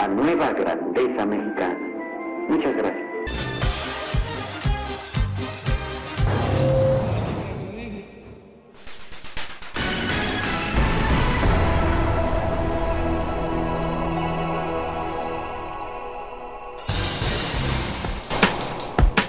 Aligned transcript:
la 0.00 0.08
nueva 0.08 0.50
grandeza 0.52 1.26
mexicana. 1.26 1.78
Muchas 2.48 2.74
gracias. 2.74 3.06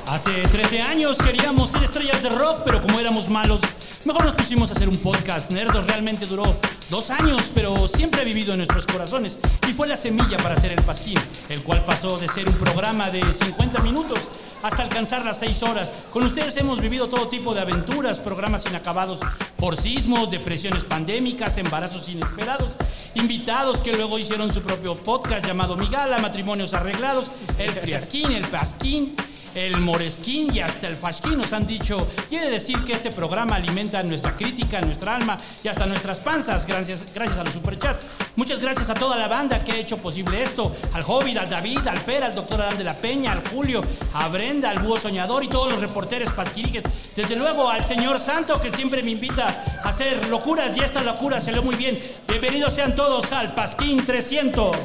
Hace 0.07 0.43
13 0.43 0.81
años 0.83 1.17
queríamos 1.17 1.71
ser 1.71 1.83
estrellas 1.83 2.23
de 2.23 2.29
rock, 2.29 2.61
pero 2.63 2.81
como 2.81 2.97
éramos 2.97 3.29
malos, 3.29 3.59
mejor 4.05 4.23
nos 4.23 4.35
pusimos 4.35 4.69
a 4.69 4.73
hacer 4.73 4.87
un 4.87 4.97
podcast. 4.97 5.51
Nerdos 5.51 5.85
realmente 5.87 6.25
duró 6.25 6.43
dos 6.91 7.09
años, 7.09 7.51
pero 7.55 7.87
siempre 7.87 8.21
ha 8.21 8.25
vivido 8.25 8.51
en 8.51 8.57
nuestros 8.57 8.85
corazones 8.85 9.39
y 9.67 9.73
fue 9.73 9.87
la 9.87 9.95
semilla 9.95 10.37
para 10.37 10.55
hacer 10.55 10.73
el 10.73 10.83
pasquín, 10.83 11.17
el 11.47 11.63
cual 11.63 11.85
pasó 11.85 12.17
de 12.17 12.27
ser 12.27 12.47
un 12.49 12.55
programa 12.55 13.09
de 13.09 13.23
50 13.23 13.79
minutos 13.79 14.19
hasta 14.61 14.83
alcanzar 14.83 15.23
las 15.23 15.39
6 15.39 15.63
horas. 15.63 15.93
Con 16.11 16.25
ustedes 16.25 16.57
hemos 16.57 16.81
vivido 16.81 17.07
todo 17.07 17.29
tipo 17.29 17.53
de 17.53 17.61
aventuras, 17.61 18.19
programas 18.19 18.65
inacabados 18.65 19.21
por 19.55 19.77
sismos, 19.77 20.29
depresiones 20.29 20.83
pandémicas, 20.83 21.57
embarazos 21.57 22.09
inesperados, 22.09 22.73
invitados 23.15 23.79
que 23.79 23.93
luego 23.93 24.19
hicieron 24.19 24.53
su 24.53 24.61
propio 24.61 24.95
podcast 24.95 25.45
llamado 25.45 25.77
Migala, 25.77 26.17
matrimonios 26.17 26.73
arreglados, 26.73 27.31
el 27.57 27.71
Priasquín, 27.71 28.33
el 28.33 28.45
Pasquín 28.47 29.15
el 29.55 29.77
Moresquín 29.79 30.53
y 30.53 30.59
hasta 30.59 30.87
el 30.87 30.95
Fasquín 30.95 31.37
nos 31.37 31.53
han 31.53 31.67
dicho, 31.67 32.07
quiere 32.29 32.49
decir 32.49 32.83
que 32.83 32.93
este 32.93 33.11
programa 33.11 33.55
alimenta 33.55 34.01
nuestra 34.03 34.35
crítica, 34.35 34.81
nuestra 34.81 35.15
alma 35.15 35.37
y 35.63 35.67
hasta 35.67 35.85
nuestras 35.85 36.19
panzas, 36.19 36.65
gracias, 36.65 37.13
gracias 37.13 37.37
a 37.37 37.43
los 37.43 37.53
superchats. 37.53 38.05
Muchas 38.35 38.59
gracias 38.59 38.89
a 38.89 38.93
toda 38.93 39.17
la 39.17 39.27
banda 39.27 39.63
que 39.63 39.73
ha 39.73 39.77
hecho 39.77 39.97
posible 39.97 40.43
esto, 40.43 40.75
al 40.93 41.03
Hobbit, 41.05 41.37
al 41.37 41.49
David, 41.49 41.87
al 41.87 41.99
Fer, 41.99 42.23
al 42.23 42.33
doctor 42.33 42.61
Adán 42.61 42.77
de 42.77 42.83
la 42.83 42.93
Peña, 42.93 43.33
al 43.33 43.47
Julio, 43.49 43.81
a 44.13 44.27
Brenda, 44.29 44.69
al 44.69 44.79
Búho 44.79 44.97
Soñador 44.97 45.43
y 45.43 45.47
todos 45.47 45.71
los 45.71 45.81
reporteros 45.81 46.31
pasquiriques. 46.31 46.83
Desde 47.15 47.35
luego 47.35 47.69
al 47.69 47.83
señor 47.85 48.19
Santo 48.19 48.61
que 48.61 48.71
siempre 48.71 49.03
me 49.03 49.11
invita 49.11 49.81
a 49.83 49.89
hacer 49.89 50.27
locuras 50.27 50.75
y 50.77 50.81
esta 50.81 51.01
locura 51.01 51.41
se 51.41 51.51
lee 51.51 51.61
muy 51.61 51.75
bien. 51.75 51.97
Bienvenidos 52.27 52.73
sean 52.73 52.95
todos 52.95 53.31
al 53.33 53.53
Pasquín 53.53 54.05
300. 54.05 54.75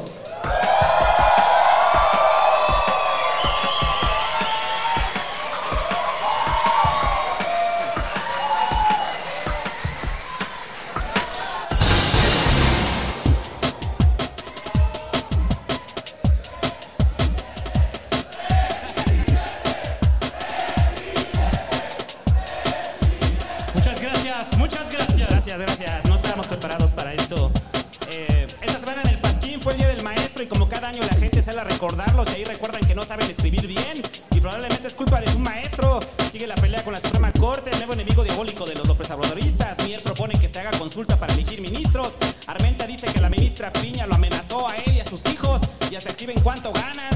Consulta 40.86 41.19
para 41.19 41.34
elegir 41.34 41.60
ministros. 41.60 42.12
Armenta 42.47 42.86
dice 42.86 43.08
que 43.12 43.20
la 43.20 43.28
ministra 43.28 43.72
Piña 43.72 44.06
lo 44.06 44.14
amenazó 44.14 44.69
a 44.69 44.76
él 44.76 44.94
y 44.94 45.00
a 45.00 45.04
sus 45.04 45.20
hijos 45.32 45.60
y 45.91 45.97
hasta 45.97 46.10
exhiben 46.10 46.38
cuánto 46.44 46.72
gana. 46.72 47.16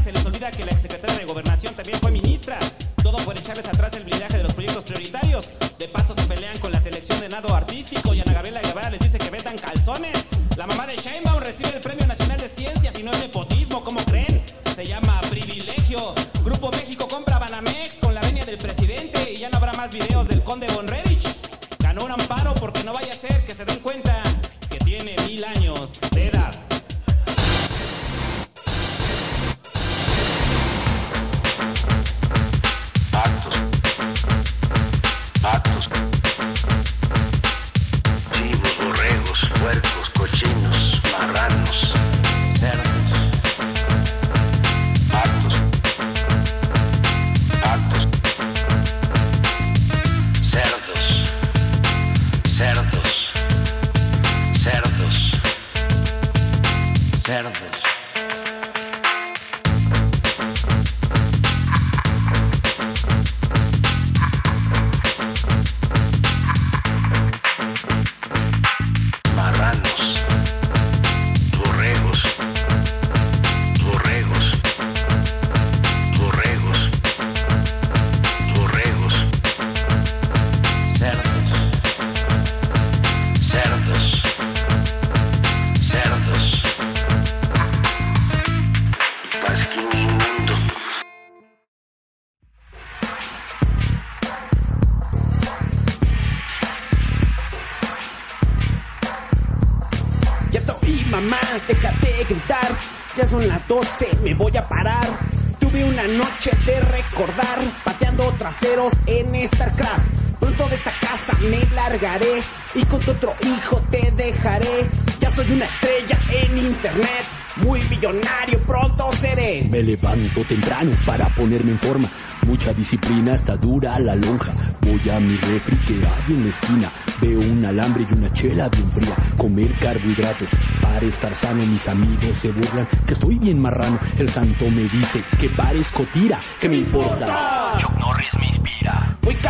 Levanto 120.31 120.45
temprano 120.49 120.93
para 121.07 121.29
ponerme 121.35 121.73
en 121.73 121.79
forma. 121.79 122.11
Mucha 122.47 122.73
disciplina, 122.73 123.35
está 123.35 123.57
dura 123.57 123.99
la 123.99 124.17
lonja. 124.17 124.53
Voy 124.81 125.11
a 125.11 125.21
mi 125.21 125.37
refri 125.37 125.77
que 125.79 125.95
hay 125.95 126.35
en 126.35 126.43
la 126.45 126.49
esquina. 126.49 126.93
Veo 127.21 127.41
un 127.41 127.65
alambre 127.65 128.07
y 128.09 128.15
una 128.15 128.33
chela 128.33 128.69
bien 128.69 128.91
fría. 128.93 129.15
Comer 129.37 129.73
carbohidratos 129.79 130.51
para 130.81 131.07
estar 131.07 131.35
sano. 131.35 131.67
Mis 131.67 131.87
amigos 131.89 132.37
se 132.37 132.51
burlan 132.53 132.87
que 133.07 133.13
estoy 133.13 133.39
bien 133.39 133.61
marrano. 133.61 133.99
El 134.19 134.31
santo 134.31 134.69
me 134.71 134.83
dice 134.89 135.23
que 135.39 135.51
parezco 135.51 136.07
tira. 136.13 136.41
¿Qué 136.59 136.69
me 136.69 136.79
importa? 136.79 137.60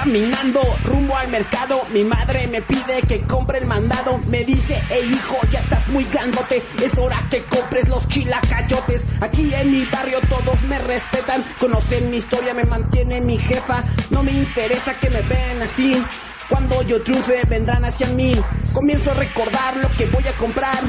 Caminando 0.05 0.63
rumbo 0.85 1.15
al 1.15 1.29
mercado. 1.29 1.83
Mi 1.93 2.05
madre 2.05 2.47
me 2.47 2.63
pide 2.63 3.03
que 3.07 3.21
compre 3.21 3.59
el 3.59 3.67
mandado. 3.67 4.19
Me 4.29 4.45
dice, 4.45 4.81
hey 4.89 5.07
hijo, 5.13 5.37
ya 5.53 5.61
estás 5.61 5.89
muy 5.89 6.05
grandote. 6.05 6.63
Es 6.83 6.97
hora 6.97 7.27
que 7.31 7.43
compres 7.45 7.87
los 7.89 8.09
chilacayotes. 8.09 9.07
Aquí 9.21 9.53
en 9.55 9.71
mi 9.71 9.85
barrio 9.85 10.21
todos 10.23 10.63
me 10.63 10.79
respetan. 10.79 11.43
Conocen 11.59 12.11
mi 12.11 12.17
historia, 12.17 12.55
me 12.55 12.65
mantiene 12.65 13.21
mi 13.21 13.37
jefa. 13.37 13.83
No 14.09 14.23
me 14.23 14.33
interesa 14.33 14.99
que 14.99 15.11
me 15.11 15.21
vean 15.21 15.61
así. 15.61 16.03
Cuando 16.49 16.81
yo 16.83 17.03
triunfe 17.03 17.43
vendrán 17.49 17.85
hacia 17.85 18.07
mí. 18.09 18.35
Comienzo 18.73 19.11
a 19.11 19.15
recordar 19.15 19.77
lo 19.77 19.91
que 19.91 20.07
voy 20.07 20.27
a 20.27 20.37
comprar. 20.39 20.81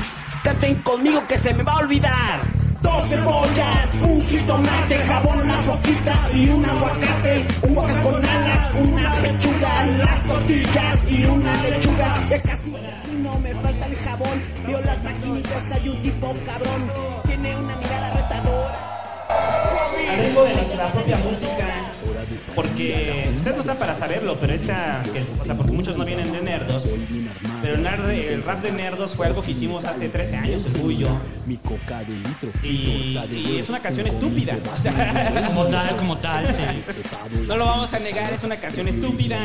Canten 0.42 0.76
conmigo 0.84 1.28
que 1.28 1.38
se 1.38 1.54
me 1.54 1.64
va 1.64 1.74
a 1.74 1.80
olvidar. 1.80 2.61
Dos 2.82 3.08
cebollas, 3.08 4.02
un 4.02 4.22
jitomate, 4.22 4.98
jabón, 4.98 5.40
una 5.42 5.56
foquita 5.56 6.16
y 6.34 6.50
un 6.50 6.66
aguacate. 6.66 7.46
Un 7.62 7.76
guacal 7.76 8.02
con 8.02 8.26
alas, 8.26 8.76
una 8.76 9.14
pechuga, 9.16 9.86
las 9.86 10.24
tortillas 10.28 11.12
y 11.12 11.26
una 11.26 11.64
lechuga. 11.64 12.16
Ya 12.30 12.42
casi 12.42 12.74
no 13.22 13.40
me 13.40 13.54
falta 13.56 13.86
el 13.86 13.96
jabón. 13.98 14.44
Vio 14.66 14.82
las 14.82 15.04
maquinitas, 15.04 15.72
hay 15.72 15.90
un 15.90 16.02
tipo 16.02 16.34
cabrón. 16.46 16.92
Tiene 17.28 17.58
una 17.58 17.76
mirada 17.76 18.14
retadora. 18.16 18.80
al 20.10 20.34
de 20.34 20.56
nuestra 20.56 20.92
propia 20.92 21.18
música. 21.18 21.92
Porque 22.56 23.32
ustedes 23.36 23.56
no 23.56 23.62
están 23.62 23.78
para 23.78 23.94
saberlo, 23.94 24.38
pero 24.40 24.54
esta, 24.54 25.02
que, 25.14 25.22
o 25.42 25.46
sea, 25.46 25.56
porque 25.56 25.72
muchos 25.72 25.98
no 25.98 26.06
vienen 26.06 26.32
de 26.32 26.42
Nerdos, 26.42 26.90
pero 27.62 27.76
el, 27.76 27.84
nerd- 27.84 28.10
el 28.10 28.44
rap 28.44 28.62
de 28.62 28.72
Nerdos 28.72 29.14
fue 29.16 29.28
algo 29.28 29.42
que 29.44 29.52
hicimos 29.52 29.86
hace 29.86 30.10
13 30.10 30.36
años, 30.38 30.64
tú 30.80 30.92
y 30.92 30.98
yo. 30.98 31.08
Mi 31.46 31.58
coca 31.58 32.00
de 32.00 32.14
litro. 32.16 32.52
Y, 32.64 33.18
y 33.32 33.58
es 33.60 33.70
una 33.70 33.80
canción 33.80 34.08
estúpida. 34.08 34.58
O 34.74 34.78
sea, 34.78 34.92
Como 35.52 35.66
tal, 35.68 35.96
como 35.98 36.18
tal, 36.18 36.46
sí. 36.54 36.62
no 37.48 37.56
lo 37.58 37.66
vamos 37.66 37.94
a 37.94 38.00
negar, 38.00 38.32
es 38.32 38.44
una 38.44 38.56
canción 38.56 38.88
estúpida. 38.88 39.40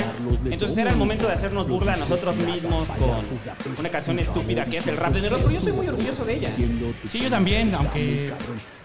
Entonces 0.50 0.78
era 0.78 0.90
el 0.90 0.96
momento 0.96 1.26
de 1.26 1.32
hacernos 1.32 1.68
burla 1.68 1.94
a 1.94 1.96
nosotros 1.96 2.36
mismos 2.36 2.88
con 2.90 3.78
una 3.78 3.88
canción 3.88 4.18
estúpida 4.18 4.64
que 4.66 4.78
es 4.78 4.86
el 4.86 4.96
rap 4.96 5.12
de 5.12 5.22
Nerdos. 5.22 5.40
Pero 5.40 5.50
yo 5.52 5.58
estoy 5.58 5.72
muy 5.72 5.88
orgulloso 5.88 6.24
de 6.24 6.34
ella. 6.34 6.50
Sí, 7.08 7.18
yo 7.20 7.30
también, 7.30 7.74
aunque 7.74 8.32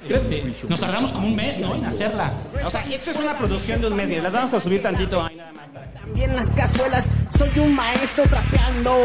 este, 0.07 0.43
nos 0.67 0.79
tardamos 0.79 1.11
como 1.11 1.27
un 1.27 1.35
mes, 1.35 1.59
¿no? 1.59 1.75
En 1.75 1.85
hacerla. 1.85 2.33
O 2.65 2.69
sea, 2.69 2.83
esto 2.85 3.11
es 3.11 3.17
una 3.17 3.37
producción 3.37 3.81
de 3.81 3.87
un 3.87 3.95
mes. 3.95 4.23
Las 4.23 4.33
vamos 4.33 4.53
a 4.53 4.59
subir 4.59 4.81
tantito. 4.81 5.23
ahí 5.23 5.35
nada 5.35 5.51
más. 5.53 5.61
También 5.93 6.35
las 6.35 6.49
cazuelas, 6.49 7.07
soy 7.37 7.59
un 7.59 7.75
maestro 7.75 8.23
trapeando. 8.27 8.95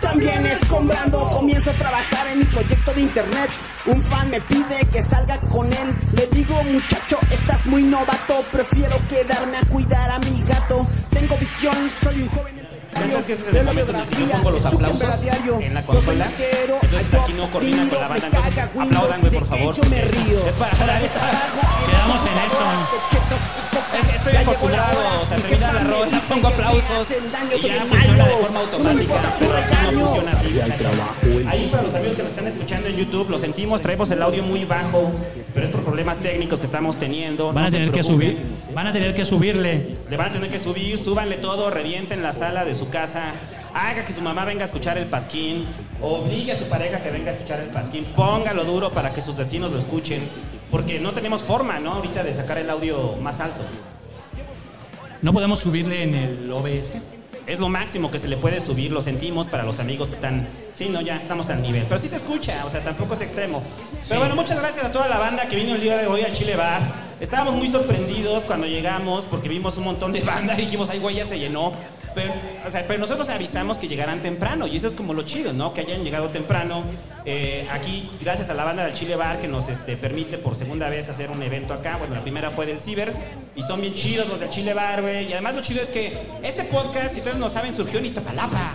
También 0.00 0.46
escombrando, 0.46 1.28
comienzo 1.30 1.70
a 1.70 1.74
trabajar 1.74 2.28
en 2.28 2.38
mi 2.38 2.44
proyecto 2.44 2.94
de 2.94 3.00
internet. 3.00 3.50
Un 3.86 4.02
fan 4.02 4.30
me 4.30 4.40
pide 4.42 4.86
que 4.92 5.02
salga 5.02 5.38
con 5.40 5.66
él. 5.72 5.94
Le 6.14 6.26
digo, 6.28 6.62
muchacho, 6.62 7.18
estás 7.30 7.66
muy 7.66 7.82
novato. 7.82 8.40
Prefiero 8.52 8.98
quedarme 9.08 9.56
a 9.56 9.66
cuidar 9.66 10.10
a 10.10 10.18
mi 10.20 10.42
gato. 10.46 10.86
Tengo 11.10 11.36
visión, 11.36 11.88
soy 11.88 12.22
un 12.22 12.28
joven 12.28 12.58
empresario. 12.58 12.77
¿Sabes 12.94 13.26
que 13.26 13.32
ese 13.32 13.50
es 13.50 13.56
el 13.56 13.64
momento 13.64 13.90
en 13.92 13.96
el 13.98 14.08
que 14.08 14.16
yo 14.16 14.26
pongo 14.32 14.50
los 14.50 14.64
aplausos 14.64 15.02
en 15.60 15.74
la 15.74 15.84
consola? 15.84 16.32
Entonces 16.82 17.14
aquí 17.14 17.32
no 17.34 17.50
coordinan 17.50 17.88
con 17.88 18.00
la 18.00 18.08
banda, 18.08 18.26
entonces 18.26 18.58
aplaudan, 18.58 19.20
güey, 19.20 19.32
por 19.32 19.46
favor. 19.46 19.74
Es 19.74 20.54
para 20.54 20.76
para 20.76 21.02
esta. 21.02 21.20
Quedamos 21.86 22.22
en 22.22 22.38
eso. 22.38 23.77
Es- 24.00 24.14
Estoy 24.18 24.36
acostumbrado, 24.36 24.98
o 25.22 25.26
sea, 25.26 25.36
termina 25.38 25.72
la 25.72 25.84
rola, 25.84 26.20
pongo 26.28 26.48
aplausos 26.48 27.10
y 27.10 27.68
ya 27.68 27.84
funciona 27.86 28.24
de 28.24 28.30
forma 28.36 28.60
automática. 28.60 29.14
No 29.92 30.00
funciona 30.00 30.32
así. 30.32 30.60
al 30.60 30.76
trabajo. 30.76 31.14
el- 31.26 31.48
Ahí 31.48 31.68
para 31.70 31.82
los 31.84 31.94
amigos 31.94 32.16
que 32.16 32.22
nos 32.22 32.30
están 32.30 32.46
escuchando 32.48 32.88
en 32.88 32.96
YouTube, 32.96 33.30
lo 33.30 33.38
sentimos, 33.38 33.80
traemos 33.80 34.10
el 34.10 34.22
audio 34.22 34.42
muy 34.42 34.64
bajo, 34.64 35.10
pero 35.54 35.66
es 35.66 35.72
por 35.72 35.82
problemas 35.82 36.18
técnicos 36.18 36.60
que 36.60 36.66
estamos 36.66 36.98
teniendo. 36.98 37.52
Van 37.52 37.64
a 37.66 37.70
tener 37.70 37.90
que 37.90 38.02
subir, 38.02 38.38
van 38.74 38.86
a 38.86 38.92
tener 38.92 39.14
que 39.14 39.24
subirle. 39.24 39.96
Le 40.10 40.16
van 40.16 40.28
a 40.28 40.32
tener 40.32 40.50
que 40.50 40.58
subir, 40.58 40.98
súbanle 40.98 41.36
todo, 41.36 41.70
revienten 41.70 42.22
la 42.22 42.32
sala 42.32 42.64
de 42.64 42.74
su 42.74 42.90
casa, 42.90 43.32
haga 43.78 44.04
que 44.04 44.12
su 44.12 44.20
mamá 44.20 44.44
venga 44.44 44.62
a 44.62 44.66
escuchar 44.66 44.98
el 44.98 45.06
pasquín, 45.06 45.66
obligue 46.02 46.52
a 46.52 46.58
su 46.58 46.64
pareja 46.64 47.00
que 47.00 47.10
venga 47.10 47.30
a 47.30 47.34
escuchar 47.34 47.60
el 47.60 47.68
pasquín, 47.68 48.04
póngalo 48.16 48.64
duro 48.64 48.90
para 48.90 49.12
que 49.12 49.20
sus 49.20 49.36
vecinos 49.36 49.70
lo 49.70 49.78
escuchen, 49.78 50.28
porque 50.70 50.98
no 50.98 51.12
tenemos 51.12 51.42
forma, 51.42 51.78
¿no? 51.78 51.94
Ahorita 51.94 52.24
de 52.24 52.32
sacar 52.32 52.58
el 52.58 52.68
audio 52.70 53.16
más 53.22 53.40
alto. 53.40 53.62
No 55.22 55.32
podemos 55.32 55.60
subirle 55.60 56.02
en 56.02 56.14
el 56.14 56.52
OBS. 56.52 56.96
Es 57.46 57.60
lo 57.60 57.68
máximo 57.68 58.10
que 58.10 58.18
se 58.18 58.28
le 58.28 58.36
puede 58.36 58.60
subir, 58.60 58.92
lo 58.92 59.00
sentimos 59.00 59.46
para 59.46 59.62
los 59.62 59.80
amigos 59.80 60.08
que 60.08 60.14
están. 60.14 60.46
Sí, 60.74 60.88
no, 60.90 61.00
ya 61.00 61.16
estamos 61.16 61.48
al 61.48 61.62
nivel. 61.62 61.84
Pero 61.88 61.98
sí 61.98 62.08
se 62.08 62.16
escucha, 62.16 62.64
o 62.66 62.70
sea, 62.70 62.80
tampoco 62.80 63.14
es 63.14 63.22
extremo. 63.22 63.62
Pero 64.06 64.20
bueno, 64.20 64.36
muchas 64.36 64.60
gracias 64.60 64.84
a 64.84 64.92
toda 64.92 65.08
la 65.08 65.18
banda 65.18 65.48
que 65.48 65.56
vino 65.56 65.74
el 65.74 65.80
día 65.80 65.96
de 65.96 66.06
hoy 66.06 66.22
al 66.22 66.32
Chile 66.34 66.56
Bar. 66.56 66.82
Estábamos 67.20 67.54
muy 67.54 67.68
sorprendidos 67.68 68.42
cuando 68.42 68.66
llegamos 68.66 69.24
porque 69.24 69.48
vimos 69.48 69.78
un 69.78 69.84
montón 69.84 70.12
de 70.12 70.20
banda 70.20 70.54
y 70.58 70.62
dijimos, 70.62 70.90
ay, 70.90 70.98
güey, 70.98 71.16
ya 71.16 71.24
se 71.24 71.38
llenó. 71.38 71.72
Pero, 72.18 72.32
o 72.66 72.70
sea, 72.70 72.84
pero 72.88 72.98
nosotros 72.98 73.28
avisamos 73.28 73.76
que 73.76 73.86
llegaran 73.86 74.20
temprano 74.20 74.66
y 74.66 74.76
eso 74.76 74.88
es 74.88 74.94
como 74.94 75.14
lo 75.14 75.22
chido, 75.22 75.52
¿no? 75.52 75.72
Que 75.72 75.82
hayan 75.82 76.02
llegado 76.02 76.30
temprano. 76.30 76.82
Eh, 77.24 77.64
aquí, 77.70 78.10
gracias 78.20 78.50
a 78.50 78.54
la 78.54 78.64
banda 78.64 78.84
del 78.84 78.94
Chile 78.94 79.14
Bar 79.14 79.38
que 79.38 79.46
nos 79.46 79.68
este, 79.68 79.96
permite 79.96 80.36
por 80.36 80.56
segunda 80.56 80.90
vez 80.90 81.08
hacer 81.08 81.30
un 81.30 81.40
evento 81.44 81.72
acá. 81.72 81.96
Bueno, 81.96 82.16
la 82.16 82.22
primera 82.22 82.50
fue 82.50 82.66
del 82.66 82.80
Ciber 82.80 83.12
y 83.54 83.62
son 83.62 83.80
bien 83.80 83.94
chidos 83.94 84.28
los 84.28 84.40
del 84.40 84.50
Chile 84.50 84.74
Bar, 84.74 85.00
güey. 85.00 85.28
Y 85.28 85.32
además 85.32 85.54
lo 85.54 85.62
chido 85.62 85.80
es 85.80 85.90
que 85.90 86.12
este 86.42 86.64
podcast, 86.64 87.12
si 87.12 87.18
ustedes 87.20 87.36
no 87.36 87.48
saben, 87.50 87.76
surgió 87.76 88.00
en 88.00 88.06
Iztapalapa. 88.06 88.72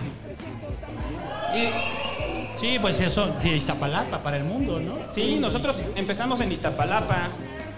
Y 1.54 1.68
Sí, 2.56 2.78
pues 2.80 2.98
eso, 3.00 3.26
de 3.42 3.56
Iztapalapa 3.56 4.22
para 4.22 4.38
el 4.38 4.44
mundo, 4.44 4.80
¿no? 4.80 4.94
Sí, 5.10 5.36
nosotros 5.38 5.76
empezamos 5.96 6.40
en 6.40 6.50
Iztapalapa 6.50 7.28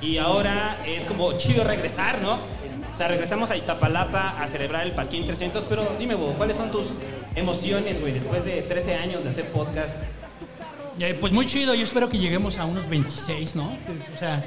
y 0.01 0.19
ahora 0.19 0.77
es 0.87 1.03
como 1.05 1.33
chido 1.39 1.65
regresar, 1.65 2.21
¿no? 2.21 2.39
O 2.97 2.99
sea, 2.99 3.09
regresamos 3.09 3.51
a 3.51 3.59
Iztapalapa 3.59 4.43
a 4.43 4.47
celebrar 4.47 4.87
el 4.87 4.93
Pasquín 4.93 5.27
300, 5.27 5.65
pero 5.69 5.87
dime, 5.99 6.15
Bo, 6.15 6.33
¿cuáles 6.33 6.57
son 6.57 6.71
tus 6.71 6.87
emociones, 7.35 8.01
güey, 8.01 8.15
después 8.15 8.43
de 8.43 8.63
13 8.63 8.95
años 8.95 9.23
de 9.23 9.29
hacer 9.29 9.45
podcast? 9.53 9.99
Eh, 10.99 11.15
pues 11.21 11.31
muy 11.31 11.45
chido, 11.45 11.75
yo 11.75 11.85
espero 11.85 12.09
que 12.09 12.17
lleguemos 12.17 12.57
a 12.57 12.65
unos 12.65 12.89
26, 12.89 13.55
¿no? 13.55 13.77
Pues, 13.85 13.99
o 14.15 14.17
sea, 14.17 14.43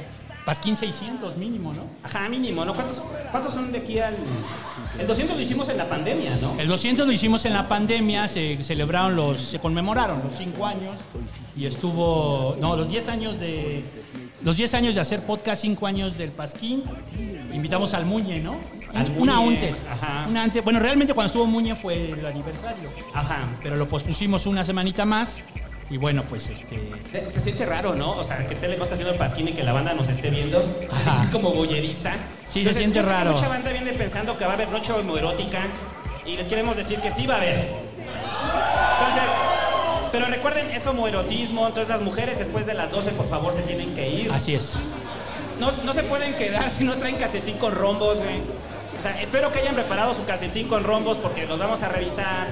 Pasquín 0.49 0.75
600 0.75 1.37
mínimo, 1.37 1.73
¿no? 1.73 1.83
Ajá, 2.01 2.27
mínimo, 2.27 2.65
¿no? 2.65 2.73
¿Cuántos, 2.73 3.03
cuántos 3.29 3.53
son 3.53 3.71
de 3.71 3.77
aquí 3.77 3.99
al...? 3.99 4.15
El 4.97 5.05
200 5.05 5.35
lo 5.37 5.43
hicimos 5.43 5.69
en 5.69 5.77
la 5.77 5.87
pandemia, 5.87 6.37
¿no? 6.41 6.59
El 6.59 6.67
200 6.67 7.05
lo 7.05 7.13
hicimos 7.13 7.45
en 7.45 7.53
la 7.53 7.67
pandemia, 7.67 8.27
se 8.27 8.63
celebraron 8.63 9.15
los, 9.15 9.39
se 9.39 9.59
conmemoraron 9.59 10.23
los 10.23 10.35
5 10.35 10.65
años 10.65 10.97
y 11.55 11.67
estuvo, 11.67 12.55
no, 12.59 12.75
los 12.75 12.89
10 12.89 13.09
años 13.09 13.39
de, 13.39 13.83
los 14.41 14.57
10 14.57 14.73
años 14.73 14.95
de 14.95 15.01
hacer 15.01 15.21
podcast, 15.21 15.61
5 15.61 15.85
años 15.85 16.17
del 16.17 16.31
Pasquín. 16.31 16.83
Invitamos 17.53 17.93
al 17.93 18.07
Muñe, 18.07 18.39
¿no? 18.39 18.55
Al 18.95 19.11
una 19.19 19.35
Muñe, 19.35 19.55
antes, 19.55 19.85
ajá. 19.87 20.25
una 20.27 20.41
antes. 20.41 20.63
Bueno, 20.63 20.79
realmente 20.79 21.13
cuando 21.13 21.27
estuvo 21.27 21.45
Muñe 21.45 21.75
fue 21.75 22.13
el 22.13 22.25
aniversario, 22.25 22.91
Ajá. 23.13 23.47
pero 23.61 23.75
lo 23.75 23.87
pospusimos 23.87 24.47
una 24.47 24.65
semanita 24.65 25.05
más 25.05 25.43
y 25.89 25.97
bueno, 25.97 26.23
pues 26.29 26.49
este, 26.49 26.79
Se, 27.11 27.31
se 27.31 27.39
siente 27.39 27.65
raro, 27.65 27.95
¿no? 27.95 28.11
O 28.11 28.23
sea, 28.23 28.45
que 28.45 28.55
no 28.55 28.83
está 28.83 28.93
haciendo 28.93 29.11
el 29.11 29.17
Pasquín 29.17 29.47
y 29.47 29.53
que 29.53 29.63
la 29.63 29.73
banda 29.73 29.93
nos 29.93 30.07
esté 30.07 30.29
viendo. 30.29 30.63
Ajá. 30.91 31.21
Así 31.21 31.31
como 31.31 31.51
boyerista. 31.51 32.13
Sí, 32.47 32.63
se 32.63 32.73
siente 32.73 32.99
que 32.99 33.05
raro. 33.05 33.31
Mucha 33.31 33.47
banda 33.47 33.71
viene 33.71 33.93
pensando 33.93 34.37
que 34.37 34.45
va 34.45 34.51
a 34.51 34.53
haber 34.53 34.69
noche 34.69 34.93
homoerótica 34.93 35.61
y 36.25 36.37
les 36.37 36.47
queremos 36.47 36.75
decir 36.75 36.99
que 36.99 37.09
sí 37.09 37.25
va 37.25 37.35
a 37.35 37.37
haber. 37.37 37.57
Entonces, 38.99 39.29
pero 40.11 40.25
recuerden, 40.27 40.69
es 40.71 40.85
homoerotismo, 40.85 41.67
entonces 41.67 41.89
las 41.89 42.01
mujeres 42.01 42.37
después 42.37 42.67
de 42.67 42.75
las 42.75 42.91
12 42.91 43.11
por 43.11 43.27
favor 43.27 43.53
se 43.55 43.63
tienen 43.63 43.95
que 43.95 44.09
ir. 44.09 44.31
así 44.31 44.53
es. 44.53 44.75
No, 45.59 45.71
no 45.83 45.93
se 45.93 46.03
pueden 46.03 46.35
quedar 46.35 46.69
si 46.69 46.83
no 46.83 46.93
traen 46.95 47.15
calcetín 47.15 47.57
con 47.57 47.73
rombos, 47.73 48.19
güey. 48.19 48.41
O 48.99 49.01
sea, 49.01 49.19
espero 49.21 49.51
que 49.51 49.59
hayan 49.59 49.75
preparado 49.75 50.13
su 50.13 50.23
calcetín 50.25 50.67
con 50.67 50.83
rombos 50.83 51.17
porque 51.17 51.47
los 51.47 51.57
vamos 51.57 51.81
a 51.81 51.89
revisar. 51.89 52.47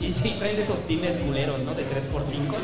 Y 0.00 0.12
sí, 0.12 0.36
traen 0.38 0.56
de 0.56 0.62
esos 0.62 0.86
tines 0.86 1.16
culeros, 1.16 1.60
¿no? 1.60 1.74
De 1.74 1.82
3x5. 1.82 2.54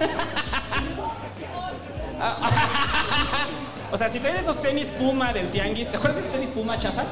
o 3.92 3.98
sea, 3.98 4.08
si 4.08 4.20
traen 4.20 4.36
esos 4.36 4.60
tenis 4.62 4.86
Puma 4.98 5.32
del 5.32 5.48
Tianguis, 5.48 5.88
¿te 5.88 5.96
acuerdas 5.96 6.16
de 6.16 6.28
esos 6.28 6.34
tenis 6.34 6.50
Puma 6.54 6.78
chafas? 6.78 7.06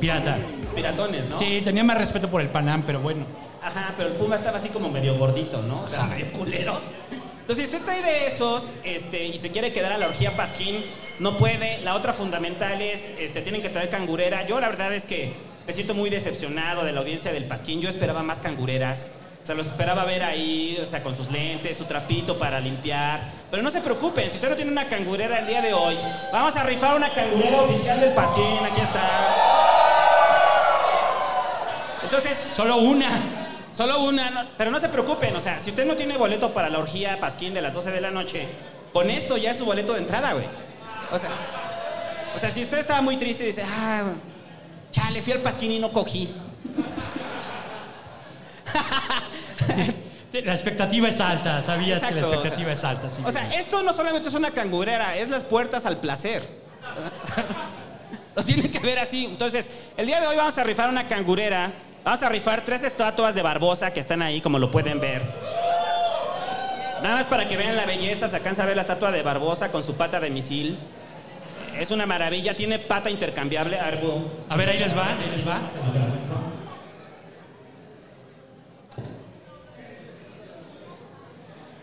Pirata. 0.00 0.36
Piratones, 0.74 1.26
¿no? 1.26 1.38
Sí, 1.38 1.60
tenía 1.64 1.84
más 1.84 1.98
respeto 1.98 2.30
por 2.30 2.40
el 2.40 2.50
Panam, 2.50 2.82
pero 2.84 3.00
bueno. 3.00 3.24
Ajá, 3.62 3.94
pero 3.96 4.10
el 4.10 4.14
Puma 4.14 4.36
estaba 4.36 4.58
así 4.58 4.68
como 4.68 4.90
medio 4.90 5.16
gordito, 5.18 5.62
¿no? 5.62 5.82
O 5.82 5.88
sea, 5.88 6.04
medio 6.04 6.30
culero. 6.32 6.80
Entonces, 7.40 7.70
si 7.70 7.76
usted 7.76 7.86
trae 7.86 8.02
de 8.02 8.26
esos 8.26 8.72
este, 8.84 9.26
y 9.26 9.38
se 9.38 9.50
quiere 9.50 9.72
quedar 9.72 9.92
a 9.92 9.98
la 9.98 10.08
orgía 10.08 10.36
Pasquín, 10.36 10.84
no 11.20 11.36
puede. 11.36 11.80
La 11.82 11.94
otra 11.94 12.12
fundamental 12.12 12.80
es, 12.82 13.14
este, 13.18 13.42
tienen 13.42 13.62
que 13.62 13.68
traer 13.68 13.88
cangurera. 13.88 14.46
Yo 14.46 14.60
la 14.60 14.68
verdad 14.68 14.92
es 14.92 15.06
que 15.06 15.32
me 15.66 15.72
siento 15.72 15.94
muy 15.94 16.10
decepcionado 16.10 16.84
de 16.84 16.92
la 16.92 17.00
audiencia 17.00 17.32
del 17.32 17.44
Pasquín. 17.44 17.80
Yo 17.80 17.88
esperaba 17.88 18.22
más 18.22 18.38
cangureras. 18.38 19.12
O 19.42 19.46
sea, 19.46 19.54
los 19.54 19.66
esperaba 19.66 20.04
ver 20.04 20.24
ahí, 20.24 20.76
o 20.82 20.86
sea, 20.88 21.02
con 21.04 21.16
sus 21.16 21.30
lentes, 21.30 21.76
su 21.76 21.84
trapito 21.84 22.36
para 22.38 22.58
limpiar. 22.58 23.20
Pero 23.50 23.62
no 23.62 23.70
se 23.70 23.80
preocupen, 23.80 24.28
si 24.28 24.36
usted 24.36 24.50
no 24.50 24.56
tiene 24.56 24.72
una 24.72 24.88
cangurera 24.88 25.38
el 25.38 25.46
día 25.46 25.62
de 25.62 25.72
hoy, 25.72 25.96
vamos 26.32 26.56
a 26.56 26.64
rifar 26.64 26.96
una 26.96 27.08
cangurera 27.10 27.62
oficial 27.62 28.00
del 28.00 28.12
Pasquín, 28.12 28.58
aquí 28.64 28.80
está. 28.80 29.02
Entonces... 32.02 32.42
Solo 32.54 32.76
una. 32.78 33.20
Solo 33.72 34.00
una, 34.04 34.30
no- 34.30 34.44
pero 34.56 34.70
no 34.70 34.80
se 34.80 34.88
preocupen, 34.88 35.36
o 35.36 35.40
sea, 35.40 35.60
si 35.60 35.68
usted 35.70 35.86
no 35.86 35.94
tiene 35.96 36.16
boleto 36.16 36.52
para 36.54 36.70
la 36.70 36.78
orgía 36.78 37.20
Pasquín 37.20 37.52
de 37.52 37.60
las 37.60 37.74
12 37.74 37.90
de 37.90 38.00
la 38.00 38.10
noche, 38.10 38.46
con 38.92 39.10
esto 39.10 39.36
ya 39.36 39.50
es 39.50 39.58
su 39.58 39.66
boleto 39.66 39.92
de 39.92 39.98
entrada, 40.00 40.32
güey. 40.32 40.46
O 41.12 41.18
sea, 41.18 41.28
o 42.34 42.38
sea, 42.38 42.50
si 42.50 42.62
usted 42.62 42.78
estaba 42.78 43.02
muy 43.02 43.16
triste 43.16 43.44
y 43.44 43.48
dice, 43.48 43.62
ah, 43.64 44.04
chale, 44.96 45.22
fui 45.22 45.32
al 45.32 45.40
Pasquín 45.40 45.72
y 45.72 45.78
no 45.78 45.92
cogí. 45.92 46.28
La 50.44 50.52
expectativa 50.52 51.08
es 51.08 51.20
alta, 51.20 51.62
sabías 51.62 52.02
que 52.04 52.14
la 52.14 52.26
o 52.26 52.28
sea- 52.28 52.34
expectativa 52.34 52.72
es 52.72 52.84
alta. 52.84 53.08
Sí, 53.10 53.22
O 53.24 53.32
sea, 53.32 53.54
esto 53.54 53.82
no 53.82 53.92
solamente 53.92 54.28
es 54.28 54.34
una 54.34 54.50
cangurera, 54.50 55.16
es 55.16 55.30
las 55.30 55.44
puertas 55.44 55.86
al 55.86 55.96
placer. 55.96 56.42
Lo 58.36 58.42
tienen 58.44 58.70
que 58.70 58.78
ver 58.80 58.98
así. 58.98 59.24
Entonces, 59.24 59.70
el 59.96 60.04
día 60.06 60.20
de 60.20 60.26
hoy 60.26 60.36
vamos 60.36 60.58
a 60.58 60.62
rifar 60.64 60.90
una 60.90 61.08
cangurera. 61.08 61.72
Vamos 62.04 62.22
a 62.22 62.28
rifar 62.28 62.62
tres 62.66 62.84
estatuas 62.84 63.34
de 63.34 63.40
Barbosa 63.42 63.92
que 63.94 64.00
están 64.00 64.20
ahí, 64.20 64.42
como 64.42 64.58
lo 64.58 64.70
pueden 64.70 65.00
ver. 65.00 65.22
Nada 67.02 67.16
más 67.16 67.26
para 67.26 67.48
que 67.48 67.56
vean 67.56 67.76
la 67.76 67.86
belleza, 67.86 68.28
se 68.28 68.36
alcanza 68.36 68.62
a 68.64 68.66
ver 68.66 68.76
la 68.76 68.82
estatua 68.82 69.10
de 69.12 69.22
Barbosa 69.22 69.72
con 69.72 69.82
su 69.82 69.96
pata 69.96 70.20
de 70.20 70.28
misil. 70.30 70.78
Es 71.78 71.90
una 71.90 72.06
maravilla, 72.06 72.54
tiene 72.54 72.78
pata 72.78 73.10
intercambiable. 73.10 73.78
A 73.78 73.90
ver, 73.90 74.00
Bu. 74.00 74.24
A 74.48 74.56
ver, 74.56 74.68
ahí 74.70 74.78
les 74.78 74.96
va, 74.96 75.08
ahí 75.10 75.30
les 75.36 75.46
va. 75.46 75.60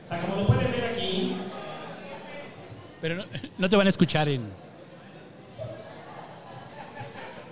O 0.05 0.07
sea, 0.07 0.19
como 0.21 0.35
lo 0.41 0.47
pueden 0.47 0.71
ver 0.71 0.85
aquí, 0.93 1.35
Pero 3.01 3.15
no, 3.15 3.25
no 3.57 3.69
te 3.69 3.75
van 3.75 3.87
a 3.87 3.89
escuchar 3.89 4.29
en. 4.29 4.43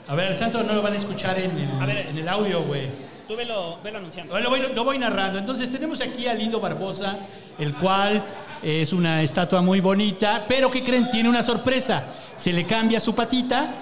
A 0.07 0.15
ver, 0.15 0.27
al 0.27 0.35
santo 0.35 0.61
no 0.63 0.73
lo 0.73 0.81
van 0.81 0.93
a 0.93 0.97
escuchar 0.97 1.39
en 1.39 1.57
el, 1.57 1.81
A 1.81 1.85
ver. 1.85 2.07
en 2.07 2.17
el 2.17 2.27
audio, 2.27 2.63
güey. 2.63 2.87
tú 3.27 3.35
velo, 3.37 3.79
velo 3.83 3.99
anunciando. 3.99 4.37
Lo 4.39 4.49
voy, 4.49 4.61
lo 4.73 4.83
voy 4.83 4.97
narrando. 4.97 5.39
Entonces 5.39 5.69
tenemos 5.69 6.01
aquí 6.01 6.27
a 6.27 6.33
Lindo 6.33 6.59
Barbosa, 6.59 7.17
el 7.57 7.73
cual 7.75 8.21
es 8.63 8.93
una 8.93 9.21
estatua 9.23 9.61
muy 9.61 9.79
bonita, 9.79 10.45
pero 10.47 10.69
¿qué 10.69 10.83
creen? 10.83 11.09
Tiene 11.09 11.29
una 11.29 11.41
sorpresa. 11.43 12.03
Se 12.37 12.51
le 12.53 12.65
cambia 12.65 12.99
su 12.99 13.13
patita 13.15 13.73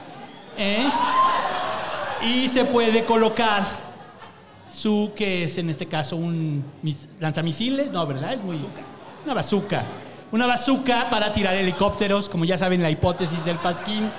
¿eh? 0.57 0.85
y 2.23 2.47
se 2.47 2.65
puede 2.65 3.05
colocar 3.05 3.63
su, 4.73 5.11
que 5.15 5.43
es 5.43 5.57
en 5.57 5.69
este 5.69 5.85
caso 5.87 6.15
un 6.15 6.63
mis- 6.81 7.07
lanzamisiles, 7.19 7.91
no, 7.91 8.05
¿verdad? 8.05 8.33
Es 8.33 8.41
muy... 8.41 8.57
Una 9.25 9.33
bazooka. 9.33 9.83
Una 10.31 10.45
bazooka 10.45 11.09
para 11.09 11.31
tirar 11.31 11.55
helicópteros, 11.55 12.29
como 12.29 12.45
ya 12.45 12.57
saben 12.57 12.81
la 12.81 12.89
hipótesis 12.89 13.43
del 13.45 13.57
Pasquín, 13.57 14.09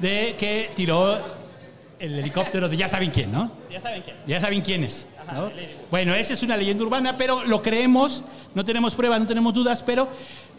de 0.00 0.34
que 0.38 0.70
tiró 0.74 1.18
el 1.98 2.18
helicóptero 2.18 2.68
de 2.68 2.76
ya 2.76 2.88
saben 2.88 3.10
quién, 3.10 3.30
¿no? 3.32 3.50
Ya 3.70 3.80
saben 3.80 4.02
quién. 4.02 4.16
Ya 4.26 4.40
saben 4.40 4.60
quién 4.60 4.84
es. 4.84 5.08
¿No? 5.32 5.50
Bueno, 5.90 6.14
esa 6.14 6.32
es 6.32 6.42
una 6.42 6.56
leyenda 6.56 6.84
urbana, 6.84 7.16
pero 7.16 7.44
lo 7.44 7.62
creemos, 7.62 8.24
no 8.54 8.64
tenemos 8.64 8.94
pruebas, 8.94 9.20
no 9.20 9.26
tenemos 9.26 9.54
dudas, 9.54 9.82
pero 9.82 10.08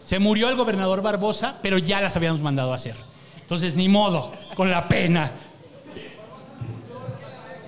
se 0.04 0.18
murió 0.18 0.48
el 0.48 0.56
gobernador 0.56 1.02
Barbosa, 1.02 1.56
pero 1.62 1.78
ya 1.78 2.00
las 2.00 2.16
habíamos 2.16 2.40
mandado 2.40 2.72
a 2.72 2.76
hacer. 2.76 2.96
Entonces, 3.40 3.74
ni 3.74 3.88
modo, 3.88 4.32
con 4.54 4.70
la 4.70 4.88
pena. 4.88 5.32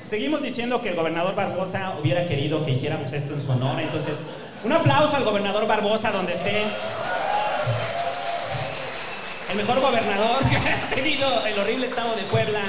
Seguimos 0.02 0.43
diciendo 0.43 0.81
que 0.81 0.90
el 0.90 0.97
gobernador 0.97 1.35
Barbosa 1.35 1.95
hubiera 2.00 2.26
querido 2.26 2.64
que 2.64 2.71
hiciéramos 2.71 3.12
esto 3.12 3.35
en 3.35 3.43
su 3.43 3.52
honor. 3.52 3.78
Entonces, 3.81 4.23
un 4.64 4.73
aplauso 4.73 5.14
al 5.14 5.25
gobernador 5.25 5.67
Barbosa 5.67 6.11
donde 6.11 6.33
esté. 6.33 6.62
El 9.50 9.57
mejor 9.57 9.81
gobernador 9.81 10.38
que 10.49 10.57
ha 10.57 10.88
tenido 10.95 11.47
el 11.47 11.59
horrible 11.59 11.87
estado 11.87 12.17
de 12.17 12.23
Puebla. 12.23 12.61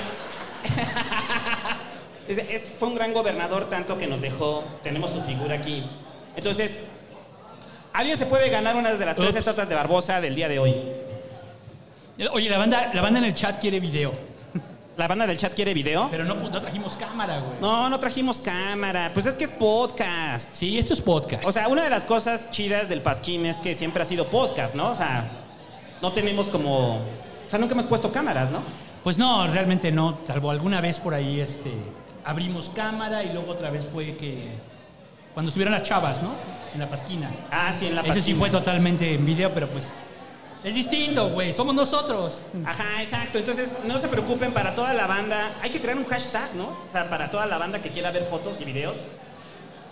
Es- 2.30 2.38
es- 2.38 2.74
fue 2.80 2.88
un 2.88 2.96
gran 2.96 3.12
gobernador 3.14 3.68
tanto 3.68 3.98
que 3.98 4.08
nos 4.08 4.22
dejó. 4.22 4.64
Tenemos 4.84 5.12
su 5.12 5.22
figura 5.24 5.56
aquí. 5.56 5.84
Entonces, 6.38 6.88
alguien 7.92 8.18
se 8.18 8.26
puede 8.28 8.50
ganar 8.50 8.76
una 8.78 8.94
de 8.94 9.06
las 9.06 9.16
tres 9.18 9.36
estatuas 9.36 9.68
de 9.68 9.76
Barbosa 9.76 10.22
del 10.22 10.36
día 10.36 10.48
de 10.48 10.60
hoy. 10.60 10.76
Oye, 12.32 12.50
la 12.50 12.58
banda, 12.58 12.92
la 12.94 13.02
banda 13.02 13.20
en 13.20 13.26
el 13.26 13.34
chat 13.34 13.60
quiere 13.60 13.80
video, 13.80 14.12
¿La 14.98 15.08
banda 15.08 15.26
del 15.26 15.38
chat 15.38 15.54
quiere 15.54 15.74
video? 15.74 16.10
pero 16.12 16.26
no, 16.26 16.36
no 16.36 16.60
trajimos 16.62 16.98
cámara, 16.98 17.40
güey. 17.40 17.60
No, 17.62 17.90
no 17.90 17.98
trajimos 18.02 18.38
cámara. 18.40 19.12
Pues 19.14 19.26
es 19.26 19.36
que 19.36 19.46
es 19.46 19.52
podcast. 19.52 20.54
Sí, 20.54 20.78
esto 20.78 20.92
es 20.94 21.02
podcast. 21.02 21.46
O 21.46 21.52
sea, 21.54 21.70
una 21.70 21.84
de 21.84 21.90
las 21.90 22.04
cosas 22.04 22.52
chidas 22.52 22.90
del 22.90 23.02
Pasquín 23.02 23.46
es 23.46 23.58
que 23.60 23.74
siempre 23.74 24.04
ha 24.04 24.06
sido 24.06 24.28
podcast, 24.28 24.76
¿no? 24.76 24.90
O 24.90 24.96
sea, 24.96 25.30
no 26.02 26.12
tenemos 26.12 26.48
como... 26.50 26.98
O 26.98 27.50
sea, 27.50 27.58
nunca 27.58 27.74
hemos 27.76 27.86
puesto 27.86 28.12
cámaras, 28.12 28.52
¿no? 28.52 28.60
Pues 29.06 29.18
no, 29.18 29.48
realmente 29.48 29.90
no, 29.94 30.18
salvo 30.28 30.52
alguna 30.52 30.82
vez 30.82 31.00
por 31.00 31.14
ahí 31.14 31.40
este, 31.40 31.72
abrimos 32.26 32.70
cámara 32.70 33.24
y 33.24 33.34
luego 33.34 33.52
otra 33.52 33.70
vez 33.70 33.86
fue 33.92 34.16
que 34.18 34.48
cuando 35.34 35.50
estuvieron 35.50 35.74
las 35.74 35.84
chavas, 35.84 36.22
¿no? 36.22 36.34
En 36.74 36.80
la 36.80 36.90
pasquina. 36.90 37.32
Ah, 37.52 37.72
sí, 37.72 37.88
en 37.88 37.96
la 37.96 38.02
Ese 38.02 38.14
sí 38.14 38.18
Pasquina. 38.20 38.40
fue 38.40 38.50
totalmente 38.50 39.14
en 39.14 39.26
video, 39.26 39.54
pero 39.54 39.68
pues 39.70 39.94
es 40.64 40.76
distinto, 40.76 41.30
güey, 41.30 41.54
somos 41.54 41.74
nosotros. 41.74 42.42
Ajá, 42.66 43.02
exacto. 43.02 43.38
Entonces, 43.38 43.80
no 43.86 43.98
se 43.98 44.08
preocupen 44.10 44.52
para 44.52 44.76
toda 44.76 44.94
la 44.94 45.08
banda. 45.08 45.54
Hay 45.62 45.70
que 45.70 45.80
crear 45.80 45.98
un 45.98 46.06
hashtag, 46.06 46.54
¿no? 46.56 46.66
O 46.66 46.92
sea, 46.92 47.10
para 47.10 47.32
toda 47.32 47.46
la 47.46 47.58
banda 47.58 47.80
que 47.82 47.90
quiera 47.92 48.12
ver 48.12 48.26
fotos 48.26 48.60
y 48.60 48.66
videos. 48.66 48.98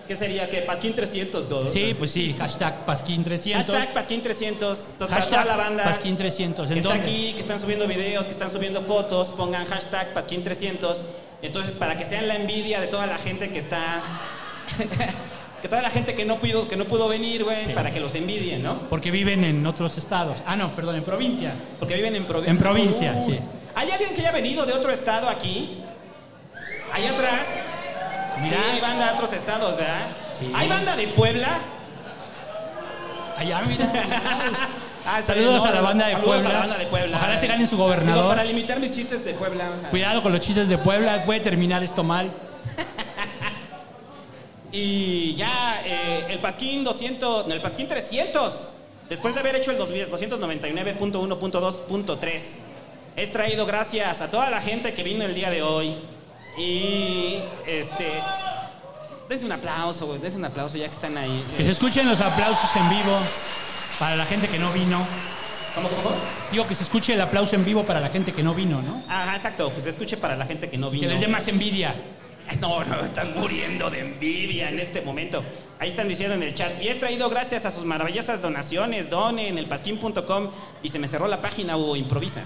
¿Qué 0.07 0.15
sería? 0.15 0.49
que 0.49 0.61
Pasquín 0.61 0.93
302. 0.93 1.73
Sí, 1.73 1.93
pues 1.97 2.11
sí, 2.11 2.33
hashtag 2.37 2.85
Pasquín300. 2.85 3.53
Hashtag 3.55 3.93
Pasquín 3.93 4.21
300. 4.21 4.79
Entonces, 4.91 4.97
para 5.09 5.21
Hashtag 5.21 5.43
toda 5.43 5.57
la 5.57 5.63
banda 5.63 5.83
Pasquín300. 5.83 6.55
que 6.67 6.71
¿En 6.73 6.77
está 6.77 6.89
dónde? 6.89 7.03
aquí, 7.03 7.33
que 7.33 7.39
están 7.41 7.59
subiendo 7.59 7.87
videos, 7.87 8.25
que 8.25 8.31
están 8.31 8.51
subiendo 8.51 8.81
fotos, 8.81 9.29
pongan 9.29 9.65
hashtag 9.65 10.13
Pasquín 10.13 10.43
300. 10.43 11.05
Entonces, 11.41 11.73
para 11.75 11.97
que 11.97 12.05
sean 12.05 12.27
la 12.27 12.35
envidia 12.35 12.79
de 12.79 12.87
toda 12.87 13.05
la 13.05 13.17
gente 13.17 13.49
que 13.49 13.59
está... 13.59 14.01
que 15.61 15.67
toda 15.67 15.81
la 15.81 15.89
gente 15.89 16.13
que 16.15 16.23
no 16.25 16.37
pudo, 16.37 16.67
que 16.67 16.77
no 16.77 16.85
pudo 16.85 17.07
venir, 17.07 17.43
güey, 17.43 17.65
Sí. 17.65 17.71
para 17.73 17.91
que 17.91 17.99
los 17.99 18.13
envidien, 18.15 18.63
¿no? 18.63 18.79
Porque 18.89 19.11
viven 19.11 19.43
en 19.43 19.65
otros 19.67 19.97
estados. 19.97 20.39
Ah, 20.45 20.55
no, 20.55 20.75
perdón, 20.75 20.95
en 20.95 21.03
provincia. 21.03 21.53
Porque 21.79 21.95
viven 21.95 22.15
en 22.15 22.25
provincia. 22.25 22.51
En 22.51 22.57
provincia, 22.57 23.21
sí. 23.21 23.37
¿Hay 23.75 23.91
alguien 23.91 24.13
que 24.15 24.21
haya 24.21 24.31
venido 24.31 24.65
de 24.65 24.73
otro 24.73 24.91
estado 24.91 25.27
aquí? 25.29 25.79
Allá 26.93 27.11
atrás. 27.11 27.47
Mira. 28.41 28.57
Sí, 28.57 28.63
hay 28.73 28.79
banda 28.81 29.07
de 29.07 29.13
otros 29.15 29.33
estados, 29.33 29.77
¿verdad? 29.77 30.07
Sí. 30.31 30.51
¿Hay 30.53 30.67
banda 30.69 30.95
de 30.95 31.07
Puebla? 31.07 31.57
Allá, 33.37 33.61
mira. 33.67 33.91
Ah, 35.09 35.21
Saludos 35.21 35.63
a 35.63 35.71
la 35.71 35.79
banda 35.79 36.05
de 36.07 36.11
saludos 36.15 36.33
Puebla. 36.35 36.49
a 36.49 36.53
la 36.53 36.59
banda 36.59 36.77
de 36.79 36.85
Puebla. 36.87 37.15
Ojalá 37.15 37.37
se 37.37 37.47
ganen 37.47 37.65
su 37.65 37.77
Digo, 37.77 37.87
gobernador. 37.87 38.27
para 38.27 38.43
limitar 38.43 38.77
mis 38.81 38.93
chistes 38.93 39.23
de 39.23 39.33
Puebla. 39.35 39.71
o 39.77 39.79
sea. 39.79 39.89
Cuidado 39.89 40.21
con 40.21 40.33
los 40.33 40.41
chistes 40.41 40.67
de 40.67 40.77
Puebla, 40.77 41.23
puede 41.23 41.39
terminar 41.39 41.81
esto 41.81 42.03
mal. 42.03 42.29
Y 44.71 45.35
ya 45.35 45.81
eh, 45.85 46.25
el 46.29 46.39
Pasquín 46.39 46.83
200, 46.83 47.47
no, 47.47 47.53
el 47.53 47.61
Pasquín 47.61 47.87
300, 47.87 48.73
después 49.09 49.33
de 49.33 49.39
haber 49.39 49.55
hecho 49.55 49.71
el 49.71 49.77
299.1.2.3, 49.79 52.41
es 53.15 53.31
traído 53.31 53.65
gracias 53.65 54.21
a 54.21 54.29
toda 54.29 54.49
la 54.49 54.59
gente 54.59 54.93
que 54.93 55.03
vino 55.03 55.23
el 55.23 55.33
día 55.33 55.49
de 55.49 55.61
hoy. 55.63 55.95
Y 56.57 57.39
este, 57.67 58.11
dense 59.29 59.45
un 59.45 59.51
aplauso, 59.51 60.07
güey, 60.07 60.19
dense 60.19 60.37
un 60.37 60.45
aplauso 60.45 60.77
ya 60.77 60.85
que 60.85 60.93
están 60.93 61.15
ahí. 61.17 61.43
Que 61.55 61.63
se 61.63 61.71
escuchen 61.71 62.07
los 62.09 62.19
aplausos 62.19 62.75
en 62.75 62.89
vivo 62.89 63.17
para 63.99 64.15
la 64.15 64.25
gente 64.25 64.47
que 64.47 64.57
no 64.57 64.71
vino. 64.71 65.05
¿Cómo, 65.75 65.89
cómo, 65.89 66.01
cómo? 66.01 66.15
Digo 66.51 66.67
que 66.67 66.73
se 66.73 66.83
escuche 66.83 67.13
el 67.13 67.21
aplauso 67.21 67.55
en 67.55 67.63
vivo 67.63 67.83
para 67.83 67.99
la 67.99 68.09
gente 68.09 68.33
que 68.33 68.41
no 68.41 68.55
vino, 68.55 68.81
¿no? 68.81 69.03
Ajá, 69.07 69.35
exacto, 69.35 69.71
que 69.71 69.81
se 69.81 69.91
escuche 69.91 70.17
para 70.17 70.35
la 70.35 70.45
gente 70.45 70.67
que 70.67 70.77
no 70.77 70.89
vino. 70.89 71.03
Que 71.03 71.13
les 71.13 71.21
dé 71.21 71.27
más 71.27 71.47
envidia. 71.47 71.95
No, 72.61 72.81
no, 72.85 73.03
están 73.03 73.37
muriendo 73.37 73.89
de 73.89 73.99
envidia 73.99 74.69
en 74.69 74.79
este 74.79 75.01
momento. 75.01 75.43
Ahí 75.79 75.89
están 75.89 76.07
diciendo 76.07 76.33
en 76.33 76.43
el 76.43 76.55
chat. 76.55 76.81
Y 76.81 76.87
es 76.87 76.97
traído 76.97 77.29
gracias 77.29 77.65
a 77.65 77.71
sus 77.71 77.83
maravillosas 77.83 78.41
donaciones. 78.41 79.09
Donen 79.09 79.47
en 79.47 79.57
elpasquín.com. 79.57 80.49
Y 80.81 80.87
se 80.87 80.97
me 80.97 81.09
cerró 81.09 81.27
la 81.27 81.41
página, 81.41 81.75
Hugo, 81.75 81.97
improvisa. 81.97 82.45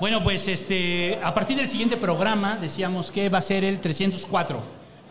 Bueno, 0.00 0.22
pues 0.22 0.48
este, 0.48 1.20
a 1.22 1.34
partir 1.34 1.58
del 1.58 1.68
siguiente 1.68 1.98
programa 1.98 2.56
decíamos 2.56 3.10
que 3.10 3.28
va 3.28 3.36
a 3.36 3.42
ser 3.42 3.64
el 3.64 3.80
304, 3.80 4.58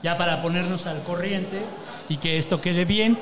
ya 0.02 0.18
para 0.18 0.42
ponernos 0.42 0.88
al 0.88 1.04
corriente 1.04 1.62
y 2.10 2.18
que 2.18 2.40
esto 2.40 2.60
quede 2.60 2.86
bien. 2.86 3.16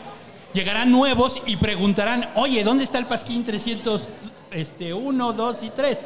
Llegarán 0.54 0.90
nuevos 0.90 1.42
y 1.46 1.58
preguntarán, 1.58 2.30
oye, 2.36 2.64
¿dónde 2.64 2.86
está 2.86 3.00
el 3.00 3.06
Pasquín 3.06 3.44
300, 3.44 4.08
este, 4.52 4.94
1, 4.94 5.34
2 5.34 5.64
y 5.64 5.70
3? 5.72 6.00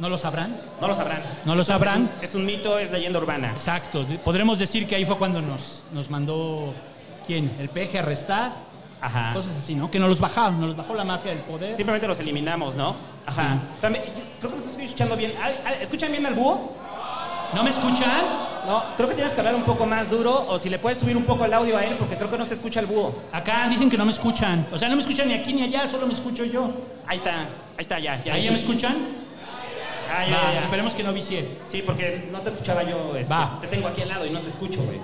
¿No 0.00 0.08
lo 0.08 0.18
sabrán? 0.18 0.56
No 0.80 0.88
lo 0.88 0.94
sabrán. 0.96 1.22
No 1.44 1.54
lo 1.54 1.62
sabrán. 1.62 2.10
Es 2.20 2.34
un 2.34 2.44
mito, 2.44 2.76
es 2.76 2.90
leyenda 2.90 3.20
urbana. 3.20 3.52
Exacto. 3.52 4.04
Podremos 4.24 4.58
decir 4.58 4.88
que 4.88 4.96
ahí 4.96 5.04
fue 5.04 5.16
cuando 5.16 5.40
nos, 5.40 5.84
nos 5.92 6.10
mandó, 6.10 6.74
¿quién? 7.24 7.54
El 7.60 7.68
peje 7.68 7.98
a 7.98 8.02
arrestar. 8.02 8.50
Ajá. 9.04 9.34
Cosas 9.34 9.56
así, 9.58 9.74
¿no? 9.74 9.90
Que 9.90 9.98
nos 9.98 10.08
los 10.08 10.18
bajaron, 10.20 10.58
nos 10.60 10.68
los 10.68 10.76
bajó 10.76 10.94
la 10.94 11.04
mafia 11.04 11.30
del 11.32 11.40
poder. 11.40 11.76
Simplemente 11.76 12.06
los 12.08 12.18
eliminamos, 12.20 12.74
¿no? 12.74 12.96
Ajá. 13.26 13.58
También- 13.80 14.04
yo 14.06 14.22
creo 14.40 14.50
que 14.52 14.56
no 14.56 14.62
te 14.62 14.70
estoy 14.70 14.84
escuchando 14.86 15.16
bien. 15.16 15.32
¿Al- 15.42 15.60
al- 15.66 15.82
¿Escuchan 15.82 16.10
bien 16.10 16.24
al 16.24 16.34
búho? 16.34 16.72
¿No 17.54 17.62
me 17.62 17.70
escuchan? 17.70 18.22
No, 18.66 18.82
creo 18.96 19.08
que 19.10 19.14
tienes 19.14 19.32
que 19.34 19.40
hablar 19.40 19.54
un 19.54 19.62
poco 19.64 19.84
más 19.84 20.08
duro 20.10 20.46
o 20.48 20.58
si 20.58 20.70
le 20.70 20.78
puedes 20.78 20.98
subir 20.98 21.16
un 21.16 21.24
poco 21.24 21.44
el 21.44 21.52
audio 21.52 21.76
a 21.76 21.84
él 21.84 21.96
porque 21.98 22.16
creo 22.16 22.30
que 22.30 22.38
no 22.38 22.46
se 22.46 22.54
escucha 22.54 22.80
el 22.80 22.86
búho. 22.86 23.14
Acá 23.30 23.68
dicen 23.68 23.90
que 23.90 23.98
no 23.98 24.06
me 24.06 24.12
escuchan. 24.12 24.66
O 24.72 24.78
sea, 24.78 24.88
no 24.88 24.96
me 24.96 25.02
escuchan 25.02 25.28
ni 25.28 25.34
aquí 25.34 25.52
ni 25.52 25.62
allá, 25.62 25.86
solo 25.88 26.06
me 26.06 26.14
escucho 26.14 26.44
yo. 26.46 26.70
Ahí 27.06 27.18
está, 27.18 27.40
ahí 27.40 27.46
está 27.78 27.98
ya. 27.98 28.22
ya 28.24 28.32
¿Ahí 28.34 28.44
ya 28.44 28.50
me 28.50 28.56
escuchan? 28.56 28.96
Ah, 30.10 30.24
ya, 30.26 30.36
Va, 30.36 30.42
ya, 30.48 30.52
ya. 30.54 30.60
Esperemos 30.60 30.94
que 30.94 31.02
no 31.04 31.12
vicie. 31.12 31.58
Sí, 31.66 31.82
porque 31.84 32.28
no 32.32 32.40
te 32.40 32.48
escuchaba 32.50 32.82
yo. 32.84 33.14
este, 33.16 33.32
Va. 33.32 33.58
Te 33.60 33.66
tengo 33.66 33.86
aquí 33.88 34.00
al 34.02 34.08
lado 34.08 34.24
y 34.26 34.30
no 34.30 34.40
te 34.40 34.48
escucho, 34.48 34.80
güey. 34.82 34.98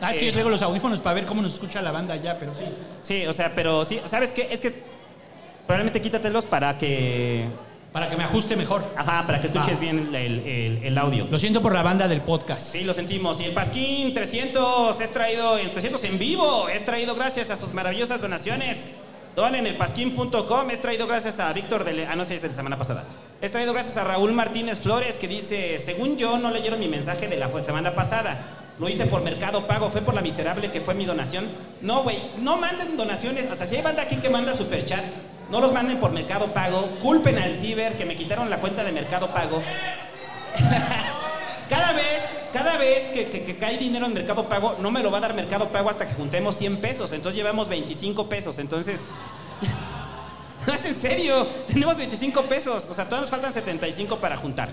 Ah, 0.00 0.10
es 0.10 0.18
que 0.18 0.24
Eh. 0.24 0.26
yo 0.28 0.32
traigo 0.32 0.50
los 0.50 0.62
audífonos 0.62 1.00
para 1.00 1.14
ver 1.14 1.26
cómo 1.26 1.42
nos 1.42 1.54
escucha 1.54 1.82
la 1.82 1.90
banda 1.92 2.14
allá, 2.14 2.36
pero 2.38 2.54
sí. 2.54 2.64
Sí, 3.02 3.26
o 3.26 3.32
sea, 3.32 3.52
pero 3.54 3.84
sí, 3.84 4.00
¿sabes 4.06 4.32
qué? 4.32 4.48
Es 4.50 4.60
que 4.60 4.72
probablemente 5.66 6.00
quítatelos 6.00 6.44
para 6.44 6.78
que... 6.78 7.46
Para 7.92 8.10
que 8.10 8.16
me 8.18 8.24
ajuste 8.24 8.54
mejor. 8.54 8.84
Ajá, 8.96 9.24
para 9.26 9.40
que 9.40 9.46
escuches 9.46 9.80
bien 9.80 10.14
el, 10.14 10.40
el- 10.46 10.80
el 10.84 10.98
audio. 10.98 11.26
Lo 11.30 11.38
siento 11.38 11.62
por 11.62 11.72
la 11.72 11.82
banda 11.82 12.06
del 12.06 12.20
podcast. 12.20 12.70
Sí, 12.72 12.84
lo 12.84 12.92
sentimos. 12.92 13.40
Y 13.40 13.46
el 13.46 13.52
Pasquín 13.52 14.12
300 14.12 15.00
es 15.00 15.10
traído, 15.12 15.56
el 15.56 15.70
300 15.72 16.04
en 16.04 16.18
vivo, 16.18 16.68
es 16.68 16.84
traído 16.84 17.14
gracias 17.14 17.48
a 17.50 17.56
sus 17.56 17.72
maravillosas 17.72 18.20
donaciones. 18.20 18.92
Donen 19.34 19.60
en 19.60 19.72
el 19.72 19.76
pasquín.com, 19.78 20.70
es 20.70 20.82
traído 20.82 21.06
gracias 21.06 21.40
a 21.40 21.50
Víctor 21.54 21.82
de... 21.84 21.92
Le- 21.94 22.06
Ah, 22.06 22.14
no 22.14 22.24
sé, 22.26 22.34
es 22.34 22.42
de 22.42 22.48
la 22.48 22.54
semana 22.54 22.76
pasada. 22.76 23.04
Es 23.40 23.52
traído 23.52 23.72
gracias 23.72 23.96
a 23.96 24.04
Raúl 24.04 24.32
Martínez 24.32 24.80
Flores 24.80 25.16
que 25.16 25.26
dice, 25.26 25.78
según 25.78 26.18
yo 26.18 26.36
no 26.38 26.50
leyeron 26.50 26.78
mi 26.78 26.88
mensaje 26.88 27.26
de 27.26 27.36
la 27.38 27.48
semana 27.62 27.94
pasada. 27.94 28.36
Lo 28.78 28.88
hice 28.88 29.06
por 29.06 29.22
Mercado 29.22 29.66
Pago, 29.66 29.90
fue 29.90 30.02
por 30.02 30.14
la 30.14 30.20
miserable 30.22 30.70
que 30.70 30.80
fue 30.80 30.94
mi 30.94 31.04
donación. 31.04 31.46
No, 31.80 32.02
güey, 32.04 32.18
no 32.40 32.56
manden 32.58 32.96
donaciones. 32.96 33.50
Hasta 33.50 33.66
si 33.66 33.76
hay 33.76 33.82
banda 33.82 34.02
aquí 34.02 34.16
que 34.16 34.28
manda 34.28 34.54
superchats, 34.56 35.08
no 35.50 35.60
los 35.60 35.72
manden 35.72 35.98
por 35.98 36.12
Mercado 36.12 36.52
Pago. 36.52 36.88
Culpen 37.02 37.38
al 37.38 37.54
ciber 37.54 37.96
que 37.98 38.04
me 38.04 38.14
quitaron 38.16 38.48
la 38.50 38.60
cuenta 38.60 38.84
de 38.84 38.92
Mercado 38.92 39.32
Pago. 39.32 39.62
Cada 41.68 41.92
vez, 41.92 42.22
cada 42.50 42.78
vez 42.78 43.08
que, 43.08 43.28
que- 43.28 43.56
cae 43.58 43.76
dinero 43.76 44.06
en 44.06 44.14
Mercado 44.14 44.48
Pago, 44.48 44.76
no 44.80 44.90
me 44.90 45.02
lo 45.02 45.10
va 45.10 45.18
a 45.18 45.20
dar 45.20 45.34
Mercado 45.34 45.68
Pago 45.68 45.90
hasta 45.90 46.06
que 46.06 46.14
juntemos 46.14 46.54
100 46.56 46.78
pesos. 46.78 47.12
Entonces 47.12 47.36
llevamos 47.36 47.68
25 47.68 48.26
pesos. 48.26 48.58
Entonces, 48.58 49.00
no 50.66 50.72
es 50.72 50.84
en 50.86 50.94
serio. 50.94 51.46
Tenemos 51.66 51.98
25 51.98 52.42
pesos. 52.44 52.86
O 52.90 52.94
sea, 52.94 53.04
todavía 53.04 53.22
nos 53.22 53.30
faltan 53.30 53.52
75 53.52 54.16
para 54.18 54.38
juntar. 54.38 54.70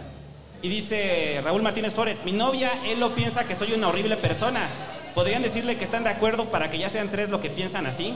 Y 0.61 0.69
dice 0.69 1.41
Raúl 1.43 1.61
Martínez 1.61 1.93
Flores, 1.93 2.21
mi 2.25 2.31
novia, 2.31 2.71
él 2.85 2.99
lo 2.99 3.13
piensa 3.13 3.47
que 3.47 3.55
soy 3.55 3.73
una 3.73 3.89
horrible 3.89 4.17
persona. 4.17 4.67
¿Podrían 5.13 5.43
decirle 5.43 5.77
que 5.77 5.85
están 5.85 6.03
de 6.03 6.09
acuerdo 6.09 6.45
para 6.45 6.69
que 6.69 6.77
ya 6.77 6.89
sean 6.89 7.09
tres 7.09 7.29
lo 7.29 7.39
que 7.39 7.49
piensan 7.49 7.85
así? 7.85 8.13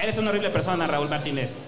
Eres 0.00 0.18
una 0.18 0.30
horrible 0.30 0.50
persona, 0.50 0.86
Raúl 0.86 1.08
Martínez. 1.08 1.58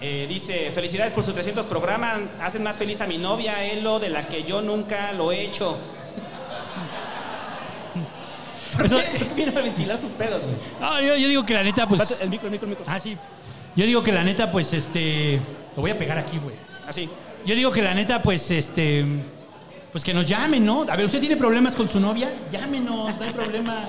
Eh, 0.00 0.26
dice, 0.28 0.70
felicidades 0.72 1.12
por 1.12 1.22
sus 1.22 1.34
300 1.34 1.66
programas, 1.66 2.20
hacen 2.40 2.62
más 2.62 2.76
feliz 2.76 3.00
a 3.02 3.06
mi 3.06 3.18
novia, 3.18 3.62
Elo, 3.64 4.00
de 4.00 4.08
la 4.08 4.26
que 4.26 4.44
yo 4.44 4.62
nunca 4.62 5.12
lo 5.12 5.30
he 5.30 5.42
hecho. 5.42 5.76
¿Por 8.76 8.88
qué? 8.88 8.94
¿Por 8.94 9.28
qué 9.28 9.34
vino 9.34 9.58
a 9.58 9.62
ventilar 9.62 9.98
sus 9.98 10.12
pedos, 10.12 10.42
güey? 10.42 10.56
No, 10.80 11.02
yo, 11.02 11.16
yo 11.16 11.28
digo 11.28 11.44
que 11.44 11.52
la 11.52 11.62
neta, 11.62 11.86
pues. 11.86 12.18
El 12.22 12.30
micro, 12.30 12.46
el 12.46 12.52
micro, 12.52 12.66
el 12.66 12.70
micro. 12.70 12.84
Ah, 12.88 12.98
sí. 12.98 13.16
Yo 13.76 13.84
digo 13.84 14.02
que 14.02 14.10
la 14.10 14.24
neta, 14.24 14.50
pues, 14.50 14.72
este. 14.72 15.38
Lo 15.76 15.82
voy 15.82 15.90
a 15.90 15.98
pegar 15.98 16.16
aquí, 16.16 16.38
güey. 16.38 16.54
Así. 16.88 17.10
Yo 17.46 17.54
digo 17.54 17.70
que 17.70 17.82
la 17.82 17.94
neta, 17.94 18.22
pues, 18.22 18.50
este. 18.50 19.04
Pues 19.92 20.04
que 20.04 20.14
nos 20.14 20.24
llamen, 20.26 20.64
¿no? 20.64 20.82
A 20.88 20.94
ver, 20.96 21.04
¿usted 21.06 21.18
tiene 21.20 21.36
problemas 21.36 21.74
con 21.74 21.88
su 21.88 21.98
novia? 21.98 22.32
Llámenos, 22.50 23.16
no 23.18 23.22
hay 23.24 23.30
problema. 23.32 23.86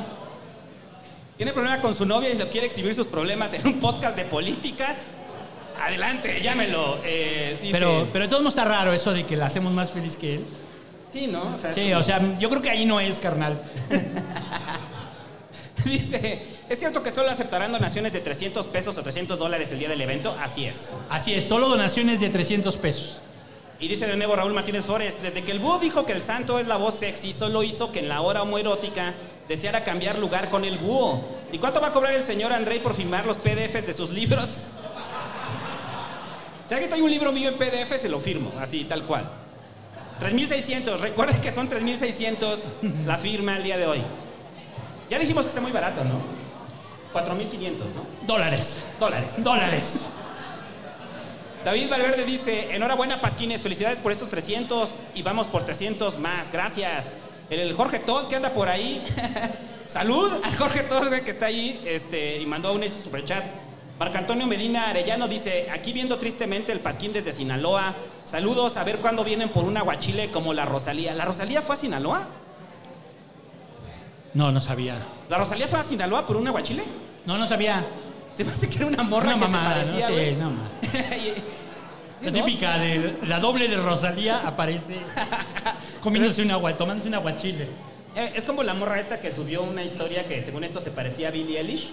¿Tiene 1.37 1.53
problema 1.53 1.79
con 1.79 1.93
su 1.93 2.05
novia 2.05 2.29
y 2.33 2.37
se 2.37 2.47
quiere 2.49 2.67
exhibir 2.67 2.93
sus 2.95 3.07
problemas 3.07 3.53
en 3.53 3.65
un 3.67 3.79
podcast 3.79 4.15
de 4.15 4.25
política? 4.25 4.95
Adelante, 5.79 6.39
llámelo. 6.41 6.99
Eh, 7.03 7.57
dice, 7.61 7.73
Pero, 7.73 8.07
pero 8.11 8.25
de 8.25 8.29
todos 8.29 8.41
modos 8.41 8.55
está 8.55 8.65
raro 8.67 8.93
eso 8.93 9.11
de 9.13 9.25
que 9.25 9.35
la 9.35 9.45
hacemos 9.47 9.71
más 9.73 9.91
feliz 9.91 10.17
que 10.17 10.35
él. 10.35 10.45
Sí, 11.11 11.27
¿no? 11.27 11.53
O 11.53 11.57
sea, 11.57 11.69
es 11.69 11.75
Sí, 11.75 11.81
como- 11.89 11.97
o 11.99 12.03
sea, 12.03 12.37
yo 12.39 12.49
creo 12.49 12.61
que 12.61 12.69
ahí 12.69 12.85
no 12.85 12.99
es, 12.99 13.19
carnal. 13.19 13.61
Dice, 15.85 16.41
¿es 16.69 16.77
cierto 16.79 17.01
que 17.01 17.11
solo 17.11 17.29
aceptarán 17.29 17.71
donaciones 17.71 18.13
de 18.13 18.19
300 18.19 18.65
pesos 18.67 18.97
o 18.97 19.01
300 19.03 19.37
dólares 19.39 19.71
el 19.71 19.79
día 19.79 19.89
del 19.89 19.99
evento? 20.01 20.35
Así 20.39 20.65
es. 20.65 20.93
Así 21.09 21.33
es, 21.33 21.43
solo 21.45 21.67
donaciones 21.69 22.19
de 22.19 22.29
300 22.29 22.77
pesos. 22.77 23.21
Y 23.81 23.87
dice 23.87 24.05
de 24.05 24.15
nuevo 24.15 24.35
Raúl 24.35 24.53
Martínez 24.53 24.85
Flores, 24.85 25.17
desde 25.23 25.43
que 25.43 25.51
el 25.51 25.57
búho 25.57 25.79
dijo 25.79 26.05
que 26.05 26.13
el 26.13 26.21
santo 26.21 26.59
es 26.59 26.67
la 26.67 26.77
voz 26.77 26.93
sexy, 26.93 27.33
solo 27.33 27.63
hizo 27.63 27.91
que 27.91 27.97
en 27.97 28.09
la 28.09 28.21
hora 28.21 28.43
homoerótica 28.43 29.15
deseara 29.49 29.83
cambiar 29.83 30.19
lugar 30.19 30.51
con 30.51 30.63
el 30.63 30.77
búho. 30.77 31.19
¿Y 31.51 31.57
cuánto 31.57 31.81
va 31.81 31.87
a 31.87 31.91
cobrar 31.91 32.13
el 32.13 32.21
señor 32.21 32.53
Andrei 32.53 32.79
por 32.79 32.93
firmar 32.93 33.25
los 33.25 33.37
PDFs 33.37 33.87
de 33.87 33.93
sus 33.93 34.11
libros? 34.11 34.67
Si 36.67 36.75
alguien 36.75 36.91
trae 36.91 37.01
un 37.01 37.09
libro 37.09 37.31
mío 37.31 37.49
en 37.49 37.57
PDF, 37.57 37.99
se 37.99 38.07
lo 38.07 38.19
firmo, 38.19 38.53
así, 38.61 38.85
tal 38.85 39.03
cual. 39.05 39.27
3.600, 40.19 40.99
recuerden 40.99 41.41
que 41.41 41.51
son 41.51 41.67
3.600 41.67 42.59
la 43.07 43.17
firma 43.17 43.57
el 43.57 43.63
día 43.63 43.79
de 43.79 43.87
hoy. 43.87 44.01
Ya 45.09 45.17
dijimos 45.17 45.41
que 45.41 45.49
está 45.49 45.59
muy 45.59 45.71
barato, 45.71 46.03
¿no? 46.03 46.21
4.500, 47.19 47.77
¿no? 47.95 48.27
Dólares. 48.27 48.83
Dólares. 48.99 49.43
Dólares. 49.43 50.07
David 51.63 51.91
Valverde 51.91 52.25
dice, 52.25 52.73
enhorabuena 52.73 53.21
Pasquines, 53.21 53.61
felicidades 53.61 53.99
por 53.99 54.11
estos 54.11 54.29
300 54.29 54.89
y 55.13 55.21
vamos 55.21 55.45
por 55.45 55.63
300 55.63 56.17
más, 56.17 56.51
gracias. 56.51 57.13
El 57.51 57.73
Jorge 57.73 57.99
Todd 57.99 58.27
que 58.29 58.35
anda 58.35 58.49
por 58.49 58.67
ahí, 58.67 58.99
salud 59.85 60.31
al 60.43 60.57
Jorge 60.57 60.81
Todd 60.81 61.09
güey, 61.09 61.21
que 61.21 61.29
está 61.29 61.47
ahí 61.47 61.79
este, 61.85 62.39
y 62.39 62.45
mandó 62.47 62.73
un 62.73 62.83
ese 62.83 63.03
superchat. 63.03 63.43
Marco 63.99 64.17
Antonio 64.17 64.47
Medina 64.47 64.89
Arellano 64.89 65.27
dice, 65.27 65.69
aquí 65.71 65.93
viendo 65.93 66.17
tristemente 66.17 66.71
el 66.71 66.79
Pasquín 66.79 67.13
desde 67.13 67.31
Sinaloa, 67.31 67.93
saludos, 68.23 68.77
a 68.77 68.83
ver 68.83 68.97
cuándo 68.97 69.23
vienen 69.23 69.49
por 69.49 69.63
un 69.63 69.77
aguachile 69.77 70.31
como 70.31 70.55
la 70.55 70.65
Rosalía. 70.65 71.13
¿La 71.13 71.25
Rosalía 71.25 71.61
fue 71.61 71.75
a 71.75 71.77
Sinaloa? 71.77 72.27
No, 74.33 74.51
no 74.51 74.61
sabía. 74.61 74.97
¿La 75.29 75.37
Rosalía 75.37 75.67
fue 75.67 75.79
a 75.79 75.83
Sinaloa 75.83 76.25
por 76.25 76.37
un 76.37 76.47
aguachile? 76.47 76.83
No, 77.27 77.37
no 77.37 77.45
sabía. 77.45 77.85
Se 78.35 78.43
me 78.43 78.51
hace 78.51 78.69
que 78.69 78.77
era 78.77 78.85
una 78.87 79.03
morra 79.03 79.35
Una 79.35 79.45
que 79.45 79.51
mamada, 79.51 79.83
se 79.83 79.91
parecía, 79.91 80.09
¿no? 80.09 80.13
güey. 80.15 80.33
Sí, 80.35 80.41
no, 80.41 80.49
ma. 80.51 80.69
Sí, 82.19 82.25
La 82.25 82.31
¿no? 82.31 82.37
típica 82.45 82.77
de 82.77 83.17
la 83.23 83.39
doble 83.39 83.67
de 83.67 83.77
Rosalía 83.77 84.47
aparece 84.47 84.97
comiéndose 86.01 86.41
un 86.43 86.51
agua, 86.51 86.75
tomándose 86.77 87.07
un 87.09 87.15
aguachile. 87.15 87.67
Eh, 88.15 88.33
Es 88.35 88.43
como 88.43 88.63
la 88.63 88.73
morra 88.73 88.99
esta 88.99 89.19
que 89.19 89.31
subió 89.31 89.63
una 89.63 89.83
historia 89.83 90.27
que 90.27 90.41
según 90.41 90.63
esto 90.63 90.81
se 90.81 90.91
parecía 90.91 91.29
a 91.29 91.31
Billie 91.31 91.59
Eilish. 91.59 91.91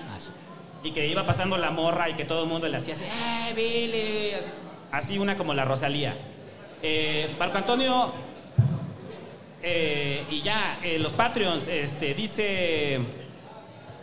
Y 0.84 0.92
que 0.92 1.06
iba 1.08 1.24
pasando 1.26 1.56
la 1.58 1.70
morra 1.72 2.08
y 2.08 2.14
que 2.14 2.24
todo 2.24 2.44
el 2.44 2.48
mundo 2.48 2.68
le 2.68 2.76
hacía 2.76 2.94
así, 2.94 3.04
¡eh, 3.04 3.52
Billie! 3.56 4.34
Así, 4.36 4.48
así 4.92 5.18
una 5.18 5.36
como 5.36 5.52
la 5.54 5.64
Rosalía. 5.64 6.14
Eh, 6.82 7.34
Marco 7.36 7.58
Antonio, 7.58 8.12
eh, 9.62 10.24
y 10.30 10.40
ya, 10.42 10.78
eh, 10.84 10.98
los 11.00 11.12
Patreons, 11.14 11.66
este, 11.66 12.14
dice, 12.14 13.00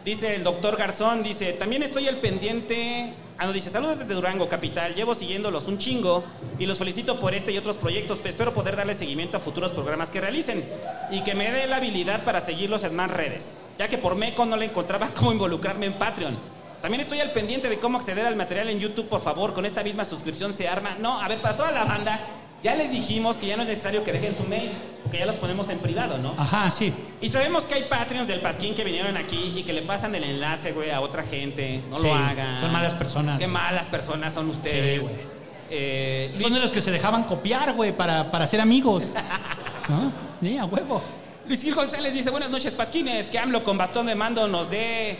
dice 0.05 0.35
el 0.35 0.43
doctor 0.43 0.77
Garzón, 0.77 1.23
dice, 1.23 1.53
también 1.53 1.81
estoy 1.81 2.07
al 2.07 2.17
pendiente, 2.17 3.11
ah, 3.39 3.47
no, 3.47 3.53
dice, 3.53 3.71
saludos 3.71 3.97
desde 3.97 4.13
Durango, 4.13 4.47
capital, 4.47 4.93
llevo 4.93 5.15
siguiéndolos 5.15 5.65
un 5.65 5.79
chingo 5.79 6.23
y 6.59 6.67
los 6.67 6.77
felicito 6.77 7.19
por 7.19 7.33
este 7.33 7.51
y 7.51 7.57
otros 7.57 7.75
proyectos, 7.75 8.19
pero 8.19 8.29
espero 8.29 8.53
poder 8.53 8.75
darle 8.75 8.93
seguimiento 8.93 9.35
a 9.35 9.39
futuros 9.39 9.71
programas 9.71 10.11
que 10.11 10.21
realicen 10.21 10.63
y 11.09 11.21
que 11.21 11.33
me 11.33 11.51
dé 11.51 11.65
la 11.65 11.77
habilidad 11.77 12.23
para 12.23 12.39
seguirlos 12.39 12.83
en 12.83 12.95
más 12.95 13.09
redes, 13.09 13.55
ya 13.79 13.87
que 13.87 13.97
por 13.97 14.15
Meco 14.15 14.45
no 14.45 14.55
le 14.55 14.65
encontraba 14.65 15.09
cómo 15.15 15.33
involucrarme 15.33 15.87
en 15.87 15.93
Patreon. 15.93 16.37
También 16.83 17.01
estoy 17.01 17.19
al 17.19 17.31
pendiente 17.31 17.67
de 17.67 17.79
cómo 17.79 17.97
acceder 17.97 18.27
al 18.27 18.35
material 18.35 18.69
en 18.69 18.79
YouTube, 18.79 19.07
por 19.07 19.21
favor, 19.21 19.55
con 19.55 19.65
esta 19.65 19.83
misma 19.83 20.05
suscripción 20.05 20.53
se 20.53 20.67
arma. 20.67 20.95
No, 20.99 21.19
a 21.19 21.27
ver, 21.27 21.39
para 21.39 21.57
toda 21.57 21.71
la 21.71 21.83
banda, 21.83 22.19
ya 22.63 22.75
les 22.75 22.91
dijimos 22.91 23.37
que 23.37 23.47
ya 23.47 23.57
no 23.57 23.63
es 23.63 23.69
necesario 23.69 24.03
que 24.03 24.13
dejen 24.13 24.35
su 24.37 24.43
mail, 24.43 24.71
porque 25.05 25.19
ya 25.19 25.25
los 25.27 25.35
ponemos 25.35 25.69
en 25.69 25.77
privado, 25.77 26.17
¿no? 26.17 26.33
Ajá, 26.37 26.69
sí. 26.71 26.91
Y 27.21 27.29
sabemos 27.29 27.63
que 27.65 27.75
hay 27.75 27.83
Patreons 27.83 28.27
del 28.27 28.39
Pasquín 28.41 28.73
que 28.73 28.83
vinieron 28.83 29.15
aquí 29.17 29.53
y 29.55 29.61
que 29.63 29.71
le 29.71 29.83
pasan 29.83 30.15
el 30.15 30.23
enlace, 30.23 30.71
güey, 30.73 30.89
a 30.89 30.99
otra 30.99 31.21
gente. 31.23 31.81
No 31.91 31.97
Sí, 31.99 32.07
lo 32.07 32.15
hagan. 32.15 32.59
son 32.59 32.71
malas 32.71 32.95
personas. 32.95 33.39
Qué 33.39 33.45
malas 33.47 33.85
personas 33.85 34.33
son 34.33 34.49
ustedes. 34.49 35.05
Sí, 35.05 35.07
güey. 35.13 35.35
Eh, 35.69 36.35
Son 36.41 36.53
de 36.53 36.59
los 36.59 36.71
que 36.71 36.81
se 36.81 36.89
dejaban 36.91 37.23
copiar, 37.25 37.73
güey, 37.73 37.95
para, 37.95 38.31
para 38.31 38.45
ser 38.47 38.61
amigos. 38.61 39.13
¿No? 39.89 40.11
Sí, 40.41 40.57
a 40.57 40.65
huevo. 40.65 41.01
Luis 41.47 41.61
Gil 41.61 41.75
González 41.75 42.11
dice, 42.13 42.31
buenas 42.31 42.49
noches, 42.49 42.73
Pasquines, 42.73 43.27
que 43.29 43.37
AMLO 43.37 43.63
con 43.63 43.77
bastón 43.77 44.07
de 44.07 44.15
mando 44.15 44.47
nos 44.47 44.69
dé 44.71 45.17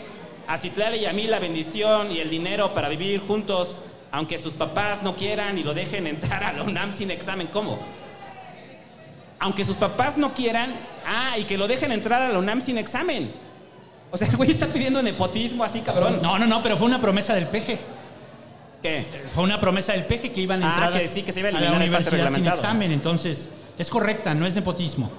a 0.48 0.58
Citlali 0.58 0.98
y 0.98 1.06
a 1.06 1.12
mí 1.12 1.28
la 1.28 1.38
bendición 1.38 2.10
y 2.10 2.18
el 2.18 2.28
dinero 2.30 2.74
para 2.74 2.88
vivir 2.88 3.20
juntos, 3.20 3.84
aunque 4.10 4.36
sus 4.38 4.52
papás 4.52 5.02
no 5.04 5.14
quieran 5.14 5.58
y 5.58 5.62
lo 5.62 5.74
dejen 5.74 6.06
entrar 6.08 6.42
a 6.42 6.52
la 6.52 6.62
UNAM 6.64 6.92
sin 6.92 7.10
examen. 7.12 7.48
¿Cómo? 7.52 7.78
Aunque 9.38 9.64
sus 9.64 9.76
papás 9.76 10.16
no 10.16 10.32
quieran, 10.34 10.74
ah, 11.06 11.36
y 11.38 11.44
que 11.44 11.58
lo 11.58 11.68
dejen 11.68 11.92
entrar 11.92 12.22
a 12.22 12.28
la 12.28 12.38
UNAM 12.38 12.60
sin 12.60 12.78
examen. 12.78 13.30
O 14.10 14.16
sea, 14.16 14.28
el 14.30 14.36
güey 14.36 14.50
está 14.50 14.66
pidiendo 14.66 15.02
nepotismo 15.02 15.62
así, 15.64 15.80
cabrón. 15.80 16.20
No, 16.22 16.38
no, 16.38 16.46
no, 16.46 16.62
pero 16.62 16.76
fue 16.76 16.86
una 16.86 17.00
promesa 17.00 17.34
del 17.34 17.46
peje. 17.48 17.78
¿Qué? 18.82 19.06
Fue 19.34 19.42
una 19.44 19.58
promesa 19.60 19.92
del 19.92 20.04
peje 20.04 20.32
que 20.32 20.40
iban 20.40 20.62
a 20.62 20.66
Ah, 20.70 20.84
entrar 20.86 21.02
que 21.02 21.08
sí, 21.08 21.22
que 21.22 21.32
se 21.32 21.40
iba 21.40 21.48
a 21.48 21.52
la 21.52 21.58
eliminar 21.58 21.80
universidad 21.80 22.32
sin 22.32 22.46
examen. 22.46 22.92
Entonces, 22.92 23.50
es 23.78 23.90
correcta, 23.90 24.34
no 24.34 24.46
es 24.46 24.54
nepotismo. 24.54 25.10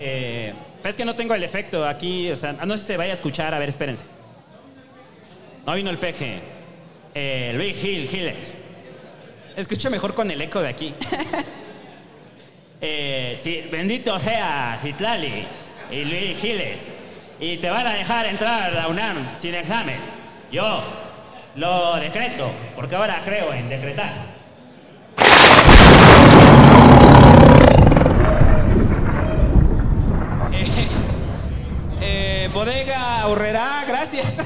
Eh, 0.00 0.52
pero 0.82 0.90
es 0.90 0.96
que 0.96 1.04
no 1.04 1.14
tengo 1.14 1.34
el 1.34 1.44
efecto 1.44 1.86
aquí, 1.86 2.30
o 2.30 2.36
sea, 2.36 2.52
no 2.52 2.76
sé 2.76 2.82
si 2.82 2.86
se 2.88 2.96
vaya 2.96 3.12
a 3.12 3.14
escuchar, 3.14 3.54
a 3.54 3.58
ver, 3.58 3.68
espérense. 3.68 4.04
No 5.66 5.74
vino 5.74 5.88
el 5.88 5.98
peje. 5.98 6.40
Eh, 7.14 7.52
Luis 7.54 7.76
Gil, 7.76 8.08
Giles. 8.08 8.54
Escucha 9.56 9.88
mejor 9.88 10.14
con 10.14 10.30
el 10.30 10.40
eco 10.42 10.60
de 10.60 10.68
aquí. 10.68 10.94
Eh, 12.80 13.38
sí, 13.40 13.68
bendito 13.70 14.18
sea 14.18 14.78
Citlali 14.82 15.46
y 15.90 16.04
Luis 16.04 16.38
Giles. 16.40 16.92
Y 17.40 17.56
te 17.58 17.70
van 17.70 17.86
a 17.86 17.94
dejar 17.94 18.26
entrar 18.26 18.70
a 18.70 18.74
la 18.74 18.88
UNAM 18.88 19.36
sin 19.36 19.54
examen. 19.54 19.96
Yo 20.50 20.82
lo 21.56 21.96
decreto, 21.96 22.50
porque 22.76 22.96
ahora 22.96 23.20
creo 23.24 23.52
en 23.52 23.68
decretar. 23.68 24.12
Eh, 30.52 30.88
eh, 32.00 32.50
bodega 32.52 33.28
Urrera, 33.28 33.84
gracias. 33.86 34.36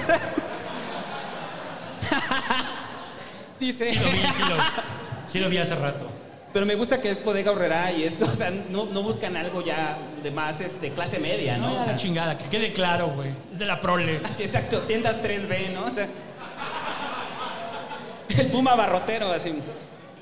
Dice. 3.60 3.92
Sí 3.92 3.98
lo 3.98 4.10
vi, 4.10 4.18
sí 4.18 4.42
lo, 4.48 4.56
sí 5.26 5.38
lo 5.40 5.48
vi 5.50 5.58
hace 5.58 5.74
rato. 5.74 6.17
Pero 6.52 6.64
me 6.64 6.74
gusta 6.74 7.00
que 7.00 7.10
es 7.10 7.22
bodega 7.22 7.52
Urrera 7.52 7.92
y 7.92 8.04
esto, 8.04 8.24
o 8.32 8.34
sea, 8.34 8.50
no, 8.70 8.86
no 8.86 9.02
buscan 9.02 9.36
algo 9.36 9.62
ya 9.62 9.98
de 10.22 10.30
más 10.30 10.60
este, 10.60 10.90
clase 10.90 11.18
media, 11.18 11.58
¿no? 11.58 11.68
No, 11.68 11.72
O 11.72 11.76
ya 11.76 11.84
sea, 11.84 11.92
la 11.92 11.98
chingada, 11.98 12.38
que 12.38 12.46
quede 12.46 12.72
claro, 12.72 13.08
güey. 13.08 13.30
Es 13.52 13.58
de 13.58 13.66
la 13.66 13.80
prole. 13.80 14.20
Así, 14.24 14.42
exacto, 14.42 14.80
tiendas 14.80 15.22
3B, 15.22 15.72
¿no? 15.72 15.86
O 15.86 15.90
sea, 15.90 16.08
el 18.38 18.46
Puma 18.46 18.74
barrotero, 18.74 19.32
así. 19.32 19.54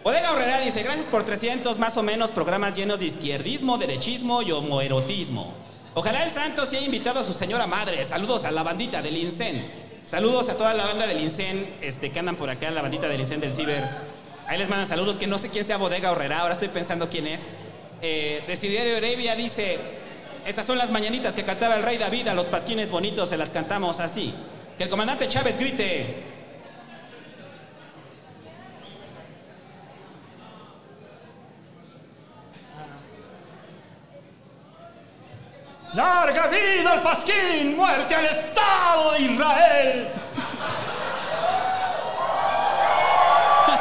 Bodega 0.02 0.32
Horrera 0.32 0.60
dice, 0.60 0.84
gracias 0.84 1.06
por 1.06 1.24
300 1.24 1.78
más 1.80 1.96
o 1.96 2.02
menos 2.02 2.30
programas 2.30 2.76
llenos 2.76 3.00
de 3.00 3.06
izquierdismo, 3.06 3.76
derechismo 3.76 4.40
y 4.42 4.52
homoerotismo. 4.52 5.52
Ojalá 5.94 6.24
el 6.24 6.30
santo 6.30 6.64
se 6.66 6.76
haya 6.76 6.86
invitado 6.86 7.20
a 7.20 7.24
su 7.24 7.32
señora 7.32 7.66
madre. 7.66 8.04
Saludos 8.04 8.44
a 8.44 8.50
la 8.50 8.62
bandita 8.62 9.02
del 9.02 9.16
INSEN. 9.16 9.64
Saludos 10.04 10.48
a 10.48 10.54
toda 10.56 10.74
la 10.74 10.84
banda 10.84 11.06
del 11.06 11.20
INSEN 11.20 11.78
este, 11.80 12.12
que 12.12 12.18
andan 12.20 12.36
por 12.36 12.48
acá, 12.50 12.70
la 12.70 12.82
bandita 12.82 13.08
del 13.08 13.20
INSEN 13.20 13.40
del 13.40 13.52
Ciber. 13.52 13.88
Ahí 14.48 14.58
les 14.58 14.68
mandan 14.68 14.86
saludos, 14.86 15.16
que 15.16 15.26
no 15.26 15.38
sé 15.38 15.50
quién 15.50 15.64
sea 15.64 15.76
Bodega 15.76 16.12
Horrera, 16.12 16.40
ahora 16.40 16.54
estoy 16.54 16.68
pensando 16.68 17.08
quién 17.08 17.26
es. 17.26 17.48
Eh, 18.00 18.44
Desiderio 18.46 18.96
Arabia 18.96 19.34
dice, 19.34 19.78
estas 20.46 20.64
son 20.64 20.78
las 20.78 20.90
mañanitas 20.90 21.34
que 21.34 21.42
cantaba 21.42 21.76
el 21.76 21.82
rey 21.82 21.98
David, 21.98 22.28
a 22.28 22.34
los 22.34 22.46
pasquines 22.46 22.90
bonitos 22.90 23.28
se 23.28 23.36
las 23.36 23.50
cantamos 23.50 23.98
así. 23.98 24.32
Que 24.78 24.84
el 24.84 24.90
comandante 24.90 25.28
Chávez 25.28 25.58
grite, 25.58 26.34
¡Larga 35.94 36.48
vida 36.48 36.92
al 36.92 37.02
Pasquín! 37.02 37.74
¡Muerte 37.74 38.14
al 38.14 38.26
Estado 38.26 39.12
de 39.12 39.20
Israel! 39.22 40.08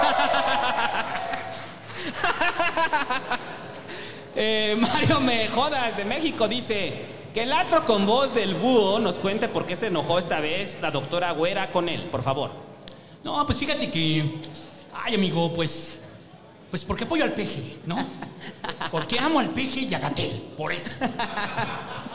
Eh, 4.37 4.75
Mario 4.77 5.21
Me 5.21 5.47
Jodas 5.47 5.95
de 5.95 6.03
México 6.03 6.49
dice 6.49 7.05
que 7.33 7.43
el 7.43 7.53
atro 7.53 7.85
con 7.85 8.05
voz 8.05 8.35
del 8.35 8.53
búho 8.53 8.99
nos 8.99 9.15
cuente 9.15 9.47
por 9.47 9.65
qué 9.65 9.77
se 9.77 9.87
enojó 9.87 10.19
esta 10.19 10.41
vez 10.41 10.77
la 10.81 10.91
doctora 10.91 11.31
Güera 11.31 11.71
con 11.71 11.87
él, 11.87 12.03
por 12.11 12.21
favor. 12.21 12.51
No, 13.23 13.45
pues 13.45 13.57
fíjate 13.57 13.89
que. 13.89 14.41
Ay, 14.93 15.15
amigo, 15.15 15.53
pues. 15.53 16.01
Pues 16.69 16.83
porque 16.83 17.05
apoyo 17.05 17.23
al 17.23 17.33
peje, 17.33 17.77
¿no? 17.85 18.05
Porque 18.91 19.17
amo 19.17 19.39
al 19.39 19.51
peje 19.51 19.81
y 19.81 19.93
a 19.93 19.99
Gatel, 19.99 20.31
por 20.57 20.73
eso. 20.73 20.89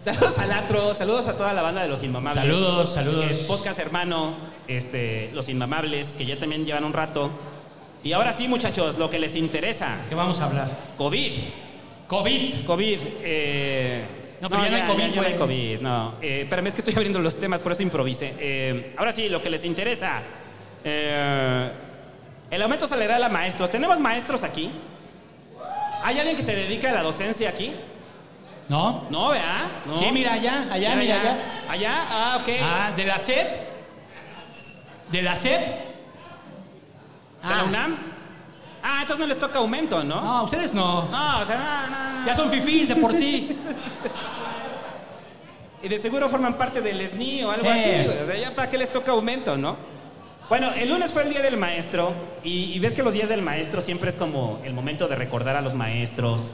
Saludos 0.00 0.38
al 0.38 0.50
atro, 0.52 0.94
saludos 0.94 1.28
a 1.28 1.36
toda 1.36 1.52
la 1.52 1.60
banda 1.60 1.82
de 1.82 1.88
Los 1.88 2.02
Inmamables. 2.02 2.42
Saludos, 2.42 2.92
saludos. 2.94 3.30
Es 3.30 3.38
podcast 3.40 3.78
hermano, 3.78 4.34
este, 4.66 5.30
Los 5.34 5.48
Inmamables, 5.50 6.12
que 6.16 6.24
ya 6.24 6.38
también 6.38 6.64
llevan 6.64 6.84
un 6.84 6.92
rato. 6.94 7.30
Y 8.02 8.12
ahora 8.12 8.32
sí, 8.32 8.48
muchachos, 8.48 8.96
lo 8.96 9.10
que 9.10 9.18
les 9.18 9.36
interesa. 9.36 9.98
¿Qué 10.08 10.14
vamos 10.14 10.40
a 10.40 10.46
hablar? 10.46 10.70
COVID. 10.96 11.32
COVID. 12.08 12.64
COVID. 12.66 12.98
eh, 13.22 14.04
No, 14.40 14.48
pero 14.48 14.64
ya 14.64 14.70
no 14.70 14.76
hay 14.76 14.82
COVID, 14.84 15.12
Ya, 15.12 15.20
no 15.20 15.26
hay. 15.28 15.34
COVID, 15.34 15.80
no. 15.80 16.14
Eh, 16.22 16.40
espérame, 16.44 16.68
es 16.68 16.74
que 16.74 16.80
estoy 16.80 16.94
abriendo 16.94 17.18
los 17.20 17.36
temas, 17.36 17.60
por 17.60 17.72
eso 17.72 17.82
improvise. 17.82 18.34
Eh, 18.38 18.94
ahora 18.96 19.12
sí, 19.12 19.28
lo 19.28 19.42
que 19.42 19.50
les 19.50 19.64
interesa. 19.66 20.22
Eh, 20.82 21.70
el 22.50 22.62
aumento 22.62 22.86
salarial 22.86 23.22
a 23.22 23.28
maestros. 23.28 23.70
¿Tenemos 23.70 24.00
maestros 24.00 24.42
aquí? 24.44 24.70
¿Hay 26.02 26.18
alguien 26.18 26.36
que 26.38 26.42
se 26.42 26.56
dedica 26.56 26.88
a 26.88 26.94
la 26.94 27.02
docencia 27.02 27.50
aquí? 27.50 27.72
¿No? 28.70 29.06
No, 29.10 29.30
¿verdad? 29.30 29.64
No. 29.84 29.96
Sí, 29.96 30.06
mira 30.12 30.34
allá, 30.34 30.68
allá, 30.70 30.94
mira 30.94 31.20
allá. 31.20 31.36
¿Allá? 31.68 31.92
Ah, 32.08 32.38
ok. 32.40 32.48
Ah, 32.62 32.92
¿de 32.94 33.04
la 33.04 33.18
SEP? 33.18 33.46
¿De 35.10 35.22
la 35.22 35.34
SEP? 35.34 35.60
¿De 37.42 37.48
la 37.56 37.64
UNAM? 37.64 37.96
Ah, 38.80 38.98
entonces 39.02 39.18
no 39.18 39.26
les 39.26 39.40
toca 39.40 39.58
aumento, 39.58 40.04
¿no? 40.04 40.20
No, 40.20 40.44
ustedes 40.44 40.72
no. 40.72 41.02
No, 41.10 41.40
o 41.40 41.44
sea, 41.44 41.58
no, 41.58 41.90
no, 42.14 42.20
no. 42.20 42.26
Ya 42.26 42.34
son 42.36 42.48
fifís 42.48 42.86
de 42.88 42.94
por 42.96 43.12
sí. 43.12 43.58
Y 45.82 45.88
de 45.88 45.98
seguro 45.98 46.28
forman 46.28 46.54
parte 46.54 46.80
del 46.82 47.00
SNI 47.08 47.42
o 47.44 47.50
algo 47.50 47.66
Eh. 47.66 48.06
así. 48.06 48.22
O 48.22 48.26
sea, 48.26 48.36
ya 48.38 48.54
para 48.54 48.70
qué 48.70 48.76
les 48.78 48.92
toca 48.92 49.12
aumento, 49.12 49.56
¿no? 49.56 49.78
Bueno, 50.50 50.70
el 50.76 50.90
lunes 50.90 51.10
fue 51.10 51.22
el 51.22 51.30
Día 51.30 51.40
del 51.40 51.56
Maestro 51.56 52.12
y, 52.44 52.72
y 52.74 52.78
ves 52.78 52.92
que 52.92 53.02
los 53.02 53.14
días 53.14 53.30
del 53.30 53.40
maestro 53.40 53.80
siempre 53.80 54.10
es 54.10 54.14
como 54.16 54.60
el 54.62 54.74
momento 54.74 55.08
de 55.08 55.16
recordar 55.16 55.56
a 55.56 55.60
los 55.62 55.72
maestros, 55.74 56.52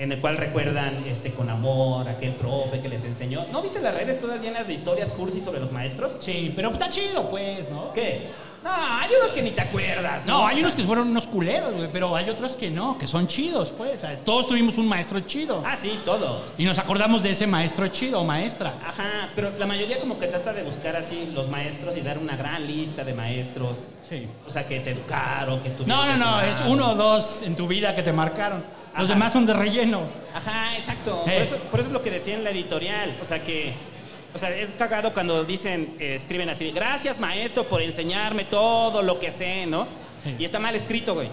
en 0.00 0.10
el 0.10 0.18
cual 0.18 0.38
recuerdan 0.38 1.04
este, 1.06 1.30
con 1.30 1.50
amor 1.50 2.08
a 2.08 2.12
aquel 2.12 2.32
profe 2.32 2.80
que 2.80 2.88
les 2.88 3.04
enseñó. 3.04 3.44
¿No 3.52 3.60
viste 3.60 3.82
las 3.82 3.94
redes 3.94 4.18
todas 4.18 4.40
llenas 4.40 4.66
de 4.66 4.72
historias 4.72 5.10
cursis 5.10 5.44
sobre 5.44 5.60
los 5.60 5.70
maestros? 5.72 6.12
Sí, 6.20 6.54
pero 6.56 6.70
está 6.70 6.88
chido, 6.88 7.28
pues, 7.28 7.70
¿no? 7.70 7.92
¿Qué? 7.92 8.28
No, 8.64 8.70
hay 8.72 9.10
unos 9.20 9.32
que 9.32 9.42
ni 9.42 9.50
te 9.50 9.60
acuerdas, 9.60 10.24
¿no? 10.24 10.38
No, 10.38 10.46
hay 10.46 10.60
unos 10.60 10.74
que 10.74 10.82
fueron 10.84 11.08
unos 11.08 11.26
culeros, 11.26 11.74
güey, 11.74 11.92
pero 11.92 12.16
hay 12.16 12.30
otros 12.30 12.56
que 12.56 12.70
no, 12.70 12.96
que 12.96 13.06
son 13.06 13.26
chidos, 13.26 13.72
pues. 13.76 14.00
Todos 14.24 14.48
tuvimos 14.48 14.78
un 14.78 14.88
maestro 14.88 15.20
chido. 15.20 15.62
Ah, 15.66 15.76
sí, 15.76 16.00
todos. 16.04 16.54
Y 16.56 16.64
nos 16.64 16.78
acordamos 16.78 17.22
de 17.22 17.30
ese 17.30 17.46
maestro 17.46 17.86
chido 17.88 18.20
o 18.20 18.24
maestra. 18.24 18.74
Ajá, 18.82 19.28
pero 19.34 19.50
la 19.58 19.66
mayoría 19.66 19.98
como 20.00 20.18
que 20.18 20.28
trata 20.28 20.54
de 20.54 20.62
buscar 20.62 20.96
así 20.96 21.30
los 21.34 21.48
maestros 21.48 21.94
y 21.96 22.00
dar 22.00 22.16
una 22.16 22.36
gran 22.36 22.66
lista 22.66 23.04
de 23.04 23.12
maestros. 23.12 23.88
Sí. 24.08 24.26
O 24.46 24.50
sea, 24.50 24.66
que 24.66 24.80
te 24.80 24.92
educaron, 24.92 25.60
que 25.60 25.68
estuvieron. 25.68 26.08
No, 26.08 26.16
no, 26.16 26.36
no, 26.36 26.40
es 26.42 26.60
uno 26.66 26.92
o 26.92 26.94
dos 26.94 27.42
en 27.42 27.54
tu 27.54 27.66
vida 27.66 27.94
que 27.94 28.02
te 28.02 28.12
marcaron. 28.12 28.79
Los 28.98 29.08
demás 29.08 29.32
son 29.32 29.46
de 29.46 29.52
relleno. 29.54 30.02
Ajá, 30.34 30.76
exacto. 30.76 31.20
Por, 31.22 31.32
Eh. 31.32 31.42
eso, 31.42 31.56
por 31.70 31.80
eso 31.80 31.88
es 31.88 31.92
lo 31.92 32.02
que 32.02 32.10
decía 32.10 32.34
en 32.34 32.44
la 32.44 32.50
editorial. 32.50 33.16
O 33.22 33.24
sea 33.24 33.42
que. 33.42 33.72
O 34.34 34.38
sea, 34.38 34.50
es 34.50 34.70
cagado 34.78 35.12
cuando 35.12 35.44
dicen, 35.44 35.96
eh, 35.98 36.14
escriben 36.14 36.48
así, 36.48 36.70
gracias 36.70 37.18
maestro 37.18 37.64
por 37.64 37.82
enseñarme 37.82 38.44
todo 38.44 39.02
lo 39.02 39.18
que 39.18 39.30
sé, 39.32 39.66
¿no? 39.66 39.88
Sí. 40.22 40.36
Y 40.38 40.44
está 40.44 40.58
mal 40.60 40.74
escrito, 40.76 41.14
güey. 41.14 41.28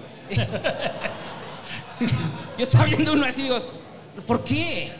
Yo 2.57 2.63
estaba 2.63 2.85
viendo 2.85 3.13
uno 3.13 3.25
así, 3.25 3.43
digo, 3.43 3.59
¿por 4.25 4.43
qué? 4.43 4.91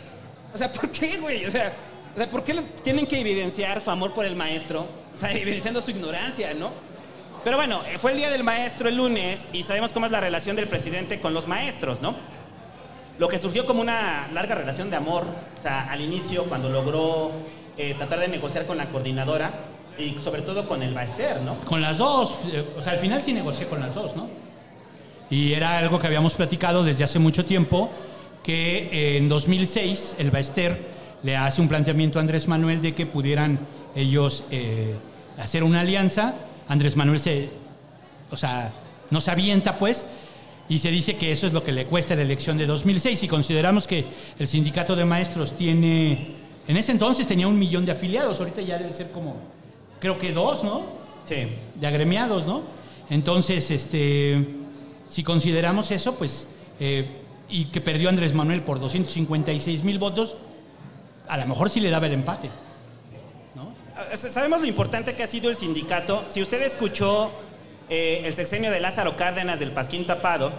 O 0.54 0.58
sea, 0.58 0.72
¿por 0.72 0.90
qué, 0.92 1.18
güey? 1.18 1.46
O 1.46 1.52
sea, 1.52 1.72
o 2.16 2.18
sea, 2.18 2.28
¿por 2.30 2.44
qué 2.44 2.54
tienen 2.84 3.06
que 3.08 3.20
evidenciar 3.20 3.82
su 3.84 3.90
amor 3.92 4.14
por 4.14 4.26
el 4.26 4.36
maestro? 4.36 4.88
O 5.16 5.20
sea, 5.20 5.32
evidenciando 5.32 5.82
su 5.82 5.92
ignorancia, 5.92 6.54
¿no? 6.54 6.72
Pero 7.44 7.58
bueno, 7.58 7.82
eh, 7.88 7.98
fue 7.98 8.12
el 8.12 8.18
día 8.18 8.30
del 8.30 8.44
maestro 8.44 8.90
el 8.90 8.98
lunes 8.98 9.48
y 9.54 9.64
sabemos 9.64 9.92
cómo 9.94 10.06
es 10.06 10.12
la 10.12 10.20
relación 10.20 10.56
del 10.56 10.68
presidente 10.68 11.20
con 11.20 11.34
los 11.34 11.48
maestros, 11.48 12.02
¿no? 12.02 12.16
Lo 13.20 13.28
que 13.28 13.38
surgió 13.40 13.66
como 13.66 13.82
una 13.82 14.30
larga 14.34 14.56
relación 14.56 14.90
de 14.90 14.96
amor, 14.96 15.24
o 15.60 15.62
sea, 15.62 15.92
al 15.92 16.02
inicio, 16.02 16.44
cuando 16.46 16.70
logró 16.70 17.32
eh, 17.78 17.96
tratar 17.98 18.20
de 18.20 18.28
negociar 18.28 18.66
con 18.66 18.78
la 18.78 18.88
coordinadora 18.88 19.52
y 19.98 20.20
sobre 20.20 20.42
todo 20.44 20.68
con 20.68 20.84
el 20.84 20.94
Baester, 20.94 21.42
¿no? 21.42 21.56
Con 21.62 21.82
las 21.82 21.98
dos, 21.98 22.42
eh, 22.52 22.64
o 22.78 22.82
sea, 22.82 22.94
al 22.94 23.00
final 23.00 23.22
sí 23.22 23.34
negocié 23.34 23.68
con 23.68 23.80
las 23.80 23.96
dos, 23.96 24.16
¿no? 24.16 24.28
Y 25.30 25.54
era 25.54 25.78
algo 25.78 26.00
que 26.00 26.08
habíamos 26.08 26.36
platicado 26.36 26.84
desde 26.84 27.04
hace 27.04 27.20
mucho 27.20 27.44
tiempo, 27.44 27.90
que 28.44 28.90
eh, 28.92 29.18
en 29.18 29.28
2006 29.28 30.16
el 30.20 30.32
Baester 30.32 30.80
le 31.24 31.36
hace 31.36 31.60
un 31.62 31.68
planteamiento 31.68 32.20
a 32.20 32.22
Andrés 32.22 32.48
Manuel 32.48 32.82
de 32.82 32.94
que 32.94 33.06
pudieran 33.06 33.60
ellos 33.96 34.46
eh, 34.52 34.96
hacer 35.38 35.64
una 35.64 35.82
alianza. 35.82 36.36
Andrés 36.70 36.96
Manuel 36.96 37.20
se, 37.20 37.50
o 38.32 38.38
sea, 38.38 38.72
no 39.10 39.20
se 39.20 39.32
avienta 39.32 39.78
pues, 39.78 40.06
y 40.70 40.80
se 40.80 40.92
dice 40.92 41.16
que 41.16 41.32
eso 41.32 41.48
es 41.48 41.54
lo 41.54 41.64
que 41.64 41.72
le 41.72 41.86
cuesta 41.86 42.16
la 42.16 42.24
elección 42.24 42.58
de 42.58 42.66
2006. 42.66 43.24
Y 43.24 43.28
consideramos 43.28 43.88
que 43.88 44.06
el 44.38 44.48
sindicato 44.48 44.96
de 44.96 45.06
maestros 45.06 45.54
tiene, 45.54 46.36
en 46.68 46.78
ese 46.78 46.92
entonces 46.92 47.28
tenía 47.28 47.48
un 47.48 47.58
millón 47.58 47.86
de 47.86 47.94
afiliados, 47.94 48.40
ahorita 48.40 48.62
ya 48.62 48.78
debe 48.78 48.94
ser 48.94 49.12
como, 49.12 49.38
creo 50.00 50.20
que 50.20 50.34
dos, 50.34 50.64
¿no? 50.64 51.08
Sí. 51.26 51.48
de 51.76 51.88
agremiados, 51.88 52.46
¿no? 52.46 52.62
Entonces, 53.10 53.70
este, 53.72 54.46
si 55.08 55.24
consideramos 55.24 55.92
eso, 55.92 56.16
pues, 56.16 56.48
eh, 56.80 57.06
y 57.50 57.66
que 57.66 57.82
perdió 57.82 58.10
Andrés 58.10 58.34
Manuel 58.34 58.62
por 58.62 58.80
256 58.80 59.84
mil 59.84 60.00
votos, 60.00 60.36
a 61.28 61.38
lo 61.38 61.46
mejor 61.46 61.70
sí 61.70 61.80
le 61.80 61.90
daba 61.90 62.08
el 62.08 62.14
empate. 62.14 62.50
Ah, 63.96 64.16
Sabemos 64.16 64.62
lo 64.62 64.68
importante 64.68 65.16
que 65.16 65.24
ha 65.24 65.28
sido 65.28 65.50
el 65.50 65.56
sindicato. 65.56 66.26
Si 66.30 66.42
usted 66.42 66.62
escuchó 66.62 67.32
eh, 67.90 68.24
el 68.26 68.34
sexenio 68.34 68.72
de 68.72 68.80
Lázaro 68.80 69.16
Cárdenas 69.16 69.60
del 69.60 69.72
Pasquín 69.72 70.06
Tapado, 70.06 70.52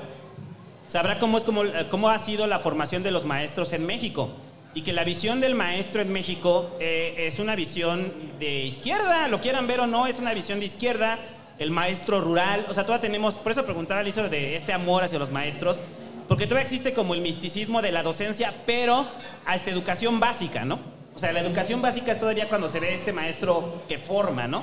sabrá 0.86 1.18
cómo, 1.18 1.38
es 1.38 1.44
como, 1.44 1.64
eh, 1.64 1.86
cómo 1.90 2.08
ha 2.08 2.18
sido 2.18 2.46
la 2.46 2.58
formación 2.58 3.02
de 3.02 3.10
los 3.10 3.24
maestros 3.24 3.72
en 3.72 3.86
México. 3.86 4.30
Y 4.74 4.82
que 4.82 4.92
la 4.92 5.04
visión 5.04 5.40
del 5.40 5.54
maestro 5.54 6.00
en 6.02 6.12
México 6.12 6.76
eh, 6.80 7.14
es 7.18 7.38
una 7.38 7.54
visión 7.56 8.12
de 8.38 8.64
izquierda, 8.64 9.28
lo 9.28 9.40
quieran 9.40 9.66
ver 9.66 9.80
o 9.80 9.86
no, 9.86 10.06
es 10.06 10.18
una 10.18 10.34
visión 10.34 10.58
de 10.58 10.66
izquierda. 10.66 11.18
El 11.58 11.70
maestro 11.70 12.20
rural, 12.20 12.64
o 12.68 12.74
sea, 12.74 12.84
todavía 12.84 13.02
tenemos, 13.02 13.34
por 13.34 13.52
eso 13.52 13.64
preguntaba 13.64 14.02
Lizo 14.02 14.28
de 14.28 14.54
este 14.54 14.72
amor 14.72 15.02
hacia 15.02 15.18
los 15.18 15.30
maestros. 15.30 15.82
Porque 16.28 16.44
todavía 16.44 16.64
existe 16.64 16.92
como 16.92 17.14
el 17.14 17.22
misticismo 17.22 17.80
de 17.80 17.90
la 17.90 18.02
docencia, 18.02 18.52
pero 18.66 19.06
a 19.46 19.54
esta 19.56 19.70
educación 19.70 20.20
básica, 20.20 20.64
¿no? 20.64 20.97
O 21.18 21.20
sea, 21.20 21.32
la 21.32 21.40
educación 21.40 21.82
básica 21.82 22.12
es 22.12 22.20
todavía 22.20 22.48
cuando 22.48 22.68
se 22.68 22.78
ve 22.78 22.94
este 22.94 23.12
maestro 23.12 23.82
que 23.88 23.98
forma, 23.98 24.46
¿no? 24.46 24.62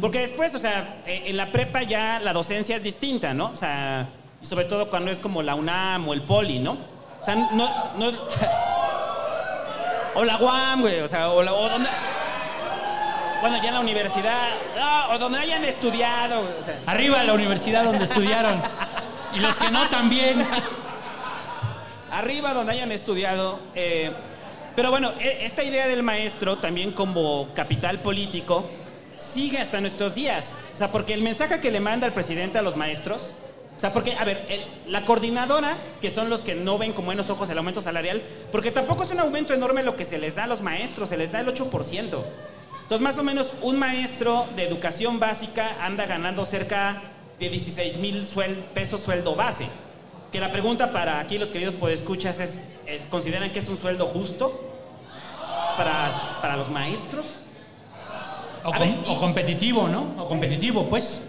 Porque 0.00 0.20
después, 0.20 0.54
o 0.54 0.58
sea, 0.60 1.02
eh, 1.04 1.24
en 1.26 1.36
la 1.36 1.46
prepa 1.46 1.82
ya 1.82 2.20
la 2.20 2.32
docencia 2.32 2.76
es 2.76 2.84
distinta, 2.84 3.34
¿no? 3.34 3.46
O 3.46 3.56
sea, 3.56 4.06
y 4.40 4.46
sobre 4.46 4.66
todo 4.66 4.88
cuando 4.88 5.10
es 5.10 5.18
como 5.18 5.42
la 5.42 5.56
UNAM 5.56 6.08
o 6.08 6.14
el 6.14 6.22
Poli, 6.22 6.60
¿no? 6.60 6.78
O 7.20 7.24
sea, 7.24 7.34
no... 7.34 7.68
no 7.96 8.06
o 10.14 10.24
la 10.24 10.36
UAM, 10.36 10.82
güey, 10.82 11.00
o 11.00 11.08
sea, 11.08 11.30
o, 11.30 11.42
la, 11.42 11.52
o 11.52 11.68
donde... 11.68 11.88
Bueno, 13.40 13.60
ya 13.60 13.68
en 13.70 13.74
la 13.74 13.80
universidad, 13.80 14.48
no, 14.76 15.12
o 15.12 15.18
donde 15.18 15.40
hayan 15.40 15.64
estudiado, 15.64 16.38
o 16.38 16.62
sea. 16.62 16.78
Arriba 16.86 17.24
la 17.24 17.32
universidad 17.32 17.82
donde 17.82 18.04
estudiaron. 18.04 18.62
Y 19.34 19.40
los 19.40 19.58
que 19.58 19.72
no 19.72 19.86
también. 19.88 20.46
Arriba 22.12 22.54
donde 22.54 22.72
hayan 22.72 22.92
estudiado. 22.92 23.58
eh, 23.74 24.12
pero 24.76 24.90
bueno, 24.90 25.12
e- 25.18 25.44
esta 25.44 25.64
idea 25.64 25.86
del 25.88 26.02
maestro 26.02 26.58
también 26.58 26.92
como 26.92 27.48
capital 27.54 28.00
político 28.00 28.68
sigue 29.18 29.58
hasta 29.58 29.80
nuestros 29.80 30.14
días. 30.14 30.52
O 30.74 30.76
sea, 30.76 30.92
porque 30.92 31.14
el 31.14 31.22
mensaje 31.22 31.60
que 31.60 31.70
le 31.70 31.80
manda 31.80 32.06
el 32.06 32.12
presidente 32.12 32.58
a 32.58 32.62
los 32.62 32.76
maestros, 32.76 33.32
o 33.76 33.80
sea, 33.80 33.92
porque, 33.92 34.12
a 34.14 34.24
ver, 34.24 34.44
el- 34.48 34.92
la 34.92 35.02
coordinadora, 35.06 35.76
que 36.00 36.10
son 36.10 36.30
los 36.30 36.42
que 36.42 36.54
no 36.54 36.78
ven 36.78 36.92
con 36.92 37.04
buenos 37.04 37.28
ojos 37.30 37.48
el 37.50 37.58
aumento 37.58 37.80
salarial, 37.80 38.22
porque 38.52 38.70
tampoco 38.70 39.02
es 39.04 39.10
un 39.10 39.20
aumento 39.20 39.52
enorme 39.54 39.82
lo 39.82 39.96
que 39.96 40.04
se 40.04 40.18
les 40.18 40.34
da 40.36 40.44
a 40.44 40.46
los 40.46 40.60
maestros, 40.62 41.08
se 41.08 41.16
les 41.16 41.32
da 41.32 41.40
el 41.40 41.48
8%. 41.48 42.24
Entonces, 42.82 43.00
más 43.02 43.18
o 43.18 43.22
menos, 43.24 43.52
un 43.62 43.78
maestro 43.78 44.46
de 44.54 44.62
educación 44.64 45.18
básica 45.18 45.76
anda 45.84 46.06
ganando 46.06 46.44
cerca 46.44 47.02
de 47.40 47.48
16 47.50 47.96
mil 47.96 48.26
pesos 48.74 49.00
sueldo 49.02 49.34
base. 49.34 49.66
Que 50.32 50.40
la 50.40 50.50
pregunta 50.50 50.92
para 50.92 51.20
aquí 51.20 51.38
los 51.38 51.48
queridos 51.50 51.74
podescuchas 51.74 52.40
es, 52.40 52.64
es, 52.86 53.02
¿consideran 53.10 53.50
que 53.52 53.60
es 53.60 53.68
un 53.68 53.78
sueldo 53.78 54.06
justo 54.06 54.60
para, 55.76 56.10
para 56.42 56.56
los 56.56 56.68
maestros? 56.70 57.24
O, 58.64 58.70
com- 58.72 58.78
ver, 58.80 58.88
y- 58.88 59.10
o 59.10 59.18
competitivo, 59.20 59.88
¿no? 59.88 60.14
O 60.18 60.26
competitivo, 60.28 60.88
pues. 60.88 61.20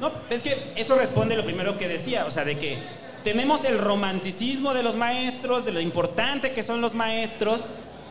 No, 0.00 0.10
es 0.30 0.42
que 0.42 0.56
eso 0.76 0.94
responde 0.96 1.36
lo 1.36 1.44
primero 1.44 1.76
que 1.76 1.88
decía, 1.88 2.24
o 2.26 2.30
sea, 2.30 2.44
de 2.44 2.56
que 2.58 2.78
tenemos 3.24 3.64
el 3.64 3.78
romanticismo 3.78 4.72
de 4.72 4.84
los 4.84 4.94
maestros, 4.94 5.64
de 5.64 5.72
lo 5.72 5.80
importante 5.80 6.52
que 6.52 6.62
son 6.62 6.80
los 6.80 6.94
maestros, 6.94 7.62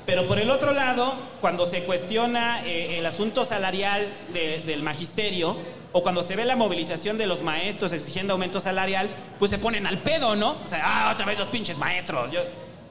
pero 0.06 0.28
por 0.28 0.38
el 0.40 0.52
otro 0.52 0.74
lado, 0.74 1.14
cuando 1.40 1.66
se 1.66 1.84
cuestiona 1.86 2.66
eh, 2.66 3.00
el 3.00 3.06
asunto 3.06 3.46
salarial 3.46 4.06
de- 4.34 4.60
del 4.66 4.84
magisterio, 4.84 5.56
o 5.98 6.04
cuando 6.04 6.24
se 6.24 6.36
ve 6.36 6.44
la 6.44 6.58
movilización 6.58 7.18
de 7.18 7.26
los 7.26 7.42
maestros 7.42 7.94
exigiendo 7.94 8.34
aumento 8.34 8.60
salarial, 8.60 9.10
pues 9.40 9.50
se 9.50 9.58
ponen 9.58 9.88
al 9.88 10.00
pedo, 10.00 10.36
¿no? 10.36 10.58
O 10.66 10.68
sea, 10.68 10.82
ah, 10.84 11.14
otra 11.14 11.26
vez 11.26 11.40
los 11.40 11.48
pinches 11.48 11.78
maestros. 11.78 12.30
Yo, 12.34 12.42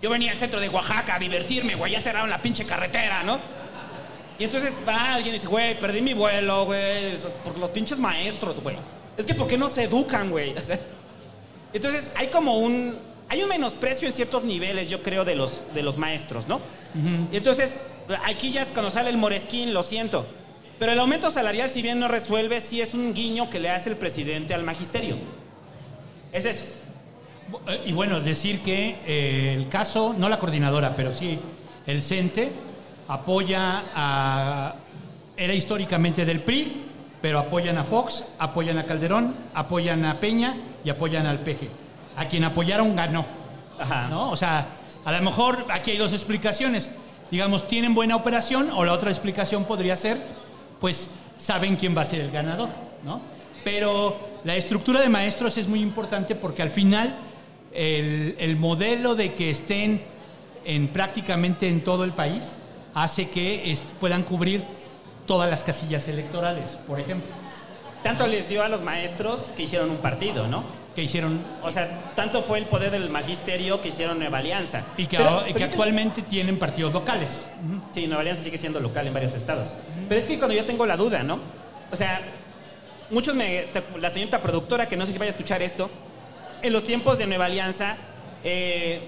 yo 0.01 0.09
venía 0.09 0.31
al 0.31 0.39
centro 0.39 0.59
de 0.59 0.71
Oaxaca 0.71 1.17
a 1.17 1.19
divertirme, 1.19 1.75
güey, 1.75 1.93
ya 1.93 2.01
cerraron 2.01 2.31
la 2.31 2.41
pinche 2.41 2.65
carretera, 2.65 3.23
¿no? 3.23 3.39
Y 4.39 4.45
entonces 4.45 4.73
va 4.89 5.17
alguien 5.17 5.35
y 5.35 5.39
dice, 5.39 5.49
güey, 5.49 5.79
perdí 5.79 6.01
mi 6.01 6.15
vuelo, 6.15 6.65
güey, 6.65 7.15
por 7.45 7.59
los 7.59 7.69
pinches 7.69 7.99
maestros, 7.99 8.59
güey. 8.63 8.79
Es 9.19 9.27
que 9.27 9.35
¿por 9.35 9.49
qué 9.49 9.59
no 9.59 9.69
se 9.69 9.83
educan, 9.83 10.31
güey? 10.31 10.55
O 10.57 10.61
sea, 10.61 10.79
entonces 11.75 12.11
hay 12.17 12.29
como 12.29 12.57
un, 12.57 12.97
hay 13.29 13.43
un 13.43 13.51
menosprecio 13.51 14.09
en 14.09 14.15
ciertos 14.15 14.45
niveles, 14.45 14.89
yo 14.89 15.03
creo, 15.03 15.27
de 15.27 15.35
los, 15.35 15.75
de 15.75 15.83
los 15.83 15.99
maestros, 15.99 16.49
¿no? 16.49 16.59
Y 17.31 17.37
entonces, 17.37 17.83
aquí 18.25 18.51
ya 18.51 18.63
es 18.63 18.69
cuando 18.69 18.91
sale 18.91 19.11
el 19.11 19.19
moresquín, 19.19 19.75
lo 19.75 19.83
siento. 19.83 20.27
Pero 20.79 20.93
el 20.93 20.99
aumento 20.99 21.31
salarial, 21.31 21.71
si 21.71 21.83
bien 21.83 22.01
no 22.01 22.09
resuelve, 22.09 22.61
sí 22.61 22.81
es 22.81 22.95
un 22.95 23.15
guiño 23.15 23.49
que 23.49 23.61
le 23.61 23.71
hace 23.71 23.91
el 23.91 23.97
presidente 23.97 24.55
al 24.55 24.65
magisterio. 24.65 25.17
Es 26.33 26.45
eso. 26.45 26.75
Eh, 27.69 27.85
Y 27.87 27.93
bueno, 27.93 28.21
decir 28.21 28.61
que 28.61 28.97
eh, 29.07 29.55
el 29.57 29.69
caso, 29.69 30.15
no 30.17 30.29
la 30.29 30.39
coordinadora, 30.39 30.97
pero 30.97 31.13
sí 31.13 31.39
el 31.87 32.03
CENTE, 32.03 32.53
apoya 33.09 33.85
a. 33.95 34.75
Era 35.37 35.53
históricamente 35.53 36.25
del 36.25 36.41
PRI, 36.43 36.85
pero 37.21 37.39
apoyan 37.41 37.77
a 37.79 37.85
Fox, 37.85 38.25
apoyan 38.39 38.79
a 38.79 38.85
Calderón, 38.85 39.35
apoyan 39.53 40.05
a 40.05 40.21
Peña 40.21 40.57
y 40.85 40.91
apoyan 40.91 41.27
al 41.27 41.41
PG. 41.41 41.69
A 42.17 42.29
quien 42.29 42.45
apoyaron 42.45 42.95
ganó. 42.95 43.27
Ajá. 43.79 44.09
¿no? 44.09 44.31
O 44.31 44.37
sea, 44.37 44.67
a 45.05 45.13
lo 45.13 45.23
mejor 45.23 45.67
aquí 45.71 45.91
hay 45.91 45.97
dos 45.97 46.13
explicaciones. 46.13 46.91
Digamos, 47.31 47.67
tienen 47.67 47.95
buena 47.95 48.15
operación, 48.15 48.71
o 48.71 48.85
la 48.85 48.93
otra 48.93 49.11
explicación 49.11 49.65
podría 49.65 49.97
ser, 49.97 50.19
pues 50.81 51.09
saben 51.39 51.77
quién 51.77 51.97
va 51.97 52.03
a 52.03 52.07
ser 52.07 52.21
el 52.21 52.31
ganador, 52.31 52.69
¿no? 53.05 53.21
Pero 53.65 54.19
la 54.45 54.57
estructura 54.57 55.01
de 55.01 55.09
maestros 55.09 55.57
es 55.57 55.69
muy 55.69 55.81
importante 55.81 56.35
porque 56.35 56.63
al 56.63 56.71
final 56.71 57.17
el, 57.73 58.37
el 58.39 58.57
modelo 58.57 59.15
de 59.15 59.35
que 59.35 59.51
estén 59.51 60.03
en 60.65 60.89
prácticamente 60.89 61.69
en 61.69 61.83
todo 61.83 62.05
el 62.05 62.13
país 62.13 62.59
hace 62.95 63.29
que 63.29 63.77
puedan 64.01 64.23
cubrir 64.23 64.63
todas 65.27 65.49
las 65.51 65.65
casillas 65.65 66.07
electorales, 66.09 66.79
por 66.87 67.01
ejemplo, 67.01 67.31
Tanto 68.05 68.27
les 68.27 68.51
dio 68.51 68.63
a 68.63 68.69
los 68.69 68.83
maestros 68.83 69.45
que 69.57 69.63
hicieron 69.63 69.89
un 69.89 69.97
partido, 69.97 70.47
¿no? 70.47 70.63
Que 70.95 71.03
hicieron 71.03 71.43
O 71.63 71.71
sea, 71.71 72.13
tanto 72.15 72.43
fue 72.43 72.59
el 72.59 72.67
poder 72.67 72.91
del 72.91 73.11
magisterio 73.11 73.81
que 73.81 73.89
hicieron 73.89 74.19
Nueva 74.19 74.39
Alianza. 74.39 74.85
y 74.97 75.07
que, 75.07 75.17
Pero- 75.17 75.29
ahora- 75.31 75.47
que 75.47 75.55
pero- 75.55 75.67
actualmente 75.67 76.23
tienen 76.23 76.59
partidos 76.59 76.93
locales. 76.93 77.47
Sí, 77.93 78.07
Nueva 78.07 78.21
Alianza 78.21 78.43
sigue 78.43 78.59
siendo 78.59 78.79
local 78.81 79.07
en 79.07 79.15
varios 79.15 79.35
estados. 79.35 79.73
Pero 80.09 80.21
es 80.21 80.27
que 80.27 80.39
cuando 80.39 80.55
yo 80.55 80.65
tengo 80.65 80.87
la 80.87 80.97
duda, 80.97 81.23
¿no? 81.23 81.41
O 81.91 81.97
sea, 81.97 82.21
muchos 83.11 83.35
me... 83.35 83.65
La 83.99 84.11
señorita 84.11 84.41
productora, 84.41 84.89
que 84.89 84.97
no 84.97 85.05
sé 85.07 85.13
si 85.13 85.19
vaya 85.19 85.31
a 85.31 85.35
escuchar 85.35 85.63
esto, 85.63 85.91
en 86.63 86.73
los 86.73 86.85
tiempos 86.85 87.19
de 87.19 87.27
Nueva 87.27 87.47
Alianza, 87.47 87.97
eh, 88.45 89.01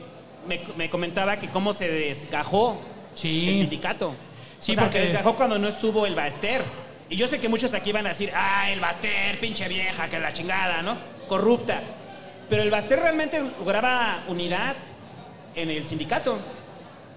me, 0.49 0.61
me 0.77 0.91
comentaba 0.91 1.39
que 1.39 1.49
cómo 1.49 1.73
se 1.73 1.89
desgajó 1.89 2.81
Sí. 3.15 3.49
el 3.49 3.55
sindicato. 3.61 4.15
Sí, 4.59 4.73
o 4.73 4.75
sea, 4.75 4.85
porque- 4.85 4.99
se 4.99 5.05
desgajó 5.07 5.37
cuando 5.37 5.59
no 5.59 5.69
estuvo 5.69 6.05
el 6.07 6.15
Baster. 6.15 6.63
Y 7.09 7.17
yo 7.17 7.29
sé 7.29 7.39
que 7.39 7.49
muchos 7.49 7.73
aquí 7.75 7.93
van 7.93 8.07
a 8.07 8.09
decir, 8.11 8.33
ah, 8.35 8.71
el 8.71 8.81
Baster, 8.81 9.39
pinche 9.39 9.69
vieja, 9.69 10.09
que 10.09 10.19
la 10.19 10.33
chingada, 10.33 10.83
¿no? 10.83 10.97
Corrupta. 11.29 11.83
Pero 12.49 12.63
el 12.63 12.71
Baster 12.71 13.01
realmente 13.01 13.43
lograba 13.59 14.25
unidad 14.29 14.75
en 15.55 15.71
el 15.71 15.85
sindicato. 15.85 16.39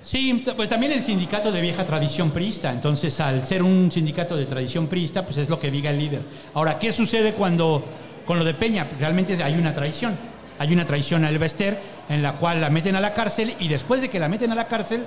Sí, 0.01 0.43
pues 0.55 0.69
también 0.69 0.93
el 0.93 1.01
sindicato 1.01 1.51
de 1.51 1.61
vieja 1.61 1.83
tradición 1.83 2.31
priista. 2.31 2.71
Entonces, 2.71 3.19
al 3.19 3.43
ser 3.43 3.61
un 3.61 3.91
sindicato 3.91 4.35
de 4.35 4.45
tradición 4.45 4.87
priista, 4.87 5.23
pues 5.25 5.37
es 5.37 5.49
lo 5.49 5.59
que 5.59 5.69
diga 5.69 5.89
el 5.91 5.99
líder. 5.99 6.21
Ahora, 6.53 6.79
¿qué 6.79 6.91
sucede 6.91 7.33
cuando 7.33 7.83
con 8.25 8.39
lo 8.39 8.45
de 8.45 8.53
Peña? 8.53 8.87
Pues 8.87 8.99
realmente 8.99 9.41
hay 9.43 9.55
una 9.55 9.73
traición. 9.73 10.17
Hay 10.57 10.73
una 10.73 10.85
traición 10.85 11.25
al 11.25 11.37
Bester 11.37 11.79
en 12.09 12.21
la 12.21 12.33
cual 12.33 12.61
la 12.61 12.69
meten 12.69 12.95
a 12.95 13.01
la 13.01 13.13
cárcel 13.13 13.53
y 13.59 13.67
después 13.67 14.01
de 14.01 14.09
que 14.09 14.19
la 14.19 14.27
meten 14.27 14.51
a 14.51 14.55
la 14.55 14.67
cárcel, 14.67 15.03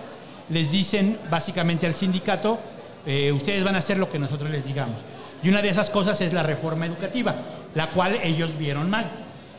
les 0.48 0.70
dicen 0.70 1.18
básicamente 1.30 1.86
al 1.86 1.94
sindicato, 1.94 2.58
eh, 3.06 3.32
ustedes 3.32 3.64
van 3.64 3.74
a 3.74 3.78
hacer 3.78 3.98
lo 3.98 4.10
que 4.10 4.18
nosotros 4.18 4.50
les 4.50 4.64
digamos. 4.64 5.00
Y 5.42 5.48
una 5.48 5.60
de 5.60 5.70
esas 5.70 5.90
cosas 5.90 6.20
es 6.20 6.32
la 6.32 6.42
reforma 6.42 6.86
educativa, 6.86 7.34
la 7.74 7.90
cual 7.90 8.18
ellos 8.22 8.56
vieron 8.58 8.90
mal. 8.90 9.10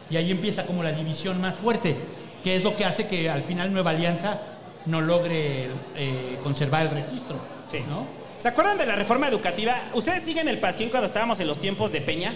Y 0.09 0.17
ahí 0.17 0.31
empieza 0.31 0.65
como 0.65 0.83
la 0.83 0.91
división 0.91 1.41
más 1.41 1.55
fuerte, 1.55 1.97
que 2.43 2.55
es 2.55 2.63
lo 2.63 2.75
que 2.75 2.85
hace 2.85 3.07
que 3.07 3.29
al 3.29 3.43
final 3.43 3.73
Nueva 3.73 3.91
Alianza 3.91 4.41
no 4.85 5.01
logre 5.01 5.69
eh, 5.95 6.39
conservar 6.43 6.83
el 6.83 6.91
registro. 6.91 7.37
Sí. 7.71 7.79
¿no? 7.87 8.05
¿Se 8.37 8.49
acuerdan 8.49 8.77
de 8.77 8.85
la 8.85 8.95
reforma 8.95 9.27
educativa? 9.27 9.75
¿Ustedes 9.93 10.23
siguen 10.23 10.47
el 10.47 10.59
pasquín 10.59 10.89
cuando 10.89 11.07
estábamos 11.07 11.39
en 11.39 11.47
los 11.47 11.59
tiempos 11.59 11.91
de 11.91 12.01
Peña? 12.01 12.33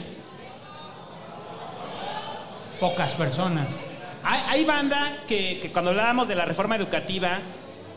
Pocas 2.79 3.13
personas. 3.15 3.81
Hay, 4.23 4.41
hay 4.49 4.65
banda 4.65 5.17
que, 5.27 5.59
que 5.61 5.71
cuando 5.71 5.91
hablábamos 5.91 6.27
de 6.27 6.35
la 6.35 6.45
reforma 6.45 6.75
educativa 6.75 7.39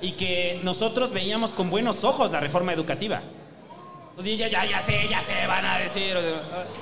y 0.00 0.12
que 0.12 0.60
nosotros 0.64 1.12
veíamos 1.12 1.50
con 1.52 1.70
buenos 1.70 2.04
ojos 2.04 2.30
la 2.30 2.40
reforma 2.40 2.72
educativa. 2.72 3.22
Pues 4.22 4.37
ya, 4.37 4.48
ya, 4.48 4.66
ya 4.66 4.80
sé, 4.83 5.06
ya 5.09 5.18
sé, 5.22 5.46
van 5.48 5.64
a 5.64 5.78
decir. 5.78 6.14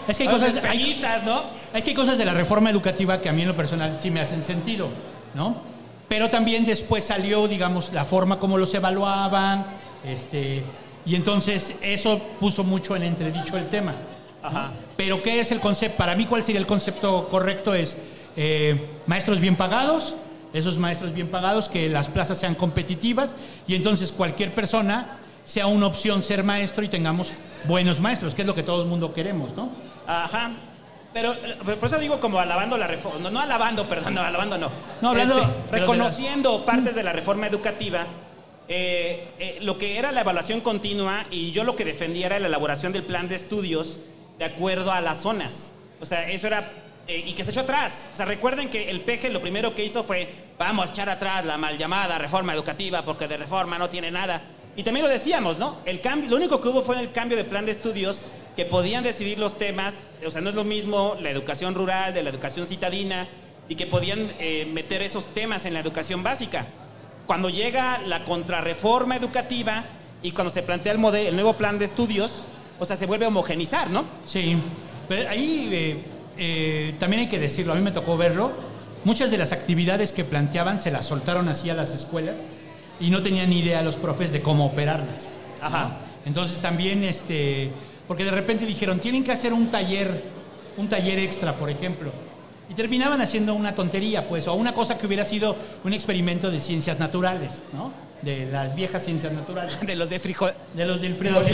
Es 0.08 0.16
que 0.16 0.24
hay 0.24 0.28
"Ah, 0.28 0.32
cosas- 0.32 0.56
hay- 0.64 1.00
¿no? 1.24 1.40
Hay 1.72 1.82
que 1.82 1.94
cosas 1.94 2.18
de 2.18 2.24
la 2.24 2.34
reforma 2.34 2.68
educativa 2.68 3.20
que 3.20 3.28
a 3.28 3.32
mí 3.32 3.42
en 3.42 3.48
lo 3.48 3.54
personal 3.54 3.96
sí 4.00 4.10
me 4.10 4.18
hacen 4.20 4.42
sentido, 4.42 4.88
¿no? 5.34 5.56
Pero 6.08 6.28
también 6.30 6.64
después 6.64 7.04
salió, 7.04 7.46
digamos, 7.46 7.92
la 7.92 8.04
forma 8.04 8.40
como 8.40 8.58
los 8.58 8.74
evaluaban, 8.74 9.66
este, 10.04 10.64
y 11.06 11.14
entonces 11.14 11.74
eso 11.80 12.18
puso 12.40 12.64
mucho 12.64 12.96
en 12.96 13.04
entredicho 13.04 13.56
el 13.56 13.68
tema. 13.68 13.94
Pero 14.96 15.22
¿qué 15.22 15.38
es 15.38 15.52
el 15.52 15.60
concepto? 15.60 15.96
Para 15.96 16.16
mí, 16.16 16.26
¿cuál 16.26 16.42
sería 16.42 16.60
el 16.60 16.66
concepto 16.66 17.28
correcto? 17.28 17.72
Es 17.72 17.96
eh, 18.36 18.88
maestros 19.06 19.38
bien 19.38 19.54
pagados, 19.54 20.16
esos 20.52 20.76
maestros 20.78 21.12
bien 21.14 21.28
pagados, 21.28 21.68
que 21.68 21.88
las 21.88 22.08
plazas 22.08 22.38
sean 22.38 22.56
competitivas 22.56 23.36
y 23.68 23.76
entonces 23.76 24.10
cualquier 24.10 24.54
persona 24.54 25.18
sea 25.48 25.66
una 25.66 25.86
opción 25.86 26.22
ser 26.22 26.44
maestro 26.44 26.84
y 26.84 26.88
tengamos 26.88 27.32
buenos 27.64 28.00
maestros, 28.00 28.34
que 28.34 28.42
es 28.42 28.46
lo 28.46 28.54
que 28.54 28.62
todo 28.62 28.82
el 28.82 28.88
mundo 28.88 29.14
queremos, 29.14 29.54
¿no? 29.56 29.70
Ajá. 30.06 30.50
Pero 31.14 31.32
eh, 31.32 31.56
por 31.80 31.88
eso 31.88 31.98
digo 31.98 32.20
como 32.20 32.38
alabando 32.38 32.76
la 32.76 32.86
reforma. 32.86 33.18
No, 33.18 33.30
no 33.30 33.40
alabando, 33.40 33.84
perdón, 33.88 34.14
no, 34.14 34.20
alabando 34.20 34.58
no. 34.58 34.70
No, 35.00 35.08
hablando- 35.08 35.38
Este, 35.38 35.72
de 35.72 35.78
reconociendo 35.80 36.66
partes 36.66 36.94
de 36.94 37.02
la 37.02 37.14
reforma 37.14 37.46
educativa, 37.46 38.06
eh, 38.68 39.26
eh, 39.38 39.58
lo 39.62 39.78
que 39.78 39.98
era 39.98 40.12
la 40.12 40.20
evaluación 40.20 40.60
continua 40.60 41.24
y 41.30 41.50
yo 41.50 41.64
lo 41.64 41.74
que 41.76 41.86
defendía 41.86 42.26
era 42.26 42.38
la 42.38 42.48
elaboración 42.48 42.92
del 42.92 43.04
plan 43.04 43.26
de 43.26 43.36
estudios 43.36 44.00
de 44.38 44.44
acuerdo 44.44 44.92
a 44.92 45.00
las 45.00 45.22
zonas. 45.22 45.72
O 45.98 46.04
sea, 46.04 46.28
eso 46.28 46.46
era 46.46 46.70
eh, 47.06 47.24
y 47.26 47.32
que 47.32 47.42
se 47.42 47.52
echó 47.52 47.60
atrás. 47.60 48.04
O 48.12 48.16
sea, 48.18 48.26
recuerden 48.26 48.68
que 48.68 48.90
el 48.90 49.00
PG 49.00 49.32
lo 49.32 49.40
primero 49.40 49.74
que 49.74 49.82
hizo 49.82 50.04
fue, 50.04 50.28
vamos 50.58 50.90
a 50.90 50.92
echar 50.92 51.08
atrás 51.08 51.46
la 51.46 51.56
mal 51.56 51.78
llamada 51.78 52.18
reforma 52.18 52.52
educativa 52.52 53.00
porque 53.02 53.26
de 53.26 53.38
reforma 53.38 53.78
no 53.78 53.88
tiene 53.88 54.10
nada. 54.10 54.42
Y 54.78 54.84
también 54.84 55.04
lo 55.04 55.10
decíamos, 55.10 55.58
¿no? 55.58 55.78
El 55.86 56.00
cambio, 56.00 56.30
lo 56.30 56.36
único 56.36 56.60
que 56.60 56.68
hubo 56.68 56.82
fue 56.82 57.00
el 57.00 57.10
cambio 57.10 57.36
de 57.36 57.42
plan 57.42 57.66
de 57.66 57.72
estudios 57.72 58.22
que 58.54 58.64
podían 58.64 59.02
decidir 59.02 59.36
los 59.36 59.58
temas, 59.58 59.96
o 60.24 60.30
sea, 60.30 60.40
no 60.40 60.50
es 60.50 60.54
lo 60.54 60.62
mismo 60.62 61.16
la 61.20 61.30
educación 61.30 61.74
rural 61.74 62.14
de 62.14 62.22
la 62.22 62.30
educación 62.30 62.64
citadina 62.64 63.26
y 63.68 63.74
que 63.74 63.88
podían 63.88 64.30
eh, 64.38 64.70
meter 64.72 65.02
esos 65.02 65.34
temas 65.34 65.66
en 65.66 65.74
la 65.74 65.80
educación 65.80 66.22
básica. 66.22 66.64
Cuando 67.26 67.50
llega 67.50 67.98
la 68.06 68.24
contrarreforma 68.24 69.16
educativa 69.16 69.82
y 70.22 70.30
cuando 70.30 70.52
se 70.52 70.62
plantea 70.62 70.92
el, 70.92 71.34
nuevo 71.34 71.54
plan 71.54 71.80
de 71.80 71.86
estudios, 71.86 72.44
o 72.78 72.86
sea, 72.86 72.94
se 72.94 73.06
vuelve 73.06 73.24
a 73.24 73.28
homogenizar, 73.28 73.90
¿no? 73.90 74.04
Sí, 74.26 74.56
pero 75.08 75.28
ahí 75.28 75.70
eh, 75.72 76.04
eh, 76.38 76.94
también 77.00 77.22
hay 77.22 77.28
que 77.28 77.40
decirlo, 77.40 77.72
a 77.72 77.74
mí 77.74 77.82
me 77.82 77.90
tocó 77.90 78.16
verlo, 78.16 78.52
muchas 79.02 79.32
de 79.32 79.38
las 79.38 79.50
actividades 79.50 80.12
que 80.12 80.22
planteaban 80.22 80.78
se 80.78 80.92
las 80.92 81.04
soltaron 81.04 81.48
así 81.48 81.68
a 81.68 81.74
las 81.74 81.90
escuelas 81.90 82.36
y 83.00 83.10
no 83.10 83.22
tenían 83.22 83.50
ni 83.50 83.60
idea 83.60 83.82
los 83.82 83.96
profes 83.96 84.32
de 84.32 84.42
cómo 84.42 84.66
operarlas. 84.66 85.30
Ajá. 85.60 85.98
Entonces 86.24 86.60
también, 86.60 87.04
este, 87.04 87.70
porque 88.06 88.24
de 88.24 88.30
repente 88.30 88.66
dijeron, 88.66 89.00
tienen 89.00 89.24
que 89.24 89.32
hacer 89.32 89.52
un 89.52 89.70
taller, 89.70 90.24
un 90.76 90.88
taller 90.88 91.18
extra, 91.18 91.54
por 91.56 91.70
ejemplo. 91.70 92.10
Y 92.68 92.74
terminaban 92.74 93.20
haciendo 93.20 93.54
una 93.54 93.74
tontería, 93.74 94.28
pues, 94.28 94.46
o 94.46 94.54
una 94.54 94.74
cosa 94.74 94.98
que 94.98 95.06
hubiera 95.06 95.24
sido 95.24 95.56
un 95.84 95.92
experimento 95.92 96.50
de 96.50 96.60
ciencias 96.60 96.98
naturales, 96.98 97.64
¿no? 97.72 97.92
De 98.20 98.46
las 98.46 98.74
viejas 98.74 99.04
ciencias 99.04 99.32
naturales. 99.32 99.78
De 99.86 99.96
los 99.96 100.10
de 100.10 100.18
frijol. 100.18 100.52
De 100.74 100.84
los 100.84 101.00
del 101.00 101.14
frijol. 101.14 101.44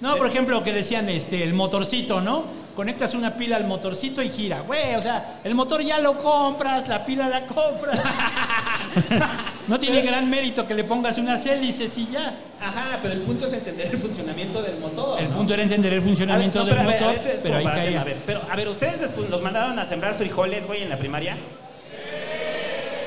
No, 0.00 0.16
por 0.16 0.26
ejemplo, 0.26 0.62
que 0.62 0.72
decían 0.72 1.08
este, 1.08 1.42
el 1.42 1.54
motorcito, 1.54 2.20
¿no? 2.20 2.44
Conectas 2.76 3.14
una 3.14 3.34
pila 3.36 3.56
al 3.56 3.64
motorcito 3.64 4.22
y 4.22 4.30
gira. 4.30 4.60
Güey, 4.62 4.94
o 4.94 5.00
sea, 5.00 5.40
el 5.44 5.54
motor 5.54 5.82
ya 5.82 5.98
lo 5.98 6.16
compras, 6.18 6.88
la 6.88 7.04
pila 7.04 7.28
la 7.28 7.46
compras. 7.46 8.00
no 9.68 9.78
tiene 9.78 10.00
gran 10.00 10.28
mérito 10.30 10.66
que 10.66 10.74
le 10.74 10.84
pongas 10.84 11.18
unas 11.18 11.44
hélices 11.44 11.96
y 11.98 12.06
ya. 12.10 12.34
Ajá, 12.60 12.98
pero 13.02 13.12
el 13.14 13.20
punto 13.20 13.46
es 13.46 13.52
entender 13.52 13.88
el 13.88 13.98
funcionamiento 13.98 14.62
del 14.62 14.78
motor. 14.78 15.20
El 15.20 15.28
¿no? 15.30 15.36
punto 15.36 15.52
era 15.54 15.62
entender 15.62 15.92
el 15.92 16.02
funcionamiento 16.02 16.60
A 16.60 16.64
ver, 16.64 16.74
no, 16.76 16.82
del 16.90 17.00
motor, 17.00 17.14
pero 17.42 17.56
ahí 17.56 17.64
caía. 17.64 18.00
a 18.00 18.04
ver, 18.04 18.16
pero, 18.24 18.40
a 18.50 18.56
ver, 18.56 18.68
¿ustedes 18.68 19.18
los 19.28 19.42
mandaron 19.42 19.78
a 19.78 19.84
sembrar 19.84 20.14
frijoles, 20.14 20.66
güey, 20.66 20.82
en 20.82 20.88
la 20.88 20.96
primaria? 20.96 21.36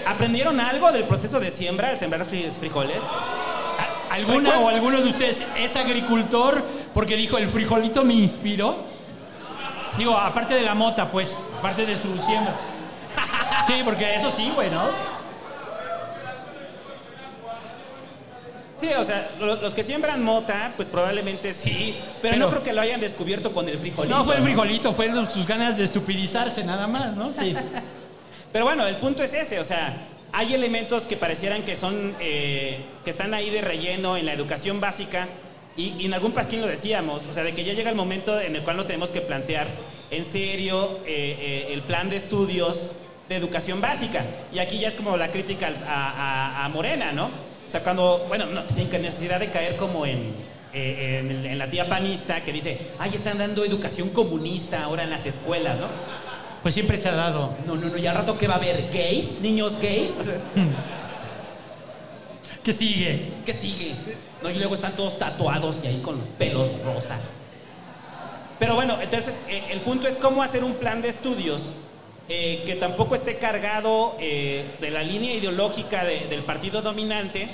¿Aprendieron 0.06 0.60
algo 0.60 0.92
del 0.92 1.04
proceso 1.06 1.40
de 1.40 1.50
siembra, 1.50 1.90
de 1.90 1.98
sembrar 1.98 2.26
fri- 2.28 2.52
frijoles? 2.52 3.00
¿Alguna 4.12 4.60
o 4.60 4.70
alguno 4.70 5.02
de 5.02 5.10
ustedes 5.10 5.44
es 5.58 5.76
agricultor 5.76 6.64
porque 6.94 7.16
dijo 7.16 7.38
el 7.38 7.48
frijolito 7.48 8.06
me 8.06 8.14
inspiró? 8.14 8.94
Digo, 9.98 10.18
aparte 10.18 10.54
de 10.56 10.62
la 10.62 10.76
mota, 10.76 11.10
pues, 11.10 11.36
aparte 11.58 11.86
de 11.86 11.96
su 11.98 12.18
siembra. 12.20 12.56
Sí, 13.68 13.82
porque 13.84 14.16
eso 14.16 14.30
sí, 14.30 14.52
güey, 14.54 14.70
¿no? 14.70 14.84
Sí, 18.76 18.90
o 18.98 19.06
sea, 19.06 19.30
lo- 19.40 19.56
los 19.56 19.74
que 19.74 19.84
siembran 19.84 20.22
mota, 20.24 20.74
pues 20.76 20.88
probablemente 20.90 21.54
sí, 21.54 21.96
pero, 22.22 22.34
Pero- 22.34 22.46
no 22.46 22.50
creo 22.52 22.64
que 22.64 22.74
lo 22.74 22.82
hayan 22.82 23.00
descubierto 23.00 23.54
con 23.54 23.70
el 23.70 23.78
frijolito. 23.80 24.16
No 24.16 24.26
fue 24.26 24.36
el 24.36 24.44
frijolito, 24.44 24.92
fueron 24.94 25.30
sus 25.32 25.48
ganas 25.48 25.78
de 25.78 25.86
estupidizarse 25.86 26.64
nada 26.66 26.86
más, 26.86 27.16
¿no? 27.16 27.34
Sí. 27.34 27.56
Pero 28.52 28.66
bueno, 28.66 28.86
el 28.86 28.96
punto 28.98 29.24
es 29.24 29.34
ese, 29.34 29.60
o 29.60 29.64
sea, 29.64 29.96
hay 30.34 30.54
elementos 30.54 31.04
que 31.04 31.16
parecieran 31.16 31.64
que 31.64 31.76
son, 31.78 32.16
eh, 32.20 32.84
que 33.06 33.10
están 33.10 33.34
ahí 33.34 33.50
de 33.50 33.62
relleno 33.62 34.18
en 34.18 34.26
la 34.26 34.34
educación 34.34 34.80
básica 34.82 35.28
y, 35.78 35.94
y 36.00 36.06
en 36.06 36.14
algún 36.14 36.32
pasquín 36.32 36.62
lo 36.62 36.68
decíamos, 36.68 37.22
o 37.30 37.34
sea, 37.34 37.44
de 37.44 37.54
que 37.54 37.64
ya 37.64 37.74
llega 37.74 37.90
el 37.90 37.96
momento 37.96 38.40
en 38.40 38.56
el 38.56 38.62
cual 38.64 38.78
nos 38.78 38.86
tenemos 38.88 39.12
que 39.12 39.22
plantear 39.22 39.68
en 40.12 40.24
serio 40.24 41.00
eh, 41.06 41.38
eh, 41.40 41.74
el 41.74 41.82
plan 41.82 42.10
de 42.10 42.18
estudios 42.18 42.94
de 43.28 43.36
educación 43.36 43.82
básica. 43.82 44.24
Y 44.54 44.60
aquí 44.60 44.80
ya 44.80 44.88
es 44.90 44.96
como 44.96 45.18
la 45.18 45.32
crítica 45.32 45.70
a, 45.88 46.12
a- 46.62 46.66
a 46.66 46.70
Morena, 46.70 47.12
¿no? 47.12 47.26
O 47.26 47.72
sea, 47.72 47.82
cuando, 47.82 48.26
bueno, 48.28 48.46
no, 48.46 48.64
sin 48.74 48.90
que 48.90 49.00
necesidad 49.00 49.40
de 49.40 49.50
caer 49.50 49.76
como 49.78 50.06
en, 50.06 50.34
eh, 50.74 51.46
en, 51.50 51.58
la 51.58 51.70
tía 51.70 51.90
panista 51.90 52.42
que 52.44 52.54
dice, 52.54 52.80
ay, 53.00 53.12
están 53.16 53.40
dando 53.40 53.66
educación 53.66 54.10
comunista 54.10 54.84
ahora 54.84 55.04
en 55.04 55.10
las 55.10 55.26
escuelas, 55.26 55.80
¿no? 55.80 55.88
Pues 56.62 56.74
siempre 56.76 56.98
se 56.98 57.10
ha 57.10 57.16
dado. 57.16 57.56
No, 57.66 57.76
no, 57.76 57.90
no, 57.90 57.98
y 57.98 58.06
al 58.08 58.16
rato 58.16 58.38
que 58.38 58.48
va 58.48 58.56
a 58.56 58.58
haber 58.58 58.90
gays, 58.92 59.40
niños 59.42 59.74
gays. 59.82 60.14
¿Qué 62.64 62.74
sigue? 62.74 63.32
¿Qué 63.46 63.54
sigue? 63.54 63.92
Y 64.50 64.56
luego 64.58 64.76
están 64.76 64.96
todos 64.96 65.18
tatuados 65.20 65.78
y 65.84 65.88
ahí 65.88 66.02
con 66.02 66.18
los 66.18 66.28
pelos 66.28 66.70
rosas. 66.84 67.32
Pero 68.60 68.76
bueno, 68.76 68.98
entonces 69.02 69.42
eh, 69.50 69.64
el 69.72 69.82
punto 69.82 70.08
es 70.08 70.16
cómo 70.16 70.42
hacer 70.42 70.64
un 70.64 70.76
plan 70.76 71.02
de 71.02 71.10
estudios 71.10 71.62
eh, 72.30 72.64
que 72.66 72.76
tampoco 72.76 73.16
esté 73.16 73.38
cargado 73.38 74.16
eh, 74.20 74.66
de 74.80 74.90
la 74.92 75.04
línea 75.04 75.34
ideológica 75.36 76.04
de- 76.06 76.28
del 76.28 76.44
partido 76.44 76.82
dominante 76.82 77.50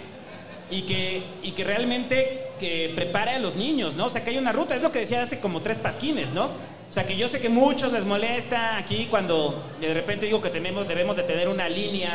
y 0.69 0.83
que, 0.83 1.23
y 1.43 1.51
que 1.51 1.63
realmente 1.63 2.51
que 2.59 2.91
prepare 2.95 3.31
a 3.31 3.39
los 3.39 3.55
niños, 3.55 3.95
¿no? 3.95 4.05
O 4.05 4.09
sea, 4.09 4.23
que 4.23 4.29
hay 4.29 4.37
una 4.37 4.51
ruta, 4.53 4.75
es 4.75 4.81
lo 4.81 4.91
que 4.91 4.99
decía 4.99 5.21
hace 5.23 5.39
como 5.39 5.61
tres 5.61 5.77
pasquines, 5.79 6.29
¿no? 6.31 6.45
O 6.45 6.93
sea, 6.93 7.05
que 7.05 7.17
yo 7.17 7.27
sé 7.27 7.39
que 7.41 7.49
muchos 7.49 7.91
les 7.91 8.05
molesta 8.05 8.77
aquí 8.77 9.07
cuando 9.09 9.63
de 9.81 9.93
repente 9.93 10.27
digo 10.27 10.41
que 10.41 10.49
tenemos, 10.49 10.87
debemos 10.87 11.15
de 11.17 11.23
tener 11.23 11.49
una 11.49 11.67
línea 11.67 12.11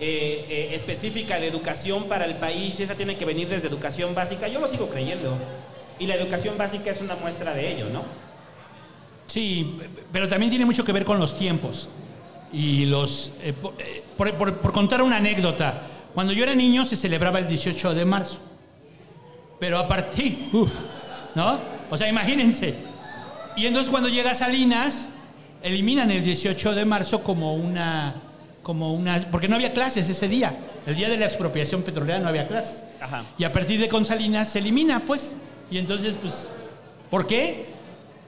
eh, 0.00 0.46
eh, 0.48 0.68
específica 0.74 1.40
de 1.40 1.48
educación 1.48 2.04
para 2.04 2.24
el 2.24 2.36
país 2.36 2.78
esa 2.80 2.94
tiene 2.94 3.16
que 3.16 3.24
venir 3.24 3.48
desde 3.48 3.68
educación 3.68 4.14
básica. 4.14 4.48
Yo 4.48 4.60
lo 4.60 4.68
sigo 4.68 4.88
creyendo. 4.88 5.36
Y 5.98 6.06
la 6.06 6.14
educación 6.14 6.56
básica 6.56 6.90
es 6.90 7.00
una 7.00 7.16
muestra 7.16 7.52
de 7.54 7.72
ello, 7.72 7.88
¿no? 7.90 8.02
Sí, 9.26 9.78
pero 10.12 10.28
también 10.28 10.50
tiene 10.50 10.64
mucho 10.64 10.84
que 10.84 10.92
ver 10.92 11.04
con 11.04 11.18
los 11.18 11.36
tiempos. 11.36 11.88
Y 12.52 12.86
los. 12.86 13.32
eh, 13.42 13.52
por 14.16 14.72
contar 14.72 15.02
una 15.02 15.16
anécdota, 15.16 15.82
cuando 16.14 16.32
yo 16.32 16.42
era 16.42 16.54
niño 16.54 16.84
se 16.84 16.96
celebraba 16.96 17.38
el 17.38 17.48
18 17.48 17.94
de 17.94 18.04
marzo. 18.04 18.40
Pero 19.58 19.78
a 19.78 19.88
partir. 19.88 20.48
Uf, 20.52 20.72
¿No? 21.34 21.60
O 21.90 21.96
sea, 21.96 22.08
imagínense. 22.08 22.74
Y 23.56 23.66
entonces 23.66 23.90
cuando 23.90 24.08
llega 24.08 24.34
Salinas, 24.34 25.08
eliminan 25.62 26.10
el 26.10 26.22
18 26.22 26.74
de 26.74 26.84
marzo 26.84 27.22
como 27.22 27.54
una. 27.54 28.22
Como 28.68 28.92
una 28.92 29.16
porque 29.30 29.48
no 29.48 29.54
había 29.56 29.72
clases 29.72 30.10
ese 30.10 30.28
día. 30.28 30.54
El 30.86 30.94
día 30.94 31.08
de 31.08 31.16
la 31.16 31.24
expropiación 31.24 31.80
petrolera 31.80 32.18
no 32.18 32.28
había 32.28 32.46
clases. 32.46 32.84
Ajá. 33.00 33.24
Y 33.38 33.44
a 33.44 33.50
partir 33.50 33.80
de 33.80 33.88
con 33.88 34.04
Salinas 34.04 34.50
se 34.50 34.58
elimina, 34.58 35.00
pues. 35.06 35.34
Y 35.70 35.78
entonces, 35.78 36.18
pues, 36.20 36.50
¿por 37.10 37.26
qué? 37.26 37.64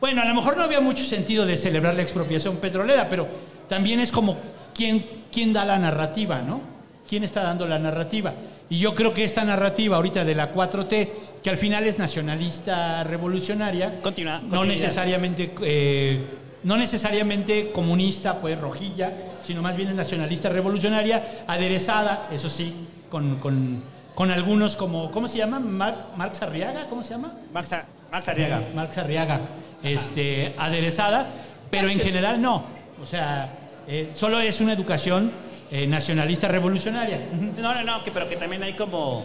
Bueno, 0.01 0.23
a 0.23 0.25
lo 0.25 0.35
mejor 0.35 0.57
no 0.57 0.63
había 0.63 0.81
mucho 0.81 1.05
sentido 1.05 1.45
de 1.45 1.59
celebrar 1.59 1.95
la 1.95 2.01
expropiación 2.01 2.57
petrolera, 2.57 3.07
pero 3.07 3.29
también 3.69 4.01
es 4.01 4.11
como 4.11 4.39
quién, 4.75 5.05
quién 5.31 5.53
da 5.53 5.67
la 5.67 5.79
narrativa, 5.79 6.41
¿no? 6.41 6.63
¿Quién 7.07 7.23
está 7.23 7.43
dando 7.43 7.69
la 7.69 7.79
narrativa? 7.79 8.33
Y 8.71 8.79
yo 8.79 8.95
creo 8.95 9.13
que 9.13 9.25
esta 9.25 9.45
narrativa 9.45 9.97
ahorita 9.97 10.25
de 10.25 10.35
la 10.35 10.55
4T, 10.55 11.09
que 11.43 11.51
al 11.51 11.59
final 11.59 11.87
es 11.87 11.99
nacionalista 11.99 13.05
revolucionaria, 13.05 14.01
Continúa, 14.01 14.37
no 14.37 14.41
continúa. 14.41 14.65
necesariamente, 14.65 15.53
eh, 15.63 16.25
no 16.63 16.77
necesariamente 16.77 17.71
comunista, 17.73 18.41
pues 18.41 18.59
rojilla, 18.61 19.13
sino 19.43 19.63
más 19.63 19.77
bien 19.77 19.95
nacionalista 19.97 20.49
revolucionaria, 20.49 21.45
aderezada, 21.47 22.29
eso 22.33 22.49
sí, 22.49 22.87
con, 23.11 23.37
con- 23.37 23.83
con 24.15 24.31
algunos 24.31 24.77
como, 24.77 25.11
¿cómo 25.13 25.29
se 25.29 25.39
llama? 25.39 25.61
Mar- 25.61 26.09
Marx 26.17 26.43
Arriaga, 26.43 26.87
¿cómo 26.91 27.03
se 27.03 27.11
llama? 27.15 27.33
Max, 27.55 27.73
Ar- 27.73 27.87
Max 28.13 28.29
Arriaga. 28.29 28.63
Marx 28.75 28.99
Arriaga, 28.99 29.41
este, 29.83 30.55
aderezada, 30.59 31.27
pero 31.71 31.89
en 31.89 31.99
general 32.01 32.43
no. 32.43 32.65
O 33.03 33.07
sea, 33.07 33.51
eh, 33.89 34.11
solo 34.15 34.39
es 34.41 34.61
una 34.61 34.75
educación 34.75 35.33
eh, 35.71 35.87
nacionalista 35.87 36.49
revolucionaria. 36.49 37.29
No, 37.59 37.75
no, 37.75 37.83
no, 37.83 38.05
que, 38.05 38.11
pero 38.11 38.29
que 38.29 38.37
también 38.37 38.63
hay 38.63 38.75
como... 38.75 39.25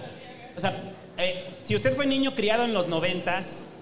O 0.55 0.59
sea, 0.59 0.71
eh, 1.17 1.55
si 1.61 1.75
usted 1.75 1.93
fue 1.93 2.05
niño 2.05 2.31
criado 2.31 2.63
en 2.63 2.73
los 2.73 2.87
noventas, 2.87 3.73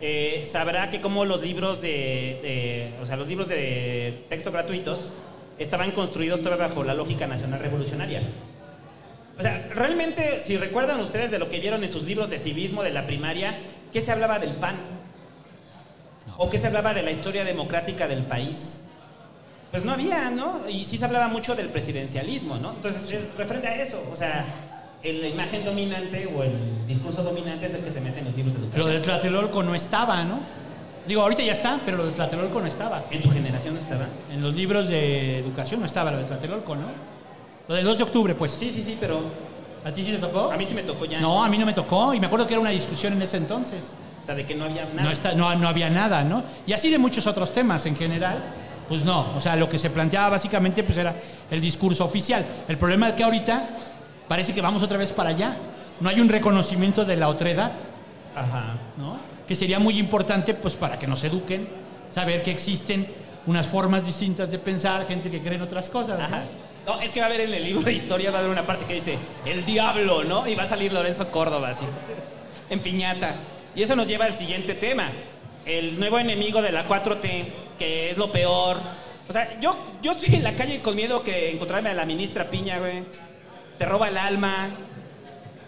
eh, 0.00 0.44
sabrá 0.46 0.90
que 0.90 1.00
como 1.00 1.24
los 1.24 1.42
libros 1.42 1.80
de, 1.80 2.38
de- 2.42 2.92
O 3.02 3.06
sea, 3.06 3.16
los 3.16 3.28
libros 3.28 3.48
de 3.48 4.24
texto 4.28 4.50
gratuitos 4.52 5.12
estaban 5.58 5.90
construidos 5.92 6.42
todavía 6.42 6.68
bajo 6.68 6.84
la 6.84 6.94
lógica 6.94 7.26
nacional 7.26 7.60
revolucionaria. 7.60 8.22
O 9.38 9.42
sea, 9.42 9.68
realmente, 9.74 10.42
si 10.42 10.56
recuerdan 10.56 11.00
ustedes 11.00 11.30
de 11.30 11.38
lo 11.38 11.48
que 11.48 11.60
vieron 11.60 11.82
en 11.84 11.90
sus 11.90 12.02
libros 12.04 12.28
de 12.30 12.38
civismo 12.38 12.82
de 12.82 12.90
la 12.92 13.06
primaria, 13.06 13.58
¿qué 13.92 14.00
se 14.00 14.12
hablaba 14.12 14.38
del 14.38 14.52
PAN? 14.56 14.76
¿O 16.36 16.48
qué 16.50 16.58
se 16.58 16.66
hablaba 16.66 16.94
de 16.94 17.02
la 17.02 17.10
historia 17.10 17.44
democrática 17.44 18.06
del 18.08 18.22
país? 18.24 18.86
Pues 19.70 19.84
no 19.84 19.92
había, 19.92 20.30
¿no? 20.30 20.68
Y 20.68 20.84
sí 20.84 20.96
se 20.98 21.04
hablaba 21.04 21.28
mucho 21.28 21.54
del 21.54 21.68
presidencialismo, 21.68 22.56
¿no? 22.56 22.72
Entonces, 22.72 23.20
referente 23.36 23.68
a 23.68 23.80
eso, 23.82 24.08
o 24.12 24.16
sea, 24.16 24.44
la 25.02 25.28
imagen 25.28 25.64
dominante 25.64 26.28
o 26.34 26.42
el 26.42 26.86
discurso 26.86 27.22
dominante 27.22 27.66
es 27.66 27.74
el 27.74 27.82
que 27.84 27.90
se 27.90 28.00
mete 28.00 28.18
en 28.18 28.26
los 28.26 28.36
libros 28.36 28.54
de 28.54 28.60
Lo 28.60 28.66
educación. 28.66 28.92
de 28.92 29.00
Tlatelolco 29.00 29.62
no 29.62 29.74
estaba, 29.74 30.24
¿no? 30.24 30.40
Digo, 31.06 31.22
ahorita 31.22 31.42
ya 31.42 31.52
está, 31.52 31.80
pero 31.84 31.96
lo 31.96 32.06
de 32.06 32.12
Tlatelolco 32.12 32.60
no 32.60 32.66
estaba. 32.66 33.04
¿En 33.10 33.22
tu 33.22 33.30
generación 33.30 33.74
no 33.74 33.80
estaba? 33.80 34.06
En 34.30 34.42
los 34.42 34.54
libros 34.54 34.88
de 34.88 35.38
educación 35.38 35.80
no 35.80 35.86
estaba 35.86 36.10
lo 36.10 36.18
de 36.18 36.24
Tlatelolco, 36.24 36.76
¿no? 36.76 36.86
Lo 37.68 37.74
del 37.74 37.84
2 37.84 37.98
de 37.98 38.04
octubre, 38.04 38.34
pues. 38.34 38.52
Sí, 38.52 38.70
sí, 38.72 38.82
sí, 38.82 38.98
pero 39.00 39.22
¿A 39.84 39.90
ti 39.92 40.04
sí 40.04 40.12
te 40.12 40.18
tocó? 40.18 40.50
a 40.52 40.56
mí 40.56 40.66
sí 40.66 40.74
me 40.74 40.82
tocó 40.82 41.06
ya. 41.06 41.20
No, 41.20 41.42
a 41.42 41.48
mí 41.48 41.56
no 41.56 41.64
me 41.64 41.72
tocó. 41.72 42.12
Y 42.12 42.20
me 42.20 42.26
acuerdo 42.26 42.46
que 42.46 42.54
era 42.54 42.60
una 42.60 42.70
discusión 42.70 43.14
en 43.14 43.22
ese 43.22 43.38
entonces. 43.38 43.94
O 44.22 44.26
sea, 44.26 44.34
de 44.34 44.44
que 44.44 44.54
no 44.54 44.64
había 44.64 44.84
nada. 44.84 45.02
No, 45.02 45.10
está, 45.10 45.32
no, 45.34 45.54
no 45.54 45.68
había 45.68 45.88
nada, 45.88 46.22
¿no? 46.22 46.42
Y 46.66 46.72
así 46.74 46.90
de 46.90 46.98
muchos 46.98 47.26
otros 47.26 47.52
temas 47.52 47.86
en 47.86 47.96
general. 47.96 48.38
Pues 48.88 49.04
no, 49.04 49.34
o 49.36 49.40
sea, 49.40 49.54
lo 49.54 49.68
que 49.68 49.78
se 49.78 49.88
planteaba 49.88 50.30
básicamente 50.30 50.82
pues 50.82 50.98
era 50.98 51.14
el 51.48 51.60
discurso 51.60 52.04
oficial. 52.04 52.44
El 52.68 52.76
problema 52.76 53.08
es 53.10 53.14
que 53.14 53.22
ahorita 53.22 53.70
parece 54.30 54.54
que 54.54 54.60
vamos 54.60 54.80
otra 54.84 54.96
vez 54.96 55.10
para 55.10 55.30
allá. 55.30 55.56
No 55.98 56.08
hay 56.08 56.20
un 56.20 56.28
reconocimiento 56.28 57.04
de 57.04 57.16
la 57.16 57.28
otredad, 57.28 57.72
Ajá. 58.36 58.74
¿no? 58.96 59.18
Que 59.48 59.56
sería 59.56 59.80
muy 59.80 59.98
importante 59.98 60.54
pues 60.54 60.76
para 60.76 61.00
que 61.00 61.08
nos 61.08 61.24
eduquen, 61.24 61.68
saber 62.12 62.44
que 62.44 62.52
existen 62.52 63.08
unas 63.46 63.66
formas 63.66 64.06
distintas 64.06 64.48
de 64.52 64.60
pensar, 64.60 65.04
gente 65.08 65.32
que 65.32 65.40
cree 65.40 65.56
en 65.56 65.62
otras 65.62 65.90
cosas, 65.90 66.16
¿no? 66.16 66.24
Ajá. 66.24 66.44
No, 66.86 67.00
es 67.00 67.10
que 67.10 67.18
va 67.18 67.26
a 67.26 67.28
haber 67.28 67.40
en 67.40 67.54
el 67.54 67.64
libro 67.64 67.82
de 67.82 67.92
historia, 67.92 68.30
va 68.30 68.36
a 68.36 68.38
haber 68.38 68.52
una 68.52 68.64
parte 68.64 68.84
que 68.84 68.94
dice, 68.94 69.18
el 69.44 69.64
diablo, 69.64 70.22
¿no? 70.22 70.46
Y 70.46 70.54
va 70.54 70.62
a 70.62 70.66
salir 70.66 70.92
Lorenzo 70.92 71.28
Córdoba, 71.32 71.70
así, 71.70 71.84
en 72.70 72.78
piñata. 72.78 73.34
Y 73.74 73.82
eso 73.82 73.96
nos 73.96 74.06
lleva 74.06 74.26
al 74.26 74.32
siguiente 74.32 74.74
tema. 74.74 75.10
El 75.66 75.98
nuevo 75.98 76.20
enemigo 76.20 76.62
de 76.62 76.70
la 76.70 76.86
4T, 76.86 77.46
que 77.76 78.10
es 78.10 78.16
lo 78.16 78.30
peor. 78.30 78.76
O 79.28 79.32
sea, 79.32 79.58
yo, 79.58 79.76
yo 80.00 80.12
estoy 80.12 80.36
en 80.36 80.44
la 80.44 80.52
calle 80.52 80.80
con 80.82 80.94
miedo 80.94 81.20
que 81.24 81.50
encontrarme 81.50 81.88
a 81.90 81.94
la 81.94 82.06
ministra 82.06 82.44
Piña, 82.44 82.78
güey. 82.78 83.02
Te 83.80 83.86
roba 83.86 84.08
el 84.10 84.18
alma. 84.18 84.68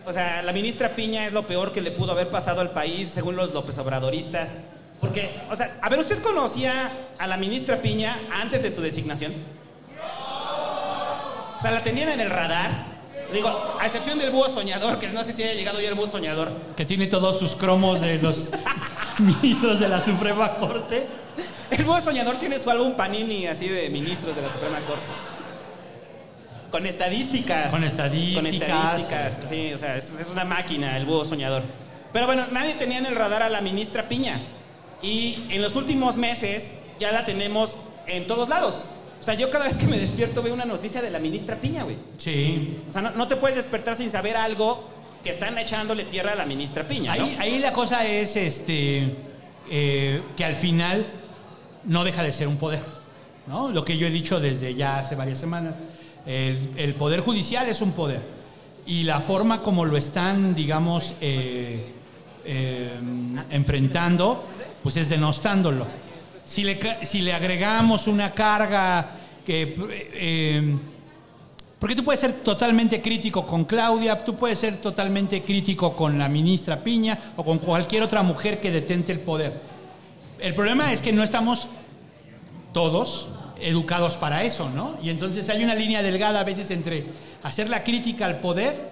O 0.04 0.12
sea, 0.12 0.42
la 0.42 0.52
ministra 0.52 0.90
Piña 0.90 1.24
es 1.24 1.32
lo 1.32 1.44
peor 1.46 1.72
que 1.72 1.80
le 1.80 1.90
pudo 1.90 2.12
haber 2.12 2.28
pasado 2.28 2.60
al 2.60 2.68
país, 2.68 3.10
según 3.14 3.36
los 3.36 3.54
López 3.54 3.78
Obradoristas. 3.78 4.64
Porque, 5.00 5.30
o 5.50 5.56
sea, 5.56 5.78
a 5.80 5.88
ver, 5.88 5.98
¿usted 5.98 6.22
conocía 6.22 6.90
a 7.16 7.26
la 7.26 7.38
ministra 7.38 7.78
Piña 7.78 8.14
antes 8.30 8.62
de 8.62 8.70
su 8.70 8.82
designación? 8.82 9.32
O 11.56 11.60
sea, 11.62 11.70
la 11.70 11.82
tenían 11.82 12.10
en 12.10 12.20
el 12.20 12.28
radar. 12.28 12.68
Digo, 13.32 13.48
a 13.80 13.86
excepción 13.86 14.18
del 14.18 14.30
búho 14.30 14.50
soñador, 14.50 14.98
que 14.98 15.08
no 15.08 15.24
sé 15.24 15.32
si 15.32 15.44
haya 15.44 15.54
llegado 15.54 15.80
ya 15.80 15.88
el 15.88 15.94
búho 15.94 16.06
soñador. 16.06 16.52
Que 16.76 16.84
tiene 16.84 17.06
todos 17.06 17.38
sus 17.38 17.56
cromos 17.56 18.02
de 18.02 18.18
los 18.18 18.50
ministros 19.20 19.80
de 19.80 19.88
la 19.88 20.02
Suprema 20.02 20.56
Corte. 20.56 21.06
El 21.70 21.82
búho 21.86 21.98
soñador 22.02 22.36
tiene 22.36 22.58
su 22.58 22.68
álbum 22.68 22.92
Panini 22.92 23.46
así 23.46 23.68
de 23.68 23.88
ministros 23.88 24.36
de 24.36 24.42
la 24.42 24.50
Suprema 24.50 24.80
Corte. 24.80 25.31
Con 26.72 26.86
estadísticas. 26.86 27.70
Con 27.70 27.84
estadísticas. 27.84 28.42
Con 28.42 28.46
estadísticas. 28.46 29.40
Sí, 29.48 29.72
o 29.72 29.78
sea, 29.78 29.96
es, 29.96 30.12
es 30.18 30.26
una 30.28 30.44
máquina 30.44 30.96
el 30.96 31.04
búho 31.04 31.24
soñador. 31.24 31.62
Pero 32.12 32.26
bueno, 32.26 32.46
nadie 32.50 32.74
tenía 32.74 32.98
en 32.98 33.06
el 33.06 33.14
radar 33.14 33.42
a 33.42 33.48
la 33.48 33.60
ministra 33.60 34.08
Piña. 34.08 34.40
Y 35.02 35.44
en 35.50 35.62
los 35.62 35.76
últimos 35.76 36.16
meses 36.16 36.80
ya 36.98 37.12
la 37.12 37.24
tenemos 37.24 37.76
en 38.06 38.26
todos 38.26 38.48
lados. 38.48 38.86
O 39.20 39.22
sea, 39.22 39.34
yo 39.34 39.50
cada 39.50 39.66
vez 39.66 39.76
que 39.76 39.86
me 39.86 39.98
despierto 39.98 40.42
veo 40.42 40.54
una 40.54 40.64
noticia 40.64 41.00
de 41.00 41.10
la 41.10 41.18
ministra 41.18 41.56
Piña, 41.56 41.84
güey. 41.84 41.96
Sí. 42.16 42.80
O 42.88 42.92
sea, 42.92 43.02
no, 43.02 43.10
no 43.10 43.28
te 43.28 43.36
puedes 43.36 43.56
despertar 43.56 43.94
sin 43.94 44.10
saber 44.10 44.36
algo 44.36 44.88
que 45.22 45.30
están 45.30 45.56
echándole 45.58 46.04
tierra 46.04 46.32
a 46.32 46.34
la 46.34 46.46
ministra 46.46 46.84
Piña, 46.88 47.14
¿no? 47.14 47.24
Ahí, 47.24 47.36
ahí 47.38 47.58
la 47.58 47.72
cosa 47.72 48.04
es 48.04 48.34
este, 48.34 49.14
eh, 49.70 50.22
que 50.36 50.44
al 50.44 50.56
final 50.56 51.06
no 51.84 52.02
deja 52.02 52.22
de 52.22 52.32
ser 52.32 52.48
un 52.48 52.56
poder. 52.56 52.80
¿no? 53.46 53.68
Lo 53.70 53.84
que 53.84 53.96
yo 53.96 54.06
he 54.06 54.10
dicho 54.10 54.40
desde 54.40 54.74
ya 54.74 54.98
hace 54.98 55.14
varias 55.14 55.38
semanas. 55.38 55.74
El, 56.26 56.94
poder 56.94 57.20
judicial 57.20 57.68
es 57.68 57.80
un 57.80 57.92
poder. 57.92 58.22
Y 58.86 59.04
la 59.04 59.20
forma 59.20 59.62
como 59.62 59.84
lo 59.84 59.96
están, 59.96 60.54
digamos, 60.54 61.14
eh, 61.20 61.92
eh, 62.44 62.90
enfrentando, 63.50 64.44
pues 64.82 64.96
es 64.96 65.08
denostándolo. 65.08 65.86
Si 66.44 66.64
le, 66.64 67.04
si 67.04 67.20
le 67.22 67.32
agregamos 67.32 68.06
una 68.06 68.32
carga 68.32 69.10
que... 69.44 69.76
eh, 70.14 70.76
porque 71.82 71.96
tú 71.96 72.04
puedes 72.04 72.20
ser 72.20 72.32
totalmente 72.44 73.02
crítico 73.02 73.44
con 73.44 73.64
Claudia, 73.64 74.16
tú 74.22 74.36
puedes 74.36 74.60
ser 74.60 74.76
totalmente 74.76 75.42
crítico 75.42 75.96
con 75.96 76.16
la 76.16 76.28
ministra 76.28 76.76
Piña 76.76 77.18
o 77.36 77.42
con 77.42 77.58
cualquier 77.58 78.04
otra 78.04 78.22
mujer 78.22 78.60
que 78.60 78.70
detente 78.70 79.10
el 79.10 79.18
poder. 79.18 79.60
El 80.38 80.54
problema 80.54 80.92
es 80.92 81.02
que 81.02 81.12
no 81.12 81.24
estamos 81.24 81.68
todos 82.72 83.26
educados 83.62 84.16
para 84.16 84.44
eso, 84.44 84.70
¿no? 84.70 84.96
Y 85.02 85.10
entonces 85.10 85.48
hay 85.48 85.62
una 85.64 85.74
línea 85.74 86.02
delgada 86.02 86.40
a 86.40 86.44
veces 86.44 86.70
entre 86.70 87.06
hacer 87.42 87.68
la 87.68 87.82
crítica 87.84 88.26
al 88.26 88.40
poder 88.40 88.90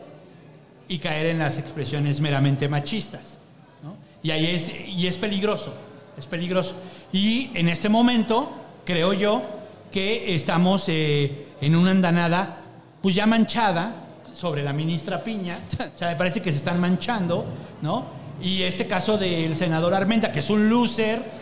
y 0.89 0.99
caer 0.99 1.27
en 1.27 1.39
las 1.39 1.59
expresiones 1.59 2.21
meramente 2.21 2.69
machistas. 2.69 3.39
¿no? 3.83 3.97
Y 4.23 4.31
ahí 4.31 4.47
es, 4.47 4.71
y 4.89 5.07
es 5.07 5.19
peligroso, 5.19 5.73
es 6.17 6.27
peligroso. 6.27 6.75
Y 7.13 7.51
en 7.55 7.69
este 7.69 7.89
momento, 7.89 8.51
creo 8.85 9.13
yo, 9.13 9.43
que 9.91 10.35
estamos 10.35 10.89
eh, 10.89 11.47
en 11.61 11.77
una 11.77 11.91
andanada, 11.91 12.59
pues 13.03 13.15
ya 13.15 13.27
manchada, 13.27 14.07
sobre 14.33 14.63
la 14.63 14.73
ministra 14.73 15.23
Piña. 15.23 15.61
O 15.95 15.99
sea, 15.99 16.09
me 16.09 16.17
parece 16.17 16.41
que 16.41 16.53
se 16.53 16.59
están 16.59 16.81
manchando, 16.81 17.45
¿no? 17.83 18.07
Y 18.43 18.63
este 18.63 18.87
caso 18.87 19.19
del 19.19 19.55
senador 19.55 19.93
Armenta, 19.93 20.33
que 20.33 20.39
es 20.39 20.49
un 20.51 20.71
loser, 20.71 21.40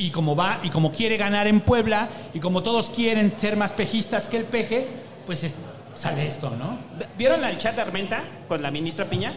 y 0.00 0.10
como 0.10 0.34
va, 0.34 0.60
y 0.62 0.70
como 0.70 0.90
quiere 0.90 1.18
ganar 1.18 1.46
en 1.46 1.60
Puebla, 1.60 2.08
y 2.32 2.40
como 2.40 2.62
todos 2.62 2.88
quieren 2.88 3.38
ser 3.38 3.54
más 3.54 3.74
pejistas 3.74 4.28
que 4.28 4.38
el 4.38 4.44
peje, 4.44 4.86
pues 5.26 5.44
es- 5.44 5.54
sale 5.94 6.26
esto, 6.26 6.48
¿no? 6.58 6.78
¿Vieron 7.18 7.44
el 7.44 7.58
chat 7.58 7.74
de 7.76 7.82
Armenta 7.82 8.24
con 8.48 8.62
la 8.62 8.70
ministra 8.70 9.04
Piña? 9.04 9.34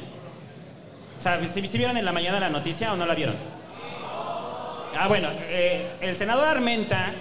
O 1.20 1.22
sea, 1.22 1.38
¿sí, 1.46 1.60
vieron 1.78 1.98
en 1.98 2.06
la 2.06 2.14
mañana 2.14 2.40
la 2.40 2.50
noticia 2.50 2.94
o 2.94 2.96
no 2.96 3.06
la 3.06 3.14
vieron? 3.14 3.36
Ah, 4.98 5.08
bueno, 5.10 5.28
eh, 5.50 5.98
el 6.00 6.16
senador 6.16 6.48
Armenta 6.48 7.12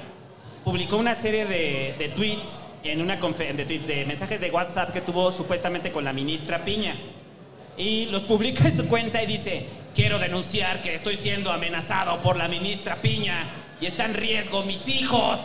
publicó 0.63 0.97
una 0.97 1.17
serie 1.17 1.45
de, 1.45 2.13
tweets, 2.15 2.65
en 2.85 3.01
una 3.03 3.17
de 3.17 3.65
tweets, 3.65 3.87
de 3.89 4.05
mensajes 4.05 4.41
de 4.41 4.53
WhatsApp 4.53 4.93
que 4.93 5.01
tuvo 5.01 5.33
supuestamente 5.33 5.91
con 5.91 6.05
la 6.05 6.13
ministra 6.13 6.65
Piña. 6.65 6.95
Y 7.77 8.07
los 8.07 8.23
publica 8.23 8.69
en 8.69 8.77
su 8.77 8.87
cuenta 8.87 9.21
y 9.21 9.27
dice, 9.27 9.67
quiero 9.95 10.19
denunciar 10.19 10.83
que 10.83 10.95
estoy 10.95 11.17
siendo 11.17 11.51
amenazado 11.51 12.21
por 12.21 12.37
la 12.37 12.49
ministra 12.49 12.97
Piña 12.97 13.45
y 13.81 13.87
está 13.87 14.05
en 14.05 14.15
riesgo 14.15 14.63
mis 14.63 14.89
hijos. 14.89 15.39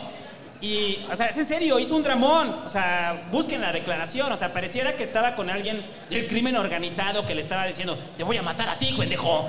Y, 0.60 0.98
o 1.10 1.14
sea, 1.14 1.26
es 1.26 1.36
en 1.36 1.46
serio, 1.46 1.78
hizo 1.78 1.94
un 1.94 2.02
dramón. 2.02 2.48
O 2.64 2.68
sea, 2.68 3.28
busquen 3.30 3.60
la 3.60 3.72
declaración. 3.72 4.30
O 4.32 4.36
sea, 4.36 4.52
pareciera 4.52 4.94
que 4.94 5.04
estaba 5.04 5.36
con 5.36 5.50
alguien 5.50 5.84
del 6.10 6.26
crimen 6.26 6.56
organizado 6.56 7.24
que 7.26 7.34
le 7.34 7.42
estaba 7.42 7.66
diciendo, 7.66 7.96
te 8.16 8.24
voy 8.24 8.36
a 8.36 8.42
matar 8.42 8.68
a 8.68 8.78
ti, 8.78 8.94
pendejo. 8.96 9.48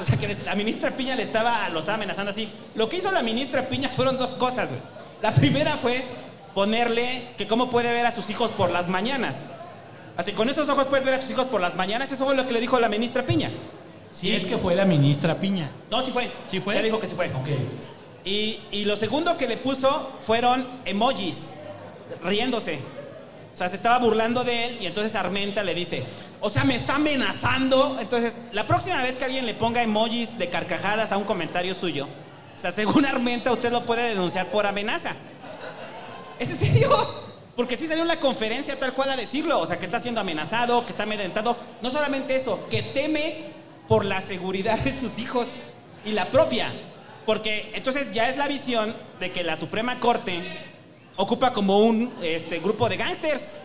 O 0.00 0.04
sea, 0.04 0.18
que 0.18 0.36
la 0.44 0.54
ministra 0.54 0.90
Piña 0.90 1.14
le 1.14 1.22
estaba, 1.22 1.68
lo 1.70 1.80
estaba 1.80 1.96
amenazando 1.96 2.30
así. 2.30 2.48
Lo 2.74 2.88
que 2.88 2.98
hizo 2.98 3.10
la 3.10 3.22
ministra 3.22 3.62
Piña 3.62 3.88
fueron 3.88 4.18
dos 4.18 4.30
cosas, 4.32 4.70
güey. 4.70 4.80
La 5.22 5.32
primera 5.32 5.76
fue 5.76 6.04
ponerle 6.54 7.28
que 7.38 7.46
cómo 7.46 7.70
puede 7.70 7.92
ver 7.92 8.04
a 8.04 8.12
sus 8.12 8.28
hijos 8.28 8.50
por 8.50 8.70
las 8.70 8.88
mañanas. 8.88 9.46
Así, 10.16 10.32
con 10.32 10.48
esos 10.48 10.68
ojos 10.68 10.86
puedes 10.86 11.04
ver 11.04 11.14
a 11.14 11.20
tus 11.20 11.30
hijos 11.30 11.46
por 11.46 11.60
las 11.60 11.74
mañanas. 11.74 12.10
Eso 12.12 12.24
fue 12.24 12.36
lo 12.36 12.46
que 12.46 12.52
le 12.52 12.60
dijo 12.60 12.78
la 12.78 12.88
ministra 12.88 13.22
Piña. 13.22 13.50
Si 14.10 14.34
es 14.34 14.44
que 14.44 14.58
fue 14.58 14.74
la 14.74 14.84
ministra 14.84 15.38
Piña. 15.40 15.70
No, 15.90 16.02
sí 16.02 16.10
fue. 16.10 16.30
¿Sí 16.46 16.60
fue? 16.60 16.74
Ya 16.74 16.82
dijo 16.82 17.00
que 17.00 17.06
sí 17.06 17.14
fue. 17.14 17.28
Ok. 17.28 17.48
Y, 18.24 18.60
y 18.70 18.84
lo 18.84 18.96
segundo 18.96 19.36
que 19.36 19.48
le 19.48 19.56
puso 19.56 20.12
fueron 20.20 20.66
emojis, 20.84 21.54
riéndose. 22.22 22.78
O 23.54 23.56
sea, 23.56 23.68
se 23.68 23.76
estaba 23.76 23.98
burlando 23.98 24.44
de 24.44 24.66
él 24.66 24.78
y 24.80 24.86
entonces 24.86 25.14
Armenta 25.14 25.62
le 25.62 25.74
dice, 25.74 26.04
o 26.40 26.50
sea, 26.50 26.64
me 26.64 26.76
está 26.76 26.96
amenazando. 26.96 27.98
Entonces, 28.00 28.36
la 28.52 28.66
próxima 28.66 29.02
vez 29.02 29.16
que 29.16 29.24
alguien 29.24 29.46
le 29.46 29.54
ponga 29.54 29.82
emojis 29.82 30.38
de 30.38 30.48
carcajadas 30.50 31.12
a 31.12 31.16
un 31.16 31.24
comentario 31.24 31.74
suyo, 31.74 32.06
o 32.54 32.58
sea, 32.58 32.70
según 32.70 33.06
Armenta, 33.06 33.50
usted 33.50 33.72
lo 33.72 33.84
puede 33.84 34.10
denunciar 34.10 34.46
por 34.48 34.66
amenaza. 34.66 35.12
¿Es 36.38 36.50
en 36.50 36.58
serio? 36.58 37.31
Porque 37.56 37.76
sí 37.76 37.86
salió 37.86 38.02
en 38.02 38.08
la 38.08 38.20
conferencia 38.20 38.78
tal 38.78 38.94
cual 38.94 39.10
a 39.10 39.16
decirlo. 39.16 39.60
O 39.60 39.66
sea, 39.66 39.78
que 39.78 39.84
está 39.84 40.00
siendo 40.00 40.20
amenazado, 40.20 40.84
que 40.84 40.92
está 40.92 41.02
amedrentado. 41.02 41.56
No 41.82 41.90
solamente 41.90 42.34
eso, 42.36 42.66
que 42.70 42.82
teme 42.82 43.44
por 43.88 44.04
la 44.04 44.20
seguridad 44.20 44.78
de 44.78 44.98
sus 44.98 45.18
hijos 45.18 45.48
y 46.04 46.12
la 46.12 46.26
propia. 46.26 46.70
Porque 47.26 47.70
entonces 47.74 48.12
ya 48.12 48.28
es 48.28 48.36
la 48.36 48.48
visión 48.48 48.94
de 49.20 49.32
que 49.32 49.44
la 49.44 49.56
Suprema 49.56 50.00
Corte 50.00 50.42
ocupa 51.16 51.52
como 51.52 51.78
un 51.80 52.12
este, 52.22 52.58
grupo 52.58 52.88
de 52.88 52.96
gángsters. 52.96 53.58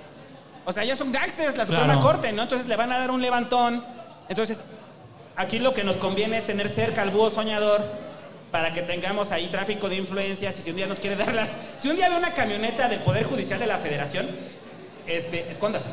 O 0.65 0.73
sea, 0.73 0.83
ya 0.83 0.97
son 0.97 1.11
gángsters 1.11 1.55
la 1.55 1.65
Suprema 1.65 1.93
Claro. 1.93 2.01
Corte, 2.01 2.31
¿no? 2.33 2.43
Entonces 2.43 2.67
le 2.67 2.75
van 2.75 2.91
a 2.91 2.97
dar 2.97 3.09
un 3.09 3.21
levantón. 3.21 3.83
Entonces, 4.27 4.61
aquí 5.37 5.59
lo 5.59 5.73
que 5.73 5.85
nos 5.85 5.95
conviene 5.95 6.37
es 6.37 6.45
tener 6.45 6.67
cerca 6.67 7.03
al 7.03 7.11
búho 7.11 7.29
soñador 7.29 8.06
para 8.51 8.73
que 8.73 8.81
tengamos 8.81 9.31
ahí 9.31 9.47
tráfico 9.47 9.89
de 9.89 9.97
influencias 9.97 10.57
y 10.57 10.61
si 10.61 10.69
un 10.69 10.75
día 10.77 10.87
nos 10.87 10.99
quiere 10.99 11.15
dar 11.15 11.33
la... 11.33 11.47
Si 11.81 11.89
un 11.89 11.95
día 11.95 12.09
ve 12.09 12.15
una 12.15 12.31
camioneta 12.31 12.87
del 12.87 12.99
Poder 12.99 13.25
Judicial 13.25 13.59
de 13.59 13.67
la 13.67 13.77
Federación, 13.77 14.27
este, 15.05 15.49
escóndase. 15.51 15.89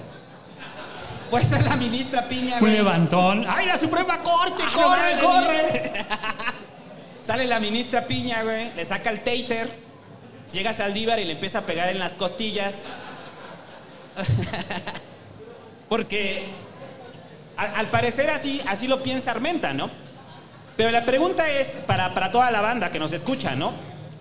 Pues 1.30 1.50
es 1.50 1.64
la 1.64 1.74
ministra 1.76 2.22
Piña, 2.28 2.54
Un 2.54 2.60
güey. 2.60 2.72
levantón. 2.74 3.44
¡Ay, 3.48 3.66
la 3.66 3.76
Suprema 3.76 4.22
Corte! 4.22 4.62
Ah, 4.64 4.70
¡Corre, 4.72 5.20
corre! 5.20 5.92
Sale 7.22 7.46
la 7.46 7.58
ministra 7.58 8.02
Piña, 8.02 8.42
güey, 8.42 8.72
le 8.74 8.84
saca 8.84 9.10
el 9.10 9.20
taser, 9.20 9.68
llega 10.52 10.70
a 10.70 10.74
Saldívar 10.74 11.18
y 11.18 11.24
le 11.24 11.32
empieza 11.32 11.60
a 11.60 11.62
pegar 11.62 11.88
en 11.88 11.98
las 11.98 12.14
costillas. 12.14 12.84
Porque 15.88 16.44
al 17.56 17.86
parecer 17.86 18.30
así, 18.30 18.60
así 18.68 18.88
lo 18.88 19.02
piensa 19.02 19.30
Armenta, 19.30 19.72
¿no? 19.72 19.90
Pero 20.76 20.90
la 20.90 21.04
pregunta 21.04 21.48
es 21.48 21.68
para, 21.86 22.14
para 22.14 22.30
toda 22.32 22.50
la 22.50 22.60
banda 22.60 22.90
que 22.90 22.98
nos 22.98 23.12
escucha, 23.12 23.54
¿no? 23.54 23.72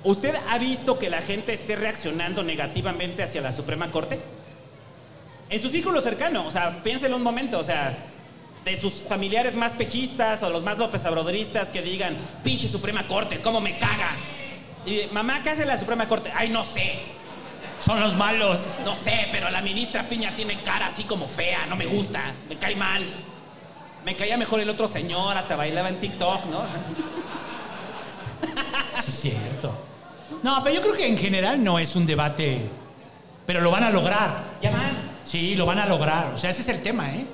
¿Usted 0.04 0.36
ha 0.50 0.58
visto 0.58 1.00
que 1.00 1.10
la 1.10 1.22
gente 1.22 1.54
esté 1.54 1.76
reaccionando 1.76 2.44
negativamente 2.44 3.24
hacia 3.24 3.42
la 3.42 3.52
Suprema 3.52 3.90
Corte? 3.90 4.20
En 5.50 5.62
su 5.62 5.70
círculo 5.70 6.02
cercano, 6.02 6.46
o 6.46 6.52
sea, 6.52 6.84
piénselo 6.84 7.16
un 7.16 7.24
momento, 7.24 7.60
o 7.60 7.64
sea, 7.64 7.98
de 8.66 8.76
sus 8.76 8.94
familiares 8.94 9.56
más 9.56 9.74
pejistas 9.74 10.44
o 10.44 10.50
los 10.50 10.64
más 10.64 10.78
López 10.78 11.06
Obradoristas 11.06 11.70
que 11.70 11.82
digan, 11.82 12.18
pinche 12.44 12.68
Suprema 12.68 13.08
Corte, 13.08 13.40
¿cómo 13.40 13.62
me 13.62 13.78
caga? 13.78 14.12
Y 14.86 15.04
mamá, 15.12 15.42
¿qué 15.44 15.52
hace 15.52 15.66
la 15.66 15.78
Suprema 15.78 16.08
Corte? 16.08 16.32
Ay, 16.36 16.50
no 16.50 16.64
sé. 16.64 17.00
Son 17.80 18.00
los 18.00 18.16
malos. 18.16 18.78
No 18.86 18.96
sé, 18.96 19.28
pero 19.32 19.50
la 19.50 19.62
ministra 19.62 20.04
Piña 20.04 20.34
tiene 20.36 20.62
cara 20.62 20.88
así 20.88 21.04
como 21.04 21.28
fea, 21.28 21.66
no 21.68 21.76
me 21.76 21.86
gusta, 21.86 22.22
me 22.48 22.58
cae 22.58 22.76
mal. 22.76 23.04
Me 24.06 24.16
caía 24.16 24.38
mejor 24.38 24.60
el 24.60 24.70
otro 24.70 24.88
señor, 24.88 25.38
hasta 25.38 25.56
bailaba 25.56 25.90
en 25.90 26.00
TikTok, 26.00 26.46
¿no? 26.46 26.62
Sí, 29.02 29.10
es 29.10 29.16
cierto. 29.20 29.74
No, 30.44 30.62
pero 30.64 30.76
yo 30.76 30.82
creo 30.82 30.94
que 30.94 31.08
en 31.08 31.18
general 31.18 31.64
no 31.64 31.80
es 31.80 31.96
un 31.96 32.06
debate. 32.06 32.70
Pero 33.46 33.62
lo 33.62 33.72
van 33.72 33.84
a 33.84 33.92
lograr. 33.92 34.44
Ya 34.62 34.72
van. 34.72 35.14
Sí, 35.24 35.56
lo 35.56 35.66
van 35.66 35.80
a 35.80 35.86
lograr. 35.86 36.34
O 36.34 36.38
sea, 36.38 36.50
ese 36.50 36.62
es 36.62 36.70
el 36.70 36.82
tema, 36.82 37.14
¿eh? 37.14 37.26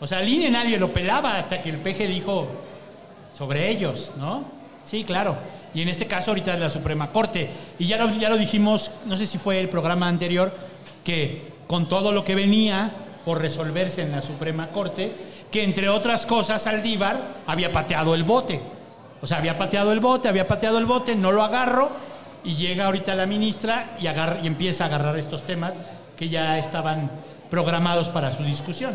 O 0.00 0.06
sea, 0.06 0.18
al 0.18 0.28
INE 0.28 0.50
nadie 0.50 0.78
lo 0.78 0.92
pelaba 0.92 1.36
hasta 1.36 1.62
que 1.62 1.70
el 1.70 1.78
PG 1.78 2.08
dijo 2.08 2.48
sobre 3.32 3.68
ellos, 3.70 4.12
¿no? 4.18 4.44
Sí, 4.84 5.04
claro. 5.04 5.36
Y 5.74 5.82
en 5.82 5.88
este 5.88 6.06
caso 6.06 6.30
ahorita 6.30 6.54
es 6.54 6.60
la 6.60 6.70
Suprema 6.70 7.12
Corte. 7.12 7.50
Y 7.78 7.86
ya 7.86 7.98
lo, 7.98 8.10
ya 8.10 8.28
lo 8.28 8.36
dijimos, 8.36 8.90
no 9.04 9.16
sé 9.16 9.26
si 9.26 9.38
fue 9.38 9.60
el 9.60 9.68
programa 9.68 10.08
anterior, 10.08 10.54
que 11.04 11.52
con 11.66 11.88
todo 11.88 12.12
lo 12.12 12.24
que 12.24 12.34
venía 12.34 12.90
por 13.24 13.40
resolverse 13.40 14.02
en 14.02 14.12
la 14.12 14.22
Suprema 14.22 14.68
Corte, 14.68 15.12
que 15.50 15.62
entre 15.64 15.88
otras 15.88 16.26
cosas 16.26 16.62
Saldívar 16.62 17.20
había 17.46 17.72
pateado 17.72 18.14
el 18.14 18.24
bote. 18.24 18.60
O 19.22 19.26
sea, 19.26 19.38
había 19.38 19.56
pateado 19.56 19.92
el 19.92 20.00
bote, 20.00 20.28
había 20.28 20.46
pateado 20.46 20.78
el 20.78 20.84
bote, 20.86 21.14
no 21.14 21.32
lo 21.32 21.42
agarro, 21.42 21.90
y 22.44 22.54
llega 22.54 22.86
ahorita 22.86 23.14
la 23.14 23.26
ministra 23.26 23.96
y, 24.00 24.06
agarra- 24.06 24.38
y 24.42 24.46
empieza 24.46 24.84
a 24.84 24.86
agarrar 24.88 25.18
estos 25.18 25.42
temas 25.42 25.80
que 26.16 26.28
ya 26.28 26.58
estaban 26.58 27.10
programados 27.50 28.08
para 28.10 28.30
su 28.30 28.42
discusión 28.44 28.92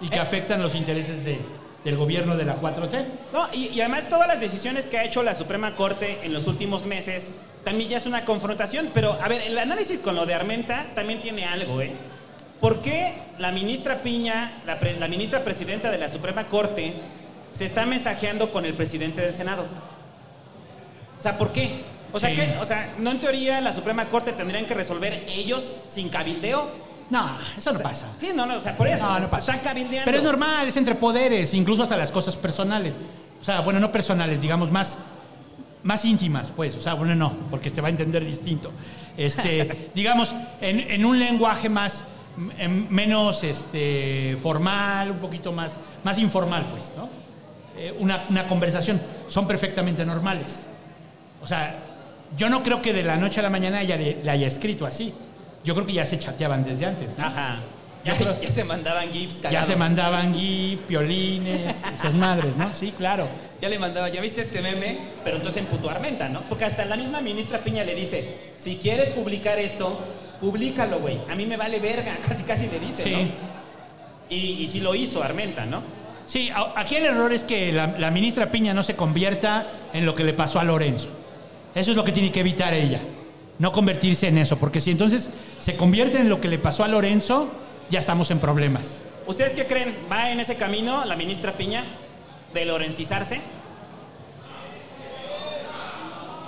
y 0.00 0.08
que 0.08 0.18
afectan 0.18 0.62
los 0.62 0.74
intereses 0.74 1.24
de- 1.24 1.40
del 1.84 1.96
gobierno 1.96 2.36
de 2.36 2.44
la 2.44 2.56
4T. 2.60 3.04
No, 3.32 3.46
y, 3.52 3.68
y 3.68 3.80
además 3.80 4.08
todas 4.08 4.28
las 4.28 4.40
decisiones 4.40 4.84
que 4.84 4.98
ha 4.98 5.04
hecho 5.04 5.22
la 5.22 5.34
Suprema 5.34 5.74
Corte 5.74 6.20
en 6.22 6.32
los 6.32 6.46
últimos 6.46 6.84
meses 6.86 7.40
también 7.64 7.90
ya 7.90 7.96
es 7.96 8.06
una 8.06 8.24
confrontación. 8.24 8.90
Pero, 8.94 9.18
a 9.20 9.28
ver, 9.28 9.42
el 9.42 9.58
análisis 9.58 9.98
con 10.00 10.14
lo 10.14 10.26
de 10.26 10.34
Armenta 10.34 10.86
también 10.94 11.20
tiene 11.20 11.44
algo, 11.46 11.80
¿eh? 11.80 11.92
¿Por 12.62 12.80
qué 12.80 13.12
la 13.38 13.52
ministra 13.52 13.96
Piña, 14.02 14.62
la, 14.64 14.78
pre- 14.78 14.98
la 14.98 15.08
ministra 15.08 15.40
presidenta 15.40 15.90
de 15.90 15.98
la 15.98 16.08
Suprema 16.08 16.44
Corte, 16.46 16.94
se 17.52 17.66
está 17.66 17.84
mensajeando 17.84 18.50
con 18.52 18.64
el 18.64 18.72
presidente 18.72 19.20
del 19.20 19.34
Senado? 19.34 19.66
O 21.18 21.22
sea, 21.22 21.36
¿por 21.36 21.52
qué? 21.52 21.82
O 22.12 22.18
sea, 22.18 22.30
Sí. 22.30 22.36
que, 22.36 22.56
o 22.60 22.64
sea, 22.64 22.94
¿no 22.98 23.10
en 23.10 23.18
teoría 23.20 23.60
la 23.60 23.72
Suprema 23.72 24.04
Corte 24.06 24.32
tendrían 24.32 24.64
que 24.64 24.74
resolver 24.74 25.24
ellos 25.28 25.76
sin 25.88 26.08
cabildeo? 26.08 26.70
No, 27.10 27.36
eso 27.58 27.72
no 27.72 27.80
pasa. 27.80 28.06
Sí, 28.18 28.30
no, 28.34 28.46
no, 28.46 28.56
o 28.58 28.62
sea, 28.62 28.76
por 28.76 28.86
eso. 28.88 29.04
No, 29.04 29.18
no 29.18 29.28
pasa. 29.28 29.52
Están 29.56 29.64
cabildeando. 29.74 30.04
Pero 30.06 30.18
es 30.18 30.24
normal, 30.24 30.68
es 30.68 30.76
entre 30.76 30.94
poderes, 30.94 31.52
incluso 31.54 31.82
hasta 31.82 31.96
las 31.96 32.10
cosas 32.12 32.36
personales. 32.36 32.94
O 33.40 33.44
sea, 33.44 33.60
bueno, 33.60 33.80
no 33.80 33.90
personales, 33.92 34.40
digamos, 34.40 34.70
más, 34.70 34.96
más 35.82 36.04
íntimas, 36.04 36.52
pues. 36.54 36.76
O 36.76 36.80
sea, 36.80 36.94
bueno, 36.94 37.14
no, 37.14 37.34
porque 37.50 37.70
se 37.70 37.80
va 37.80 37.88
a 37.88 37.90
entender 37.90 38.24
distinto. 38.24 38.70
Este, 39.16 39.90
digamos, 39.94 40.34
en, 40.60 40.78
en 40.80 41.04
un 41.04 41.18
lenguaje 41.18 41.68
más, 41.68 42.04
menos 42.36 43.44
este, 43.44 44.36
formal, 44.42 45.10
un 45.12 45.18
poquito 45.18 45.52
más, 45.52 45.76
más 46.04 46.18
informal, 46.18 46.66
pues, 46.70 46.92
¿no? 46.96 47.08
Eh, 47.76 47.94
una, 47.98 48.24
una 48.28 48.46
conversación. 48.46 49.00
Son 49.28 49.46
perfectamente 49.46 50.04
normales. 50.04 50.64
O 51.42 51.46
sea, 51.46 51.76
yo 52.36 52.48
no 52.48 52.62
creo 52.62 52.80
que 52.82 52.92
de 52.92 53.02
la 53.02 53.16
noche 53.16 53.40
a 53.40 53.42
la 53.42 53.50
mañana 53.50 53.80
ella 53.82 53.96
le, 53.96 54.22
le 54.22 54.30
haya 54.30 54.46
escrito 54.46 54.86
así. 54.86 55.12
Yo 55.64 55.74
creo 55.74 55.86
que 55.86 55.92
ya 55.92 56.04
se 56.04 56.18
chateaban 56.18 56.64
desde 56.64 56.86
antes, 56.86 57.16
¿no? 57.18 57.26
Ajá. 57.26 57.56
Ya, 58.04 58.14
creo- 58.16 58.40
ya 58.40 58.50
se 58.50 58.64
mandaban 58.64 59.08
gifs 59.12 59.36
Ya 59.42 59.48
cagados. 59.50 59.66
se 59.68 59.76
mandaban 59.76 60.34
gif, 60.34 60.80
piolines, 60.82 61.82
esas 61.94 62.14
madres, 62.14 62.56
¿no? 62.56 62.74
Sí, 62.74 62.92
claro. 62.96 63.28
Ya 63.60 63.68
le 63.68 63.78
mandaba, 63.78 64.08
¿ya 64.08 64.20
viste 64.20 64.40
este 64.40 64.60
meme? 64.60 64.98
Pero 65.22 65.36
entonces 65.36 65.62
emputó 65.62 65.88
a 65.88 65.92
Armenta, 65.94 66.28
¿no? 66.28 66.40
Porque 66.48 66.64
hasta 66.64 66.84
la 66.84 66.96
misma 66.96 67.20
ministra 67.20 67.60
Piña 67.60 67.84
le 67.84 67.94
dice, 67.94 68.52
si 68.56 68.76
quieres 68.78 69.10
publicar 69.10 69.56
esto, 69.60 70.00
públicalo, 70.42 70.98
güey. 70.98 71.18
A 71.30 71.34
mí 71.36 71.46
me 71.46 71.56
vale 71.56 71.78
verga, 71.78 72.14
casi 72.28 72.42
casi 72.42 72.66
le 72.66 72.80
dice, 72.80 73.02
Sí. 73.04 73.12
¿no? 73.12 73.52
Y, 74.28 74.36
y 74.62 74.66
sí 74.66 74.80
lo 74.80 74.94
hizo 74.94 75.22
Armenta, 75.22 75.64
¿no? 75.64 75.82
Sí, 76.26 76.50
aquí 76.76 76.96
el 76.96 77.04
error 77.06 77.32
es 77.32 77.44
que 77.44 77.70
la, 77.72 77.86
la 77.98 78.10
ministra 78.10 78.50
Piña 78.50 78.72
no 78.74 78.82
se 78.82 78.96
convierta 78.96 79.66
en 79.92 80.04
lo 80.06 80.14
que 80.14 80.24
le 80.24 80.32
pasó 80.34 80.58
a 80.58 80.64
Lorenzo. 80.64 81.08
Eso 81.74 81.90
es 81.90 81.96
lo 81.96 82.04
que 82.04 82.12
tiene 82.12 82.30
que 82.32 82.40
evitar 82.40 82.72
ella. 82.74 83.00
No 83.58 83.72
convertirse 83.72 84.28
en 84.28 84.38
eso, 84.38 84.56
porque 84.58 84.80
si 84.80 84.90
entonces 84.90 85.30
se 85.58 85.76
convierte 85.76 86.18
en 86.18 86.28
lo 86.28 86.40
que 86.40 86.48
le 86.48 86.58
pasó 86.58 86.82
a 86.84 86.88
Lorenzo, 86.88 87.50
ya 87.90 88.00
estamos 88.00 88.30
en 88.30 88.38
problemas. 88.38 89.02
¿Ustedes 89.26 89.52
qué 89.52 89.66
creen? 89.66 89.94
¿Va 90.10 90.30
en 90.30 90.40
ese 90.40 90.56
camino 90.56 91.04
la 91.04 91.14
ministra 91.16 91.52
Piña 91.52 91.84
de 92.54 92.64
lorencizarse? 92.64 93.40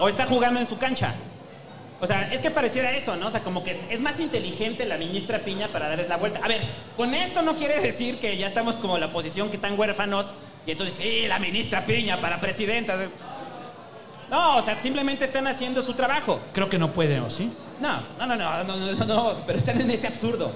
¿O 0.01 0.09
está 0.09 0.26
jugando 0.26 0.59
en 0.61 0.66
su 0.66 0.78
cancha? 0.78 1.14
O 2.05 2.07
sea, 2.07 2.31
es 2.31 2.43
que 2.43 2.51
pareciera 2.51 2.91
eso, 2.93 3.17
¿no? 3.17 3.29
O 3.29 3.31
sea, 3.31 3.41
como 3.41 3.65
que 3.65 3.75
es, 3.89 3.99
más 3.99 4.21
inteligente 4.21 4.85
la 4.85 4.99
ministra 4.99 5.39
Piña 5.39 5.69
para 5.69 5.89
darles 5.89 6.07
la 6.07 6.19
vuelta. 6.19 6.39
A 6.43 6.49
ver, 6.49 6.61
con 6.99 7.15
esto 7.15 7.41
no 7.41 7.57
quiere 7.57 7.81
decir 7.81 8.19
que 8.19 8.37
ya 8.37 8.47
estamos 8.47 8.75
como 8.75 8.99
la 8.99 9.07
oposición 9.07 9.49
que 9.49 9.57
están 9.57 9.79
huérfanos 9.79 10.35
y 10.67 10.73
entonces, 10.73 10.97
sí, 10.97 11.27
la 11.27 11.39
ministra 11.39 11.87
Piña 11.87 12.19
para 12.21 12.41
presidenta. 12.41 13.09
No, 14.31 14.59
o 14.59 14.63
sea, 14.63 14.79
simplemente 14.79 15.25
están 15.25 15.47
haciendo 15.47 15.81
su 15.81 15.95
trabajo. 15.95 16.43
Creo 16.53 16.69
que 16.69 16.79
no 16.79 16.93
puede, 16.93 17.21
¿o 17.21 17.31
sí? 17.31 17.51
No, 17.81 18.03
no, 18.19 18.27
no, 18.27 18.37
no, 18.37 18.65
no, 18.65 18.77
no, 18.77 19.05
no, 19.07 19.33
pero 19.47 19.59
están 19.59 19.81
en 19.81 19.91
ese 19.91 20.07
absurdo. 20.07 20.53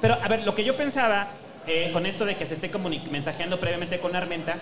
Pero, 0.00 0.14
a 0.14 0.28
ver, 0.28 0.46
lo 0.46 0.54
que 0.54 0.62
yo 0.62 0.76
pensaba 0.76 1.26
eh, 1.66 1.90
con 1.92 2.06
esto 2.06 2.24
de 2.24 2.36
que 2.36 2.46
se 2.46 2.54
esté 2.54 2.70
mensajeando 3.10 3.58
previamente 3.58 3.98
con 3.98 4.14
Armenta 4.14 4.58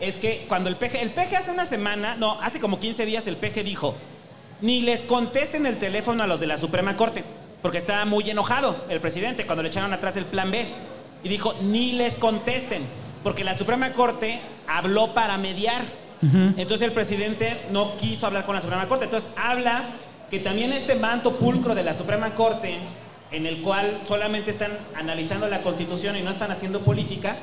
es 0.00 0.16
que 0.16 0.46
cuando 0.48 0.68
el 0.68 0.74
PG, 0.74 0.96
el 0.96 1.10
PG 1.10 1.36
hace 1.36 1.52
una 1.52 1.64
semana, 1.64 2.16
no, 2.16 2.40
hace 2.42 2.58
como 2.58 2.80
15 2.80 3.06
días 3.06 3.28
el 3.28 3.36
PG 3.36 3.62
dijo, 3.62 3.94
ni 4.60 4.82
les 4.82 5.00
contesten 5.02 5.66
el 5.66 5.78
teléfono 5.78 6.22
a 6.22 6.26
los 6.26 6.40
de 6.40 6.46
la 6.46 6.56
Suprema 6.56 6.96
Corte, 6.96 7.24
porque 7.62 7.78
estaba 7.78 8.04
muy 8.04 8.28
enojado 8.28 8.76
el 8.88 9.00
presidente 9.00 9.46
cuando 9.46 9.62
le 9.62 9.68
echaron 9.68 9.92
atrás 9.92 10.16
el 10.16 10.24
plan 10.24 10.50
B. 10.50 10.66
Y 11.22 11.28
dijo, 11.28 11.54
ni 11.62 11.92
les 11.92 12.14
contesten, 12.14 12.82
porque 13.22 13.44
la 13.44 13.56
Suprema 13.56 13.92
Corte 13.92 14.40
habló 14.66 15.14
para 15.14 15.38
mediar. 15.38 15.82
Entonces 16.56 16.88
el 16.88 16.92
presidente 16.92 17.66
no 17.70 17.98
quiso 17.98 18.26
hablar 18.26 18.46
con 18.46 18.54
la 18.54 18.62
Suprema 18.62 18.88
Corte. 18.88 19.04
Entonces 19.04 19.34
habla 19.36 19.82
que 20.30 20.38
también 20.38 20.72
este 20.72 20.94
manto 20.94 21.36
pulcro 21.36 21.74
de 21.74 21.82
la 21.82 21.92
Suprema 21.92 22.30
Corte, 22.34 22.78
en 23.30 23.46
el 23.46 23.60
cual 23.60 23.98
solamente 24.06 24.52
están 24.52 24.72
analizando 24.94 25.48
la 25.48 25.62
Constitución 25.62 26.16
y 26.16 26.22
no 26.22 26.30
están 26.30 26.50
haciendo 26.50 26.80
política, 26.80 27.36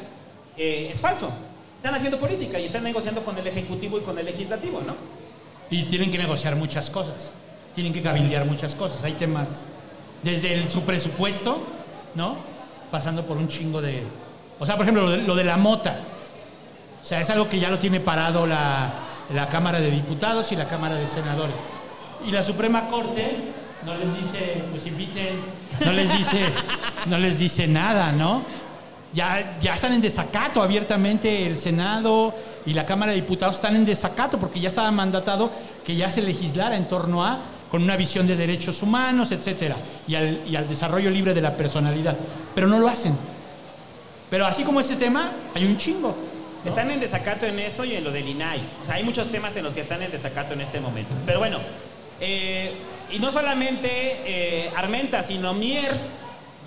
eh, 0.58 0.90
es 0.92 1.00
falso. 1.00 1.32
Están 1.78 1.94
haciendo 1.94 2.20
política 2.20 2.60
y 2.60 2.66
están 2.66 2.84
negociando 2.84 3.24
con 3.24 3.38
el 3.38 3.46
Ejecutivo 3.46 3.98
y 4.00 4.02
con 4.02 4.18
el 4.18 4.26
Legislativo, 4.26 4.82
¿no? 4.86 5.21
Y 5.72 5.84
tienen 5.86 6.12
que 6.12 6.18
negociar 6.18 6.56
muchas 6.56 6.90
cosas. 6.90 7.32
Tienen 7.74 7.94
que 7.94 8.02
cabildear 8.02 8.46
muchas 8.46 8.76
cosas. 8.76 9.04
Hay 9.04 9.14
temas 9.14 9.66
desde 10.22 10.70
su 10.70 10.82
presupuesto, 10.82 11.66
¿no? 12.14 12.36
Pasando 12.92 13.26
por 13.26 13.38
un 13.38 13.48
chingo 13.48 13.82
de... 13.82 14.04
O 14.60 14.66
sea, 14.66 14.76
por 14.76 14.84
ejemplo, 14.84 15.04
lo 15.04 15.10
de, 15.12 15.18
lo 15.20 15.34
de 15.34 15.46
la 15.46 15.58
mota. 15.58 16.02
O 17.02 17.06
sea, 17.06 17.22
es 17.22 17.30
algo 17.30 17.50
que 17.50 17.60
ya 17.60 17.70
lo 17.70 17.80
tiene 17.80 18.00
parado 18.00 18.46
la, 18.46 18.94
la 19.34 19.48
Cámara 19.48 19.80
de 19.80 19.90
Diputados 19.90 20.52
y 20.52 20.56
la 20.56 20.68
Cámara 20.68 20.96
de 20.96 21.08
Senadores. 21.08 21.56
Y 22.28 22.32
la 22.32 22.44
Suprema 22.44 22.90
Corte 22.90 23.38
no 23.86 23.96
les 23.96 24.14
dice, 24.14 24.64
pues 24.70 24.86
inviten, 24.86 25.40
no 25.84 25.92
les 25.92 26.16
dice, 26.16 26.46
no 27.08 27.18
les 27.18 27.40
dice 27.40 27.68
nada, 27.68 28.12
¿no? 28.12 28.44
Ya, 29.14 29.58
ya 29.60 29.74
están 29.74 29.94
en 29.94 30.02
desacato 30.02 30.62
abiertamente 30.62 31.46
el 31.46 31.58
Senado 31.58 32.34
y 32.66 32.74
la 32.74 32.86
Cámara 32.86 33.12
de 33.12 33.20
Diputados 33.20 33.56
están 33.56 33.76
en 33.76 33.86
desacato 33.86 34.40
porque 34.40 34.60
ya 34.60 34.70
estaba 34.70 34.90
mandatado 34.92 35.52
que 35.86 35.96
ya 35.96 36.10
se 36.10 36.22
legislara 36.22 36.78
en 36.78 36.88
torno 36.88 37.26
a 37.26 37.40
con 37.70 37.84
una 37.84 37.96
visión 37.96 38.28
de 38.28 38.36
derechos 38.36 38.82
humanos, 38.84 39.32
etcétera, 39.32 39.78
y 40.06 40.16
al, 40.16 40.42
y 40.46 40.58
al 40.58 40.68
desarrollo 40.68 41.10
libre 41.10 41.34
de 41.34 41.42
la 41.42 41.56
personalidad. 41.56 42.18
Pero 42.54 42.68
no 42.68 42.80
lo 42.80 42.88
hacen. 42.90 43.18
Pero 44.30 44.46
así 44.46 44.64
como 44.64 44.82
ese 44.82 44.98
tema, 44.98 45.32
hay 45.56 45.66
un 45.66 45.78
chingo. 45.78 46.16
Están 46.66 46.92
en 46.92 47.00
desacato 47.00 47.46
en 47.46 47.60
eso 47.60 47.84
y 47.86 47.96
en 47.96 48.04
lo 48.04 48.12
del 48.12 48.28
INAI. 48.28 48.62
O 48.84 48.86
sea, 48.86 48.96
hay 48.96 49.04
muchos 49.04 49.30
temas 49.30 49.56
en 49.56 49.64
los 49.64 49.74
que 49.74 49.82
están 49.82 50.02
en 50.04 50.12
desacato 50.12 50.54
en 50.54 50.62
este 50.62 50.80
momento. 50.80 51.16
Pero 51.26 51.40
bueno, 51.40 51.60
eh, 52.20 52.72
y 53.12 53.20
no 53.20 53.32
solamente 53.32 53.90
eh, 54.26 54.72
Armenta, 54.76 55.24
sino 55.24 55.54
Mier 55.54 55.92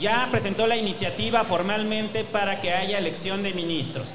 ya 0.01 0.29
presentó 0.31 0.67
la 0.67 0.77
iniciativa 0.77 1.45
formalmente 1.45 2.25
para 2.25 2.61
que 2.61 2.73
haya 2.73 2.99
elección 2.99 3.43
de 3.43 3.53
ministros. 3.53 4.07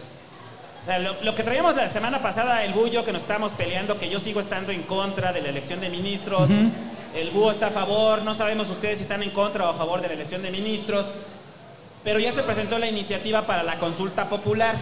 O 0.82 0.86
sea, 0.86 1.00
lo, 1.00 1.22
lo 1.22 1.36
que 1.36 1.44
traíamos 1.44 1.76
la 1.76 1.88
semana 1.88 2.22
pasada, 2.22 2.64
el 2.64 2.74
bullo 2.74 3.04
que 3.04 3.12
nos 3.12 3.22
estábamos 3.22 3.52
peleando, 3.52 4.00
que 4.00 4.10
yo 4.10 4.20
sigo 4.20 4.40
estando 4.40 4.72
en 4.72 4.84
contra 4.84 5.34
de 5.34 5.42
la 5.42 5.50
elección 5.50 5.80
de 5.80 5.90
ministros, 5.90 6.50
el 7.14 7.32
búho 7.32 7.52
está 7.52 7.68
a 7.68 7.72
favor, 7.72 8.22
no 8.22 8.36
sabemos 8.36 8.70
ustedes 8.70 8.98
si 8.98 9.04
están 9.04 9.24
en 9.24 9.32
contra 9.32 9.66
o 9.66 9.70
a 9.70 9.74
favor 9.74 10.02
de 10.02 10.08
la 10.08 10.14
elección 10.14 10.42
de 10.42 10.52
ministros, 10.52 11.06
pero 12.04 12.20
ya 12.20 12.32
se 12.32 12.44
presentó 12.44 12.80
la 12.80 12.88
iniciativa 12.88 13.46
para 13.46 13.64
la 13.64 13.76
consulta 13.76 14.30
popular. 14.30 14.76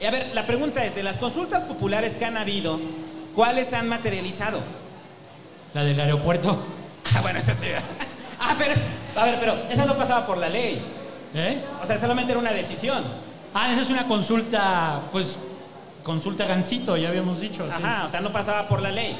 Y 0.00 0.04
a 0.04 0.10
ver, 0.10 0.30
la 0.34 0.46
pregunta 0.46 0.84
es, 0.84 0.94
de 0.94 1.02
las 1.02 1.16
consultas 1.18 1.64
populares 1.64 2.14
que 2.14 2.24
han 2.24 2.36
habido, 2.36 2.80
¿cuáles 3.34 3.72
han 3.72 3.88
materializado? 3.88 4.60
La 5.74 5.84
del 5.84 6.00
aeropuerto. 6.00 6.62
Ah, 7.14 7.20
bueno, 7.20 7.38
eso 7.38 7.52
sí. 7.52 7.66
Ah, 8.42 8.54
pero, 8.58 8.74
a 9.16 9.24
ver, 9.24 9.36
pero 9.40 9.56
esa 9.70 9.86
no 9.86 9.94
pasaba 9.94 10.26
por 10.26 10.38
la 10.38 10.48
ley. 10.48 10.82
¿Eh? 11.34 11.62
O 11.82 11.86
sea, 11.86 11.98
solamente 11.98 12.32
era 12.32 12.40
una 12.40 12.52
decisión. 12.52 13.02
Ah, 13.54 13.72
esa 13.72 13.82
es 13.82 13.90
una 13.90 14.06
consulta, 14.06 15.02
pues, 15.12 15.38
consulta 16.02 16.44
gancito, 16.44 16.96
ya 16.96 17.08
habíamos 17.08 17.40
dicho. 17.40 17.64
sí. 17.66 17.82
Ajá, 17.82 18.04
o 18.04 18.08
sea, 18.08 18.20
no 18.20 18.32
pasaba 18.32 18.66
por 18.68 18.82
la 18.82 18.90
ley. 18.90 19.16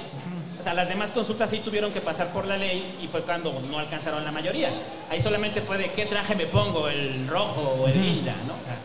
O 0.59 0.63
sea, 0.63 0.75
las 0.75 0.89
demás 0.89 1.11
consultas 1.11 1.51
sí 1.51 1.59
tuvieron 1.59 1.93
que 1.93 2.01
pasar 2.01 2.29
por 2.29 2.47
la 2.47 2.57
ley 2.57 2.99
y 3.03 3.09
fue 3.09 3.23
cuando 3.23 3.61
no 3.69 3.79
alcanzaron 3.79 4.25
la 4.25 4.31
mayoría. 4.31 4.71
Ahí 5.11 5.21
solamente 5.21 5.61
fue 5.61 5.77
de 5.77 5.91
qué 5.91 6.07
traje 6.07 6.37
me 6.37 6.47
pongo, 6.47 6.89
el 6.89 7.27
rojo 7.27 7.79
o 7.81 7.89
el 7.89 8.01
lila, 8.01 8.35
¿no? 8.47 8.55
O 8.55 8.65
sea, 8.65 8.77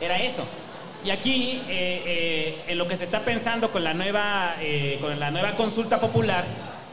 era 0.00 0.16
eso. 0.18 0.44
Y 1.04 1.10
aquí, 1.10 1.60
eh, 1.68 2.02
eh, 2.06 2.62
en 2.68 2.78
lo 2.78 2.86
que 2.86 2.96
se 2.96 3.04
está 3.04 3.20
pensando 3.20 3.70
con 3.70 3.82
la, 3.84 3.92
nueva, 3.94 4.54
eh, 4.60 4.98
con 5.00 5.18
la 5.18 5.30
nueva 5.30 5.56
consulta 5.56 6.00
popular, 6.00 6.44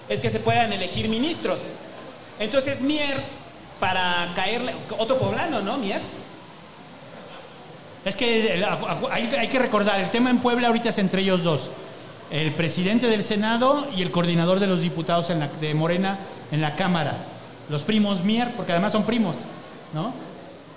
es 0.10 0.20
que 0.20 0.30
se 0.30 0.40
puedan 0.40 0.74
elegir 0.74 1.08
ministros. 1.08 1.60
Entonces, 2.42 2.82
Mier, 2.82 3.18
para 3.80 4.28
caerle, 4.36 4.74
otro 4.98 5.20
poblano, 5.20 5.62
¿no? 5.62 5.78
Mier. 5.78 6.02
Es 8.04 8.16
que 8.16 8.66
hay, 9.12 9.48
que 9.48 9.60
recordar, 9.60 10.00
el 10.00 10.10
tema 10.10 10.32
en 10.32 10.40
Puebla 10.40 10.68
ahorita 10.68 10.90
es 10.90 10.98
entre 10.98 11.22
ellos 11.22 11.44
dos. 11.44 11.70
El 12.32 12.52
presidente 12.54 13.06
del 13.06 13.24
Senado 13.24 13.88
y 13.96 14.02
el 14.02 14.10
coordinador 14.10 14.60
de 14.60 14.66
los 14.66 14.82
diputados 14.82 15.32
de 15.62 15.74
Morena 15.76 16.18
en 16.52 16.62
la 16.62 16.76
Cámara. 16.76 17.16
Los 17.70 17.84
primos 17.84 18.24
Mier, 18.24 18.50
porque 18.58 18.72
además 18.72 18.94
son 18.94 19.04
primos, 19.04 19.42
¿no? 19.94 20.12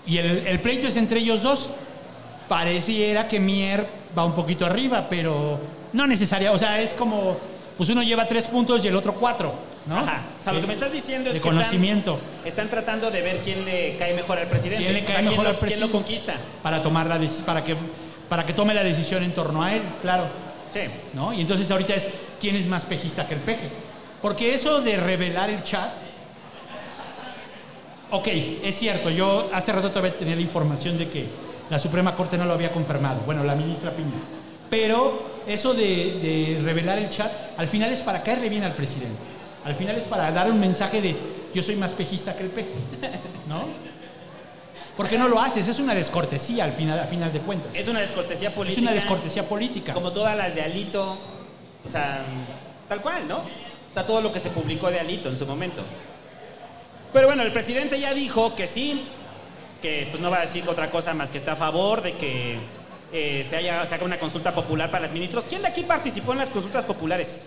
Y 0.05 0.19
el, 0.19 0.47
el 0.47 0.61
pleito 0.61 0.87
es 0.87 0.97
entre 0.97 1.21
ellos 1.21 1.43
dos. 1.43 1.71
Pareciera 2.47 3.27
que 3.27 3.41
Mier 3.41 3.89
va 4.17 4.27
un 4.27 4.35
poquito 4.35 4.67
arriba, 4.67 5.07
pero 5.09 5.59
no 5.95 6.07
necesaria. 6.07 6.53
O 6.53 6.59
sea, 6.59 6.79
es 6.83 6.93
como, 6.93 7.39
pues 7.77 7.89
uno 7.91 8.03
lleva 8.03 8.27
tres 8.27 8.47
puntos 8.47 8.85
y 8.85 8.89
el 8.89 8.97
otro 8.97 9.14
cuatro, 9.14 9.53
¿no? 9.87 9.99
Ajá. 9.99 10.22
O 10.41 10.45
sea, 10.45 10.53
lo 10.53 10.61
que 10.61 10.66
me 10.66 10.72
estás 10.75 10.93
diciendo 10.93 11.31
es 11.31 11.35
de 11.35 11.41
que 11.41 11.49
conocimiento. 11.49 12.18
Están, 12.39 12.47
están 12.49 12.68
tratando 12.68 13.11
de 13.11 13.20
ver 13.20 13.39
quién 13.39 13.64
le 13.64 13.97
cae 13.97 14.14
mejor 14.14 14.39
al 14.39 14.47
presidente. 14.47 14.83
¿Quién 14.85 14.95
le 14.95 15.03
O 15.03 15.07
cae 15.07 15.14
sea, 15.16 15.22
mejor 15.22 15.37
quién 15.37 15.47
al 15.47 15.53
lo- 15.55 15.61
presidente? 15.61 15.91
¿Quién 15.91 15.93
lo 15.93 16.05
conquista? 16.07 16.35
Para 16.62 16.81
tomar 16.83 17.07
la 17.07 17.20
para 17.45 17.64
que 17.64 17.77
para 18.29 18.47
que 18.47 18.53
tome 18.53 18.72
la 18.75 18.83
decisión 18.83 19.22
en 19.22 19.33
torno 19.35 19.62
a 19.62 19.75
él, 19.75 19.83
claro. 20.03 20.25
Sí. 20.72 20.81
¿No? 21.12 21.33
Y 21.33 21.41
entonces 21.43 21.70
ahorita 21.70 21.95
es 21.95 22.09
quién 22.41 22.57
es 22.57 22.66
más 22.66 22.85
pejista 22.85 23.27
que 23.27 23.35
el 23.35 23.41
peje. 23.41 23.68
Porque 24.22 24.55
eso 24.55 24.81
de 24.81 24.97
revelar 24.97 25.51
el 25.51 25.62
chat 25.62 25.91
Ok, 28.11 28.29
es 28.62 28.77
cierto, 28.79 29.11
yo 29.11 29.51
hace 29.53 29.72
rato 29.72 29.89
todavía 29.91 30.14
tenía 30.14 30.37
la 30.37 30.41
información 30.43 30.97
de 30.97 31.09
que 31.09 31.27
la 31.68 31.79
Suprema 31.81 32.14
Corte 32.14 32.39
no 32.39 32.45
lo 32.45 32.53
había 32.53 32.70
confirmado, 32.70 33.20
bueno, 33.27 33.43
la 33.43 33.55
ministra 33.57 33.91
Piña. 33.91 34.20
Pero 34.70 35.34
eso 35.47 35.74
de, 35.74 35.82
de 36.55 36.61
revelar 36.64 36.99
el 36.99 37.09
chat, 37.09 37.30
al 37.57 37.68
final 37.68 37.92
es 37.92 38.03
para 38.03 38.22
caerle 38.22 38.49
bien 38.49 38.64
al 38.64 38.74
presidente. 38.74 39.18
Al 39.64 39.74
final 39.74 39.97
es 39.97 40.05
para 40.05 40.30
dar 40.30 40.51
un 40.51 40.61
mensaje 40.61 41.01
de 41.01 41.16
yo 41.55 41.62
soy 41.62 41.76
más 41.76 41.92
pejista 41.92 42.36
que 42.36 42.42
el 42.42 42.51
peje, 42.51 42.74
¿no? 43.49 43.64
¿Por 44.97 45.09
qué 45.09 45.18
no 45.18 45.28
lo 45.28 45.40
haces? 45.40 45.66
Es 45.66 45.78
una 45.78 45.95
descortesía 45.95 46.64
al 46.64 46.72
final, 46.72 46.99
a 47.01 47.07
final 47.07 47.32
de 47.32 47.40
cuentas. 47.40 47.70
Es 47.74 47.88
una 47.88 48.01
descortesía 48.01 48.55
política. 48.55 48.80
Es 48.80 48.82
una 48.82 48.92
descortesía 48.92 49.49
política. 49.49 49.92
Como 49.92 50.12
todas 50.12 50.36
las 50.36 50.55
de 50.55 50.62
Alito. 50.62 51.18
O 51.84 51.90
sea, 51.90 52.24
tal 52.88 53.01
cual, 53.01 53.26
¿no? 53.26 53.38
O 53.38 53.95
sea, 53.95 54.07
todo 54.07 54.20
lo 54.20 54.32
que 54.32 54.38
se 54.40 54.51
publicó 54.51 54.90
de 54.90 55.01
Alito 55.01 55.28
en 55.28 55.36
su 55.36 55.47
momento. 55.47 55.82
Pero 57.12 57.26
bueno, 57.26 57.42
el 57.42 57.53
presidente 57.53 57.99
ya 57.99 58.14
dijo 58.14 58.55
que 58.55 58.66
sí, 58.66 59.05
que 59.82 60.09
pues 60.11 60.22
no 60.22 60.30
va 60.30 60.38
a 60.38 60.40
decir 60.42 60.64
otra 60.68 60.90
cosa 60.90 61.12
más 61.14 61.30
que 61.30 61.38
está 61.38 61.53
a 61.53 61.57
favor 61.57 62.03
de 62.03 62.14
que 62.14 62.59
eh, 63.17 63.47
se, 63.49 63.55
haya, 63.55 63.87
se 63.87 63.95
haga 63.95 64.05
una 64.05 64.19
consulta 64.19 64.53
popular 64.53 64.91
para 64.91 65.05
los 65.05 65.12
ministros. 65.12 65.45
¿Quién 65.49 65.62
de 65.62 65.69
aquí 65.69 65.85
participó 65.85 66.33
en 66.33 66.39
las 66.39 66.49
consultas 66.49 66.85
populares? 66.85 67.45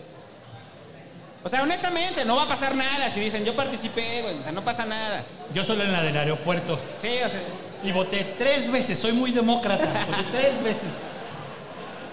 O 1.43 1.49
sea, 1.49 1.61
honestamente, 1.61 2.23
no 2.23 2.37
va 2.37 2.43
a 2.43 2.47
pasar 2.47 2.73
nada 2.73 3.09
si 3.09 3.19
dicen 3.19 3.43
yo 3.43 3.53
participé, 3.53 4.21
güey. 4.21 4.39
O 4.39 4.43
sea, 4.43 4.53
no 4.53 4.63
pasa 4.63 4.85
nada. 4.85 5.25
Yo 5.53 5.65
solo 5.65 5.83
en 5.83 5.91
la 5.91 6.01
del 6.01 6.15
aeropuerto. 6.15 6.79
Sí, 6.99 7.09
o 7.23 7.27
sea. 7.27 7.41
Y 7.83 7.91
voté 7.91 8.35
tres 8.37 8.71
veces, 8.71 8.97
soy 8.97 9.11
muy 9.11 9.31
demócrata. 9.31 9.83
Voté 10.07 10.23
tres 10.31 10.63
veces. 10.63 11.01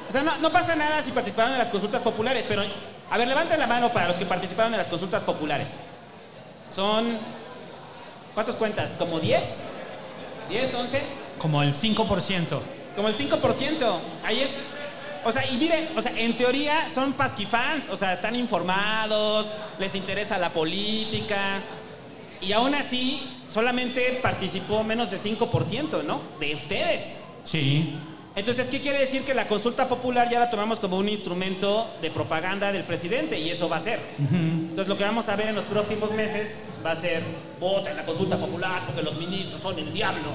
O 0.09 0.13
sea, 0.13 0.23
no, 0.25 0.37
no 0.39 0.51
pasa 0.51 0.75
nada 0.75 1.01
si 1.01 1.13
participaron 1.13 1.53
en 1.53 1.59
las 1.59 1.69
consultas 1.69 2.03
populares, 2.03 2.45
pero 2.49 2.65
a 3.09 3.19
ver, 3.19 3.29
levanten 3.29 3.61
la 3.61 3.69
mano 3.69 3.89
para 3.91 4.09
los 4.09 4.17
que 4.17 4.27
participaron 4.27 4.75
en 4.75 4.79
las 4.79 4.89
consultas 4.89 5.23
populares. 5.23 5.77
Son. 6.75 7.17
¿Cuántos 8.35 8.57
cuentas? 8.57 8.97
¿Como 8.99 9.21
10? 9.21 9.73
¿10, 10.51 10.75
11? 10.75 11.03
Como 11.39 11.63
el 11.63 11.73
5%. 11.73 12.61
Como 12.97 13.09
el 13.09 13.17
5%. 13.17 13.99
Ahí 14.25 14.41
es. 14.41 14.51
O 15.25 15.33
sea, 15.33 15.47
y 15.51 15.57
miren, 15.57 15.89
o 15.97 16.03
sea, 16.03 16.13
en 16.19 16.37
teoría 16.37 16.87
son 16.95 17.15
pasquifans, 17.15 17.89
o 17.91 17.97
sea, 17.97 18.13
están 18.13 18.37
informados, 18.37 19.47
les 19.79 19.95
interesa 19.95 20.37
la 20.37 20.51
política, 20.51 21.63
y 22.43 22.53
aún 22.53 22.75
así 22.75 23.23
solamente 23.53 24.19
participó 24.23 24.83
menos 24.83 25.11
del 25.11 25.21
5%, 25.21 26.05
¿no? 26.05 26.21
De 26.39 26.55
ustedes. 26.55 27.25
Sí. 27.45 27.97
Entonces, 28.37 28.67
¿qué 28.67 28.81
quiere 28.81 28.99
decir? 28.99 29.23
Que 29.23 29.33
la 29.33 29.47
consulta 29.47 29.89
popular 29.89 30.29
ya 30.29 30.41
la 30.41 30.51
tomamos 30.51 30.81
como 30.81 30.99
un 30.99 31.09
instrumento 31.09 31.89
de 32.03 32.11
propaganda 32.11 32.73
del 32.73 32.83
presidente 32.83 33.39
y 33.39 33.49
eso 33.49 33.69
va 33.69 33.77
a 33.77 33.81
ser. 33.81 34.01
Entonces, 34.19 34.89
lo 34.89 34.99
que 34.99 35.05
vamos 35.05 35.29
a 35.29 35.37
ver 35.37 35.49
en 35.49 35.55
los 35.55 35.65
próximos 35.65 36.11
meses 36.11 36.71
va 36.85 36.91
a 36.91 36.97
ser, 36.97 37.23
vota 37.61 37.93
en 37.93 37.97
la 37.97 38.05
consulta 38.05 38.37
popular 38.37 38.83
porque 38.87 39.03
los 39.03 39.15
ministros 39.17 39.63
son 39.63 39.79
el 39.79 39.93
diablo. 39.93 40.31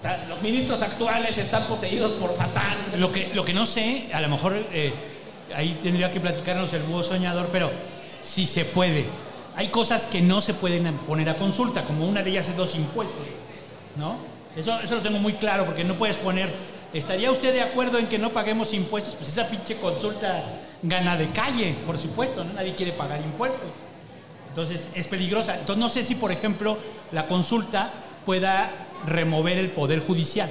O 0.00 0.02
sea, 0.02 0.24
los 0.30 0.40
ministros 0.40 0.80
actuales 0.80 1.36
están 1.36 1.64
poseídos 1.64 2.12
por 2.12 2.32
Satán. 2.32 2.74
Lo 2.96 3.12
que, 3.12 3.30
lo 3.34 3.44
que 3.44 3.52
no 3.52 3.66
sé, 3.66 4.08
a 4.14 4.22
lo 4.22 4.30
mejor 4.30 4.56
eh, 4.72 4.94
ahí 5.54 5.78
tendría 5.82 6.10
que 6.10 6.18
platicarnos 6.20 6.72
el 6.72 6.84
búho 6.84 7.02
soñador, 7.02 7.50
pero 7.52 7.70
si 8.22 8.46
se 8.46 8.64
puede. 8.64 9.04
Hay 9.56 9.68
cosas 9.68 10.06
que 10.06 10.22
no 10.22 10.40
se 10.40 10.54
pueden 10.54 10.90
poner 11.00 11.28
a 11.28 11.36
consulta, 11.36 11.84
como 11.84 12.08
una 12.08 12.22
de 12.22 12.30
ellas 12.30 12.48
es 12.48 12.56
los 12.56 12.74
impuestos, 12.76 13.26
¿no? 13.96 14.16
Eso, 14.56 14.80
eso 14.80 14.94
lo 14.94 15.02
tengo 15.02 15.18
muy 15.18 15.34
claro, 15.34 15.66
porque 15.66 15.84
no 15.84 15.98
puedes 15.98 16.16
poner, 16.16 16.50
¿estaría 16.94 17.30
usted 17.30 17.52
de 17.52 17.60
acuerdo 17.60 17.98
en 17.98 18.06
que 18.06 18.16
no 18.16 18.30
paguemos 18.30 18.72
impuestos? 18.72 19.16
Pues 19.16 19.28
esa 19.28 19.48
pinche 19.48 19.76
consulta 19.76 20.44
gana 20.82 21.14
de 21.18 21.28
calle, 21.30 21.76
por 21.84 21.98
supuesto, 21.98 22.42
¿no? 22.42 22.54
Nadie 22.54 22.74
quiere 22.74 22.92
pagar 22.92 23.20
impuestos. 23.20 23.68
Entonces 24.48 24.88
es 24.94 25.06
peligrosa. 25.06 25.56
Entonces 25.58 25.78
no 25.78 25.90
sé 25.90 26.04
si, 26.04 26.14
por 26.14 26.32
ejemplo, 26.32 26.78
la 27.12 27.26
consulta 27.26 27.92
pueda 28.24 28.86
remover 29.06 29.58
el 29.58 29.70
poder 29.70 30.00
judicial. 30.00 30.50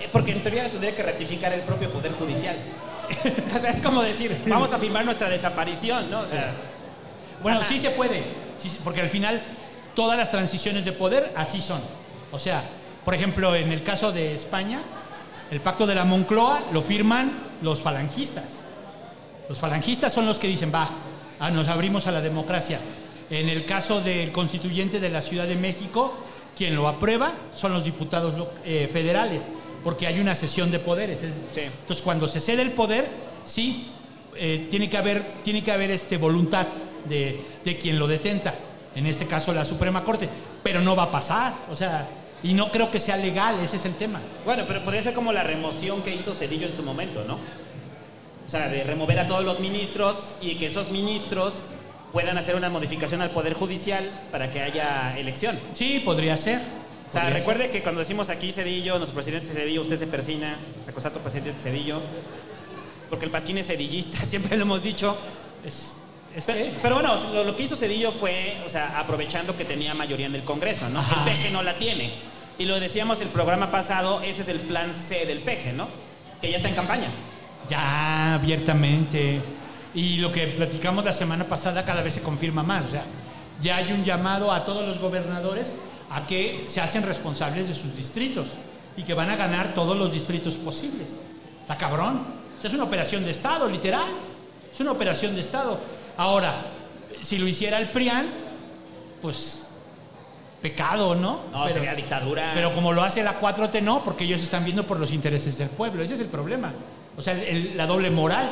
Eh, 0.00 0.08
Porque 0.12 0.32
en 0.32 0.42
teoría 0.42 0.68
tendría 0.70 0.94
que 0.94 1.02
ratificar 1.02 1.52
el 1.52 1.62
propio 1.62 1.90
Poder 1.90 2.12
Judicial. 2.12 2.56
o 3.54 3.58
sea, 3.58 3.70
es 3.70 3.82
como 3.82 4.02
decir, 4.02 4.36
vamos 4.46 4.72
a 4.72 4.78
firmar 4.78 5.04
nuestra 5.04 5.28
desaparición, 5.28 6.10
¿no? 6.10 6.20
O 6.20 6.26
sea, 6.26 6.54
Bueno, 7.42 7.60
Ajá. 7.60 7.68
sí 7.68 7.78
se 7.78 7.90
puede, 7.90 8.24
sí 8.58 8.76
porque 8.82 9.00
al 9.00 9.08
final 9.08 9.42
todas 9.94 10.18
las 10.18 10.30
transiciones 10.30 10.84
de 10.84 10.92
poder 10.92 11.32
así 11.36 11.62
son. 11.62 11.80
O 12.32 12.38
sea, 12.38 12.62
por 13.04 13.14
ejemplo, 13.14 13.54
en 13.54 13.72
el 13.72 13.82
caso 13.82 14.12
de 14.12 14.34
España, 14.34 14.82
el 15.50 15.60
pacto 15.60 15.86
de 15.86 15.94
la 15.94 16.04
Moncloa 16.04 16.64
lo 16.72 16.82
firman 16.82 17.32
los 17.62 17.80
falangistas. 17.80 18.60
Los 19.48 19.58
falangistas 19.58 20.12
son 20.12 20.26
los 20.26 20.38
que 20.38 20.48
dicen, 20.48 20.72
va, 20.74 20.90
ah, 21.38 21.50
nos 21.50 21.68
abrimos 21.68 22.06
a 22.08 22.10
la 22.10 22.20
democracia. 22.20 22.80
En 23.30 23.48
el 23.48 23.64
caso 23.64 24.00
del 24.00 24.32
constituyente 24.32 24.98
de 24.98 25.08
la 25.08 25.22
Ciudad 25.22 25.46
de 25.46 25.54
México, 25.54 26.14
quien 26.56 26.74
lo 26.74 26.88
aprueba 26.88 27.34
son 27.54 27.72
los 27.72 27.84
diputados 27.84 28.34
eh, 28.64 28.88
federales, 28.92 29.42
porque 29.84 30.06
hay 30.06 30.18
una 30.20 30.34
cesión 30.34 30.70
de 30.70 30.78
poderes. 30.78 31.22
es- 31.22 31.34
Sí. 31.52 31.60
Entonces, 31.62 32.02
cuando 32.02 32.26
se 32.28 32.40
cede 32.40 32.62
el 32.62 32.72
poder, 32.72 33.08
sí, 33.44 33.88
eh, 34.34 34.66
tiene 34.70 34.88
que 34.90 34.96
haber, 34.96 35.24
tiene 35.44 35.62
que 35.62 35.70
haber 35.72 35.90
este, 35.90 36.16
voluntad 36.16 36.66
de, 37.08 37.40
de 37.64 37.78
quien 37.78 37.98
lo 37.98 38.06
detenta, 38.06 38.54
en 38.94 39.06
este 39.06 39.26
caso 39.26 39.52
la 39.52 39.64
Suprema 39.64 40.02
Corte, 40.02 40.28
pero 40.62 40.80
no 40.80 40.96
va 40.96 41.04
a 41.04 41.10
pasar, 41.10 41.54
o 41.70 41.76
sea, 41.76 42.08
y 42.42 42.52
no 42.52 42.70
creo 42.70 42.90
que 42.90 43.00
sea 43.00 43.16
legal, 43.16 43.58
ese 43.60 43.76
es 43.76 43.84
el 43.86 43.94
tema. 43.94 44.20
Bueno, 44.44 44.64
pero 44.66 44.82
podría 44.84 45.02
ser 45.02 45.14
como 45.14 45.32
la 45.32 45.42
remoción 45.42 46.02
que 46.02 46.14
hizo 46.14 46.32
Cedillo 46.34 46.66
en 46.66 46.74
su 46.74 46.82
momento, 46.82 47.24
¿no? 47.24 47.34
O 47.34 48.50
sea, 48.50 48.68
de 48.68 48.84
remover 48.84 49.18
a 49.20 49.26
todos 49.26 49.44
los 49.44 49.58
ministros 49.60 50.36
y 50.40 50.54
que 50.56 50.66
esos 50.66 50.90
ministros 50.90 51.54
puedan 52.16 52.38
hacer 52.38 52.56
una 52.56 52.70
modificación 52.70 53.20
al 53.20 53.28
Poder 53.28 53.52
Judicial 53.52 54.02
para 54.32 54.50
que 54.50 54.62
haya 54.62 55.18
elección. 55.18 55.54
Sí, 55.74 56.00
podría 56.02 56.34
ser. 56.38 56.62
O 57.06 57.12
sea, 57.12 57.24
podría 57.24 57.40
recuerde 57.40 57.68
que 57.70 57.82
cuando 57.82 57.98
decimos 57.98 58.30
aquí 58.30 58.52
Cedillo, 58.52 58.96
nuestro 58.96 59.16
presidente 59.16 59.48
Cedillo, 59.48 59.82
usted 59.82 59.98
se 59.98 60.06
persina, 60.06 60.56
se 60.82 60.92
acosta 60.92 61.10
a 61.10 61.12
tu 61.12 61.18
presidente 61.18 61.60
Cedillo, 61.62 62.00
porque 63.10 63.26
el 63.26 63.30
pasquín 63.30 63.58
es 63.58 63.66
cedillista, 63.66 64.16
siempre 64.26 64.56
lo 64.56 64.62
hemos 64.62 64.82
dicho. 64.82 65.14
ser. 65.62 65.68
Es, 65.68 65.92
es 66.34 66.46
Pero, 66.46 66.58
que... 66.58 66.78
pero 66.80 66.94
bueno, 66.94 67.14
lo, 67.34 67.44
lo 67.44 67.54
que 67.54 67.64
hizo 67.64 67.76
Cedillo 67.76 68.10
fue, 68.12 68.62
o 68.64 68.70
sea, 68.70 68.98
aprovechando 68.98 69.54
que 69.54 69.66
tenía 69.66 69.92
mayoría 69.92 70.24
en 70.24 70.36
el 70.36 70.42
Congreso, 70.44 70.88
¿no? 70.88 71.00
Ajá. 71.00 71.16
El 71.18 71.30
peje 71.30 71.50
no 71.50 71.62
la 71.62 71.74
tiene. 71.74 72.12
Y 72.58 72.64
lo 72.64 72.80
decíamos 72.80 73.20
el 73.20 73.28
programa 73.28 73.70
pasado, 73.70 74.22
ese 74.22 74.40
es 74.40 74.48
el 74.48 74.60
plan 74.60 74.94
C 74.94 75.26
del 75.26 75.40
peje, 75.40 75.74
¿no? 75.74 75.86
Que 76.40 76.50
ya 76.50 76.56
está 76.56 76.70
en 76.70 76.76
campaña. 76.76 77.08
Ya, 77.68 78.36
abiertamente. 78.36 79.42
Y 79.96 80.18
lo 80.18 80.30
que 80.30 80.46
platicamos 80.48 81.04
la 81.04 81.12
semana 81.12 81.44
pasada 81.44 81.84
cada 81.84 82.02
vez 82.02 82.14
se 82.14 82.22
confirma 82.22 82.62
más. 82.62 82.84
O 82.86 82.90
sea, 82.90 83.02
ya 83.60 83.76
hay 83.78 83.92
un 83.92 84.04
llamado 84.04 84.52
a 84.52 84.64
todos 84.64 84.86
los 84.86 84.98
gobernadores 84.98 85.74
a 86.10 86.24
que 86.26 86.64
se 86.68 86.80
hacen 86.80 87.02
responsables 87.02 87.66
de 87.66 87.74
sus 87.74 87.96
distritos 87.96 88.48
y 88.96 89.02
que 89.02 89.14
van 89.14 89.30
a 89.30 89.36
ganar 89.36 89.74
todos 89.74 89.96
los 89.96 90.12
distritos 90.12 90.54
posibles. 90.56 91.18
Está 91.62 91.76
cabrón. 91.76 92.20
O 92.56 92.60
sea, 92.60 92.68
es 92.68 92.74
una 92.74 92.84
operación 92.84 93.24
de 93.24 93.30
Estado, 93.32 93.68
literal. 93.68 94.04
Es 94.72 94.78
una 94.80 94.92
operación 94.92 95.34
de 95.34 95.40
Estado. 95.40 95.78
Ahora, 96.18 96.62
si 97.22 97.38
lo 97.38 97.48
hiciera 97.48 97.78
el 97.78 97.88
PRIAN, 97.88 98.28
pues 99.22 99.62
pecado, 100.60 101.14
¿no? 101.14 101.40
No, 101.52 101.68
sería 101.68 101.94
dictadura. 101.94 102.52
Pero 102.54 102.74
como 102.74 102.92
lo 102.92 103.02
hace 103.02 103.22
la 103.22 103.40
4T, 103.40 103.82
no, 103.82 104.02
porque 104.04 104.24
ellos 104.24 104.42
están 104.42 104.64
viendo 104.64 104.86
por 104.86 104.98
los 105.00 105.12
intereses 105.12 105.56
del 105.58 105.68
pueblo. 105.68 106.02
Ese 106.02 106.14
es 106.14 106.20
el 106.20 106.26
problema. 106.26 106.72
O 107.16 107.22
sea, 107.22 107.34
el- 107.34 107.76
la 107.76 107.86
doble 107.86 108.10
moral, 108.10 108.50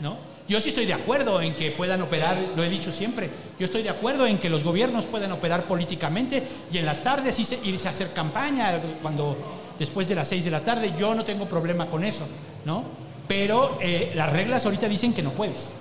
¿no? 0.00 0.16
Yo 0.48 0.60
sí 0.60 0.70
estoy 0.70 0.86
de 0.86 0.92
acuerdo 0.94 1.40
en 1.40 1.54
que 1.54 1.70
puedan 1.70 2.02
operar, 2.02 2.36
lo 2.56 2.64
he 2.64 2.68
dicho 2.68 2.92
siempre, 2.92 3.30
yo 3.58 3.64
estoy 3.64 3.82
de 3.82 3.90
acuerdo 3.90 4.26
en 4.26 4.38
que 4.38 4.50
los 4.50 4.64
gobiernos 4.64 5.06
puedan 5.06 5.30
operar 5.32 5.64
políticamente 5.64 6.42
y 6.70 6.78
en 6.78 6.84
las 6.84 7.02
tardes 7.02 7.38
irse, 7.38 7.88
a 7.88 7.90
hacer 7.90 8.12
campaña 8.12 8.80
cuando 9.00 9.36
después 9.78 10.08
de 10.08 10.14
las 10.16 10.28
6 10.28 10.44
de 10.44 10.50
la 10.50 10.60
tarde, 10.60 10.92
yo 10.98 11.14
no 11.14 11.24
tengo 11.24 11.46
problema 11.46 11.86
con 11.86 12.02
eso, 12.04 12.26
¿no? 12.64 12.84
Pero 13.28 13.78
eh, 13.80 14.12
las 14.14 14.32
reglas 14.32 14.64
ahorita 14.66 14.88
dicen 14.88 15.14
que 15.14 15.22
no 15.22 15.30
puedes. 15.30 15.72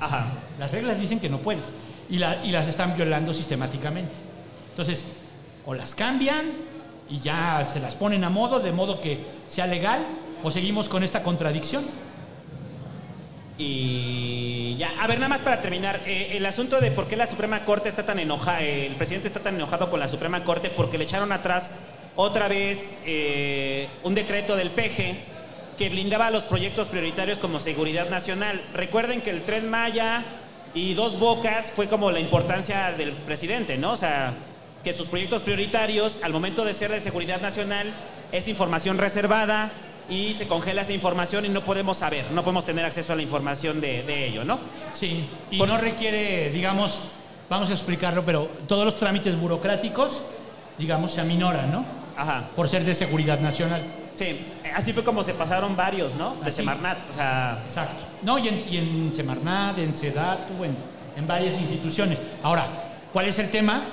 Ajá. 0.00 0.26
Las 0.58 0.72
reglas 0.72 1.00
dicen 1.00 1.20
que 1.20 1.28
no 1.28 1.38
puedes 1.38 1.74
y, 2.10 2.18
la- 2.18 2.44
y 2.44 2.50
las 2.50 2.66
están 2.68 2.96
violando 2.96 3.32
sistemáticamente. 3.32 4.12
Entonces, 4.70 5.04
o 5.64 5.74
las 5.74 5.94
cambian 5.94 6.52
y 7.08 7.20
ya 7.20 7.64
se 7.64 7.80
las 7.80 7.94
ponen 7.94 8.24
a 8.24 8.30
modo, 8.30 8.58
de 8.60 8.72
modo 8.72 9.00
que 9.00 9.18
sea 9.46 9.66
legal, 9.66 10.04
o 10.42 10.50
seguimos 10.50 10.88
con 10.88 11.02
esta 11.02 11.22
contradicción. 11.22 11.84
Y 13.58 14.76
ya, 14.78 14.92
a 15.00 15.08
ver, 15.08 15.18
nada 15.18 15.28
más 15.28 15.40
para 15.40 15.60
terminar, 15.60 16.00
eh, 16.06 16.36
el 16.36 16.46
asunto 16.46 16.80
de 16.80 16.92
por 16.92 17.08
qué 17.08 17.16
la 17.16 17.26
Suprema 17.26 17.64
Corte 17.64 17.88
está 17.88 18.06
tan 18.06 18.20
enojada, 18.20 18.62
el 18.62 18.94
presidente 18.94 19.26
está 19.26 19.40
tan 19.40 19.56
enojado 19.56 19.90
con 19.90 19.98
la 19.98 20.06
Suprema 20.06 20.44
Corte 20.44 20.70
porque 20.70 20.96
le 20.96 21.04
echaron 21.04 21.32
atrás 21.32 21.80
otra 22.14 22.46
vez 22.46 23.00
eh, 23.04 23.88
un 24.04 24.14
decreto 24.14 24.54
del 24.54 24.70
PG 24.70 25.16
que 25.76 25.88
blindaba 25.88 26.30
los 26.30 26.44
proyectos 26.44 26.86
prioritarios 26.86 27.38
como 27.38 27.58
seguridad 27.58 28.08
nacional. 28.10 28.60
Recuerden 28.74 29.20
que 29.22 29.30
el 29.30 29.42
Tren 29.42 29.68
Maya 29.68 30.22
y 30.72 30.94
Dos 30.94 31.18
Bocas 31.18 31.72
fue 31.72 31.88
como 31.88 32.12
la 32.12 32.20
importancia 32.20 32.92
del 32.92 33.12
presidente, 33.12 33.76
¿no? 33.76 33.92
O 33.92 33.96
sea, 33.96 34.34
que 34.84 34.92
sus 34.92 35.08
proyectos 35.08 35.42
prioritarios, 35.42 36.22
al 36.22 36.32
momento 36.32 36.64
de 36.64 36.74
ser 36.74 36.92
de 36.92 37.00
seguridad 37.00 37.40
nacional, 37.40 37.92
es 38.30 38.46
información 38.46 38.98
reservada 38.98 39.72
y 40.08 40.32
se 40.32 40.48
congela 40.48 40.82
esa 40.82 40.92
información 40.92 41.44
y 41.44 41.48
no 41.48 41.62
podemos 41.62 41.98
saber, 41.98 42.24
no 42.32 42.42
podemos 42.42 42.64
tener 42.64 42.84
acceso 42.84 43.12
a 43.12 43.16
la 43.16 43.22
información 43.22 43.80
de, 43.80 44.02
de 44.02 44.28
ello, 44.28 44.44
¿no? 44.44 44.58
Sí, 44.92 45.28
y 45.50 45.58
no 45.58 45.76
requiere, 45.76 46.50
digamos, 46.50 47.00
vamos 47.48 47.70
a 47.70 47.72
explicarlo, 47.72 48.24
pero 48.24 48.48
todos 48.66 48.84
los 48.84 48.96
trámites 48.96 49.38
burocráticos, 49.38 50.22
digamos, 50.78 51.12
se 51.12 51.20
aminoran, 51.20 51.70
¿no? 51.70 51.84
Ajá. 52.16 52.48
Por 52.56 52.68
ser 52.68 52.84
de 52.84 52.94
seguridad 52.94 53.38
nacional. 53.40 53.82
Sí, 54.16 54.40
así 54.74 54.92
fue 54.92 55.04
como 55.04 55.22
se 55.22 55.34
pasaron 55.34 55.76
varios, 55.76 56.14
¿no? 56.14 56.34
De 56.42 56.48
Así. 56.48 56.56
Semarnat, 56.62 56.98
o 57.08 57.12
sea... 57.12 57.62
Exacto. 57.64 58.04
No, 58.22 58.38
y 58.38 58.48
en, 58.48 58.64
y 58.68 58.76
en 58.78 59.14
Semarnat, 59.14 59.78
en 59.78 59.94
Sedatu, 59.94 60.64
en, 60.64 60.76
en 61.16 61.26
varias 61.26 61.56
instituciones. 61.58 62.18
Ahora, 62.42 62.66
¿cuál 63.12 63.26
es 63.26 63.38
el 63.38 63.50
tema? 63.50 63.84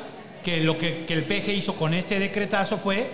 Que 0.44 0.62
lo 0.62 0.78
que, 0.80 1.06
que 1.06 1.14
el 1.14 1.26
PG 1.26 1.50
hizo 1.50 1.76
con 1.76 1.94
este 1.94 2.20
decretazo 2.20 2.78
fue, 2.78 3.12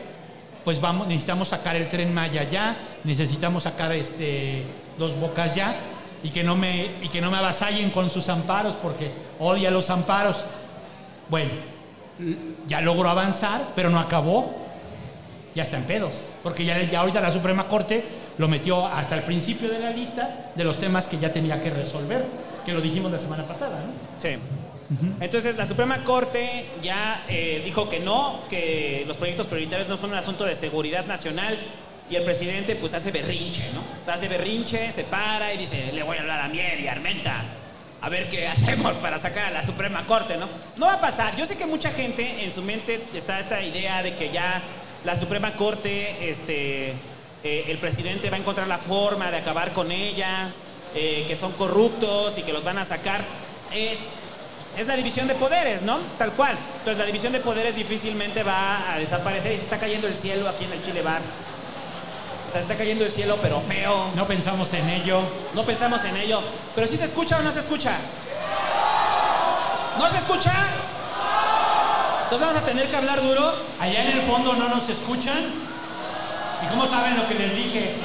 pues 0.63 0.79
vamos, 0.79 1.07
necesitamos 1.07 1.49
sacar 1.49 1.75
el 1.75 1.87
tren 1.87 2.13
Maya 2.13 2.43
ya, 2.43 2.77
necesitamos 3.03 3.63
sacar 3.63 3.91
este, 3.93 4.63
dos 4.97 5.15
bocas 5.19 5.55
ya, 5.55 5.75
y 6.23 6.29
que, 6.29 6.43
no 6.43 6.55
me, 6.55 6.91
y 7.01 7.07
que 7.07 7.21
no 7.21 7.31
me 7.31 7.37
avasallen 7.37 7.89
con 7.89 8.09
sus 8.09 8.29
amparos, 8.29 8.75
porque 8.75 9.11
odia 9.39 9.71
los 9.71 9.89
amparos. 9.89 10.45
Bueno, 11.29 11.51
ya 12.67 12.81
logró 12.81 13.09
avanzar, 13.09 13.69
pero 13.75 13.89
no 13.89 13.99
acabó. 13.99 14.61
Ya 15.53 15.63
está 15.63 15.77
en 15.77 15.83
pedos, 15.83 16.23
porque 16.43 16.63
ya, 16.63 16.81
ya 16.83 17.01
ahorita 17.01 17.19
la 17.19 17.29
Suprema 17.29 17.67
Corte 17.67 18.05
lo 18.37 18.47
metió 18.47 18.87
hasta 18.87 19.15
el 19.15 19.23
principio 19.23 19.69
de 19.69 19.79
la 19.79 19.89
lista 19.89 20.51
de 20.55 20.63
los 20.63 20.77
temas 20.77 21.09
que 21.09 21.17
ya 21.17 21.33
tenía 21.33 21.61
que 21.61 21.69
resolver, 21.69 22.25
que 22.65 22.71
lo 22.71 22.79
dijimos 22.79 23.11
la 23.11 23.19
semana 23.19 23.43
pasada, 23.43 23.79
¿no? 23.79 24.21
Sí. 24.21 24.37
Entonces 25.21 25.55
la 25.55 25.65
Suprema 25.65 26.03
Corte 26.03 26.65
ya 26.81 27.23
eh, 27.29 27.61
dijo 27.63 27.87
que 27.89 27.99
no, 27.99 28.43
que 28.49 29.05
los 29.07 29.15
proyectos 29.15 29.47
prioritarios 29.47 29.87
no 29.87 29.95
son 29.95 30.11
un 30.11 30.17
asunto 30.17 30.43
de 30.43 30.53
seguridad 30.53 31.05
nacional 31.05 31.57
y 32.09 32.17
el 32.17 32.23
presidente 32.23 32.75
pues 32.75 32.93
hace 32.93 33.09
berrinche, 33.09 33.71
¿no? 33.73 33.79
O 33.79 34.05
sea, 34.05 34.15
hace 34.15 34.27
berrinche, 34.27 34.91
se 34.91 35.05
para 35.05 35.53
y 35.53 35.57
dice, 35.57 35.93
le 35.93 36.03
voy 36.03 36.17
a 36.17 36.21
hablar 36.21 36.41
a 36.41 36.49
Miel 36.49 36.81
y 36.81 36.87
Armenta, 36.87 37.41
a 38.01 38.09
ver 38.09 38.29
qué 38.29 38.47
hacemos 38.49 38.95
para 38.95 39.17
sacar 39.17 39.45
a 39.45 39.51
la 39.51 39.65
Suprema 39.65 40.05
Corte, 40.05 40.35
¿no? 40.35 40.49
No 40.75 40.87
va 40.87 40.93
a 40.93 41.01
pasar. 41.01 41.37
Yo 41.37 41.45
sé 41.45 41.57
que 41.57 41.65
mucha 41.65 41.89
gente 41.89 42.43
en 42.43 42.53
su 42.53 42.61
mente 42.61 43.01
está 43.15 43.39
esta 43.39 43.63
idea 43.63 44.03
de 44.03 44.15
que 44.15 44.29
ya 44.29 44.61
la 45.05 45.15
Suprema 45.17 45.53
Corte, 45.53 46.29
este, 46.29 46.89
eh, 47.43 47.65
el 47.69 47.77
presidente 47.77 48.29
va 48.29 48.35
a 48.35 48.39
encontrar 48.39 48.67
la 48.67 48.77
forma 48.77 49.31
de 49.31 49.37
acabar 49.37 49.71
con 49.71 49.89
ella, 49.89 50.51
eh, 50.93 51.23
que 51.29 51.37
son 51.37 51.53
corruptos 51.53 52.37
y 52.37 52.43
que 52.43 52.51
los 52.51 52.65
van 52.65 52.77
a 52.77 52.83
sacar. 52.83 53.21
Es 53.73 53.99
es 54.77 54.87
la 54.87 54.95
división 54.95 55.27
de 55.27 55.35
poderes, 55.35 55.81
¿no? 55.81 55.97
Tal 56.17 56.31
cual. 56.31 56.57
Entonces 56.79 56.97
la 56.97 57.05
división 57.05 57.33
de 57.33 57.39
poderes 57.39 57.75
difícilmente 57.75 58.43
va 58.43 58.93
a 58.93 58.97
desaparecer 58.97 59.53
y 59.53 59.57
se 59.57 59.63
está 59.63 59.77
cayendo 59.77 60.07
el 60.07 60.15
cielo 60.15 60.47
aquí 60.47 60.65
en 60.65 60.73
el 60.73 60.83
Chile 60.83 61.01
Bar. 61.01 61.21
O 62.49 62.51
sea, 62.51 62.61
se 62.61 62.65
está 62.67 62.75
cayendo 62.75 63.05
el 63.05 63.11
cielo, 63.11 63.37
pero 63.41 63.61
feo. 63.61 64.11
No 64.15 64.27
pensamos 64.27 64.73
en 64.73 64.89
ello. 64.89 65.21
No 65.53 65.63
pensamos 65.63 66.03
en 66.03 66.17
ello. 66.17 66.41
Pero 66.75 66.87
si 66.87 66.97
se 66.97 67.05
escucha 67.05 67.37
o 67.37 67.41
no 67.41 67.51
se 67.51 67.59
escucha. 67.59 67.95
¿No 69.97 70.09
se 70.09 70.17
escucha? 70.17 70.51
Entonces 72.23 72.47
vamos 72.47 72.63
a 72.63 72.65
tener 72.65 72.87
que 72.87 72.95
hablar 72.95 73.21
duro. 73.21 73.53
Allá 73.79 74.03
en 74.03 74.19
el 74.19 74.21
fondo 74.23 74.53
no 74.53 74.69
nos 74.69 74.87
escuchan. 74.89 75.53
¿Y 76.63 76.67
cómo 76.69 76.87
saben 76.87 77.17
lo 77.17 77.27
que 77.27 77.35
les 77.35 77.55
dije? 77.55 77.95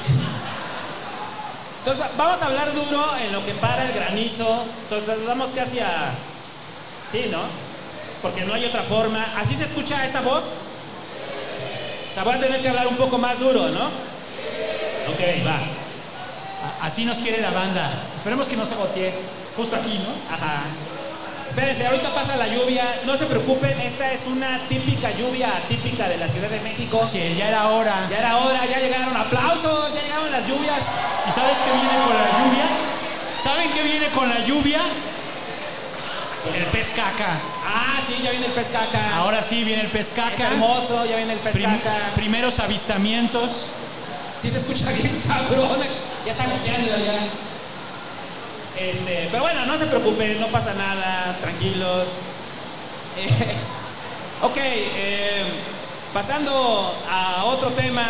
Entonces 1.79 2.07
vamos 2.17 2.43
a 2.43 2.47
hablar 2.47 2.73
duro 2.75 3.05
en 3.19 3.33
lo 3.33 3.45
que 3.45 3.53
para 3.53 3.85
el 3.85 3.93
granizo. 3.93 4.64
Entonces 4.83 5.27
vamos 5.27 5.51
casi 5.55 5.79
a... 5.79 6.11
Sí, 7.11 7.29
¿no? 7.31 7.43
Porque 8.23 8.45
no 8.45 8.55
hay 8.55 8.65
otra 8.65 8.83
forma. 8.83 9.25
¿Así 9.37 9.55
se 9.55 9.65
escucha 9.65 10.05
esta 10.05 10.21
voz? 10.21 10.43
O 12.11 12.15
sea, 12.15 12.25
voy 12.25 12.35
a 12.35 12.41
tener 12.41 12.61
que 12.61 12.69
hablar 12.69 12.87
un 12.89 12.97
poco 12.97 13.19
más 13.19 13.39
duro, 13.39 13.69
¿no? 13.69 13.87
Ok, 13.87 15.21
va. 15.47 15.59
Así 16.83 17.05
nos 17.05 17.19
quiere 17.19 17.41
la 17.41 17.51
banda. 17.51 17.93
Esperemos 18.17 18.49
que 18.49 18.57
no 18.57 18.67
se 18.67 18.75
agotee. 18.75 19.15
Justo 19.57 19.77
aquí, 19.77 19.99
¿no? 19.99 20.35
Ajá. 20.35 20.65
Espérense, 21.49 21.87
ahorita 21.87 22.11
pasa 22.15 22.37
la 22.37 22.49
lluvia. 22.49 22.85
No 23.07 23.17
se 23.17 23.25
preocupen, 23.27 23.81
esta 23.81 24.13
es 24.13 24.27
una 24.27 24.61
típica 24.69 25.11
lluvia 25.13 25.49
atípica 25.57 26.09
de 26.09 26.19
la 26.19 26.29
Ciudad 26.29 26.51
de 26.51 26.61
México. 26.61 27.07
Sí, 27.11 27.35
ya 27.35 27.49
era 27.49 27.69
hora. 27.69 28.07
Ya 28.11 28.19
era 28.19 28.37
hora, 28.39 28.67
ya 28.67 28.79
llegaron 28.79 29.17
aplausos, 29.17 29.95
ya 29.95 30.03
llegaron 30.03 30.33
las 30.33 30.47
lluvias. 30.47 30.81
¿Y 31.29 31.33
sabes 31.33 31.57
qué 31.59 31.73
viene 31.73 32.05
con 32.05 32.15
la 32.15 32.31
lluvia? 32.39 32.67
¿Saben 33.43 33.73
qué 33.73 33.83
viene 33.83 34.09
con 34.09 34.29
la 34.29 34.39
lluvia? 34.41 34.81
El 36.55 36.64
pez 36.66 36.90
caca. 36.90 37.38
Ah, 37.66 37.99
sí, 38.07 38.20
ya 38.22 38.30
viene 38.30 38.47
el 38.47 38.53
pez 38.53 38.68
caca. 38.68 39.16
Ahora 39.16 39.42
sí 39.42 39.64
viene 39.64 39.82
el 39.82 39.88
pez 39.88 40.09
Es 40.09 40.14
caca. 40.14 40.49
hermoso, 40.49 41.05
ya 41.07 41.16
viene 41.16 41.32
el 41.34 41.38
pez 41.38 41.53
Prim- 41.53 41.78
caca. 41.78 41.97
primeros 42.14 42.59
avistamientos. 42.59 43.51
Sí 44.42 44.51
se 44.51 44.59
escucha 44.59 44.90
bien 44.92 45.20
cabrón. 45.28 45.78
Ya 46.24 46.32
está 46.32 46.44
copiando 46.44 46.97
ya. 46.99 47.18
Este, 48.78 49.28
pero 49.30 49.42
bueno, 49.42 49.64
no 49.66 49.78
se 49.78 49.86
preocupen, 49.86 50.40
no 50.40 50.49
pasa 50.49 50.74
nada, 50.74 51.36
tranquilos. 51.40 52.05
Eh, 53.18 53.28
ok, 54.42 54.57
eh, 54.57 55.42
pasando 56.12 56.94
a 57.11 57.44
otro 57.44 57.70
tema. 57.70 58.07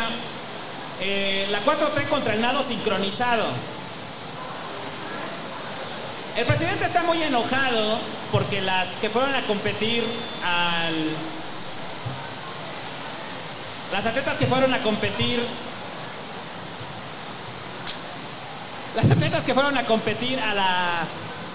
eh, 1.01 1.47
la 1.51 1.61
4T 1.61 2.09
contra 2.09 2.35
el 2.35 2.41
nado 2.41 2.63
sincronizado. 2.63 3.45
El 6.37 6.45
presidente 6.45 6.85
está 6.85 7.03
muy 7.03 7.23
enojado 7.23 7.99
porque 8.31 8.61
las 8.61 8.89
que 9.01 9.09
fueron 9.09 9.35
a 9.35 9.41
competir 9.47 10.05
al... 10.45 10.95
Las 13.91 14.05
atletas 14.05 14.37
que 14.37 14.47
fueron 14.47 14.75
a 14.75 14.83
competir 14.83 15.41
Las 18.95 19.11
atletas 19.11 19.45
que 19.45 19.55
fueron 19.55 19.79
a 19.79 19.85
competir 19.85 20.39
a 20.41 20.53
la, 20.55 21.07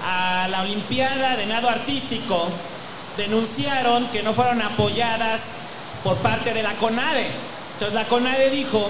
a 0.03 0.47
la 0.47 0.61
Olimpiada 0.61 1.37
de 1.37 1.45
Nado 1.45 1.69
Artístico 1.69 2.47
denunciaron 3.17 4.07
que 4.07 4.23
no 4.23 4.33
fueron 4.33 4.61
apoyadas 4.61 5.41
por 6.03 6.17
parte 6.17 6.53
de 6.53 6.63
la 6.63 6.73
CONADE. 6.73 7.27
Entonces 7.73 7.95
la 7.95 8.05
CONADE 8.05 8.49
dijo 8.49 8.89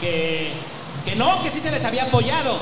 que, 0.00 0.52
que 1.04 1.16
no, 1.16 1.42
que 1.42 1.50
sí 1.50 1.60
se 1.60 1.70
les 1.70 1.84
había 1.84 2.04
apoyado. 2.04 2.58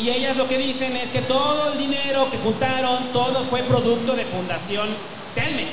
Y 0.00 0.10
ellas 0.10 0.36
lo 0.36 0.46
que 0.46 0.58
dicen 0.58 0.96
es 0.96 1.08
que 1.08 1.22
todo 1.22 1.72
el 1.72 1.78
dinero 1.78 2.30
que 2.30 2.36
juntaron, 2.38 3.12
todo 3.12 3.44
fue 3.44 3.62
producto 3.62 4.14
de 4.14 4.24
Fundación 4.24 4.88
Telmex. 5.34 5.72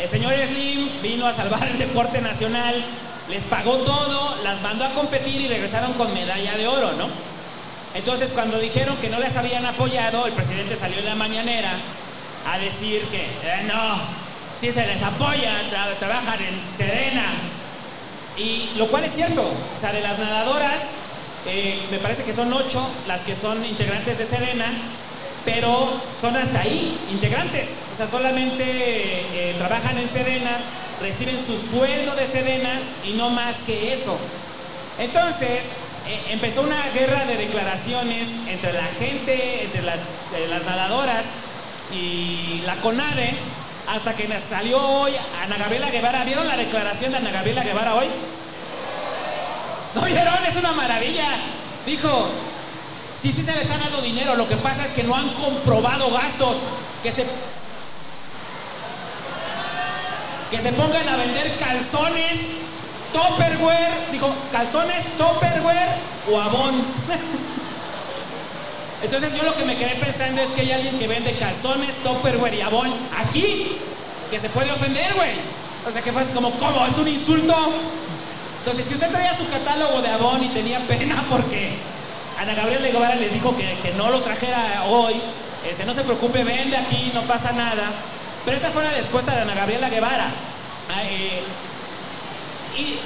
El 0.00 0.08
señor 0.08 0.34
Slim 0.34 1.00
vino 1.02 1.26
a 1.26 1.32
salvar 1.32 1.66
el 1.66 1.78
deporte 1.78 2.20
nacional, 2.20 2.74
les 3.30 3.42
pagó 3.44 3.76
todo, 3.76 4.36
las 4.42 4.60
mandó 4.62 4.84
a 4.84 4.90
competir 4.90 5.40
y 5.40 5.48
regresaron 5.48 5.92
con 5.94 6.12
medalla 6.12 6.56
de 6.56 6.66
oro, 6.66 6.92
¿no? 6.94 7.08
Entonces, 7.94 8.30
cuando 8.34 8.58
dijeron 8.58 8.96
que 8.98 9.08
no 9.08 9.18
les 9.20 9.34
habían 9.36 9.64
apoyado, 9.64 10.26
el 10.26 10.32
presidente 10.32 10.76
salió 10.76 10.98
en 10.98 11.06
la 11.06 11.14
mañanera 11.14 11.72
a 12.50 12.58
decir 12.58 13.00
que 13.10 13.22
eh, 13.22 13.62
no, 13.66 13.96
sí 14.60 14.70
se 14.70 14.86
les 14.86 15.02
apoya, 15.02 15.52
tra- 15.70 15.96
trabajan 15.98 16.38
en 16.40 16.60
Serena. 16.76 17.24
Y 18.36 18.70
lo 18.76 18.88
cual 18.88 19.04
es 19.04 19.14
cierto, 19.14 19.40
o 19.40 19.80
sea, 19.80 19.92
de 19.92 20.02
las 20.02 20.18
nadadoras, 20.18 20.82
eh, 21.48 21.86
me 21.90 21.98
parece 21.98 22.24
que 22.24 22.32
son 22.32 22.52
ocho 22.52 22.88
las 23.06 23.20
que 23.20 23.34
son 23.34 23.64
integrantes 23.64 24.18
de 24.18 24.26
Serena, 24.26 24.66
pero 25.44 25.88
son 26.20 26.36
hasta 26.36 26.60
ahí, 26.60 26.98
integrantes. 27.10 27.68
O 27.94 27.96
sea, 27.96 28.06
solamente 28.06 28.64
eh, 28.66 29.54
trabajan 29.56 29.96
en 29.96 30.08
Sedena, 30.08 30.58
reciben 31.00 31.36
su 31.46 31.56
sueldo 31.70 32.14
de 32.16 32.26
Sedena 32.26 32.80
y 33.04 33.12
no 33.12 33.30
más 33.30 33.56
que 33.58 33.92
eso. 33.92 34.18
Entonces, 34.98 35.60
eh, 36.08 36.20
empezó 36.30 36.62
una 36.62 36.82
guerra 36.92 37.24
de 37.26 37.36
declaraciones 37.36 38.28
entre 38.48 38.72
la 38.72 38.86
gente, 38.98 39.64
entre 39.64 39.82
las, 39.82 40.00
nadadoras 40.64 41.26
y 41.92 42.62
la 42.66 42.74
CONADE, 42.76 43.34
hasta 43.86 44.14
que 44.16 44.28
salió 44.40 44.80
hoy 44.80 45.12
Ana 45.42 45.56
Gabriela 45.58 45.90
Guevara. 45.90 46.24
¿Vieron 46.24 46.48
la 46.48 46.56
declaración 46.56 47.12
de 47.12 47.18
Ana 47.18 47.30
Gabriela 47.30 47.62
Guevara 47.62 47.94
hoy? 47.94 48.06
¿No 49.96 50.02
vieron? 50.02 50.44
Es 50.46 50.54
una 50.56 50.72
maravilla. 50.72 51.26
Dijo, 51.86 52.28
sí, 53.20 53.32
sí 53.32 53.42
se 53.42 53.56
les 53.56 53.68
ha 53.70 53.78
dado 53.78 54.02
dinero, 54.02 54.36
lo 54.36 54.46
que 54.46 54.56
pasa 54.56 54.84
es 54.84 54.90
que 54.90 55.02
no 55.02 55.16
han 55.16 55.30
comprobado 55.30 56.10
gastos, 56.10 56.56
que 57.02 57.10
se... 57.10 57.26
Que 60.50 60.60
se 60.60 60.72
pongan 60.74 61.08
a 61.08 61.16
vender 61.16 61.56
calzones, 61.56 62.38
Topperware, 63.12 64.12
dijo, 64.12 64.32
calzones, 64.52 65.04
Topperware 65.16 65.96
o 66.30 66.40
Avon. 66.40 66.74
Entonces 69.02 69.34
yo 69.34 69.42
lo 69.44 69.56
que 69.56 69.64
me 69.64 69.76
quedé 69.76 69.96
pensando 69.96 70.42
es 70.42 70.50
que 70.50 70.60
hay 70.60 70.72
alguien 70.72 70.98
que 70.98 71.08
vende 71.08 71.38
calzones, 71.38 71.96
Topperware 72.04 72.54
y 72.54 72.60
Avon 72.60 72.92
aquí, 73.16 73.78
que 74.30 74.38
se 74.38 74.50
puede 74.50 74.70
ofender, 74.70 75.14
güey. 75.14 75.30
O 75.88 75.90
sea, 75.90 76.02
que 76.02 76.12
fue 76.12 76.22
como, 76.26 76.50
¿cómo? 76.52 76.86
¿Es 76.86 76.98
un 76.98 77.08
insulto? 77.08 77.54
Entonces, 78.66 78.86
si 78.88 78.94
usted 78.94 79.12
traía 79.12 79.32
su 79.32 79.48
catálogo 79.48 80.02
de 80.02 80.08
Avon 80.08 80.42
y 80.42 80.48
tenía 80.48 80.80
pena 80.80 81.22
porque 81.30 81.70
Ana 82.36 82.52
Gabriela 82.52 82.88
Guevara 82.88 83.14
le 83.14 83.28
dijo 83.28 83.56
que, 83.56 83.78
que 83.78 83.92
no 83.92 84.10
lo 84.10 84.22
trajera 84.22 84.82
hoy, 84.88 85.14
este, 85.64 85.84
no 85.84 85.94
se 85.94 86.02
preocupe, 86.02 86.42
vende 86.42 86.76
aquí, 86.76 87.12
no 87.14 87.22
pasa 87.22 87.52
nada. 87.52 87.92
Pero 88.44 88.56
esa 88.56 88.72
fue 88.72 88.82
la 88.82 88.90
respuesta 88.90 89.36
de 89.36 89.42
Ana 89.42 89.54
Gabriela 89.54 89.88
Guevara. 89.88 90.26
Ah, 90.92 91.04
eh, 91.04 91.44
y 92.76 92.98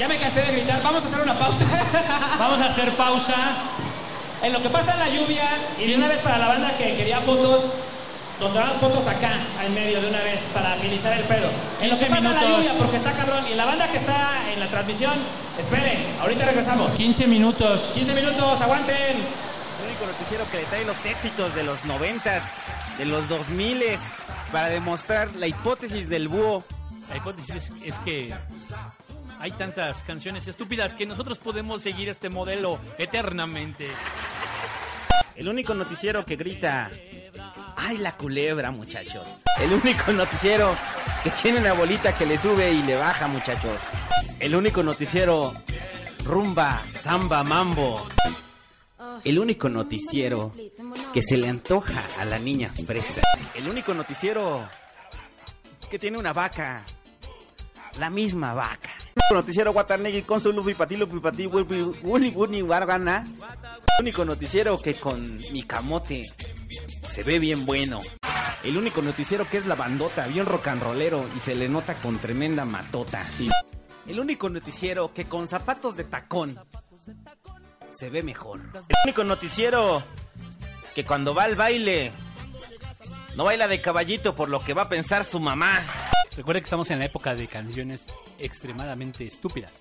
ya 0.00 0.08
me 0.08 0.18
cansé 0.18 0.42
de 0.42 0.52
gritar, 0.54 0.82
vamos 0.82 1.04
a 1.04 1.06
hacer 1.06 1.20
una 1.20 1.38
pausa. 1.38 1.64
Vamos 2.40 2.60
a 2.60 2.66
hacer 2.66 2.90
pausa. 2.96 3.36
En 4.42 4.52
lo 4.52 4.60
que 4.60 4.70
pasa 4.70 4.96
la 4.96 5.08
lluvia, 5.08 5.48
y 5.78 5.86
de 5.86 5.94
una 5.94 6.08
vez 6.08 6.18
para 6.18 6.38
la 6.38 6.48
banda 6.48 6.76
que 6.76 6.96
quería 6.96 7.20
fotos, 7.20 7.62
nos 8.42 8.54
damos 8.54 8.76
fotos 8.78 9.06
acá, 9.06 9.30
en 9.64 9.72
medio 9.72 10.00
de 10.02 10.08
una 10.08 10.20
vez, 10.20 10.40
para 10.52 10.72
agilizar 10.72 11.16
el 11.16 11.22
pedo. 11.24 11.48
En 11.80 11.90
lo 11.90 11.96
que 11.96 12.06
15 12.06 12.08
pasa 12.08 12.22
la 12.34 12.40
minutos. 12.40 12.64
lluvia, 12.66 12.72
porque 12.78 12.96
está 12.96 13.12
cabrón, 13.12 13.44
y 13.48 13.54
la 13.54 13.64
banda 13.64 13.88
que 13.88 13.98
está 13.98 14.52
en 14.52 14.58
la 14.58 14.66
transmisión, 14.66 15.12
esperen, 15.58 15.98
ahorita 16.20 16.46
regresamos. 16.46 16.90
15 16.92 17.26
minutos. 17.28 17.92
15 17.94 18.14
minutos, 18.14 18.60
aguanten. 18.60 18.96
El 18.96 19.88
único 19.88 20.06
noticiero 20.06 20.44
que 20.50 20.56
le 20.56 20.64
trae 20.64 20.84
los 20.84 21.06
éxitos 21.06 21.54
de 21.54 21.62
los 21.62 21.84
noventas, 21.84 22.42
de 22.98 23.04
los 23.04 23.28
dos 23.28 23.48
miles, 23.50 24.00
para 24.50 24.68
demostrar 24.70 25.30
la 25.36 25.46
hipótesis 25.46 26.08
del 26.08 26.26
búho. 26.26 26.64
La 27.10 27.18
hipótesis 27.18 27.54
es, 27.54 27.70
es 27.84 27.98
que 28.00 28.34
hay 29.38 29.52
tantas 29.52 30.02
canciones 30.02 30.48
estúpidas 30.48 30.94
que 30.94 31.06
nosotros 31.06 31.38
podemos 31.38 31.80
seguir 31.82 32.08
este 32.08 32.28
modelo 32.28 32.80
eternamente. 32.98 33.86
El 35.36 35.48
único 35.48 35.74
noticiero 35.74 36.24
que 36.24 36.36
grita, 36.36 36.90
¡ay 37.76 37.98
la 37.98 38.16
culebra, 38.16 38.70
muchachos! 38.70 39.28
El 39.60 39.72
único 39.72 40.12
noticiero 40.12 40.74
que 41.22 41.30
tiene 41.30 41.60
una 41.60 41.72
bolita 41.72 42.14
que 42.14 42.26
le 42.26 42.38
sube 42.38 42.70
y 42.70 42.82
le 42.82 42.96
baja, 42.96 43.28
muchachos. 43.28 43.78
El 44.40 44.54
único 44.56 44.82
noticiero 44.82 45.54
rumba, 46.24 46.80
samba, 46.90 47.44
mambo. 47.44 48.04
El 49.24 49.38
único 49.38 49.68
noticiero 49.68 50.52
que 51.12 51.22
se 51.22 51.36
le 51.36 51.48
antoja 51.48 52.00
a 52.20 52.24
la 52.24 52.38
niña 52.38 52.70
fresa. 52.86 53.20
El 53.54 53.68
único 53.68 53.94
noticiero 53.94 54.68
que 55.90 55.98
tiene 55.98 56.18
una 56.18 56.32
vaca. 56.32 56.84
La 57.98 58.10
misma 58.10 58.54
vaca. 58.54 58.90
Noticiero 59.32 59.72
Guatanegui 59.72 60.22
con 60.22 60.40
su 60.40 60.52
lupi 60.52 60.74
pati 60.74 60.96
lupi 60.96 61.20
pati 61.20 61.46
wargana. 62.62 63.24
Único 64.00 64.24
noticiero 64.24 64.78
que 64.78 64.94
con 64.94 65.20
mi 65.52 65.62
camote 65.62 66.22
se 67.02 67.22
ve 67.22 67.38
bien 67.38 67.64
bueno. 67.64 68.00
El 68.64 68.76
único 68.76 69.02
noticiero 69.02 69.48
que 69.48 69.58
es 69.58 69.66
la 69.66 69.74
bandota, 69.74 70.26
bien 70.26 70.46
rock 70.46 70.68
and 70.68 70.82
rollero 70.82 71.24
y 71.36 71.40
se 71.40 71.54
le 71.54 71.68
nota 71.68 71.94
con 71.94 72.18
tremenda 72.18 72.64
matota. 72.64 73.24
El 74.06 74.20
único 74.20 74.48
noticiero 74.48 75.12
que 75.12 75.26
con 75.26 75.48
zapatos 75.48 75.96
de 75.96 76.04
tacón 76.04 76.58
se 77.90 78.10
ve 78.10 78.22
mejor. 78.22 78.60
El 78.74 78.96
único 79.04 79.24
noticiero 79.24 80.02
que 80.94 81.04
cuando 81.04 81.34
va 81.34 81.44
al 81.44 81.56
baile 81.56 82.12
no 83.36 83.44
baila 83.44 83.68
de 83.68 83.80
caballito 83.80 84.34
por 84.34 84.50
lo 84.50 84.60
que 84.60 84.74
va 84.74 84.82
a 84.82 84.88
pensar 84.88 85.24
su 85.24 85.40
mamá. 85.40 85.84
Recuerda 86.36 86.60
que 86.60 86.64
estamos 86.64 86.90
en 86.90 86.98
la 86.98 87.06
época 87.06 87.34
de 87.34 87.46
canciones 87.46 88.04
extremadamente 88.38 89.26
estúpidas. 89.26 89.72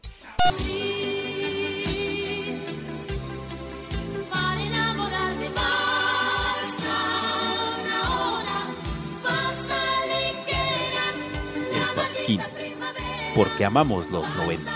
Porque 13.33 13.63
amamos 13.63 14.09
los 14.09 14.27
90. 14.35 14.71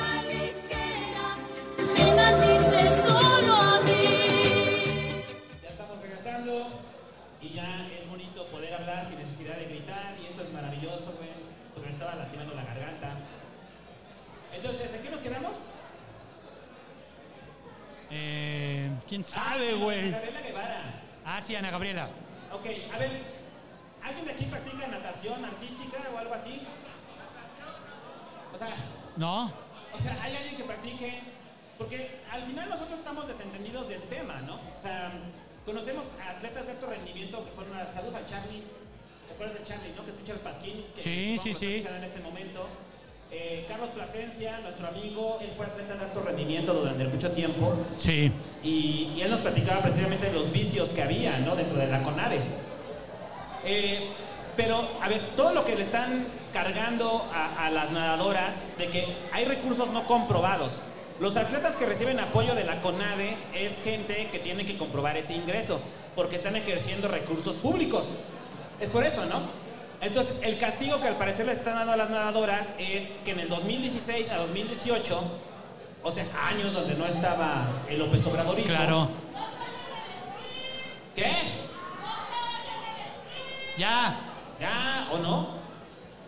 ¿Quién 19.15 19.23
sabe, 19.23 19.75
güey? 19.75 20.11
Gabriela 20.11 20.41
Guevara. 20.41 20.81
Ah, 21.23 21.41
sí, 21.41 21.55
Ana 21.55 21.71
Gabriela. 21.71 22.09
Ok, 22.51 22.65
a 22.93 22.97
ver, 22.97 23.11
¿alguien 24.03 24.25
de 24.25 24.31
aquí 24.33 24.43
practica 24.43 24.87
natación 24.87 25.45
artística 25.45 25.99
o 26.13 26.17
algo 26.17 26.33
así? 26.33 26.61
O 28.53 28.57
sea, 28.57 28.67
¿No? 29.15 29.45
o 29.45 29.99
sea, 30.01 30.21
¿hay 30.21 30.35
alguien 30.35 30.57
que 30.57 30.63
practique? 30.65 31.21
Porque 31.77 32.19
al 32.29 32.43
final 32.43 32.67
nosotros 32.67 32.99
estamos 32.99 33.25
desentendidos 33.25 33.87
del 33.87 34.01
tema, 34.03 34.41
¿no? 34.41 34.55
O 34.55 34.81
sea, 34.81 35.13
conocemos 35.63 36.07
a 36.21 36.31
atletas 36.31 36.65
de 36.65 36.71
alto 36.73 36.87
rendimiento 36.87 37.45
que 37.45 37.51
fueron. 37.51 37.73
Saludos 37.93 38.15
a 38.15 38.29
Charlie. 38.29 38.63
¿Te 39.29 39.33
acuerdas 39.33 39.59
de 39.59 39.63
Charlie, 39.63 39.93
no? 39.95 40.03
Que 40.03 40.11
escucha 40.11 40.33
el 40.33 40.39
pasquín. 40.39 40.85
Que 40.93 41.01
Sí, 41.01 41.53
sí, 41.53 41.85
en 41.87 42.03
este 42.03 42.19
momento. 42.19 42.67
Eh, 43.31 43.65
Carlos 43.67 43.89
Plasencia, 43.89 44.59
nuestro 44.61 44.87
amigo, 44.87 45.39
él 45.41 45.49
fue 45.57 45.65
atleta 45.65 45.95
de 45.95 46.05
alto 46.05 46.21
rendimiento 46.21 46.73
durante 46.73 47.03
mucho 47.05 47.31
tiempo. 47.31 47.73
Sí. 47.97 48.31
Y, 48.63 49.13
y 49.15 49.21
él 49.21 49.29
nos 49.29 49.41
platicaba 49.41 49.81
precisamente 49.81 50.27
de 50.27 50.33
los 50.33 50.51
vicios 50.51 50.89
que 50.89 51.01
había, 51.01 51.39
¿no? 51.39 51.55
Dentro 51.55 51.77
de 51.77 51.87
la 51.87 52.01
CONADE. 52.01 52.39
Eh, 53.65 54.07
pero, 54.55 54.87
a 55.01 55.09
ver, 55.09 55.19
todo 55.35 55.53
lo 55.53 55.65
que 55.65 55.75
le 55.75 55.81
están 55.81 56.25
cargando 56.53 57.27
a, 57.33 57.65
a 57.65 57.69
las 57.71 57.91
nadadoras 57.91 58.77
de 58.77 58.87
que 58.87 59.05
hay 59.33 59.45
recursos 59.45 59.89
no 59.89 60.05
comprobados. 60.05 60.73
Los 61.19 61.35
atletas 61.35 61.75
que 61.75 61.85
reciben 61.85 62.19
apoyo 62.19 62.55
de 62.55 62.63
la 62.63 62.81
CONADE 62.81 63.35
es 63.53 63.83
gente 63.83 64.29
que 64.31 64.39
tiene 64.39 64.65
que 64.65 64.77
comprobar 64.77 65.17
ese 65.17 65.33
ingreso, 65.33 65.81
porque 66.15 66.37
están 66.37 66.55
ejerciendo 66.55 67.07
recursos 67.09 67.55
públicos. 67.55 68.05
Es 68.79 68.89
por 68.89 69.05
eso, 69.05 69.25
¿no? 69.25 69.64
Entonces, 70.05 70.41
el 70.43 70.57
castigo 70.59 71.01
que 71.01 71.07
al 71.07 71.15
parecer 71.15 71.47
les 71.47 71.57
están 71.57 71.75
dando 71.75 71.93
a 71.93 71.97
las 71.97 72.09
nadadoras 72.11 72.75
es 72.77 73.19
que 73.25 73.31
en 73.31 73.39
el 73.39 73.49
2016 73.49 74.29
a 74.31 74.37
2018, 74.37 75.19
o 76.03 76.11
sea, 76.11 76.25
años 76.47 76.73
donde 76.73 76.93
no 76.93 77.05
estaba 77.07 77.65
el 77.89 77.97
López 77.99 78.25
Obradorismo. 78.27 78.69
Claro. 78.75 79.09
¿Qué? 81.15 81.31
Ya. 83.77 84.19
¿Ya 84.59 85.07
o 85.11 85.17
no? 85.17 85.55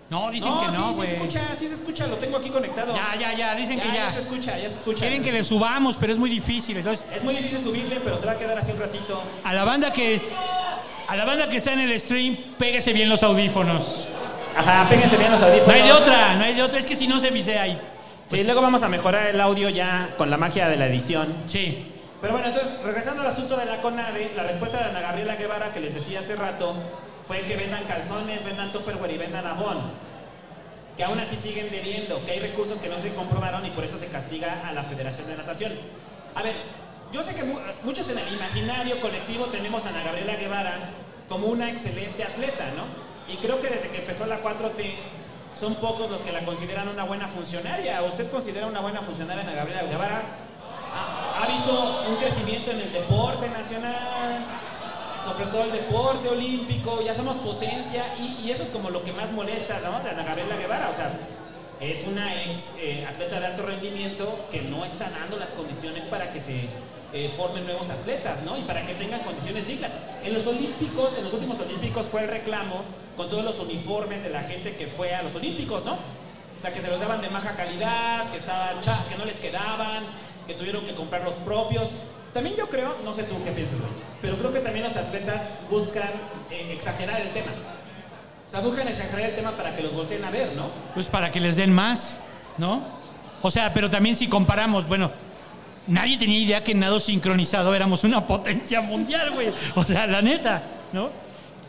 No, 0.09 0.31
dicen 0.31 0.49
No, 0.49 0.61
que 0.61 0.67
no, 0.67 0.89
sí, 0.89 0.95
güey. 0.95 1.07
se 1.09 1.15
escucha, 1.15 1.41
sí 1.59 1.67
se 1.67 1.73
escucha, 1.75 2.07
lo 2.07 2.15
tengo 2.15 2.37
aquí 2.37 2.49
conectado. 2.49 2.95
Ya, 2.95 3.15
ya, 3.19 3.33
ya, 3.35 3.55
dicen 3.55 3.79
que 3.79 3.87
ya. 3.91 4.09
se 4.11 4.21
escucha, 4.21 4.57
ya 4.57 4.69
se 4.69 4.75
escucha. 4.75 4.99
Quieren 4.99 5.21
que 5.21 5.31
le 5.33 5.43
subamos, 5.43 5.97
pero 5.97 6.13
es 6.13 6.19
muy 6.19 6.29
difícil. 6.29 6.77
Entonces, 6.77 7.05
Es 7.13 7.23
muy 7.23 7.35
difícil 7.35 7.61
subirle, 7.63 7.99
pero 8.03 8.17
se 8.17 8.25
va 8.25 8.31
a 8.31 8.37
quedar 8.37 8.57
así 8.57 8.71
un 8.71 8.79
ratito. 8.79 9.21
a 9.43 9.53
la 9.53 9.63
banda 9.65 9.91
que 9.91 10.15
es- 10.15 10.23
a 11.07 11.15
la 11.15 11.25
banda 11.25 11.47
que 11.47 11.57
está 11.57 11.73
en 11.73 11.79
el 11.79 11.99
stream, 11.99 12.55
péguese 12.57 12.93
bien 12.93 13.09
los 13.09 13.23
audífonos. 13.23 14.07
Ajá, 14.55 14.87
péguense 14.89 15.17
bien 15.17 15.31
los 15.31 15.41
audífonos. 15.41 15.67
No 15.67 15.73
hay 15.73 15.83
de 15.83 15.93
otra, 15.93 16.35
no 16.35 16.43
hay 16.43 16.53
de 16.53 16.63
otra. 16.63 16.79
Es 16.79 16.85
que 16.85 16.95
si 16.95 17.07
no 17.07 17.19
se 17.19 17.29
visea 17.29 17.61
ahí. 17.61 17.79
Sí, 18.29 18.43
luego 18.43 18.61
vamos 18.61 18.83
a 18.83 18.89
mejorar 18.89 19.27
el 19.27 19.39
audio 19.39 19.69
ya 19.69 20.09
con 20.17 20.29
la 20.29 20.37
magia 20.37 20.67
de 20.67 20.75
la 20.75 20.87
edición. 20.87 21.33
Sí. 21.45 21.93
Pero 22.19 22.33
bueno, 22.33 22.49
entonces, 22.49 22.81
regresando 22.83 23.21
al 23.21 23.27
asunto 23.27 23.55
de 23.55 23.65
la 23.65 23.77
CONADE, 23.77 24.33
la 24.35 24.43
respuesta 24.43 24.79
de 24.79 24.85
Ana 24.85 24.99
Gabriela 24.99 25.35
Guevara 25.35 25.71
que 25.71 25.79
les 25.79 25.93
decía 25.93 26.19
hace 26.19 26.35
rato 26.35 26.75
fue 27.25 27.39
que 27.41 27.55
vendan 27.55 27.83
calzones, 27.85 28.43
vendan 28.43 28.71
Tupperware 28.71 29.11
y 29.11 29.17
vendan 29.17 29.45
Avon. 29.45 29.77
Que 30.97 31.03
aún 31.03 31.19
así 31.19 31.35
siguen 31.35 31.69
debiendo, 31.69 32.25
que 32.25 32.31
hay 32.31 32.39
recursos 32.39 32.79
que 32.79 32.89
no 32.89 32.99
se 32.99 33.13
comprobaron 33.13 33.65
y 33.65 33.69
por 33.69 33.83
eso 33.85 33.97
se 33.97 34.07
castiga 34.07 34.67
a 34.67 34.73
la 34.73 34.83
Federación 34.83 35.27
de 35.27 35.37
Natación. 35.37 35.71
A 36.33 36.41
ver, 36.41 36.55
yo 37.11 37.23
sé 37.23 37.35
que 37.35 37.43
mu- 37.43 37.59
muchos 37.83 38.09
en 38.09 38.17
el 38.19 38.33
imaginario 38.33 38.99
colectivo 39.01 39.45
tenemos 39.45 39.85
a 39.85 39.89
Ana 39.89 40.03
Gabriela 40.03 40.35
Guevara 40.35 40.89
como 41.29 41.47
una 41.47 41.69
excelente 41.69 42.23
atleta, 42.23 42.65
¿no? 42.75 43.33
Y 43.33 43.37
creo 43.37 43.59
que 43.61 43.67
desde 43.69 43.89
que 43.89 43.97
empezó 43.99 44.25
la 44.25 44.41
4T 44.41 44.93
son 45.59 45.75
pocos 45.75 46.09
los 46.09 46.21
que 46.21 46.31
la 46.31 46.41
consideran 46.45 46.87
una 46.87 47.03
buena 47.03 47.27
funcionaria. 47.27 48.01
¿Usted 48.03 48.29
considera 48.31 48.67
una 48.67 48.79
buena 48.79 49.01
funcionaria 49.01 49.43
Ana 49.43 49.53
Gabriela 49.53 49.83
Guevara? 49.83 50.21
ha 51.39 51.45
visto 51.47 52.05
un 52.09 52.15
crecimiento 52.15 52.71
en 52.71 52.79
el 52.79 52.91
deporte 52.91 53.47
nacional, 53.49 54.45
sobre 55.23 55.45
todo 55.47 55.63
el 55.65 55.71
deporte 55.71 56.27
olímpico, 56.29 57.01
ya 57.01 57.13
somos 57.13 57.35
potencia 57.37 58.03
y, 58.19 58.45
y 58.45 58.51
eso 58.51 58.63
es 58.63 58.69
como 58.69 58.89
lo 58.89 59.03
que 59.03 59.13
más 59.13 59.31
molesta, 59.31 59.79
¿no? 59.83 59.99
De 60.01 60.09
Ana 60.09 60.23
Gabriela 60.23 60.55
Guevara, 60.55 60.89
o 60.89 60.95
sea, 60.95 61.11
es 61.79 62.07
una 62.07 62.43
ex 62.43 62.75
eh, 62.79 63.05
atleta 63.07 63.39
de 63.39 63.45
alto 63.45 63.63
rendimiento 63.63 64.47
que 64.51 64.61
no 64.61 64.83
está 64.83 65.09
dando 65.09 65.37
las 65.37 65.49
condiciones 65.49 66.03
para 66.05 66.31
que 66.33 66.39
se 66.39 66.67
eh, 67.13 67.31
formen 67.37 67.65
nuevos 67.65 67.89
atletas, 67.89 68.43
¿no? 68.43 68.57
Y 68.57 68.61
para 68.61 68.85
que 68.85 68.93
tengan 68.95 69.21
condiciones 69.21 69.67
dignas. 69.67 69.91
En 70.23 70.33
los 70.33 70.45
Olímpicos, 70.47 71.17
en 71.17 71.25
los 71.25 71.33
últimos 71.33 71.59
Olímpicos 71.59 72.07
fue 72.07 72.23
el 72.23 72.29
reclamo 72.29 72.83
con 73.15 73.29
todos 73.29 73.45
los 73.45 73.59
uniformes 73.59 74.23
de 74.23 74.29
la 74.29 74.43
gente 74.43 74.75
que 74.75 74.87
fue 74.87 75.13
a 75.13 75.23
los 75.23 75.35
Olímpicos, 75.35 75.85
¿no? 75.85 75.93
O 75.93 76.61
sea, 76.61 76.73
que 76.73 76.81
se 76.81 76.89
los 76.89 76.99
daban 76.99 77.21
de 77.21 77.29
baja 77.29 77.55
calidad, 77.55 78.29
que, 78.31 78.37
estaban 78.37 78.81
que 78.81 79.17
no 79.17 79.25
les 79.25 79.37
quedaban, 79.37 80.03
que 80.47 80.55
tuvieron 80.55 80.83
que 80.85 80.95
comprar 80.95 81.23
los 81.23 81.35
propios. 81.35 81.89
También 82.33 82.55
yo 82.55 82.67
creo, 82.67 82.93
no 83.03 83.13
sé 83.13 83.23
tú 83.23 83.35
qué 83.43 83.51
piensas, 83.51 83.79
pero 84.21 84.35
creo 84.37 84.51
que 84.51 84.59
también 84.59 84.85
los 84.85 84.97
atletas 84.97 85.59
buscan 85.69 86.09
eh, 86.49 86.73
exagerar 86.73 87.21
el 87.21 87.29
tema. 87.29 87.51
Sea, 88.47 88.61
buscan 88.61 88.87
exagerar 88.87 89.29
el 89.29 89.35
tema 89.35 89.51
para 89.51 89.75
que 89.75 89.83
los 89.83 89.93
volteen 89.93 90.23
a 90.23 90.31
ver, 90.31 90.55
¿no? 90.55 90.69
Pues 90.93 91.07
para 91.07 91.31
que 91.31 91.39
les 91.39 91.57
den 91.57 91.73
más, 91.73 92.19
¿no? 92.57 92.81
O 93.41 93.51
sea, 93.51 93.73
pero 93.73 93.89
también 93.89 94.15
si 94.15 94.27
comparamos, 94.27 94.87
bueno, 94.87 95.11
nadie 95.85 96.17
tenía 96.17 96.39
idea 96.39 96.63
que 96.63 96.71
en 96.71 96.79
nado 96.79 96.99
sincronizado 96.99 97.75
éramos 97.75 98.03
una 98.03 98.25
potencia 98.25 98.81
mundial, 98.81 99.31
güey. 99.31 99.49
O 99.75 99.83
sea, 99.83 100.07
la 100.07 100.21
neta, 100.21 100.63
¿no? 100.93 101.09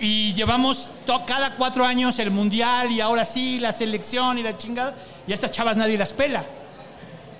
Y 0.01 0.33
llevamos 0.35 0.93
cada 1.27 1.57
cuatro 1.57 1.85
años 1.85 2.19
el 2.21 2.31
mundial 2.31 2.93
y 2.93 3.01
ahora 3.01 3.25
sí 3.25 3.59
la 3.59 3.73
selección 3.73 4.39
y 4.39 4.43
la 4.45 4.57
chingada. 4.57 4.95
Y 5.27 5.33
a 5.33 5.35
estas 5.35 5.51
chavas 5.51 5.77
nadie 5.77 5.99
las 5.99 6.13
pela. 6.13 6.45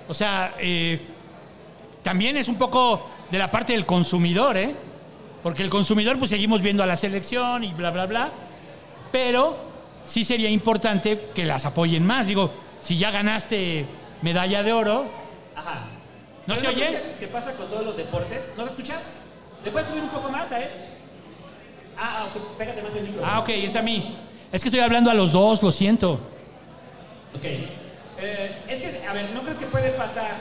O 0.09 0.13
sea, 0.13 0.55
eh, 0.59 0.99
también 2.03 2.35
es 2.35 2.49
un 2.49 2.55
poco 2.55 3.09
de 3.31 3.37
la 3.37 3.49
parte 3.49 3.71
del 3.71 3.85
consumidor, 3.85 4.57
¿eh? 4.57 4.75
Porque 5.41 5.63
el 5.63 5.69
consumidor, 5.69 6.19
pues 6.19 6.29
seguimos 6.29 6.61
viendo 6.61 6.83
a 6.83 6.85
la 6.85 6.97
selección 6.97 7.63
y 7.63 7.71
bla, 7.71 7.91
bla, 7.91 8.05
bla. 8.05 8.29
Pero 9.11 9.57
sí 10.03 10.23
sería 10.23 10.49
importante 10.49 11.29
que 11.33 11.45
las 11.45 11.65
apoyen 11.65 12.05
más. 12.05 12.27
Digo, 12.27 12.51
si 12.81 12.97
ya 12.97 13.11
ganaste 13.11 13.85
medalla 14.21 14.63
de 14.63 14.73
oro, 14.73 15.05
Ajá. 15.55 15.85
¿No 16.47 16.55
se 16.55 16.67
oye? 16.67 16.87
¿qué- 16.89 17.15
¿Qué 17.19 17.27
pasa 17.27 17.55
con 17.55 17.67
todos 17.69 17.85
los 17.85 17.97
deportes? 17.97 18.53
¿No 18.57 18.63
lo 18.65 18.69
escuchas? 18.71 19.19
¿Le 19.63 19.71
puedes 19.71 19.87
subir 19.89 20.01
un 20.03 20.09
poco 20.09 20.29
más 20.29 20.51
a 20.51 20.59
él? 20.61 20.69
Ah, 21.97 22.21
ah, 22.21 22.27
ok, 22.33 22.57
pégate 22.57 22.81
más 22.81 22.95
el 22.95 23.03
micro. 23.03 23.21
ah, 23.25 23.39
ok, 23.39 23.49
es 23.49 23.75
a 23.75 23.81
mí. 23.81 24.17
Es 24.51 24.61
que 24.63 24.69
estoy 24.69 24.79
hablando 24.81 25.11
a 25.11 25.13
los 25.13 25.31
dos, 25.33 25.61
lo 25.61 25.71
siento. 25.71 26.13
Ok. 27.35 27.43
Eh, 27.43 28.57
es 28.67 28.79
que, 28.79 29.05
a 29.07 29.13
ver, 29.13 29.29
¿no 29.31 29.41
crees 29.43 29.57
que 29.57 29.65
puede 29.67 29.91
pasar 29.91 30.31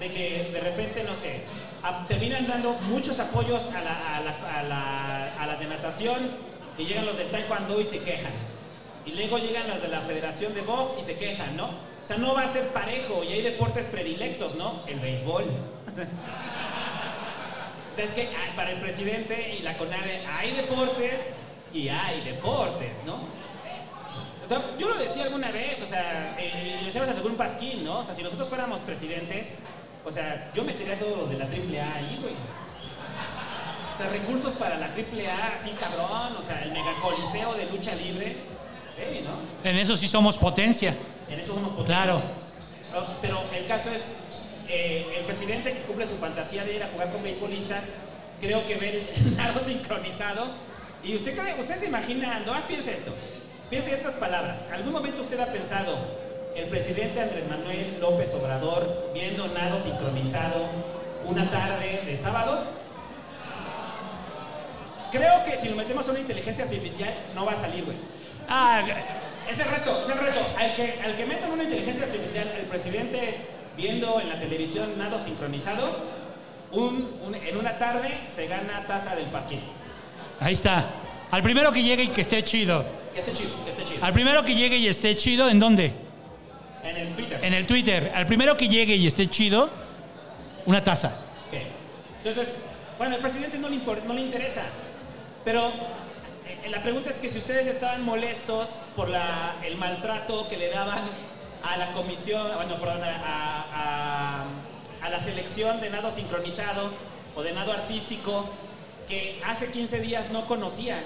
de 0.00 0.08
que 0.10 0.50
de 0.52 0.60
repente, 0.60 1.04
no 1.04 1.14
sé, 1.14 1.44
a- 1.82 2.06
terminan 2.08 2.46
dando 2.48 2.72
muchos 2.88 3.20
apoyos 3.20 3.74
a, 3.74 3.80
la- 3.82 4.16
a 4.16 4.20
la- 4.20 4.58
a 4.58 4.62
la- 4.62 5.34
a 5.42 5.46
las 5.46 5.58
de 5.60 5.66
natación 5.66 6.16
y 6.78 6.84
llegan 6.84 7.06
los 7.06 7.16
del 7.16 7.30
taekwondo 7.30 7.80
y 7.80 7.84
se 7.84 8.02
quejan? 8.02 8.32
Y 9.06 9.12
luego 9.12 9.38
llegan 9.38 9.68
las 9.68 9.82
de 9.82 9.88
la 9.88 10.00
Federación 10.00 10.54
de 10.54 10.62
Box 10.62 10.98
y 11.00 11.04
se 11.04 11.18
quejan, 11.18 11.56
¿no? 11.56 11.66
O 11.66 12.06
sea, 12.06 12.16
no 12.18 12.34
va 12.34 12.42
a 12.42 12.48
ser 12.48 12.68
parejo 12.72 13.24
y 13.24 13.28
hay 13.28 13.42
deportes 13.42 13.86
predilectos, 13.86 14.54
¿no? 14.56 14.82
El 14.86 15.00
béisbol. 15.00 15.44
O 17.90 17.96
sea, 17.96 18.06
es 18.06 18.10
que 18.10 18.22
ah, 18.22 18.56
para 18.56 18.72
el 18.72 18.80
presidente 18.80 19.54
y 19.56 19.62
la 19.62 19.78
CONADE 19.78 20.26
hay 20.26 20.50
deportes 20.50 21.36
y 21.72 21.88
hay 21.88 22.22
deportes, 22.22 23.04
¿no? 23.06 23.20
Yo 24.78 24.88
lo 24.88 24.96
decía 24.96 25.22
alguna 25.22 25.52
vez, 25.52 25.80
o 25.80 25.86
sea, 25.86 26.36
eh, 26.36 26.78
lo 26.80 26.86
decíamos 26.86 27.08
algún 27.10 27.36
pasquín, 27.36 27.84
¿no? 27.84 28.00
O 28.00 28.02
sea, 28.02 28.12
si 28.16 28.24
nosotros 28.24 28.48
fuéramos 28.48 28.80
presidentes, 28.80 29.62
o 30.04 30.10
sea, 30.10 30.50
yo 30.54 30.64
metería 30.64 30.94
a 30.94 30.98
todos 30.98 31.18
los 31.18 31.30
de 31.30 31.38
la 31.38 31.44
AAA 31.44 31.94
ahí, 31.94 32.18
güey. 32.20 32.34
O 33.94 33.98
sea, 33.98 34.10
recursos 34.10 34.52
para 34.54 34.76
la 34.78 34.86
AAA, 34.86 35.54
así 35.54 35.70
cabrón, 35.78 36.36
o 36.38 36.42
sea, 36.42 36.62
el 36.62 36.72
megacoliseo 36.72 37.54
de 37.54 37.66
lucha 37.66 37.94
libre. 37.94 38.36
¿no? 39.24 39.68
En 39.68 39.76
eso 39.76 39.96
sí 39.96 40.08
somos 40.08 40.38
potencia. 40.38 40.96
En 41.28 41.38
eso 41.40 41.54
somos 41.54 41.70
potentes. 41.70 41.86
Claro. 41.86 42.20
Pero 43.20 43.42
el 43.56 43.66
caso 43.66 43.90
es, 43.90 44.18
eh, 44.68 45.16
el 45.18 45.24
presidente 45.24 45.72
que 45.72 45.80
cumple 45.82 46.06
su 46.06 46.16
fantasía 46.16 46.64
de 46.64 46.76
ir 46.76 46.82
a 46.82 46.88
jugar 46.88 47.10
con 47.12 47.22
beisbolistas, 47.22 47.84
creo 48.40 48.66
que 48.66 48.76
ve 48.76 49.08
el 49.16 49.36
nado 49.36 49.58
sincronizado. 49.60 50.46
Y 51.02 51.16
usted, 51.16 51.36
cree- 51.38 51.60
usted 51.60 51.76
se 51.76 51.86
imagina, 51.86 52.40
no 52.46 52.52
piense 52.66 52.92
esto, 52.92 53.12
piense 53.68 53.92
estas 53.94 54.14
palabras. 54.14 54.70
¿Algún 54.72 54.92
momento 54.92 55.22
usted 55.22 55.38
ha 55.40 55.46
pensado, 55.52 55.96
el 56.56 56.66
presidente 56.66 57.20
Andrés 57.20 57.48
Manuel 57.48 57.98
López 58.00 58.32
Obrador 58.34 59.10
viendo 59.12 59.46
nado 59.48 59.80
sincronizado 59.82 60.66
una 61.26 61.50
tarde 61.50 62.02
de 62.06 62.16
sábado? 62.16 62.64
Creo 65.14 65.44
que 65.44 65.56
si 65.56 65.68
lo 65.68 65.76
metemos 65.76 66.06
a 66.08 66.10
una 66.10 66.20
inteligencia 66.20 66.64
artificial 66.64 67.10
no 67.34 67.44
va 67.44 67.52
a 67.52 67.60
salir, 67.60 67.84
güey. 67.84 67.96
Ah, 68.48 68.82
Ese 69.48 69.62
reto, 69.64 70.02
ese 70.02 70.14
reto. 70.20 70.40
Al 70.58 70.74
que, 70.74 71.00
al 71.04 71.14
que 71.16 71.26
metan 71.26 71.52
una 71.52 71.62
inteligencia 71.62 72.04
artificial, 72.06 72.48
el 72.58 72.66
presidente 72.66 73.36
viendo 73.76 74.20
en 74.20 74.28
la 74.28 74.38
televisión 74.40 74.98
nado 74.98 75.22
sincronizado, 75.22 75.86
un- 76.72 77.08
un- 77.24 77.34
en 77.34 77.56
una 77.56 77.78
tarde 77.78 78.08
se 78.34 78.46
gana 78.48 78.84
taza 78.88 79.14
del 79.14 79.26
pasquín. 79.26 79.60
ahí 80.40 80.52
está. 80.54 80.86
Al 81.30 81.42
primero 81.42 81.72
que 81.72 81.82
llegue 81.82 82.04
y 82.04 82.08
que 82.08 82.20
esté 82.22 82.42
chido. 82.42 82.84
Que 83.12 83.20
esté 83.20 83.32
chido, 83.34 83.64
que 83.64 83.70
esté 83.70 83.84
chido. 83.84 84.04
Al 84.04 84.12
primero 84.12 84.44
que 84.44 84.54
llegue 84.54 84.76
y 84.78 84.88
esté 84.88 85.14
chido, 85.16 85.48
¿en 85.48 85.58
dónde? 85.60 85.92
En 86.84 86.96
el 86.96 87.08
Twitter. 87.14 87.40
En 87.44 87.52
el 87.54 87.66
Twitter. 87.66 88.12
Al 88.14 88.26
primero 88.26 88.56
que 88.56 88.68
llegue 88.68 88.96
y 88.96 89.06
esté 89.06 89.28
chido, 89.30 89.70
una 90.66 90.82
taza. 90.82 91.08
Ok. 91.48 91.58
Entonces, 92.24 92.62
bueno, 92.98 93.14
al 93.14 93.20
presidente 93.20 93.58
no 93.58 93.68
le, 93.68 93.76
no 94.06 94.12
le 94.14 94.20
interesa. 94.20 94.62
Pero 95.44 95.66
eh, 96.46 96.68
la 96.70 96.82
pregunta 96.82 97.10
es 97.10 97.16
que 97.16 97.30
si 97.30 97.38
ustedes 97.38 97.66
estaban 97.66 98.02
molestos 98.04 98.68
por 98.96 99.08
la- 99.08 99.56
el 99.64 99.76
maltrato 99.76 100.48
que 100.48 100.56
le 100.56 100.70
daban 100.70 100.98
a 101.62 101.76
la 101.76 101.92
comisión, 101.92 102.46
bueno, 102.56 102.76
perdón, 102.78 103.02
a, 103.02 103.08
a- 103.08 104.42
a- 104.42 104.44
a 105.06 105.08
la 105.10 105.20
selección 105.20 105.80
de 105.80 105.90
nado 105.90 106.10
sincronizado 106.10 106.90
o 107.36 107.42
de 107.42 107.52
nado 107.52 107.72
artístico 107.72 108.48
que 109.08 109.40
hace 109.44 109.70
15 109.70 110.00
días 110.00 110.30
no 110.30 110.46
conocían. 110.46 111.00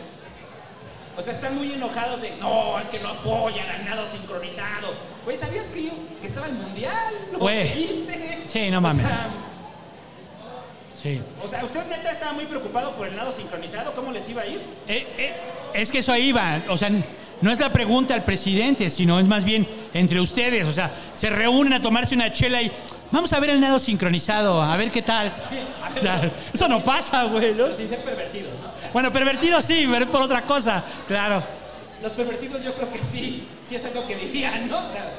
O 1.16 1.22
sea, 1.22 1.32
están 1.32 1.57
muy 1.57 1.72
enojados 1.72 2.22
de, 2.22 2.30
no, 2.36 2.78
es 2.78 2.86
que 2.89 3.01
no 3.01 3.09
apoyan 3.09 3.68
al 3.68 3.84
nado 3.84 4.07
sincronizado. 4.09 4.93
Güey, 5.24 5.36
¿sabías 5.36 5.66
que, 5.66 5.84
yo- 5.86 5.93
que 6.20 6.28
estaba 6.28 6.47
el 6.47 6.55
mundial? 6.55 7.14
¿Lo 7.32 7.39
Güey. 7.41 8.07
Sí, 8.47 8.70
no 8.70 8.78
O 8.78 8.80
mames. 8.80 9.05
sea, 9.05 9.26
Sí. 11.01 11.20
o 11.44 11.46
sea, 11.46 11.64
¿usted 11.64 11.86
neta 11.88 12.11
estaba 12.11 12.32
muy 12.32 12.44
preocupado 12.46 12.90
por 12.96 13.07
el 13.07 13.14
nado 13.14 13.30
sincronizado? 13.30 13.92
¿Cómo 13.92 14.11
les 14.11 14.28
iba 14.28 14.42
a 14.42 14.46
ir? 14.46 14.61
Eh, 14.88 15.07
eh, 15.16 15.32
es 15.74 15.92
que 15.92 15.99
eso 15.99 16.12
ahí 16.12 16.32
va. 16.32 16.61
O 16.68 16.76
sea, 16.76 16.90
no 17.40 17.53
es 17.53 17.61
la 17.61 17.72
pregunta 17.72 18.14
al 18.14 18.24
presidente, 18.24 18.90
sino 18.90 19.20
es 19.20 19.26
más 19.26 19.44
bien 19.44 19.66
entre 19.94 20.20
ustedes. 20.20 20.66
O 20.66 20.72
sea, 20.72 20.90
se 21.14 21.30
reúnen 21.30 21.72
a 21.74 21.80
tomarse 21.80 22.16
una 22.16 22.32
chela 22.32 22.61
y 22.62 22.72
vamos 23.12 23.32
a 23.32 23.38
ver 23.38 23.51
el 23.51 23.61
nado 23.61 23.78
sincronizado, 23.78 24.61
a 24.61 24.76
ver 24.76 24.90
qué 24.90 25.03
tal. 25.03 25.32
Sí, 25.49 25.57
a 25.80 25.88
ver, 25.90 25.99
O 25.99 26.03
sea, 26.03 26.30
eso 26.53 26.68
no 26.68 26.80
pasa, 26.80 27.24
güey. 27.24 27.55
¿no? 27.55 27.72
Sin 27.74 27.88
ser 27.88 28.01
pervertidos, 28.01 28.51
¿no? 28.61 28.68
Bueno, 28.92 29.12
pervertido 29.12 29.62
sí, 29.62 29.86
pero 29.88 30.05
es 30.05 30.11
por 30.11 30.22
otra 30.22 30.42
cosa. 30.42 30.84
Claro. 31.07 31.42
los 32.03 32.12
pervertidos 32.12 32.64
yo 32.64 32.74
creo 32.74 32.92
que 32.92 32.99
sí, 32.99 33.46
sí 33.68 33.76
es 33.76 33.84
algo 33.84 34.05
que 34.07 34.16
dirían, 34.16 34.68
¿no? 34.68 34.78
O 34.78 34.92
sea, 34.92 35.12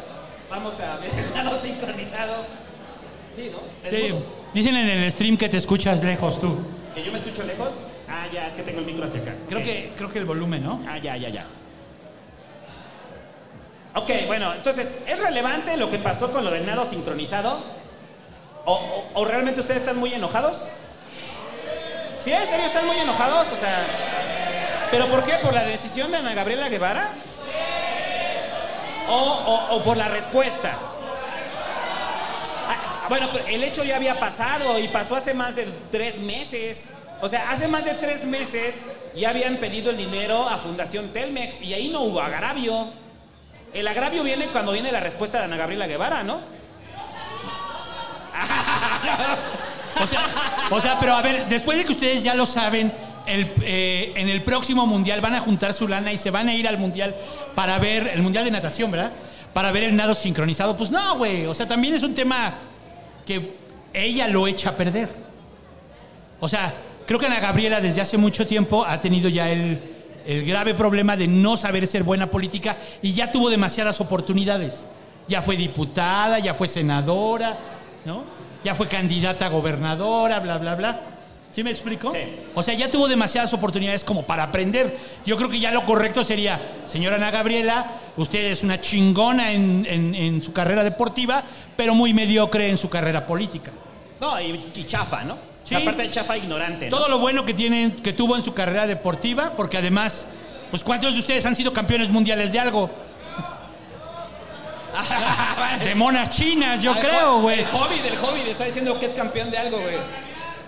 vamos 0.49 0.73
a 0.81 0.97
ver 0.97 1.11
el 1.13 1.33
nado 1.33 1.57
sincronizado. 1.61 2.45
Sí, 3.33 3.49
¿no? 3.51 3.89
Sí. 3.89 4.13
Dicen 4.53 4.75
en 4.75 4.87
el 4.89 5.11
stream 5.11 5.37
que 5.37 5.47
te 5.49 5.57
escuchas 5.57 6.03
lejos 6.03 6.39
tú. 6.41 6.57
¿Que 6.95 7.03
yo 7.03 7.11
me 7.11 7.19
escucho 7.19 7.43
lejos? 7.43 7.87
Ah, 8.09 8.25
ya, 8.33 8.47
es 8.47 8.53
que 8.53 8.63
tengo 8.63 8.79
el 8.79 8.85
micro 8.85 9.05
hacia 9.05 9.21
acá. 9.21 9.33
Creo 9.47 9.63
que, 9.63 9.93
creo 9.95 10.11
que 10.11 10.19
el 10.19 10.25
volumen, 10.25 10.63
¿no? 10.63 10.81
Ah, 10.87 10.97
ya, 10.97 11.15
ya, 11.17 11.29
ya. 11.29 11.45
Ok, 13.95 14.09
bueno, 14.27 14.53
entonces, 14.53 15.03
¿es 15.07 15.19
relevante 15.19 15.77
lo 15.77 15.89
que 15.89 15.97
pasó 15.99 16.31
con 16.31 16.43
lo 16.43 16.51
del 16.51 16.65
nado 16.65 16.85
sincronizado? 16.85 17.59
¿O, 18.65 18.73
o- 18.73 19.09
o 19.21 19.25
realmente 19.25 19.61
ustedes 19.61 19.81
están 19.81 19.97
muy 19.97 20.13
enojados? 20.13 20.67
¿Sí? 22.21 22.31
¿En 22.31 22.45
serio 22.47 22.65
están 22.65 22.85
muy 22.87 22.97
enojados? 22.97 23.47
O 23.55 23.59
sea, 23.59 23.83
¿pero 24.91 25.07
por 25.07 25.23
qué? 25.23 25.33
¿Por 25.43 25.53
la 25.53 25.63
decisión 25.63 26.11
de 26.11 26.17
Ana 26.17 26.33
Gabriela 26.33 26.69
Guevara? 26.69 27.09
¿O, 29.09 29.13
o- 29.15 29.75
o 29.77 29.83
por 29.83 29.97
la 29.97 30.07
respuesta? 30.07 30.77
Bueno, 33.09 33.27
pero 33.33 33.47
el 33.47 33.63
hecho 33.63 33.83
ya 33.83 33.95
había 33.95 34.19
pasado 34.19 34.77
y 34.77 34.87
pasó 34.87 35.15
hace 35.15 35.33
más 35.33 35.55
de 35.55 35.67
tres 35.91 36.19
meses. 36.19 36.93
O 37.21 37.27
sea, 37.27 37.49
hace 37.49 37.67
más 37.67 37.83
de 37.83 37.95
tres 37.95 38.23
meses 38.25 38.83
ya 39.15 39.31
habían 39.31 39.57
pedido 39.57 39.89
el 39.89 39.97
dinero 39.97 40.47
a 40.47 40.57
Fundación 40.57 41.09
Telmex 41.09 41.61
y 41.63 41.73
ahí 41.73 41.89
no 41.89 42.01
hubo 42.03 42.21
agravio. 42.21 42.87
El 43.73 43.87
agravio 43.87 44.23
viene 44.23 44.45
cuando 44.45 44.71
viene 44.71 44.91
la 44.91 44.99
respuesta 44.99 45.39
de 45.39 45.45
Ana 45.45 45.57
Gabriela 45.57 45.87
Guevara, 45.87 46.23
¿no? 46.23 46.39
O 50.01 50.07
sea, 50.07 50.21
o 50.69 50.79
sea, 50.79 50.99
pero 50.99 51.15
a 51.15 51.21
ver, 51.21 51.47
después 51.47 51.77
de 51.77 51.85
que 51.85 51.91
ustedes 51.91 52.23
ya 52.23 52.35
lo 52.35 52.45
saben, 52.45 52.93
eh, 53.25 54.13
en 54.15 54.29
el 54.29 54.43
próximo 54.43 54.85
mundial 54.85 55.19
van 55.19 55.35
a 55.35 55.41
juntar 55.41 55.73
su 55.73 55.87
lana 55.87 56.13
y 56.13 56.17
se 56.17 56.31
van 56.31 56.47
a 56.47 56.53
ir 56.53 56.67
al 56.67 56.77
mundial 56.77 57.15
para 57.55 57.79
ver 57.79 58.11
el 58.13 58.21
mundial 58.21 58.45
de 58.45 58.51
natación, 58.51 58.91
¿verdad? 58.91 59.11
Para 59.53 59.71
ver 59.71 59.83
el 59.83 59.95
nado 59.95 60.13
sincronizado. 60.13 60.77
Pues 60.77 60.91
no, 60.91 61.17
güey. 61.17 61.47
O 61.47 61.53
sea, 61.53 61.67
también 61.67 61.95
es 61.95 62.03
un 62.03 62.13
tema 62.15 62.55
que 63.29 63.53
ella 63.93 64.27
lo 64.27 64.47
echa 64.47 64.71
a 64.71 64.75
perder. 64.75 65.07
O 66.39 66.47
sea, 66.49 66.73
creo 67.05 67.19
que 67.19 67.27
Ana 67.27 67.39
Gabriela 67.39 67.79
desde 67.79 68.01
hace 68.01 68.17
mucho 68.17 68.47
tiempo 68.47 68.83
ha 68.85 68.99
tenido 68.99 69.29
ya 69.29 69.49
el, 69.51 69.79
el 70.25 70.45
grave 70.45 70.73
problema 70.73 71.15
de 71.15 71.27
no 71.27 71.55
saber 71.57 71.85
ser 71.85 72.01
buena 72.03 72.31
política 72.31 72.77
y 73.03 73.13
ya 73.13 73.31
tuvo 73.31 73.49
demasiadas 73.51 74.01
oportunidades. 74.01 74.87
Ya 75.27 75.41
fue 75.43 75.55
diputada, 75.57 76.39
ya 76.39 76.55
fue 76.55 76.67
senadora, 76.67 77.55
¿no? 78.05 78.23
Ya 78.63 78.73
fue 78.73 78.87
candidata 78.87 79.45
a 79.45 79.49
gobernadora, 79.49 80.39
bla, 80.39 80.57
bla, 80.57 80.75
bla. 80.75 81.01
¿Sí 81.51 81.63
me 81.63 81.69
explico? 81.71 82.09
O 82.55 82.61
sea, 82.63 82.73
ya 82.73 82.89
tuvo 82.89 83.07
demasiadas 83.07 83.53
oportunidades 83.53 84.03
como 84.03 84.23
para 84.23 84.43
aprender. 84.43 84.97
Yo 85.25 85.35
creo 85.37 85.49
que 85.49 85.59
ya 85.59 85.71
lo 85.71 85.85
correcto 85.85 86.23
sería, 86.23 86.59
señora 86.87 87.15
Ana 87.17 87.31
Gabriela, 87.31 87.91
usted 88.17 88.45
es 88.51 88.63
una 88.63 88.79
chingona 88.81 89.51
en, 89.51 89.85
en- 89.89 90.15
en 90.15 90.43
su 90.43 90.51
carrera 90.53 90.83
deportiva, 90.83 91.43
pero 91.79 91.95
muy 91.95 92.13
mediocre 92.13 92.69
en 92.69 92.77
su 92.77 92.89
carrera 92.89 93.25
política. 93.25 93.71
No, 94.19 94.37
y, 94.41 94.69
y 94.75 94.83
chafa, 94.83 95.23
¿no? 95.23 95.37
Sí. 95.63 95.75
Aparte 95.75 96.01
de 96.01 96.11
chafa 96.11 96.35
ignorante. 96.35 96.89
¿no? 96.89 96.97
Todo 96.97 97.07
lo 97.07 97.19
bueno 97.19 97.45
que 97.45 97.53
tiene, 97.53 97.95
que 98.03 98.11
tuvo 98.11 98.35
en 98.35 98.41
su 98.41 98.53
carrera 98.53 98.85
deportiva, 98.85 99.53
porque 99.55 99.77
además, 99.77 100.25
pues 100.71 100.83
¿cuántos 100.83 101.13
de 101.13 101.19
ustedes 101.19 101.45
han 101.45 101.55
sido 101.55 101.71
campeones 101.71 102.09
mundiales 102.09 102.51
de 102.51 102.59
algo? 102.59 102.89
de 105.85 105.95
monas 105.95 106.29
chinas, 106.31 106.83
yo 106.83 106.91
Ah, 106.91 106.97
creo, 106.99 107.39
güey. 107.43 107.59
El 107.59 107.65
hobby 107.67 107.99
del 107.99 108.17
hobby 108.17 108.43
le 108.43 108.51
está 108.51 108.65
diciendo 108.65 108.99
que 108.99 109.05
es 109.05 109.13
campeón 109.13 109.49
de 109.49 109.57
algo, 109.57 109.79
güey. 109.79 109.95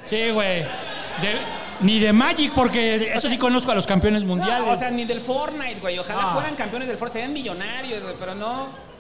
Sí, 0.05 0.29
güey. 0.29 0.63
Ni 1.81 1.99
de 1.99 2.13
Magic, 2.13 2.53
porque 2.53 3.11
eso 3.13 3.27
sí 3.27 3.37
conozco 3.37 3.73
a 3.73 3.75
los 3.75 3.85
campeones 3.85 4.23
mundiales. 4.23 4.65
No, 4.65 4.71
o 4.71 4.77
sea, 4.77 4.89
ni 4.91 5.03
del 5.03 5.19
Fortnite, 5.19 5.81
güey. 5.81 5.99
Ojalá 5.99 6.21
No. 6.21 6.29
fueran 6.35 6.55
campeones 6.55 6.87
del 6.87 6.95
Fortnite, 6.95 7.19
serían 7.19 7.33
millonarios, 7.33 8.01
güey, 8.01 8.15
pero 8.17 8.33
no. 8.33 8.90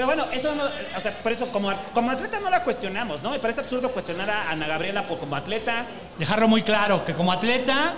Pero 0.00 0.06
bueno, 0.14 0.24
eso 0.32 0.54
no, 0.54 0.62
o 0.96 1.00
sea, 1.02 1.12
por 1.22 1.30
eso 1.30 1.46
como, 1.48 1.70
como 1.92 2.10
atleta 2.10 2.40
no 2.40 2.48
la 2.48 2.64
cuestionamos, 2.64 3.22
¿no? 3.22 3.32
Me 3.32 3.38
parece 3.38 3.60
absurdo 3.60 3.90
cuestionar 3.90 4.30
a 4.30 4.50
Ana 4.50 4.66
Gabriela 4.66 5.06
por 5.06 5.18
como 5.18 5.36
atleta. 5.36 5.84
Dejarlo 6.18 6.48
muy 6.48 6.62
claro, 6.62 7.04
que 7.04 7.12
como 7.12 7.30
atleta, 7.30 7.92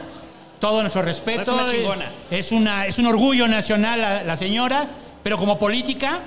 todo 0.59 0.81
nuestro 0.81 1.03
respeto. 1.03 1.43
Es 1.43 1.49
una 1.49 1.67
chingona. 1.71 2.11
Es, 2.29 2.51
una, 2.51 2.87
es 2.89 2.99
un 2.99 3.07
orgullo 3.07 3.47
nacional 3.47 4.01
la, 4.01 4.25
la 4.25 4.37
señora, 4.37 4.89
pero 5.23 5.39
como 5.39 5.61
política, 5.61 6.23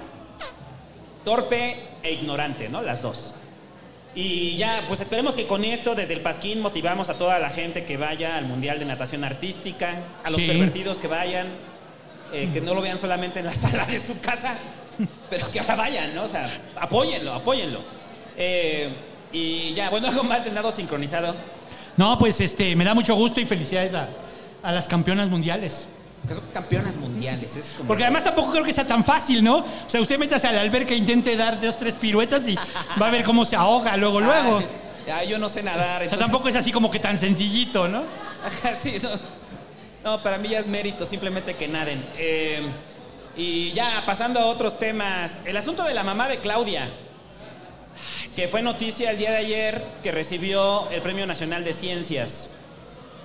torpe 1.25 1.75
e 2.01 2.13
ignorante, 2.13 2.69
¿no? 2.69 2.81
Las 2.81 3.01
dos. 3.01 3.35
Y 4.15 4.55
ya, 4.55 4.79
pues 4.87 5.01
esperemos 5.01 5.35
que 5.35 5.45
con 5.45 5.65
esto, 5.65 5.93
desde 5.93 6.13
el 6.13 6.21
Pasquín, 6.21 6.61
motivamos 6.61 7.09
a 7.09 7.15
toda 7.17 7.37
la 7.37 7.49
gente 7.49 7.83
que 7.83 7.97
vaya 7.97 8.37
al 8.37 8.45
Mundial 8.45 8.79
de 8.79 8.85
Natación 8.85 9.25
Artística, 9.25 9.89
a 10.23 10.29
los 10.29 10.39
Sí. 10.39 10.47
pervertidos 10.47 10.99
que 10.99 11.07
vayan, 11.07 11.47
eh, 12.31 12.49
que 12.53 12.61
no 12.61 12.73
lo 12.73 12.81
vean 12.81 12.97
solamente 12.97 13.39
en 13.39 13.45
la 13.47 13.53
sala 13.53 13.85
de 13.85 13.99
su 13.99 14.21
casa, 14.21 14.55
pero 15.29 15.49
que 15.51 15.59
ahora 15.59 15.75
vayan, 15.75 16.15
¿no? 16.15 16.23
O 16.23 16.27
sea, 16.27 16.49
apóyenlo, 16.79 17.33
apóyenlo. 17.33 17.79
Eh, 18.37 18.89
y 19.31 19.73
ya, 19.73 19.89
bueno, 19.89 20.07
algo 20.09 20.23
más 20.23 20.45
de 20.45 20.51
nado 20.51 20.71
sincronizado. 20.71 21.35
no, 21.97 22.17
pues 22.17 22.39
este, 22.41 22.75
me 22.75 22.83
da 22.83 22.93
mucho 22.93 23.15
gusto 23.15 23.39
y 23.41 23.45
felicidades 23.45 23.93
a, 23.93 24.07
a 24.63 24.71
las 24.71 24.87
campeonas 24.87 25.29
mundiales. 25.29 25.87
Que 26.27 26.33
son 26.33 26.43
campeonas 26.51 26.95
mundiales, 26.95 27.55
es 27.55 27.73
como... 27.77 27.87
Porque 27.87 28.03
además 28.03 28.23
tampoco 28.23 28.51
creo 28.51 28.63
que 28.63 28.73
sea 28.73 28.87
tan 28.87 29.03
fácil, 29.03 29.43
¿no? 29.43 29.57
O 29.57 29.65
sea, 29.87 30.01
usted 30.01 30.17
métase 30.17 30.47
a 30.47 30.51
la 30.51 30.61
alberca 30.61 30.93
e 30.93 30.97
intente 30.97 31.35
dar 31.37 31.61
dos, 31.61 31.77
tres 31.77 31.95
piruetas 31.95 32.47
y 32.47 32.55
va 33.01 33.07
a 33.07 33.11
ver 33.11 33.23
cómo 33.23 33.45
se 33.45 33.55
ahoga 33.55 33.95
luego, 33.95 34.21
luego. 34.21 34.63
Ay, 35.13 35.29
yo 35.29 35.37
no 35.37 35.49
sé 35.49 35.61
nadar. 35.61 36.03
O 36.03 36.09
sea, 36.09 36.17
tampoco 36.17 36.49
es 36.49 36.55
así 36.55 36.71
como 36.71 36.89
que 36.89 36.99
tan 36.99 37.17
sencillito, 37.17 37.87
¿no? 37.87 38.03
sí, 38.79 38.97
no. 39.03 39.09
No, 40.03 40.21
para 40.21 40.37
mí 40.37 40.49
ya 40.49 40.59
es 40.59 40.67
mérito, 40.67 41.05
simplemente 41.05 41.55
que 41.55 41.67
naden. 41.67 42.03
Eh, 42.17 42.61
y 43.37 43.71
ya, 43.73 44.03
pasando 44.05 44.39
a 44.39 44.45
otros 44.45 44.79
temas. 44.79 45.45
El 45.45 45.57
asunto 45.57 45.83
de 45.83 45.93
la 45.93 46.03
mamá 46.03 46.27
de 46.27 46.37
Claudia, 46.37 46.89
que 48.35 48.47
fue 48.47 48.61
noticia 48.61 49.11
el 49.11 49.17
día 49.17 49.31
de 49.31 49.37
ayer, 49.37 49.83
que 50.03 50.11
recibió 50.11 50.89
el 50.89 51.01
Premio 51.01 51.25
Nacional 51.25 51.63
de 51.63 51.73
Ciencias. 51.73 52.51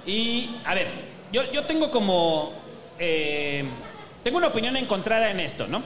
Y, 0.07 0.51
a 0.65 0.75
ver, 0.75 0.87
yo, 1.33 1.51
yo 1.53 1.65
tengo 1.65 1.91
como... 1.91 2.53
eh, 2.99 3.65
tengo 4.23 4.39
una 4.39 4.49
opinión 4.49 4.77
encontrada 4.77 5.31
en 5.31 5.41
esto, 5.41 5.67
¿no? 5.67 5.83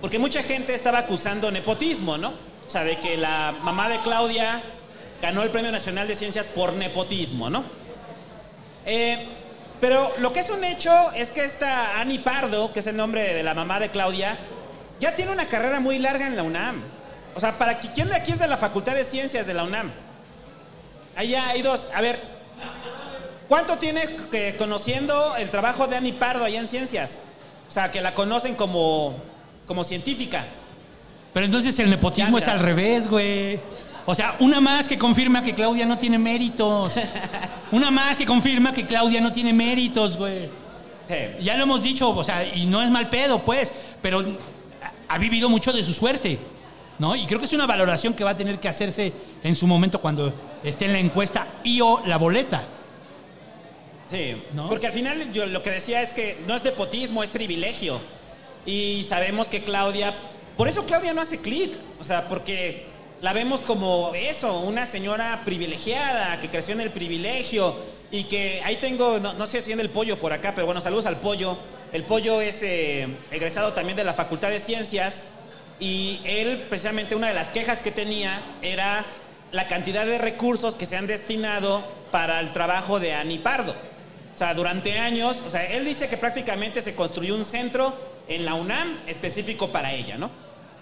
Porque 0.00 0.18
mucha 0.18 0.42
gente 0.42 0.74
estaba 0.74 0.98
acusando 0.98 1.50
nepotismo, 1.50 2.16
¿no? 2.16 2.32
O 2.66 2.70
sea, 2.70 2.84
de 2.84 2.98
que 2.98 3.16
la 3.16 3.54
mamá 3.62 3.88
de 3.88 3.98
Claudia 3.98 4.62
ganó 5.20 5.42
el 5.42 5.50
Premio 5.50 5.72
Nacional 5.72 6.06
de 6.06 6.14
Ciencias 6.14 6.46
por 6.46 6.72
nepotismo, 6.72 7.50
¿no? 7.50 7.64
Eh, 8.86 9.26
pero 9.80 10.10
lo 10.18 10.32
que 10.32 10.40
es 10.40 10.50
un 10.50 10.64
hecho 10.64 10.90
es 11.12 11.30
que 11.30 11.44
esta 11.44 11.98
Ani 11.98 12.18
Pardo, 12.18 12.72
que 12.72 12.80
es 12.80 12.86
el 12.86 12.96
nombre 12.96 13.34
de 13.34 13.42
la 13.42 13.54
mamá 13.54 13.78
de 13.78 13.90
Claudia, 13.90 14.36
ya 15.00 15.14
tiene 15.14 15.32
una 15.32 15.46
carrera 15.46 15.80
muy 15.80 15.98
larga 15.98 16.26
en 16.26 16.36
la 16.36 16.42
UNAM. 16.42 16.82
O 17.34 17.40
sea, 17.40 17.56
para 17.56 17.78
que, 17.78 17.92
¿quién 17.92 18.08
de 18.08 18.16
aquí 18.16 18.32
es 18.32 18.38
de 18.38 18.48
la 18.48 18.56
Facultad 18.56 18.94
de 18.94 19.04
Ciencias 19.04 19.46
de 19.46 19.54
la 19.54 19.62
UNAM? 19.62 19.92
Allá 21.14 21.48
hay 21.48 21.62
dos. 21.62 21.88
A 21.94 22.00
ver, 22.00 22.18
¿cuánto 23.48 23.76
tienes 23.78 24.10
que 24.30 24.56
conociendo 24.56 25.36
el 25.36 25.50
trabajo 25.50 25.86
de 25.86 25.96
Ani 25.96 26.12
Pardo 26.12 26.44
allá 26.44 26.58
en 26.58 26.66
Ciencias? 26.68 27.20
O 27.68 27.72
sea, 27.72 27.92
que 27.92 28.00
la 28.00 28.14
conocen 28.14 28.54
como, 28.56 29.14
como 29.66 29.84
científica. 29.84 30.44
Pero 31.32 31.46
entonces 31.46 31.78
el 31.78 31.90
nepotismo 31.90 32.38
Ya, 32.38 32.44
es 32.44 32.48
al 32.48 32.60
revés, 32.60 33.08
güey. 33.08 33.60
O 34.10 34.14
sea, 34.14 34.36
una 34.38 34.58
más 34.58 34.88
que 34.88 34.96
confirma 34.96 35.42
que 35.42 35.54
Claudia 35.54 35.84
no 35.84 35.98
tiene 35.98 36.16
méritos. 36.16 36.94
Una 37.72 37.90
más 37.90 38.16
que 38.16 38.24
confirma 38.24 38.72
que 38.72 38.86
Claudia 38.86 39.20
no 39.20 39.30
tiene 39.30 39.52
méritos, 39.52 40.16
güey. 40.16 40.48
Sí. 41.06 41.42
Ya 41.42 41.58
lo 41.58 41.64
hemos 41.64 41.82
dicho, 41.82 42.08
o 42.08 42.24
sea, 42.24 42.42
y 42.56 42.64
no 42.64 42.80
es 42.82 42.90
mal 42.90 43.10
pedo, 43.10 43.44
pues, 43.44 43.70
pero 44.00 44.24
ha 45.08 45.18
vivido 45.18 45.50
mucho 45.50 45.74
de 45.74 45.82
su 45.82 45.92
suerte, 45.92 46.38
¿no? 46.98 47.14
Y 47.14 47.26
creo 47.26 47.38
que 47.38 47.44
es 47.44 47.52
una 47.52 47.66
valoración 47.66 48.14
que 48.14 48.24
va 48.24 48.30
a 48.30 48.36
tener 48.36 48.58
que 48.58 48.66
hacerse 48.66 49.12
en 49.42 49.54
su 49.54 49.66
momento 49.66 50.00
cuando 50.00 50.32
esté 50.64 50.86
en 50.86 50.94
la 50.94 51.00
encuesta 51.00 51.46
y 51.62 51.82
o 51.82 52.00
la 52.06 52.16
boleta. 52.16 52.64
Sí, 54.10 54.42
¿No? 54.54 54.70
porque 54.70 54.86
al 54.86 54.94
final 54.94 55.34
yo 55.34 55.44
lo 55.44 55.62
que 55.62 55.68
decía 55.68 56.00
es 56.00 56.14
que 56.14 56.42
no 56.46 56.56
es 56.56 56.64
nepotismo, 56.64 57.22
es 57.22 57.28
privilegio. 57.28 58.00
Y 58.64 59.04
sabemos 59.06 59.48
que 59.48 59.60
Claudia, 59.60 60.14
por 60.56 60.66
eso 60.66 60.86
Claudia 60.86 61.12
no 61.12 61.20
hace 61.20 61.42
clic, 61.42 61.74
o 62.00 62.04
sea, 62.04 62.26
porque 62.26 62.96
la 63.20 63.32
vemos 63.32 63.60
como 63.60 64.14
eso, 64.14 64.60
una 64.60 64.86
señora 64.86 65.42
privilegiada 65.44 66.40
que 66.40 66.48
creció 66.48 66.74
en 66.74 66.80
el 66.82 66.90
privilegio 66.90 67.74
y 68.10 68.24
que 68.24 68.62
ahí 68.64 68.76
tengo, 68.76 69.18
no, 69.18 69.34
no 69.34 69.46
sé 69.46 69.60
si 69.60 69.72
en 69.72 69.80
el 69.80 69.90
pollo 69.90 70.18
por 70.18 70.32
acá, 70.32 70.52
pero 70.54 70.66
bueno, 70.66 70.80
saludos 70.80 71.06
al 71.06 71.16
pollo. 71.16 71.58
El 71.92 72.04
pollo 72.04 72.40
es 72.40 72.62
eh, 72.62 73.08
egresado 73.30 73.72
también 73.72 73.96
de 73.96 74.04
la 74.04 74.14
Facultad 74.14 74.50
de 74.50 74.60
Ciencias 74.60 75.26
y 75.80 76.20
él 76.24 76.66
precisamente 76.68 77.14
una 77.16 77.28
de 77.28 77.34
las 77.34 77.48
quejas 77.48 77.80
que 77.80 77.90
tenía 77.90 78.40
era 78.62 79.04
la 79.52 79.66
cantidad 79.66 80.04
de 80.06 80.18
recursos 80.18 80.74
que 80.74 80.86
se 80.86 80.96
han 80.96 81.06
destinado 81.06 81.82
para 82.12 82.40
el 82.40 82.52
trabajo 82.52 83.00
de 83.00 83.14
Ani 83.14 83.38
Pardo. 83.38 83.74
O 84.34 84.38
sea, 84.38 84.54
durante 84.54 84.98
años, 84.98 85.38
o 85.46 85.50
sea, 85.50 85.64
él 85.64 85.84
dice 85.84 86.08
que 86.08 86.16
prácticamente 86.16 86.82
se 86.82 86.94
construyó 86.94 87.34
un 87.34 87.44
centro 87.44 87.92
en 88.28 88.44
la 88.44 88.54
UNAM 88.54 89.00
específico 89.06 89.68
para 89.70 89.92
ella, 89.92 90.16
¿no? 90.16 90.30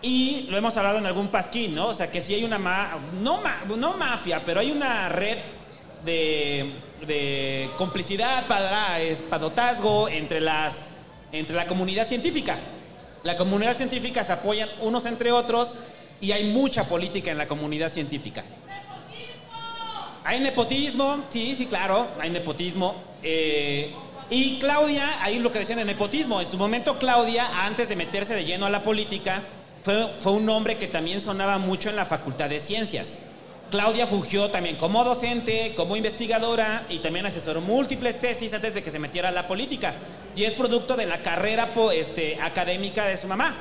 Y 0.06 0.46
lo 0.50 0.56
hemos 0.56 0.76
hablado 0.76 0.98
en 0.98 1.06
algún 1.06 1.26
pasquín, 1.28 1.74
¿no? 1.74 1.88
O 1.88 1.94
sea, 1.94 2.12
que 2.12 2.20
sí 2.20 2.32
hay 2.32 2.44
una, 2.44 2.58
no, 3.20 3.40
no 3.76 3.96
mafia, 3.96 4.40
pero 4.46 4.60
hay 4.60 4.70
una 4.70 5.08
red 5.08 5.36
de, 6.04 6.70
de 7.04 7.70
complicidad, 7.76 8.46
para 8.46 9.00
espadotazgo 9.00 10.08
entre, 10.08 10.40
las, 10.40 10.90
entre 11.32 11.56
la 11.56 11.66
comunidad 11.66 12.06
científica. 12.06 12.56
La 13.24 13.36
comunidad 13.36 13.76
científica 13.76 14.22
se 14.22 14.32
apoyan 14.32 14.68
unos 14.80 15.06
entre 15.06 15.32
otros 15.32 15.78
y 16.20 16.30
hay 16.30 16.52
mucha 16.52 16.88
política 16.88 17.32
en 17.32 17.38
la 17.38 17.48
comunidad 17.48 17.90
científica. 17.90 18.44
Hay 20.22 20.38
nepotismo, 20.38 21.24
sí, 21.30 21.56
sí, 21.56 21.66
claro, 21.66 22.06
hay 22.20 22.30
nepotismo. 22.30 22.94
eh, 23.24 23.92
y 24.30 24.58
Claudia, 24.60 25.22
ahí 25.24 25.40
lo 25.40 25.50
que 25.50 25.58
decían 25.58 25.78
de 25.78 25.84
nepotismo, 25.84 26.40
en 26.40 26.46
su 26.46 26.56
momento 26.56 26.96
Claudia, 26.98 27.64
antes 27.64 27.88
de 27.88 27.96
meterse 27.96 28.34
de 28.34 28.44
lleno 28.44 28.66
a 28.66 28.70
la 28.70 28.82
política, 28.84 29.42
fue, 29.86 30.04
fue 30.18 30.32
un 30.32 30.48
hombre 30.48 30.78
que 30.78 30.88
también 30.88 31.20
sonaba 31.20 31.58
mucho 31.58 31.88
en 31.90 31.94
la 31.94 32.04
Facultad 32.04 32.48
de 32.48 32.58
Ciencias. 32.58 33.20
Claudia 33.70 34.08
fungió 34.08 34.50
también 34.50 34.74
como 34.74 35.04
docente, 35.04 35.74
como 35.76 35.94
investigadora 35.94 36.82
y 36.90 36.98
también 36.98 37.24
asesoró 37.24 37.60
múltiples 37.60 38.20
tesis 38.20 38.52
antes 38.52 38.74
de 38.74 38.82
que 38.82 38.90
se 38.90 38.98
metiera 38.98 39.28
a 39.28 39.30
la 39.32 39.46
política. 39.46 39.94
Y 40.34 40.42
es 40.42 40.54
producto 40.54 40.96
de 40.96 41.06
la 41.06 41.18
carrera 41.18 41.68
este, 41.94 42.36
académica 42.42 43.06
de 43.06 43.16
su 43.16 43.28
mamá. 43.28 43.54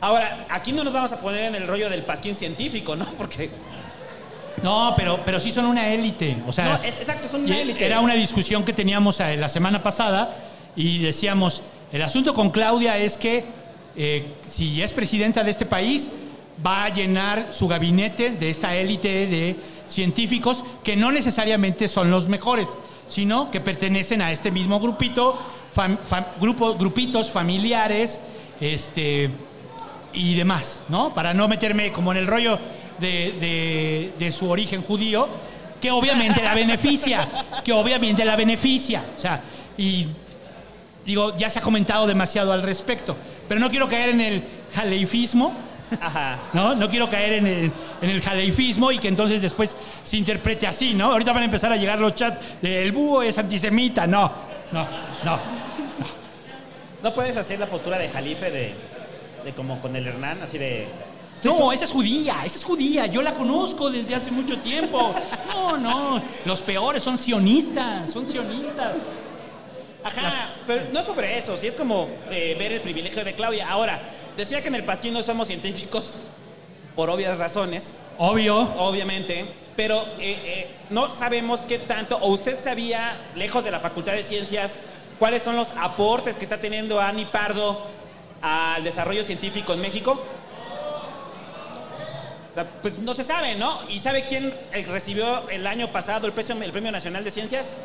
Ahora, 0.00 0.44
aquí 0.48 0.72
no 0.72 0.82
nos 0.82 0.92
vamos 0.92 1.12
a 1.12 1.20
poner 1.20 1.44
en 1.44 1.54
el 1.54 1.68
rollo 1.68 1.88
del 1.88 2.02
pasquín 2.02 2.34
científico, 2.34 2.96
¿no? 2.96 3.04
Porque 3.16 3.48
No, 4.64 4.92
pero, 4.96 5.20
pero 5.24 5.38
sí 5.38 5.52
son 5.52 5.66
una 5.66 5.94
élite. 5.94 6.36
O 6.48 6.52
sea, 6.52 6.64
No, 6.64 6.82
es- 6.82 6.98
exacto, 6.98 7.28
son 7.28 7.44
una 7.44 7.60
élite. 7.60 7.86
Era 7.86 8.00
una 8.00 8.14
discusión 8.14 8.64
que 8.64 8.72
teníamos 8.72 9.20
eh, 9.20 9.36
la 9.36 9.48
semana 9.48 9.80
pasada 9.84 10.34
y 10.74 10.98
decíamos, 10.98 11.62
el 11.92 12.02
asunto 12.02 12.34
con 12.34 12.50
Claudia 12.50 12.98
es 12.98 13.16
que 13.16 13.59
eh, 13.96 14.26
si 14.46 14.82
es 14.82 14.92
presidenta 14.92 15.42
de 15.44 15.50
este 15.50 15.66
país, 15.66 16.08
va 16.64 16.84
a 16.84 16.88
llenar 16.90 17.48
su 17.52 17.66
gabinete 17.68 18.30
de 18.30 18.50
esta 18.50 18.74
élite 18.76 19.26
de 19.26 19.56
científicos 19.88 20.62
que 20.84 20.96
no 20.96 21.10
necesariamente 21.10 21.88
son 21.88 22.10
los 22.10 22.28
mejores, 22.28 22.68
sino 23.08 23.50
que 23.50 23.60
pertenecen 23.60 24.22
a 24.22 24.30
este 24.30 24.50
mismo 24.50 24.78
grupito, 24.78 25.38
fam- 25.74 25.98
fam- 25.98 26.26
grupo, 26.40 26.74
grupitos 26.76 27.30
familiares, 27.30 28.20
este 28.60 29.30
y 30.12 30.34
demás, 30.34 30.82
¿no? 30.88 31.14
Para 31.14 31.32
no 31.34 31.46
meterme 31.48 31.92
como 31.92 32.12
en 32.12 32.18
el 32.18 32.26
rollo 32.26 32.58
de, 32.98 33.32
de- 33.40 34.12
de 34.18 34.32
su 34.32 34.50
origen 34.50 34.82
judío, 34.82 35.28
que 35.80 35.90
obviamente 35.90 36.42
la 36.42 36.54
beneficia, 36.54 37.26
que 37.64 37.72
obviamente 37.72 38.24
la 38.24 38.36
beneficia. 38.36 39.02
O 39.16 39.20
sea, 39.20 39.40
y 39.78 40.06
digo, 41.06 41.36
ya 41.36 41.48
se 41.48 41.58
ha 41.58 41.62
comentado 41.62 42.06
demasiado 42.06 42.52
al 42.52 42.62
respecto, 42.62 43.16
pero 43.50 43.60
no 43.60 43.68
quiero 43.68 43.88
caer 43.88 44.10
en 44.10 44.20
el 44.20 44.44
jaleifismo, 44.72 45.52
Ajá. 46.00 46.38
¿no? 46.52 46.76
No 46.76 46.88
quiero 46.88 47.10
caer 47.10 47.32
en 47.32 47.48
el, 47.48 47.72
en 48.00 48.10
el 48.10 48.22
jaleifismo 48.22 48.92
y 48.92 49.00
que 49.00 49.08
entonces 49.08 49.42
después 49.42 49.76
se 50.04 50.18
interprete 50.18 50.68
así, 50.68 50.94
¿no? 50.94 51.10
Ahorita 51.10 51.32
van 51.32 51.42
a 51.42 51.46
empezar 51.46 51.72
a 51.72 51.76
llegar 51.76 51.98
los 51.98 52.14
chats 52.14 52.40
de 52.62 52.80
el 52.80 52.92
búho 52.92 53.22
es 53.22 53.36
antisemita, 53.38 54.06
no, 54.06 54.30
no, 54.70 54.86
no. 55.24 55.40
No 57.02 57.12
puedes 57.12 57.36
hacer 57.36 57.58
la 57.58 57.66
postura 57.66 57.98
de 57.98 58.08
Jalife 58.08 58.52
de, 58.52 58.72
de 59.44 59.52
como 59.52 59.80
con 59.80 59.96
el 59.96 60.06
Hernán, 60.06 60.38
así 60.44 60.56
de. 60.56 60.86
No, 61.42 61.72
esa 61.72 61.86
es 61.86 61.90
judía, 61.90 62.44
esa 62.44 62.56
es 62.56 62.64
judía, 62.64 63.06
yo 63.06 63.20
la 63.20 63.34
conozco 63.34 63.90
desde 63.90 64.14
hace 64.14 64.30
mucho 64.30 64.58
tiempo. 64.58 65.12
No, 65.48 65.76
no, 65.76 66.22
los 66.44 66.62
peores 66.62 67.02
son 67.02 67.18
sionistas, 67.18 68.12
son 68.12 68.30
sionistas. 68.30 68.94
Ajá, 70.02 70.54
pero 70.66 70.82
no 70.92 71.02
sobre 71.02 71.36
eso, 71.38 71.56
sí 71.56 71.66
es 71.66 71.74
como 71.74 72.08
eh, 72.30 72.56
ver 72.58 72.72
el 72.72 72.80
privilegio 72.80 73.24
de 73.24 73.34
Claudia. 73.34 73.68
Ahora, 73.68 74.00
decía 74.36 74.62
que 74.62 74.68
en 74.68 74.76
el 74.76 74.84
Pasquín 74.84 75.12
no 75.12 75.22
somos 75.22 75.48
científicos 75.48 76.14
por 76.96 77.10
obvias 77.10 77.36
razones, 77.38 77.92
Obvio. 78.18 78.58
obviamente, 78.78 79.44
pero 79.76 80.02
eh, 80.18 80.38
eh, 80.44 80.70
no 80.90 81.10
sabemos 81.10 81.60
qué 81.60 81.78
tanto, 81.78 82.16
o 82.18 82.28
usted 82.28 82.58
sabía, 82.62 83.16
lejos 83.34 83.64
de 83.64 83.70
la 83.70 83.80
Facultad 83.80 84.12
de 84.12 84.22
Ciencias, 84.22 84.76
cuáles 85.18 85.42
son 85.42 85.56
los 85.56 85.68
aportes 85.76 86.34
que 86.36 86.44
está 86.44 86.58
teniendo 86.58 87.00
Ani 87.00 87.26
Pardo 87.26 87.86
al 88.42 88.82
desarrollo 88.82 89.22
científico 89.24 89.72
en 89.74 89.80
México. 89.80 90.20
Pues 92.82 92.98
no 92.98 93.14
se 93.14 93.22
sabe, 93.22 93.54
¿no? 93.54 93.78
¿Y 93.88 94.00
sabe 94.00 94.24
quién 94.28 94.52
recibió 94.88 95.48
el 95.50 95.66
año 95.66 95.88
pasado 95.88 96.26
el, 96.26 96.62
el 96.62 96.72
Premio 96.72 96.90
Nacional 96.90 97.22
de 97.22 97.30
Ciencias? 97.30 97.76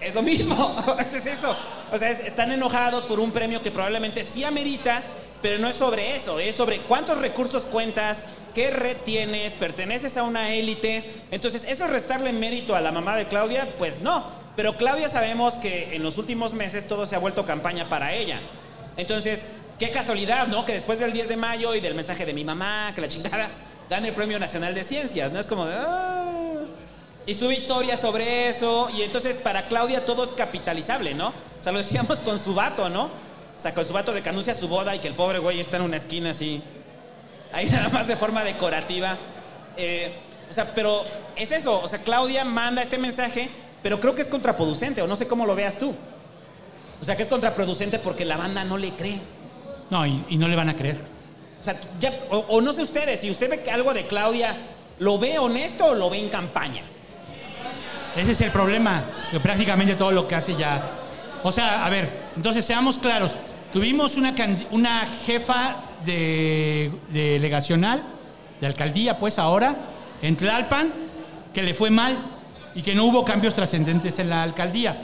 Es 0.00 0.14
lo 0.14 0.22
mismo, 0.22 0.76
es 0.98 1.12
es 1.14 1.26
eso. 1.26 1.56
O 1.92 1.98
sea, 1.98 2.10
es- 2.10 2.20
están 2.20 2.52
enojados 2.52 3.04
por 3.04 3.20
un 3.20 3.32
premio 3.32 3.62
que 3.62 3.70
probablemente 3.70 4.24
sí 4.24 4.44
amerita, 4.44 5.02
pero 5.42 5.58
no 5.58 5.68
es 5.68 5.76
sobre 5.76 6.16
eso, 6.16 6.38
es 6.38 6.54
sobre 6.54 6.78
cuántos 6.80 7.18
recursos 7.18 7.64
cuentas, 7.64 8.24
qué 8.54 8.70
red 8.70 8.96
tienes, 9.04 9.52
perteneces 9.54 10.16
a 10.16 10.22
una 10.22 10.54
élite. 10.54 11.04
Entonces, 11.30 11.64
eso 11.64 11.84
es 11.84 11.90
restarle 11.90 12.32
mérito 12.32 12.74
a 12.74 12.80
la 12.80 12.92
mamá 12.92 13.16
de 13.16 13.26
Claudia, 13.26 13.68
pues 13.78 14.00
no. 14.00 14.24
Pero 14.56 14.76
Claudia 14.76 15.08
sabemos 15.08 15.54
que 15.54 15.94
en 15.94 16.02
los 16.02 16.18
últimos 16.18 16.52
meses 16.52 16.86
todo 16.88 17.06
se 17.06 17.14
ha 17.16 17.18
vuelto 17.18 17.46
campaña 17.46 17.88
para 17.88 18.14
ella. 18.14 18.40
Entonces, 18.96 19.46
qué 19.78 19.90
casualidad, 19.90 20.48
¿no? 20.48 20.66
Que 20.66 20.72
después 20.74 20.98
del 20.98 21.12
10 21.12 21.28
de 21.28 21.36
mayo 21.36 21.74
y 21.74 21.80
del 21.80 21.94
mensaje 21.94 22.26
de 22.26 22.34
mi 22.34 22.44
mamá, 22.44 22.92
que 22.94 23.00
la 23.00 23.08
chingada, 23.08 23.48
gane 23.88 24.08
el 24.08 24.14
Premio 24.14 24.38
Nacional 24.38 24.74
de 24.74 24.84
Ciencias, 24.84 25.32
¿no? 25.32 25.40
Es 25.40 25.46
como 25.46 25.64
de... 25.66 25.74
"Ah". 25.78 26.26
Y 27.26 27.34
sube 27.34 27.54
historias 27.54 28.00
sobre 28.00 28.48
eso. 28.48 28.88
Y 28.90 29.02
entonces 29.02 29.36
para 29.36 29.68
Claudia 29.68 30.04
todo 30.04 30.24
es 30.24 30.30
capitalizable, 30.30 31.14
¿no? 31.14 31.28
O 31.28 31.62
sea, 31.62 31.72
lo 31.72 31.78
decíamos 31.78 32.18
con 32.20 32.38
su 32.38 32.54
vato, 32.54 32.88
¿no? 32.88 33.04
O 33.04 33.62
sea, 33.62 33.74
con 33.74 33.84
su 33.84 33.92
vato 33.92 34.12
de 34.12 34.22
que 34.22 34.28
anuncia 34.30 34.54
su 34.54 34.68
boda 34.68 34.96
y 34.96 35.00
que 35.00 35.08
el 35.08 35.14
pobre 35.14 35.38
güey 35.38 35.60
está 35.60 35.76
en 35.76 35.82
una 35.82 35.98
esquina 35.98 36.30
así. 36.30 36.62
Ahí 37.52 37.66
nada 37.70 37.88
más 37.90 38.06
de 38.06 38.16
forma 38.16 38.42
decorativa. 38.42 39.18
Eh, 39.76 40.12
o 40.48 40.52
sea, 40.52 40.74
pero 40.74 41.04
es 41.36 41.52
eso. 41.52 41.80
O 41.80 41.88
sea, 41.88 41.98
Claudia 41.98 42.44
manda 42.44 42.82
este 42.82 42.98
mensaje, 42.98 43.50
pero 43.82 44.00
creo 44.00 44.14
que 44.14 44.22
es 44.22 44.28
contraproducente, 44.28 45.02
o 45.02 45.06
no 45.06 45.16
sé 45.16 45.28
cómo 45.28 45.46
lo 45.46 45.54
veas 45.54 45.78
tú. 45.78 45.94
O 47.00 47.04
sea, 47.04 47.16
que 47.16 47.22
es 47.22 47.28
contraproducente 47.28 47.98
porque 47.98 48.24
la 48.24 48.36
banda 48.36 48.64
no 48.64 48.76
le 48.76 48.90
cree. 48.90 49.20
No, 49.90 50.06
y, 50.06 50.24
y 50.28 50.36
no 50.36 50.48
le 50.48 50.56
van 50.56 50.68
a 50.68 50.76
creer. 50.76 50.98
O 51.60 51.64
sea, 51.64 51.78
ya, 51.98 52.12
o, 52.30 52.38
o 52.38 52.60
no 52.60 52.72
sé 52.72 52.82
ustedes, 52.82 53.20
si 53.20 53.30
usted 53.30 53.50
ve 53.50 53.62
que 53.62 53.70
algo 53.70 53.92
de 53.92 54.06
Claudia, 54.06 54.54
¿lo 54.98 55.18
ve 55.18 55.38
honesto 55.38 55.86
o 55.86 55.94
lo 55.94 56.08
ve 56.08 56.18
en 56.18 56.30
campaña? 56.30 56.82
Ese 58.16 58.32
es 58.32 58.40
el 58.40 58.50
problema, 58.50 59.02
que 59.30 59.40
prácticamente 59.40 59.94
todo 59.94 60.10
lo 60.10 60.26
que 60.26 60.34
hace 60.34 60.56
ya. 60.56 60.82
O 61.42 61.52
sea, 61.52 61.84
a 61.84 61.90
ver, 61.90 62.10
entonces 62.36 62.64
seamos 62.64 62.98
claros. 62.98 63.36
Tuvimos 63.72 64.16
una, 64.16 64.34
una 64.70 65.06
jefa 65.24 65.76
de, 66.04 66.90
de 67.10 67.32
delegacional, 67.32 68.02
de 68.60 68.66
alcaldía, 68.66 69.16
pues 69.18 69.38
ahora, 69.38 69.76
en 70.22 70.36
Tlalpan, 70.36 70.92
que 71.54 71.62
le 71.62 71.74
fue 71.74 71.90
mal 71.90 72.18
y 72.74 72.82
que 72.82 72.94
no 72.94 73.04
hubo 73.04 73.24
cambios 73.24 73.54
trascendentes 73.54 74.18
en 74.18 74.28
la 74.28 74.42
alcaldía. 74.42 74.96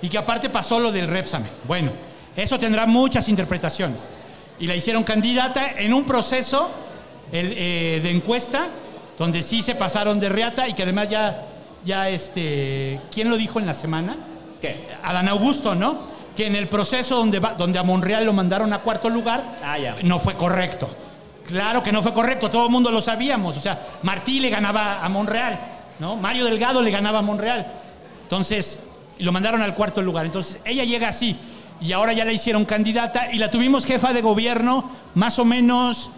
Y 0.00 0.08
que 0.08 0.18
aparte 0.18 0.48
pasó 0.50 0.80
lo 0.80 0.92
del 0.92 1.06
Repsame. 1.06 1.46
Bueno, 1.66 1.92
eso 2.36 2.58
tendrá 2.58 2.86
muchas 2.86 3.28
interpretaciones. 3.28 4.08
Y 4.58 4.66
la 4.66 4.76
hicieron 4.76 5.04
candidata 5.04 5.72
en 5.76 5.92
un 5.92 6.04
proceso 6.04 6.70
eh, 7.32 8.00
de 8.02 8.10
encuesta 8.10 8.68
donde 9.18 9.42
sí 9.42 9.62
se 9.62 9.74
pasaron 9.74 10.18
de 10.20 10.28
reata 10.28 10.68
y 10.68 10.74
que 10.74 10.82
además 10.82 11.08
ya, 11.08 11.46
ya 11.84 12.08
este, 12.08 13.00
¿quién 13.12 13.30
lo 13.30 13.36
dijo 13.36 13.58
en 13.60 13.66
la 13.66 13.74
semana? 13.74 14.16
¿Qué? 14.60 14.88
Adán 15.02 15.28
Augusto, 15.28 15.74
¿no? 15.74 15.98
Que 16.36 16.46
en 16.46 16.56
el 16.56 16.68
proceso 16.68 17.16
donde, 17.16 17.38
va- 17.38 17.54
donde 17.54 17.78
a 17.78 17.82
Monreal 17.82 18.24
lo 18.24 18.32
mandaron 18.32 18.72
a 18.72 18.78
cuarto 18.80 19.08
lugar, 19.08 19.56
Ah, 19.62 19.78
ya. 19.78 19.96
no 20.02 20.18
fue 20.18 20.34
correcto. 20.34 20.88
Claro 21.46 21.82
que 21.82 21.92
no 21.92 22.02
fue 22.02 22.14
correcto, 22.14 22.48
todo 22.50 22.64
el 22.66 22.70
mundo 22.72 22.90
lo 22.90 23.02
sabíamos. 23.02 23.56
O 23.56 23.60
sea, 23.60 23.78
Martí 24.02 24.40
le 24.40 24.48
ganaba 24.50 25.04
a 25.04 25.08
Monreal, 25.10 25.60
¿no? 26.00 26.16
Mario 26.16 26.44
Delgado 26.46 26.80
le 26.80 26.90
ganaba 26.90 27.18
a 27.18 27.22
Monreal. 27.22 27.66
Entonces, 28.22 28.78
lo 29.18 29.30
mandaron 29.30 29.60
al 29.60 29.74
cuarto 29.74 30.00
lugar. 30.00 30.24
Entonces, 30.24 30.58
ella 30.64 30.84
llega 30.84 31.08
así. 31.08 31.36
Y 31.80 31.92
ahora 31.92 32.14
ya 32.14 32.24
la 32.24 32.32
hicieron 32.32 32.64
candidata 32.64 33.30
y 33.30 33.36
la 33.38 33.50
tuvimos 33.50 33.84
jefa 33.84 34.12
de 34.14 34.22
gobierno 34.22 34.90
más 35.14 35.38
o 35.38 35.44
menos 35.44 36.10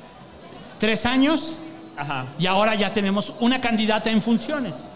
tres 0.78 1.04
años. 1.06 1.58
Ajá. 1.96 2.26
Y 2.38 2.46
ahora 2.46 2.74
ya 2.76 2.90
tenemos 2.92 3.32
una 3.40 3.60
candidata 3.60 4.10
en 4.10 4.22
funciones. 4.22 4.86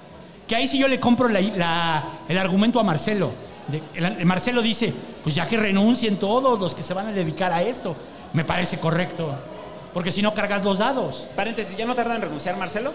Que 0.50 0.56
ahí 0.56 0.66
sí 0.66 0.78
yo 0.78 0.88
le 0.88 0.98
compro 0.98 1.28
la- 1.28 1.40
la- 1.40 2.04
el 2.28 2.36
argumento 2.36 2.80
a 2.80 2.82
Marcelo. 2.82 3.30
De- 3.68 3.80
el- 3.94 4.26
Marcelo 4.26 4.60
dice, 4.62 4.92
pues 5.22 5.32
ya 5.32 5.46
que 5.46 5.56
renuncien 5.56 6.16
todos 6.16 6.58
los 6.58 6.74
que 6.74 6.82
se 6.82 6.92
van 6.92 7.06
a 7.06 7.12
dedicar 7.12 7.52
a 7.52 7.62
esto. 7.62 7.94
Me 8.32 8.44
parece 8.44 8.78
correcto. 8.78 9.32
Porque 9.94 10.10
si 10.10 10.22
no 10.22 10.34
cargas 10.34 10.64
los 10.64 10.78
dados. 10.78 11.28
Paréntesis, 11.36 11.76
¿ya 11.76 11.86
no 11.86 11.94
tarda 11.94 12.16
en 12.16 12.22
renunciar 12.22 12.56
Marcelo? 12.56 12.92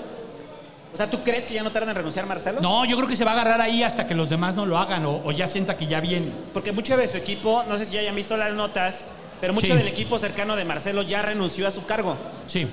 O 0.93 0.97
sea, 0.97 1.09
¿tú 1.09 1.19
crees 1.23 1.45
que 1.45 1.53
ya 1.53 1.63
no 1.63 1.71
tarda 1.71 1.91
en 1.91 1.95
renunciar 1.95 2.25
Marcelo? 2.25 2.59
No, 2.59 2.83
yo 2.83 2.97
creo 2.97 3.07
que 3.07 3.15
se 3.15 3.23
va 3.23 3.31
a 3.31 3.33
agarrar 3.35 3.61
ahí 3.61 3.83
hasta 3.83 4.05
que 4.05 4.15
los 4.15 4.29
demás 4.29 4.55
no 4.55 4.65
lo 4.65 4.77
hagan 4.77 5.05
o, 5.05 5.21
o 5.23 5.31
ya 5.31 5.47
sienta 5.47 5.77
que 5.77 5.87
ya 5.87 6.01
viene. 6.01 6.33
Porque 6.53 6.73
mucho 6.73 6.97
de 6.97 7.07
su 7.07 7.15
equipo, 7.15 7.63
no 7.69 7.77
sé 7.77 7.85
si 7.85 7.93
ya 7.93 8.01
hayan 8.01 8.15
visto 8.15 8.35
las 8.35 8.53
notas, 8.53 9.07
pero 9.39 9.53
mucho 9.53 9.67
Sí. 9.67 9.73
del 9.73 9.87
equipo 9.87 10.19
cercano 10.19 10.57
de 10.57 10.65
Marcelo 10.65 11.03
ya 11.03 11.21
renunció 11.21 11.69
a 11.69 11.71
su 11.71 11.85
cargo. 11.85 12.17
Sí. 12.47 12.67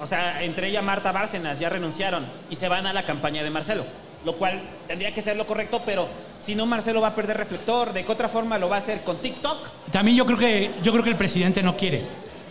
O 0.00 0.06
sea, 0.06 0.42
entre 0.42 0.68
ella 0.68 0.82
Marta 0.82 1.12
Bárcenas 1.12 1.58
ya 1.58 1.68
renunciaron 1.68 2.24
y 2.50 2.56
se 2.56 2.68
van 2.68 2.86
a 2.86 2.92
la 2.92 3.02
campaña 3.04 3.42
de 3.42 3.50
Marcelo. 3.50 3.84
Lo 4.24 4.34
cual 4.34 4.60
tendría 4.86 5.14
que 5.14 5.22
ser 5.22 5.36
lo 5.36 5.46
correcto, 5.46 5.82
pero 5.86 6.08
si 6.40 6.54
no, 6.54 6.66
Marcelo 6.66 7.00
va 7.00 7.08
a 7.08 7.14
perder 7.14 7.36
reflector. 7.36 7.92
¿De 7.92 8.04
qué 8.04 8.12
otra 8.12 8.28
forma 8.28 8.58
lo 8.58 8.68
va 8.68 8.76
a 8.76 8.78
hacer? 8.80 9.02
¿Con 9.02 9.16
TikTok? 9.18 9.56
También 9.92 10.16
yo 10.16 10.26
creo 10.26 10.38
que 10.38 10.70
yo 10.82 10.92
creo 10.92 11.04
que 11.04 11.10
el 11.10 11.16
presidente 11.16 11.62
no 11.62 11.76
quiere, 11.76 12.04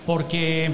porque, 0.06 0.72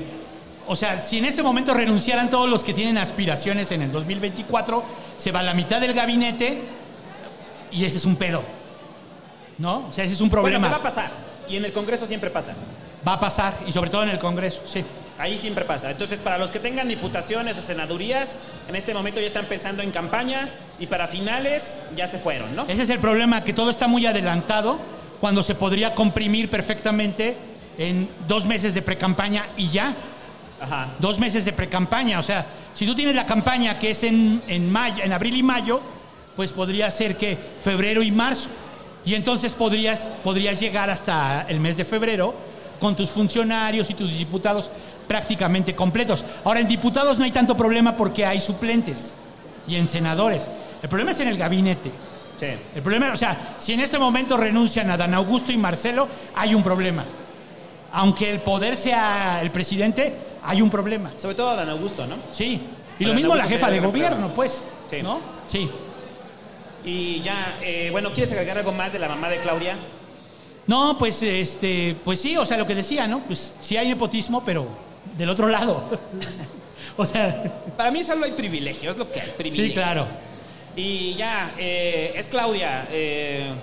o 0.68 0.76
sea, 0.76 1.02
si 1.02 1.18
en 1.18 1.26
este 1.26 1.42
momento 1.42 1.74
renunciaran 1.74 2.30
todos 2.30 2.48
los 2.48 2.64
que 2.64 2.74
tienen 2.74 3.00
aspiraciones 3.00 3.72
en 3.72 3.82
el 3.82 3.92
2024, 3.92 4.84
se 5.18 5.32
va 5.32 5.42
la 5.42 5.56
mitad 5.56 5.82
del 5.82 5.94
gabinete 5.94 6.62
y 7.72 7.86
ese 7.86 7.98
es 7.98 8.06
un 8.06 8.16
pedo, 8.16 8.44
¿no? 9.58 9.88
O 9.90 9.94
sea, 9.94 10.04
ese 10.04 10.14
es 10.14 10.22
un 10.22 10.30
problema. 10.30 10.60
Bueno, 10.60 10.76
¿qué 10.76 10.82
va 10.84 10.90
a 10.90 10.96
pasar? 10.96 11.12
Y 11.50 11.58
en 11.58 11.66
el 11.66 11.74
Congreso 11.74 12.06
siempre 12.06 12.30
pasa. 12.30 12.56
Va 13.06 13.14
a 13.14 13.20
pasar 13.20 13.60
y 13.66 13.72
sobre 13.72 13.90
todo 13.90 14.04
en 14.04 14.10
el 14.10 14.20
Congreso, 14.20 14.62
sí. 14.66 14.86
Ahí 15.24 15.38
siempre 15.38 15.64
pasa. 15.64 15.90
Entonces, 15.90 16.20
para 16.20 16.38
los 16.38 16.50
que 16.50 16.60
tengan 16.60 16.90
diputaciones 16.90 17.58
o 17.58 17.62
senadurías, 17.62 18.40
en 18.68 18.76
este 18.76 18.94
momento 18.94 19.22
ya 19.22 19.28
están 19.28 19.46
pensando 19.46 19.82
en 19.82 19.90
campaña 19.90 20.50
y 20.78 20.88
para 20.88 21.08
finales 21.08 21.84
ya 21.96 22.08
se 22.08 22.18
fueron, 22.18 22.54
¿no? 22.54 22.66
Ese 22.68 22.84
es 22.84 22.90
el 22.90 23.00
problema, 23.00 23.42
que 23.42 23.54
todo 23.54 23.70
está 23.70 23.88
muy 23.88 24.06
adelantado 24.06 24.80
cuando 25.22 25.42
se 25.42 25.56
podría 25.56 25.96
comprimir 25.96 26.50
perfectamente 26.50 27.38
en 27.78 28.10
dos 28.28 28.46
meses 28.46 28.74
de 28.74 28.82
precampaña 28.82 29.46
y 29.56 29.70
ya. 29.70 29.96
Ajá. 30.60 30.90
Dos 31.00 31.20
meses 31.20 31.46
de 31.46 31.54
precampaña. 31.54 32.20
O 32.20 32.24
sea, 32.24 32.46
si 32.74 32.86
tú 32.86 32.94
tienes 32.94 33.16
la 33.16 33.26
campaña 33.26 33.80
que 33.80 33.92
es 33.92 34.04
en, 34.04 34.44
en, 34.50 34.70
mayo, 34.70 35.06
en 35.06 35.14
abril 35.14 35.38
y 35.38 35.44
mayo, 35.44 35.80
pues 36.36 36.52
podría 36.52 36.92
ser 36.92 37.16
que 37.16 37.38
febrero 37.62 38.04
y 38.04 38.12
marzo. 38.12 38.50
Y 39.06 39.16
entonces 39.16 39.54
podrías, 39.54 40.12
podrías 40.22 40.60
llegar 40.60 40.90
hasta 40.90 41.46
el 41.48 41.62
mes 41.62 41.78
de 41.78 41.86
febrero 41.86 42.36
con 42.82 42.98
tus 42.98 43.10
funcionarios 43.10 43.90
y 43.90 43.94
tus 43.94 44.18
diputados 44.18 44.70
prácticamente 45.08 45.76
completos. 45.76 46.24
Ahora, 46.44 46.60
en 46.60 46.68
diputados 46.68 47.18
no 47.18 47.26
hay 47.26 47.32
tanto 47.32 47.56
problema 47.56 47.96
porque 47.96 48.26
hay 48.26 48.40
suplentes 48.40 49.14
y 49.68 49.76
en 49.76 49.88
senadores. 49.88 50.50
El 50.82 50.90
problema 50.90 51.12
es 51.12 51.20
en 51.20 51.28
el 51.28 51.38
gabinete. 51.38 51.92
Sí. 52.38 52.48
El 52.76 52.82
problema, 52.82 53.12
o 53.14 53.18
sea, 53.18 53.56
si 53.60 53.74
en 53.74 53.80
este 53.80 53.98
momento 53.98 54.36
renuncian 54.38 54.90
a 54.90 54.98
Dan 54.98 55.14
Augusto 55.14 55.52
y 55.52 55.58
Marcelo, 55.58 56.08
hay 56.36 56.56
un 56.56 56.64
problema. 56.64 57.06
Aunque 57.92 58.30
el 58.30 58.40
poder 58.40 58.76
sea 58.76 59.40
el 59.42 59.52
presidente, 59.52 60.14
hay 60.44 60.62
un 60.62 60.70
problema. 60.70 61.12
Sobre 61.18 61.36
todo 61.36 61.56
Dan 61.56 61.70
Augusto, 61.70 62.06
¿no? 62.08 62.16
Sí. 62.32 62.62
Y 63.00 63.06
lo 63.06 63.14
mismo 63.14 63.36
la 63.36 63.46
jefa 63.46 63.70
de 63.70 63.80
gobierno, 63.80 64.10
problema. 64.18 64.36
pues. 64.36 64.66
Sí. 64.90 65.02
¿No? 65.02 65.20
Sí. 65.48 65.70
Y 66.86 67.22
ya, 67.22 67.58
eh, 67.62 67.90
bueno, 67.92 68.12
¿quieres 68.14 68.34
agregar 68.34 68.58
algo 68.58 68.72
más 68.72 68.92
de 68.92 69.00
la 69.00 69.08
mamá 69.08 69.30
de 69.30 69.38
Claudia? 69.38 69.76
No, 70.68 70.98
pues 70.98 71.22
este, 71.24 71.96
pues 72.04 72.20
sí, 72.22 72.38
o 72.38 72.46
sea, 72.46 72.58
lo 72.58 72.68
que 72.68 72.76
decía, 72.76 73.08
¿no? 73.08 73.20
Pues 73.20 73.54
sí 73.62 73.78
hay 73.78 73.88
nepotismo, 73.88 74.44
pero 74.46 74.68
del 75.18 75.30
otro 75.30 75.48
lado. 75.48 76.00
O 76.96 77.08
sea, 77.08 77.44
Para 77.76 77.90
mí 77.90 78.04
solo 78.04 78.24
hay 78.26 78.34
privilegio, 78.34 78.92
es 78.92 78.98
lo 79.00 79.12
que 79.12 79.20
hay, 79.20 79.32
privilegio. 79.32 79.66
sí, 79.66 79.74
claro. 79.74 80.06
Y 80.76 81.16
ya, 81.16 81.52
eh, 81.58 82.14
es 82.16 82.28
Claudia. 82.28 82.88
eh. 82.92 83.52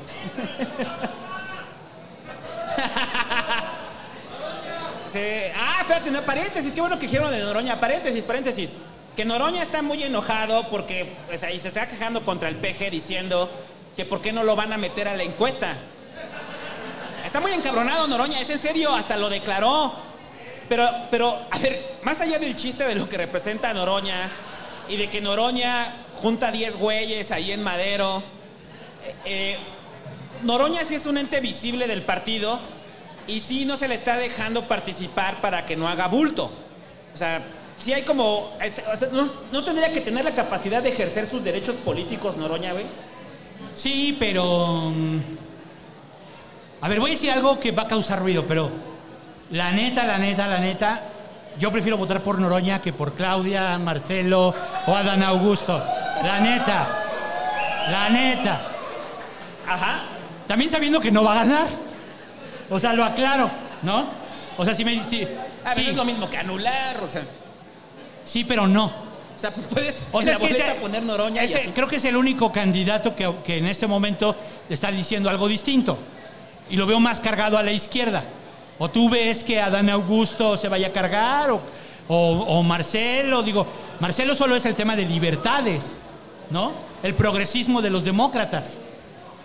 Se- 5.13 5.53
Ah, 5.57 5.79
espérate, 5.83 6.11
no, 6.11 6.23
paréntesis, 6.23 6.73
qué 6.73 6.81
bueno 6.81 6.99
que 6.99 7.07
dijeron 7.07 7.31
de 7.31 7.41
Noroña, 7.41 7.79
paréntesis, 7.81 8.23
paréntesis. 8.25 8.75
Que 9.17 9.25
Noroña 9.25 9.63
está 9.63 9.83
muy 9.83 10.03
enojado 10.03 10.69
porque 10.71 11.07
pues, 11.29 11.43
ahí 11.43 11.59
se 11.59 11.69
está 11.69 11.89
quejando 11.89 12.25
contra 12.25 12.49
el 12.49 12.57
PG 12.57 12.91
diciendo 12.91 13.51
que 13.97 14.05
por 14.05 14.23
qué 14.23 14.33
no 14.33 14.45
lo 14.45 14.55
van 14.57 14.73
a 14.73 14.79
meter 14.79 15.09
a 15.09 15.15
la 15.15 15.23
encuesta. 15.25 15.75
Está 17.25 17.41
muy 17.41 17.53
encabronado 17.53 18.07
Noroña, 18.07 18.41
es 18.41 18.51
en 18.51 18.59
serio, 18.59 18.95
hasta 18.95 19.17
lo 19.17 19.29
declaró. 19.29 19.93
Pero, 20.71 20.89
pero, 21.11 21.37
a 21.51 21.59
ver, 21.59 21.97
más 22.05 22.21
allá 22.21 22.39
del 22.39 22.55
chiste 22.55 22.85
de 22.87 22.95
lo 22.95 23.09
que 23.09 23.17
representa 23.17 23.75
Noroña 23.75 24.31
y 24.89 24.97
de 24.97 25.09
que 25.09 25.21
Noroña 25.21 25.93
junta 26.23 26.53
10 26.53 26.77
güeyes 26.77 27.33
ahí 27.33 27.51
en 27.51 27.61
Madero, 27.61 28.23
eh, 29.05 29.15
eh, 29.25 29.57
Noroña 30.45 30.85
sí 30.85 30.95
es 30.95 31.07
un 31.07 31.19
ente 31.19 31.41
visible 31.41 31.89
del 31.89 32.03
partido 32.03 32.61
y 33.27 33.41
sí 33.41 33.65
no 33.65 33.77
se 33.77 33.89
le 33.89 33.97
está 33.97 34.17
dejando 34.17 34.63
participar 34.69 35.41
para 35.41 35.67
que 35.67 35.75
no 35.75 35.89
haga 35.89 36.07
bulto. 36.07 36.53
O 37.13 37.17
sea, 37.17 37.43
sí 37.77 37.93
hay 37.93 38.03
como... 38.03 38.53
este, 38.63 38.85
no, 39.11 39.29
no 39.51 39.65
tendría 39.65 39.93
que 39.93 40.01
tener 40.03 40.25
la 40.25 40.37
capacidad 40.37 40.81
de 40.81 40.91
ejercer 40.91 41.29
sus 41.29 41.43
derechos 41.43 41.75
políticos 41.85 42.37
Noroña, 42.37 42.75
güey. 42.75 42.85
Sí, 43.75 44.17
pero. 44.21 44.93
mm, 44.95 45.21
A 46.83 46.89
ver, 46.89 47.01
voy 47.01 47.11
a 47.11 47.15
decir 47.15 47.33
algo 47.33 47.59
que 47.59 47.73
va 47.73 47.83
a 47.83 47.89
causar 47.89 48.21
ruido, 48.21 48.47
pero 48.47 48.71
la 49.51 49.71
neta, 49.73 50.05
la 50.05 50.19
neta, 50.19 50.47
la 50.47 50.59
neta, 50.59 51.01
yo 51.59 51.71
prefiero 51.73 51.97
votar 51.97 52.23
por 52.23 52.39
Noroña 52.39 52.81
que 52.81 52.93
por 52.93 53.15
Claudia, 53.15 53.79
Marcelo 53.79 54.55
o 54.87 54.95
Adán 54.95 55.23
Augusto. 55.23 55.83
La 56.23 56.41
neta. 56.41 56.87
La 57.91 58.09
neta. 58.11 58.61
Ajá. 59.67 60.01
También 60.47 60.71
sabiendo 60.71 61.01
que 61.01 61.11
no 61.11 61.25
va 61.25 61.33
a 61.33 61.45
ganar. 61.45 61.67
O 62.69 62.79
sea, 62.79 62.93
lo 62.93 63.05
aclaro, 63.05 63.51
¿no? 63.83 64.05
O 64.57 64.65
sea, 64.65 64.75
si 64.75 64.85
me. 64.85 65.07
si- 65.09 65.27
A 65.65 65.75
sí, 65.75 65.87
es 65.89 65.97
lo 65.97 66.05
mismo 66.05 66.29
que 66.31 66.37
anular, 66.39 66.97
o 67.03 67.09
sea... 67.09 67.23
sí, 68.25 68.45
pero 68.45 68.67
no. 68.67 68.87
O 69.37 69.39
sea, 69.41 69.51
puedes 69.51 70.09
O 70.13 70.19
en 70.21 70.25
sea, 70.25 70.39
la 70.39 70.45
es 70.47 70.57
que 70.57 70.63
ese- 70.63 70.81
poner 70.81 71.03
Noroña 71.03 71.43
y 71.43 71.47
ese- 71.47 71.59
así. 71.61 71.71
creo 71.71 71.89
que 71.89 71.97
es 71.97 72.05
el 72.05 72.17
único 72.17 72.53
candidato 72.53 73.15
que, 73.17 73.33
que 73.45 73.59
en 73.59 73.67
este 73.67 73.87
momento 73.87 74.37
está 74.69 74.91
diciendo 74.91 75.29
algo 75.31 75.49
distinto. 75.49 75.99
Y 76.69 76.77
lo 76.77 76.87
veo 76.87 77.01
más 77.01 77.21
cargado 77.21 77.59
a 77.59 77.63
la 77.63 77.73
izquierda. 77.73 78.23
O 78.81 78.91
tú 78.91 79.09
ves 79.09 79.45
que 79.45 79.61
Adán 79.61 79.89
Augusto 79.91 80.57
se 80.57 80.69
vaya 80.69 80.89
a 80.89 80.93
cargar, 80.93 81.51
o, 81.51 81.61
o- 82.09 82.59
o 82.59 82.63
Marcelo, 82.65 83.43
digo, 83.43 83.65
Marcelo 84.01 84.35
solo 84.35 84.57
es 84.57 84.65
el 84.67 84.75
tema 84.75 84.97
de 84.97 85.05
libertades, 85.05 85.99
¿no? 86.51 86.73
El 87.03 87.15
progresismo 87.15 87.81
de 87.83 87.91
los 87.91 88.05
demócratas. 88.05 88.81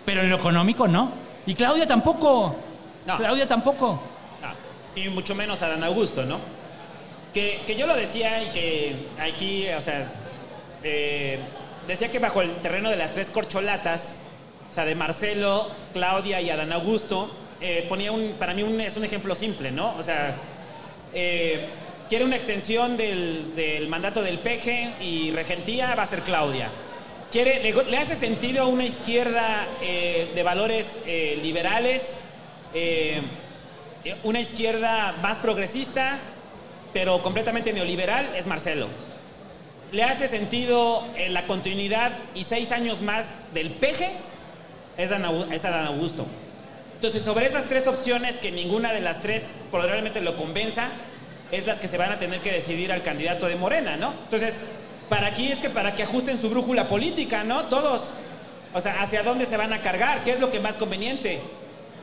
Pero 0.04 0.22
en 0.22 0.30
lo 0.30 0.36
económico 0.36 0.88
no. 0.88 1.10
Y 1.46 1.54
Claudia 1.54 1.86
tampoco. 1.86 2.56
No. 3.06 3.16
Claudia 3.18 3.46
tampoco. 3.46 4.00
Y 4.96 5.08
mucho 5.10 5.34
menos 5.34 5.60
a 5.62 5.68
Dan 5.68 5.84
Augusto, 5.84 6.24
¿no? 6.24 6.38
Que, 7.34 7.60
que 7.66 7.76
yo 7.76 7.86
lo 7.86 7.94
decía 7.94 8.42
y 8.42 8.46
que 8.46 8.96
aquí, 9.20 9.68
o 9.76 9.80
sea, 9.82 10.10
eh, 10.82 11.38
decía 11.86 12.10
que 12.10 12.18
bajo 12.18 12.40
el 12.40 12.50
terreno 12.56 12.88
de 12.88 12.96
las 12.96 13.12
tres 13.12 13.28
corcholatas, 13.28 14.16
o 14.70 14.74
sea, 14.74 14.86
de 14.86 14.94
Marcelo, 14.94 15.68
Claudia 15.92 16.40
y 16.40 16.48
Adán 16.48 16.72
Augusto, 16.72 17.30
eh, 17.60 17.86
ponía 17.88 18.12
un, 18.12 18.34
para 18.38 18.54
mí 18.54 18.62
un- 18.62 18.80
es 18.80 18.96
un 18.96 19.04
ejemplo 19.04 19.34
simple, 19.34 19.70
¿no? 19.70 19.94
O 19.96 20.02
sea, 20.02 20.34
eh, 21.14 21.66
quiere 22.08 22.24
una 22.24 22.36
extensión 22.36 22.96
del, 22.96 23.54
del 23.56 23.88
mandato 23.88 24.22
del 24.22 24.38
PG 24.38 25.02
y 25.02 25.30
regentía 25.32 25.94
va 25.94 26.02
a 26.02 26.06
ser 26.06 26.20
Claudia. 26.20 26.68
Quiere, 27.32 27.60
le, 27.62 27.96
hace 27.98 28.14
sentido 28.14 28.62
a 28.62 28.66
una 28.66 28.84
izquierda 28.84 29.66
eh, 29.82 30.30
de 30.34 30.42
valores 30.42 30.86
liberales, 31.42 32.18
una 34.22 34.40
izquierda 34.40 35.16
más 35.22 35.38
progresista, 35.38 36.18
pero 36.92 37.22
completamente 37.22 37.72
neoliberal, 37.72 38.26
es 38.36 38.46
Marcelo. 38.46 38.86
Le 39.92 40.02
hace 40.02 40.28
sentido 40.28 41.04
la 41.30 41.46
continuidad 41.46 42.12
y 42.34 42.44
seis 42.44 42.70
años 42.72 43.00
más 43.00 43.34
del 43.54 43.70
PG, 43.70 44.04
es 44.98 45.10
Dan 45.10 45.24
Augusto. 45.86 46.26
Entonces, 47.06 47.22
sobre 47.22 47.46
esas 47.46 47.68
tres 47.68 47.86
opciones, 47.86 48.38
que 48.38 48.50
ninguna 48.50 48.92
de 48.92 49.00
las 49.00 49.20
tres 49.20 49.44
probablemente 49.70 50.20
lo 50.20 50.36
convenza, 50.36 50.88
es 51.52 51.64
las 51.64 51.78
que 51.78 51.86
se 51.86 51.96
van 51.98 52.10
a 52.10 52.18
tener 52.18 52.40
que 52.40 52.50
decidir 52.50 52.90
al 52.90 53.04
candidato 53.04 53.46
de 53.46 53.54
Morena, 53.54 53.96
¿no? 53.96 54.12
Entonces, 54.24 54.72
para 55.08 55.28
aquí 55.28 55.46
es 55.52 55.60
que 55.60 55.70
para 55.70 55.94
que 55.94 56.02
ajusten 56.02 56.36
su 56.40 56.50
brújula 56.50 56.88
política, 56.88 57.44
¿no? 57.44 57.66
Todos. 57.66 58.02
O 58.74 58.80
sea, 58.80 59.02
hacia 59.02 59.22
dónde 59.22 59.46
se 59.46 59.56
van 59.56 59.72
a 59.72 59.82
cargar, 59.82 60.24
qué 60.24 60.32
es 60.32 60.40
lo 60.40 60.50
que 60.50 60.58
más 60.58 60.74
conveniente. 60.74 61.40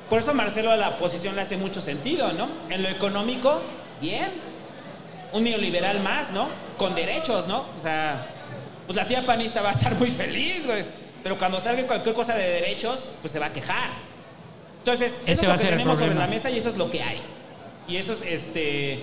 Por 0.10 0.20
eso 0.20 0.34
Marcelo 0.34 0.72
a 0.72 0.78
la 0.78 0.92
oposición 0.92 1.36
le 1.36 1.42
hace 1.42 1.58
mucho 1.58 1.82
sentido, 1.82 2.32
¿no? 2.32 2.48
En 2.70 2.82
lo 2.82 2.88
económico, 2.88 3.62
bien. 4.00 4.32
Un 5.34 5.44
neoliberal 5.44 6.00
más, 6.00 6.32
¿no? 6.32 6.48
Con 6.78 6.96
derechos, 6.96 7.46
¿no? 7.50 7.66
O 7.78 7.82
sea, 7.82 8.26
pues 8.88 8.96
la 8.96 9.06
tía 9.06 9.22
panista 9.24 9.62
va 9.62 9.72
a 9.72 9.74
estar 9.74 9.96
muy 9.96 10.12
feliz, 10.12 10.66
güey. 10.66 10.86
Pero 11.22 11.38
cuando 11.38 11.60
salga 11.60 11.84
cualquier 11.88 12.16
cosa 12.16 12.36
de 12.36 12.48
derechos, 12.48 13.16
pues 13.22 13.34
se 13.34 13.40
va 13.40 13.48
a 13.48 13.52
quejar. 13.52 14.13
Entonces, 14.84 15.22
eso 15.26 15.32
Ese 15.32 15.46
es 15.46 15.48
lo 15.48 15.58
que 15.58 15.66
tenemos 15.66 15.98
sobre 15.98 16.14
la 16.14 16.28
mesa 16.28 16.52
y 16.52 16.58
eso 16.58 16.68
es 16.68 16.76
lo 16.76 16.92
que 16.92 17.02
hay. 17.02 17.18
Y 17.88 17.96
eso 17.96 18.12
es, 18.12 18.22
este... 18.22 19.00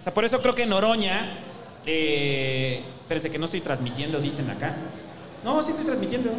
O 0.00 0.04
sea, 0.04 0.14
por 0.14 0.24
eso 0.24 0.40
creo 0.40 0.54
que 0.54 0.66
Noroña... 0.66 1.40
Eh, 1.84 2.80
espérense 3.02 3.30
que 3.30 3.38
no 3.38 3.46
estoy 3.46 3.60
transmitiendo, 3.60 4.20
dicen 4.20 4.48
acá. 4.50 4.76
No, 5.42 5.60
sí 5.64 5.70
estoy 5.70 5.84
transmitiendo. 5.86 6.30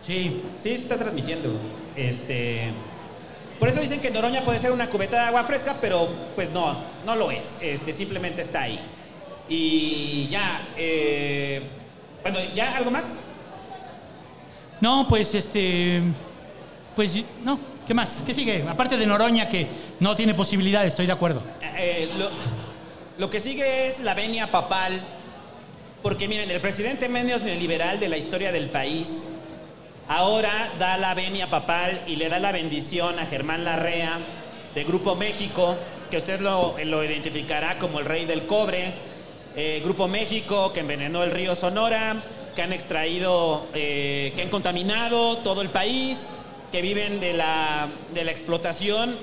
Sí. 0.00 0.42
Sí, 0.60 0.60
sí 0.60 0.70
está 0.70 0.96
transmitiendo. 0.96 1.50
Este... 1.96 2.70
Por 3.58 3.68
eso 3.68 3.80
dicen 3.80 4.00
que 4.00 4.10
Noroña 4.10 4.42
puede 4.42 4.60
ser 4.60 4.70
una 4.70 4.88
cubeta 4.88 5.22
de 5.22 5.26
agua 5.26 5.42
fresca, 5.42 5.76
pero 5.80 6.08
pues 6.36 6.50
no, 6.50 6.76
no 7.04 7.16
lo 7.16 7.32
es. 7.32 7.56
Este, 7.60 7.92
simplemente 7.92 8.42
está 8.42 8.62
ahí. 8.62 8.78
Y 9.48 10.28
ya, 10.28 10.68
eh, 10.76 11.62
bueno, 12.22 12.38
¿ya 12.54 12.76
algo 12.76 12.92
más? 12.92 13.20
No, 14.80 15.06
pues 15.08 15.34
este. 15.34 16.02
Pues 16.96 17.18
no, 17.44 17.58
¿qué 17.86 17.94
más? 17.94 18.22
¿Qué 18.26 18.34
sigue? 18.34 18.64
Aparte 18.68 18.96
de 18.96 19.06
Noroña, 19.06 19.48
que 19.48 19.66
no 20.00 20.14
tiene 20.14 20.34
posibilidad, 20.34 20.84
estoy 20.84 21.06
de 21.06 21.12
acuerdo. 21.12 21.42
Eh, 21.76 22.10
lo, 22.18 22.30
lo 23.18 23.30
que 23.30 23.40
sigue 23.40 23.88
es 23.88 24.00
la 24.00 24.14
venia 24.14 24.46
papal, 24.48 25.00
porque 26.02 26.28
miren, 26.28 26.50
el 26.50 26.60
presidente 26.60 27.08
menos 27.08 27.42
neoliberal 27.42 27.98
de 27.98 28.08
la 28.08 28.16
historia 28.16 28.52
del 28.52 28.68
país 28.68 29.30
ahora 30.08 30.70
da 30.78 30.98
la 30.98 31.14
venia 31.14 31.48
papal 31.48 32.02
y 32.06 32.16
le 32.16 32.28
da 32.28 32.38
la 32.38 32.52
bendición 32.52 33.18
a 33.18 33.26
Germán 33.26 33.64
Larrea 33.64 34.18
de 34.74 34.84
Grupo 34.84 35.14
México, 35.14 35.76
que 36.10 36.18
usted 36.18 36.40
lo, 36.40 36.76
lo 36.84 37.04
identificará 37.04 37.78
como 37.78 38.00
el 38.00 38.04
rey 38.04 38.24
del 38.26 38.46
cobre. 38.46 38.92
Eh, 39.56 39.80
Grupo 39.84 40.08
México 40.08 40.72
que 40.72 40.80
envenenó 40.80 41.22
el 41.22 41.30
río 41.30 41.54
Sonora, 41.54 42.16
que 42.54 42.62
han 42.62 42.72
extraído, 42.72 43.66
eh, 43.74 44.32
que 44.34 44.42
han 44.42 44.48
contaminado 44.48 45.38
todo 45.38 45.62
el 45.62 45.68
país, 45.68 46.28
que 46.72 46.82
viven 46.82 47.20
de 47.20 47.34
la, 47.34 47.88
de 48.12 48.24
la 48.24 48.32
explotación 48.32 49.14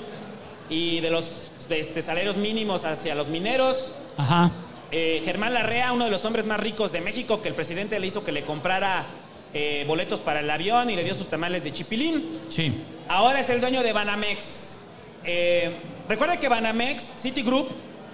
y 0.70 1.00
de 1.02 1.10
los 1.10 1.52
de 1.68 1.80
este, 1.80 2.02
salarios 2.02 2.38
mínimos 2.38 2.86
hacia 2.86 3.16
los 3.16 3.28
mineros. 3.28 3.94
Ajá. 4.18 4.52
Eh, 4.92 5.22
Germán 5.24 5.54
Larrea, 5.54 5.92
uno 5.92 6.06
de 6.06 6.12
los 6.12 6.26
hombres 6.26 6.46
más 6.46 6.60
ricos 6.60 6.92
de 6.92 7.02
México, 7.02 7.42
que 7.42 7.50
el 7.50 7.56
presidente 7.56 8.00
le 8.00 8.08
hizo 8.08 8.24
que 8.24 8.32
le 8.32 8.44
comprara 8.44 9.06
eh, 9.54 9.84
boletos 9.88 10.20
para 10.20 10.40
el 10.40 10.50
avión 10.50 10.90
y 10.90 10.96
le 10.96 11.04
dio 11.04 11.14
sus 11.14 11.30
tamales 11.30 11.64
de 11.64 11.74
chipilín. 11.74 12.40
Sí. 12.50 12.74
Ahora 13.08 13.40
es 13.40 13.50
el 13.50 13.62
dueño 13.62 13.84
de 13.84 13.94
Banamex. 13.94 14.80
Eh, 15.26 15.76
recuerda 16.08 16.38
que 16.38 16.50
Banamex, 16.50 17.04
Citigroup, 17.22 17.68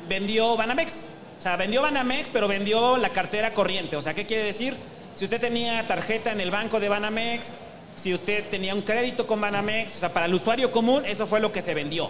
vendió 0.10 0.56
Banamex. 0.58 1.16
O 1.38 1.42
sea, 1.42 1.56
vendió 1.56 1.82
Banamex, 1.82 2.30
pero 2.32 2.48
vendió 2.48 2.98
la 2.98 3.10
cartera 3.10 3.54
corriente. 3.54 3.96
O 3.96 4.02
sea, 4.02 4.14
¿qué 4.14 4.26
quiere 4.26 4.44
decir? 4.44 4.76
Si 5.14 5.26
usted 5.26 5.40
tenía 5.40 5.86
tarjeta 5.88 6.32
en 6.32 6.42
el 6.42 6.52
banco 6.52 6.80
de 6.80 6.90
Banamex, 6.90 7.54
si 7.96 8.14
usted 8.14 8.50
tenía 8.50 8.74
un 8.74 8.82
crédito 8.82 9.26
con 9.26 9.40
Banamex, 9.42 9.96
o 9.96 10.00
sea, 10.00 10.10
para 10.14 10.26
el 10.26 10.34
usuario 10.34 10.72
común, 10.72 11.06
eso 11.06 11.28
fue 11.28 11.40
lo 11.40 11.52
que 11.52 11.62
se 11.62 11.74
vendió. 11.74 12.10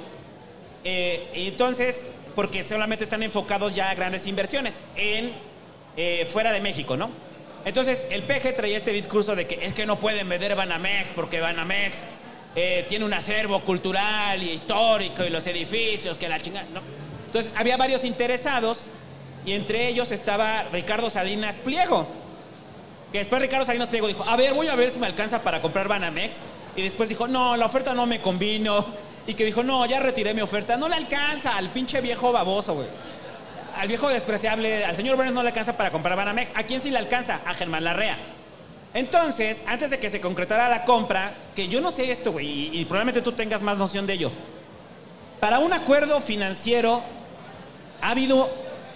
Eh, 0.84 1.30
entonces, 1.34 2.12
porque 2.36 2.64
solamente 2.64 3.04
están 3.04 3.24
enfocados 3.24 3.74
ya 3.74 3.90
a 3.90 3.96
grandes 3.96 4.28
inversiones 4.28 4.76
en 4.96 5.32
eh, 5.98 6.28
fuera 6.32 6.52
de 6.52 6.62
México, 6.62 6.98
¿no? 6.98 7.10
Entonces, 7.64 8.06
el 8.12 8.22
PG 8.24 8.56
traía 8.56 8.78
este 8.78 8.92
discurso 8.92 9.36
de 9.36 9.48
que 9.48 9.66
es 9.66 9.74
que 9.74 9.86
no 9.86 10.00
pueden 10.00 10.30
vender 10.30 10.56
Banamex 10.56 11.12
porque 11.12 11.40
Banamex 11.40 12.04
eh, 12.56 12.86
tiene 12.88 13.06
un 13.06 13.14
acervo 13.14 13.62
cultural 13.62 14.42
y 14.44 14.52
histórico 14.52 15.24
y 15.24 15.30
los 15.30 15.48
edificios, 15.48 16.18
que 16.18 16.30
la 16.30 16.40
chingada. 16.40 16.68
¿no? 16.74 16.82
Entonces, 17.26 17.54
había 17.58 17.78
varios 17.78 18.04
interesados 18.04 18.88
y 19.46 19.54
entre 19.54 19.88
ellos 19.88 20.12
estaba 20.12 20.64
Ricardo 20.72 21.10
Salinas 21.10 21.56
Pliego. 21.56 22.08
Que 23.16 23.20
después 23.20 23.42
Ricardo 23.42 23.66
Salinas 23.66 23.88
Pliego 23.88 24.10
dijo, 24.10 24.26
a 24.28 24.36
ver, 24.36 24.54
voy 24.54 24.68
a 24.68 24.76
ver 24.76 24.92
si 24.92 25.00
me 25.00 25.08
alcanza 25.08 25.42
para 25.42 25.62
comprar 25.62 25.88
Banamex. 25.88 26.42
Y 26.76 26.82
después 26.82 27.08
dijo, 27.08 27.30
no, 27.30 27.56
la 27.56 27.66
oferta 27.66 27.94
no 27.94 28.06
me 28.06 28.20
convino. 28.20 28.86
Y 29.26 29.36
que 29.36 29.46
dijo, 29.46 29.64
no, 29.64 29.86
ya 29.86 30.02
retiré 30.02 30.34
mi 30.34 30.42
oferta. 30.42 30.76
No 30.76 30.90
le 30.90 30.96
alcanza 30.96 31.56
al 31.56 31.70
pinche 31.70 32.02
viejo 32.02 32.34
baboso, 32.34 32.74
güey. 32.74 32.88
al 33.78 33.88
viejo 33.88 34.10
despreciable, 34.10 34.84
al 34.84 34.98
señor 34.98 35.16
Burns 35.16 35.32
no 35.32 35.44
le 35.44 35.48
alcanza 35.48 35.78
para 35.78 35.92
comprar 35.92 36.18
Banamex. 36.18 36.58
¿A 36.58 36.64
quién 36.64 36.82
sí 36.82 36.92
le 36.92 36.98
alcanza? 36.98 37.40
A 37.46 37.54
Germán 37.54 37.86
Larrea. 37.86 38.18
Entonces, 38.94 39.64
antes 39.66 39.92
de 39.92 39.98
que 39.98 40.10
se 40.10 40.20
concretara 40.20 40.68
la 40.68 40.84
compra, 40.84 41.36
que 41.56 41.70
yo 41.70 41.80
no 41.80 41.92
sé 41.92 42.12
esto, 42.12 42.34
güey, 42.34 42.46
y, 42.46 42.82
y 42.82 42.84
probablemente 42.84 43.22
tú 43.22 43.32
tengas 43.32 43.62
más 43.62 43.78
noción 43.78 44.06
de 44.06 44.12
ello. 44.12 44.32
Para 45.40 45.60
un 45.60 45.72
acuerdo 45.72 46.20
financiero, 46.20 47.02
¿ha 48.02 48.10
habido 48.10 48.50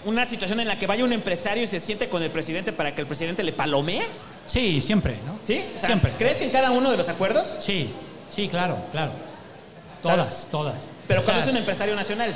una 0.06 0.26
situación 0.26 0.60
en 0.60 0.68
la 0.68 0.80
que 0.80 0.88
vaya 0.88 1.04
un 1.04 1.14
empresario 1.14 1.64
y 1.64 1.68
se 1.68 1.80
siente 1.80 2.10
con 2.10 2.24
el 2.24 2.32
presidente 2.32 2.72
para 2.72 2.96
que 2.96 3.02
el 3.02 3.08
presidente 3.08 3.44
le 3.44 3.52
palomee? 3.52 4.02
Sí, 4.46 4.82
siempre, 4.82 5.20
¿no? 5.26 5.38
¿Sí? 5.44 5.64
O 5.76 5.80
sea, 5.80 5.88
Siempre. 5.90 6.14
¿Crees 6.18 6.38
que 6.38 6.46
en 6.46 6.52
cada 6.52 6.72
uno 6.72 6.90
de 6.92 6.98
los 6.98 7.08
acuerdos? 7.10 7.48
Sí, 7.60 7.92
sí, 8.30 8.48
claro, 8.48 8.78
claro. 8.92 9.12
Todas, 10.02 10.48
todas. 10.50 10.90
Pero 11.08 11.22
O 11.22 11.24
sea, 11.24 11.34
cuando 11.34 11.50
es 11.50 11.54
un 11.54 11.58
empresario 11.58 11.96
nacional. 11.96 12.34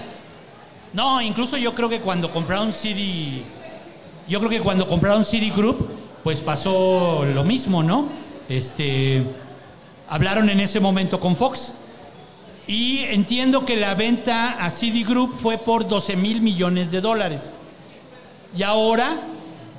No, 0.91 1.21
incluso 1.21 1.57
yo 1.57 1.73
creo 1.73 1.89
que 1.89 1.99
cuando 2.01 2.29
compraron 2.29 2.71
CD, 2.73 3.43
yo 4.27 4.39
creo 4.39 4.49
que 4.51 4.61
cuando 4.61 4.85
compraron 4.85 5.25
CD 5.25 5.49
Group, 5.49 5.87
pues 6.23 6.41
pasó 6.41 7.25
lo 7.25 7.43
mismo, 7.43 7.81
¿no? 7.81 8.09
Este, 8.47 9.23
hablaron 10.07 10.49
en 10.49 10.59
ese 10.59 10.79
momento 10.79 11.19
con 11.19 11.35
Fox 11.35 11.73
y 12.67 12.99
entiendo 12.99 13.65
que 13.65 13.75
la 13.75 13.93
venta 13.93 14.63
a 14.63 14.69
CD 14.69 15.03
Group 15.03 15.37
fue 15.39 15.57
por 15.57 15.87
12 15.87 16.15
mil 16.15 16.41
millones 16.41 16.91
de 16.91 17.01
dólares 17.01 17.53
y 18.57 18.63
ahora 18.63 19.21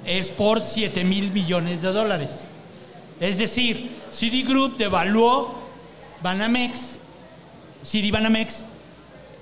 es 0.05 0.31
por 0.31 0.61
7 0.61 1.03
mil 1.05 1.31
millones 1.31 1.81
de 1.83 1.93
dólares. 1.93 2.47
Es 3.21 3.39
decir, 3.39 3.91
CD 4.11 4.43
Group 4.43 4.77
devaluó 4.77 5.55
Banamex, 6.23 6.99
CD 7.83 8.11
Banamex 8.11 8.67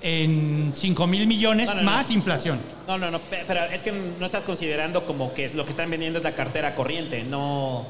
en 0.01 0.71
5 0.75 1.07
mil 1.07 1.27
millones 1.27 1.69
No, 1.69 1.75
no, 1.75 1.81
no. 1.81 1.91
más 1.91 2.11
inflación. 2.11 2.59
No, 2.87 2.97
no, 2.97 3.09
no, 3.11 3.19
pe- 3.19 3.43
pero 3.47 3.63
es 3.65 3.81
que 3.83 3.91
no 4.19 4.25
estás 4.25 4.43
considerando 4.43 5.05
como 5.05 5.33
que 5.33 5.45
es 5.45 5.55
lo 5.55 5.63
que 5.65 5.71
están 5.71 5.89
vendiendo 5.89 6.19
es 6.19 6.23
la 6.23 6.35
cartera 6.35 6.75
corriente, 6.75 7.23
no, 7.23 7.85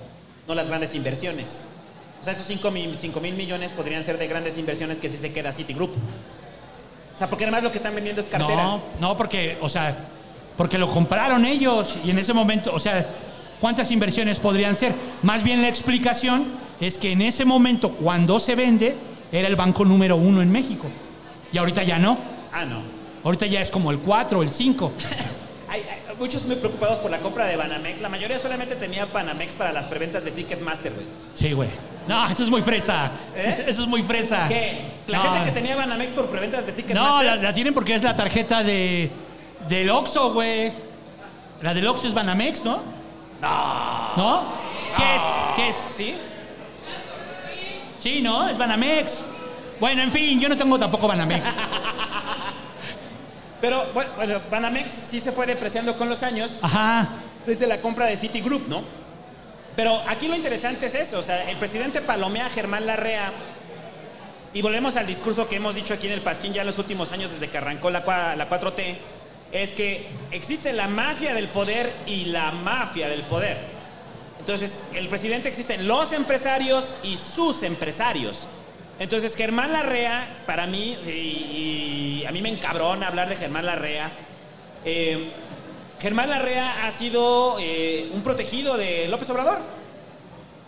no 0.48 0.56
las 0.56 0.68
grandes 0.68 0.94
inversiones. 0.96 1.68
O 2.24 2.26
sea, 2.26 2.32
esos 2.32 2.46
5 2.46 2.72
mil, 2.72 2.96
cinco 2.96 3.20
mil 3.20 3.36
millones 3.36 3.72
podrían 3.72 4.02
ser 4.02 4.18
de 4.18 4.28
grandes 4.28 4.58
inversiones 4.58 4.98
que 4.98 5.10
sí 5.10 5.18
se 5.18 5.34
queda 5.34 5.52
Citigroup. 5.52 5.90
O 5.90 7.18
sea, 7.18 7.28
porque 7.28 7.44
además 7.44 7.64
lo 7.64 7.70
que 7.74 7.80
están 7.80 7.94
vendiendo 7.94 8.22
es 8.22 8.28
cartera. 8.28 8.64
No, 8.64 8.82
no, 9.02 9.18
porque, 9.18 9.58
o 9.60 9.68
sea, 9.68 9.94
porque 10.56 10.78
lo 10.78 10.90
compraron 10.90 11.44
ellos 11.44 11.98
y 12.02 12.12
en 12.12 12.20
ese 12.20 12.34
momento, 12.34 12.74
o 12.74 12.80
sea, 12.80 13.06
¿cuántas 13.60 13.92
inversiones 13.92 14.40
podrían 14.40 14.74
ser? 14.74 14.94
Más 15.22 15.44
bien 15.44 15.62
la 15.62 15.68
explicación 15.68 16.46
es 16.80 16.98
que 16.98 17.12
en 17.12 17.22
ese 17.22 17.44
momento, 17.44 17.90
cuando 17.92 18.40
se 18.40 18.56
vende, 18.56 18.96
era 19.30 19.50
el 19.50 19.58
banco 19.58 19.84
número 19.84 20.16
uno 20.16 20.42
en 20.42 20.50
México. 20.50 20.88
Y 21.52 21.58
ahorita 21.58 21.84
ya 21.84 22.00
no. 22.00 22.18
Ah, 22.54 22.64
no. 22.64 22.84
Ahorita 23.26 23.48
ya 23.48 23.60
es 23.60 23.70
como 23.70 23.92
el 23.92 24.00
4 24.00 24.40
o 24.40 24.44
el 24.44 24.50
5. 24.50 24.92
Muchos 26.20 26.46
muy 26.46 26.56
preocupados 26.56 27.00
por 27.00 27.10
la 27.12 27.20
compra 27.20 27.46
de 27.46 27.56
Banamex. 27.56 28.02
La 28.02 28.10
mayoría 28.10 28.38
solamente 28.40 28.76
tenía 28.76 29.06
Banamex 29.06 29.54
para 29.56 29.72
las 29.74 29.86
preventas 29.86 30.24
de 30.24 30.32
Ticketmaster, 30.32 30.94
güey. 30.94 31.06
Sí, 31.34 31.54
güey. 31.54 31.70
No, 32.08 32.30
eso 32.30 32.44
es 32.44 32.50
muy 32.50 32.62
fresa. 32.62 33.12
Eso 33.36 33.82
es 33.84 33.88
muy 33.88 34.04
fresa. 34.04 34.48
¿Qué? 34.48 34.80
La 35.08 35.18
No. 35.18 35.24
gente 35.34 35.46
que 35.50 35.52
tenía 35.52 35.76
Banamex 35.76 36.12
por 36.12 36.28
preventas 36.28 36.66
de 36.66 36.72
No, 36.72 36.76
Ticketmaster. 36.78 37.26
la, 37.26 37.36
la 37.38 37.54
tienen 37.54 37.74
porque 37.74 37.96
es 37.96 38.04
la 38.04 38.16
tarjeta 38.16 38.64
de 38.64 39.12
del 39.68 39.90
Oxxo, 39.90 40.34
güey. 40.34 40.72
La 41.62 41.74
del 41.74 41.88
Oxxo 41.88 42.08
es 42.08 42.14
Banamex, 42.14 42.64
¿no? 42.66 42.80
No. 43.42 44.16
¿No? 44.18 44.44
¿Qué 44.96 45.16
es? 45.16 45.24
¿Qué 45.56 45.70
es? 45.70 45.76
¿Sí? 45.96 46.14
Sí, 48.00 48.22
¿no? 48.22 48.48
Es 48.50 48.58
Banamex. 48.58 49.24
Bueno, 49.80 50.02
en 50.04 50.12
fin, 50.12 50.40
yo 50.40 50.50
no 50.50 50.56
tengo 50.58 50.78
tampoco 50.78 51.08
Banamex. 51.08 51.46
Pero 53.64 53.82
bueno, 53.94 54.12
Banamex 54.52 54.92
sí 55.10 55.22
se 55.22 55.32
fue 55.32 55.46
depreciando 55.46 55.98
con 55.98 56.10
los 56.10 56.22
años. 56.22 56.52
Ajá. 56.62 57.08
desde 57.46 57.66
la 57.66 57.80
compra 57.80 58.08
de 58.08 58.18
Citigroup, 58.18 58.68
¿no? 58.68 58.84
Pero 59.78 60.04
aquí 60.10 60.28
lo 60.28 60.36
interesante 60.36 60.88
es 60.88 60.96
eso, 60.96 61.20
o 61.20 61.24
sea, 61.24 61.50
el 61.50 61.56
presidente 61.56 62.02
palomea 62.02 62.48
a 62.48 62.50
Germán 62.50 62.86
Larrea 62.86 63.32
y 64.54 64.62
volvemos 64.62 64.98
al 64.98 65.08
discurso 65.08 65.48
que 65.48 65.56
hemos 65.56 65.76
dicho 65.76 65.94
aquí 65.94 66.08
en 66.08 66.14
el 66.14 66.20
Pasquín 66.20 66.52
ya 66.52 66.64
en 66.64 66.68
los 66.68 66.78
últimos 66.78 67.14
años 67.14 67.32
desde 67.32 67.50
que 67.50 67.58
arrancó 67.58 67.90
la, 67.90 68.02
la 68.36 68.50
4T, 68.50 68.98
es 69.54 69.72
que 69.72 70.10
existe 70.32 70.74
la 70.74 70.90
mafia 70.90 71.34
del 71.34 71.48
poder 71.48 71.90
y 72.06 72.26
la 72.26 72.52
mafia 72.52 73.08
del 73.08 73.22
poder. 73.22 73.58
Entonces, 74.40 74.88
el 74.94 75.08
presidente 75.08 75.48
existen 75.48 75.88
los 75.88 76.12
empresarios 76.12 76.96
y 77.02 77.16
sus 77.16 77.64
empresarios. 77.64 78.46
Entonces, 79.00 79.36
Germán 79.36 79.74
Larrea, 79.74 80.44
para 80.46 80.68
mí, 80.68 80.98
y, 81.06 82.22
y 82.22 82.26
a 82.28 82.32
mí 82.32 82.42
me 82.42 82.50
encabrona 82.50 83.08
hablar 83.08 83.28
de 83.30 83.36
Germán 83.36 83.66
Larrea, 83.66 84.12
eh, 84.86 85.32
Germán 86.00 86.30
Larrea 86.30 86.86
ha 86.86 86.92
sido 86.92 87.58
eh, 87.60 88.10
un 88.14 88.22
protegido 88.22 88.78
de 88.78 89.08
López 89.08 89.30
Obrador. 89.30 89.58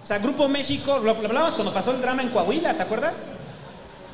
O 0.04 0.06
sea, 0.08 0.20
Grupo 0.20 0.48
México, 0.48 1.00
lo, 1.00 1.14
lo 1.14 1.28
hablábamos 1.28 1.56
cuando 1.56 1.74
pasó 1.74 1.92
el 1.92 2.02
drama 2.02 2.22
en 2.22 2.30
Coahuila, 2.30 2.76
¿te 2.76 2.84
acuerdas? 2.84 3.34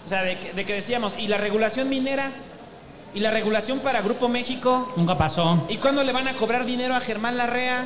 O 0.05 0.09
sea, 0.09 0.23
de, 0.23 0.35
de 0.55 0.65
que 0.65 0.73
decíamos, 0.73 1.13
¿y 1.17 1.27
la 1.27 1.38
regulación 1.38 1.89
minera? 1.89 2.31
¿Y 3.13 3.19
la 3.19 3.29
regulación 3.29 3.79
para 3.79 4.01
Grupo 4.01 4.29
México? 4.29 4.91
Nunca 4.95 5.17
pasó. 5.17 5.65
¿Y 5.69 5.77
cuándo 5.77 6.03
le 6.03 6.11
van 6.11 6.27
a 6.27 6.33
cobrar 6.33 6.65
dinero 6.65 6.95
a 6.95 7.01
Germán 7.01 7.38
Larrea? 7.38 7.85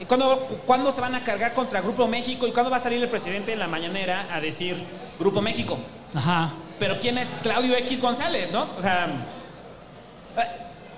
¿Y 0.00 0.04
cuándo, 0.04 0.36
cuándo 0.66 0.92
se 0.92 1.00
van 1.00 1.14
a 1.14 1.24
cargar 1.24 1.54
contra 1.54 1.80
Grupo 1.80 2.06
México? 2.06 2.46
¿Y 2.46 2.52
cuándo 2.52 2.70
va 2.70 2.76
a 2.76 2.80
salir 2.80 3.02
el 3.02 3.08
presidente 3.08 3.52
en 3.52 3.58
la 3.58 3.66
mañanera 3.66 4.26
a 4.32 4.40
decir 4.40 4.76
Grupo 5.18 5.40
México? 5.40 5.78
Ajá. 6.14 6.52
Pero 6.78 7.00
¿quién 7.00 7.18
es 7.18 7.28
Claudio 7.42 7.76
X 7.76 8.00
González, 8.00 8.52
no? 8.52 8.68
O 8.78 8.82
sea, 8.82 9.08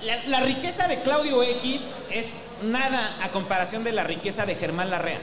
la, 0.04 0.24
la 0.26 0.40
riqueza 0.40 0.86
de 0.86 1.00
Claudio 1.00 1.42
X 1.42 1.94
es 2.10 2.44
nada 2.62 3.16
a 3.22 3.30
comparación 3.30 3.84
de 3.84 3.92
la 3.92 4.04
riqueza 4.04 4.44
de 4.44 4.54
Germán 4.54 4.90
Larrea 4.90 5.20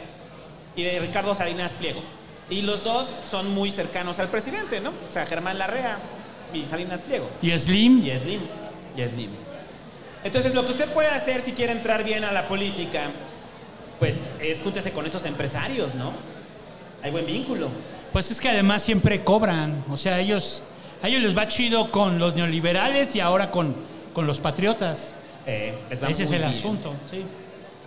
y 0.76 0.84
de 0.84 1.00
Ricardo 1.00 1.36
Salinas 1.36 1.74
Pliego. 1.74 2.02
Y 2.50 2.62
los 2.62 2.84
dos 2.84 3.08
son 3.30 3.54
muy 3.54 3.72
cercanos 3.72 4.20
al 4.20 4.30
presidente, 4.30 4.80
¿no? 4.80 4.90
O 4.90 5.12
sea, 5.12 5.26
Germán 5.26 5.60
Larrea 5.60 6.00
y 6.54 6.64
Salinas 6.64 7.02
Pliego. 7.02 7.30
¿Y 7.42 7.58
Slim? 7.58 8.06
Y 8.06 8.18
Slim. 8.18 8.42
Y 8.96 9.08
Slim. 9.08 9.30
Entonces, 10.24 10.56
lo 10.56 10.66
que 10.66 10.72
usted 10.72 10.90
puede 10.94 11.10
hacer 11.10 11.42
si 11.42 11.52
quiere 11.52 11.74
entrar 11.74 12.04
bien 12.04 12.24
a 12.24 12.32
la 12.32 12.48
política, 12.48 13.04
pues 14.00 14.16
es 14.42 14.60
júntese 14.62 14.92
con 14.92 15.06
esos 15.06 15.26
empresarios, 15.26 15.96
¿no? 15.96 16.12
Hay 17.04 17.12
buen 17.12 17.26
vínculo. 17.26 17.70
Pues 18.14 18.32
es 18.32 18.40
que 18.40 18.50
además 18.50 18.82
siempre 18.84 19.24
cobran. 19.24 19.84
O 19.90 19.98
sea, 19.98 20.20
ellos, 20.20 20.64
a 21.02 21.08
ellos 21.08 21.22
les 21.22 21.38
va 21.38 21.48
chido 21.48 21.92
con 21.92 22.20
los 22.20 22.36
neoliberales 22.36 23.16
y 23.16 23.20
ahora 23.20 23.52
con, 23.52 23.76
con 24.14 24.26
los 24.28 24.40
patriotas. 24.40 25.14
Eh, 25.46 25.74
les 25.90 26.02
va 26.04 26.10
Ese 26.10 26.24
es 26.24 26.32
el 26.32 26.40
bien. 26.40 26.52
asunto, 26.52 26.94
sí. 27.10 27.24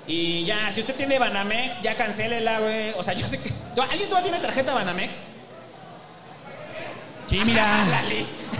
Y 0.06 0.44
ya, 0.44 0.70
si 0.72 0.80
usted 0.80 0.94
tiene 0.96 1.18
Banamex, 1.18 1.82
ya 1.82 1.94
cancélela, 1.94 2.58
güey. 2.60 2.90
O 2.98 3.02
sea, 3.02 3.14
yo 3.14 3.26
sé 3.28 3.40
que. 3.42 3.50
¿Tú- 3.74 3.82
¿Alguien 3.82 4.08
todavía 4.08 4.30
tiene 4.30 4.44
tarjeta 4.44 4.74
Banamex? 4.74 5.14
Sí, 7.26 7.40
mira. 7.44 7.84
La 7.90 8.02
lista. 8.02 8.56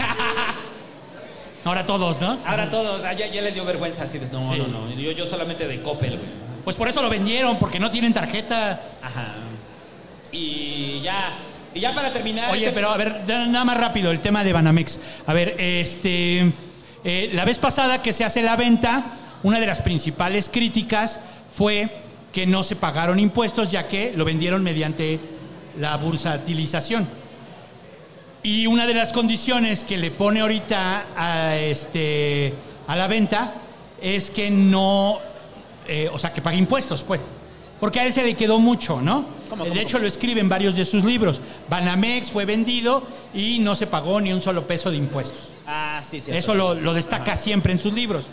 Ahora 1.65 1.85
todos, 1.85 2.21
¿no? 2.21 2.39
Ahora 2.47 2.71
todos, 2.71 3.05
ah, 3.05 3.13
ya, 3.13 3.27
ya 3.27 3.43
les 3.43 3.55
dio 3.55 3.65
vergüenza 3.65 4.05
así. 4.05 4.19
de, 4.19 4.27
No, 4.31 4.53
Sí. 4.53 4.59
no, 4.59 4.67
no. 4.69 4.91
Yo, 4.95 5.13
yo 5.13 5.27
solamente 5.27 5.67
de 5.67 5.83
Coppel, 5.83 6.17
güey. 6.19 6.50
Pues 6.65 6.77
por 6.77 6.89
eso 6.89 7.01
lo 7.03 7.09
vendieron, 7.09 7.59
porque 7.59 7.81
no 7.81 7.91
tienen 7.91 8.13
tarjeta. 8.13 8.81
Ajá. 9.03 9.35
Y 10.33 11.01
ya. 11.03 11.31
Y 11.75 11.81
ya 11.81 11.95
para 11.95 12.13
terminar. 12.13 12.51
Oye, 12.53 12.63
este- 12.67 12.75
pero 12.75 12.91
a 12.91 12.97
ver, 12.97 13.23
na- 13.27 13.47
nada 13.47 13.65
más 13.65 13.77
rápido, 13.77 14.11
el 14.11 14.21
tema 14.21 14.45
de 14.45 14.53
Banamex. 14.53 15.01
A 15.27 15.33
ver, 15.33 15.57
este. 15.59 16.53
eh, 17.05 17.31
la 17.33 17.45
vez 17.45 17.59
pasada 17.59 18.03
que 18.03 18.13
se 18.13 18.25
hace 18.25 18.43
la 18.43 18.57
venta, 18.57 19.15
una 19.43 19.59
de 19.59 19.67
las 19.67 19.81
principales 19.81 20.49
críticas 20.53 21.21
fue 21.55 21.89
que 22.33 22.47
no 22.47 22.63
se 22.63 22.77
pagaron 22.77 23.19
impuestos, 23.19 23.71
ya 23.71 23.89
que 23.89 24.13
lo 24.15 24.25
vendieron 24.25 24.63
mediante 24.63 25.19
la 25.79 25.97
bursatilización. 25.97 27.09
Y 28.43 28.67
una 28.67 28.87
de 28.87 28.95
las 28.95 29.13
condiciones 29.13 29.85
que 29.85 29.97
le 29.97 30.11
pone 30.11 30.41
ahorita 30.41 31.05
a, 31.17 31.57
este, 31.57 32.55
a 32.87 32.97
la 32.97 33.07
venta 33.07 33.55
es 34.01 34.31
que 34.31 34.51
no, 34.51 35.19
eh, 35.87 36.09
o 36.13 36.19
sea, 36.19 36.33
que 36.33 36.41
pague 36.41 36.57
impuestos, 36.57 37.03
pues. 37.03 37.21
Porque 37.79 38.01
a 38.01 38.07
él 38.07 38.13
se 38.13 38.23
le 38.23 38.35
quedó 38.35 38.59
mucho, 38.59 39.01
¿no? 39.01 39.25
¿Cómo, 39.49 39.65
de 39.65 39.71
cómo, 39.71 39.81
hecho, 39.81 39.99
lo 39.99 40.07
escribe 40.07 40.41
en 40.41 40.49
varios 40.49 40.77
de 40.77 40.85
sus 40.85 41.05
libros. 41.05 41.41
Banamex 41.69 42.31
fue 42.31 42.45
vendido 42.45 43.03
y 43.33 43.59
no 43.59 43.75
se 43.75 43.87
pagó 43.87 44.21
ni 44.21 44.33
un 44.33 44.43
solo 44.43 44.67
peso 44.67 44.91
de 44.91 44.99
impuestos. 44.99 45.51
Ah, 45.67 46.03
sí, 46.07 46.21
sí. 46.21 46.31
Eso 46.31 46.55
lo, 46.55 46.75
lo 46.75 46.93
destaca 46.93 47.37
siempre 47.37 47.73
en 47.73 47.79
sus 47.79 47.95
libros. 47.95 48.27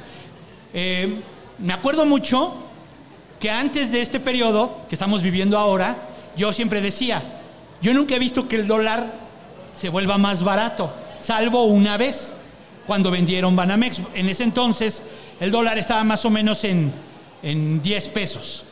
Eh, 0.74 1.22
me 1.60 1.74
acuerdo 1.74 2.06
mucho 2.06 2.54
que 3.40 3.50
antes 3.50 3.92
de 3.92 4.02
este 4.02 4.20
periodo 4.20 4.82
que 4.90 4.96
estamos 4.96 5.22
viviendo 5.22 5.58
ahora, 5.58 5.96
yo 6.36 6.52
siempre 6.52 6.82
decía, 6.82 7.22
yo 7.82 7.94
nunca 7.94 8.16
he 8.16 8.20
visto 8.20 8.48
que 8.48 8.58
el 8.58 8.68
dólar 8.68 9.14
se 9.74 9.90
vuelva 9.90 10.18
más 10.18 10.44
barato, 10.44 10.92
salvo 11.22 11.64
una 11.64 11.98
vez, 11.98 12.36
cuando 12.88 13.12
vendieron 13.12 13.56
Banamex. 13.56 14.02
En 14.16 14.30
ese 14.30 14.44
entonces 14.44 15.04
el 15.40 15.52
dólar 15.52 15.78
estaba 15.78 16.04
más 16.04 16.26
o 16.26 16.30
menos 16.30 16.64
en, 16.64 16.92
en 17.42 17.82
10 17.82 18.10
pesos. 18.10 18.66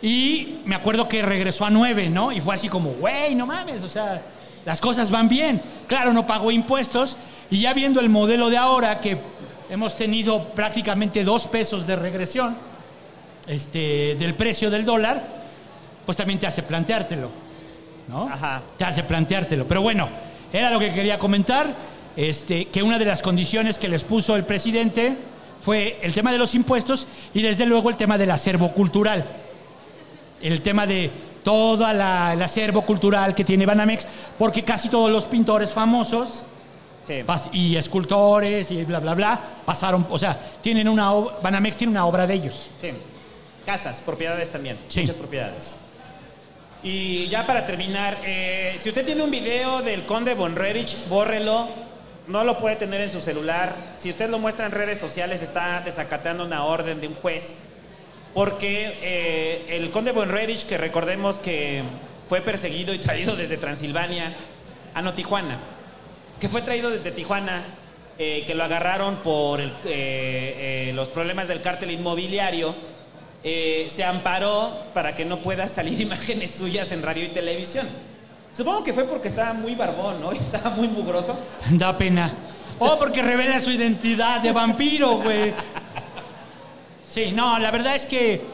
Y 0.00 0.58
me 0.64 0.74
acuerdo 0.74 1.08
que 1.08 1.22
regresó 1.22 1.64
a 1.64 1.70
9, 1.70 2.08
¿no? 2.08 2.30
Y 2.30 2.40
fue 2.40 2.54
así 2.54 2.68
como, 2.68 2.90
güey, 2.90 3.34
no 3.34 3.46
mames, 3.46 3.82
o 3.82 3.88
sea, 3.88 4.22
las 4.64 4.80
cosas 4.80 5.10
van 5.10 5.28
bien. 5.28 5.60
Claro, 5.86 6.12
no 6.12 6.26
pagó 6.26 6.50
impuestos. 6.50 7.16
Y 7.50 7.60
ya 7.60 7.72
viendo 7.72 8.00
el 8.00 8.08
modelo 8.08 8.50
de 8.50 8.58
ahora, 8.58 9.00
que 9.00 9.18
hemos 9.70 9.96
tenido 9.96 10.44
prácticamente 10.50 11.24
dos 11.24 11.46
pesos 11.46 11.86
de 11.86 11.96
regresión 11.96 12.56
este, 13.46 14.14
del 14.18 14.34
precio 14.34 14.70
del 14.70 14.84
dólar, 14.84 15.26
pues 16.04 16.16
también 16.16 16.38
te 16.38 16.46
hace 16.46 16.62
planteártelo, 16.62 17.30
¿no? 18.08 18.30
Te 18.76 18.84
hace 18.84 19.02
planteártelo. 19.02 19.66
Pero 19.66 19.82
bueno, 19.82 20.08
era 20.52 20.70
lo 20.70 20.78
que 20.78 20.92
quería 20.92 21.18
comentar, 21.18 21.66
este, 22.16 22.66
que 22.66 22.82
una 22.82 22.98
de 22.98 23.04
las 23.04 23.20
condiciones 23.20 23.78
que 23.78 23.88
les 23.88 24.04
puso 24.04 24.36
el 24.36 24.44
presidente 24.44 25.16
fue 25.60 25.98
el 26.02 26.12
tema 26.12 26.32
de 26.32 26.38
los 26.38 26.54
impuestos 26.54 27.06
y 27.34 27.42
desde 27.42 27.66
luego 27.66 27.90
el 27.90 27.96
tema 27.96 28.16
del 28.16 28.30
acervo 28.30 28.72
cultural. 28.72 29.24
El 30.40 30.62
tema 30.62 30.86
de 30.86 31.10
todo 31.42 31.88
el 31.88 32.00
acervo 32.00 32.82
cultural 32.82 33.34
que 33.34 33.44
tiene 33.44 33.66
Banamex, 33.66 34.06
porque 34.38 34.62
casi 34.62 34.88
todos 34.88 35.10
los 35.10 35.24
pintores 35.24 35.72
famosos 35.72 36.44
y 37.52 37.76
escultores 37.76 38.70
y 38.70 38.84
bla, 38.84 39.00
bla, 39.00 39.14
bla, 39.14 39.40
pasaron, 39.64 40.06
o 40.10 40.18
sea, 40.18 40.38
tienen 40.60 40.88
una 40.88 41.10
Banamex 41.10 41.76
tiene 41.76 41.90
una 41.92 42.06
obra 42.06 42.26
de 42.26 42.34
ellos. 42.34 42.68
Sí. 42.80 42.90
Casas, 43.64 44.00
propiedades 44.04 44.50
también. 44.50 44.78
Sí. 44.88 45.00
Muchas 45.00 45.16
propiedades. 45.16 45.74
Y 46.82 47.26
ya 47.28 47.46
para 47.46 47.66
terminar, 47.66 48.16
eh, 48.24 48.76
si 48.80 48.88
usted 48.90 49.04
tiene 49.04 49.22
un 49.22 49.30
video 49.30 49.82
del 49.82 50.06
conde 50.06 50.34
von 50.34 50.54
Rerich, 50.54 51.08
bórrelo. 51.08 51.87
No 52.28 52.44
lo 52.44 52.58
puede 52.58 52.76
tener 52.76 53.00
en 53.00 53.10
su 53.10 53.20
celular. 53.20 53.74
Si 53.98 54.10
usted 54.10 54.28
lo 54.28 54.38
muestra 54.38 54.66
en 54.66 54.72
redes 54.72 54.98
sociales, 54.98 55.42
está 55.42 55.80
desacatando 55.80 56.44
una 56.44 56.64
orden 56.64 57.00
de 57.00 57.08
un 57.08 57.14
juez. 57.14 57.56
Porque 58.34 58.98
eh, 59.00 59.76
el 59.76 59.90
conde 59.90 60.12
von 60.12 60.28
Rerich, 60.28 60.66
que 60.66 60.76
recordemos 60.76 61.38
que 61.38 61.82
fue 62.28 62.42
perseguido 62.42 62.92
y 62.92 62.98
traído 62.98 63.34
desde 63.34 63.56
Transilvania 63.56 64.36
a 64.94 65.00
no 65.00 65.14
Tijuana, 65.14 65.58
que 66.38 66.48
fue 66.48 66.60
traído 66.60 66.90
desde 66.90 67.10
Tijuana, 67.10 67.64
eh, 68.18 68.44
que 68.46 68.54
lo 68.54 68.64
agarraron 68.64 69.16
por 69.16 69.60
el, 69.60 69.70
eh, 69.84 70.88
eh, 70.90 70.92
los 70.94 71.08
problemas 71.08 71.48
del 71.48 71.62
cártel 71.62 71.90
inmobiliario, 71.90 72.74
eh, 73.44 73.88
se 73.90 74.04
amparó 74.04 74.86
para 74.92 75.14
que 75.14 75.24
no 75.24 75.38
pueda 75.38 75.66
salir 75.66 76.00
imágenes 76.02 76.50
suyas 76.50 76.92
en 76.92 77.02
radio 77.02 77.24
y 77.24 77.28
televisión. 77.28 77.86
Supongo 78.58 78.82
que 78.82 78.92
fue 78.92 79.04
porque 79.04 79.28
estaba 79.28 79.52
muy 79.52 79.76
barbón, 79.76 80.20
¿no? 80.20 80.32
Y 80.34 80.38
estaba 80.38 80.70
muy 80.70 80.88
mugroso. 80.88 81.38
Da 81.70 81.96
pena. 81.96 82.32
Oh, 82.80 82.96
porque 82.98 83.22
revela 83.22 83.60
su 83.60 83.70
identidad 83.70 84.40
de 84.40 84.50
vampiro, 84.50 85.18
güey. 85.18 85.54
Sí, 87.08 87.30
no, 87.32 87.56
la 87.60 87.70
verdad 87.70 87.94
es 87.94 88.04
que 88.04 88.44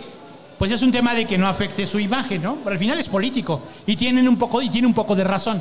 pues 0.58 0.70
es 0.70 0.82
un 0.82 0.92
tema 0.92 1.14
de 1.14 1.26
que 1.26 1.38
no 1.38 1.48
afecte 1.48 1.86
su 1.86 1.98
imagen, 1.98 2.42
¿no? 2.42 2.56
Pero 2.56 2.72
al 2.74 2.78
final 2.78 2.98
es 2.98 3.08
político 3.08 3.60
y 3.86 3.96
tienen 3.96 4.28
un 4.28 4.36
poco 4.36 4.60
y 4.60 4.68
tiene 4.68 4.86
un 4.86 4.94
poco 4.94 5.16
de 5.16 5.24
razón. 5.24 5.60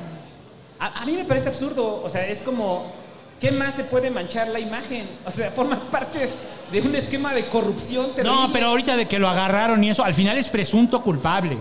A, 0.79 1.01
a 1.01 1.05
mí 1.05 1.13
me 1.13 1.23
parece 1.23 1.47
absurdo, 1.49 2.01
o 2.03 2.09
sea, 2.09 2.27
es 2.27 2.41
como, 2.41 2.91
¿qué 3.39 3.51
más 3.51 3.73
se 3.75 3.85
puede 3.85 4.11
manchar 4.11 4.49
la 4.49 4.59
imagen? 4.59 5.07
O 5.25 5.31
sea, 5.31 5.49
formas 5.51 5.79
parte 5.79 6.29
de 6.71 6.81
un 6.81 6.93
esquema 6.95 7.33
de 7.33 7.45
corrupción 7.45 8.13
terrible. 8.13 8.35
No, 8.35 8.51
pero 8.51 8.67
ahorita 8.67 8.97
de 8.97 9.07
que 9.07 9.19
lo 9.19 9.29
agarraron 9.29 9.81
y 9.83 9.89
eso, 9.89 10.03
al 10.03 10.13
final 10.13 10.37
es 10.37 10.49
presunto 10.49 11.01
culpable. 11.01 11.57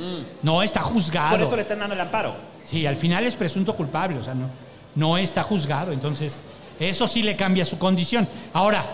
Mm. 0.00 0.22
No 0.42 0.62
está 0.62 0.80
juzgado. 0.80 1.36
Por 1.36 1.46
eso 1.46 1.56
le 1.56 1.62
están 1.62 1.78
dando 1.78 1.94
el 1.94 2.00
amparo. 2.00 2.34
Sí, 2.64 2.86
al 2.86 2.96
final 2.96 3.24
es 3.24 3.36
presunto 3.36 3.74
culpable, 3.74 4.18
o 4.18 4.22
sea, 4.22 4.34
no, 4.34 4.46
no 4.94 5.18
está 5.18 5.42
juzgado. 5.42 5.92
Entonces, 5.92 6.40
eso 6.78 7.06
sí 7.06 7.22
le 7.22 7.36
cambia 7.36 7.64
su 7.66 7.78
condición. 7.78 8.26
Ahora, 8.54 8.86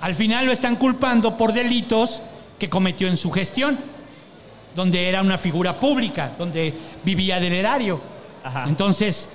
al 0.00 0.14
final 0.14 0.46
lo 0.46 0.52
están 0.52 0.76
culpando 0.76 1.36
por 1.36 1.52
delitos 1.52 2.20
que 2.58 2.68
cometió 2.68 3.06
en 3.06 3.16
su 3.16 3.30
gestión, 3.30 3.78
donde 4.74 5.08
era 5.08 5.22
una 5.22 5.38
figura 5.38 5.78
pública, 5.78 6.32
donde 6.36 6.74
vivía 7.04 7.38
del 7.38 7.52
erario. 7.52 8.00
Entonces, 8.66 9.28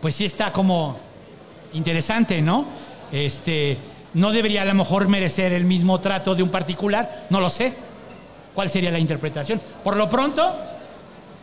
pues 0.00 0.14
sí 0.14 0.24
está 0.24 0.52
como 0.52 0.98
interesante, 1.74 2.40
¿no? 2.40 2.66
Este, 3.12 3.76
no 4.14 4.32
debería 4.32 4.62
a 4.62 4.64
lo 4.64 4.74
mejor 4.74 5.08
merecer 5.08 5.52
el 5.52 5.64
mismo 5.64 6.00
trato 6.00 6.34
de 6.34 6.42
un 6.42 6.50
particular, 6.50 7.26
no 7.28 7.40
lo 7.40 7.50
sé. 7.50 7.74
¿Cuál 8.56 8.70
sería 8.70 8.90
la 8.90 8.98
interpretación? 8.98 9.60
Por 9.84 9.96
lo 9.96 10.08
pronto, 10.10 10.56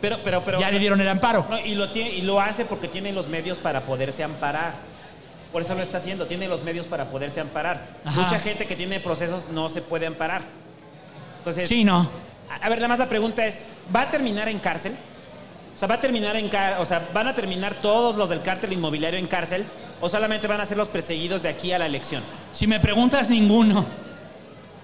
Pero, 0.00 0.18
pero, 0.22 0.42
pero. 0.44 0.60
ya 0.60 0.68
le 0.70 0.78
dieron 0.80 1.00
el 1.00 1.08
amparo. 1.08 1.46
No, 1.48 1.58
y, 1.60 1.74
lo 1.76 1.88
tiene, 1.90 2.10
y 2.10 2.20
lo 2.22 2.40
hace 2.40 2.64
porque 2.66 2.88
tiene 2.88 3.12
los 3.12 3.28
medios 3.28 3.56
para 3.56 3.82
poderse 3.82 4.22
amparar. 4.24 4.74
Por 5.52 5.62
eso 5.62 5.74
lo 5.76 5.82
está 5.82 5.98
haciendo, 5.98 6.26
tiene 6.26 6.48
los 6.48 6.62
medios 6.64 6.86
para 6.86 7.06
poderse 7.06 7.40
amparar. 7.40 7.80
Ajá. 8.04 8.20
Mucha 8.20 8.38
gente 8.40 8.66
que 8.66 8.74
tiene 8.74 8.98
procesos 8.98 9.48
no 9.50 9.68
se 9.68 9.80
puede 9.80 10.06
amparar. 10.06 10.42
Entonces, 11.38 11.68
Sí, 11.68 11.84
no. 11.84 12.10
a, 12.50 12.66
a 12.66 12.68
ver, 12.68 12.78
nada 12.78 12.88
más 12.88 12.98
la 12.98 13.06
pregunta 13.08 13.46
es, 13.46 13.66
¿va 13.94 14.02
a 14.02 14.10
terminar 14.10 14.48
en 14.48 14.58
cárcel? 14.58 14.96
O 15.76 15.78
sea, 15.78 15.86
¿va 15.86 15.94
a 15.94 16.00
terminar 16.00 16.34
en 16.34 16.48
cárcel? 16.48 16.82
O 16.82 16.84
sea, 16.84 17.08
¿van 17.14 17.28
a 17.28 17.34
terminar 17.34 17.74
todos 17.80 18.16
los 18.16 18.28
del 18.28 18.42
cártel 18.42 18.72
inmobiliario 18.72 19.18
en 19.20 19.28
cárcel? 19.28 19.64
¿O 20.00 20.08
solamente 20.08 20.48
van 20.48 20.60
a 20.60 20.66
ser 20.66 20.76
los 20.76 20.88
perseguidos 20.88 21.42
de 21.44 21.48
aquí 21.48 21.72
a 21.72 21.78
la 21.78 21.86
elección? 21.86 22.22
Si 22.50 22.66
me 22.66 22.80
preguntas, 22.80 23.30
ninguno. 23.30 23.86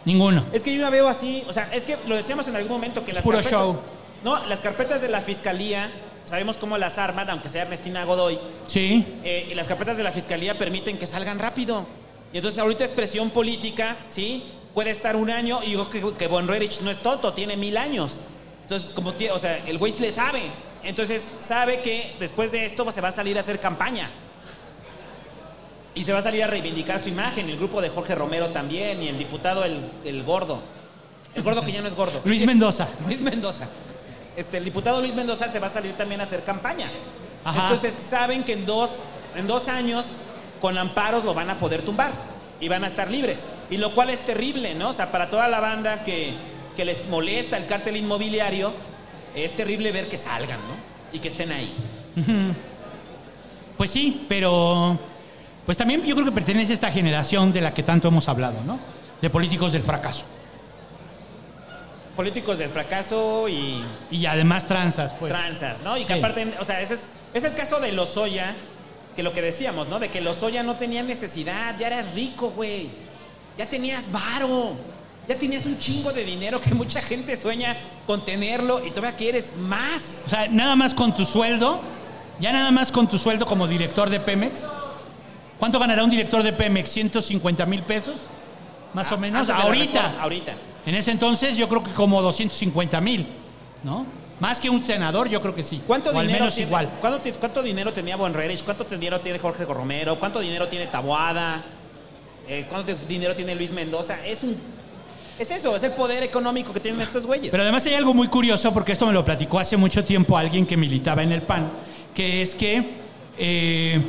Ninguno. 0.05 0.45
Es 0.53 0.63
que 0.63 0.75
yo 0.75 0.81
la 0.83 0.91
veo 0.91 1.09
así, 1.09 1.45
o 1.49 1.53
sea, 1.53 1.69
es 1.73 1.85
que 1.85 1.97
lo 2.07 2.17
decíamos 2.17 2.47
en 2.49 2.57
algún 2.57 2.73
momento 2.73 3.05
que 3.05 3.11
Es 3.11 3.17
las 3.17 3.25
puro 3.25 3.39
carpetas- 3.39 3.51
show. 3.51 3.79
No, 4.23 4.45
las 4.47 4.61
carpetas 4.61 5.01
de 5.03 5.09
la 5.09 5.21
fiscalía, 5.21 5.91
sabemos 6.25 6.57
cómo 6.57 6.77
las 6.79 6.99
arman, 6.99 7.29
aunque 7.31 7.49
sea 7.49 7.63
Ernestina 7.63 8.05
Godoy. 8.05 8.39
Sí. 8.67 9.07
eh, 9.25 9.49
y 9.51 9.55
las 9.55 9.67
carpetas 9.67 9.97
de 9.97 10.03
la 10.03 10.13
fiscalía 10.13 10.57
permiten 10.59 10.99
que 10.99 11.07
salgan 11.07 11.39
rápido. 11.39 11.87
Y 12.33 12.37
entonces 12.39 12.61
ahorita 12.61 12.85
es 12.85 12.91
presión 12.91 13.31
política, 13.31 13.97
¿sí? 14.11 14.45
Puede 14.75 14.91
estar 14.91 15.17
un 15.17 15.31
año 15.31 15.61
y 15.65 15.71
digo 15.71 15.91
que, 15.91 16.01
que 16.17 16.27
Von 16.29 16.47
Rerich 16.47 16.81
no 16.83 16.91
es 16.91 16.99
tonto, 16.99 17.33
tiene 17.33 17.57
mil 17.57 17.77
años. 17.77 18.21
Entonces, 18.63 18.91
como 18.95 19.11
o 19.11 19.39
sea, 19.39 19.59
el 19.67 19.79
güey 19.79 19.93
le 19.99 20.13
sabe. 20.13 20.43
Entonces, 20.85 21.23
sabe 21.41 21.81
que 21.81 22.15
después 22.21 22.53
de 22.53 22.65
esto 22.65 22.91
se 22.93 23.01
va 23.01 23.09
a 23.09 23.13
salir 23.13 23.37
a 23.37 23.41
hacer 23.41 23.59
campaña. 23.59 24.09
Y 25.95 26.05
se 26.05 26.13
va 26.13 26.19
a 26.19 26.23
salir 26.23 26.45
a 26.45 26.47
reivindicar 26.47 27.01
su 27.01 27.09
imagen. 27.09 27.49
El 27.49 27.57
grupo 27.57 27.81
de 27.81 27.89
Jorge 27.89 28.15
Romero 28.15 28.49
también. 28.49 29.03
Y 29.03 29.09
el 29.09 29.19
diputado, 29.19 29.65
el, 29.65 29.81
el 30.05 30.23
gordo. 30.23 30.61
El 31.35 31.43
gordo 31.43 31.65
que 31.65 31.73
ya 31.73 31.83
no 31.83 31.89
es 31.89 31.95
gordo. 31.95 32.21
Luis 32.25 32.45
Mendoza. 32.47 32.89
Luis 33.07 33.21
Mendoza. 33.21 33.69
Este, 34.37 34.59
el 34.59 34.65
diputado 34.65 35.01
Luis 35.01 35.15
Mendoza 35.15 35.49
se 35.49 35.59
va 35.59 35.67
a 35.67 35.71
salir 35.71 35.93
también 35.93 36.21
a 36.21 36.25
hacer 36.25 36.45
campaña. 36.45 36.89
Ajá. 37.45 37.63
Entonces 37.63 37.95
saben 37.95 38.45
que 38.45 38.53
en 38.53 38.67
dos, 38.67 38.91
en 39.37 39.47
dos 39.47 39.69
años 39.69 40.07
con 40.61 40.77
amparos 40.79 41.25
lo 41.25 41.35
van 41.35 41.51
a 41.51 41.59
poder 41.59 41.83
tumbar 41.83 42.13
y 42.61 42.69
van 42.69 42.85
a 42.85 42.87
estar 42.87 43.11
libres. 43.11 43.47
Y 43.71 43.79
lo 43.79 43.93
cual 43.93 44.11
es 44.11 44.21
terrible, 44.21 44.75
¿no? 44.75 44.91
O 44.91 44.93
sea, 44.93 45.11
para 45.11 45.31
toda 45.31 45.49
la 45.49 45.61
banda 45.61 46.05
que, 46.05 46.35
que 46.77 46.85
les 46.85 47.09
molesta 47.09 47.57
el 47.57 47.67
cártel 47.67 47.97
inmobiliario, 47.97 48.73
es 49.35 49.57
terrible 49.57 49.93
ver 49.93 50.09
que 50.09 50.17
salgan, 50.17 50.59
¿no? 50.59 50.75
Y 51.13 51.19
que 51.19 51.29
estén 51.29 51.53
ahí. 51.53 51.73
Pues 53.77 53.91
sí, 53.91 54.27
pero 54.29 54.99
pues 55.71 55.79
también 55.79 56.03
yo 56.05 56.17
creo 56.17 56.25
que 56.25 56.33
pertenece 56.33 56.73
a 56.73 56.75
esta 56.75 56.91
generación 56.91 57.53
de 57.53 57.61
la 57.61 57.73
que 57.73 57.85
tanto 57.85 58.09
hemos 58.09 58.29
hablado, 58.29 58.61
¿no? 58.65 58.81
De 59.23 59.31
políticos 59.31 59.71
del 59.71 59.85
fracaso. 59.85 60.25
Políticos 62.17 62.59
del 62.59 62.71
fracaso 62.71 63.49
y 63.49 63.85
Y 64.11 64.27
además 64.27 64.67
tranzas, 64.67 65.15
pues. 65.15 65.33
tranzas, 65.33 65.83
¿no? 65.83 65.97
Y 65.97 66.05
que 66.05 66.15
aparte, 66.15 66.55
o 66.59 66.65
sea, 66.65 66.81
ese 66.81 66.95
es, 66.95 67.07
ese 67.33 67.47
es 67.47 67.53
el 67.53 67.57
caso 67.57 67.79
de 67.79 67.93
Lozoya, 67.93 68.57
que 69.15 69.23
lo 69.23 69.33
que 69.33 69.43
decíamos, 69.43 69.89
¿no? 69.89 70.01
De 70.01 70.09
que 70.09 70.21
Lozoya 70.21 70.65
no 70.65 70.75
tenía 70.75 71.05
necesidad, 71.05 71.79
ya 71.79 71.87
eras 71.87 72.17
rico, 72.17 72.51
güey. 72.51 72.89
Ya 73.57 73.65
tenías 73.65 74.11
varo. 74.11 74.75
Ya 75.29 75.37
tenías 75.37 75.67
un 75.67 75.79
chingo 75.79 76.11
de 76.13 76.25
dinero 76.25 76.61
que 76.61 76.75
mucha 76.75 77.01
gente 77.01 77.37
sueña 77.37 77.77
con 78.09 78.25
tenerlo 78.25 78.85
y 78.85 78.91
todavía 78.91 79.17
quieres 79.17 79.57
más. 79.57 80.23
O 80.27 80.31
sea, 80.31 80.49
nada 80.49 80.75
más 80.75 80.95
con 80.95 81.15
tu 81.15 81.25
sueldo, 81.25 81.81
ya 82.41 82.53
nada 82.53 82.73
más 82.73 82.91
con 82.91 83.07
tu 83.07 83.21
sueldo 83.21 83.47
como 83.47 83.69
director 83.69 84.11
de 84.11 84.19
Pemex. 84.19 84.65
¿Cuánto 85.61 85.79
ganará 85.79 86.03
un 86.03 86.11
director 86.11 86.43
de 86.43 86.53
Pemex? 86.53 86.97
¿150 86.97 87.67
mil 87.67 87.83
pesos? 87.83 88.21
Más 88.95 89.13
o 89.13 89.19
menos. 89.19 89.49
Ahorita. 89.49 90.03
reforma, 90.03 90.23
ahorita. 90.23 90.53
En 90.87 90.95
ese 90.95 91.13
entonces 91.13 91.57
yo 91.57 91.69
creo 91.69 91.85
que 91.85 91.93
como 91.93 92.21
250 92.23 93.01
mil, 93.01 93.27
¿no? 93.85 94.07
Más 94.41 94.59
que 94.59 94.71
un 94.71 94.83
senador, 94.83 95.29
yo 95.29 95.41
creo 95.43 95.55
que 95.55 95.63
sí. 95.63 95.83
¿Cuánto 95.87 96.11
o 96.11 96.19
al 96.19 96.27
dinero 96.27 96.45
menos 96.45 96.55
tiene, 96.55 96.69
igual. 96.69 96.91
¿cuánto, 97.39 97.63
dinero 97.63 97.93
tenía 97.93 98.17
Von 98.17 98.33
Rerich? 98.33 98.65
¿Cuánto 98.65 98.85
dinero 98.85 99.21
tiene 99.21 99.39
Jorge 99.39 99.67
Romero? 99.67 100.19
¿Cuánto 100.19 100.41
dinero 100.41 100.67
tiene 100.67 100.87
Taboada? 100.87 101.63
Eh, 102.49 102.67
¿Cuánto 102.71 102.95
dinero 103.07 103.37
tiene 103.37 103.55
Luis 103.55 103.71
Mendoza? 103.71 104.27
Es 104.27 104.43
un 104.43 104.57
es 105.39 105.51
eso, 105.51 105.75
es 105.75 105.83
el 105.83 105.93
poder 105.93 106.23
económico 106.23 106.71
que 106.71 106.81
tienen 106.81 107.01
estos 107.01 107.25
güeyes. 107.25 107.51
Pero 107.51 107.63
además 107.63 107.87
hay 107.87 107.95
algo 107.95 108.13
muy 108.13 108.29
curioso, 108.29 108.75
porque 108.75 108.93
esto 108.93 109.07
me 109.07 109.13
lo 109.15 109.25
platicó 109.25 109.59
hace 109.59 109.75
mucho 109.75 110.05
tiempo 110.05 110.37
alguien 110.37 110.67
que 110.67 110.77
militaba 110.77 111.23
en 111.23 111.33
el 111.33 111.41
PAN, 111.41 111.71
que 112.15 112.43
es 112.43 112.55
que 112.55 112.91
eh, 113.39 114.03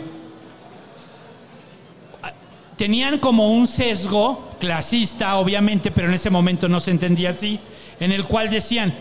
tenían 2.81 3.19
como 3.19 3.51
un 3.51 3.67
sesgo 3.67 4.49
clasista, 4.59 5.35
obviamente, 5.35 5.91
pero 5.91 6.07
en 6.07 6.15
ese 6.15 6.31
momento 6.31 6.67
no 6.67 6.79
se 6.79 6.89
entendía 6.89 7.29
así, 7.29 7.59
en 7.99 8.11
el 8.11 8.25
cual 8.25 8.49
decían, 8.49 8.91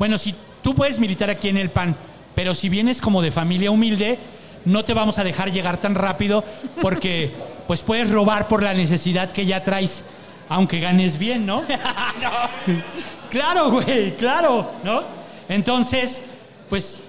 bueno, 0.00 0.18
si 0.18 0.34
tú 0.60 0.74
puedes 0.74 0.98
militar 0.98 1.30
aquí 1.30 1.48
en 1.48 1.56
el 1.56 1.70
PAN, 1.70 1.94
pero 2.34 2.56
si 2.56 2.68
vienes 2.68 3.00
como 3.00 3.22
de 3.22 3.30
familia 3.30 3.70
humilde, 3.70 4.18
no 4.64 4.84
te 4.84 4.94
vamos 4.94 5.20
a 5.20 5.22
dejar 5.22 5.52
llegar 5.52 5.76
tan 5.76 5.94
rápido 5.94 6.42
porque 6.82 7.30
pues 7.68 7.82
puedes 7.82 8.10
robar 8.10 8.48
por 8.48 8.64
la 8.64 8.74
necesidad 8.74 9.30
que 9.30 9.46
ya 9.46 9.62
traes, 9.62 10.04
aunque 10.48 10.80
ganes 10.80 11.16
bien, 11.16 11.46
¿no? 11.46 11.62
Claro, 13.30 13.70
güey, 13.70 14.16
claro, 14.16 14.72
¿no? 14.82 15.02
Entonces, 15.48 16.24
pues, 16.68 17.00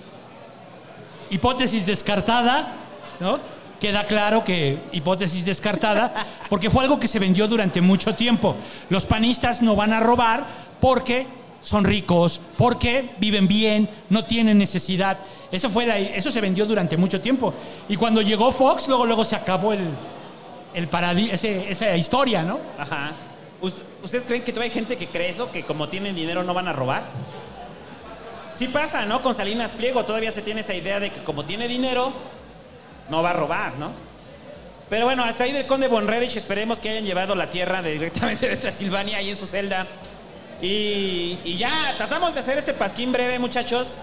hipótesis 1.32 1.84
descartada, 1.84 2.76
¿no? 3.20 3.40
Queda 3.82 4.06
claro 4.06 4.44
que 4.46 4.78
hipótesis 4.94 5.44
descartada, 5.44 6.14
porque 6.50 6.70
fue 6.70 6.84
algo 6.84 7.00
que 7.00 7.08
se 7.10 7.20
vendió 7.20 7.48
durante 7.48 7.82
mucho 7.82 8.16
tiempo. 8.16 8.56
Los 8.90 9.06
panistas 9.06 9.62
no 9.62 9.76
van 9.76 9.92
a 9.92 10.00
robar 10.00 10.46
porque 10.80 11.26
son 11.62 11.84
ricos, 11.84 12.40
porque 12.58 13.10
viven 13.20 13.48
bien, 13.48 13.90
no 14.10 14.24
tienen 14.24 14.58
necesidad. 14.58 15.18
Eso, 15.52 15.70
fue 15.70 16.16
eso 16.18 16.32
se 16.32 16.40
vendió 16.42 16.66
durante 16.66 16.96
mucho 16.96 17.20
tiempo. 17.20 17.54
Y 17.90 17.98
cuando 17.98 18.22
llegó 18.22 18.52
Fox, 18.52 18.88
luego, 18.88 19.06
luego 19.06 19.26
se 19.26 19.36
acabó 19.36 19.74
el, 19.74 19.90
el 20.74 20.88
ese- 21.32 21.70
esa 21.70 21.98
historia, 21.98 22.44
¿no? 22.44 22.60
Ajá. 22.78 23.12
¿Us- 23.62 23.82
¿Ustedes 24.04 24.24
creen 24.24 24.42
que 24.44 24.52
todavía 24.52 24.72
hay 24.72 24.80
gente 24.80 24.96
que 24.98 25.08
cree 25.08 25.30
eso? 25.30 25.52
¿Que 25.52 25.64
como 25.64 25.88
tienen 25.90 26.16
dinero 26.16 26.44
no 26.44 26.54
van 26.54 26.68
a 26.68 26.74
robar? 26.74 27.04
Sí 28.56 28.68
pasa, 28.68 29.06
¿no? 29.06 29.22
Con 29.22 29.34
Salinas 29.34 29.72
Pliego 29.72 30.04
todavía 30.06 30.32
se 30.32 30.42
tiene 30.42 30.62
esa 30.62 30.74
idea 30.74 31.00
de 31.00 31.12
que 31.12 31.24
como 31.24 31.46
tiene 31.46 31.68
dinero, 31.68 32.12
no 33.12 33.22
va 33.22 33.30
a 33.30 33.34
robar, 33.34 33.74
¿no? 33.78 33.92
Pero 34.90 35.06
bueno, 35.06 35.24
hasta 35.24 35.44
ahí 35.44 35.52
del 35.52 35.68
Conde 35.68 35.88
Bonrerich 35.88 36.36
esperemos 36.36 36.80
que 36.80 36.90
hayan 36.90 37.06
llevado 37.06 37.36
la 37.36 37.50
tierra 37.50 37.82
de- 37.82 37.94
directamente 37.94 38.50
de 38.50 38.58
Transilvania 38.58 39.18
ahí 39.20 39.30
en 39.30 39.38
su 39.38 39.46
celda. 39.46 39.86
Y, 40.62 41.38
y 41.44 41.56
ya, 41.58 41.70
tratamos 41.98 42.34
de 42.34 42.40
hacer 42.40 42.58
este 42.58 42.74
pasquín 42.74 43.12
breve, 43.12 43.40
muchachos, 43.40 44.00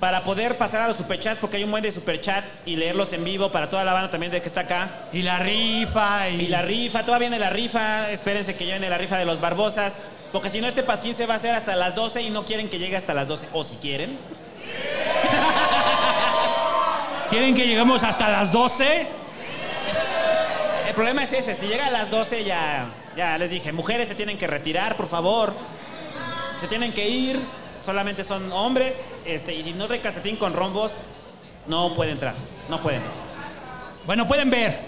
para 0.00 0.22
poder 0.22 0.56
pasar 0.56 0.82
a 0.82 0.88
los 0.88 0.96
superchats, 0.96 1.38
porque 1.40 1.56
hay 1.56 1.64
un 1.64 1.70
buen 1.72 1.82
de 1.82 1.90
superchats 1.90 2.60
y 2.66 2.76
leerlos 2.76 3.12
en 3.12 3.24
vivo 3.24 3.50
para 3.50 3.68
toda 3.68 3.84
la 3.84 3.92
banda 3.92 4.10
también 4.10 4.30
de 4.30 4.40
que 4.40 4.46
está 4.48 4.60
acá. 4.60 4.90
Y 5.12 5.22
la 5.22 5.38
rifa. 5.40 6.28
Y, 6.30 6.42
Y 6.42 6.46
la 6.46 6.62
rifa, 6.62 7.04
todavía 7.04 7.28
viene 7.30 7.44
la 7.44 7.50
rifa. 7.50 8.10
Espérense 8.12 8.54
que 8.54 8.64
ya 8.64 8.74
viene 8.74 8.88
la 8.90 8.98
rifa 8.98 9.18
de 9.18 9.24
los 9.24 9.40
Barbosas. 9.40 10.00
Porque 10.32 10.50
si 10.50 10.60
no, 10.60 10.68
este 10.68 10.82
pasquín 10.84 11.14
se 11.14 11.26
va 11.26 11.34
a 11.34 11.36
hacer 11.38 11.54
hasta 11.54 11.74
las 11.74 11.94
12 11.96 12.22
y 12.22 12.30
no 12.30 12.44
quieren 12.44 12.68
que 12.68 12.78
llegue 12.78 12.96
hasta 12.96 13.12
las 13.12 13.26
12. 13.28 13.48
O 13.54 13.64
si 13.64 13.76
quieren. 13.76 14.18
¿Quieren 17.30 17.54
que 17.54 17.66
lleguemos 17.66 18.02
hasta 18.04 18.30
las 18.30 18.50
12? 18.52 19.06
El 20.88 20.94
problema 20.94 21.24
es 21.24 21.32
ese. 21.34 21.54
Si 21.54 21.66
llega 21.66 21.86
a 21.86 21.90
las 21.90 22.10
12 22.10 22.42
ya, 22.44 22.86
ya 23.16 23.36
les 23.36 23.50
dije, 23.50 23.70
mujeres 23.70 24.08
se 24.08 24.14
tienen 24.14 24.38
que 24.38 24.46
retirar, 24.46 24.96
por 24.96 25.08
favor. 25.08 25.52
Se 26.58 26.66
tienen 26.68 26.92
que 26.92 27.06
ir. 27.06 27.38
Solamente 27.84 28.24
son 28.24 28.50
hombres. 28.50 29.14
Este, 29.26 29.54
y 29.54 29.62
si 29.62 29.74
no 29.74 29.86
trae 29.86 30.00
calcetín 30.00 30.36
con 30.36 30.54
rombos, 30.54 31.02
no 31.66 31.94
puede 31.94 32.12
entrar. 32.12 32.34
No 32.70 32.82
puede 32.82 32.96
entrar. 32.96 33.14
Bueno, 34.06 34.26
pueden 34.26 34.48
ver. 34.48 34.80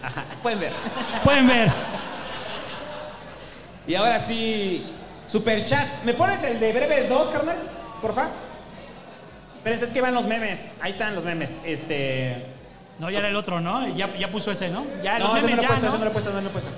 Ajá, 0.00 0.24
pueden 0.40 0.60
ver. 0.60 0.72
Pueden 1.24 1.48
ver. 1.48 1.72
Y 3.88 3.96
ahora 3.96 4.20
sí, 4.20 4.86
superchat. 5.26 6.04
¿Me 6.04 6.14
pones 6.14 6.44
el 6.44 6.60
de 6.60 6.72
breves 6.72 7.08
2, 7.08 7.28
carnal? 7.28 7.56
Porfa. 8.00 8.28
Pero 9.68 9.84
es 9.84 9.90
que 9.90 10.00
van 10.00 10.14
los 10.14 10.24
memes. 10.24 10.76
Ahí 10.80 10.92
están 10.92 11.14
los 11.14 11.24
memes. 11.24 11.58
Este. 11.66 12.42
No, 12.98 13.10
ya 13.10 13.18
era 13.18 13.28
el 13.28 13.36
otro, 13.36 13.60
¿no? 13.60 13.86
Ya, 13.94 14.16
ya 14.16 14.30
puso 14.30 14.50
ese, 14.50 14.70
¿no? 14.70 14.86
Ya, 15.02 15.18
los 15.18 15.28
no, 15.28 15.36
ese 15.36 15.46
memes, 15.46 15.60
ya, 15.60 15.68
puesto, 15.68 15.90
no 15.90 15.98
lo 15.98 16.06
he 16.06 16.10
puesto, 16.10 16.32
no 16.32 16.40
lo 16.40 16.48
he 16.48 16.50
puesto. 16.50 16.70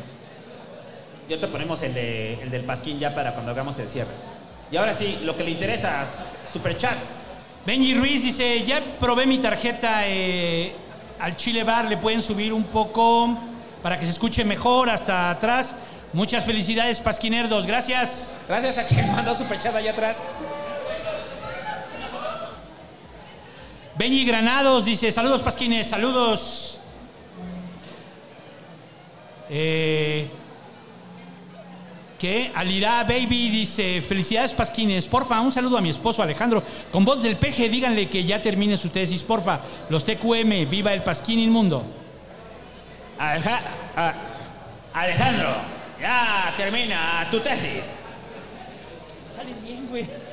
Y 1.29 1.33
ahorita 1.33 1.47
ponemos 1.47 1.81
el, 1.83 1.95
de, 1.95 2.43
el 2.43 2.51
del 2.51 2.63
pasquín 2.63 2.99
ya 2.99 3.15
para 3.15 3.33
cuando 3.33 3.53
hagamos 3.53 3.79
el 3.79 3.89
cierre. 3.89 4.11
Y 4.73 4.77
ahora 4.77 4.93
sí, 4.93 5.21
lo 5.23 5.37
que 5.37 5.45
le 5.45 5.53
interesa, 5.53 6.05
superchats. 6.53 7.23
Benji 7.65 7.95
Ruiz 7.95 8.25
dice, 8.25 8.65
ya 8.65 8.83
probé 8.99 9.25
mi 9.25 9.39
tarjeta 9.39 10.09
eh, 10.09 10.75
al 11.21 11.37
Chile 11.37 11.63
Bar, 11.63 11.85
le 11.85 11.97
pueden 11.97 12.23
subir 12.23 12.53
un 12.53 12.65
poco 12.65 13.39
para 13.83 13.99
que 14.01 14.05
se 14.05 14.11
escuche 14.11 14.45
mejor 14.45 14.91
hasta 14.91 15.31
atrás. 15.31 15.77
Muchas 16.13 16.45
felicidades, 16.45 17.01
Pasquinerdos, 17.01 17.67
gracias. 17.67 18.35
Gracias 18.49 18.79
a 18.79 18.87
quien 18.89 19.13
mandó 19.13 19.37
superchat 19.37 19.77
allá 19.77 19.93
atrás. 19.93 20.17
Benji 24.01 24.25
Granados 24.25 24.87
dice, 24.87 25.13
saludos 25.13 25.43
Pasquines, 25.43 25.87
saludos. 25.87 26.81
Eh, 29.51 30.27
¿Qué? 32.19 32.51
Alirá 32.55 33.03
Baby 33.05 33.51
dice, 33.51 34.01
felicidades 34.01 34.55
Pasquines, 34.55 35.07
porfa, 35.07 35.39
un 35.43 35.53
saludo 35.53 35.77
a 35.77 35.83
mi 35.83 35.91
esposo 35.91 36.23
Alejandro. 36.23 36.63
Con 36.91 37.05
voz 37.05 37.23
del 37.23 37.37
peje, 37.37 37.69
díganle 37.69 38.09
que 38.09 38.25
ya 38.25 38.41
termine 38.41 38.79
su 38.79 38.89
tesis, 38.89 39.23
porfa. 39.23 39.61
Los 39.91 40.03
TQM, 40.07 40.71
viva 40.71 40.95
el 40.95 41.03
Pasquín 41.03 41.39
inmundo. 41.39 41.85
Alejandro, 44.95 45.57
ya 46.01 46.55
termina 46.57 47.29
tu 47.31 47.39
tesis. 47.41 47.97
Sale 49.37 49.53
bien, 49.63 49.87
güey. 49.91 50.30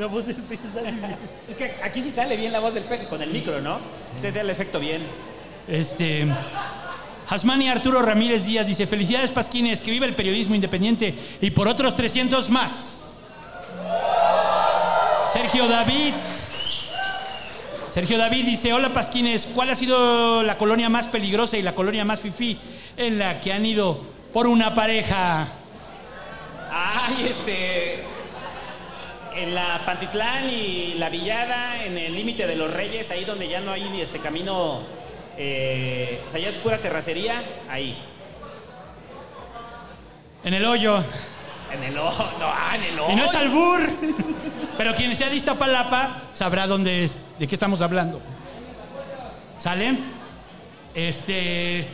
La 0.00 0.06
voz 0.06 0.26
del 0.26 0.36
peje 0.36 0.62
sale 0.72 0.92
bien. 0.92 1.14
Es 1.46 1.56
que 1.56 1.70
aquí 1.84 2.02
sí 2.02 2.10
sale 2.10 2.34
bien 2.34 2.50
la 2.52 2.58
voz 2.60 2.72
del 2.72 2.84
peje 2.84 3.04
con 3.04 3.20
el 3.20 3.28
micro, 3.28 3.60
¿no? 3.60 3.80
Se 4.16 4.32
da 4.32 4.40
el 4.40 4.48
efecto 4.48 4.80
bien. 4.80 5.02
Este. 5.68 6.26
Hasmani 7.28 7.68
Arturo 7.68 8.00
Ramírez 8.00 8.46
Díaz 8.46 8.66
dice: 8.66 8.86
Felicidades, 8.86 9.30
Pasquines, 9.30 9.82
que 9.82 9.90
viva 9.90 10.06
el 10.06 10.14
periodismo 10.14 10.54
independiente 10.54 11.14
y 11.42 11.50
por 11.50 11.68
otros 11.68 11.94
300 11.94 12.48
más. 12.48 13.18
Sergio 15.34 15.68
David. 15.68 16.14
Sergio 17.90 18.16
David 18.16 18.46
dice: 18.46 18.72
Hola, 18.72 18.88
Pasquines, 18.88 19.46
¿cuál 19.54 19.68
ha 19.68 19.74
sido 19.74 20.42
la 20.42 20.56
colonia 20.56 20.88
más 20.88 21.08
peligrosa 21.08 21.58
y 21.58 21.62
la 21.62 21.74
colonia 21.74 22.06
más 22.06 22.20
fifí 22.20 22.58
en 22.96 23.18
la 23.18 23.38
que 23.38 23.52
han 23.52 23.66
ido 23.66 24.00
por 24.32 24.46
una 24.46 24.74
pareja? 24.74 25.48
Ay, 26.72 27.26
este. 27.28 28.19
En 29.34 29.54
la 29.54 29.80
Pantitlán 29.86 30.50
y 30.50 30.94
la 30.98 31.08
Villada, 31.08 31.84
en 31.84 31.96
el 31.96 32.14
límite 32.14 32.46
de 32.46 32.56
los 32.56 32.72
Reyes, 32.72 33.10
ahí 33.10 33.24
donde 33.24 33.48
ya 33.48 33.60
no 33.60 33.70
hay 33.72 33.88
ni 33.90 34.00
este 34.00 34.18
camino. 34.18 34.80
eh, 35.36 36.22
o 36.26 36.30
sea, 36.30 36.40
ya 36.40 36.48
es 36.48 36.54
pura 36.56 36.76
terracería, 36.78 37.40
ahí. 37.68 37.96
En 40.44 40.54
el 40.54 40.64
hoyo. 40.64 41.02
En 41.72 41.84
el 41.84 41.96
ojo, 41.96 42.24
no, 42.38 42.46
ah, 42.46 42.76
en 42.76 42.92
el 42.92 42.98
ojo. 42.98 43.12
Y 43.12 43.16
no 43.16 43.24
es 43.24 43.34
albur. 43.34 43.80
Pero 44.76 44.94
quien 44.94 45.14
sea 45.14 45.28
de 45.28 45.36
Iztapalapa 45.36 46.22
sabrá 46.32 46.66
dónde 46.66 47.04
es, 47.04 47.16
de 47.38 47.46
qué 47.46 47.54
estamos 47.54 47.80
hablando. 47.80 48.20
¿Sale? 49.58 49.98
Este. 50.94 51.86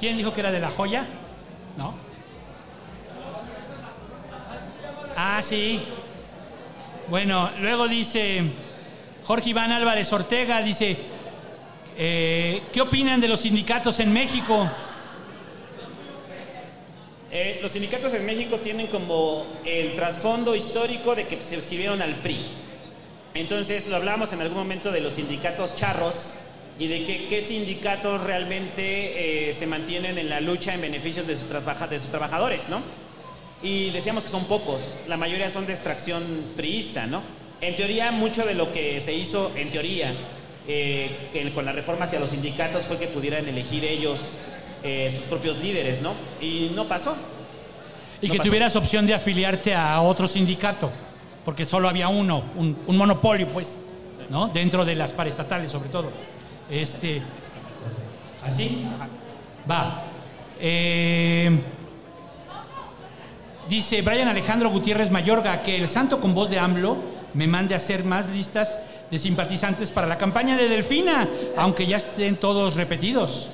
¿Quién 0.00 0.16
dijo 0.16 0.34
que 0.34 0.40
era 0.40 0.50
de 0.50 0.58
la 0.58 0.70
joya? 0.70 1.06
¿No? 1.76 1.94
Ah, 5.16 5.40
sí. 5.42 5.82
Bueno, 7.08 7.50
luego 7.60 7.88
dice 7.88 8.42
Jorge 9.24 9.50
Iván 9.50 9.72
Álvarez 9.72 10.12
Ortega, 10.12 10.62
dice, 10.62 10.96
eh, 11.98 12.62
¿qué 12.72 12.80
opinan 12.80 13.20
de 13.20 13.28
los 13.28 13.40
sindicatos 13.40 13.98
en 14.00 14.12
México? 14.12 14.70
Eh, 17.30 17.58
los 17.60 17.72
sindicatos 17.72 18.14
en 18.14 18.24
México 18.24 18.58
tienen 18.58 18.86
como 18.86 19.46
el 19.64 19.94
trasfondo 19.94 20.54
histórico 20.54 21.14
de 21.14 21.26
que 21.26 21.40
se 21.40 21.60
sirvieron 21.60 22.00
al 22.02 22.14
PRI. 22.16 22.46
Entonces, 23.34 23.88
lo 23.88 23.96
hablamos 23.96 24.32
en 24.32 24.40
algún 24.40 24.58
momento 24.58 24.92
de 24.92 25.00
los 25.00 25.14
sindicatos 25.14 25.74
charros 25.76 26.34
y 26.78 26.86
de 26.86 27.26
qué 27.28 27.40
sindicatos 27.40 28.22
realmente 28.22 29.48
eh, 29.48 29.52
se 29.52 29.66
mantienen 29.66 30.18
en 30.18 30.28
la 30.28 30.40
lucha 30.40 30.74
en 30.74 30.80
beneficios 30.82 31.26
de, 31.26 31.36
sus 31.36 31.48
de 31.50 31.98
sus 31.98 32.10
trabajadores, 32.10 32.68
¿no? 32.68 33.01
Y 33.62 33.90
decíamos 33.90 34.24
que 34.24 34.28
son 34.28 34.44
pocos, 34.44 34.80
la 35.06 35.16
mayoría 35.16 35.48
son 35.48 35.66
de 35.66 35.72
extracción 35.72 36.22
priista, 36.56 37.06
¿no? 37.06 37.22
En 37.60 37.76
teoría, 37.76 38.10
mucho 38.10 38.44
de 38.44 38.54
lo 38.54 38.72
que 38.72 38.98
se 39.00 39.14
hizo, 39.14 39.52
en 39.56 39.70
teoría, 39.70 40.12
eh, 40.66 41.50
con 41.54 41.64
la 41.64 41.72
reforma 41.72 42.04
hacia 42.06 42.18
los 42.18 42.30
sindicatos 42.30 42.84
fue 42.84 42.98
que 42.98 43.06
pudieran 43.06 43.46
elegir 43.48 43.84
ellos 43.84 44.18
eh, 44.82 45.12
sus 45.14 45.26
propios 45.26 45.58
líderes, 45.58 46.02
¿no? 46.02 46.12
Y 46.40 46.72
no 46.74 46.88
pasó. 46.88 47.16
Y 48.20 48.26
No 48.26 48.32
que 48.32 48.38
pasó. 48.38 48.48
tuvieras 48.48 48.74
opción 48.74 49.06
de 49.06 49.14
afiliarte 49.14 49.74
a 49.76 50.00
otro 50.00 50.26
sindicato, 50.26 50.90
porque 51.44 51.64
solo 51.64 51.88
había 51.88 52.08
uno, 52.08 52.42
un, 52.56 52.76
un 52.86 52.96
monopolio, 52.96 53.46
pues, 53.48 53.76
¿no? 54.28 54.48
Dentro 54.48 54.84
de 54.84 54.96
las 54.96 55.12
paraestatales, 55.12 55.70
sobre 55.70 55.88
todo. 55.88 56.10
Este, 56.68 57.22
¿Así? 58.44 58.84
Va. 59.70 60.02
Eh, 60.60 61.60
dice 63.68 64.02
Brian 64.02 64.28
Alejandro 64.28 64.70
Gutiérrez 64.70 65.10
Mayorga 65.10 65.62
que 65.62 65.76
el 65.76 65.88
santo 65.88 66.20
con 66.20 66.34
voz 66.34 66.50
de 66.50 66.58
AMLO 66.58 66.96
me 67.34 67.46
mande 67.46 67.74
a 67.74 67.78
hacer 67.78 68.04
más 68.04 68.28
listas 68.30 68.78
de 69.10 69.18
simpatizantes 69.18 69.90
para 69.90 70.06
la 70.06 70.18
campaña 70.18 70.56
de 70.56 70.68
Delfina, 70.68 71.28
aunque 71.56 71.86
ya 71.86 71.96
estén 71.96 72.36
todos 72.36 72.74
repetidos. 72.76 73.50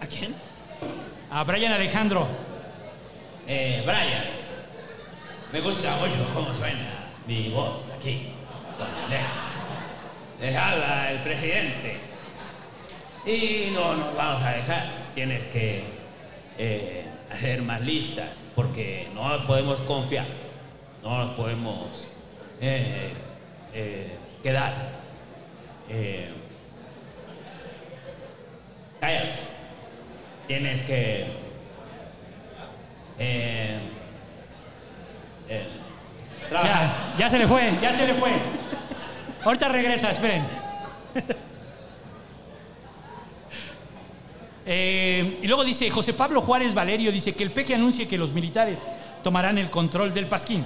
¿A 0.00 0.06
quién? 0.06 0.34
A 1.30 1.44
Brian 1.44 1.72
Alejandro. 1.72 2.26
Eh, 3.46 3.82
Brian, 3.84 4.24
me 5.52 5.60
gusta 5.60 5.96
mucho 5.96 6.28
cómo 6.34 6.54
suena 6.54 7.10
mi 7.26 7.48
voz 7.50 7.82
aquí. 7.98 8.28
Les 10.40 10.56
habla 10.56 11.12
el 11.12 11.18
presidente. 11.18 11.98
Y 13.26 13.72
no 13.72 13.94
nos 13.94 14.14
vamos 14.14 14.42
a 14.42 14.50
dejar. 14.50 14.84
Tienes 15.14 15.44
que 15.44 15.84
eh, 16.58 17.04
hacer 17.32 17.62
más 17.62 17.80
listas, 17.80 18.28
porque 18.54 19.08
no 19.14 19.28
nos 19.28 19.42
podemos 19.42 19.80
confiar. 19.80 20.26
No 21.02 21.18
nos 21.18 21.30
podemos 21.32 22.08
eh, 22.60 23.12
eh, 23.74 24.16
quedar. 24.42 24.72
Eh. 25.88 26.30
Tienes 30.46 30.82
que... 30.84 31.26
Eh. 33.18 33.78
Ya, 36.50 36.94
ya 37.18 37.30
se 37.30 37.38
le 37.38 37.48
fue, 37.48 37.72
ya 37.80 37.92
se 37.92 38.06
le 38.06 38.14
fue. 38.14 38.30
Ahorita 39.44 39.68
regresa, 39.68 40.10
esperen. 40.10 40.44
Eh, 44.66 45.40
y 45.42 45.46
luego 45.46 45.64
dice 45.64 45.90
José 45.90 46.14
Pablo 46.14 46.40
Juárez 46.40 46.74
Valerio, 46.74 47.12
dice 47.12 47.34
que 47.34 47.42
el 47.42 47.50
peje 47.50 47.74
anuncie 47.74 48.08
que 48.08 48.16
los 48.16 48.32
militares 48.32 48.80
tomarán 49.22 49.58
el 49.58 49.70
control 49.70 50.14
del 50.14 50.26
pasquín. 50.26 50.64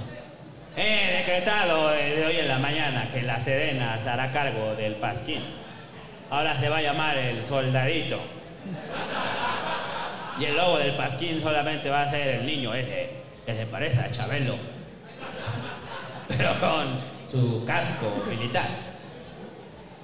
He 0.77 1.17
decretado 1.17 1.89
de 1.89 2.25
hoy 2.25 2.37
en 2.37 2.47
la 2.47 2.59
mañana 2.59 3.09
que 3.11 3.21
la 3.23 3.41
Sedena 3.41 3.99
se 4.01 4.09
hará 4.09 4.31
cargo 4.31 4.75
del 4.75 4.95
pasquín. 4.95 5.41
Ahora 6.29 6.55
se 6.57 6.69
va 6.69 6.77
a 6.77 6.81
llamar 6.81 7.17
el 7.17 7.43
soldadito. 7.43 8.19
Y 10.39 10.45
el 10.45 10.55
logo 10.55 10.77
del 10.77 10.93
pasquín 10.93 11.41
solamente 11.41 11.89
va 11.89 12.03
a 12.03 12.11
ser 12.11 12.39
el 12.39 12.45
niño 12.45 12.73
ese 12.73 13.09
que 13.45 13.53
se 13.53 13.65
parece 13.65 13.99
a 13.99 14.11
Chabelo. 14.11 14.55
Pero 16.29 16.53
con 16.59 16.99
su 17.29 17.65
casco 17.65 18.23
militar. 18.29 18.67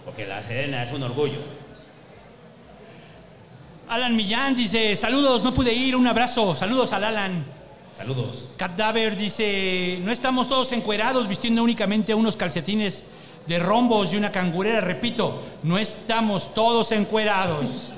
Porque 0.03 0.25
la 0.25 0.41
Sedena 0.41 0.83
es 0.83 0.91
un 0.91 1.03
orgullo. 1.03 1.39
Alan 3.87 4.15
Millán 4.15 4.55
dice, 4.55 4.95
saludos, 4.95 5.43
no 5.43 5.53
pude 5.53 5.73
ir, 5.73 5.95
un 5.95 6.07
abrazo, 6.07 6.55
saludos 6.55 6.91
al 6.93 7.03
Alan. 7.03 7.45
Saludos. 7.93 8.53
Cadaver 8.57 9.15
dice, 9.15 9.99
no 10.01 10.11
estamos 10.11 10.49
todos 10.49 10.71
encuerados 10.73 11.27
vistiendo 11.27 11.63
únicamente 11.63 12.13
unos 12.13 12.35
calcetines 12.35 13.05
de 13.47 13.59
rombos 13.59 14.13
y 14.13 14.17
una 14.17 14.31
cangurera. 14.31 14.81
Repito, 14.81 15.41
no 15.63 15.77
estamos 15.77 16.53
todos 16.53 16.91
encuerados. 16.91 17.93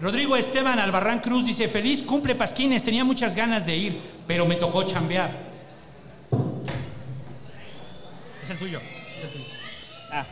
Rodrigo 0.00 0.36
Esteban 0.36 0.78
Albarrán 0.78 1.20
Cruz 1.20 1.44
dice, 1.44 1.68
feliz 1.68 2.02
cumple 2.02 2.34
Pasquines, 2.34 2.82
tenía 2.82 3.04
muchas 3.04 3.34
ganas 3.34 3.66
de 3.66 3.76
ir, 3.76 4.00
pero 4.26 4.46
me 4.46 4.56
tocó 4.56 4.84
chambear. 4.84 5.50
Es 8.42 8.48
el 8.48 8.58
tuyo, 8.58 8.80
es 9.16 9.24
el 9.24 9.30
tuyo. 9.30 9.44
Ah. 10.10 10.26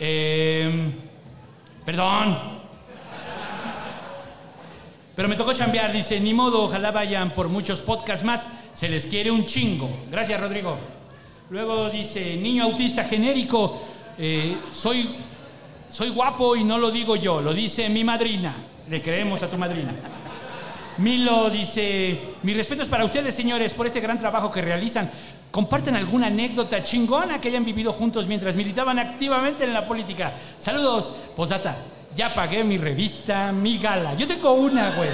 Em, 0.00 1.07
perdón. 1.88 2.36
Pero 5.16 5.26
me 5.26 5.36
tocó 5.36 5.54
chambear, 5.54 5.90
dice, 5.90 6.20
ni 6.20 6.34
modo, 6.34 6.64
ojalá 6.64 6.90
vayan 6.90 7.30
por 7.30 7.48
muchos 7.48 7.80
podcasts 7.80 8.26
más, 8.26 8.46
se 8.74 8.90
les 8.90 9.06
quiere 9.06 9.30
un 9.30 9.46
chingo. 9.46 9.88
Gracias, 10.10 10.38
Rodrigo. 10.38 10.76
Luego 11.48 11.88
dice, 11.88 12.36
niño 12.36 12.64
autista 12.64 13.04
genérico, 13.04 13.80
eh, 14.18 14.58
soy, 14.70 15.08
soy 15.88 16.10
guapo 16.10 16.56
y 16.56 16.62
no 16.62 16.76
lo 16.76 16.90
digo 16.90 17.16
yo, 17.16 17.40
lo 17.40 17.54
dice 17.54 17.88
mi 17.88 18.04
madrina. 18.04 18.54
Le 18.90 19.00
creemos 19.00 19.42
a 19.42 19.48
tu 19.48 19.56
madrina. 19.56 19.94
Milo 20.98 21.48
dice, 21.48 22.34
mis 22.42 22.54
respetos 22.54 22.86
para 22.88 23.06
ustedes, 23.06 23.34
señores, 23.34 23.72
por 23.72 23.86
este 23.86 24.00
gran 24.00 24.18
trabajo 24.18 24.52
que 24.52 24.60
realizan. 24.60 25.10
Comparten 25.50 25.96
alguna 25.96 26.26
anécdota 26.26 26.82
chingona 26.82 27.40
que 27.40 27.48
hayan 27.48 27.64
vivido 27.64 27.92
juntos 27.92 28.26
mientras 28.26 28.54
militaban 28.54 28.98
activamente 28.98 29.64
en 29.64 29.72
la 29.72 29.86
política. 29.86 30.32
Saludos, 30.58 31.12
posdata. 31.34 31.76
Ya 32.14 32.34
pagué 32.34 32.64
mi 32.64 32.76
revista, 32.76 33.50
mi 33.52 33.78
gala. 33.78 34.14
Yo 34.14 34.26
tengo 34.26 34.52
una, 34.52 34.90
güey. 34.90 35.08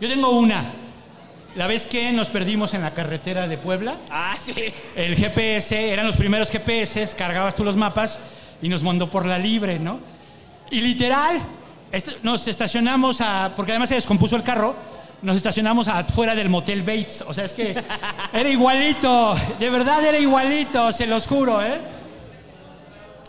Yo 0.00 0.08
tengo 0.08 0.30
una. 0.30 0.64
La 1.56 1.66
vez 1.68 1.86
que 1.86 2.10
nos 2.12 2.28
perdimos 2.30 2.74
en 2.74 2.82
la 2.82 2.90
carretera 2.92 3.46
de 3.46 3.56
Puebla, 3.58 3.98
Ah, 4.10 4.34
sí. 4.40 4.52
el 4.96 5.14
GPS, 5.16 5.92
eran 5.92 6.06
los 6.06 6.16
primeros 6.16 6.50
GPS, 6.50 7.14
cargabas 7.16 7.54
tú 7.54 7.62
los 7.62 7.76
mapas 7.76 8.20
y 8.60 8.68
nos 8.68 8.82
mandó 8.82 9.08
por 9.08 9.24
la 9.24 9.38
libre, 9.38 9.78
¿no? 9.78 10.00
Y 10.70 10.80
literal, 10.80 11.38
nos 12.24 12.48
estacionamos 12.48 13.20
a, 13.20 13.52
porque 13.54 13.70
además 13.72 13.88
se 13.90 13.94
descompuso 13.94 14.34
el 14.34 14.42
carro, 14.42 14.74
nos 15.24 15.38
estacionamos 15.38 15.88
afuera 15.88 16.34
del 16.34 16.50
motel 16.50 16.82
Bates. 16.82 17.24
O 17.26 17.32
sea, 17.32 17.44
es 17.44 17.54
que 17.54 17.74
era 18.32 18.48
igualito, 18.48 19.34
de 19.58 19.70
verdad 19.70 20.04
era 20.04 20.18
igualito, 20.18 20.92
se 20.92 21.06
los 21.06 21.26
juro, 21.26 21.62
¿eh? 21.62 21.80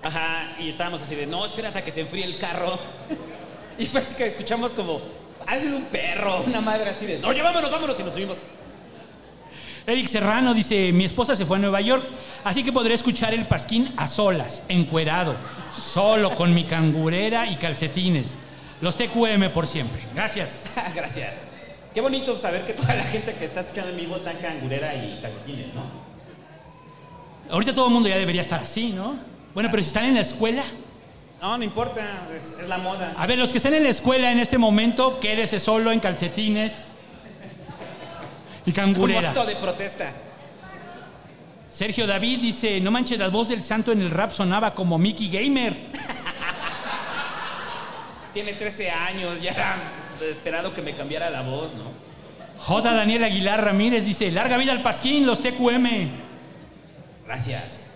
Ajá, 0.03 0.55
y 0.59 0.69
estábamos 0.69 1.01
así 1.01 1.15
de, 1.15 1.25
no, 1.25 1.45
espérate 1.45 1.79
a 1.79 1.83
que 1.83 1.91
se 1.91 2.01
enfríe 2.01 2.25
el 2.25 2.37
carro. 2.37 2.77
Y 3.79 3.85
fue 3.85 4.01
así 4.01 4.15
que 4.15 4.27
escuchamos 4.27 4.71
como, 4.73 5.01
ha 5.47 5.57
sido 5.57 5.77
un 5.77 5.85
perro, 5.85 6.43
una 6.45 6.61
madre 6.61 6.89
así 6.89 7.05
de, 7.05 7.17
no, 7.19 7.31
ya 7.31 7.43
vámonos, 7.43 7.71
vámonos, 7.71 7.99
y 7.99 8.03
nos 8.03 8.13
subimos. 8.13 8.37
Eric 9.87 10.07
Serrano 10.07 10.53
dice, 10.53 10.91
mi 10.91 11.05
esposa 11.05 11.35
se 11.35 11.45
fue 11.45 11.57
a 11.57 11.59
Nueva 11.59 11.79
York, 11.79 12.03
así 12.43 12.63
que 12.63 12.73
podré 12.73 12.93
escuchar 12.93 13.33
el 13.33 13.47
pasquín 13.47 13.93
a 13.97 14.07
solas, 14.07 14.63
encuerado, 14.67 15.35
solo 15.71 16.35
con 16.35 16.53
mi 16.53 16.65
cangurera 16.65 17.47
y 17.49 17.55
calcetines. 17.55 18.37
Los 18.81 18.97
TQM 18.97 19.49
por 19.53 19.67
siempre. 19.67 20.01
Gracias. 20.13 20.65
Gracias. 20.95 21.54
Qué 21.95 22.01
bonito 22.01 22.37
saber 22.37 22.65
que 22.65 22.73
toda 22.73 22.93
la 22.93 23.05
gente 23.05 23.33
que 23.33 23.45
está 23.45 23.61
escuchando 23.61 23.91
en 23.91 23.95
vivo 23.95 24.17
está 24.17 24.31
en 24.31 24.39
cangurera 24.39 24.93
y 24.95 25.17
calcetines, 25.21 25.73
¿no? 25.73 25.81
Ahorita 27.49 27.73
todo 27.73 27.87
el 27.87 27.93
mundo 27.93 28.09
ya 28.09 28.17
debería 28.17 28.41
estar 28.41 28.61
así, 28.61 28.91
¿no? 28.91 29.17
Bueno, 29.53 29.69
pero 29.71 29.81
si 29.81 29.87
están 29.87 30.03
en 30.03 30.15
la 30.15 30.19
escuela. 30.19 30.65
No, 31.39 31.57
no 31.57 31.63
importa, 31.63 32.27
es, 32.35 32.59
es 32.59 32.67
la 32.67 32.79
moda. 32.79 33.13
A 33.17 33.25
ver, 33.25 33.37
los 33.39 33.53
que 33.53 33.59
están 33.59 33.75
en 33.75 33.83
la 33.83 33.89
escuela 33.89 34.29
en 34.29 34.39
este 34.39 34.57
momento, 34.57 35.21
quédese 35.21 35.57
solo 35.61 35.89
en 35.93 36.01
calcetines 36.01 36.87
y 38.65 38.73
cangurera. 38.73 39.29
acto 39.29 39.45
de 39.45 39.55
protesta. 39.55 40.11
Sergio 41.71 42.05
David 42.05 42.39
dice, 42.41 42.81
no 42.81 42.91
manches, 42.91 43.19
la 43.19 43.29
voz 43.29 43.47
del 43.47 43.63
santo 43.63 43.93
en 43.93 44.01
el 44.01 44.11
rap 44.11 44.33
sonaba 44.33 44.75
como 44.75 44.97
Mickey 44.97 45.29
Gamer. 45.29 45.77
Tiene 48.33 48.51
13 48.51 48.91
años, 48.91 49.41
ya 49.41 49.77
era 50.23 50.31
esperado 50.31 50.73
que 50.73 50.81
me 50.81 50.93
cambiara 50.93 51.29
la 51.29 51.41
voz, 51.41 51.73
¿no? 51.75 51.83
J. 52.57 52.93
Daniel 52.93 53.23
Aguilar 53.23 53.63
Ramírez 53.63 54.05
dice, 54.05 54.31
larga 54.31 54.57
vida 54.57 54.71
al 54.71 54.81
Pasquín, 54.81 55.25
los 55.25 55.41
TQM. 55.41 56.09
Gracias. 57.25 57.91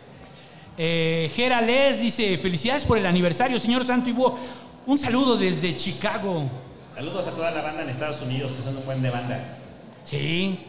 Eh, 0.78 1.32
Gera 1.36 1.62
Les 1.62 2.02
dice, 2.02 2.38
felicidades 2.38 2.86
por 2.86 2.98
el 2.98 3.06
aniversario, 3.06 3.60
señor 3.60 3.86
Santo 3.86 4.14
Búho. 4.14 4.38
Un 4.86 4.98
saludo 4.98 5.38
desde 5.38 5.76
Chicago. 5.76 6.50
Saludos 6.94 7.28
a 7.28 7.32
toda 7.32 7.52
la 7.52 7.62
banda 7.62 7.84
en 7.84 7.90
Estados 7.90 8.22
Unidos, 8.22 8.52
que 8.54 8.62
son 8.64 8.78
un 8.78 8.86
buen 8.86 9.02
de 9.02 9.10
banda. 9.10 9.58
Sí, 10.04 10.60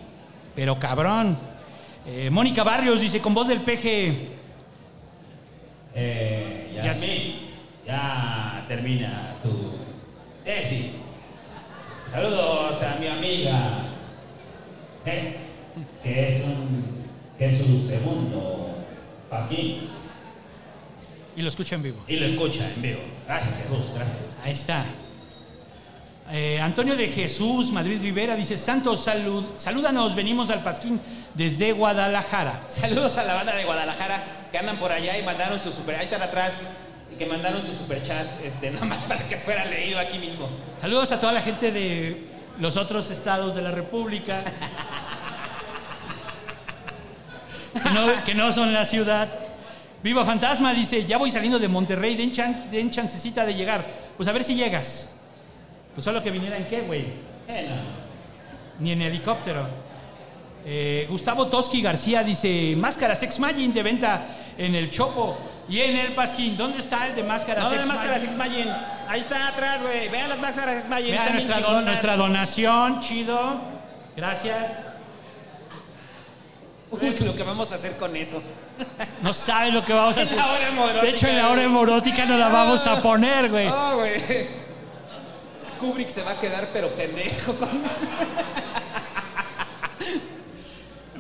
pero 0.55 0.79
cabrón. 0.79 1.39
Eh, 2.07 2.29
Mónica 2.31 2.63
Barrios 2.63 3.01
dice, 3.01 3.21
con 3.21 3.35
voz 3.35 3.49
del 3.49 3.61
peje, 3.63 4.37
Eh, 5.95 6.71
Yasmín, 6.85 7.51
ya 7.87 8.65
termina 8.69 9.35
tu 9.43 9.73
tesis. 10.45 10.93
Saludos 12.13 12.83
a 12.83 12.99
mi 12.99 13.07
amiga, 13.07 13.83
eh, 15.07 15.37
que 16.03 16.29
es 16.29 16.45
un, 16.45 17.07
que 17.39 17.47
es 17.47 17.59
su 17.59 17.89
segundo 17.89 18.75
pasquín. 19.29 19.89
y 21.37 21.43
lo 21.43 21.49
escucha 21.49 21.77
en 21.77 21.83
vivo. 21.85 22.03
Y 22.09 22.17
lo 22.17 22.27
escucha 22.27 22.69
en 22.75 22.83
vivo. 22.83 23.01
Gracias 23.27 23.57
Jesús, 23.59 23.85
gracias. 23.95 24.37
Ahí 24.45 24.53
está. 24.53 24.85
Eh, 26.33 26.61
Antonio 26.61 26.97
de 26.97 27.09
Jesús, 27.09 27.71
Madrid 27.73 28.01
Rivera, 28.03 28.35
dice, 28.37 28.57
Santos, 28.59 29.03
salud, 29.05 29.45
salúdanos, 29.57 30.15
venimos 30.15 30.51
al 30.51 30.63
Pasquín 30.63 31.01
desde 31.35 31.73
Guadalajara. 31.73 32.65
Saludos 32.69 33.17
a 33.19 33.25
la 33.25 33.35
banda 33.35 33.55
de 33.55 33.65
Guadalajara 33.65 34.23
que 34.51 34.59
andan 34.59 34.77
por 34.77 34.91
allá 34.93 35.17
y 35.19 35.23
mandaron 35.25 35.59
su 35.61 35.71
super. 35.71 35.97
Ahí 35.97 36.05
están 36.05 36.23
atrás. 36.23 36.73
Que 37.21 37.27
mandaron 37.27 37.61
su 37.63 37.73
super 37.75 38.03
chat, 38.03 38.27
este, 38.43 38.71
nada 38.73 38.87
más 38.87 39.01
para 39.03 39.21
que 39.29 39.37
fuera 39.37 39.67
leído 39.67 39.99
aquí 40.01 40.17
mismo. 40.19 40.49
Saludos 40.81 41.13
a 41.13 41.21
toda 41.21 41.33
la 41.35 41.43
gente 41.43 41.71
de 41.71 42.25
los 42.59 42.79
otros 42.79 43.11
estados 43.11 43.55
de 43.55 43.61
la 43.61 43.71
República. 43.71 44.43
que, 47.75 47.91
no, 47.91 48.25
que 48.25 48.35
no 48.35 48.51
son 48.53 48.73
la 48.73 48.87
ciudad. 48.87 49.29
Viva 50.03 50.25
Fantasma 50.25 50.73
dice, 50.73 51.05
ya 51.05 51.19
voy 51.19 51.31
saliendo 51.31 51.59
de 51.59 51.69
Monterrey, 51.69 52.17
den, 52.17 52.33
chan- 52.33 52.71
den 52.71 52.89
chancecita 52.91 53.45
de 53.45 53.53
llegar. 53.55 53.85
Pues 54.17 54.27
a 54.27 54.33
ver 54.33 54.43
si 54.43 54.55
llegas. 54.55 55.11
Pues 55.95 56.03
solo 56.03 56.23
que 56.23 56.31
viniera 56.31 56.57
en 56.57 56.67
qué, 56.69 56.81
güey. 56.81 57.03
No. 57.03 58.81
Ni 58.81 58.93
en 58.93 59.03
helicóptero. 59.03 59.67
Eh, 60.65 61.07
Gustavo 61.11 61.49
Toski 61.49 61.83
García 61.83 62.23
dice, 62.25 62.75
máscaras 62.79 63.23
Ex 63.23 63.39
Magin 63.41 63.75
de 63.75 63.83
venta 63.83 64.27
en 64.57 64.75
el 64.75 64.89
Chopo 64.91 65.37
y 65.71 65.81
en 65.81 65.97
el 65.97 66.15
Pasquín. 66.15 66.57
¿Dónde 66.57 66.79
está 66.81 67.07
el 67.07 67.15
de 67.15 67.23
máscaras 67.23 67.65
No, 67.65 67.71
Ex 67.73 67.81
de 67.81 67.87
máscaras 67.87 68.17
Magin? 68.23 68.27
X 68.27 68.37
Magin. 68.37 68.69
Ahí 69.09 69.21
está 69.21 69.49
atrás, 69.49 69.81
güey. 69.83 70.09
Vean 70.09 70.29
las 70.29 70.39
máscaras 70.41 70.75
X 70.79 70.89
Magin. 70.91 71.13
Vean 71.13 71.39
están 71.39 71.85
nuestra, 71.85 72.17
donación, 72.17 73.01
chido. 73.01 73.61
Gracias. 74.17 74.67
Uy, 76.91 77.17
lo 77.25 77.37
que 77.37 77.43
vamos 77.45 77.71
a 77.71 77.77
hacer 77.77 77.97
con 77.97 78.15
eso. 78.17 78.43
No 79.23 79.33
sabe 79.35 79.71
lo 79.71 79.85
que 79.85 79.93
vamos 79.93 80.17
a 80.17 80.23
En 80.23 80.27
hacer. 80.27 80.39
la 80.39 80.47
hora. 80.83 81.03
De 81.03 81.11
hecho, 81.11 81.27
en 81.29 81.37
la 81.37 81.49
hora 81.51 81.63
hemorótica 81.63 82.25
no 82.25 82.37
la 82.39 82.49
vamos 82.49 82.87
a 82.87 83.01
poner, 83.03 83.49
güey. 83.51 83.69
No, 83.69 83.97
güey. 83.99 84.21
Kubrick 85.79 86.09
se 86.11 86.23
va 86.23 86.33
a 86.33 86.41
quedar 86.41 86.69
pero 86.73 86.89
pendejo. 86.89 87.55
con- 87.55 87.69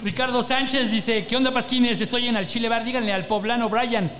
Ricardo 0.02 0.42
Sánchez 0.42 0.90
dice, 0.90 1.26
¿qué 1.26 1.36
onda 1.36 1.52
Pasquines? 1.52 2.00
Estoy 2.00 2.28
en 2.28 2.36
el 2.36 2.46
Chile 2.46 2.68
Bar, 2.70 2.82
díganle 2.84 3.12
al 3.12 3.26
poblano 3.26 3.68
Brian 3.68 4.10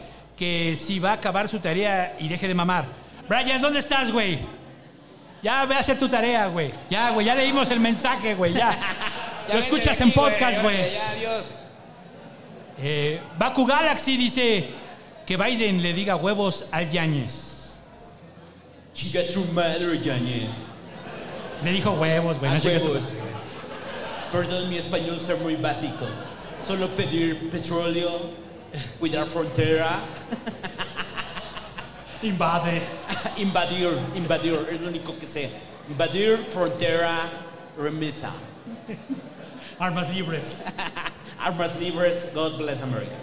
que 0.40 0.74
si 0.74 0.98
va 0.98 1.10
a 1.10 1.12
acabar 1.12 1.50
su 1.50 1.58
tarea 1.58 2.16
y 2.18 2.26
deje 2.26 2.48
de 2.48 2.54
mamar. 2.54 2.86
Brian, 3.28 3.60
¿dónde 3.60 3.78
estás, 3.78 4.10
güey? 4.10 4.38
Ya 5.42 5.66
ve 5.66 5.74
a 5.74 5.80
hacer 5.80 5.98
tu 5.98 6.08
tarea, 6.08 6.46
güey. 6.46 6.72
Ya, 6.88 7.10
güey, 7.10 7.26
ya 7.26 7.34
leímos 7.34 7.68
el 7.68 7.78
mensaje, 7.78 8.34
güey, 8.34 8.54
ya. 8.54 8.70
Ya 9.48 9.54
Lo 9.54 9.60
escuchas 9.60 10.00
en 10.00 10.12
podcast, 10.12 10.62
güey. 10.62 10.92
Ya, 10.94 11.10
adiós. 11.10 11.44
Eh, 12.78 13.20
Baku 13.38 13.66
Galaxy 13.66 14.16
dice 14.16 14.68
que 15.26 15.36
Biden 15.36 15.82
le 15.82 15.92
diga 15.92 16.16
huevos 16.16 16.68
al 16.72 16.88
Yáñez. 16.88 17.80
Chica 18.94 19.20
tu 19.34 19.44
madre, 19.52 20.00
Yañez. 20.00 20.48
Le 21.62 21.72
dijo 21.72 21.90
huevos, 21.90 22.38
güey. 22.38 22.50
No 22.50 22.58
huevos. 22.58 23.02
Perdón, 24.32 24.70
mi 24.70 24.78
español 24.78 25.16
es 25.16 25.40
muy 25.42 25.56
básico. 25.56 26.06
Solo 26.66 26.88
pedir 26.88 27.50
petróleo, 27.50 28.39
cuidar 28.98 29.26
frontera. 29.26 30.00
Invade. 32.22 32.82
Invadir, 33.38 33.88
invadir, 34.14 34.58
es 34.70 34.80
lo 34.80 34.88
único 34.88 35.18
que 35.18 35.26
sé. 35.26 35.50
Invadir, 35.88 36.36
frontera, 36.50 37.22
remisa. 37.78 38.30
Armas 39.78 40.14
libres. 40.14 40.62
Armas 41.38 41.80
libres, 41.80 42.32
God 42.34 42.58
bless 42.58 42.82
America. 42.82 43.14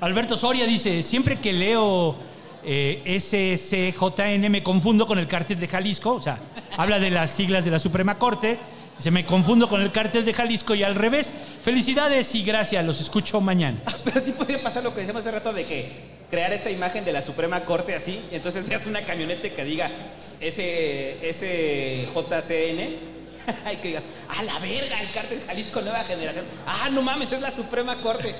Alberto 0.00 0.36
Soria 0.36 0.66
dice, 0.66 1.02
siempre 1.02 1.38
que 1.38 1.52
leo 1.52 2.16
eh, 2.64 3.18
SCJN 3.18 4.50
me 4.50 4.62
confundo 4.62 5.06
con 5.06 5.18
el 5.18 5.26
cártel 5.26 5.60
de 5.60 5.68
Jalisco, 5.68 6.14
o 6.14 6.22
sea, 6.22 6.38
habla 6.76 6.98
de 6.98 7.10
las 7.10 7.30
siglas 7.30 7.64
de 7.64 7.70
la 7.70 7.78
Suprema 7.78 8.18
Corte, 8.18 8.58
se 8.96 9.10
me 9.10 9.24
confundo 9.24 9.68
con 9.68 9.82
el 9.82 9.92
cártel 9.92 10.24
de 10.24 10.32
Jalisco 10.32 10.74
y 10.74 10.82
al 10.82 10.94
revés. 10.94 11.32
Felicidades 11.62 12.34
y 12.34 12.44
gracias, 12.44 12.84
los 12.84 13.00
escucho 13.00 13.40
mañana. 13.40 13.78
Pero 14.04 14.20
sí 14.20 14.32
podría 14.32 14.62
pasar 14.62 14.84
lo 14.84 14.92
que 14.92 15.00
decíamos 15.00 15.22
hace 15.22 15.34
rato 15.34 15.52
de 15.52 15.64
que 15.64 16.14
crear 16.30 16.52
esta 16.52 16.70
imagen 16.70 17.04
de 17.04 17.12
la 17.12 17.22
Suprema 17.22 17.60
Corte 17.60 17.94
así, 17.94 18.20
y 18.30 18.36
entonces 18.36 18.68
veas 18.68 18.86
una 18.86 19.00
camioneta 19.02 19.48
que 19.48 19.64
diga 19.64 19.90
ese, 20.40 21.28
ese 21.28 22.08
JCN, 22.14 23.14
y 23.72 23.76
que 23.76 23.88
digas, 23.88 24.06
a 24.36 24.42
la 24.42 24.58
verga, 24.58 25.00
el 25.00 25.10
cártel 25.12 25.40
Jalisco 25.46 25.80
Nueva 25.82 26.02
Generación. 26.04 26.44
Ah, 26.66 26.88
no 26.90 27.02
mames, 27.02 27.32
es 27.32 27.40
la 27.40 27.50
Suprema 27.50 27.94
Corte. 27.96 28.34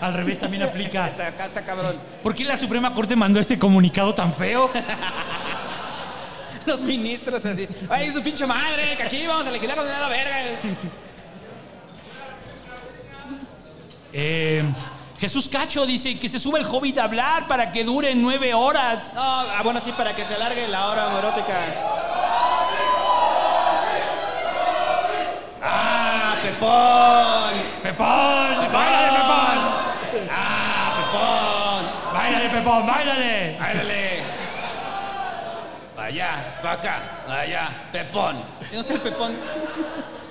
Al 0.00 0.14
revés 0.14 0.38
también 0.38 0.62
aplica. 0.62 1.06
Hasta 1.06 1.28
acá 1.28 1.46
está 1.46 1.62
cabrón. 1.62 1.96
¿Por 2.22 2.34
qué 2.34 2.44
la 2.44 2.56
Suprema 2.56 2.94
Corte 2.94 3.16
mandó 3.16 3.40
este 3.40 3.58
comunicado 3.58 4.14
tan 4.14 4.32
feo? 4.32 4.70
Los 6.68 6.80
ministros 6.80 7.42
así, 7.46 7.66
ay, 7.88 8.12
su 8.12 8.22
pinche 8.22 8.46
madre, 8.46 8.94
que 8.94 9.02
aquí 9.02 9.26
vamos 9.26 9.46
a 9.46 9.50
legislar 9.50 9.74
con 9.74 9.86
la 9.86 10.06
verga. 10.08 10.36
Eh, 14.12 14.62
Jesús 15.18 15.48
Cacho 15.48 15.86
dice 15.86 16.18
que 16.18 16.28
se 16.28 16.38
sube 16.38 16.58
el 16.58 16.66
hobbit 16.66 16.98
a 16.98 17.04
hablar 17.04 17.48
para 17.48 17.72
que 17.72 17.84
dure 17.84 18.14
nueve 18.14 18.52
horas. 18.52 19.14
No, 19.14 19.22
ah, 19.22 19.62
bueno, 19.64 19.80
sí, 19.80 19.92
para 19.92 20.14
que 20.14 20.26
se 20.26 20.34
alargue 20.34 20.68
la 20.68 20.88
hora 20.88 21.06
homoerótica. 21.06 21.58
¡Ah, 25.62 26.34
Pepón! 26.42 27.62
¡Pepón! 27.82 28.72
¡Báilale, 28.72 29.18
Pepón! 29.18 29.58
¡Ah, 30.30 30.92
Pepón! 30.98 32.14
¡Báilale, 32.14 32.48
Pepón! 32.50 32.86
¡Báilale! 32.86 33.56
¡Báilale! 33.58 34.17
Vaya, 35.98 36.30
va 36.64 36.72
acá, 36.74 37.00
vaya, 37.26 37.68
Pepón. 37.90 38.36
¿Dónde 38.60 38.78
está 38.78 38.94
el 38.94 39.00
Pepón? 39.00 39.34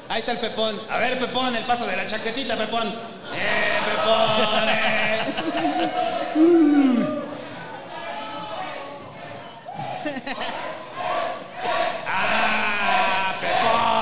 Ahí 0.07 0.19
está 0.19 0.31
el 0.31 0.37
Pepón. 0.37 0.79
A 0.89 0.97
ver, 0.97 1.19
Pepón, 1.19 1.53
el 1.57 1.65
paso 1.65 1.85
de 1.85 1.97
la 1.97 2.07
chaquetita, 2.07 2.55
Pepón. 2.55 2.87
¡Eh, 2.87 3.79
Pepón! 3.85 4.69
¡Eh! 4.69 5.19
¡Ah, 12.07 13.33
Pepón! 13.41 13.97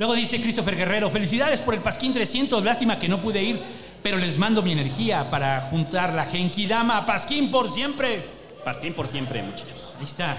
Luego 0.00 0.14
dice 0.14 0.40
Christopher 0.40 0.76
Guerrero, 0.76 1.10
felicidades 1.10 1.60
por 1.60 1.74
el 1.74 1.80
Pasquín 1.80 2.14
300, 2.14 2.64
lástima 2.64 2.98
que 2.98 3.06
no 3.06 3.20
pude 3.20 3.42
ir, 3.42 3.60
pero 4.02 4.16
les 4.16 4.38
mando 4.38 4.62
mi 4.62 4.72
energía 4.72 5.28
para 5.28 5.60
juntar 5.60 6.14
la 6.14 6.24
Genkidama. 6.24 7.04
Pasquín 7.04 7.50
por 7.50 7.68
siempre. 7.68 8.24
Pasquín 8.64 8.94
por 8.94 9.06
siempre, 9.06 9.42
muchachos. 9.42 9.92
Ahí 9.98 10.04
está. 10.04 10.38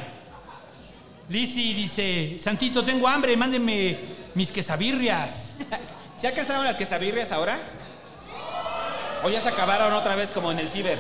Lizzy 1.30 1.76
dice, 1.76 2.38
Santito, 2.40 2.84
tengo 2.84 3.08
hambre, 3.08 3.38
mándenme 3.38 4.00
mis 4.34 4.52
quesabirrias. 4.52 5.60
¿Se 6.18 6.28
alcanzaron 6.28 6.66
las 6.66 6.76
quesabirrias 6.76 7.32
ahora? 7.32 7.60
¿O 9.24 9.30
ya 9.30 9.42
se 9.42 9.50
acabaron 9.50 9.94
otra 9.94 10.16
vez 10.16 10.32
como 10.32 10.52
en 10.52 10.58
el 10.58 10.70
ciber? 10.70 10.98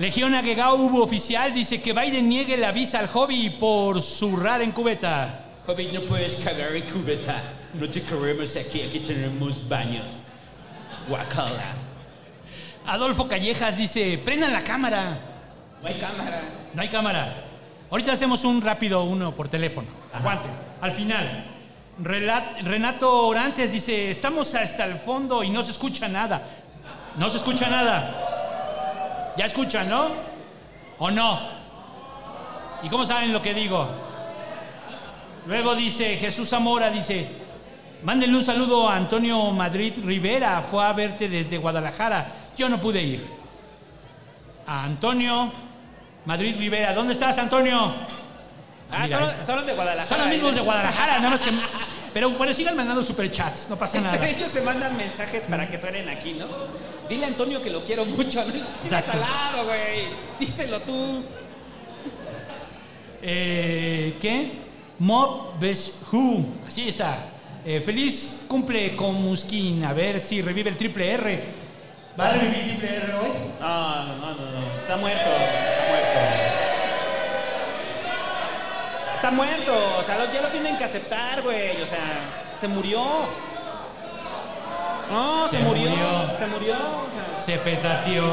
Legión 0.00 0.34
Agegau 0.34 0.98
oficial 1.02 1.52
dice 1.52 1.82
que 1.82 1.92
Biden 1.92 2.26
niegue 2.26 2.56
la 2.56 2.72
visa 2.72 3.00
al 3.00 3.08
hobby 3.08 3.50
por 3.50 4.00
zurrar 4.00 4.62
en 4.62 4.72
cubeta. 4.72 5.44
Joven, 5.66 5.92
no 5.92 6.00
puedes 6.00 6.36
cagar 6.36 6.74
en 6.74 6.84
cubeta. 6.84 7.36
No 7.74 7.86
te 7.86 8.00
queremos 8.00 8.56
aquí, 8.56 8.80
aquí 8.80 9.00
tenemos 9.00 9.68
baños. 9.68 10.06
Guacala. 11.06 11.74
Adolfo 12.86 13.28
Callejas 13.28 13.76
dice, 13.76 14.18
prendan 14.24 14.54
la 14.54 14.64
cámara. 14.64 15.20
No 15.82 15.88
hay 15.88 15.96
cámara. 15.96 16.40
No 16.72 16.80
hay 16.80 16.88
cámara. 16.88 17.44
Ahorita 17.90 18.12
hacemos 18.12 18.42
un 18.44 18.62
rápido 18.62 19.04
uno 19.04 19.34
por 19.34 19.48
teléfono. 19.50 19.88
Aguanten. 20.14 20.50
Al 20.80 20.92
final. 20.92 21.44
Renato 21.98 23.26
Orantes 23.26 23.70
dice, 23.72 24.10
estamos 24.10 24.54
hasta 24.54 24.86
el 24.86 24.94
fondo 24.94 25.44
y 25.44 25.50
no 25.50 25.62
se 25.62 25.72
escucha 25.72 26.08
nada. 26.08 26.42
No 27.18 27.28
se 27.28 27.36
escucha 27.36 27.68
nada. 27.68 28.38
¿Ya 29.36 29.46
escuchan, 29.46 29.88
no? 29.88 30.08
¿O 30.98 31.10
no? 31.10 31.40
¿Y 32.82 32.88
cómo 32.88 33.04
saben 33.06 33.32
lo 33.32 33.40
que 33.40 33.54
digo? 33.54 33.88
Luego 35.46 35.74
dice 35.74 36.16
Jesús 36.16 36.48
Zamora, 36.48 36.90
dice, 36.90 37.26
mándenle 38.02 38.36
un 38.36 38.44
saludo 38.44 38.88
a 38.88 38.96
Antonio 38.96 39.50
Madrid 39.50 39.94
Rivera, 40.04 40.60
fue 40.62 40.84
a 40.84 40.92
verte 40.92 41.28
desde 41.28 41.58
Guadalajara, 41.58 42.32
yo 42.56 42.68
no 42.68 42.80
pude 42.80 43.02
ir. 43.02 43.26
A 44.66 44.84
Antonio 44.84 45.50
Madrid 46.26 46.56
Rivera, 46.58 46.92
¿dónde 46.92 47.14
estás 47.14 47.38
Antonio? 47.38 47.94
Ah, 48.90 49.04
mira, 49.04 49.16
son, 49.18 49.26
los- 49.26 49.32
está. 49.34 49.46
son 49.46 49.56
los 49.56 49.66
de 49.66 49.72
Guadalajara. 49.74 50.06
Son 50.08 50.18
los 50.18 50.28
mismos 50.28 50.52
¿eh? 50.52 50.54
de 50.56 50.60
Guadalajara, 50.60 51.16
nada 51.18 51.30
más 51.30 51.42
que... 51.42 51.50
Pero 52.12 52.30
bueno, 52.30 52.52
sigan 52.52 52.76
mandando 52.76 53.02
superchats, 53.04 53.68
no 53.70 53.76
pasa 53.76 54.00
nada. 54.00 54.28
Ellos 54.28 54.48
se 54.48 54.62
mandan 54.62 54.96
mensajes 54.96 55.44
para 55.44 55.68
que 55.70 55.78
suenen 55.78 56.08
aquí, 56.08 56.32
¿no? 56.34 56.46
Dile 57.10 57.24
a 57.24 57.28
Antonio 57.28 57.60
que 57.60 57.70
lo 57.70 57.82
quiero 57.82 58.04
mucho, 58.04 58.40
¿no? 58.44 58.52
Dile 58.52 59.02
salado, 59.02 59.64
güey. 59.66 60.04
Díselo 60.38 60.78
tú. 60.78 61.24
Eh, 63.20 64.16
¿Qué? 64.20 64.60
Mob 65.00 65.60
Who. 66.12 66.46
Así 66.68 66.88
está. 66.88 67.26
Eh, 67.64 67.80
feliz 67.80 68.42
cumple 68.46 68.94
con 68.94 69.16
Muskin. 69.16 69.84
A 69.84 69.92
ver 69.92 70.20
si 70.20 70.40
revive 70.40 70.70
el 70.70 70.76
triple 70.76 71.10
R. 71.10 71.44
¿Va 72.18 72.28
a 72.28 72.32
revivir 72.34 72.58
el 72.58 72.66
triple 72.76 72.96
R 72.96 73.14
hoy? 73.14 73.32
No, 73.58 74.06
no, 74.06 74.16
no, 74.16 74.34
no, 74.34 74.50
no. 74.52 74.80
Está 74.80 74.96
muerto. 74.96 75.30
Está 75.30 75.88
muerto. 75.88 76.20
Está 79.16 79.30
muerto. 79.32 79.98
O 79.98 80.02
sea, 80.04 80.32
ya 80.32 80.42
lo 80.42 80.48
tienen 80.48 80.78
que 80.78 80.84
aceptar, 80.84 81.42
güey. 81.42 81.82
O 81.82 81.86
sea, 81.86 82.54
se 82.60 82.68
murió. 82.68 83.49
No, 85.10 85.48
se, 85.48 85.56
Se 85.58 85.62
murió. 85.64 85.90
murió. 85.90 86.06
Se 86.38 86.46
murió. 86.46 86.74
o 86.74 87.34
sea. 87.34 87.42
Se 87.44 87.58
petateó. 87.58 88.24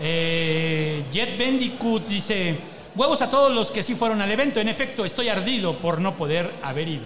Eh, 0.00 1.04
Jet 1.10 1.38
Bandicoot 1.38 2.06
dice: 2.06 2.56
Huevos 2.94 3.22
a 3.22 3.30
todos 3.30 3.52
los 3.52 3.70
que 3.70 3.82
sí 3.82 3.94
fueron 3.94 4.20
al 4.20 4.30
evento. 4.30 4.60
En 4.60 4.68
efecto, 4.68 5.04
estoy 5.04 5.28
ardido 5.28 5.78
por 5.78 6.00
no 6.00 6.16
poder 6.16 6.52
haber 6.62 6.88
ido. 6.88 7.04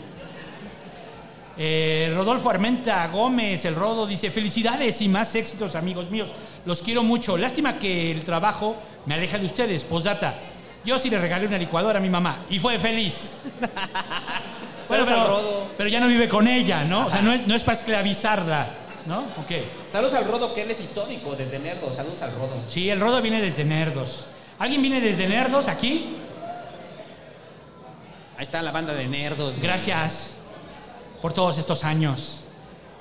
Eh, 1.56 2.12
Rodolfo 2.16 2.48
Armenta 2.48 3.06
Gómez, 3.08 3.64
el 3.64 3.74
Rodo, 3.74 4.06
dice: 4.06 4.30
Felicidades 4.30 5.00
y 5.02 5.08
más 5.08 5.34
éxitos, 5.34 5.76
amigos 5.76 6.10
míos. 6.10 6.30
Los 6.64 6.82
quiero 6.82 7.02
mucho. 7.02 7.36
Lástima 7.36 7.78
que 7.78 8.10
el 8.10 8.24
trabajo 8.24 8.76
me 9.06 9.14
aleja 9.14 9.38
de 9.38 9.46
ustedes. 9.46 9.84
Postdata. 9.84 10.38
Yo 10.84 10.98
sí 10.98 11.10
le 11.10 11.18
regalé 11.18 11.46
una 11.46 11.58
licuadora 11.58 11.98
a 11.98 12.02
mi 12.02 12.08
mamá 12.08 12.46
y 12.48 12.58
fue 12.58 12.78
feliz. 12.78 13.42
Bueno, 14.90 15.04
Saludos 15.06 15.08
al 15.08 15.26
pero, 15.26 15.28
Rodo. 15.40 15.70
pero 15.78 15.88
ya 15.88 16.00
no 16.00 16.06
vive 16.08 16.28
con 16.28 16.46
ella, 16.46 16.84
¿no? 16.84 17.06
O 17.06 17.10
sea, 17.10 17.22
no 17.22 17.32
es, 17.32 17.46
no 17.46 17.54
es 17.54 17.64
para 17.64 17.78
esclavizarla, 17.78 18.68
¿no? 19.06 19.20
Ok. 19.38 19.52
Saludos 19.90 20.14
al 20.14 20.24
Rodo, 20.26 20.54
que 20.54 20.62
él 20.62 20.70
es 20.70 20.80
histórico 20.80 21.34
desde 21.34 21.58
Nerdo. 21.58 21.92
Saludos 21.94 22.20
al 22.22 22.32
Rodo. 22.32 22.56
Sí, 22.68 22.90
el 22.90 23.00
Rodo 23.00 23.22
viene 23.22 23.40
desde 23.40 23.64
Nerdos. 23.64 24.26
¿Alguien 24.58 24.82
viene 24.82 25.00
desde 25.00 25.26
Nerdos 25.26 25.68
aquí? 25.68 26.16
Ahí 28.36 28.42
está 28.42 28.62
la 28.62 28.70
banda 28.72 28.94
de 28.94 29.06
nerdos. 29.06 29.56
güey. 29.56 29.62
Gracias 29.66 30.34
por 31.20 31.32
todos 31.32 31.58
estos 31.58 31.84
años. 31.84 32.44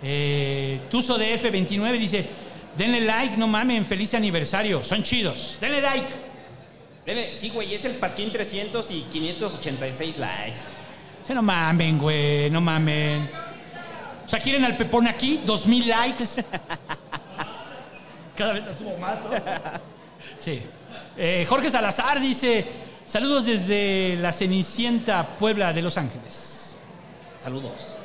Eh, 0.03 0.81
Tuzo 0.89 1.17
de 1.17 1.39
F29 1.39 1.97
dice, 1.97 2.25
denle 2.77 3.01
like, 3.01 3.37
no 3.37 3.47
mamen, 3.47 3.85
feliz 3.85 4.13
aniversario. 4.13 4.83
Son 4.83 5.01
chidos. 5.03 5.57
Denle 5.61 5.81
like. 5.81 6.07
Dele- 7.05 7.33
sí, 7.35 7.49
güey, 7.49 7.73
es 7.73 7.85
el 7.85 7.93
Pasquín 7.93 8.31
300 8.31 8.91
y 8.91 9.01
586 9.11 10.17
likes. 10.17 10.59
Se 11.29 11.35
no 11.35 11.43
mamen, 11.43 11.99
güey, 11.99 12.49
no 12.49 12.59
mamen. 12.59 13.29
O 14.25 14.27
sea, 14.27 14.39
¿quieren 14.39 14.65
al 14.65 14.75
Pepón 14.75 15.07
aquí? 15.07 15.41
¿Dos 15.45 15.67
mil 15.67 15.87
likes? 15.87 16.25
Cada 18.35 18.53
vez 18.53 18.65
la 18.65 18.75
subo 18.75 18.97
más, 18.97 19.19
¿no? 19.19 19.29
Sí. 20.39 20.59
Eh, 21.15 21.45
Jorge 21.47 21.69
Salazar 21.69 22.19
dice, 22.19 22.65
saludos 23.05 23.45
desde 23.45 24.15
la 24.15 24.31
Cenicienta, 24.31 25.23
Puebla 25.37 25.71
de 25.71 25.83
Los 25.83 25.99
Ángeles. 25.99 26.75
Saludos. 27.43 27.97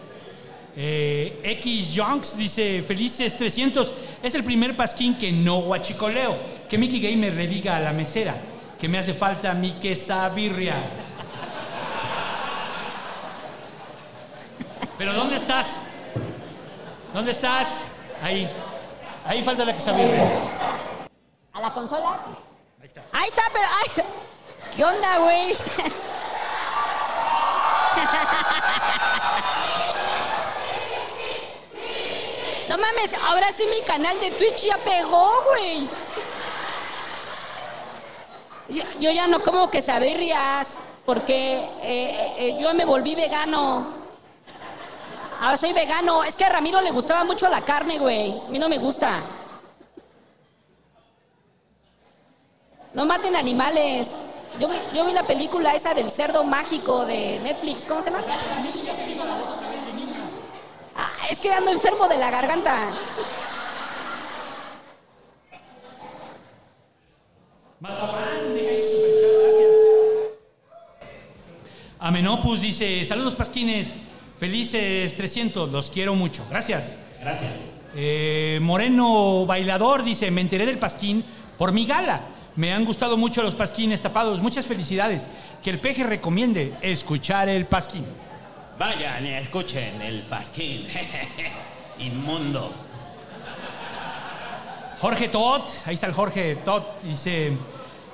Eh, 0.77 1.41
X 1.45 1.95
Junks 1.97 2.37
dice, 2.37 2.85
felices 2.87 3.39
300. 3.39 3.95
Es 4.23 4.35
el 4.35 4.45
primer 4.45 4.77
pasquín 4.77 5.17
que 5.17 5.33
no 5.33 5.63
guachicoleo. 5.63 6.39
Que 6.69 6.77
Mickey 6.77 7.01
Gamer 7.01 7.35
le 7.35 7.47
diga 7.47 7.77
a 7.77 7.81
la 7.81 7.95
mesera 7.95 8.37
que 8.79 8.87
me 8.87 8.99
hace 8.99 9.15
falta 9.15 9.55
mi 9.55 9.71
quesabirria. 9.71 10.77
Pero 14.97 15.13
¿dónde 15.13 15.37
estás? 15.37 15.81
¿Dónde 17.13 17.33
estás? 17.33 17.83
Ahí. 18.23 18.49
Ahí 19.27 19.43
falta 19.43 19.65
la 19.65 19.75
quesabirria. 19.75 20.31
¿A 21.53 21.61
la 21.61 21.73
consola? 21.73 22.21
Ahí 22.81 22.87
está. 22.87 23.03
Ahí 23.13 23.29
está, 23.29 23.43
pero. 23.53 23.67
Ay, 23.69 24.05
¿Qué 24.77 24.85
onda, 24.85 25.19
güey? 25.19 25.57
No 32.69 32.79
mames, 32.79 33.15
ahora 33.29 33.53
sí 33.53 33.65
mi 33.67 33.81
canal 33.87 34.19
de 34.21 34.31
Twitch 34.33 34.65
ya 34.65 34.77
pegó, 34.79 35.31
güey. 35.51 35.89
Yo, 38.69 38.83
yo 38.99 39.11
ya 39.13 39.27
no 39.27 39.39
como 39.41 39.71
quesadillas 39.71 40.79
porque 41.05 41.63
eh, 41.83 42.35
eh, 42.39 42.59
yo 42.61 42.73
me 42.75 42.85
volví 42.85 43.15
vegano. 43.15 44.04
Ahora 45.41 45.57
soy 45.57 45.73
vegano. 45.73 46.25
Es 46.25 46.37
que 46.37 46.45
a 46.45 46.49
Ramiro 46.49 46.81
le 46.81 46.91
gustaba 46.91 47.25
mucho 47.25 47.49
la 47.49 47.61
carne, 47.61 47.99
güey. 47.99 48.33
A 48.47 48.51
mí 48.51 48.59
no 48.59 48.69
me 48.69 48.79
gusta. 48.79 49.21
No 52.95 53.05
maten 53.05 53.35
animales. 53.35 54.15
Yo 54.61 54.69
vi, 55.05 55.13
la 55.13 55.25
película 55.25 55.75
esa 55.75 55.95
del 55.95 56.11
cerdo 56.11 56.45
mágico 56.45 57.05
de 57.07 57.41
Netflix. 57.43 57.85
¿Cómo 57.87 58.01
se 58.03 58.11
llama? 58.11 58.23
Ah, 60.97 61.11
es 61.29 61.39
que 61.41 61.53
ando 61.53 61.73
enfermo 61.73 62.07
de 62.07 62.19
la 62.19 62.31
garganta. 62.31 62.77
Amenopus 71.99 72.61
dice, 72.61 73.05
saludos 73.05 73.35
pasquines, 73.35 73.93
felices 74.39 75.15
300, 75.15 75.71
los 75.71 75.91
quiero 75.91 76.15
mucho. 76.15 76.45
Gracias. 76.51 76.97
Gracias. 77.21 77.73
Eh, 77.97 78.59
Moreno 78.63 79.47
Bailador 79.47 80.03
dice, 80.03 80.31
me 80.31 80.41
enteré 80.41 80.67
del 80.67 80.79
pasquín 80.79 81.25
por 81.57 81.73
mi 81.73 81.87
gala. 81.87 82.21
Me 82.57 82.73
han 82.73 82.85
gustado 82.85 83.17
mucho 83.17 83.43
los 83.43 83.55
pasquines 83.55 84.01
tapados. 84.01 84.41
Muchas 84.41 84.67
felicidades. 84.67 85.29
Que 85.63 85.71
el 85.71 85.81
peje 85.81 86.05
recomiende 86.05 86.75
escuchar 86.83 87.49
el 87.49 87.67
pasquín. 87.67 88.05
Vayan 88.79 89.25
y 89.25 89.35
escuchen 89.35 90.03
el 90.03 90.23
Pasquín. 90.23 90.89
Inmundo. 91.99 92.73
Jorge 94.99 95.29
Tot, 95.29 95.71
ahí 95.87 95.95
está 95.95 96.07
el 96.09 96.13
Jorge 96.13 96.57
Tot, 96.57 97.03
dice, 97.03 97.53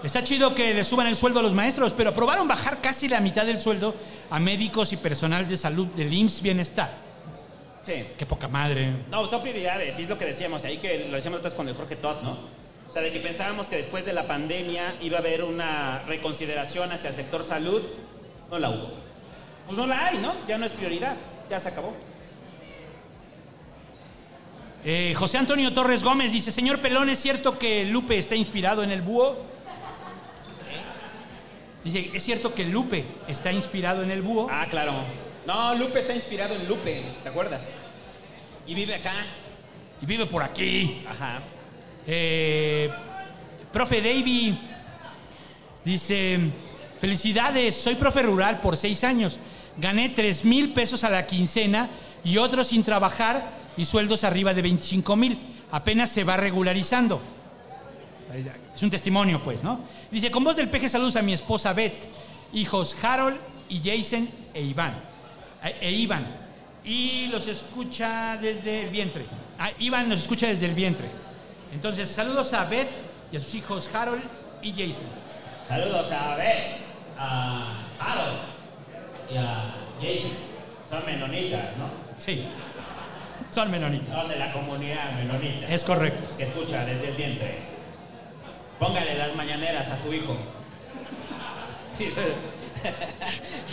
está 0.02 0.22
chido 0.22 0.54
que 0.54 0.74
le 0.74 0.84
suban 0.84 1.06
el 1.06 1.16
sueldo 1.16 1.40
a 1.40 1.42
los 1.42 1.54
maestros, 1.54 1.94
pero 1.94 2.10
aprobaron 2.10 2.48
bajar 2.48 2.80
casi 2.80 3.08
la 3.08 3.20
mitad 3.20 3.44
del 3.44 3.60
sueldo 3.60 3.94
a 4.30 4.40
médicos 4.40 4.92
y 4.92 4.96
personal 4.96 5.46
de 5.46 5.56
salud 5.56 5.86
del 5.88 6.12
IMSS 6.12 6.42
Bienestar. 6.42 6.90
Sí. 7.84 8.04
Qué 8.16 8.26
poca 8.26 8.48
madre. 8.48 8.92
No, 9.10 9.26
son 9.26 9.42
prioridades, 9.42 9.98
y 9.98 10.02
es 10.02 10.08
lo 10.08 10.18
que 10.18 10.26
decíamos, 10.26 10.64
ahí 10.64 10.78
que 10.78 11.06
lo 11.08 11.16
decíamos 11.16 11.38
nosotros 11.38 11.54
con 11.54 11.68
el 11.68 11.74
Jorge 11.74 11.96
Todd, 11.96 12.22
¿no? 12.22 12.38
O 12.88 12.92
sea, 12.92 13.02
de 13.02 13.12
que 13.12 13.20
pensábamos 13.20 13.68
que 13.68 13.76
después 13.76 14.04
de 14.04 14.12
la 14.12 14.24
pandemia 14.24 14.94
iba 15.00 15.18
a 15.18 15.20
haber 15.20 15.44
una 15.44 16.02
reconsideración 16.08 16.90
hacia 16.90 17.10
el 17.10 17.16
sector 17.16 17.44
salud, 17.44 17.82
no 18.50 18.58
la 18.58 18.70
hubo. 18.70 18.90
Pues 19.66 19.78
no 19.78 19.86
la 19.86 20.06
hay, 20.06 20.18
¿no? 20.18 20.32
Ya 20.48 20.58
no 20.58 20.66
es 20.66 20.72
prioridad, 20.72 21.16
ya 21.48 21.60
se 21.60 21.68
acabó. 21.68 21.94
Eh, 24.84 25.14
José 25.14 25.38
Antonio 25.38 25.72
Torres 25.72 26.02
Gómez 26.02 26.32
dice, 26.32 26.50
señor 26.50 26.80
Pelón, 26.80 27.10
¿es 27.10 27.18
cierto 27.18 27.58
que 27.58 27.84
Lupe 27.84 28.18
está 28.18 28.34
inspirado 28.34 28.82
en 28.82 28.90
el 28.90 29.02
búho? 29.02 29.36
Dice, 31.84 32.10
¿es 32.12 32.22
cierto 32.22 32.54
que 32.54 32.64
Lupe 32.64 33.04
está 33.26 33.52
inspirado 33.52 34.02
en 34.02 34.10
el 34.10 34.22
búho? 34.22 34.48
Ah, 34.50 34.66
claro. 34.68 34.92
No, 35.46 35.74
Lupe 35.74 36.00
está 36.00 36.14
inspirado 36.14 36.54
en 36.54 36.68
Lupe, 36.68 37.02
¿te 37.22 37.28
acuerdas? 37.28 37.78
Y 38.66 38.74
vive 38.74 38.94
acá. 38.94 39.14
Y 40.02 40.06
vive 40.06 40.26
por 40.26 40.42
aquí. 40.42 41.02
Ajá. 41.08 41.40
Eh, 42.06 42.90
profe 43.72 44.00
Davy 44.00 44.58
dice, 45.84 46.38
felicidades, 46.98 47.74
soy 47.74 47.94
profe 47.94 48.22
rural 48.22 48.60
por 48.60 48.76
seis 48.76 49.02
años. 49.04 49.38
Gané 49.76 50.10
tres 50.10 50.44
mil 50.44 50.72
pesos 50.72 51.04
a 51.04 51.10
la 51.10 51.26
quincena 51.26 51.88
y 52.22 52.36
otros 52.36 52.68
sin 52.68 52.82
trabajar 52.82 53.50
y 53.76 53.84
sueldos 53.86 54.24
arriba 54.24 54.52
de 54.52 54.62
25 54.62 55.16
mil. 55.16 55.38
Apenas 55.70 56.10
se 56.10 56.24
va 56.24 56.36
regularizando. 56.36 57.20
Es 58.80 58.84
un 58.84 58.88
testimonio, 58.88 59.42
pues, 59.42 59.62
¿no? 59.62 59.78
Dice, 60.10 60.30
con 60.30 60.42
voz 60.42 60.56
del 60.56 60.70
peje 60.70 60.88
saludos 60.88 61.14
a 61.16 61.20
mi 61.20 61.34
esposa 61.34 61.74
Beth, 61.74 62.08
hijos 62.54 62.96
Harold 63.04 63.36
y 63.68 63.78
Jason 63.78 64.26
e 64.54 64.62
Iván. 64.62 64.94
E, 65.62 65.86
e 65.86 65.92
Iván. 65.92 66.26
Y 66.82 67.26
los 67.26 67.46
escucha 67.46 68.38
desde 68.40 68.84
el 68.84 68.88
vientre. 68.88 69.26
Ah, 69.58 69.70
Iván 69.80 70.08
nos 70.08 70.20
escucha 70.20 70.46
desde 70.46 70.64
el 70.64 70.72
vientre. 70.72 71.08
Entonces, 71.74 72.08
saludos 72.08 72.54
a 72.54 72.64
Beth 72.64 72.88
y 73.30 73.36
a 73.36 73.40
sus 73.40 73.54
hijos 73.54 73.94
Harold 73.94 74.22
y 74.62 74.70
Jason. 74.70 75.04
Saludos 75.68 76.10
a 76.12 76.36
Beth, 76.36 76.78
a 77.18 77.82
Harold 77.98 78.38
y 79.30 79.36
a 79.36 79.74
Jason. 80.00 80.30
Son 80.88 81.04
menonitas, 81.04 81.76
¿no? 81.76 81.84
Sí, 82.16 82.46
son 83.50 83.70
menonitas. 83.70 84.18
Son 84.18 84.26
de 84.30 84.38
la 84.38 84.50
comunidad 84.54 85.12
menonita. 85.18 85.66
Es 85.68 85.84
correcto. 85.84 86.34
Que 86.38 86.44
escucha 86.44 86.86
desde 86.86 87.08
el 87.10 87.14
vientre. 87.16 87.79
Póngale 88.80 89.14
las 89.16 89.36
mañaneras 89.36 89.86
a 89.88 89.98
su 89.98 90.12
hijo. 90.12 90.36
Sí, 91.96 92.06
sí. 92.06 92.20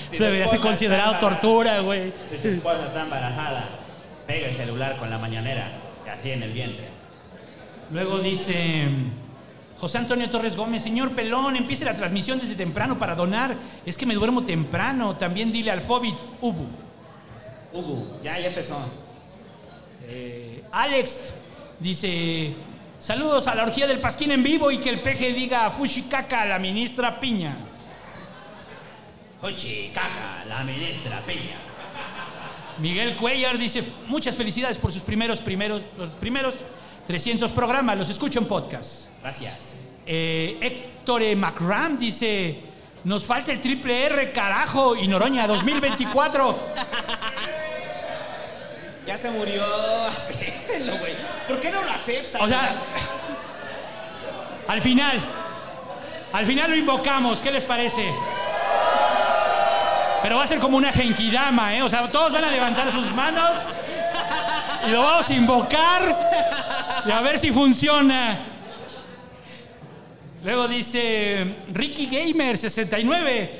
Si 0.10 0.16
Eso 0.16 0.24
debería 0.26 0.46
su 0.46 0.52
ser 0.52 0.58
esposa 0.58 0.70
considerado 0.70 1.20
tortura, 1.20 1.80
güey. 1.80 2.14
Si 2.30 2.38
su 2.38 2.48
esposa 2.50 2.88
está 2.88 3.04
embarazada, 3.04 3.64
pega 4.26 4.50
el 4.50 4.56
celular 4.56 4.98
con 4.98 5.10
la 5.10 5.18
mañanera, 5.18 5.72
así 6.14 6.32
en 6.32 6.44
el 6.44 6.52
vientre. 6.52 6.88
Luego 7.92 8.20
dice 8.20 8.88
José 9.78 9.98
Antonio 10.00 10.30
Torres 10.30 10.56
Gómez, 10.56 10.84
señor 10.84 11.12
Pelón, 11.12 11.56
empiece 11.56 11.86
la 11.86 11.94
transmisión 11.94 12.40
desde 12.40 12.56
temprano 12.56 13.00
para 13.00 13.16
donar. 13.16 13.56
Es 13.86 13.98
que 13.98 14.06
me 14.06 14.14
duermo 14.14 14.44
temprano. 14.44 15.16
También 15.16 15.52
dile 15.52 15.72
al 15.72 15.82
Fobit, 15.82 16.16
Ubu. 16.42 16.68
Hugo, 17.74 18.20
ya, 18.24 18.40
ya 18.40 18.48
empezó. 18.48 18.78
Eh, 20.04 20.64
Alex 20.72 21.34
dice, 21.80 22.54
saludos 23.00 23.48
a 23.48 23.56
la 23.56 23.64
orgía 23.64 23.88
del 23.88 24.00
Pasquín 24.00 24.32
en 24.32 24.44
vivo 24.44 24.72
y 24.72 24.80
que 24.80 24.90
el 24.90 25.02
peje 25.02 25.34
diga 25.34 25.66
a 25.66 25.72
Fushikaka 25.72 26.42
a 26.42 26.46
la 26.46 26.60
ministra 26.60 27.20
Piña. 27.20 27.58
Caca, 29.42 30.46
la 30.48 30.64
ministra 30.64 31.22
Piña. 31.26 31.58
Miguel 32.80 33.16
Cuellar 33.16 33.58
dice, 33.58 33.84
muchas 34.08 34.36
felicidades 34.36 34.78
por 34.78 34.92
sus 34.92 35.04
primeros, 35.04 35.42
primeros, 35.42 35.84
los 35.98 36.12
primeros 36.12 36.56
300 37.06 37.52
programas. 37.52 37.98
Los 37.98 38.10
escucho 38.10 38.40
en 38.40 38.46
podcast. 38.46 39.08
Gracias. 39.22 39.86
Eh, 40.06 40.58
Héctor 40.62 41.24
E. 41.24 41.36
McRam 41.36 41.98
dice, 41.98 42.62
nos 43.04 43.24
falta 43.24 43.52
el 43.52 43.62
triple 43.62 44.06
R, 44.06 44.32
carajo, 44.32 44.96
y 44.96 45.08
Noroña 45.08 45.48
2024. 45.48 46.60
Ya 49.08 49.16
se 49.16 49.32
murió, 49.32 49.64
acéptenlo, 50.08 50.98
güey. 50.98 51.14
¿Por 51.48 51.62
qué 51.62 51.72
no 51.72 51.82
lo 51.82 51.92
aceptan? 51.92 52.42
O 52.42 52.48
sea, 52.48 52.76
al 54.68 54.82
final, 54.82 55.20
al 56.34 56.46
final 56.46 56.72
lo 56.72 56.76
invocamos, 56.76 57.42
¿qué 57.42 57.52
les 57.52 57.64
parece? 57.64 58.14
Pero 60.22 60.38
va 60.38 60.44
a 60.44 60.48
ser 60.48 60.60
como 60.60 60.78
una 60.78 60.92
genkidama, 60.92 61.76
¿eh? 61.76 61.82
O 61.82 61.90
sea, 61.90 62.10
todos 62.12 62.34
van 62.34 62.44
a 62.44 62.52
levantar 62.52 62.92
sus 62.92 63.10
manos 63.14 63.52
y 64.88 64.92
lo 64.92 65.04
vamos 65.04 65.30
a 65.30 65.34
invocar 65.34 66.20
y 67.06 67.12
a 67.12 67.22
ver 67.22 67.40
si 67.40 67.52
funciona. 67.52 68.40
Luego 70.44 70.68
dice 70.68 71.56
Ricky 71.72 72.08
Gamer 72.08 72.58
69. 72.58 73.52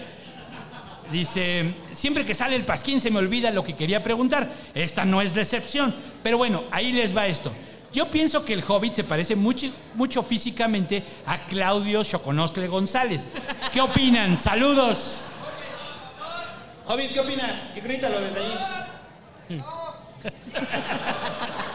Dice, 1.12 1.74
siempre 1.94 2.26
que 2.26 2.36
sale 2.36 2.58
el 2.58 2.64
pasquín 2.64 3.00
se 3.00 3.10
me 3.10 3.20
olvida 3.20 3.50
lo 3.52 3.64
que 3.64 3.76
quería 3.76 4.04
preguntar. 4.04 4.50
Esta 4.74 5.06
no 5.06 5.22
es 5.22 5.36
la 5.36 5.44
excepción. 5.44 5.96
Pero 6.22 6.38
bueno, 6.38 6.66
ahí 6.72 6.92
les 6.92 7.16
va 7.16 7.28
esto. 7.28 7.54
Yo 7.94 8.10
pienso 8.12 8.44
que 8.44 8.54
el 8.54 8.64
Hobbit 8.68 8.94
se 8.94 9.04
parece 9.04 9.36
mucho, 9.36 9.68
mucho 9.96 10.22
físicamente 10.22 11.04
a 11.26 11.46
Claudio 11.46 12.04
Choconoscle 12.04 12.68
González. 12.68 13.26
¿Qué 13.72 13.82
opinan? 13.82 14.40
Saludos. 14.40 15.26
Hobbit, 16.86 17.14
¿qué 17.14 17.20
opinas? 17.20 17.56
Grítalo 17.84 18.20
desde 18.22 18.40
ahí. 18.40 19.62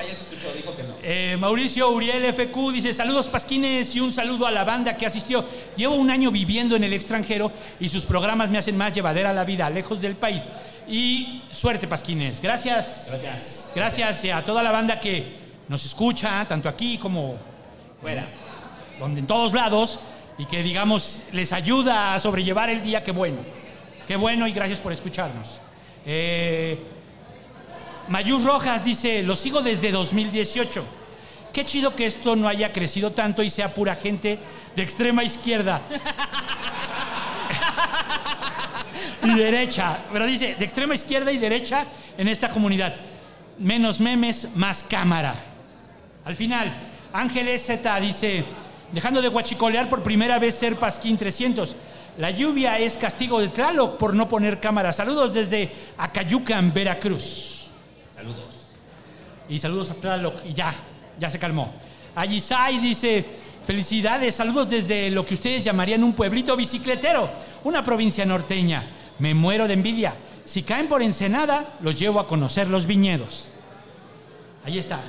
Ahí 0.00 0.06
está, 0.06 0.12
ya 0.12 0.14
se 0.14 0.34
escuchó, 0.34 0.54
dijo 0.56 0.74
que 0.74 0.82
no. 0.82 0.94
Eh, 1.02 1.36
Mauricio 1.38 1.90
Uriel 1.90 2.32
FQ 2.32 2.72
dice 2.72 2.94
saludos 2.94 3.28
Pasquines 3.28 3.94
y 3.94 4.00
un 4.00 4.12
saludo 4.12 4.46
a 4.46 4.50
la 4.50 4.64
banda 4.64 4.96
que 4.96 5.06
asistió. 5.06 5.44
Llevo 5.76 5.94
un 5.96 6.10
año 6.10 6.30
viviendo 6.30 6.74
en 6.76 6.84
el 6.84 6.92
extranjero 6.92 7.52
y 7.78 7.88
sus 7.88 8.04
programas 8.06 8.50
me 8.50 8.58
hacen 8.58 8.76
más 8.76 8.94
llevadera 8.94 9.32
la 9.32 9.44
vida 9.44 9.68
lejos 9.68 10.00
del 10.00 10.16
país. 10.16 10.44
Y 10.88 11.42
suerte 11.50 11.86
Pasquines. 11.86 12.40
Gracias. 12.40 13.08
Gracias. 13.10 13.72
Gracias 13.74 14.24
a 14.34 14.44
toda 14.44 14.62
la 14.62 14.70
banda 14.70 14.98
que 14.98 15.38
nos 15.68 15.84
escucha, 15.84 16.46
tanto 16.48 16.68
aquí 16.68 16.98
como 16.98 17.36
Fuera. 18.00 18.24
donde 18.98 19.20
en 19.20 19.26
todos 19.26 19.52
lados 19.52 20.00
y 20.38 20.46
que 20.46 20.62
digamos 20.62 21.22
les 21.32 21.52
ayuda 21.52 22.14
a 22.14 22.18
sobrellevar 22.18 22.70
el 22.70 22.82
día. 22.82 23.04
Qué 23.04 23.12
bueno. 23.12 23.38
Qué 24.08 24.16
bueno 24.16 24.46
y 24.48 24.52
gracias 24.52 24.80
por 24.80 24.92
escucharnos. 24.92 25.60
Eh, 26.06 26.78
Mayús 28.10 28.42
Rojas 28.42 28.84
dice, 28.84 29.22
lo 29.22 29.36
sigo 29.36 29.62
desde 29.62 29.92
2018. 29.92 30.84
Qué 31.52 31.64
chido 31.64 31.94
que 31.94 32.06
esto 32.06 32.34
no 32.34 32.48
haya 32.48 32.72
crecido 32.72 33.12
tanto 33.12 33.40
y 33.40 33.48
sea 33.48 33.72
pura 33.72 33.94
gente 33.94 34.36
de 34.74 34.82
extrema 34.82 35.22
izquierda. 35.22 35.80
y 39.22 39.32
derecha. 39.32 40.00
Pero 40.12 40.26
dice, 40.26 40.56
de 40.56 40.64
extrema 40.64 40.96
izquierda 40.96 41.30
y 41.30 41.38
derecha 41.38 41.86
en 42.18 42.26
esta 42.26 42.48
comunidad. 42.48 42.96
Menos 43.60 44.00
memes, 44.00 44.56
más 44.56 44.82
cámara. 44.82 45.44
Al 46.24 46.34
final, 46.34 46.74
Ángeles 47.12 47.64
Z 47.64 48.00
dice, 48.00 48.44
dejando 48.90 49.22
de 49.22 49.28
guachicolear 49.28 49.88
por 49.88 50.02
primera 50.02 50.40
vez 50.40 50.56
ser 50.56 50.74
Pasquín 50.74 51.16
300. 51.16 51.76
La 52.18 52.32
lluvia 52.32 52.76
es 52.76 52.96
castigo 52.96 53.38
de 53.38 53.50
Tlaloc 53.50 53.98
por 53.98 54.14
no 54.14 54.28
poner 54.28 54.58
cámara. 54.58 54.92
Saludos 54.92 55.32
desde 55.32 55.70
Acayucan, 55.96 56.74
Veracruz. 56.74 57.59
Saludos. 58.20 58.54
Y 59.48 59.58
saludos 59.58 59.90
a 59.90 59.94
Tlaloc. 59.94 60.34
Y 60.44 60.52
ya, 60.52 60.74
ya 61.18 61.30
se 61.30 61.38
calmó. 61.38 61.72
Ayisai 62.14 62.78
dice, 62.78 63.24
felicidades, 63.64 64.34
saludos 64.34 64.68
desde 64.68 65.10
lo 65.10 65.24
que 65.24 65.34
ustedes 65.34 65.64
llamarían 65.64 66.04
un 66.04 66.12
pueblito 66.12 66.54
bicicletero, 66.54 67.30
una 67.64 67.82
provincia 67.82 68.26
norteña. 68.26 68.86
Me 69.18 69.32
muero 69.32 69.66
de 69.66 69.74
envidia. 69.74 70.14
Si 70.44 70.62
caen 70.62 70.88
por 70.88 71.02
Ensenada, 71.02 71.76
los 71.80 71.98
llevo 71.98 72.20
a 72.20 72.26
conocer 72.26 72.68
los 72.68 72.84
viñedos. 72.84 73.50
Ahí 74.64 74.78
está. 74.78 75.00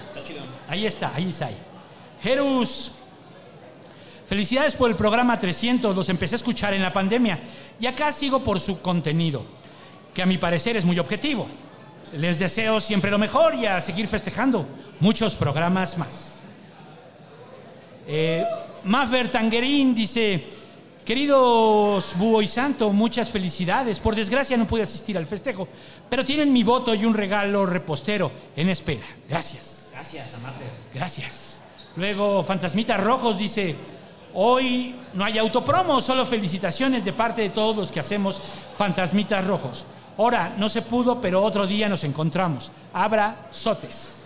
Ahí 0.70 0.86
está, 0.86 1.14
Ayisai. 1.14 1.54
Jerus, 2.24 2.94
felicidades 4.26 4.76
por 4.78 4.90
el 4.90 4.96
programa 4.96 5.38
300, 5.38 5.94
los 5.94 6.08
empecé 6.08 6.36
a 6.36 6.38
escuchar 6.38 6.74
en 6.74 6.82
la 6.82 6.94
pandemia 6.94 7.40
y 7.78 7.88
acá 7.88 8.12
sigo 8.14 8.42
por 8.42 8.62
su 8.62 8.82
contenido, 8.82 9.44
que 10.14 10.22
a 10.22 10.26
mi 10.26 10.38
parecer 10.38 10.78
es 10.78 10.86
muy 10.86 10.98
objetivo. 10.98 11.48
Les 12.14 12.40
deseo 12.40 12.80
siempre 12.80 13.10
lo 13.10 13.18
mejor 13.18 13.56
y 13.56 13.66
a 13.66 13.80
seguir 13.80 14.08
festejando 14.08 14.66
muchos 15.00 15.36
programas 15.36 15.98
más. 15.98 16.40
Eh, 18.08 18.46
Maffer 18.84 19.30
Tangerín 19.32 19.96
dice, 19.96 20.44
queridos 21.06 22.14
Búho 22.18 22.42
y 22.42 22.48
Santo, 22.48 22.92
muchas 22.92 23.30
felicidades. 23.30 24.00
Por 24.00 24.16
desgracia 24.16 24.58
no 24.58 24.68
pude 24.68 24.84
asistir 24.84 25.18
al 25.18 25.26
festejo, 25.26 25.68
pero 26.10 26.26
tienen 26.26 26.52
mi 26.52 26.64
voto 26.64 26.94
y 26.94 27.06
un 27.06 27.14
regalo 27.14 27.66
repostero 27.66 28.32
en 28.56 28.70
espera. 28.70 29.06
Gracias. 29.30 29.90
Gracias, 29.94 30.36
Amate. 30.36 30.66
Gracias. 30.94 31.62
Luego, 31.96 32.44
Fantasmitas 32.44 33.02
Rojos 33.02 33.38
dice, 33.38 33.76
hoy 34.34 34.96
no 35.14 35.24
hay 35.24 35.38
autopromo, 35.38 36.02
solo 36.02 36.26
felicitaciones 36.26 37.06
de 37.06 37.14
parte 37.14 37.42
de 37.42 37.50
todos 37.50 37.78
los 37.78 37.92
que 37.92 38.00
hacemos 38.00 38.42
Fantasmitas 38.76 39.46
Rojos. 39.46 39.86
Ahora, 40.18 40.54
no 40.58 40.70
se 40.70 40.82
pudo, 40.82 41.20
pero 41.22 41.44
otro 41.44 41.66
día 41.66 41.90
nos 41.90 42.04
encontramos. 42.04 42.72
Abra 42.94 43.48
sotes. 43.52 44.22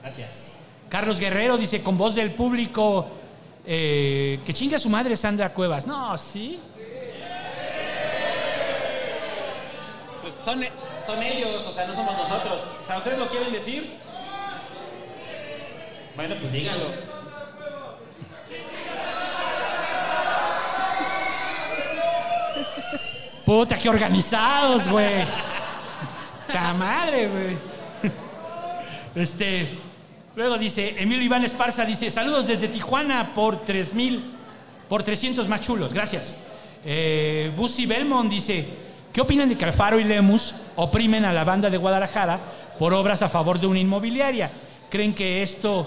Gracias. 0.00 0.58
Carlos 0.88 1.18
Guerrero 1.18 1.56
dice 1.56 1.82
con 1.82 1.96
voz 1.96 2.14
del 2.14 2.34
público 2.34 3.08
eh, 3.64 4.40
que 4.44 4.52
chinga 4.52 4.78
su 4.78 4.88
madre 4.88 5.16
Sandra 5.16 5.52
Cuevas. 5.52 5.86
No, 5.86 6.16
sí. 6.18 6.60
Pues 10.20 10.34
son, 10.44 10.64
son 11.06 11.22
ellos, 11.22 11.66
o 11.66 11.72
sea, 11.72 11.86
no 11.86 11.94
somos 11.94 12.16
nosotros. 12.16 12.60
O 12.82 12.86
sea, 12.86 12.98
¿ustedes 12.98 13.18
lo 13.18 13.26
quieren 13.26 13.52
decir? 13.52 13.90
Bueno, 16.14 16.34
pues 16.40 16.52
díganlo. 16.52 17.21
Puta, 23.44 23.76
qué 23.76 23.88
organizados, 23.88 24.88
güey. 24.88 25.24
¡Ta 26.52 26.72
madre, 26.74 27.28
güey! 27.28 27.56
Este. 29.14 29.78
Luego 30.34 30.56
dice, 30.56 30.94
Emilio 30.98 31.24
Iván 31.24 31.44
Esparza 31.44 31.84
dice, 31.84 32.10
saludos 32.10 32.46
desde 32.46 32.68
Tijuana 32.68 33.34
por 33.34 33.64
3000, 33.64 34.32
por 34.88 35.02
300 35.02 35.46
más 35.46 35.60
chulos, 35.60 35.92
gracias. 35.92 36.40
Eh, 36.84 37.52
Belmont 37.86 38.30
dice, 38.30 38.66
¿qué 39.12 39.20
opinan 39.20 39.50
de 39.50 39.58
que 39.58 39.64
Alfaro 39.66 40.00
y 40.00 40.04
Lemus 40.04 40.54
oprimen 40.76 41.26
a 41.26 41.34
la 41.34 41.44
banda 41.44 41.68
de 41.68 41.76
Guadalajara 41.76 42.40
por 42.78 42.94
obras 42.94 43.20
a 43.20 43.28
favor 43.28 43.60
de 43.60 43.66
una 43.66 43.80
inmobiliaria? 43.80 44.50
¿Creen 44.88 45.12
que 45.12 45.42
esto 45.42 45.86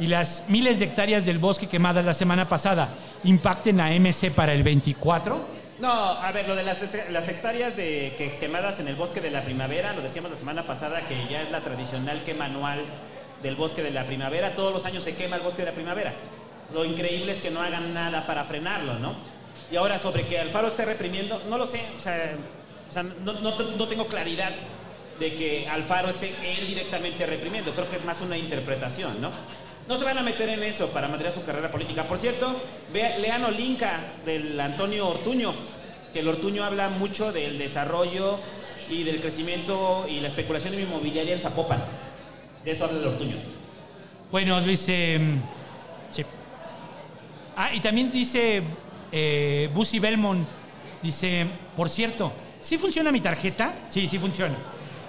y 0.00 0.08
las 0.08 0.46
miles 0.48 0.80
de 0.80 0.86
hectáreas 0.86 1.24
del 1.24 1.38
bosque 1.38 1.68
quemadas 1.68 2.04
la 2.04 2.14
semana 2.14 2.48
pasada 2.48 2.88
impacten 3.22 3.80
a 3.80 3.90
MC 3.90 4.32
para 4.32 4.52
el 4.52 4.64
24? 4.64 5.55
No, 5.78 5.92
a 5.92 6.32
ver, 6.32 6.48
lo 6.48 6.56
de 6.56 6.62
las, 6.62 6.78
las 7.10 7.28
hectáreas 7.28 7.76
de, 7.76 8.14
que, 8.16 8.38
quemadas 8.38 8.80
en 8.80 8.88
el 8.88 8.94
bosque 8.96 9.20
de 9.20 9.30
la 9.30 9.42
primavera, 9.42 9.92
lo 9.92 10.00
decíamos 10.00 10.30
la 10.30 10.36
semana 10.38 10.62
pasada, 10.62 11.06
que 11.06 11.26
ya 11.30 11.42
es 11.42 11.50
la 11.50 11.60
tradicional 11.60 12.22
quema 12.24 12.46
anual 12.46 12.80
del 13.42 13.56
bosque 13.56 13.82
de 13.82 13.90
la 13.90 14.04
primavera. 14.04 14.52
Todos 14.54 14.72
los 14.72 14.86
años 14.86 15.04
se 15.04 15.14
quema 15.14 15.36
el 15.36 15.42
bosque 15.42 15.62
de 15.62 15.68
la 15.68 15.74
primavera. 15.74 16.14
Lo 16.72 16.84
increíble 16.84 17.32
es 17.32 17.42
que 17.42 17.50
no 17.50 17.60
hagan 17.60 17.92
nada 17.92 18.26
para 18.26 18.44
frenarlo, 18.44 18.94
¿no? 18.98 19.14
Y 19.70 19.76
ahora, 19.76 19.98
sobre 19.98 20.22
que 20.26 20.38
Alfaro 20.38 20.68
esté 20.68 20.84
reprimiendo, 20.86 21.42
no 21.48 21.58
lo 21.58 21.66
sé, 21.66 21.80
o 21.98 22.02
sea, 22.02 23.02
no- 23.02 23.32
no 23.34 23.86
tengo 23.86 24.06
claridad 24.06 24.50
de 25.20 25.34
que 25.34 25.68
Alfaro 25.68 26.08
esté 26.08 26.32
él 26.58 26.66
directamente 26.68 27.26
reprimiendo. 27.26 27.72
Creo 27.74 27.88
que 27.90 27.96
es 27.96 28.04
más 28.04 28.20
una 28.22 28.38
interpretación, 28.38 29.20
¿no? 29.20 29.30
No 29.88 29.96
se 29.96 30.04
van 30.04 30.18
a 30.18 30.22
meter 30.22 30.48
en 30.48 30.62
eso 30.62 30.90
para 30.92 31.06
mantener 31.08 31.32
su 31.32 31.44
carrera 31.44 31.70
política. 31.70 32.04
Por 32.04 32.18
cierto, 32.18 32.60
ve- 32.92 33.18
lean 33.20 33.44
Olinka 33.44 34.00
del 34.24 34.58
Antonio 34.58 35.06
Ortuño, 35.08 35.52
que 36.12 36.20
el 36.20 36.28
Ortuño 36.28 36.64
habla 36.64 36.88
mucho 36.88 37.32
del 37.32 37.56
desarrollo 37.58 38.38
y 38.90 39.04
del 39.04 39.20
crecimiento 39.20 40.06
y 40.08 40.20
la 40.20 40.28
especulación 40.28 40.74
inmobiliaria 40.74 41.34
en 41.34 41.40
Zapopan. 41.40 41.82
De 42.64 42.70
eso 42.72 42.84
habla 42.84 42.98
el 42.98 43.06
Ortuño. 43.06 43.36
Bueno, 44.32 44.60
dice. 44.60 45.18
mm, 45.20 45.40
sí. 46.10 46.24
Ah, 47.56 47.70
y 47.72 47.80
también 47.80 48.10
dice 48.10 48.62
eh, 49.12 49.70
Belmont, 50.00 50.48
dice, 51.00 51.46
por 51.76 51.88
cierto, 51.88 52.32
¿sí 52.60 52.76
funciona 52.76 53.12
mi 53.12 53.20
tarjeta? 53.20 53.86
Sí, 53.88 54.08
sí 54.08 54.18
funciona. 54.18 54.56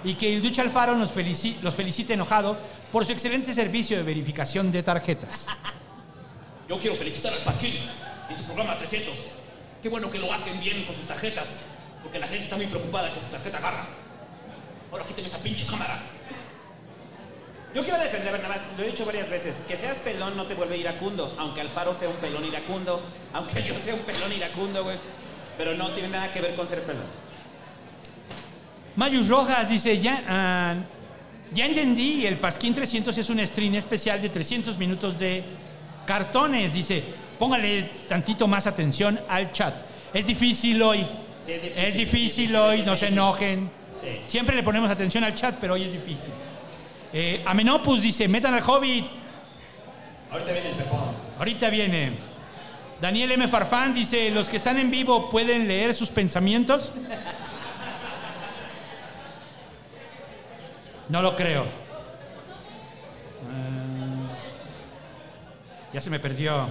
Y 0.04 0.14
que 0.14 0.32
el 0.32 0.40
Ducha 0.42 0.62
Alfaro 0.62 0.94
felici- 1.06 1.56
los 1.60 1.74
felicite 1.74 2.14
enojado 2.14 2.56
por 2.92 3.04
su 3.04 3.12
excelente 3.12 3.52
servicio 3.52 3.96
de 3.96 4.02
verificación 4.02 4.70
de 4.70 4.82
tarjetas. 4.82 5.46
Yo 6.68 6.78
quiero 6.78 6.96
felicitar 6.96 7.32
al 7.32 7.40
Pasquín 7.40 7.74
y 8.30 8.34
su 8.34 8.44
programa 8.44 8.76
300. 8.76 9.14
Qué 9.82 9.88
bueno 9.88 10.10
que 10.10 10.18
lo 10.18 10.32
hacen 10.32 10.58
bien 10.60 10.84
con 10.84 10.94
sus 10.94 11.06
tarjetas, 11.06 11.66
porque 12.02 12.18
la 12.18 12.26
gente 12.28 12.44
está 12.44 12.56
muy 12.56 12.66
preocupada 12.66 13.12
que 13.12 13.20
su 13.20 13.26
tarjeta 13.26 13.58
agarra. 13.58 13.86
Ahora 14.92 15.04
quíteme 15.04 15.28
esa 15.28 15.38
pinche 15.38 15.66
cámara. 15.66 15.98
Yo 17.74 17.82
quiero 17.84 17.98
defender, 17.98 18.32
nada 18.32 18.48
más, 18.48 18.60
lo 18.78 18.84
he 18.84 18.90
dicho 18.90 19.04
varias 19.04 19.28
veces, 19.28 19.64
que 19.68 19.76
seas 19.76 19.98
pelón 19.98 20.36
no 20.36 20.46
te 20.46 20.54
vuelve 20.54 20.78
iracundo, 20.78 21.34
aunque 21.38 21.60
Alfaro 21.60 21.94
sea 21.98 22.08
un 22.08 22.16
pelón 22.16 22.44
iracundo, 22.44 23.00
aunque 23.34 23.62
yo 23.62 23.74
sea 23.78 23.94
un 23.94 24.00
pelón 24.00 24.32
iracundo, 24.32 24.82
güey. 24.84 24.96
Pero 25.58 25.74
no 25.74 25.90
tiene 25.90 26.08
nada 26.08 26.32
que 26.32 26.40
ver 26.40 26.54
con 26.54 26.66
ser 26.66 26.82
pelón. 26.84 27.04
Mayus 28.98 29.28
Rojas 29.28 29.68
dice, 29.68 29.96
ya, 30.00 30.24
ah, 30.28 30.74
ya 31.52 31.66
entendí, 31.66 32.26
el 32.26 32.36
Pasquín 32.36 32.74
300 32.74 33.16
es 33.16 33.30
un 33.30 33.46
stream 33.46 33.76
especial 33.76 34.20
de 34.20 34.28
300 34.28 34.76
minutos 34.76 35.16
de 35.16 35.44
cartones. 36.04 36.74
Dice, 36.74 37.04
póngale 37.38 37.90
tantito 38.08 38.48
más 38.48 38.66
atención 38.66 39.20
al 39.28 39.52
chat. 39.52 39.72
Es 40.12 40.26
difícil 40.26 40.82
hoy. 40.82 41.06
Sí, 41.46 41.52
es 41.52 41.62
difícil. 41.62 41.84
Es 41.84 41.94
difícil 41.96 42.56
hoy, 42.56 42.82
no 42.82 42.96
se 42.96 43.06
enojen. 43.06 43.70
Sí. 44.02 44.08
Siempre 44.26 44.56
le 44.56 44.64
ponemos 44.64 44.90
atención 44.90 45.22
al 45.22 45.32
chat, 45.32 45.54
pero 45.60 45.74
hoy 45.74 45.84
es 45.84 45.92
difícil. 45.92 46.32
Eh, 47.12 47.44
Amenopus 47.46 48.02
dice, 48.02 48.26
metan 48.26 48.52
al 48.54 48.68
Hobbit. 48.68 49.06
Ahorita 50.32 50.50
viene 50.50 50.70
el 50.70 50.74
pepón. 50.74 50.98
Ahorita 51.38 51.70
viene. 51.70 52.12
Daniel 53.00 53.30
M. 53.30 53.46
Farfán 53.46 53.94
dice, 53.94 54.28
los 54.30 54.48
que 54.48 54.56
están 54.56 54.76
en 54.76 54.90
vivo 54.90 55.30
pueden 55.30 55.68
leer 55.68 55.94
sus 55.94 56.08
pensamientos. 56.10 56.92
No 61.08 61.22
lo 61.22 61.34
creo. 61.34 61.62
Ah, 63.50 64.28
ya 65.92 66.00
se 66.00 66.10
me 66.10 66.20
perdió. 66.20 66.68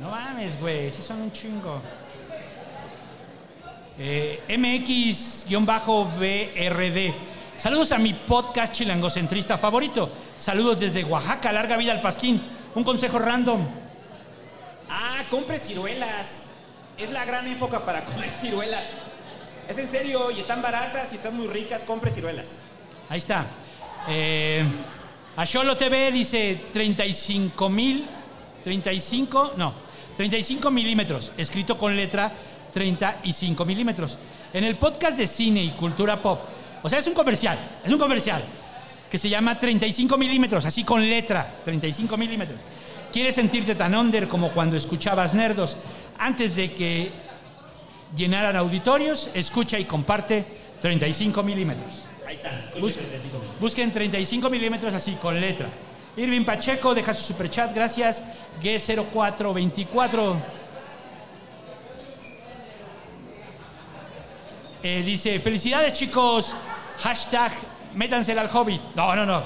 No 0.00 0.10
mames, 0.10 0.58
güey, 0.60 0.90
sí 0.92 1.02
son 1.02 1.20
un 1.20 1.32
chingo. 1.32 1.80
Eh, 3.98 4.42
MX-BRD. 4.48 5.54
Saludos 7.56 7.92
a 7.92 7.98
mi 7.98 8.12
podcast 8.12 8.74
chilangocentrista 8.74 9.56
favorito. 9.56 10.10
Saludos 10.36 10.80
desde 10.80 11.04
Oaxaca, 11.04 11.52
larga 11.52 11.76
vida 11.78 11.92
al 11.92 12.02
Pasquín. 12.02 12.42
Un 12.74 12.84
consejo 12.84 13.18
random. 13.18 13.66
Ah, 14.90 15.24
compre 15.30 15.58
ciruelas. 15.58 16.50
Es 16.98 17.10
la 17.10 17.24
gran 17.24 17.46
época 17.48 17.84
para 17.84 18.04
comer 18.04 18.30
ciruelas. 18.30 19.15
Es 19.68 19.78
en 19.78 19.88
serio, 19.88 20.30
y 20.30 20.40
están 20.40 20.62
baratas 20.62 21.12
y 21.12 21.16
están 21.16 21.36
muy 21.36 21.48
ricas, 21.48 21.82
compre 21.82 22.10
ciruelas. 22.10 22.60
Ahí 23.08 23.18
está. 23.18 23.46
Eh, 24.08 24.64
Asholo 25.36 25.76
TV 25.76 26.12
dice 26.12 26.66
35 26.72 27.68
mil, 27.68 28.06
35, 28.62 29.54
no, 29.56 29.74
35 30.16 30.70
milímetros, 30.70 31.32
escrito 31.36 31.76
con 31.76 31.96
letra 31.96 32.32
35 32.72 33.64
milímetros. 33.64 34.18
En 34.52 34.62
el 34.62 34.76
podcast 34.76 35.18
de 35.18 35.26
cine 35.26 35.64
y 35.64 35.70
cultura 35.70 36.22
pop, 36.22 36.40
o 36.82 36.88
sea, 36.88 37.00
es 37.00 37.06
un 37.08 37.14
comercial, 37.14 37.58
es 37.84 37.90
un 37.90 37.98
comercial, 37.98 38.44
que 39.10 39.18
se 39.18 39.28
llama 39.28 39.58
35 39.58 40.16
milímetros, 40.16 40.64
así 40.64 40.84
con 40.84 41.08
letra, 41.08 41.60
35 41.64 42.16
milímetros. 42.16 42.60
¿Quieres 43.12 43.34
sentirte 43.34 43.74
tan 43.74 43.94
under 43.96 44.28
como 44.28 44.50
cuando 44.50 44.76
escuchabas 44.76 45.34
Nerdos 45.34 45.76
antes 46.18 46.54
de 46.54 46.72
que 46.72 47.25
llenaran 48.14 48.56
auditorios? 48.56 49.30
Escucha 49.34 49.78
y 49.78 49.84
comparte 49.84 50.44
35 50.80 51.42
milímetros. 51.42 52.04
Ahí 52.26 52.34
está. 52.34 52.50
Bus- 52.80 52.98
busquen 53.60 53.90
35 53.92 54.50
milímetros 54.50 54.92
así, 54.94 55.12
con 55.14 55.40
letra. 55.40 55.68
Irving 56.16 56.44
Pacheco 56.44 56.94
deja 56.94 57.12
su 57.12 57.22
superchat, 57.24 57.74
gracias. 57.74 58.22
G0424. 58.62 60.36
Eh, 64.82 65.02
dice, 65.04 65.38
felicidades 65.40 65.92
chicos. 65.94 66.54
Hashtag, 66.98 67.52
métansela 67.94 68.42
al 68.42 68.50
hobbit. 68.52 68.80
No, 68.94 69.14
no, 69.16 69.26
no. 69.26 69.42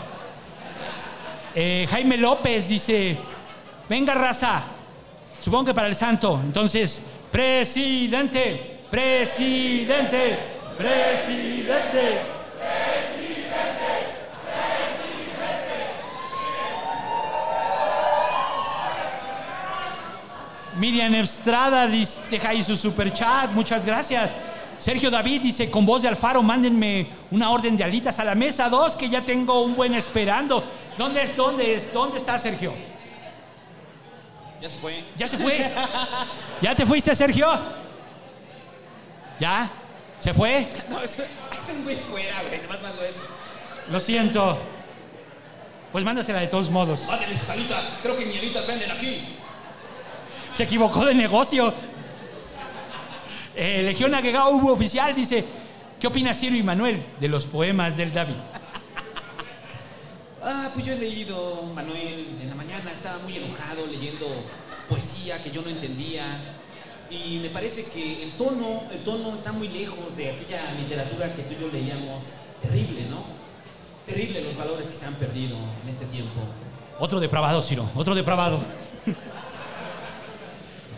Eh, 1.55 1.87
Jaime 1.91 2.17
López 2.17 2.69
dice, 2.69 3.17
venga 3.89 4.15
raza. 4.15 4.63
Supongo 5.41 5.67
que 5.67 5.75
para 5.75 5.89
el 5.89 5.95
santo. 5.95 6.41
Entonces, 6.43 7.03
presidente, 7.31 8.79
presidente, 8.91 10.39
presidente. 10.77 12.41
Miriam 20.77 21.15
Estrada 21.15 21.87
deja 21.87 22.49
ahí 22.49 22.63
su 22.63 22.75
superchat, 22.75 23.51
muchas 23.53 23.85
gracias. 23.85 24.35
Sergio 24.79 25.11
David 25.11 25.43
dice, 25.43 25.71
con 25.71 25.85
voz 25.85 26.01
de 26.01 26.09
Alfaro, 26.09 26.43
mándenme 26.43 27.07
una 27.31 27.51
orden 27.51 27.77
de 27.77 27.85
alitas 27.85 28.19
a 28.19 28.25
la 28.25 28.35
mesa 28.35 28.71
2, 28.71 28.97
que 28.97 29.11
ya 29.11 29.23
tengo 29.23 29.61
un 29.61 29.77
buen 29.77 29.95
esperando. 29.95 30.65
¿Dónde 30.97 31.23
es? 31.23 31.37
¿Dónde 31.37 31.75
es? 31.75 31.93
¿Dónde 31.93 32.17
está 32.17 32.39
Sergio? 32.39 32.73
Ya 34.61 34.69
se 34.69 34.79
fue. 34.79 35.05
¿Ya 35.17 35.27
se 35.27 35.39
fue? 35.39 35.71
¿Ya 36.61 36.75
te 36.75 36.85
fuiste, 36.85 37.15
Sergio? 37.15 37.49
¿Ya? 39.39 39.71
¿Se 40.19 40.35
fue? 40.35 40.69
No, 40.91 41.03
es, 41.03 41.19
es 41.19 41.29
un 41.75 41.85
güey 41.85 41.97
fuera, 41.97 42.43
güey. 42.47 42.61
Nomás 42.63 42.83
mando 42.83 43.03
eso. 43.03 43.29
Lo 43.91 43.99
siento. 43.99 44.59
Pues 45.93 46.05
mándasela 46.05 46.41
de 46.41 46.47
todos 46.47 46.71
modos. 46.71 47.07
Mándenle 47.09 47.39
sus 47.39 47.49
alitas. 47.49 47.99
Creo 48.03 48.17
que 48.17 48.27
ni 48.27 48.39
alitas 48.39 48.67
venden 48.67 48.91
aquí. 48.91 49.37
Se 50.55 50.65
equivocó 50.65 51.07
de 51.07 51.15
negocio. 51.15 51.73
Eh, 53.57 53.83
Legión 53.83 54.15
Agregado 54.15 54.51
Hugo 54.51 54.75
Oficial 54.75 55.15
dice, 55.15 55.45
¿qué 55.99 56.07
opina 56.07 56.35
Ciro 56.35 56.55
y 56.55 56.63
Manuel 56.63 57.05
de 57.19 57.29
los 57.29 57.47
poemas 57.47 57.97
del 57.97 58.13
David? 58.13 58.37
Ah, 60.43 60.69
pues 60.73 60.87
yo 60.87 60.93
he 60.93 60.99
leído, 60.99 61.63
Manuel, 61.75 62.39
en 62.41 62.49
la 62.49 62.55
estaba 62.89 63.19
muy 63.19 63.37
enojado 63.37 63.87
leyendo 63.87 64.27
poesía 64.89 65.43
que 65.43 65.51
yo 65.51 65.63
no 65.63 65.69
entendía. 65.69 66.25
Y 67.11 67.41
me 67.43 67.49
parece 67.51 67.91
que 67.91 68.23
el 68.23 68.31
tono, 68.33 68.83
el 68.93 69.01
tono 69.01 69.35
está 69.35 69.53
muy 69.53 69.69
lejos 69.69 70.17
de 70.17 70.31
aquella 70.31 70.73
literatura 70.79 71.35
que 71.35 71.43
tú 71.43 71.55
y 71.59 71.61
yo 71.63 71.69
leíamos. 71.73 72.23
Terrible, 72.63 73.07
¿no? 73.11 73.25
Terrible 74.07 74.43
los 74.43 74.57
valores 74.57 74.87
que 74.89 74.95
se 74.95 75.07
han 75.07 75.15
perdido 75.15 75.57
en 75.83 75.89
este 75.89 76.07
tiempo. 76.07 76.41
Otro 76.99 77.19
depravado, 77.19 77.63
Ciro, 77.63 77.89
otro 77.95 78.15
depravado. 78.15 78.61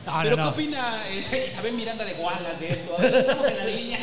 No, 0.05 0.13
no, 0.17 0.23
Pero 0.23 0.37
no. 0.37 0.43
¿qué 0.43 0.49
opina 0.49 1.03
eh, 1.09 1.49
Isabel 1.53 1.75
Miranda 1.75 2.05
de 2.05 2.15
Gualas 2.15 2.59
de 2.59 2.73
esto? 2.73 2.97
Ver, 2.99 3.15
Estamos 3.15 3.47
en 3.47 3.57
la 3.57 3.65
línea. 3.67 3.99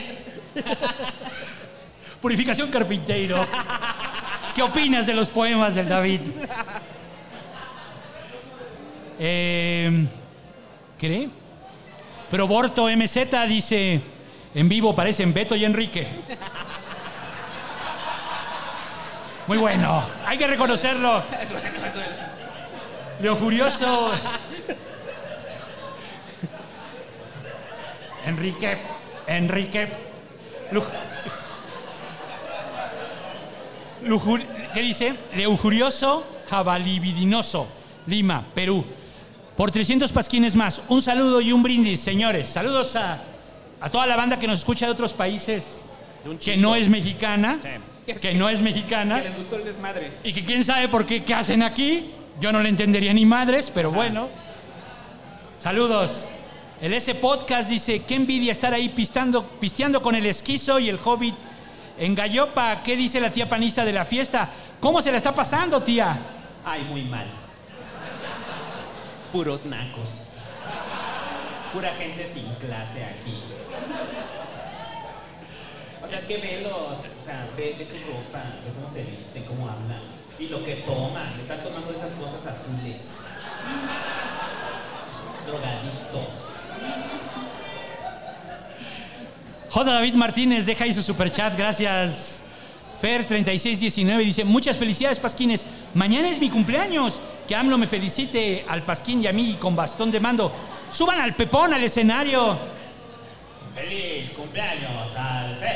Purificación 2.22 2.70
Carpinteiro. 2.72 3.46
¿Qué 4.56 4.62
opinas 4.64 5.06
de 5.06 5.14
los 5.14 5.30
poemas 5.30 5.76
del 5.76 5.90
David? 5.90 6.22
Eh, 9.20 10.06
¿Cree? 10.98 11.30
Pero 12.32 12.48
Borto 12.48 12.88
MZ 12.88 13.48
dice, 13.48 14.00
en 14.56 14.70
vivo 14.70 14.96
parecen 14.96 15.34
Beto 15.34 15.56
y 15.56 15.66
Enrique. 15.66 16.08
Muy 19.48 19.58
bueno, 19.58 20.04
hay 20.26 20.38
que 20.38 20.48
reconocerlo. 20.48 21.24
Lo. 23.22 24.12
Enrique, 28.26 28.78
Enrique. 29.28 29.88
Lu- 30.72 30.84
lujur- 34.06 34.46
¿Qué 34.74 34.82
dice? 34.82 35.16
Lujurioso 35.36 36.26
jabalibidinoso, 36.50 37.68
Lima, 38.06 38.44
Perú. 38.54 38.86
Por 39.60 39.72
300 39.72 40.14
pasquines 40.14 40.56
más. 40.56 40.82
Un 40.88 41.02
saludo 41.02 41.42
y 41.42 41.52
un 41.52 41.62
brindis, 41.62 42.00
señores. 42.00 42.48
Saludos 42.48 42.96
a, 42.96 43.22
a 43.82 43.90
toda 43.90 44.08
la 44.08 44.16
banda 44.16 44.40
que 44.40 44.48
nos 44.48 44.60
escucha 44.60 44.86
de 44.86 44.94
otros 44.94 45.14
países, 45.14 45.82
que 46.42 46.56
no 46.56 46.78
es 46.78 46.88
mexicana, 46.88 47.60
que 48.22 48.34
no 48.36 48.48
es 48.48 48.62
mexicana. 48.62 49.18
Que 49.18 49.28
les 49.28 49.38
gustó 49.38 49.58
el 49.58 49.66
desmadre. 49.66 50.12
Y 50.24 50.32
que 50.32 50.46
quién 50.46 50.64
sabe 50.64 50.88
por 50.88 51.06
qué, 51.06 51.26
qué 51.26 51.34
hacen 51.34 51.62
aquí. 51.62 52.10
Yo 52.40 52.54
no 52.54 52.62
le 52.62 52.70
entendería 52.70 53.14
ni 53.14 53.26
madres, 53.26 53.70
pero 53.70 53.92
bueno. 53.92 54.30
Saludos. 55.58 56.30
El 56.80 56.94
S 56.94 57.14
Podcast 57.16 57.70
dice, 57.70 58.04
qué 58.04 58.16
envidia 58.16 58.54
estar 58.54 58.74
ahí 58.74 58.88
pistando, 58.88 59.44
pisteando 59.60 60.02
con 60.02 60.16
el 60.16 60.26
esquizo 60.26 60.80
y 60.80 60.88
el 60.88 60.98
hobbit 61.04 61.36
en 61.98 62.16
Gallopa. 62.16 62.82
¿Qué 62.82 62.96
dice 62.96 63.20
la 63.20 63.30
tía 63.30 63.50
panista 63.50 63.84
de 63.84 63.92
la 63.92 64.06
fiesta? 64.06 64.50
¿Cómo 64.80 65.02
se 65.02 65.12
la 65.12 65.18
está 65.18 65.36
pasando, 65.36 65.84
tía? 65.84 66.18
Ay, 66.64 66.82
muy 66.90 67.04
mal. 67.04 67.26
Puros 69.32 69.66
nacos. 69.66 70.26
Pura 71.74 71.94
gente 71.94 72.26
sin 72.26 72.52
clase 72.56 73.06
aquí. 73.06 73.44
O 76.04 76.08
sea, 76.08 76.18
es 76.18 76.26
que 76.26 76.36
o 76.66 77.26
sea, 77.26 77.48
ve, 77.56 77.76
su 77.86 78.12
ropa, 78.12 78.44
ve 78.66 78.72
cómo 78.74 78.90
se 78.90 79.04
visten, 79.04 79.44
cómo 79.44 79.68
hablan. 79.68 80.00
Y 80.40 80.48
lo 80.48 80.64
que 80.64 80.76
toman, 80.78 81.40
están 81.40 81.64
tomando 81.64 81.92
esas 81.92 82.12
cosas 82.12 82.48
azules. 82.48 83.20
Drogaditos. 85.46 86.50
J. 89.70 89.92
David 89.92 90.16
Martínez 90.16 90.66
deja 90.66 90.86
ahí 90.86 90.94
su 90.94 91.04
superchat, 91.04 91.56
gracias. 91.56 92.42
Fer3619 93.02 94.18
dice, 94.18 94.44
muchas 94.44 94.78
felicidades 94.78 95.20
Pasquines, 95.20 95.66
mañana 95.94 96.30
es 96.30 96.40
mi 96.40 96.50
cumpleaños, 96.50 97.22
que 97.50 97.56
AMLO 97.56 97.80
me 97.80 97.88
felicite 97.88 98.64
al 98.70 98.84
Pasquín 98.84 99.24
y 99.24 99.28
a 99.28 99.34
mí 99.34 99.58
con 99.60 99.76
bastón 99.76 100.12
de 100.12 100.20
mando. 100.20 100.54
Suban 100.92 101.20
al 101.20 101.34
Pepón 101.34 101.74
al 101.74 101.84
escenario. 101.84 102.60
Feliz 103.74 104.30
cumpleaños 104.38 105.16
al 105.18 105.56
Fer 105.56 105.76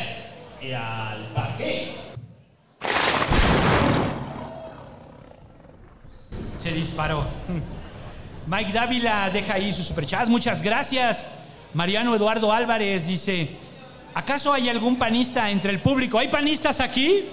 y 0.62 0.72
al 0.72 1.26
Pasquín. 1.34 1.96
Se 6.58 6.72
disparó. 6.74 7.26
Mike 8.46 8.72
Dávila 8.72 9.32
deja 9.32 9.56
ahí 9.56 9.74
su 9.74 9.84
superchat, 9.84 10.28
muchas 10.28 10.62
gracias. 10.62 11.26
Mariano 11.74 12.14
Eduardo 12.14 12.54
Álvarez 12.54 13.08
dice, 13.08 13.50
¿acaso 14.14 14.54
hay 14.54 14.70
algún 14.70 15.00
panista 15.00 15.50
entre 15.50 15.72
el 15.72 15.80
público? 15.80 16.20
¿Hay 16.20 16.28
panistas 16.28 16.80
aquí? 16.80 17.30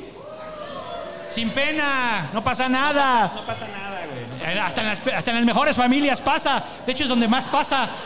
Sin 1.28 1.50
pena, 1.50 2.30
no 2.32 2.42
pasa 2.42 2.70
nada. 2.70 3.32
No 3.34 3.44
pasa 3.44 3.66
no 3.66 3.74
pasa 3.74 3.78
nada. 3.78 3.99
Hasta 4.44 4.80
en, 4.80 4.86
las, 4.88 5.00
hasta 5.06 5.30
en 5.30 5.36
las 5.36 5.44
mejores 5.44 5.76
familias 5.76 6.20
pasa. 6.20 6.64
De 6.86 6.92
hecho, 6.92 7.02
es 7.04 7.08
donde 7.08 7.28
más 7.28 7.46
pasa. 7.46 7.88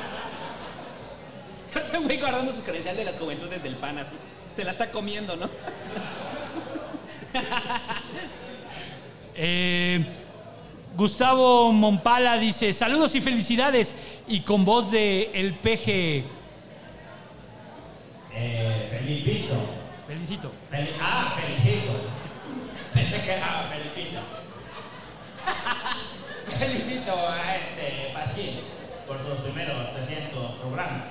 Este 1.74 1.98
güey 1.98 2.20
guardando 2.20 2.52
su 2.52 2.62
credencial 2.62 2.96
de 2.96 3.04
las 3.04 3.18
juventudes 3.18 3.60
del 3.62 3.74
pan 3.74 3.98
así. 3.98 4.14
Se 4.54 4.64
la 4.64 4.70
está 4.70 4.90
comiendo, 4.90 5.36
¿no? 5.36 5.48
Eh, 9.36 10.04
Gustavo 10.96 11.72
Mompala 11.72 12.38
dice: 12.38 12.72
Saludos 12.72 13.14
y 13.16 13.20
felicidades. 13.20 13.94
Y 14.28 14.42
con 14.42 14.64
voz 14.64 14.92
de 14.92 15.30
El 15.34 15.54
PG. 15.54 16.24
Eh, 18.36 18.88
Felipito. 18.90 19.54
Felicito. 20.06 20.52
Fel- 20.70 20.88
ah, 21.02 21.34
Felicito. 21.36 21.92
Pensé 22.92 23.20
que 23.24 23.32
era 23.32 23.68
Felipito. 23.72 24.20
Felicito 26.58 27.12
a 27.12 27.56
este 27.56 28.12
Pasquín 28.14 28.60
por 29.08 29.18
sus 29.18 29.40
primeros 29.40 29.92
300 29.92 30.52
programas 30.60 31.10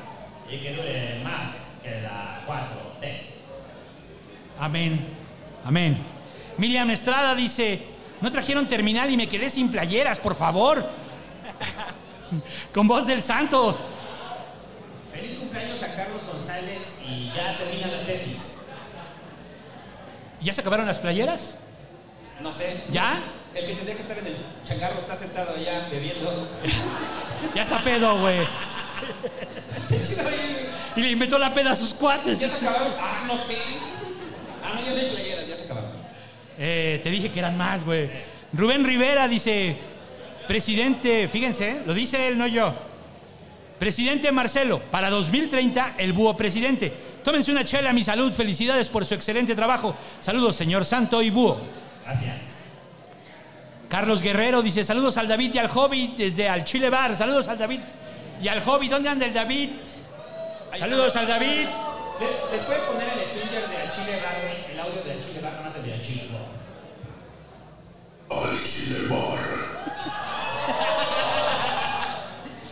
y 0.50 0.58
que 0.58 0.74
dure 0.74 1.22
más 1.24 1.80
que 1.84 2.02
la 2.02 2.42
4T. 2.48 3.22
Amén. 4.58 5.06
Amén. 5.66 5.98
Miriam 6.58 6.90
Estrada 6.92 7.36
dice: 7.36 7.82
No 8.22 8.32
trajeron 8.32 8.68
terminal 8.68 9.12
y 9.12 9.18
me 9.18 9.28
quedé 9.28 9.50
sin 9.50 9.70
playeras, 9.70 10.18
por 10.20 10.36
favor. 10.36 10.88
con 12.74 12.88
voz 12.88 13.06
del 13.06 13.22
santo. 13.22 13.78
Feliz 15.12 15.40
cumpleaños 15.40 15.84
a 15.84 15.96
Carlos 15.96 16.22
González 16.32 17.00
y 17.06 17.28
ya 17.36 17.58
termina 17.58 17.88
la 17.88 18.00
tesis. 18.06 18.62
¿Ya 20.42 20.54
se 20.54 20.62
acabaron 20.62 20.86
las 20.86 21.00
playeras? 21.00 21.58
No 22.42 22.52
sé. 22.52 22.84
¿Ya? 22.92 23.20
El 23.56 23.66
que 23.68 23.74
tendría 23.74 23.96
que 23.96 24.02
estar 24.02 24.18
en 24.18 24.28
el 24.28 24.36
changarro 24.68 25.00
está 25.00 25.16
sentado 25.16 25.56
allá 25.56 25.88
bebiendo. 25.92 26.50
Ya 27.54 27.64
está 27.64 27.80
pedo, 27.80 28.20
güey. 28.20 28.40
Y 30.96 31.02
le 31.02 31.12
inventó 31.12 31.40
la 31.40 31.54
peda 31.54 31.72
a 31.72 31.76
sus 31.76 31.94
cuates. 31.94 32.40
¿Ya 32.40 32.48
se 32.48 32.64
acabaron? 32.64 32.94
Ah, 33.00 33.24
no 33.28 33.38
sé. 33.38 33.58
Ah, 34.64 34.74
no, 34.76 34.86
yo 34.86 34.96
hay 34.96 35.10
playeras, 35.10 35.48
ya 35.48 35.56
se 35.56 35.64
acabaron. 35.64 35.90
Eh, 36.60 37.00
te 37.04 37.10
dije 37.10 37.32
que 37.32 37.40
eran 37.40 37.58
más, 37.58 37.84
güey. 37.84 38.12
Rubén 38.54 38.84
Rivera 38.84 39.28
dice, 39.28 39.76
presidente, 40.48 41.28
fíjense, 41.28 41.70
¿eh? 41.70 41.82
lo 41.86 41.96
dice 41.96 42.28
él, 42.28 42.38
no 42.38 42.46
yo. 42.46 42.76
Presidente 43.80 44.32
Marcelo, 44.32 44.80
para 44.92 45.10
2030, 45.10 45.96
el 45.98 46.14
búho 46.14 46.38
presidente. 46.38 46.94
Tómense 47.24 47.52
una 47.52 47.66
chela 47.66 47.92
mi 47.92 48.04
salud, 48.04 48.32
felicidades 48.32 48.90
por 48.90 49.04
su 49.06 49.16
excelente 49.16 49.56
trabajo. 49.56 49.96
Saludos, 50.20 50.56
señor 50.56 50.86
Santo 50.86 51.24
y 51.24 51.32
búho. 51.32 51.60
Gracias. 52.06 52.53
Carlos 53.94 54.24
Guerrero 54.24 54.64
dice, 54.64 54.84
saludos 54.84 55.18
al 55.18 55.28
David 55.28 55.54
y 55.54 55.60
al 55.60 55.68
Hobby 55.68 56.16
desde 56.18 56.50
al 56.50 56.64
Chile 56.64 56.90
Bar. 56.90 57.16
Saludos 57.16 57.48
al 57.48 57.60
David 57.60 57.80
y 58.42 58.48
al 58.48 58.60
Hobby. 58.64 58.88
¿Dónde 58.88 59.08
anda 59.08 59.24
el 59.28 59.34
David? 59.34 59.70
Saludos 60.76 61.16
al 61.16 61.28
David. 61.28 61.68
¿Les, 62.20 62.30
les 62.52 62.62
puedes 62.64 62.82
poner 62.86 63.08
el 63.08 63.24
Stranger 63.24 63.62
de 63.70 63.76
Chile 63.94 64.20
Bar, 64.24 64.36
güey? 64.42 64.74
El 64.74 64.80
audio 64.80 64.96
de 65.04 65.24
Chile 65.24 65.42
Bar, 65.44 65.62
más 65.64 65.76
el 65.76 65.84
de 65.84 66.02
Chile 66.02 66.26
Bar. 68.30 68.40
Al 68.42 68.64
Chile 68.64 68.98
Bar. 69.12 69.40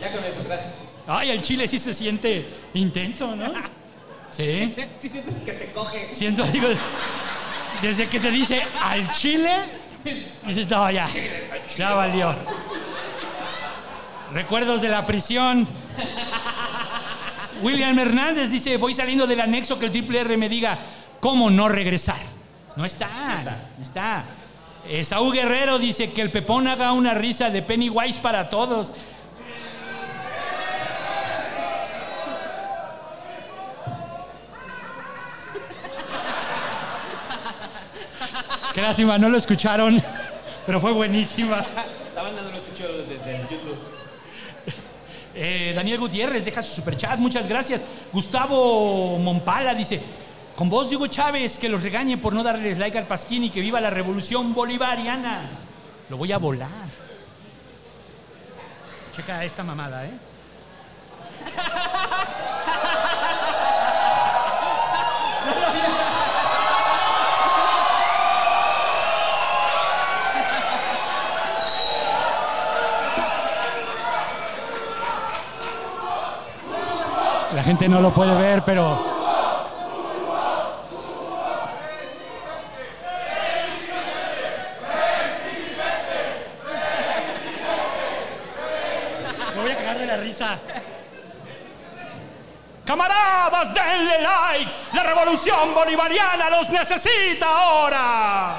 Ya 0.00 0.10
con 0.10 0.24
eso, 0.24 0.42
gracias. 0.44 0.88
Ay, 1.06 1.30
el 1.30 1.40
Chile 1.40 1.68
sí 1.68 1.78
se 1.78 1.94
siente 1.94 2.48
intenso, 2.74 3.36
¿no? 3.36 3.52
Sí. 4.32 4.74
Sí, 5.00 5.08
sientes 5.08 5.34
que 5.44 5.52
te 5.52 5.72
coge. 5.72 6.12
Siento, 6.12 6.42
digo, 6.46 6.66
desde 7.80 8.08
que 8.08 8.18
te 8.18 8.30
dice 8.32 8.60
al 8.82 9.08
Chile, 9.12 9.81
dices, 10.04 10.68
no, 10.68 10.90
ya, 10.90 11.08
ya 11.76 11.94
valió. 11.94 12.34
Recuerdos 14.32 14.80
de 14.80 14.88
la 14.88 15.04
prisión. 15.06 15.66
William 17.62 17.98
Hernández 17.98 18.50
dice, 18.50 18.76
voy 18.76 18.94
saliendo 18.94 19.26
del 19.26 19.40
anexo 19.40 19.78
que 19.78 19.86
el 19.86 19.92
triple 19.92 20.20
R 20.20 20.36
me 20.36 20.48
diga 20.48 20.78
cómo 21.20 21.50
no 21.50 21.68
regresar. 21.68 22.16
No 22.76 22.84
está, 22.84 23.08
no 23.76 23.82
está. 23.82 24.24
Eh, 24.88 25.04
Saúl 25.04 25.32
Guerrero 25.32 25.78
dice 25.78 26.10
que 26.10 26.22
el 26.22 26.30
Pepón 26.30 26.66
haga 26.66 26.92
una 26.92 27.14
risa 27.14 27.50
de 27.50 27.62
Pennywise 27.62 28.18
para 28.20 28.48
todos. 28.48 28.92
Qué 38.72 38.80
lástima, 38.80 39.18
no 39.18 39.28
lo 39.28 39.36
escucharon, 39.36 40.02
pero 40.66 40.80
fue 40.80 40.92
buenísima. 40.92 41.62
La 42.14 42.22
banda 42.22 42.40
no 42.40 42.50
lo 42.50 42.56
escuchó 42.56 42.84
desde 43.06 43.36
el 43.36 43.42
YouTube. 43.42 43.76
Eh, 45.34 45.72
Daniel 45.74 45.98
Gutiérrez 45.98 46.44
deja 46.44 46.62
su 46.62 46.74
superchat, 46.76 47.18
muchas 47.18 47.46
gracias. 47.46 47.84
Gustavo 48.12 49.18
Mompala 49.18 49.74
dice, 49.74 50.00
con 50.56 50.70
vos 50.70 50.88
Diego 50.88 51.06
Chávez, 51.06 51.58
que 51.58 51.68
los 51.68 51.82
regañe 51.82 52.16
por 52.16 52.32
no 52.32 52.42
darles 52.42 52.78
like 52.78 52.96
al 52.96 53.06
Pasquín 53.06 53.44
y 53.44 53.50
que 53.50 53.60
viva 53.60 53.80
la 53.80 53.90
revolución 53.90 54.54
bolivariana. 54.54 55.50
Lo 56.08 56.16
voy 56.16 56.32
a 56.32 56.38
volar. 56.38 56.68
Checa 59.14 59.44
esta 59.44 59.62
mamada, 59.62 60.06
¿eh? 60.06 60.12
La 77.54 77.62
gente 77.62 77.86
no 77.86 78.00
lo 78.00 78.10
puede 78.10 78.34
ver, 78.34 78.62
pero 78.64 78.98
me 89.54 89.62
voy 89.62 89.70
a 89.70 89.76
cagar 89.76 89.98
de 89.98 90.06
la 90.06 90.16
risa. 90.16 90.58
Camaradas, 92.86 93.74
denle 93.74 94.22
like. 94.22 94.72
La 94.94 95.02
revolución 95.02 95.74
bolivariana 95.74 96.48
los 96.48 96.70
necesita 96.70 97.46
ahora. 97.46 98.54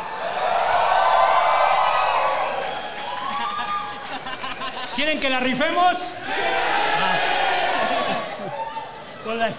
¿Quieren 4.95 5.20
que 5.20 5.30
la 5.30 5.40
rifemos? 5.40 6.14
Ah. 9.42 9.50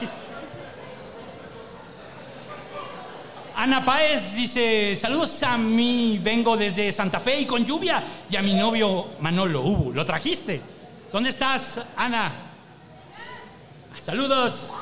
Ana 3.57 3.85
Páez 3.85 4.35
dice, 4.35 4.95
saludos 4.95 5.43
a 5.43 5.57
mí, 5.57 6.21
vengo 6.23 6.57
desde 6.57 6.93
Santa 6.93 7.21
Fe 7.21 7.41
y 7.41 7.47
con 7.47 7.65
lluvia, 7.65 8.03
y 8.29 8.37
a 8.37 8.43
mi 8.43 8.55
novio 8.55 9.11
Manolo 9.21 9.61
Ubu. 9.63 9.93
¿Lo 9.93 10.05
trajiste? 10.05 10.61
¿Dónde 11.13 11.31
estás, 11.31 11.81
Ana? 11.97 12.33
Saludos. 13.99 14.73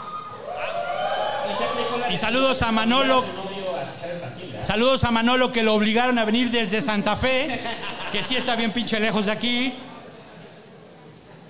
Y 2.12 2.16
saludos 2.16 2.62
a 2.62 2.72
Manolo. 2.72 3.22
Saludos 4.62 5.04
a 5.04 5.10
Manolo 5.10 5.52
que 5.52 5.62
lo 5.62 5.74
obligaron 5.74 6.18
a 6.18 6.24
venir 6.24 6.50
desde 6.50 6.82
Santa 6.82 7.16
Fe, 7.16 7.60
que 8.10 8.24
sí 8.24 8.36
está 8.36 8.56
bien 8.56 8.72
pinche 8.72 8.98
lejos 8.98 9.26
de 9.26 9.32
aquí. 9.32 9.74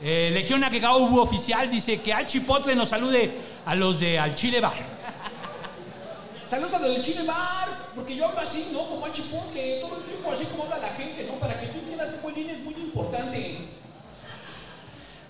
Eh, 0.04 0.30
Legión 0.32 0.64
Agegau 0.64 1.16
oficial 1.20 1.70
dice 1.70 2.00
que 2.00 2.12
al 2.12 2.26
Chipotle 2.26 2.74
nos 2.74 2.88
salude 2.88 3.32
a 3.64 3.74
los 3.76 4.00
de 4.00 4.18
Al 4.18 4.34
Chile 4.34 4.60
Bar. 4.60 4.74
Saludos 6.44 6.74
a 6.74 6.78
los 6.80 6.94
del 6.96 7.04
Chile 7.04 7.24
Bar, 7.24 7.68
porque 7.94 8.16
yo 8.16 8.26
hablo 8.26 8.40
así, 8.40 8.70
¿no? 8.72 8.80
Como 8.80 9.06
a 9.06 9.12
Chipotle, 9.12 9.78
todo 9.80 9.96
el 9.98 10.02
tiempo 10.02 10.32
así 10.32 10.44
como 10.46 10.64
habla 10.64 10.78
la 10.78 10.88
gente, 10.88 11.24
¿no? 11.30 11.34
Para 11.34 11.58
que 11.58 11.66
tú 11.66 11.78
entiendas 11.78 12.14
un 12.16 12.22
buen 12.22 12.34
línea 12.34 12.52
es 12.52 12.64
muy 12.64 12.74
importante. 12.74 13.58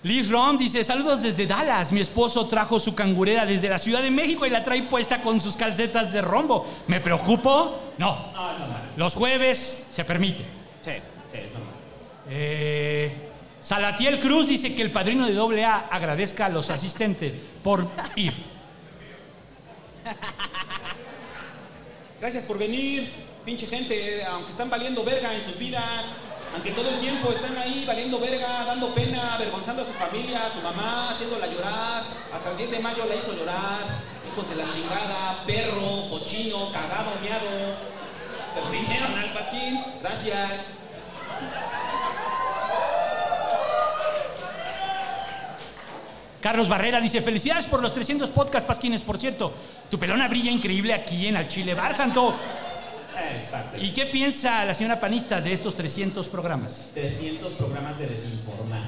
Liz 0.01 0.29
Rom 0.29 0.57
dice, 0.57 0.83
saludos 0.83 1.21
desde 1.21 1.45
Dallas. 1.45 1.93
Mi 1.93 2.01
esposo 2.01 2.45
trajo 2.47 2.79
su 2.79 2.95
cangurera 2.95 3.45
desde 3.45 3.69
la 3.69 3.77
Ciudad 3.77 4.01
de 4.01 4.11
México 4.11 4.45
y 4.45 4.49
la 4.49 4.63
trae 4.63 4.83
puesta 4.83 5.21
con 5.21 5.39
sus 5.39 5.55
calcetas 5.55 6.11
de 6.11 6.21
rombo. 6.21 6.65
¿Me 6.87 6.99
preocupo? 6.99 7.79
No. 7.99 8.31
No, 8.33 8.51
es 8.51 8.59
normal. 8.59 8.91
Los 8.97 9.15
jueves 9.15 9.85
se 9.91 10.03
permite. 10.03 10.43
Sí, 10.81 10.91
sí, 11.31 11.37
es 11.37 11.53
normal. 11.53 11.75
Eh, 12.27 13.32
Salatiel 13.63 14.19
Cruz 14.19 14.49
dice 14.49 14.75
que 14.75 14.81
el 14.81 14.91
padrino 14.91 15.25
de 15.25 15.63
AA 15.63 15.87
agradezca 15.89 16.47
a 16.47 16.49
los 16.49 16.69
asistentes 16.69 17.37
por 17.63 17.87
ir. 18.17 18.33
Gracias 22.19 22.43
por 22.43 22.57
venir, 22.57 23.09
pinche 23.45 23.65
gente, 23.65 24.21
aunque 24.25 24.51
están 24.51 24.69
valiendo 24.69 25.01
verga 25.05 25.33
en 25.33 25.41
sus 25.45 25.57
vidas, 25.57 26.05
aunque 26.53 26.71
todo 26.71 26.89
el 26.89 26.99
tiempo 26.99 27.31
están 27.31 27.57
ahí 27.57 27.85
valiendo 27.87 28.19
verga, 28.19 28.65
dando 28.65 28.93
pena, 28.93 29.35
avergonzando 29.35 29.83
a 29.83 29.85
su 29.85 29.93
familia, 29.93 30.45
a 30.45 30.49
su 30.49 30.61
mamá, 30.61 31.11
haciéndola 31.11 31.47
llorar. 31.47 32.03
Hasta 32.33 32.51
el 32.51 32.57
10 32.57 32.71
de 32.71 32.79
mayo 32.79 33.05
la 33.05 33.15
hizo 33.15 33.33
llorar. 33.33 33.79
Hijos 34.29 34.49
de 34.49 34.55
la 34.57 34.65
chingada, 34.69 35.43
perro, 35.45 36.09
cochino, 36.09 36.69
cagado, 36.73 37.11
miado. 37.21 37.77
Pero 38.55 38.69
vinieron 38.69 39.17
al 39.17 39.31
Pasquín. 39.31 39.81
Gracias. 40.01 40.79
Carlos 46.43 46.67
Barrera 46.67 46.99
dice, 46.99 47.21
felicidades 47.21 47.65
por 47.67 47.81
los 47.81 47.93
300 47.93 48.29
podcast 48.29 48.67
pasquines, 48.67 49.01
por 49.01 49.17
cierto. 49.17 49.53
Tu 49.89 49.97
pelona 49.97 50.27
brilla 50.27 50.51
increíble 50.51 50.93
aquí 50.93 51.25
en 51.27 51.37
Al 51.37 51.47
Chile 51.47 51.73
Bar, 51.73 51.93
Santo. 51.95 52.35
Exacto. 53.33 53.77
¿Y 53.81 53.93
qué 53.93 54.07
piensa 54.07 54.65
la 54.65 54.73
señora 54.73 54.99
panista 54.99 55.39
de 55.39 55.53
estos 55.53 55.73
300 55.73 56.27
programas? 56.27 56.91
300 56.95 57.53
programas 57.53 57.97
de 57.97 58.07
desinformar. 58.07 58.81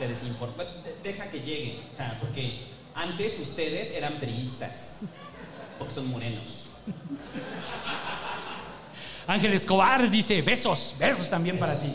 De 0.00 0.08
desinformar. 0.08 0.66
De- 0.66 0.96
Deja 1.12 1.30
que 1.30 1.38
llegue. 1.40 1.78
O 1.92 1.96
sea, 1.96 2.18
porque 2.20 2.66
antes 2.96 3.38
ustedes 3.38 3.96
eran 3.96 4.14
priistas. 4.14 5.02
Porque 5.78 5.94
son 5.94 6.10
morenos. 6.10 6.78
Ángel 9.28 9.54
Escobar 9.54 10.10
dice, 10.10 10.42
besos, 10.42 10.96
besos 10.98 11.30
también 11.30 11.56
para 11.56 11.78
ti. 11.80 11.92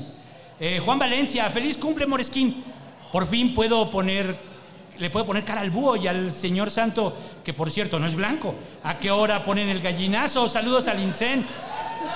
Eh, 0.59 0.79
Juan 0.79 0.97
Valencia, 0.99 1.49
feliz 1.49 1.75
cumple 1.77 2.05
Moresquín. 2.05 2.63
Por 3.11 3.27
fin 3.27 3.53
puedo 3.53 3.89
poner, 3.89 4.39
le 4.97 5.09
puedo 5.09 5.25
poner 5.25 5.43
cara 5.43 5.61
al 5.61 5.69
búho 5.69 5.97
y 5.97 6.07
al 6.07 6.31
señor 6.31 6.71
santo, 6.71 7.15
que 7.43 7.53
por 7.53 7.69
cierto 7.69 7.99
no 7.99 8.07
es 8.07 8.15
blanco. 8.15 8.55
¿A 8.83 8.97
qué 8.97 9.11
hora 9.11 9.43
ponen 9.43 9.69
el 9.69 9.81
gallinazo? 9.81 10.47
Saludos 10.47 10.87
al 10.87 10.99
Incen. 10.99 11.45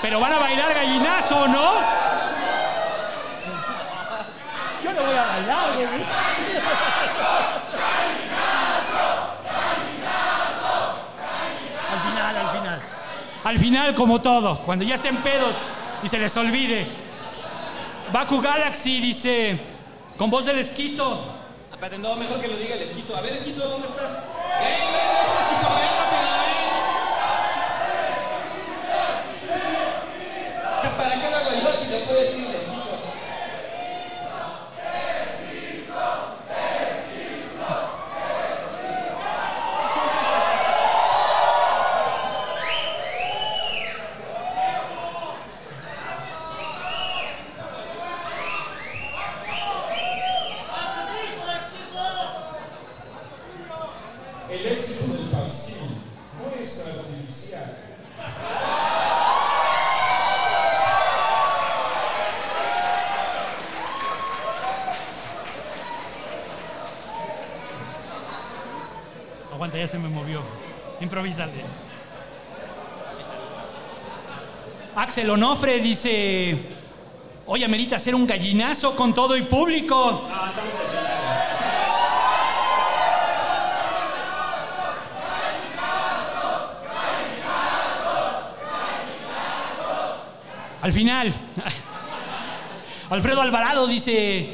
Pero 0.01 0.19
van 0.19 0.33
a 0.33 0.39
bailar 0.39 0.73
gallinazo, 0.73 1.47
¿no? 1.47 1.73
Yo 4.83 4.93
no 4.93 5.01
voy 5.01 5.15
a 5.15 5.25
bailar, 5.25 5.73
güey. 5.73 5.87
Al 11.91 11.99
final, 12.11 12.37
al 12.37 12.59
final. 12.59 12.79
Al 13.43 13.59
final, 13.59 13.95
como 13.95 14.21
todo, 14.21 14.59
cuando 14.59 14.85
ya 14.85 14.95
estén 14.95 15.17
pedos 15.17 15.55
y 16.03 16.07
se 16.07 16.17
les 16.17 16.35
olvide. 16.37 16.87
Baku 18.11 18.41
Galaxy 18.41 18.99
dice, 19.01 19.59
con 20.17 20.29
voz 20.29 20.45
del 20.45 20.59
esquizo, 20.59 21.35
Espérate, 21.71 21.97
no, 21.97 22.15
mejor 22.15 22.39
que 22.39 22.47
lo 22.47 22.55
diga 22.55 22.75
el 22.75 22.83
esquizo. 22.83 23.17
A 23.17 23.21
ver, 23.21 23.33
esquizo, 23.33 23.67
¿dónde 23.67 23.87
estás? 23.89 24.29
¡Ey, 24.61 25.14
Axel 74.95 75.29
Onofre 75.29 75.79
dice, 75.79 76.57
oye, 77.45 77.65
amerita 77.65 77.97
hacer 77.97 78.15
un 78.15 78.25
gallinazo 78.25 78.95
con 78.95 79.13
todo 79.13 79.35
y 79.35 79.41
público. 79.43 80.21
Al 90.81 90.93
final, 90.93 91.33
Alfredo 93.09 93.41
Alvarado 93.41 93.87
dice, 93.87 94.49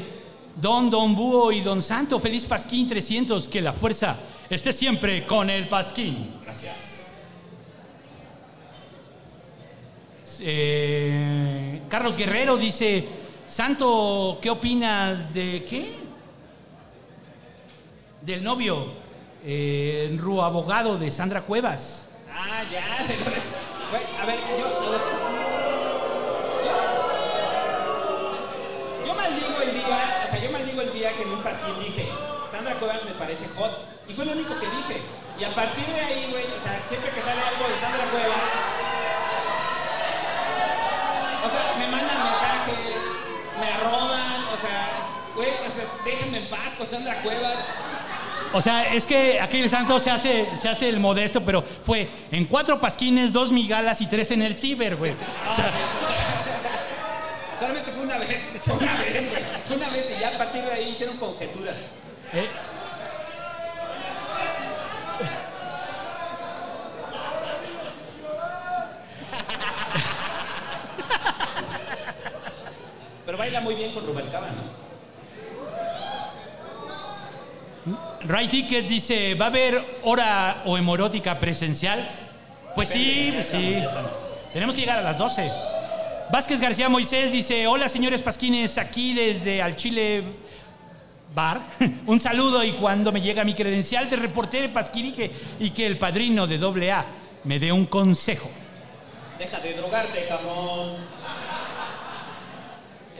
Don 0.56 0.90
Don 0.90 1.14
Búho 1.14 1.52
y 1.52 1.60
Don 1.60 1.80
Santo, 1.82 2.18
feliz 2.18 2.46
Pasquín 2.46 2.88
300, 2.88 3.48
que 3.48 3.60
la 3.60 3.72
fuerza 3.72 4.16
esté 4.48 4.72
siempre 4.72 5.24
con 5.24 5.50
el 5.50 5.68
Pasquín. 5.68 6.41
Gracias. 6.60 7.08
Eh, 10.40 11.82
Carlos 11.88 12.16
Guerrero 12.16 12.56
dice, 12.56 13.06
Santo, 13.46 14.38
¿qué 14.42 14.50
opinas 14.50 15.32
de 15.34 15.64
qué? 15.68 15.96
Del 18.22 18.42
novio, 18.44 18.86
eh, 19.44 20.14
Ru 20.18 20.40
abogado 20.42 20.96
de 20.98 21.10
Sandra 21.10 21.42
Cuevas. 21.42 22.06
Ah, 22.30 22.62
ya. 22.70 22.84
A 24.22 24.26
ver, 24.26 24.36
yo. 24.58 24.66
Yo- 26.64 27.02
Yo 29.06 29.14
maldigo 29.14 29.60
el 29.62 29.72
día, 29.74 30.24
o 30.26 30.30
sea, 30.30 30.42
yo 30.44 30.50
maldigo 30.52 30.80
el 30.80 30.92
día 30.92 31.10
que 31.12 31.22
en 31.22 31.28
un 31.30 31.42
pasquín 31.42 31.74
dije, 31.84 32.08
Sandra 32.50 32.74
Cuevas 32.74 33.04
me 33.04 33.10
parece 33.12 33.46
hot. 33.56 33.70
Y 34.08 34.14
fue 34.14 34.24
lo 34.24 34.32
único 34.32 34.54
que 34.58 34.66
dije. 34.66 35.00
Y 35.38 35.44
a 35.44 35.50
partir 35.54 35.86
de 35.86 36.00
ahí, 36.00 36.28
güey, 36.30 36.44
o 36.44 36.60
sea, 36.62 36.78
siempre 36.88 37.10
que 37.10 37.20
sale 37.20 37.40
algo 37.40 37.68
de 37.68 37.80
Sandra 37.80 38.04
Cuevas, 38.12 38.48
o 41.44 41.48
sea, 41.50 41.76
me 41.78 41.86
mandan 41.88 42.16
mensajes, 42.16 42.96
me 43.58 43.66
arroban, 43.66 44.44
o 44.52 44.58
sea, 44.60 44.88
güey, 45.34 45.48
o 45.48 45.72
sea, 45.72 45.84
déjenme 46.04 46.38
en 46.38 46.46
paz 46.46 46.72
con 46.78 46.86
Sandra 46.86 47.14
Cuevas. 47.22 47.56
O 48.54 48.60
sea, 48.60 48.92
es 48.94 49.06
que 49.06 49.40
aquí 49.40 49.60
el 49.60 49.68
santo 49.70 49.98
se 49.98 50.10
hace, 50.10 50.46
se 50.58 50.68
hace 50.68 50.88
el 50.88 51.00
modesto, 51.00 51.42
pero 51.44 51.62
fue 51.62 52.08
en 52.30 52.44
cuatro 52.46 52.78
pasquines, 52.78 53.32
dos 53.32 53.50
migalas 53.50 54.00
y 54.02 54.06
tres 54.06 54.30
en 54.30 54.42
el 54.42 54.54
ciber, 54.54 54.96
güey. 54.96 55.12
O 55.12 55.54
sea, 55.54 55.70
Solamente 57.58 57.90
fue 57.92 58.02
una 58.04 58.18
vez, 58.18 58.42
una 58.66 58.94
vez, 59.00 59.30
güey. 59.30 59.78
Una 59.78 59.88
vez 59.88 60.14
y 60.16 60.20
ya 60.20 60.28
a 60.28 60.32
partir 60.38 60.62
de 60.62 60.72
ahí 60.72 60.90
hicieron 60.90 61.16
conjeturas. 61.16 61.76
eh, 62.34 62.48
baila 73.42 73.60
muy 73.60 73.74
bien 73.74 73.90
con 73.90 74.06
Rubalcaba, 74.06 74.46
¿no? 77.84 77.92
Right 78.32 78.48
Ticket 78.48 78.86
dice, 78.86 79.34
¿va 79.34 79.46
a 79.46 79.48
haber 79.48 79.98
hora 80.04 80.62
o 80.64 80.78
hemorótica 80.78 81.40
presencial? 81.40 82.08
Pues 82.76 82.90
sí, 82.90 83.34
sí. 83.42 83.82
Tenemos 84.52 84.76
que 84.76 84.82
llegar 84.82 84.98
a 84.98 85.02
las 85.02 85.18
12. 85.18 85.50
Vázquez 86.30 86.60
García 86.60 86.88
Moisés 86.88 87.32
dice, 87.32 87.66
hola 87.66 87.88
señores 87.88 88.22
Pasquines, 88.22 88.78
aquí 88.78 89.12
desde 89.12 89.60
Al 89.60 89.74
Chile 89.74 90.22
Bar. 91.34 91.62
Un 92.06 92.20
saludo 92.20 92.62
y 92.62 92.70
cuando 92.74 93.10
me 93.10 93.20
llega 93.20 93.42
mi 93.42 93.54
credencial 93.54 94.08
de 94.08 94.14
reportero 94.14 94.72
Pasquín 94.72 95.06
y 95.06 95.12
que, 95.12 95.32
y 95.58 95.70
que 95.70 95.84
el 95.84 95.98
padrino 95.98 96.46
de 96.46 96.58
AA 96.90 97.06
me 97.42 97.58
dé 97.58 97.72
un 97.72 97.86
consejo. 97.86 98.48
Deja 99.36 99.58
de 99.58 99.74
drogarte, 99.74 100.26
cabrón. 100.28 101.11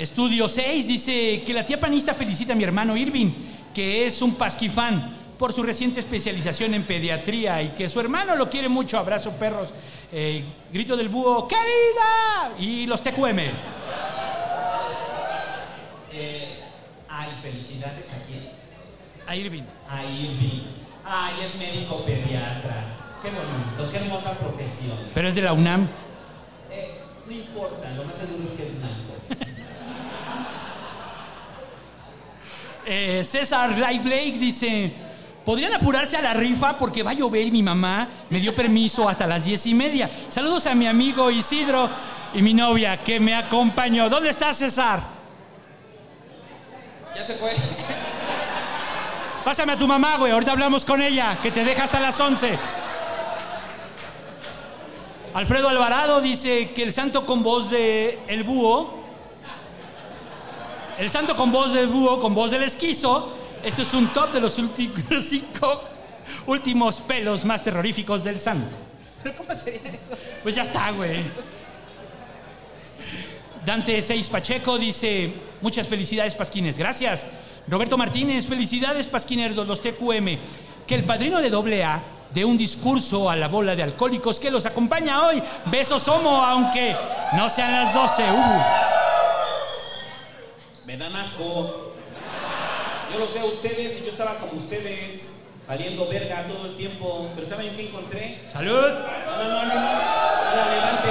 Estudio 0.03 0.49
6 0.49 0.89
dice 0.89 1.45
que 1.47 1.55
la 1.55 1.65
tía 1.65 1.79
panista 1.79 2.13
felicita 2.13 2.55
a 2.55 2.57
mi 2.57 2.65
hermano 2.65 2.97
Irving, 2.97 3.31
que 3.73 4.05
es 4.05 4.21
un 4.21 4.35
pasquifán 4.35 5.17
por 5.39 5.53
su 5.53 5.63
reciente 5.63 6.01
especialización 6.01 6.75
en 6.75 6.85
pediatría 6.85 7.63
y 7.63 7.69
que 7.69 7.89
su 7.89 8.01
hermano 8.01 8.35
lo 8.35 8.51
quiere 8.51 8.69
mucho. 8.69 8.99
Abrazo, 8.99 9.31
perros. 9.31 9.73
Eh, 10.11 10.43
grito 10.73 10.97
del 10.97 11.09
búho, 11.09 11.47
¡querida! 11.47 12.51
Y 12.59 12.85
los 12.87 13.01
TQM. 13.01 13.39
Eh, 16.13 16.49
ay, 17.09 17.29
felicidades 17.41 18.13
a 18.13 18.27
quién? 18.27 18.49
A 19.25 19.37
Irving. 19.37 19.63
A 19.89 20.03
Irving. 20.03 20.63
Ay, 21.05 21.35
es 21.45 21.61
médico 21.61 22.05
pediatra. 22.05 22.75
Qué 23.23 23.29
bonito, 23.31 23.93
qué 23.93 23.99
hermosa 23.99 24.37
profesión. 24.37 24.99
Pero 25.15 25.29
es 25.29 25.37
de 25.37 25.43
la 25.43 25.53
UNAM. 25.53 25.87
Eh, 26.73 26.91
no 27.25 27.33
importa, 27.33 27.89
lo 27.91 28.03
más 28.03 28.17
seguro 28.17 28.49
es 28.51 28.57
que 28.57 28.65
es 28.65 28.81
blanco. 28.81 29.12
Eh, 32.85 33.25
César 33.25 33.79
Light 33.79 34.03
Blake 34.03 34.39
dice: 34.39 34.93
¿Podrían 35.45 35.73
apurarse 35.73 36.17
a 36.17 36.23
la 36.23 36.35
rifa 36.35 36.79
porque 36.79 37.03
va 37.03 37.11
a 37.11 37.15
llover 37.15 37.47
y 37.47 37.51
mi 37.51 37.63
mamá 37.63 38.09
me 38.31 38.41
dio 38.41 38.55
permiso 38.55 39.09
hasta 39.09 39.27
las 39.27 39.45
diez 39.45 39.67
y 39.67 39.75
media? 39.75 40.11
Saludos 40.29 40.67
a 40.67 40.75
mi 40.75 40.87
amigo 40.87 41.31
Isidro 41.31 41.89
y 42.35 42.43
mi 42.43 42.55
novia 42.55 42.97
que 42.99 43.19
me 43.19 43.35
acompañó. 43.35 44.09
¿Dónde 44.09 44.31
está 44.31 44.55
César? 44.55 45.03
Ya 47.15 47.25
se 47.25 47.35
fue. 47.35 47.53
Pásame 49.45 49.73
a 49.73 49.77
tu 49.77 49.89
mamá, 49.89 50.17
güey. 50.19 50.33
Ahorita 50.33 50.53
hablamos 50.53 50.85
con 50.85 51.03
ella, 51.03 51.39
que 51.43 51.51
te 51.51 51.65
deja 51.65 51.85
hasta 51.85 51.99
las 51.99 52.19
11. 52.19 52.59
Alfredo 55.35 55.69
Alvarado 55.69 56.21
dice 56.21 56.71
que 56.71 56.83
el 56.83 56.93
santo 56.93 57.27
con 57.27 57.43
voz 57.43 57.71
de 57.71 58.21
el 58.29 58.45
búho. 58.45 59.02
El 60.99 61.11
santo 61.11 61.35
con 61.35 61.51
voz 61.51 61.73
del 61.73 61.87
búho, 61.87 62.21
con 62.21 62.35
voz 62.35 62.51
del 62.51 62.63
esquizo. 62.63 63.37
Esto 63.65 63.83
es 63.83 63.95
un 63.95 64.09
top 64.09 64.33
de 64.33 64.41
los 64.41 64.59
últimos 64.59 65.03
cinco 65.29 65.83
últimos 66.47 67.01
pelos 67.01 67.45
más 67.45 67.63
terroríficos 67.63 68.25
del 68.25 68.39
santo. 68.39 68.77
¿Pero 69.23 69.37
cómo 69.37 69.55
sería 69.55 69.91
eso? 69.91 70.17
Pues 70.43 70.55
ya 70.55 70.63
está, 70.63 70.91
güey. 70.91 71.21
Dante 73.65 74.03
Seis 74.03 74.29
Pacheco 74.29 74.77
dice, 74.77 75.33
muchas 75.61 75.87
felicidades 75.89 76.35
Pasquines, 76.35 76.77
gracias. 76.77 77.27
Roberto 77.69 77.97
Martínez, 77.97 78.47
felicidades 78.47 79.07
Pasquinerdos, 79.07 79.67
los 79.67 79.81
TQM. 79.81 80.39
Que 80.87 80.97
el 80.97 81.05
padrino 81.05 81.41
de 81.41 81.83
AA 81.83 82.03
dé 82.35 82.45
un 82.45 82.59
discurso 82.59 83.31
a 83.31 83.37
la 83.37 83.47
bola 83.47 83.77
de 83.77 83.85
alcohólicos 83.85 84.41
que 84.41 84.51
los 84.51 84.67
acompaña 84.67 85.27
hoy. 85.27 85.41
Besos 85.67 86.09
homo, 86.09 86.43
aunque 86.43 86.97
no 87.35 87.49
sean 87.49 87.73
las 87.73 87.95
12. 87.95 88.23
Uh. 88.23 89.02
Me 90.93 90.99
dan 90.99 91.17
asco. 91.17 91.95
Yo 93.11 93.19
los 93.19 93.33
veo 93.33 93.45
a 93.45 93.47
ustedes 93.47 94.03
y 94.03 94.05
yo 94.05 94.11
estaba 94.11 94.35
como 94.35 94.61
ustedes, 94.61 95.45
valiendo 95.67 96.07
verga 96.07 96.47
todo 96.47 96.67
el 96.67 96.77
tiempo. 96.77 97.33
Pero 97.35 97.47
¿saben 97.47 97.75
qué 97.75 97.87
encontré? 97.89 98.43
¡Salud! 98.47 98.91
No, 98.91 99.39
no, 99.39 99.49
no, 99.49 99.75
no. 99.75 99.81
Ahora 99.81 100.65
adelante. 100.67 101.09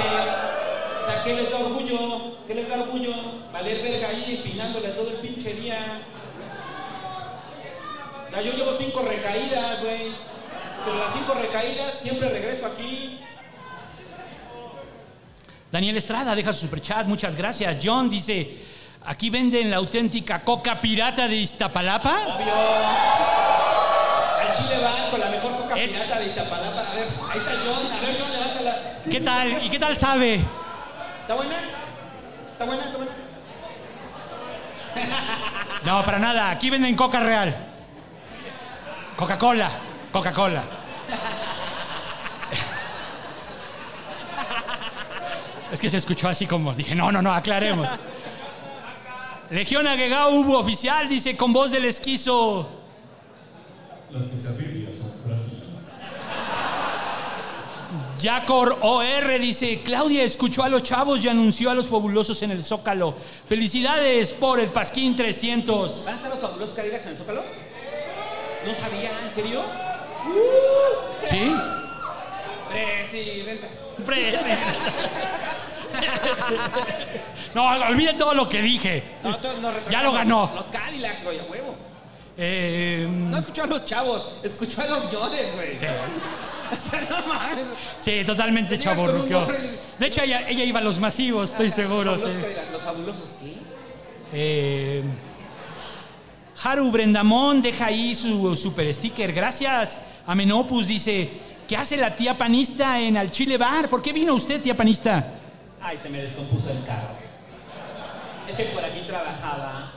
O 1.02 1.04
sea, 1.04 1.24
¿qué 1.24 1.34
les 1.34 1.50
da 1.50 1.58
orgullo? 1.58 1.98
¿Qué 2.46 2.54
les 2.54 2.68
da 2.68 2.80
orgullo? 2.80 3.12
Valer 3.52 3.82
verga 3.82 4.08
ahí 4.10 4.36
empinándole 4.36 4.88
todo 4.90 5.10
el 5.10 5.16
pinche 5.16 5.52
día. 5.54 5.78
Ya, 8.30 8.40
yo 8.40 8.52
llevo 8.52 8.76
cinco 8.78 9.02
recaídas, 9.02 9.82
güey. 9.82 10.12
Pero 10.84 10.96
las 10.96 11.12
cinco 11.12 11.34
recaídas 11.34 11.94
siempre 11.94 12.28
regreso 12.28 12.66
aquí. 12.66 13.18
Daniel 15.72 15.96
Estrada 15.96 16.36
deja 16.36 16.52
su 16.52 16.66
superchat, 16.66 17.08
muchas 17.08 17.34
gracias. 17.34 17.78
John 17.82 18.08
dice, 18.08 18.70
aquí 19.06 19.30
venden 19.30 19.70
la 19.70 19.76
auténtica 19.76 20.42
coca 20.42 20.80
pirata 20.80 21.28
de 21.28 21.36
Iztapalapa. 21.36 22.10
Obvio. 22.10 22.52
Al 24.40 24.56
Chile 24.56 24.76
con 25.10 25.20
la 25.20 25.26
mejor 25.26 25.52
coca 25.52 25.74
pirata 25.74 26.18
de 26.18 26.26
Iztapalapa. 26.26 26.80
A 26.80 26.94
ver, 26.94 27.06
ahí 27.30 27.38
está 27.38 27.52
John. 27.64 27.86
A 27.92 28.00
ver, 28.00 28.16
John, 28.20 28.32
levántala. 28.32 28.74
¿Qué 29.10 29.20
tal? 29.20 29.62
¿Y 29.64 29.70
qué 29.70 29.78
tal 29.78 29.96
sabe? 29.96 30.40
¿Está 31.22 31.34
buena? 31.34 31.56
¿Está 32.52 32.64
buena? 32.64 32.84
¿Está 32.84 32.96
buena? 32.96 33.12
No, 35.84 36.04
para 36.04 36.20
nada. 36.20 36.50
Aquí 36.50 36.70
venden 36.70 36.94
coca 36.94 37.18
real. 37.18 37.56
Coca-Cola. 39.16 39.70
Coca-Cola. 40.12 40.62
Es 45.72 45.80
que 45.80 45.88
se 45.88 45.96
escuchó 45.96 46.28
así 46.28 46.46
como, 46.46 46.74
dije, 46.74 46.94
no, 46.94 47.10
no, 47.10 47.22
no, 47.22 47.32
aclaremos. 47.32 47.88
Legión 49.52 49.86
Aguegao 49.86 50.30
hubo 50.30 50.58
oficial, 50.58 51.06
dice, 51.10 51.36
con 51.36 51.52
voz 51.52 51.70
del 51.70 51.84
esquizo. 51.84 52.66
Las 54.10 54.24
quesadillas 54.24 54.94
son 54.94 55.12
frágiles. 55.22 55.62
Yacor 58.18 58.78
OR 58.80 59.38
dice, 59.38 59.82
Claudia 59.84 60.22
escuchó 60.22 60.62
a 60.62 60.70
los 60.70 60.82
chavos 60.82 61.22
y 61.22 61.28
anunció 61.28 61.68
a 61.70 61.74
los 61.74 61.86
fabulosos 61.86 62.40
en 62.40 62.50
el 62.50 62.64
Zócalo. 62.64 63.14
Felicidades 63.46 64.32
por 64.32 64.58
el 64.58 64.70
Pasquín 64.70 65.14
300. 65.14 66.04
¿Van 66.06 66.14
a 66.14 66.16
estar 66.16 66.30
los 66.30 66.40
fabulosos 66.40 66.74
Cadillacs 66.74 67.04
en 67.04 67.12
el 67.12 67.18
Zócalo? 67.18 67.42
No 68.66 68.74
sabía, 68.74 69.10
¿en 69.22 69.34
serio? 69.34 69.62
¿Sí? 71.26 71.54
Presidenta. 72.70 73.68
Presidenta. 74.06 74.72
No, 77.54 77.66
olviden 77.66 78.16
todo 78.16 78.34
lo 78.34 78.48
que 78.48 78.62
dije. 78.62 79.02
No, 79.22 79.36
to- 79.36 79.48
nos 79.60 79.74
retrasamos. 79.74 79.90
Ya 79.90 80.02
lo 80.02 80.12
ganó. 80.12 80.50
Los 80.54 80.66
Cadillacs, 80.66 81.24
güey, 81.24 81.38
a 81.38 81.42
huevo. 81.44 81.74
Eh, 82.38 83.06
No 83.10 83.36
escuchó 83.38 83.64
a 83.64 83.66
los 83.66 83.84
chavos, 83.84 84.36
escuchó 84.42 84.80
a 84.82 84.86
los 84.86 85.10
yones, 85.10 85.54
güey. 85.54 85.78
Sí. 85.78 85.86
O 86.72 86.74
sea, 86.74 87.02
no 87.02 87.26
mames. 87.26 87.64
sí, 88.00 88.22
totalmente 88.24 88.78
Tenías 88.78 88.96
con 88.96 89.04
un 89.04 89.10
chaborruqueó. 89.28 89.40
nombre- 89.40 89.58
De 89.98 90.06
hecho, 90.06 90.22
ella, 90.22 90.48
ella 90.48 90.64
iba 90.64 90.78
a 90.80 90.82
los 90.82 90.98
masivos, 90.98 91.50
estoy 91.50 91.70
seguro. 91.70 92.12
Los 92.12 92.22
sí. 92.22 92.28
fabulosos 92.28 92.42
Cadillacs, 92.46 92.72
Los 92.72 92.82
fabulosos, 92.82 93.28
¿qué? 93.42 93.52
Eh, 94.32 95.02
Haru 96.62 96.90
Brendamón 96.90 97.60
deja 97.60 97.86
ahí 97.86 98.14
su 98.14 98.56
super 98.56 98.92
sticker. 98.94 99.32
Gracias. 99.34 100.00
Amenopus 100.26 100.86
dice, 100.86 101.28
¿qué 101.68 101.76
hace 101.76 101.98
la 101.98 102.16
tía 102.16 102.38
panista 102.38 102.98
en 102.98 103.18
Al 103.18 103.30
Chile 103.30 103.58
Bar? 103.58 103.90
¿Por 103.90 104.00
qué 104.00 104.12
vino 104.14 104.32
usted, 104.32 104.62
tía 104.62 104.74
panista? 104.76 105.26
Ay, 105.80 105.98
se 105.98 106.08
me 106.08 106.22
descompuso 106.22 106.70
el 106.70 106.82
carro. 106.86 107.21
Es 108.52 108.56
que 108.58 108.64
por 108.74 108.84
aquí 108.84 109.00
trabajaba 109.06 109.92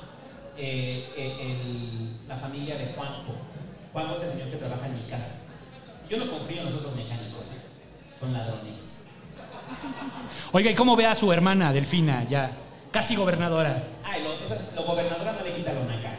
eh, 0.57 1.06
eh, 1.18 1.38
el- 1.41 2.27
la 2.27 2.36
familia 2.38 2.77
de 2.77 2.86
Juanjo. 2.95 3.36
Juanjo 3.91 4.15
es 4.15 4.23
el 4.23 4.32
señor 4.32 4.49
que 4.52 4.57
trabaja 4.57 4.88
en 4.88 4.95
mi 4.95 5.10
casa. 5.10 5.52
Yo 6.10 6.18
no 6.18 6.30
confío 6.32 6.60
en 6.61 6.65
los 6.65 6.76
otros 6.76 6.95
mecánicos. 6.95 7.45
Son 8.19 8.32
ladrones. 8.32 9.10
Oiga, 10.53 10.72
¿y 10.72 10.76
cómo 10.76 10.95
ve 10.95 11.06
a 11.06 11.15
su 11.15 11.32
hermana, 11.34 11.73
Delfina, 11.73 12.23
ya 12.23 12.52
casi 12.91 13.15
gobernadora? 13.15 13.84
Ay, 14.03 14.23
lo, 14.23 14.34
esas- 14.45 14.73
lo 14.76 14.84
gobernadora 14.84 15.34
no 15.38 15.44
le 15.45 15.53
quita 15.53 15.73
la 15.73 15.84
naca. 15.84 16.11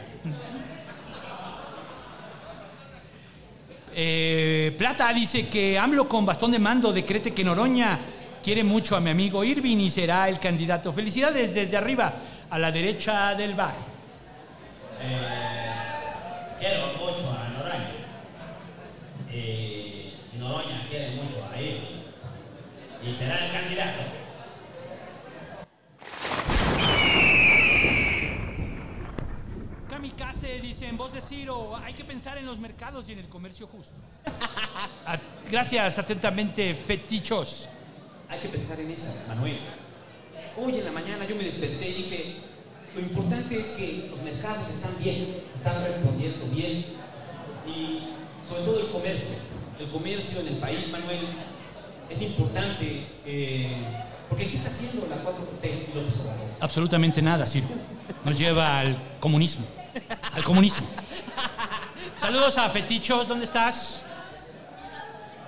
Eh, 3.98 4.74
Plata 4.76 5.10
dice 5.14 5.48
que 5.48 5.78
AMLO 5.78 6.06
con 6.06 6.26
bastón 6.26 6.50
de 6.52 6.58
mando 6.58 6.92
decrete 6.92 7.32
que 7.32 7.42
Noroña 7.42 7.98
quiere 8.46 8.62
mucho 8.62 8.94
a 8.94 9.00
mi 9.00 9.10
amigo 9.10 9.42
Irving 9.42 9.78
y 9.78 9.90
será 9.90 10.28
el 10.28 10.38
candidato. 10.38 10.92
Felicidades 10.92 11.52
desde 11.52 11.76
arriba, 11.76 12.14
a 12.48 12.56
la 12.60 12.70
derecha 12.70 13.34
del 13.34 13.56
bar. 13.56 13.74
Quiero 16.60 16.86
mucho 16.96 17.28
a 17.28 17.48
Noroña. 17.48 17.90
Eh, 19.32 20.12
Noroña 20.38 20.80
quiere 20.88 21.16
mucho 21.16 21.44
a 21.52 21.58
él. 21.58 21.80
Y 23.04 23.12
será 23.12 23.44
el 23.44 23.50
candidato. 23.50 24.02
Kamikaze 29.90 30.60
dice 30.60 30.86
en 30.86 30.96
voz 30.96 31.14
de 31.14 31.20
Ciro, 31.20 31.74
hay 31.74 31.94
que 31.94 32.04
pensar 32.04 32.38
en 32.38 32.46
los 32.46 32.60
mercados 32.60 33.08
y 33.08 33.12
en 33.12 33.18
el 33.18 33.28
comercio 33.28 33.66
justo. 33.66 33.96
Gracias, 35.50 35.98
atentamente, 35.98 36.76
fetichos. 36.76 37.70
Hay 38.28 38.38
que 38.40 38.48
pensar 38.48 38.80
en 38.80 38.90
eso, 38.90 39.14
Manuel. 39.28 39.58
Hoy 40.56 40.78
en 40.78 40.84
la 40.84 40.92
mañana 40.92 41.24
yo 41.26 41.36
me 41.36 41.44
desperté 41.44 41.88
y 41.88 41.94
dije, 41.94 42.36
lo 42.94 43.00
importante 43.00 43.60
es 43.60 43.66
que 43.76 44.08
los 44.10 44.20
mercados 44.22 44.68
están 44.68 44.92
bien, 45.02 45.36
están 45.54 45.84
respondiendo 45.84 46.46
bien. 46.46 46.84
Y 47.66 48.00
sobre 48.48 48.62
todo 48.62 48.80
el 48.80 48.86
comercio. 48.88 49.36
El 49.78 49.88
comercio 49.90 50.40
en 50.40 50.48
el 50.48 50.54
país, 50.54 50.90
Manuel, 50.90 51.20
es 52.08 52.22
importante. 52.22 53.06
eh, 53.26 53.76
porque 54.28 54.44
¿qué 54.48 54.56
está 54.56 54.70
haciendo 54.70 55.06
la 55.08 55.16
4T 55.22 55.90
y 55.92 55.94
López 55.94 56.20
Obrador? 56.22 56.46
Absolutamente 56.60 57.22
nada, 57.22 57.46
Ciro. 57.46 57.68
Nos 58.24 58.36
lleva 58.36 58.80
al 58.80 58.96
comunismo. 59.20 59.64
Al 60.32 60.42
comunismo. 60.42 60.84
Saludos 62.18 62.58
a 62.58 62.68
Fetichos, 62.70 63.28
¿dónde 63.28 63.44
estás? 63.44 64.02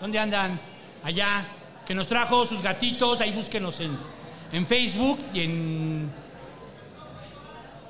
¿Dónde 0.00 0.18
andan? 0.18 0.60
Allá. 1.02 1.44
Que 1.88 1.94
nos 1.94 2.06
trajo 2.06 2.44
sus 2.44 2.60
gatitos, 2.62 3.22
ahí 3.22 3.32
búsquenos 3.32 3.80
en, 3.80 3.98
en 4.52 4.66
Facebook 4.66 5.18
y 5.32 5.40
en. 5.40 6.10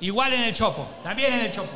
Igual 0.01 0.33
en 0.35 0.43
el 0.43 0.55
Chopo, 0.55 0.87
también 1.03 1.33
en 1.33 1.41
el 1.41 1.51
Chopo. 1.51 1.73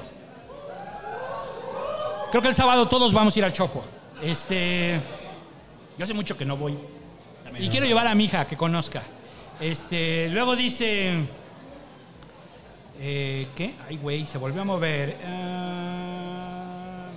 Creo 2.31 2.41
que 2.41 2.49
el 2.49 2.55
sábado 2.55 2.87
todos 2.87 3.13
vamos 3.13 3.35
a 3.35 3.39
ir 3.41 3.45
al 3.45 3.53
Chopo. 3.53 3.83
Este. 4.23 5.01
Yo 5.99 6.05
hace 6.05 6.15
mucho 6.15 6.37
que 6.37 6.45
no 6.45 6.57
voy. 6.57 6.79
Y 7.59 7.69
quiero 7.69 7.85
llevar 7.87 8.07
a 8.07 8.15
mi 8.15 8.25
hija 8.27 8.47
que 8.47 8.57
conozca. 8.57 9.03
Este, 9.61 10.29
luego 10.31 10.55
dice. 10.55 11.27
eh, 13.01 13.49
¿Qué? 13.57 13.75
Ay, 13.89 13.97
güey, 13.97 14.25
se 14.25 14.39
volvió 14.39 14.63
a 14.63 14.65
mover. 14.65 15.17
Ah, 15.27 17.09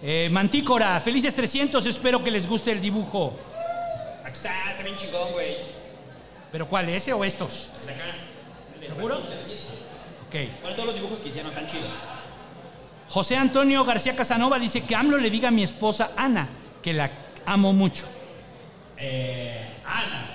eh, 0.00 0.28
Mantícora, 0.30 1.00
felices 1.00 1.34
300, 1.34 1.84
espero 1.86 2.22
que 2.22 2.30
les 2.30 2.46
guste 2.48 2.70
el 2.70 2.80
dibujo. 2.80 3.34
Está, 4.36 4.70
está 4.70 4.82
bien 4.82 4.96
chingón, 4.96 5.32
güey. 5.32 5.56
¿Pero 6.52 6.68
cuál, 6.68 6.88
ese 6.90 7.12
o 7.12 7.24
estos? 7.24 7.72
De 7.86 7.92
acá. 7.92 8.04
¿Seguro? 8.80 9.16
Ok. 9.16 10.34
¿Cuál 10.60 10.74
todos 10.74 10.86
los 10.86 10.94
dibujos 10.94 11.18
que 11.20 11.28
hicieron 11.30 11.52
tan 11.52 11.66
chidos? 11.66 11.90
José 13.08 13.36
Antonio 13.36 13.84
García 13.84 14.14
Casanova 14.14 14.58
dice 14.58 14.82
que 14.82 14.94
AMLO 14.94 15.16
le 15.16 15.30
diga 15.30 15.48
a 15.48 15.50
mi 15.50 15.62
esposa 15.62 16.10
Ana 16.16 16.48
que 16.82 16.92
la 16.92 17.10
amo 17.46 17.72
mucho. 17.72 18.06
Eh, 18.98 19.66
Ana, 19.84 20.34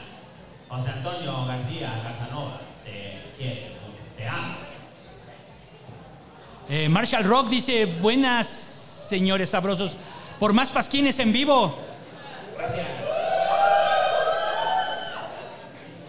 José 0.67 0.91
Antonio 0.91 1.45
García 1.45 1.91
Casanova, 2.03 2.59
te 2.83 3.21
quiere 3.37 3.75
mucho, 3.85 4.03
te 4.17 4.27
amo. 4.27 4.55
Eh, 6.69 6.89
Marshall 6.89 7.23
Rock 7.23 7.49
dice, 7.49 7.85
buenas 7.85 8.47
señores 8.47 9.49
sabrosos, 9.49 9.97
por 10.39 10.53
más 10.53 10.71
pasquines 10.71 11.19
en 11.19 11.31
vivo. 11.31 11.77
Gracias. 12.57 12.87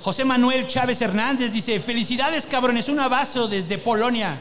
José 0.02 0.24
Manuel 0.24 0.66
Chávez 0.66 1.00
Hernández 1.00 1.52
dice, 1.52 1.78
felicidades 1.78 2.44
cabrones, 2.44 2.88
un 2.88 2.98
abrazo 2.98 3.46
desde 3.46 3.78
Polonia. 3.78 4.36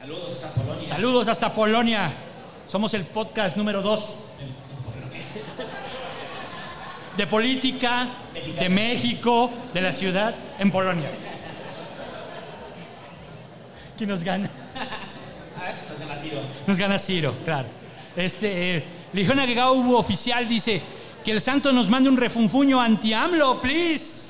Saludos 0.00 0.44
a 0.44 0.52
Polonia. 0.54 0.88
Saludos 0.88 1.28
hasta 1.28 1.52
Polonia. 1.52 2.12
Somos 2.68 2.94
el 2.94 3.04
podcast 3.04 3.56
número 3.56 3.82
2 3.82 4.32
de 7.16 7.26
política 7.26 8.10
de 8.60 8.68
México, 8.68 9.50
de 9.74 9.80
la 9.80 9.92
ciudad, 9.92 10.36
en 10.60 10.70
Polonia. 10.70 11.10
¿Quién 13.98 14.08
nos 14.08 14.22
gana? 14.22 14.48
Nos 15.90 15.98
gana 15.98 16.16
Ciro. 16.16 16.40
Nos 16.68 16.78
gana 16.78 16.98
Ciro, 17.00 17.34
claro. 17.44 17.66
Este, 18.14 18.76
eh, 18.76 18.84
Legión 19.12 19.40
Agregado 19.40 19.74
Oficial 19.96 20.48
dice 20.48 20.80
que 21.24 21.32
el 21.32 21.40
santo 21.40 21.72
nos 21.72 21.90
mande 21.90 22.08
un 22.08 22.16
refunfuño 22.16 22.80
anti-AMLO, 22.80 23.60
please. 23.60 24.21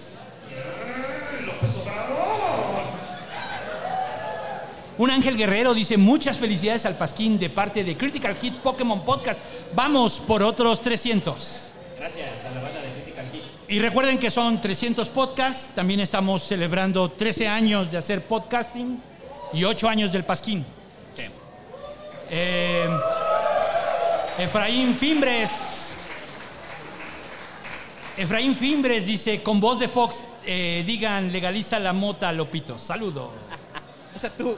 Un 5.03 5.11
ángel 5.11 5.37
guerrero 5.37 5.75
dice 5.75 5.97
muchas 5.97 6.39
felicidades 6.39 6.87
al 6.87 6.97
Pasquín 6.97 7.37
de 7.37 7.51
parte 7.51 7.83
de 7.83 7.97
Critical 7.97 8.37
Hit 8.37 8.59
Pokémon 8.59 9.05
Podcast. 9.05 9.43
Vamos 9.75 10.21
por 10.21 10.45
otros 10.45 10.81
300. 10.81 11.73
Gracias 11.99 12.47
a 12.47 12.55
la 12.55 12.63
banda 12.63 12.81
de 12.83 13.03
Critical 13.03 13.27
Hit. 13.33 13.43
Y 13.67 13.81
recuerden 13.81 14.17
que 14.17 14.31
son 14.31 14.61
300 14.61 15.11
podcasts. 15.11 15.75
También 15.75 15.99
estamos 15.99 16.45
celebrando 16.45 17.11
13 17.11 17.49
años 17.49 17.91
de 17.91 17.99
hacer 17.99 18.23
podcasting 18.23 19.03
y 19.53 19.65
8 19.65 19.89
años 19.89 20.13
del 20.13 20.23
Pasquín. 20.23 20.65
Eh, 22.31 22.89
Efraín 24.39 24.95
Fimbres. 24.95 25.95
Efraín 28.17 28.55
Fimbres 28.55 29.05
dice, 29.05 29.43
con 29.43 29.59
voz 29.59 29.81
de 29.81 29.89
Fox, 29.89 30.23
eh, 30.47 30.85
digan, 30.87 31.33
legaliza 31.33 31.81
la 31.81 31.93
mota, 31.93 32.33
Lopito. 32.33 32.79
Saludo. 32.79 33.33
Esa 34.15 34.31
tú. 34.31 34.57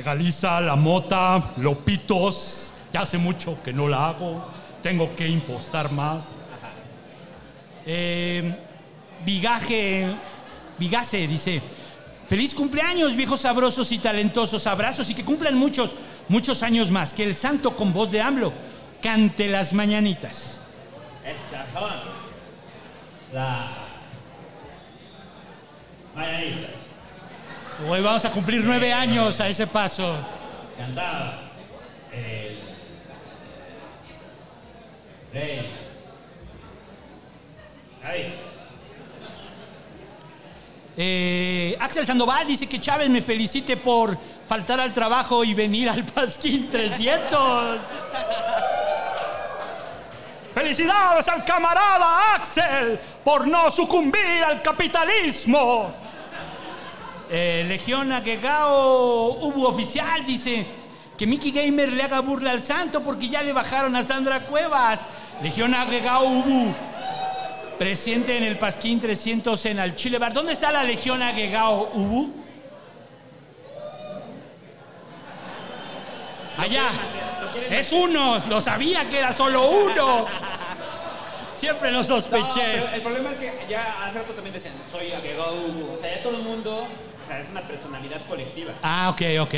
Legaliza 0.00 0.62
la 0.62 0.76
mota, 0.76 1.52
Lopitos. 1.58 2.72
Ya 2.90 3.02
hace 3.02 3.18
mucho 3.18 3.62
que 3.62 3.70
no 3.70 3.86
la 3.86 4.08
hago. 4.08 4.42
Tengo 4.82 5.14
que 5.14 5.28
impostar 5.28 5.92
más. 5.92 6.30
Eh, 7.84 8.56
Vigaje, 9.26 10.06
Vigase 10.78 11.26
dice, 11.26 11.60
feliz 12.26 12.54
cumpleaños 12.54 13.14
viejos 13.14 13.42
sabrosos 13.42 13.92
y 13.92 13.98
talentosos, 13.98 14.66
abrazos 14.66 15.10
y 15.10 15.14
que 15.14 15.22
cumplan 15.22 15.54
muchos, 15.54 15.94
muchos 16.30 16.62
años 16.62 16.90
más. 16.90 17.12
Que 17.12 17.24
el 17.24 17.34
santo 17.34 17.76
con 17.76 17.92
voz 17.92 18.10
de 18.10 18.22
AMLO 18.22 18.54
cante 19.02 19.48
las 19.48 19.74
mañanitas. 19.74 20.62
Las 23.34 23.68
mañanitas. 26.14 26.79
Hoy 27.88 28.00
vamos 28.02 28.24
a 28.24 28.30
cumplir 28.30 28.62
nueve 28.62 28.92
años 28.92 29.40
a 29.40 29.48
ese 29.48 29.66
paso. 29.66 30.14
Cantaba 30.76 31.38
el 32.12 32.58
rey. 35.32 35.66
Ahí. 38.04 38.34
Eh, 40.96 41.76
Axel 41.80 42.04
Sandoval 42.04 42.46
dice 42.46 42.66
que 42.66 42.78
Chávez 42.78 43.08
me 43.08 43.22
felicite 43.22 43.78
por 43.78 44.16
faltar 44.46 44.78
al 44.78 44.92
trabajo 44.92 45.42
y 45.42 45.54
venir 45.54 45.88
al 45.88 46.04
Pasquín 46.04 46.68
300. 46.68 47.78
Felicidades 50.52 51.28
al 51.28 51.44
camarada 51.44 52.34
Axel 52.34 53.00
por 53.24 53.46
no 53.48 53.70
sucumbir 53.70 54.44
al 54.46 54.60
capitalismo. 54.60 55.99
Eh, 57.32 57.64
Legión 57.68 58.10
Agregao 58.10 59.38
Ubu 59.46 59.64
Oficial 59.66 60.26
dice 60.26 60.66
que 61.16 61.26
Mickey 61.26 61.52
Gamer 61.52 61.92
le 61.92 62.02
haga 62.02 62.20
burla 62.20 62.50
al 62.50 62.60
santo 62.60 63.02
porque 63.02 63.28
ya 63.28 63.42
le 63.42 63.52
bajaron 63.52 63.94
a 63.94 64.02
Sandra 64.02 64.46
Cuevas. 64.46 65.06
Legión 65.42 65.72
Agregao 65.74 66.24
Ubu. 66.24 66.74
Presente 67.78 68.36
en 68.36 68.44
el 68.44 68.58
Pasquín 68.58 69.00
300 69.00 69.64
en 69.66 69.78
el 69.78 69.94
Chile 69.94 70.18
Bar. 70.18 70.32
¿Dónde 70.32 70.52
está 70.52 70.72
la 70.72 70.82
Legión 70.82 71.22
Agregao 71.22 71.90
Ubu? 71.94 72.32
Allá. 76.58 76.90
Es 77.70 77.92
uno. 77.92 78.38
Lo 78.48 78.60
sabía 78.60 79.08
que 79.08 79.18
era 79.18 79.32
solo 79.32 79.70
uno. 79.70 80.26
Siempre 81.60 81.92
lo 81.92 82.02
sospeché. 82.02 82.78
No, 82.78 82.94
el 82.94 83.02
problema 83.02 83.30
es 83.32 83.38
que 83.38 83.52
ya 83.68 84.04
hace 84.04 84.18
rato 84.18 84.32
también 84.32 84.54
decían, 84.54 84.72
soy 84.90 85.12
agregado 85.12 85.56
Hugo. 85.56 85.92
O 85.92 85.98
sea, 85.98 86.16
ya 86.16 86.22
todo 86.22 86.38
el 86.38 86.42
mundo, 86.42 86.86
sea, 87.30 87.40
es 87.40 87.50
una 87.50 87.60
personalidad 87.62 88.20
colectiva. 88.26 88.72
Ah, 88.82 89.10
ok, 89.10 89.22
ok. 89.40 89.54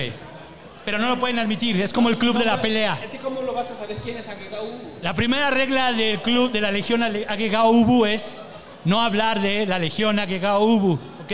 Pero 0.84 0.98
no 0.98 1.08
lo 1.08 1.18
pueden 1.18 1.38
admitir, 1.38 1.80
es 1.80 1.92
como 1.92 2.08
el 2.08 2.18
club 2.18 2.36
de 2.36 2.44
la 2.44 2.60
pelea. 2.60 2.98
Es 3.02 3.10
que 3.12 3.18
¿cómo 3.18 3.40
lo 3.42 3.54
vas 3.54 3.70
a 3.70 3.74
saber 3.74 3.96
quién 3.98 4.16
es 4.16 4.28
agregado 4.28 4.64
Hugo? 4.64 4.98
La 5.00 5.14
primera 5.14 5.50
regla 5.50 5.92
del 5.92 6.20
club 6.20 6.50
de 6.50 6.60
la 6.60 6.72
Legión 6.72 7.02
Agregado 7.02 7.70
Ubu 7.70 8.04
es 8.04 8.40
no 8.84 9.00
hablar 9.00 9.40
de 9.40 9.64
la 9.64 9.78
Legión 9.78 10.18
Agregado 10.18 10.60
Ubu. 10.60 10.94
Ok, 11.22 11.32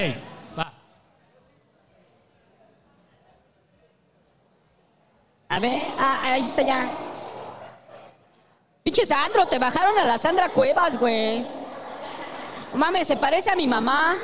va. 0.58 0.73
A 5.49 5.58
ver, 5.58 5.81
ah, 5.99 6.20
ahí 6.25 6.42
está 6.42 6.62
ya. 6.62 6.91
Pinche 8.84 9.07
Sandro, 9.07 9.47
te 9.47 9.58
bajaron 9.58 9.99
a 9.99 10.05
la 10.05 10.18
Sandra 10.18 10.50
Cuevas, 10.50 10.99
güey. 11.00 11.41
No 12.73 12.78
Mames, 12.78 13.08
se 13.08 13.17
parece 13.17 13.50
a 13.50 13.57
mi 13.57 13.67
mamá. 13.67 14.15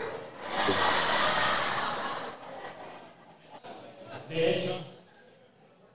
Hecho. 4.35 4.79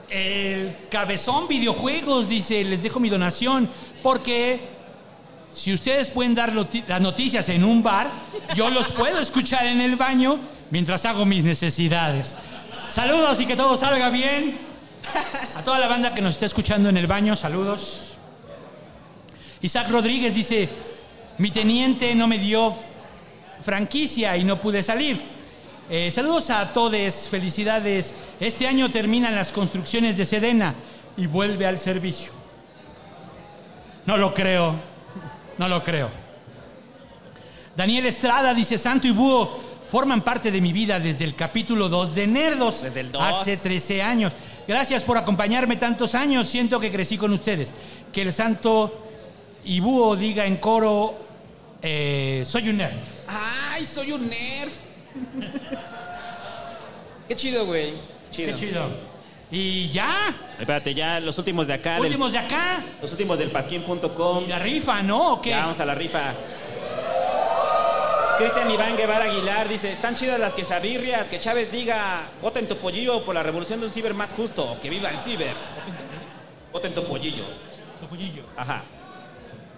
El 0.10 0.76
Cabezón 0.90 1.48
Videojuegos 1.48 2.30
dice, 2.30 2.64
les 2.64 2.82
dejo 2.82 3.00
mi 3.00 3.10
donación 3.10 3.70
porque 4.02 4.60
si 5.52 5.74
ustedes 5.74 6.10
pueden 6.10 6.34
dar 6.34 6.54
las 6.54 7.02
noticias 7.02 7.50
en 7.50 7.64
un 7.64 7.84
bar, 7.84 8.10
yo 8.56 8.70
los 8.70 8.90
puedo 8.90 9.20
escuchar 9.20 9.66
en 9.66 9.82
el 9.82 9.96
baño 9.96 10.40
mientras 10.72 11.06
hago 11.06 11.26
mis 11.26 11.44
necesidades. 11.44 12.36
Saludos 12.88 13.40
y 13.42 13.46
que 13.46 13.56
todo 13.56 13.76
salga 13.76 14.10
bien. 14.10 14.58
A 15.56 15.64
toda 15.64 15.80
la 15.80 15.88
banda 15.88 16.14
que 16.14 16.22
nos 16.22 16.34
está 16.34 16.46
escuchando 16.46 16.90
en 16.90 16.98
el 16.98 17.08
baño, 17.08 17.36
saludos. 17.36 18.18
Isaac 19.62 19.90
Rodríguez 19.90 20.34
dice, 20.34 20.70
mi 21.38 21.52
teniente 21.52 22.16
no 22.16 22.28
me 22.28 22.38
dio 22.38 22.74
franquicia 23.62 24.38
y 24.38 24.44
no 24.44 24.60
pude 24.60 24.82
salir. 24.82 25.39
Eh, 25.92 26.12
saludos 26.12 26.52
a 26.52 26.72
todos, 26.72 27.28
felicidades. 27.30 28.14
Este 28.40 28.68
año 28.68 28.92
terminan 28.92 29.34
las 29.34 29.52
construcciones 29.52 30.16
de 30.16 30.24
Sedena 30.24 30.76
y 31.18 31.26
vuelve 31.26 31.66
al 31.66 31.80
servicio. 31.80 32.32
No 34.06 34.16
lo 34.16 34.32
creo, 34.36 34.76
no 35.58 35.68
lo 35.68 35.84
creo. 35.84 36.12
Daniel 37.76 38.06
Estrada 38.06 38.54
dice, 38.54 38.78
Santo 38.78 39.08
y 39.08 39.12
Búho 39.12 39.60
forman 39.88 40.22
parte 40.22 40.52
de 40.52 40.62
mi 40.62 40.72
vida 40.74 41.00
desde 41.00 41.26
el 41.26 41.34
capítulo 41.34 41.90
2 41.90 42.14
de 42.14 42.28
Nerdos. 42.28 42.84
Desde 42.84 43.00
el 43.00 43.12
dos. 43.12 43.24
Hace 43.24 43.58
13 43.58 44.04
años. 44.04 44.34
Gracias 44.68 45.04
por 45.04 45.18
acompañarme 45.18 45.76
tantos 45.78 46.14
años. 46.14 46.48
Siento 46.48 46.80
que 46.80 46.92
crecí 46.92 47.18
con 47.18 47.34
ustedes. 47.34 47.74
Que 48.14 48.22
el 48.22 48.32
Santo 48.32 49.08
y 49.66 49.80
Búho 49.80 50.16
diga 50.16 50.46
en 50.46 50.58
coro, 50.58 51.16
eh, 51.82 52.44
soy 52.46 52.70
un 52.70 52.78
nerd. 52.78 53.00
¡Ay, 53.28 53.86
soy 53.86 54.12
un 54.12 54.30
nerd! 54.30 54.89
Qué 57.28 57.36
chido, 57.36 57.66
güey. 57.66 57.94
Chido. 58.32 58.54
Qué 58.54 58.56
chido. 58.56 59.10
Y 59.52 59.90
ya, 59.90 60.32
Espérate, 60.60 60.94
ya 60.94 61.20
los 61.20 61.38
últimos 61.40 61.66
de 61.68 61.74
acá. 61.74 61.94
del- 61.96 62.02
últimos 62.04 62.32
de 62.32 62.38
acá. 62.38 62.84
los 63.02 63.12
últimos 63.12 63.40
del 63.40 63.50
pasquín.com. 63.50 64.48
La 64.48 64.60
rifa, 64.60 65.02
¿no? 65.02 65.34
¿O 65.34 65.42
qué? 65.42 65.50
Ya 65.52 65.62
vamos 65.62 65.80
a 65.80 65.86
la 65.86 65.96
rifa. 65.96 66.34
Cristian 68.38 68.72
Iván 68.72 68.96
Guevara 68.96 69.26
Aguilar 69.26 69.68
dice, 69.68 69.92
están 69.92 70.16
chidas 70.16 70.40
las 70.40 70.54
quesadillas, 70.54 71.28
que 71.28 71.42
Chávez 71.42 71.72
diga, 71.74 72.22
voten 72.42 72.68
Topollillo 72.70 73.22
por 73.26 73.36
la 73.36 73.44
revolución 73.44 73.82
de 73.82 73.88
un 73.88 73.92
ciber 73.92 74.14
más 74.14 74.32
justo, 74.32 74.78
que 74.82 74.90
viva 74.90 75.10
el 75.10 75.18
ciber. 75.18 75.54
Voten 76.72 76.94
Topollillo. 76.94 77.44
Topollillo. 78.00 78.44
Ajá. 78.56 78.84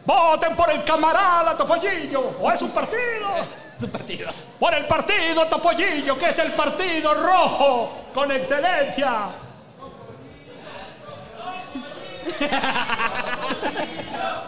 Voten 0.06 0.56
por 0.56 0.70
el 0.70 0.84
camarada 0.84 1.56
Topollillo, 1.58 2.36
o 2.40 2.52
es 2.52 2.62
un 2.62 2.70
partido. 2.72 3.30
Partido. 3.88 4.32
Por 4.60 4.74
el 4.74 4.86
partido 4.86 5.48
Topollillo, 5.48 6.18
que 6.18 6.30
es 6.30 6.40
el 6.40 6.52
partido 6.54 7.14
rojo, 7.14 7.92
con 8.14 8.32
excelencia. 8.32 9.30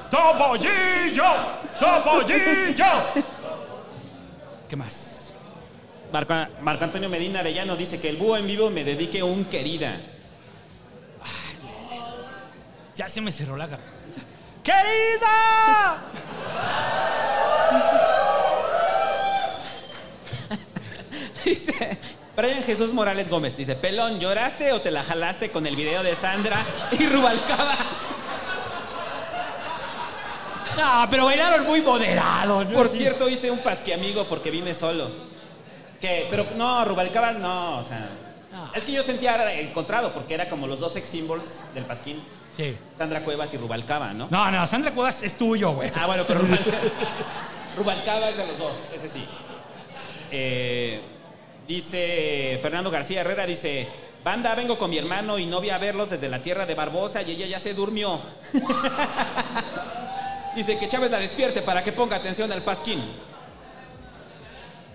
Topollillo, 0.09 1.23
Topollillo. 1.79 2.85
¿Qué 4.69 4.75
más? 4.75 5.33
Marco, 6.11 6.33
Marco 6.61 6.83
Antonio 6.83 7.09
Medina 7.09 7.39
Arellano 7.39 7.75
dice 7.75 7.99
que 7.99 8.09
el 8.09 8.17
búho 8.17 8.37
en 8.37 8.45
vivo 8.45 8.69
me 8.69 8.83
dedique 8.83 9.23
un 9.23 9.45
querida. 9.45 9.99
Ya 12.95 13.09
se 13.09 13.21
me 13.21 13.31
cerró 13.31 13.57
la 13.57 13.65
garganta. 13.65 14.21
¡Querida! 14.63 15.97
Dice 21.45 21.97
Brian 22.35 22.63
Jesús 22.63 22.93
Morales 22.93 23.29
Gómez. 23.29 23.55
Dice, 23.57 23.75
Pelón, 23.75 24.19
¿lloraste 24.19 24.71
o 24.71 24.81
te 24.81 24.91
la 24.91 25.03
jalaste 25.03 25.49
con 25.49 25.67
el 25.67 25.75
video 25.75 26.01
de 26.03 26.15
Sandra 26.15 26.57
y 26.91 27.05
Rubalcaba? 27.07 27.75
No, 30.75 31.07
pero 31.07 31.25
bailaron 31.25 31.67
muy 31.67 31.81
moderados. 31.81 32.65
¿no? 32.67 32.73
Por 32.73 32.89
cierto, 32.89 33.29
hice 33.29 33.51
un 33.51 33.59
pasquiamigo 33.59 34.25
porque 34.25 34.49
vine 34.49 34.73
solo. 34.73 35.07
¿Qué? 36.01 36.25
Pero 36.31 36.47
no, 36.57 36.83
Rubalcaba 36.83 37.33
no, 37.33 37.77
o 37.77 37.83
sea... 37.83 38.09
Es 38.73 38.83
que 38.83 38.91
yo 38.91 39.03
sentía 39.03 39.59
encontrado 39.59 40.11
porque 40.13 40.33
era 40.33 40.49
como 40.49 40.65
los 40.65 40.79
dos 40.79 40.93
sex 40.93 41.07
symbols 41.07 41.43
del 41.75 41.83
pasquín. 41.85 42.23
Sí. 42.49 42.75
Sandra 42.97 43.23
Cuevas 43.23 43.53
y 43.53 43.57
Rubalcaba, 43.57 44.13
¿no? 44.13 44.27
No, 44.31 44.49
no, 44.49 44.65
Sandra 44.65 44.91
Cuevas 44.91 45.21
es 45.21 45.37
tuyo, 45.37 45.73
güey. 45.73 45.91
Ah, 45.95 46.07
bueno, 46.07 46.23
pero 46.27 46.39
Rubalcaba, 46.39 46.77
Rubalcaba 47.77 48.29
es 48.29 48.37
de 48.37 48.47
los 48.47 48.57
dos, 48.57 48.73
ese 48.95 49.09
sí. 49.09 49.25
Eh, 50.31 51.01
dice 51.67 52.59
Fernando 52.61 52.91
García 52.91 53.21
Herrera, 53.21 53.45
dice, 53.45 53.87
banda, 54.23 54.53
vengo 54.55 54.77
con 54.77 54.89
mi 54.89 54.97
hermano 54.97 55.39
y 55.39 55.45
novia 55.45 55.75
a 55.75 55.79
verlos 55.79 56.09
desde 56.09 56.29
la 56.29 56.39
tierra 56.39 56.65
de 56.65 56.75
Barbosa 56.75 57.21
y 57.21 57.31
ella 57.31 57.47
ya 57.47 57.59
se 57.59 57.73
durmió. 57.73 58.19
dice 60.55 60.77
que 60.77 60.89
Chávez 60.89 61.11
la 61.11 61.19
despierte 61.19 61.61
para 61.61 61.83
que 61.83 61.91
ponga 61.91 62.17
atención 62.17 62.51
al 62.51 62.61
pasquín. 62.61 63.01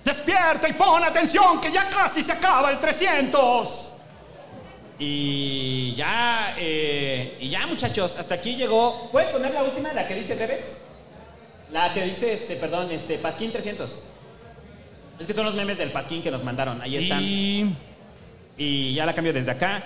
Despierta 0.04 0.68
y 0.68 0.72
pon 0.72 1.04
atención 1.04 1.60
que 1.60 1.70
ya 1.70 1.88
casi 1.90 2.22
se 2.22 2.32
acaba 2.32 2.70
el 2.70 2.78
300. 2.78 3.92
Y 4.98 5.94
ya, 5.94 6.54
eh, 6.58 7.36
y 7.40 7.48
ya 7.48 7.66
muchachos, 7.66 8.18
hasta 8.18 8.34
aquí 8.34 8.56
llegó. 8.56 9.10
¿Puedes 9.12 9.30
poner 9.30 9.52
la 9.52 9.62
última, 9.62 9.92
la 9.92 10.08
que 10.08 10.14
dice 10.14 10.34
Bebes? 10.34 10.82
La 11.70 11.92
que 11.92 12.02
dice, 12.02 12.32
este, 12.32 12.56
perdón, 12.56 12.90
este, 12.90 13.18
Pasquín 13.18 13.52
300. 13.52 14.04
Es 15.18 15.26
que 15.26 15.32
son 15.32 15.44
los 15.44 15.54
memes 15.54 15.78
del 15.78 15.90
Pasquín 15.90 16.22
que 16.22 16.30
nos 16.30 16.44
mandaron, 16.44 16.80
ahí 16.80 16.96
están. 16.96 17.20
Y 17.22 17.74
Y 18.56 18.94
ya 18.94 19.04
la 19.06 19.14
cambio 19.14 19.32
desde 19.32 19.50
acá. 19.50 19.82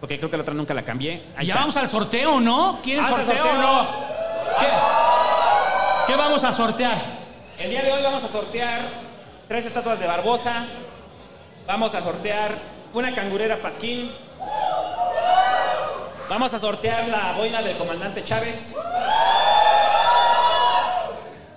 Porque 0.00 0.18
creo 0.18 0.30
que 0.30 0.36
la 0.36 0.42
otra 0.42 0.54
nunca 0.54 0.74
la 0.74 0.82
cambié. 0.82 1.22
Ahí 1.36 1.46
ya 1.46 1.54
está. 1.54 1.60
vamos 1.60 1.76
al 1.76 1.88
sorteo, 1.88 2.40
¿no? 2.40 2.80
¿Quieren 2.82 3.02
Vamos 3.02 3.18
al 3.20 3.26
sorteo 3.26 3.44
o 3.44 3.48
sorteo. 3.48 3.62
no? 3.62 3.86
¿Qué? 4.60 4.66
¿Qué 6.06 6.16
vamos 6.16 6.44
a 6.44 6.52
sortear? 6.52 6.98
El 7.58 7.70
día 7.70 7.82
de 7.82 7.92
hoy 7.92 8.02
vamos 8.02 8.22
a 8.22 8.28
sortear 8.28 8.80
tres 9.48 9.66
estatuas 9.66 9.98
de 9.98 10.06
Barbosa. 10.06 10.66
Vamos 11.66 11.94
a 11.94 12.00
sortear 12.00 12.50
una 12.92 13.12
cangurera 13.14 13.56
Pasquín. 13.56 14.10
Vamos 16.28 16.52
a 16.52 16.58
sortear 16.58 17.08
la 17.08 17.32
boina 17.36 17.62
del 17.62 17.76
comandante 17.76 18.22
Chávez. 18.24 18.76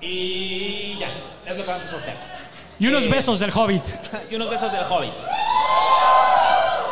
Y 0.01 0.97
ya, 0.99 1.07
es 1.45 1.57
lo 1.57 1.63
que 1.63 1.69
vamos 1.71 1.85
a 1.85 1.89
sortear. 1.91 2.38
Y 2.79 2.87
unos 2.87 3.05
Eh, 3.05 3.09
besos 3.09 3.39
del 3.39 3.51
Hobbit. 3.51 3.83
y 4.31 4.35
unos 4.35 4.49
besos 4.49 4.71
del 4.71 4.81
Hobbit. 4.89 5.11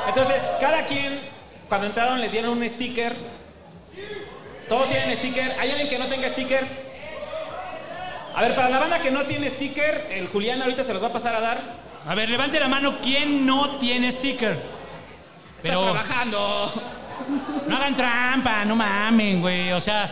Entonces, 0.07 0.41
cada 0.59 0.83
quien, 0.85 1.19
cuando 1.69 1.87
entraron, 1.87 2.19
les 2.21 2.31
dieron 2.31 2.57
un 2.57 2.67
sticker. 2.69 3.13
Todos 4.67 4.89
tienen 4.89 5.15
sticker. 5.17 5.55
¿Hay 5.59 5.69
alguien 5.71 5.89
que 5.89 5.97
no 5.99 6.05
tenga 6.07 6.29
sticker? 6.29 6.65
A 8.35 8.41
ver, 8.41 8.53
para 8.55 8.69
la 8.69 8.79
banda 8.79 8.99
que 8.99 9.11
no 9.11 9.21
tiene 9.23 9.49
sticker, 9.49 10.07
el 10.11 10.27
Julián 10.27 10.61
ahorita 10.61 10.83
se 10.83 10.93
los 10.93 11.01
va 11.01 11.07
a 11.07 11.13
pasar 11.13 11.35
a 11.35 11.39
dar. 11.39 11.57
A 12.07 12.15
ver, 12.15 12.29
levante 12.29 12.59
la 12.59 12.67
mano 12.67 12.97
quién 13.01 13.45
no 13.45 13.77
tiene 13.77 14.11
sticker. 14.11 14.57
Pero 15.61 15.79
Estás 15.79 16.03
trabajando. 16.05 16.71
no 17.67 17.75
hagan 17.77 17.95
trampa, 17.95 18.63
no 18.65 18.75
mamen, 18.75 19.41
güey. 19.41 19.71
O 19.71 19.81
sea, 19.81 20.09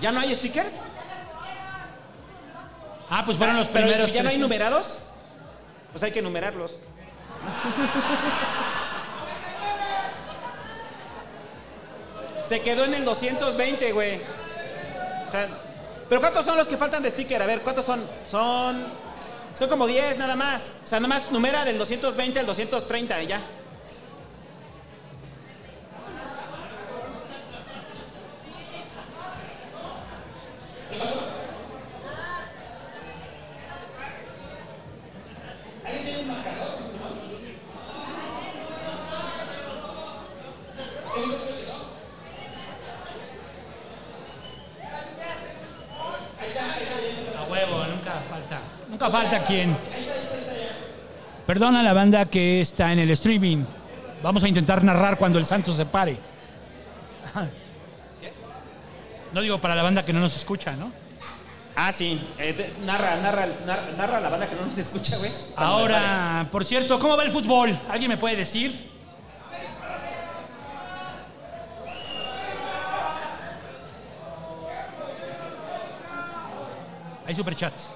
¿Ya 0.00 0.10
no 0.10 0.20
hay 0.20 0.34
stickers? 0.34 0.84
Ah, 3.10 3.22
pues 3.26 3.36
fueron 3.38 3.56
los 3.56 3.68
Pero 3.68 3.86
primeros. 3.86 4.12
¿Ya 4.12 4.22
no 4.22 4.28
hay 4.30 4.36
300. 4.36 4.40
numerados? 4.40 4.98
Pues 5.92 6.02
hay 6.02 6.12
que 6.12 6.22
numerarlos. 6.22 6.72
Se 12.42 12.60
quedó 12.62 12.84
en 12.84 12.94
el 12.94 13.04
220, 13.04 13.92
güey. 13.92 14.20
O 15.26 15.30
sea, 15.30 15.46
¿pero 16.08 16.20
cuántos 16.20 16.44
son 16.44 16.56
los 16.56 16.66
que 16.66 16.76
faltan 16.76 17.02
de 17.02 17.10
sticker? 17.10 17.40
A 17.40 17.46
ver, 17.46 17.60
¿cuántos 17.60 17.84
son? 17.84 18.02
Son. 18.30 18.84
Son 19.54 19.68
como 19.68 19.86
10 19.86 20.18
nada 20.18 20.36
más. 20.36 20.78
O 20.84 20.86
sea, 20.86 21.00
nada 21.00 21.14
más 21.14 21.30
numera 21.30 21.64
del 21.64 21.78
220 21.78 22.40
al 22.40 22.46
230 22.46 23.22
y 23.22 23.26
ya. 23.28 23.40
Perdona 51.50 51.80
a 51.80 51.82
la 51.82 51.92
banda 51.92 52.26
que 52.26 52.60
está 52.60 52.92
en 52.92 53.00
el 53.00 53.10
streaming. 53.10 53.64
Vamos 54.22 54.44
a 54.44 54.46
intentar 54.46 54.84
narrar 54.84 55.18
cuando 55.18 55.36
el 55.36 55.44
santo 55.44 55.74
se 55.74 55.84
pare. 55.84 56.16
No 59.32 59.40
digo 59.40 59.58
para 59.60 59.74
la 59.74 59.82
banda 59.82 60.04
que 60.04 60.12
no 60.12 60.20
nos 60.20 60.36
escucha, 60.36 60.76
¿no? 60.76 60.92
Ah, 61.74 61.90
sí. 61.90 62.20
Eh, 62.38 62.52
te- 62.52 62.72
narra, 62.84 63.16
narra, 63.16 63.46
narra, 63.66 63.82
narra 63.96 64.20
la 64.20 64.28
banda 64.28 64.48
que 64.48 64.54
no 64.54 64.66
nos 64.66 64.78
escucha, 64.78 65.16
güey. 65.18 65.30
Ahora, 65.56 66.46
por 66.52 66.64
cierto, 66.64 67.00
¿cómo 67.00 67.16
va 67.16 67.24
el 67.24 67.32
fútbol? 67.32 67.76
¿Alguien 67.88 68.10
me 68.10 68.16
puede 68.16 68.36
decir? 68.36 68.90
Hay 77.26 77.34
superchats. 77.34 77.94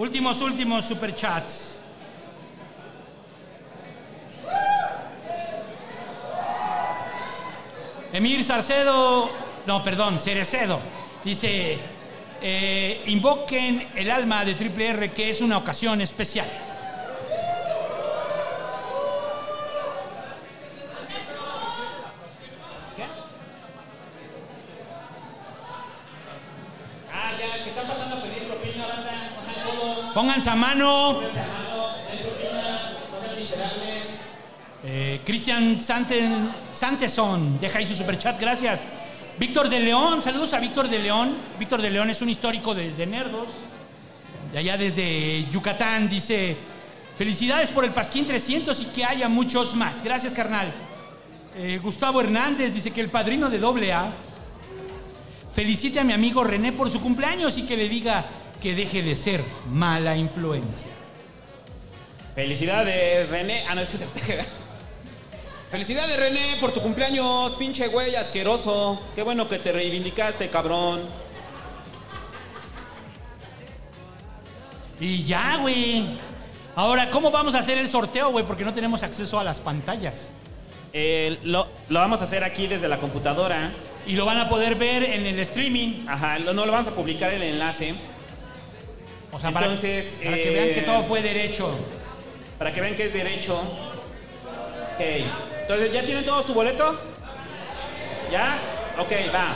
Últimos, 0.00 0.40
últimos 0.40 0.86
superchats. 0.86 1.78
Emir 8.10 8.42
Sarcedo, 8.42 9.30
no, 9.66 9.84
perdón, 9.84 10.18
Cerecedo, 10.18 10.80
dice, 11.22 11.78
eh, 12.40 13.02
invoquen 13.08 13.88
el 13.94 14.10
alma 14.10 14.42
de 14.42 14.54
Triple 14.54 14.88
R 14.88 15.10
que 15.10 15.28
es 15.28 15.42
una 15.42 15.58
ocasión 15.58 16.00
especial. 16.00 16.48
Pónganse 30.20 30.50
a 30.50 30.54
mano. 30.54 31.14
Mano. 31.14 31.28
Eh, 34.84 35.22
Cristian 35.24 35.80
Santeson, 35.80 37.58
deja 37.58 37.78
ahí 37.78 37.86
su 37.86 37.94
superchat, 37.94 38.38
gracias. 38.38 38.80
Víctor 39.38 39.70
de 39.70 39.80
León, 39.80 40.20
saludos 40.20 40.52
a 40.52 40.58
Víctor 40.58 40.90
de 40.90 40.98
León. 40.98 41.34
Víctor 41.58 41.80
de 41.80 41.88
León 41.88 42.10
es 42.10 42.20
un 42.20 42.28
histórico 42.28 42.74
de, 42.74 42.90
de 42.92 43.06
Nerdos, 43.06 43.48
de 44.52 44.58
allá 44.58 44.76
desde 44.76 45.48
Yucatán. 45.50 46.06
Dice, 46.06 46.54
felicidades 47.16 47.70
por 47.70 47.86
el 47.86 47.92
Pasquín 47.92 48.26
300 48.26 48.78
y 48.78 48.84
que 48.84 49.06
haya 49.06 49.26
muchos 49.26 49.74
más. 49.74 50.02
Gracias, 50.02 50.34
carnal. 50.34 50.70
Eh, 51.56 51.80
Gustavo 51.82 52.20
Hernández 52.20 52.74
dice 52.74 52.90
que 52.90 53.00
el 53.00 53.08
padrino 53.08 53.48
de 53.48 53.58
doble 53.58 53.90
A 53.94 54.10
felicite 55.54 55.98
a 55.98 56.04
mi 56.04 56.12
amigo 56.12 56.44
René 56.44 56.74
por 56.74 56.90
su 56.90 57.00
cumpleaños 57.00 57.56
y 57.56 57.62
que 57.62 57.74
le 57.74 57.88
diga 57.88 58.26
que 58.60 58.74
deje 58.74 59.02
de 59.02 59.14
ser 59.14 59.42
mala 59.70 60.16
influencia. 60.16 60.90
Felicidades, 62.34 63.28
René. 63.28 63.64
Ah, 63.68 63.74
no, 63.74 63.80
es 63.80 63.88
que 63.88 63.96
se 63.96 64.06
pega. 64.06 64.44
Felicidades, 65.70 66.18
René, 66.18 66.56
por 66.60 66.72
tu 66.72 66.80
cumpleaños, 66.80 67.52
pinche 67.52 67.88
güey 67.88 68.14
asqueroso. 68.14 69.00
Qué 69.14 69.22
bueno 69.22 69.48
que 69.48 69.58
te 69.58 69.72
reivindicaste, 69.72 70.48
cabrón. 70.48 71.00
Y 75.00 75.22
ya, 75.24 75.56
güey. 75.56 76.06
Ahora, 76.76 77.10
¿cómo 77.10 77.30
vamos 77.30 77.54
a 77.54 77.60
hacer 77.60 77.78
el 77.78 77.88
sorteo, 77.88 78.30
güey? 78.30 78.46
Porque 78.46 78.64
no 78.64 78.72
tenemos 78.72 79.02
acceso 79.02 79.40
a 79.40 79.44
las 79.44 79.58
pantallas. 79.60 80.32
Eh, 80.92 81.38
lo, 81.44 81.68
lo 81.88 82.00
vamos 82.00 82.20
a 82.20 82.24
hacer 82.24 82.44
aquí 82.44 82.66
desde 82.66 82.88
la 82.88 82.98
computadora. 82.98 83.72
Y 84.06 84.14
lo 84.14 84.24
van 84.24 84.38
a 84.38 84.48
poder 84.48 84.76
ver 84.76 85.02
en 85.02 85.26
el 85.26 85.38
streaming. 85.40 86.06
Ajá, 86.08 86.38
no 86.38 86.52
lo 86.52 86.72
vamos 86.72 86.88
a 86.88 86.94
publicar 86.94 87.32
el 87.32 87.42
enlace. 87.42 87.94
O 89.32 89.38
sea, 89.38 89.52
para, 89.52 89.66
Entonces, 89.66 90.20
para 90.24 90.36
que 90.36 90.48
eh, 90.48 90.54
vean 90.54 90.74
que 90.74 90.82
todo 90.82 91.04
fue 91.04 91.22
derecho. 91.22 91.78
Para 92.58 92.72
que 92.72 92.80
vean 92.80 92.94
que 92.94 93.04
es 93.04 93.12
derecho. 93.12 93.58
Ok. 93.58 95.00
Entonces, 95.60 95.92
¿ya 95.92 96.02
tienen 96.02 96.24
todo 96.24 96.42
su 96.42 96.52
boleto? 96.52 96.98
¿Ya? 98.30 98.58
Ok, 98.98 99.12
va. 99.34 99.54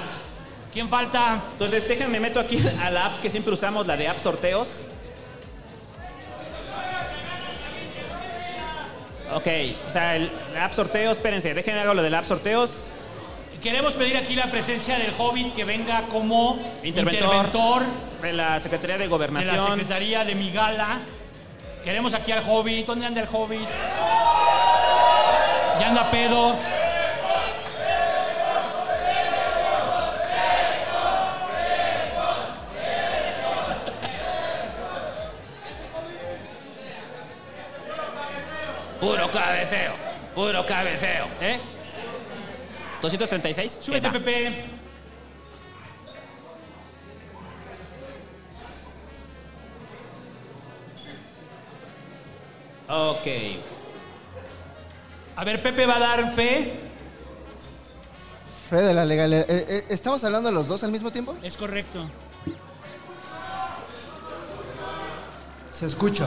¿Quién 0.72 0.88
falta? 0.88 1.44
Entonces, 1.52 1.86
déjenme 1.88 2.20
meto 2.20 2.40
aquí 2.40 2.58
a 2.82 2.90
la 2.90 3.06
app 3.06 3.20
que 3.20 3.30
siempre 3.30 3.52
usamos, 3.52 3.86
la 3.86 3.96
de 3.96 4.08
app 4.08 4.22
sorteos. 4.22 4.86
Ok, 9.32 9.48
o 9.86 9.90
sea, 9.90 10.16
el 10.16 10.30
app 10.60 10.72
sorteos, 10.72 11.16
espérense, 11.16 11.54
déjenme 11.54 11.80
hago 11.80 11.94
lo 11.94 12.02
del 12.02 12.14
app 12.14 12.26
sorteos. 12.26 12.90
Queremos 13.64 13.94
pedir 13.94 14.14
aquí 14.18 14.34
la 14.34 14.50
presencia 14.50 14.98
del 14.98 15.10
Hobbit 15.16 15.54
que 15.54 15.64
venga 15.64 16.02
como 16.10 16.58
Interventor. 16.82 17.24
interventor 17.24 17.82
De 18.20 18.34
la 18.34 18.60
Secretaría 18.60 18.98
de 18.98 19.04
de 19.04 19.08
Gobernación. 19.08 19.56
la 19.56 19.66
Secretaría 19.68 20.22
de 20.22 20.34
Migala. 20.34 20.98
Queremos 21.82 22.12
aquí 22.12 22.30
al 22.32 22.42
Hobbit. 22.46 22.86
¿Dónde 22.86 23.06
anda 23.06 23.22
el 23.22 23.28
Hobbit? 23.32 23.66
Ya 25.80 25.88
anda 25.88 26.10
pedo. 26.10 26.54
Puro 39.00 39.30
cabeceo, 39.30 39.92
puro 40.34 40.66
cabeceo, 40.66 41.26
¿eh? 41.40 41.58
236. 43.04 43.78
Súbete. 43.80 44.10
Pepe. 44.10 44.64
Ok. 52.88 53.26
A 55.36 55.44
ver, 55.44 55.62
Pepe 55.62 55.86
va 55.86 55.96
a 55.96 55.98
dar 55.98 56.32
fe. 56.32 56.72
Fe 58.70 58.76
de 58.76 58.94
la 58.94 59.04
legalidad. 59.04 59.44
Eh, 59.48 59.66
eh, 59.68 59.84
¿Estamos 59.90 60.22
hablando 60.24 60.50
los 60.50 60.68
dos 60.68 60.82
al 60.84 60.90
mismo 60.90 61.10
tiempo? 61.10 61.36
Es 61.42 61.56
correcto. 61.56 62.06
Se 65.68 65.86
escucha. 65.86 66.24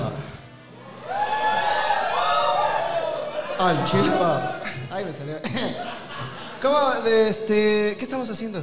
Al 3.59 3.83
chile 3.85 4.09
va. 4.21 4.61
Ay, 4.91 5.05
me 5.05 5.13
salió. 5.13 5.39
¿Cómo? 6.61 6.91
De 7.03 7.29
este, 7.29 7.95
¿Qué 7.97 8.03
estamos 8.03 8.29
haciendo? 8.29 8.61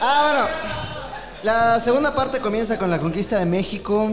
Ah, 0.00 0.30
bueno. 0.32 0.48
La 1.42 1.78
segunda 1.78 2.14
parte 2.14 2.40
comienza 2.40 2.78
con 2.78 2.90
la 2.90 2.98
conquista 2.98 3.38
de 3.38 3.44
México. 3.44 4.10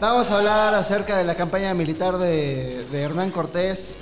Vamos 0.00 0.30
a 0.30 0.36
hablar 0.36 0.74
acerca 0.74 1.16
de 1.16 1.24
la 1.24 1.34
campaña 1.34 1.72
militar 1.74 2.18
de, 2.18 2.84
de 2.90 3.02
Hernán 3.02 3.30
Cortés. 3.30 3.96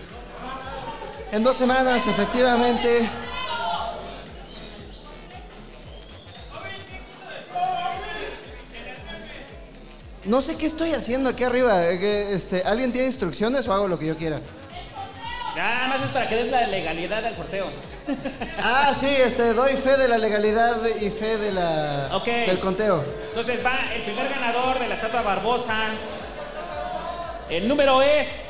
En 1.31 1.43
dos 1.45 1.57
semanas, 1.57 2.07
efectivamente, 2.07 3.09
No 10.25 10.41
sé 10.41 10.57
qué 10.57 10.67
estoy 10.67 10.93
haciendo 10.93 11.29
aquí 11.29 11.45
arriba. 11.45 11.85
eh, 11.85 12.33
Este, 12.35 12.63
¿Alguien 12.65 12.91
tiene 12.93 13.07
instrucciones 13.07 13.69
o 13.69 13.73
hago 13.73 13.87
lo 13.87 13.99
que 13.99 14.07
yo 14.07 14.17
quiera? 14.17 14.41
Nada 15.57 15.89
más 15.89 16.03
es 16.03 16.11
para 16.11 16.29
que 16.29 16.37
des 16.37 16.51
la 16.51 16.67
legalidad 16.67 17.25
al 17.25 17.35
sorteo. 17.35 17.67
Ah, 18.63 18.93
sí, 18.99 19.09
este, 19.09 19.55
doy 19.55 19.75
fe 19.75 19.97
de 19.97 20.07
la 20.07 20.19
legalidad 20.19 20.77
y 21.01 21.11
fe 21.11 21.39
de 21.39 21.51
la, 21.51 22.09
del 22.25 22.61
conteo. 22.61 23.03
Entonces 23.29 23.65
va 23.65 23.73
el 23.95 24.03
primer 24.03 24.29
ganador 24.29 24.79
de 24.79 24.89
la 24.89 24.95
estatua 24.95 25.23
Barbosa. 25.23 25.79
El 27.49 27.67
número 27.67 28.03
es... 28.03 28.43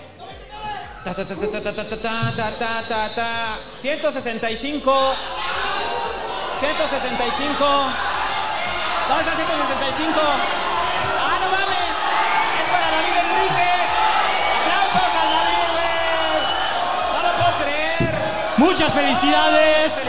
165. 3.81 5.15
165. 6.59 7.65
¿Dónde 9.09 9.23
está 9.23 9.37
165? 9.37 10.21
¡Ah, 11.21 11.39
no 11.41 11.47
mames! 11.55 11.97
¡Es 12.59 12.67
para 12.69 12.91
David 12.91 13.15
Enrique! 13.23 13.76
Muchas 18.67 18.93
felicidades. 18.93 20.03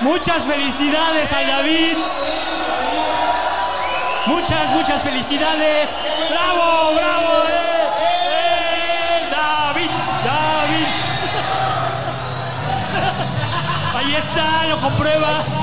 Muchas 0.00 0.42
felicidades 0.42 1.32
al 1.32 1.46
David. 1.46 1.96
Muchas, 4.26 4.70
muchas 4.72 5.00
felicidades. 5.00 5.90
¡Bravo, 6.28 6.94
bravo! 6.96 7.44
¡Eh! 7.48 7.88
¡Eh! 8.00 9.28
¡David! 9.30 9.90
¡David! 10.24 10.86
Ahí 13.96 14.16
está, 14.16 14.66
lo 14.66 14.76
comprueba. 14.78 15.61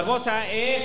Barbosa, 0.00 0.46
es. 0.50 0.79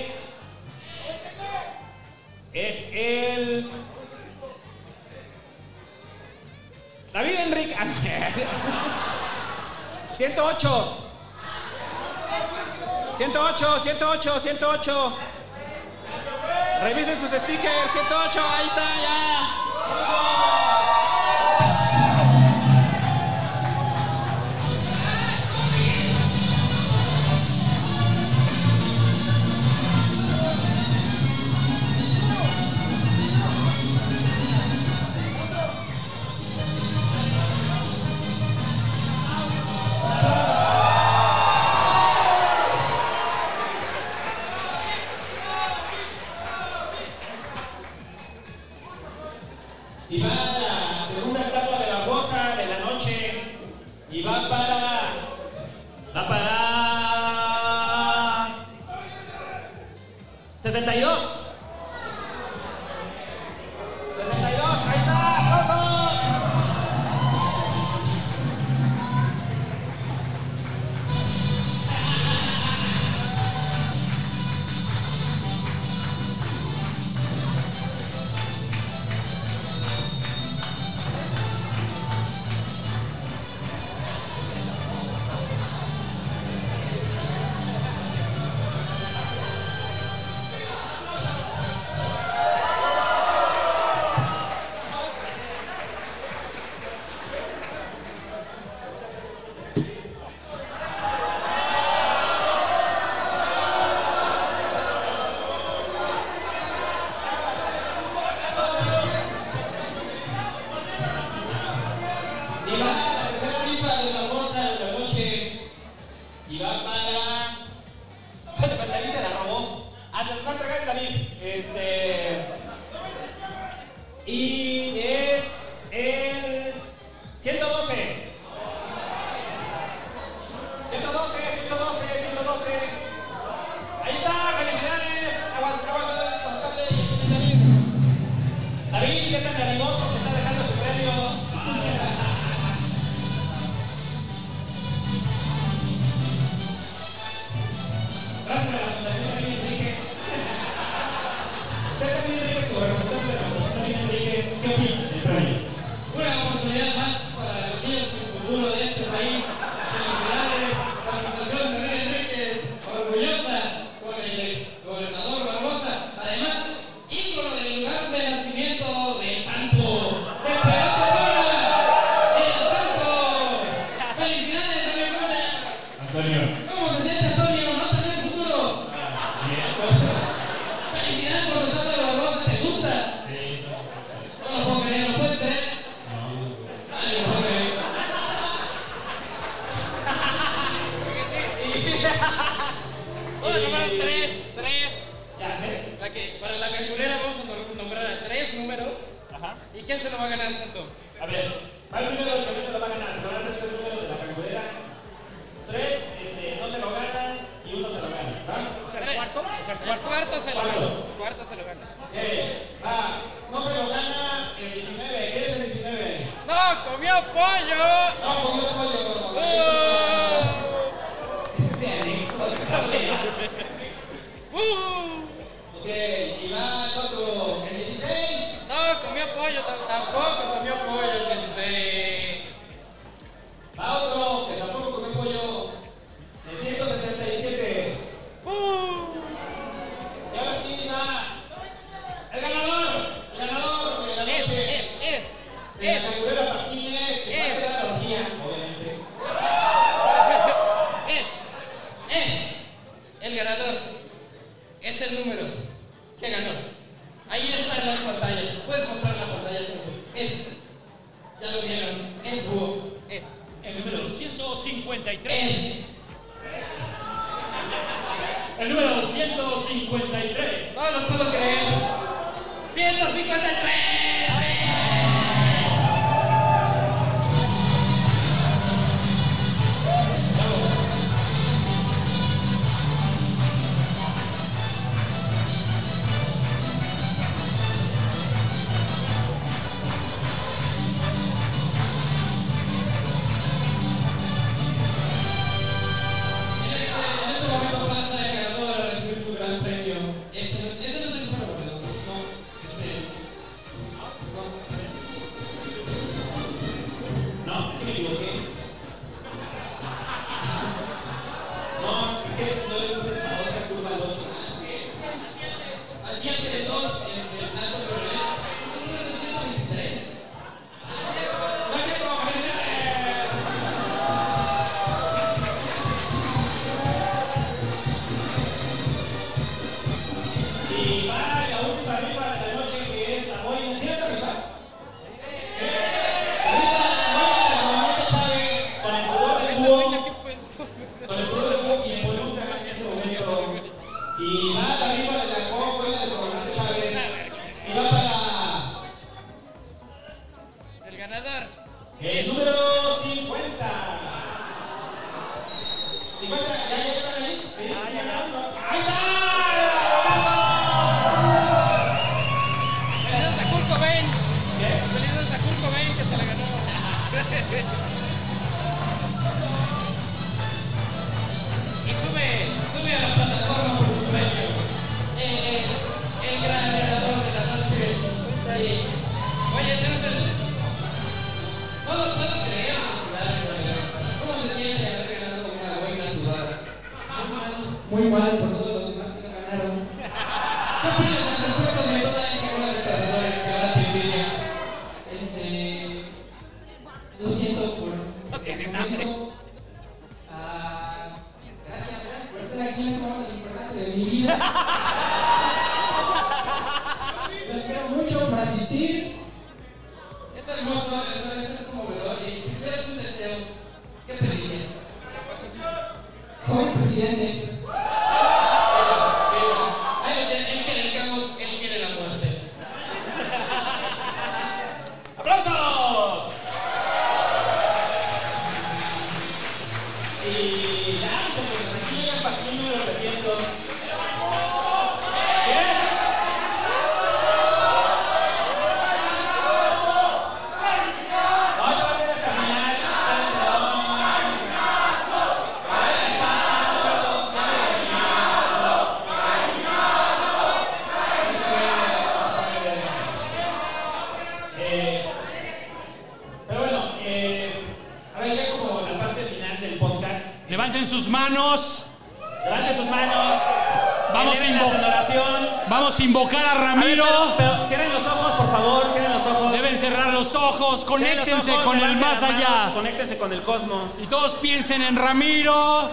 En 474.82 474.96
Ramiro. 474.96 475.90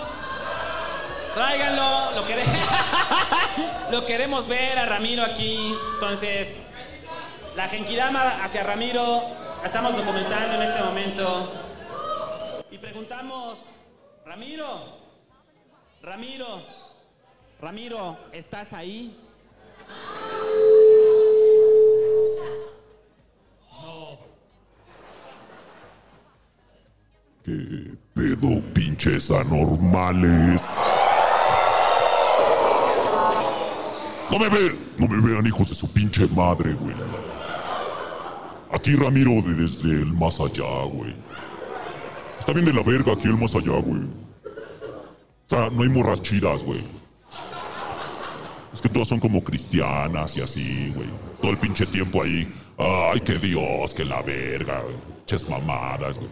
Tráiganlo, 1.34 2.10
lo, 2.14 2.26
lo 3.90 4.06
queremos 4.06 4.48
ver 4.48 4.78
a 4.78 4.86
Ramiro 4.86 5.22
aquí. 5.22 5.74
Entonces, 5.94 6.68
la 7.54 7.68
Genkidama 7.68 8.42
hacia 8.44 8.62
Ramiro 8.64 9.22
la 9.60 9.66
estamos 9.66 9.96
documentando 9.96 10.54
en 10.56 10.62
este 10.62 10.82
momento. 10.82 11.52
Y 12.70 12.78
preguntamos, 12.78 13.58
Ramiro, 14.26 14.66
Ramiro, 16.02 16.62
Ramiro, 17.60 18.16
¿estás 18.32 18.72
ahí? 18.72 19.16
Anormales? 29.30 30.62
No 34.30 34.38
me 34.38 34.48
ve, 34.48 34.74
no 34.96 35.06
me 35.08 35.20
vean 35.20 35.46
hijos 35.46 35.68
de 35.68 35.74
su 35.74 35.92
pinche 35.92 36.26
madre, 36.28 36.72
güey. 36.72 36.94
Aquí 38.72 38.96
Ramiro 38.96 39.30
de 39.42 39.54
desde 39.54 39.90
el 39.90 40.14
más 40.14 40.40
allá, 40.40 40.84
güey. 40.90 41.14
Está 42.38 42.52
bien 42.52 42.64
de 42.64 42.72
la 42.72 42.82
verga 42.82 43.12
aquí 43.12 43.28
el 43.28 43.36
más 43.36 43.54
allá, 43.54 43.78
güey. 43.78 44.00
O 44.02 45.48
sea, 45.48 45.68
no 45.68 45.82
hay 45.82 45.88
morras 45.90 46.22
chidas, 46.22 46.64
güey. 46.64 46.82
Es 48.72 48.80
que 48.80 48.88
todas 48.88 49.08
son 49.08 49.20
como 49.20 49.44
cristianas 49.44 50.36
y 50.38 50.40
así, 50.40 50.92
güey. 50.96 51.08
Todo 51.42 51.50
el 51.50 51.58
pinche 51.58 51.84
tiempo 51.84 52.22
ahí. 52.22 52.50
Ay, 52.78 53.20
que 53.20 53.38
Dios, 53.38 53.92
que 53.92 54.04
la 54.04 54.22
verga, 54.22 54.80
güey. 54.80 54.96
Ches 55.26 55.46
mamadas, 55.48 56.18
güey. 56.18 56.30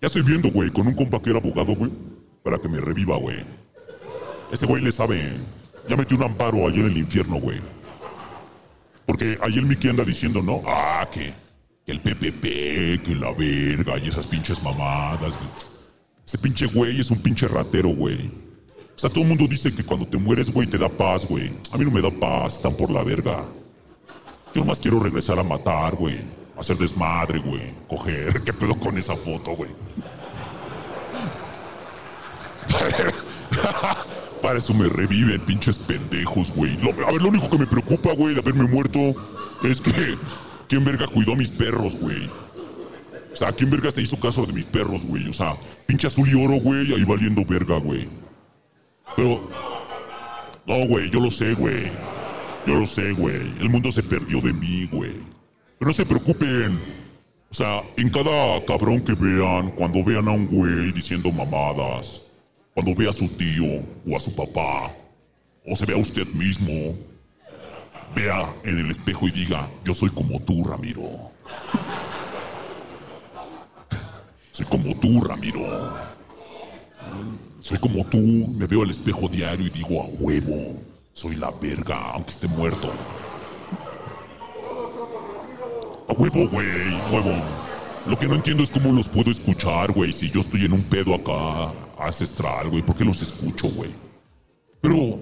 Ya 0.00 0.06
estoy 0.06 0.22
viendo, 0.22 0.50
güey, 0.50 0.70
con 0.70 0.86
un 0.86 0.94
compa 0.94 1.20
que 1.20 1.30
era 1.30 1.40
abogado, 1.40 1.74
güey. 1.74 1.90
Para 2.44 2.58
que 2.58 2.68
me 2.68 2.78
reviva, 2.78 3.16
güey. 3.16 3.38
Ese 4.52 4.66
güey 4.66 4.84
le 4.84 4.92
sabe. 4.92 5.32
Ya 5.88 5.96
metió 5.96 6.16
un 6.16 6.24
amparo 6.24 6.68
allí 6.68 6.80
en 6.80 6.86
el 6.86 6.98
infierno, 6.98 7.40
güey. 7.40 7.58
Porque 9.06 9.38
ahí 9.40 9.54
el 9.58 9.66
Mickey 9.66 9.88
anda 9.90 10.04
diciendo, 10.04 10.42
¿no? 10.42 10.62
Ah, 10.66 11.08
que, 11.10 11.32
que 11.84 11.92
el 11.92 12.00
PPP, 12.00 13.02
que 13.02 13.16
la 13.16 13.32
verga 13.32 13.98
y 13.98 14.08
esas 14.08 14.26
pinches 14.26 14.62
mamadas, 14.62 15.36
güey. 15.36 15.50
Ese 16.26 16.36
pinche 16.36 16.66
güey 16.66 17.00
es 17.00 17.10
un 17.10 17.18
pinche 17.18 17.48
ratero, 17.48 17.88
güey. 17.88 18.30
O 18.94 18.98
sea, 18.98 19.08
todo 19.08 19.22
el 19.22 19.28
mundo 19.28 19.46
dice 19.48 19.74
que 19.74 19.82
cuando 19.82 20.06
te 20.06 20.18
mueres, 20.18 20.52
güey, 20.52 20.66
te 20.66 20.76
da 20.76 20.88
paz, 20.90 21.26
güey. 21.26 21.50
A 21.72 21.78
mí 21.78 21.84
no 21.84 21.90
me 21.90 22.02
da 22.02 22.10
paz, 22.10 22.56
están 22.56 22.74
por 22.74 22.90
la 22.90 23.02
verga. 23.02 23.44
Yo 24.54 24.60
nomás 24.60 24.78
quiero 24.78 25.00
regresar 25.00 25.38
a 25.38 25.42
matar, 25.42 25.96
güey. 25.96 26.18
Hacer 26.58 26.76
desmadre, 26.76 27.38
güey. 27.38 27.74
Coger. 27.88 28.42
¿Qué 28.44 28.52
pedo 28.52 28.74
con 28.74 28.98
esa 28.98 29.16
foto, 29.16 29.52
güey? 29.52 29.70
Para 34.42 34.58
eso 34.58 34.74
me 34.74 34.88
reviven, 34.88 35.40
pinches 35.40 35.78
pendejos, 35.78 36.52
güey. 36.52 36.76
A 37.06 37.12
ver, 37.12 37.22
lo 37.22 37.28
único 37.28 37.48
que 37.48 37.58
me 37.58 37.66
preocupa, 37.66 38.12
güey, 38.12 38.34
de 38.34 38.40
haberme 38.40 38.64
muerto 38.64 38.98
es 39.62 39.80
que. 39.80 40.16
¿Quién 40.68 40.84
verga 40.84 41.06
cuidó 41.06 41.32
a 41.32 41.36
mis 41.36 41.50
perros, 41.50 41.94
güey? 41.96 42.28
O 43.32 43.36
sea, 43.36 43.52
¿quién 43.52 43.70
verga 43.70 43.90
se 43.90 44.02
hizo 44.02 44.18
caso 44.18 44.46
de 44.46 44.52
mis 44.52 44.66
perros, 44.66 45.04
güey? 45.04 45.28
O 45.28 45.32
sea, 45.32 45.56
pinche 45.86 46.06
azul 46.06 46.28
y 46.28 46.34
oro, 46.34 46.54
güey, 46.54 46.92
ahí 46.92 47.04
valiendo 47.04 47.44
verga, 47.44 47.78
güey. 47.78 48.08
Pero. 49.16 49.48
No, 50.66 50.86
güey, 50.86 51.10
yo 51.10 51.20
lo 51.20 51.30
sé, 51.30 51.54
güey. 51.54 51.90
Yo 52.66 52.74
lo 52.74 52.86
sé, 52.86 53.12
güey. 53.12 53.36
El 53.60 53.68
mundo 53.68 53.92
se 53.92 54.02
perdió 54.02 54.40
de 54.40 54.52
mí, 54.52 54.88
güey. 54.90 55.14
Pero 55.78 55.88
no 55.88 55.92
se 55.92 56.06
preocupen. 56.06 56.78
O 57.50 57.54
sea, 57.54 57.82
en 57.96 58.10
cada 58.10 58.64
cabrón 58.64 59.00
que 59.02 59.14
vean, 59.14 59.70
cuando 59.72 60.02
vean 60.02 60.26
a 60.28 60.32
un 60.32 60.46
güey 60.46 60.92
diciendo 60.92 61.30
mamadas, 61.30 62.22
cuando 62.74 62.94
vea 62.94 63.10
a 63.10 63.12
su 63.12 63.28
tío 63.28 63.84
o 64.06 64.16
a 64.16 64.20
su 64.20 64.34
papá, 64.34 64.92
o 65.64 65.76
se 65.76 65.86
vea 65.86 65.96
usted 65.96 66.26
mismo, 66.26 66.96
vea 68.14 68.52
en 68.64 68.78
el 68.78 68.90
espejo 68.90 69.28
y 69.28 69.30
diga, 69.30 69.70
yo 69.84 69.94
soy 69.94 70.10
como 70.10 70.40
tú, 70.40 70.64
Ramiro. 70.64 71.08
Soy 74.50 74.66
como 74.66 74.94
tú, 75.00 75.20
Ramiro. 75.20 75.60
Soy 77.58 77.76
como 77.78 78.06
tú, 78.06 78.18
me 78.18 78.68
veo 78.68 78.84
al 78.84 78.90
espejo 78.90 79.28
diario 79.28 79.66
y 79.66 79.70
digo, 79.70 80.00
a 80.00 80.06
huevo, 80.06 80.80
soy 81.12 81.34
la 81.34 81.50
verga, 81.50 82.12
aunque 82.12 82.30
esté 82.30 82.46
muerto. 82.46 82.92
A 86.06 86.12
huevo, 86.12 86.48
güey, 86.48 86.94
huevo. 87.10 87.63
Lo 88.06 88.18
que 88.18 88.28
no 88.28 88.34
entiendo 88.34 88.62
es 88.62 88.70
cómo 88.70 88.92
los 88.92 89.08
puedo 89.08 89.30
escuchar, 89.30 89.90
güey, 89.92 90.12
si 90.12 90.30
yo 90.30 90.40
estoy 90.40 90.66
en 90.66 90.74
un 90.74 90.82
pedo 90.82 91.14
acá 91.14 91.72
ancestral, 91.98 92.68
güey. 92.68 92.82
¿Por 92.82 92.94
qué 92.94 93.04
los 93.04 93.22
escucho, 93.22 93.68
güey? 93.68 93.90
Pero 94.82 95.20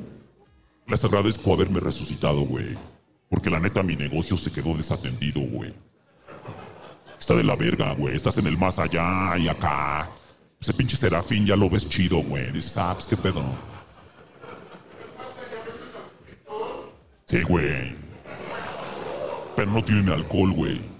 les 0.88 1.04
agradezco 1.04 1.52
haberme 1.52 1.78
resucitado, 1.78 2.40
güey. 2.40 2.76
Porque 3.28 3.50
la 3.50 3.60
neta 3.60 3.84
mi 3.84 3.94
negocio 3.94 4.36
se 4.36 4.50
quedó 4.50 4.74
desatendido, 4.76 5.40
güey. 5.40 5.72
Está 7.18 7.34
de 7.34 7.44
la 7.44 7.54
verga, 7.54 7.94
güey. 7.94 8.16
Estás 8.16 8.38
en 8.38 8.48
el 8.48 8.58
más 8.58 8.80
allá 8.80 9.38
y 9.38 9.46
acá. 9.46 10.10
Ese 10.60 10.74
pinche 10.74 10.96
serafín 10.96 11.46
ya 11.46 11.54
lo 11.54 11.70
ves 11.70 11.88
chido, 11.88 12.18
güey. 12.18 12.50
Dices, 12.50 12.76
ah, 12.76 12.94
pues 12.94 13.06
qué 13.06 13.16
pedo. 13.16 13.44
Sí, 17.26 17.42
güey. 17.42 17.94
Pero 19.54 19.70
no 19.70 19.84
tienen 19.84 20.08
alcohol, 20.08 20.52
güey. 20.52 20.91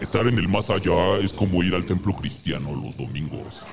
Estar 0.00 0.26
en 0.26 0.38
el 0.38 0.48
más 0.48 0.70
allá 0.70 1.16
es 1.18 1.32
como 1.32 1.62
ir 1.62 1.74
al 1.74 1.86
templo 1.86 2.12
cristiano 2.14 2.74
los 2.74 2.96
domingos. 2.96 3.64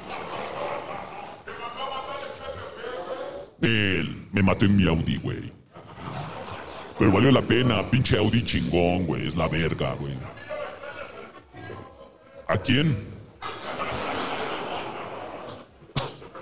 Él, 3.61 4.27
me 4.31 4.41
maté 4.41 4.65
en 4.65 4.75
mi 4.75 4.87
Audi, 4.87 5.17
güey. 5.17 5.51
Pero 6.97 7.11
valió 7.11 7.31
la 7.31 7.41
pena, 7.41 7.89
pinche 7.89 8.17
Audi 8.17 8.43
chingón, 8.43 9.05
güey. 9.05 9.27
Es 9.27 9.35
la 9.35 9.47
verga, 9.47 9.93
güey. 9.93 10.13
¿A 12.47 12.57
quién? 12.57 12.97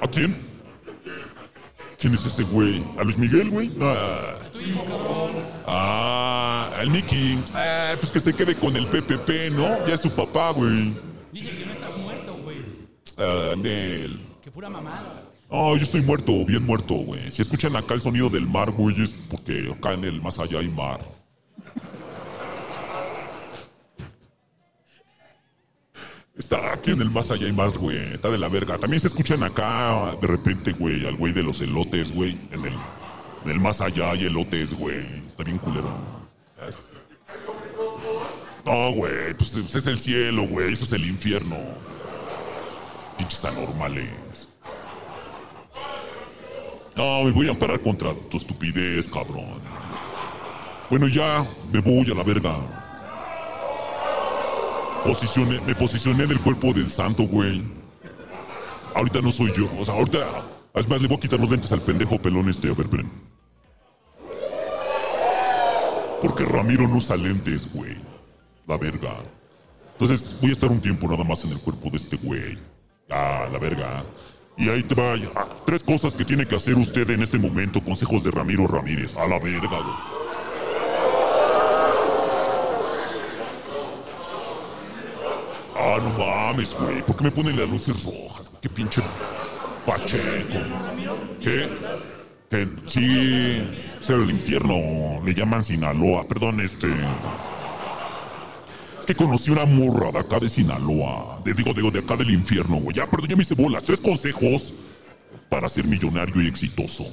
¿A 0.01 0.07
quién? 0.07 0.48
¿Quién 1.99 2.13
es 2.13 2.25
ese 2.25 2.43
güey? 2.43 2.81
¿A 2.97 3.03
Luis 3.03 3.17
Miguel, 3.17 3.49
güey? 3.49 3.69
Ah. 3.81 4.35
Ah, 5.67 6.71
al 6.77 6.91
Nicky. 6.93 7.39
Ah, 7.53 7.95
pues 7.99 8.09
que 8.09 8.21
se 8.21 8.33
quede 8.33 8.55
con 8.55 8.73
el 8.77 8.87
PPP, 8.87 9.51
¿no? 9.51 9.85
Ya 9.85 9.95
es 9.95 10.01
su 10.01 10.09
papá, 10.09 10.51
güey. 10.51 10.95
Dice 11.33 11.49
que 11.49 11.65
no 11.65 11.73
estás 11.73 11.97
muerto, 11.97 12.37
güey. 12.41 12.59
Ah, 13.17 13.53
Nel. 13.57 14.17
Que 14.41 14.49
pura 14.49 14.69
mamada. 14.69 15.23
Ah, 15.51 15.73
yo 15.75 15.81
estoy 15.81 16.01
muerto, 16.01 16.45
bien 16.45 16.65
muerto, 16.65 16.93
güey. 16.93 17.29
Si 17.31 17.41
escuchan 17.41 17.75
acá 17.75 17.95
el 17.95 18.01
sonido 18.01 18.29
del 18.29 18.47
mar, 18.47 18.71
güey, 18.71 19.01
es 19.01 19.13
porque 19.29 19.69
acá 19.77 19.93
en 19.93 20.05
el 20.05 20.21
más 20.21 20.39
allá 20.39 20.59
hay 20.59 20.69
mar. 20.69 21.01
Está 26.39 26.71
aquí 26.71 26.91
en 26.91 27.01
el 27.01 27.09
más 27.09 27.31
allá 27.31 27.47
hay 27.47 27.51
mar, 27.51 27.77
güey. 27.77 27.97
Está 28.13 28.29
de 28.29 28.37
la 28.37 28.47
verga. 28.47 28.77
También 28.77 29.01
se 29.01 29.07
escuchan 29.07 29.43
acá 29.43 30.15
de 30.21 30.25
repente, 30.25 30.71
güey, 30.71 31.05
al 31.05 31.17
güey 31.17 31.33
de 31.33 31.43
los 31.43 31.59
elotes, 31.59 32.13
güey. 32.13 32.39
En 32.51 32.65
el, 32.65 32.73
en 33.43 33.51
el 33.51 33.59
más 33.59 33.81
allá 33.81 34.11
hay 34.11 34.23
elotes, 34.23 34.73
güey. 34.73 35.05
Está 35.27 35.43
bien 35.43 35.57
culero. 35.57 35.91
No, 38.65 38.91
güey, 38.93 39.33
pues 39.33 39.53
es 39.53 39.87
el 39.87 39.97
cielo, 39.97 40.47
güey. 40.47 40.71
Eso 40.71 40.85
es 40.85 40.93
el 40.93 41.05
infierno. 41.05 41.57
Pinches 43.17 43.43
anormales. 43.43 44.47
No, 46.95 47.23
me 47.23 47.31
voy 47.31 47.47
a 47.47 47.51
amparar 47.51 47.81
contra 47.81 48.13
tu 48.29 48.37
estupidez, 48.37 49.09
cabrón. 49.09 49.59
Bueno, 50.89 51.09
ya, 51.09 51.45
me 51.69 51.81
voy 51.81 52.09
a 52.09 52.15
la 52.15 52.23
verga. 52.23 52.88
Posicioné, 55.03 55.61
me 55.61 55.75
posicioné 55.75 56.23
en 56.23 56.31
el 56.31 56.39
cuerpo 56.41 56.73
del 56.73 56.89
santo, 56.89 57.23
güey. 57.23 57.63
Ahorita 58.95 59.21
no 59.21 59.31
soy 59.31 59.51
yo. 59.55 59.69
O 59.79 59.85
sea, 59.85 59.95
ahorita. 59.95 60.19
Es 60.75 60.87
más, 60.87 61.01
le 61.01 61.07
voy 61.07 61.17
a 61.17 61.19
quitar 61.19 61.39
los 61.39 61.49
lentes 61.49 61.71
al 61.71 61.81
pendejo 61.81 62.19
pelón 62.19 62.49
este. 62.49 62.69
A 62.69 62.73
ver, 62.73 62.85
esperen. 62.85 63.11
Porque 66.21 66.45
Ramiro 66.45 66.87
no 66.87 66.97
usa 66.97 67.15
lentes, 67.15 67.71
güey. 67.71 67.95
La 68.67 68.77
verga. 68.77 69.17
Entonces 69.93 70.37
voy 70.39 70.49
a 70.49 70.53
estar 70.53 70.69
un 70.69 70.81
tiempo 70.81 71.07
nada 71.07 71.23
más 71.23 71.43
en 71.43 71.51
el 71.51 71.59
cuerpo 71.59 71.89
de 71.89 71.97
este 71.97 72.17
güey. 72.17 72.57
Ah, 73.09 73.47
la 73.51 73.57
verga. 73.57 74.03
Y 74.57 74.69
ahí 74.69 74.83
te 74.83 74.93
va. 74.93 75.15
tres 75.65 75.81
cosas 75.83 76.13
que 76.13 76.25
tiene 76.25 76.45
que 76.45 76.55
hacer 76.55 76.75
usted 76.75 77.09
en 77.09 77.23
este 77.23 77.39
momento. 77.39 77.81
Consejos 77.81 78.23
de 78.23 78.31
Ramiro 78.31 78.67
Ramírez. 78.67 79.15
A 79.15 79.27
la 79.27 79.39
verga, 79.39 79.67
güey. 79.67 80.18
Ah, 85.99 86.01
no 86.01 86.17
mames, 86.17 86.73
güey. 86.73 87.01
¿Por 87.01 87.17
qué 87.17 87.23
me 87.25 87.31
ponen 87.31 87.57
las 87.57 87.69
luces 87.69 88.03
rojas? 88.03 88.49
Qué 88.61 88.69
pinche 88.69 89.01
pacheco. 89.85 90.57
¿Qué? 91.41 91.69
Que 92.49 92.67
sí, 92.85 93.61
es 93.99 94.09
el 94.09 94.29
infierno. 94.29 95.21
Le 95.25 95.33
llaman 95.33 95.61
Sinaloa. 95.61 96.25
Perdón, 96.25 96.61
este. 96.61 96.87
Es 98.97 99.05
que 99.05 99.13
conocí 99.13 99.51
una 99.51 99.65
morra 99.65 100.11
de 100.11 100.19
acá 100.19 100.39
de 100.39 100.47
Sinaloa. 100.47 101.41
De, 101.43 101.53
digo, 101.53 101.73
digo, 101.73 101.91
de 101.91 101.99
acá 101.99 102.15
del 102.15 102.31
infierno, 102.31 102.77
güey. 102.77 102.95
Ya, 102.95 103.05
perdón, 103.05 103.29
ya 103.29 103.35
me 103.35 103.41
hice 103.41 103.55
bolas. 103.55 103.83
Tres 103.83 103.99
consejos 103.99 104.73
para 105.49 105.67
ser 105.67 105.85
millonario 105.85 106.41
y 106.41 106.47
exitoso. 106.47 107.05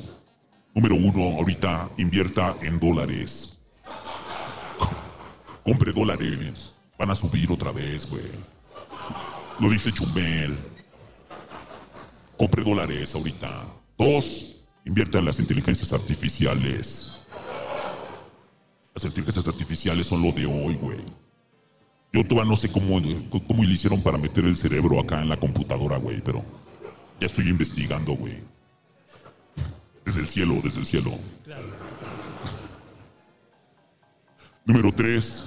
Número 0.74 0.94
uno, 0.94 1.38
ahorita 1.38 1.90
invierta 1.96 2.54
en 2.62 2.78
dólares. 2.78 3.58
Compre 5.64 5.92
dólares. 5.92 6.72
Van 6.96 7.10
a 7.10 7.16
subir 7.16 7.50
otra 7.50 7.72
vez, 7.72 8.08
güey. 8.08 8.55
Lo 9.58 9.70
dice 9.70 9.92
Chumel. 9.92 10.56
Compre 12.36 12.62
dólares 12.62 13.14
ahorita. 13.14 13.64
Dos, 13.96 14.56
invierta 14.84 15.18
en 15.18 15.24
las 15.24 15.40
inteligencias 15.40 15.92
artificiales. 15.92 17.18
Las 18.94 19.04
inteligencias 19.04 19.48
artificiales 19.48 20.06
son 20.06 20.22
lo 20.22 20.32
de 20.32 20.44
hoy, 20.44 20.74
güey. 20.74 20.98
Yo 22.12 22.24
todavía 22.24 22.50
no 22.50 22.56
sé 22.56 22.70
cómo, 22.70 23.00
cómo 23.46 23.62
le 23.62 23.72
hicieron 23.72 24.02
para 24.02 24.18
meter 24.18 24.44
el 24.44 24.56
cerebro 24.56 25.00
acá 25.00 25.20
en 25.20 25.28
la 25.28 25.36
computadora, 25.38 25.96
güey, 25.96 26.20
pero 26.22 26.44
ya 27.20 27.26
estoy 27.26 27.48
investigando, 27.48 28.12
güey. 28.12 28.38
Desde 30.04 30.20
el 30.20 30.28
cielo, 30.28 30.60
desde 30.62 30.80
el 30.80 30.86
cielo. 30.86 31.18
Número 34.64 34.92
tres, 34.94 35.44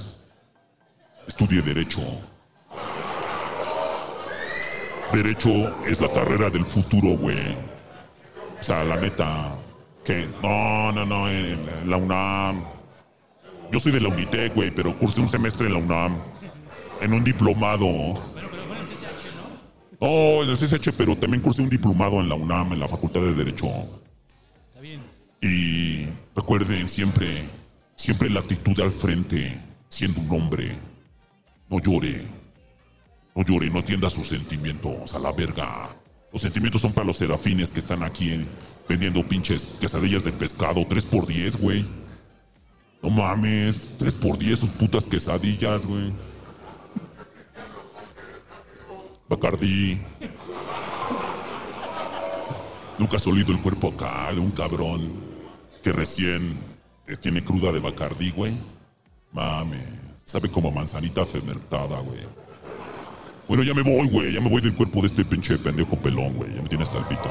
estudie 1.27 1.61
Derecho. 1.61 2.01
Derecho 5.13 5.85
es 5.85 5.99
la 5.99 6.11
carrera 6.11 6.49
del 6.49 6.65
futuro, 6.65 7.17
güey. 7.17 7.55
O 8.59 8.63
sea, 8.63 8.83
la 8.83 8.95
neta, 8.97 9.55
que 10.05 10.27
no, 10.43 10.91
no, 10.91 11.05
no, 11.05 11.29
en 11.29 11.89
la 11.89 11.97
UNAM. 11.97 12.63
Yo 13.71 13.79
soy 13.79 13.91
de 13.91 14.01
la 14.01 14.09
Unitec, 14.09 14.53
güey, 14.53 14.71
pero 14.71 14.97
cursé 14.97 15.21
un 15.21 15.27
semestre 15.27 15.67
en 15.67 15.73
la 15.73 15.79
UNAM. 15.79 16.17
En 17.01 17.13
un 17.13 17.23
diplomado. 17.23 17.87
No, 19.99 20.43
en 20.43 20.49
el 20.49 20.57
CSH, 20.57 20.91
pero 20.95 21.17
también 21.17 21.41
cursé 21.41 21.61
un 21.61 21.69
diplomado 21.69 22.19
en 22.19 22.29
la 22.29 22.35
UNAM, 22.35 22.73
en 22.73 22.79
la 22.79 22.87
Facultad 22.87 23.21
de 23.21 23.33
Derecho. 23.33 23.67
Está 24.69 24.81
bien. 24.81 25.01
Y 25.41 26.05
recuerden 26.35 26.87
siempre, 26.87 27.45
siempre 27.95 28.29
la 28.29 28.41
actitud 28.41 28.79
al 28.79 28.91
frente, 28.91 29.57
siendo 29.89 30.21
un 30.21 30.31
hombre. 30.31 30.75
No 31.67 31.79
llore. 31.79 32.38
No 33.39 33.45
llore, 33.45 33.69
no 33.69 33.79
atienda 33.79 34.09
sus 34.09 34.27
sentimientos 34.27 35.13
a 35.13 35.19
la 35.19 35.31
verga. 35.31 35.95
Los 36.33 36.41
sentimientos 36.41 36.81
son 36.81 36.91
para 36.91 37.07
los 37.07 37.15
serafines 37.15 37.71
que 37.71 37.79
están 37.79 38.03
aquí 38.03 38.31
eh, 38.31 38.45
vendiendo 38.85 39.25
pinches 39.25 39.63
quesadillas 39.79 40.25
de 40.25 40.33
pescado 40.33 40.85
3 40.85 41.05
por 41.05 41.25
10 41.25 41.55
güey. 41.55 41.85
No 43.01 43.09
mames, 43.09 43.91
3 43.97 44.15
por 44.15 44.37
10 44.37 44.59
sus 44.59 44.69
putas 44.71 45.05
quesadillas, 45.05 45.85
güey. 45.85 46.11
Bacardí. 49.29 50.01
Nunca 52.97 53.15
has 53.15 53.25
olido 53.25 53.53
el 53.53 53.61
cuerpo 53.61 53.87
acá 53.87 54.33
de 54.33 54.41
un 54.41 54.51
cabrón 54.51 55.13
que 55.81 55.93
recién 55.93 56.59
tiene 57.21 57.41
cruda 57.41 57.71
de 57.71 57.79
Bacardí, 57.79 58.31
güey. 58.31 58.57
Mames, 59.31 59.87
sabe 60.25 60.51
como 60.51 60.71
manzanita 60.71 61.25
fermentada, 61.25 62.01
güey. 62.01 62.48
Bueno, 63.49 63.63
ya 63.63 63.73
me 63.73 63.81
voy, 63.81 64.07
güey. 64.07 64.31
Ya 64.33 64.39
me 64.41 64.47
voy 64.49 64.61
del 64.61 64.73
cuerpo 64.75 65.01
de 65.01 65.07
este 65.07 65.25
pinche 65.25 65.57
pendejo 65.57 65.97
pelón, 65.97 66.33
güey. 66.35 66.55
Ya 66.55 66.61
me 66.61 66.69
tiene 66.69 66.83
hasta 66.85 66.99
el 66.99 67.03
pito. 67.05 67.29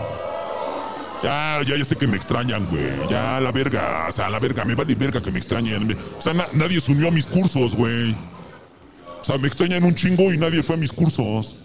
Ya, 1.23 1.61
ya, 1.67 1.77
ya 1.77 1.85
sé 1.85 1.97
que 1.97 2.07
me 2.07 2.17
extrañan, 2.17 2.67
güey. 2.67 3.09
Ya, 3.09 3.41
la 3.41 3.51
verga. 3.53 4.07
O 4.09 4.13
sea, 4.13 4.29
la 4.29 4.39
verga. 4.39 4.65
Me 4.65 4.75
vale 4.75 4.95
verga 4.95 5.23
que 5.23 5.31
me 5.31 5.39
extrañen. 5.39 5.97
O 6.19 6.21
sea, 6.21 6.35
na- 6.35 6.49
nadie 6.53 6.81
se 6.81 6.93
unió 6.93 7.09
a 7.09 7.11
mis 7.13 7.25
cursos, 7.25 7.75
güey. 7.75 8.13
O 9.21 9.25
sea, 9.25 9.39
me 9.39 9.49
extrañan 9.49 9.83
un 9.85 9.95
chingo 9.95 10.33
y 10.33 10.39
nadie 10.39 10.63
fue 10.63 10.75
a 10.75 10.79
mis 10.79 10.93
cursos. 10.93 11.57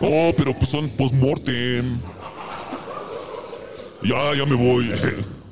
Oh, 0.00 0.32
pero 0.36 0.52
pues 0.56 0.68
son 0.70 0.88
post-mortem. 0.90 1.98
Ya, 4.02 4.34
ya 4.36 4.46
me 4.46 4.54
voy. 4.54 4.92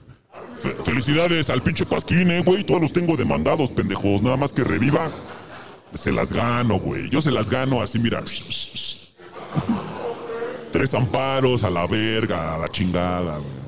Fe- 0.62 0.76
felicidades 0.84 1.50
al 1.50 1.62
pinche 1.62 1.84
Pasquín, 1.84 2.30
eh, 2.30 2.42
güey. 2.42 2.64
Todos 2.64 2.80
los 2.82 2.92
tengo 2.92 3.16
demandados, 3.16 3.70
pendejos. 3.72 4.22
Nada 4.22 4.36
más 4.36 4.52
que 4.52 4.62
reviva. 4.64 5.10
Se 5.94 6.12
las 6.12 6.32
gano, 6.32 6.78
güey. 6.78 7.10
Yo 7.10 7.20
se 7.20 7.30
las 7.30 7.50
gano 7.50 7.82
así, 7.82 7.98
mira. 7.98 8.22
Tres 10.72 10.94
amparos 10.94 11.64
a 11.64 11.70
la 11.70 11.86
verga, 11.86 12.54
a 12.54 12.58
la 12.58 12.68
chingada, 12.68 13.38
güey. 13.38 13.62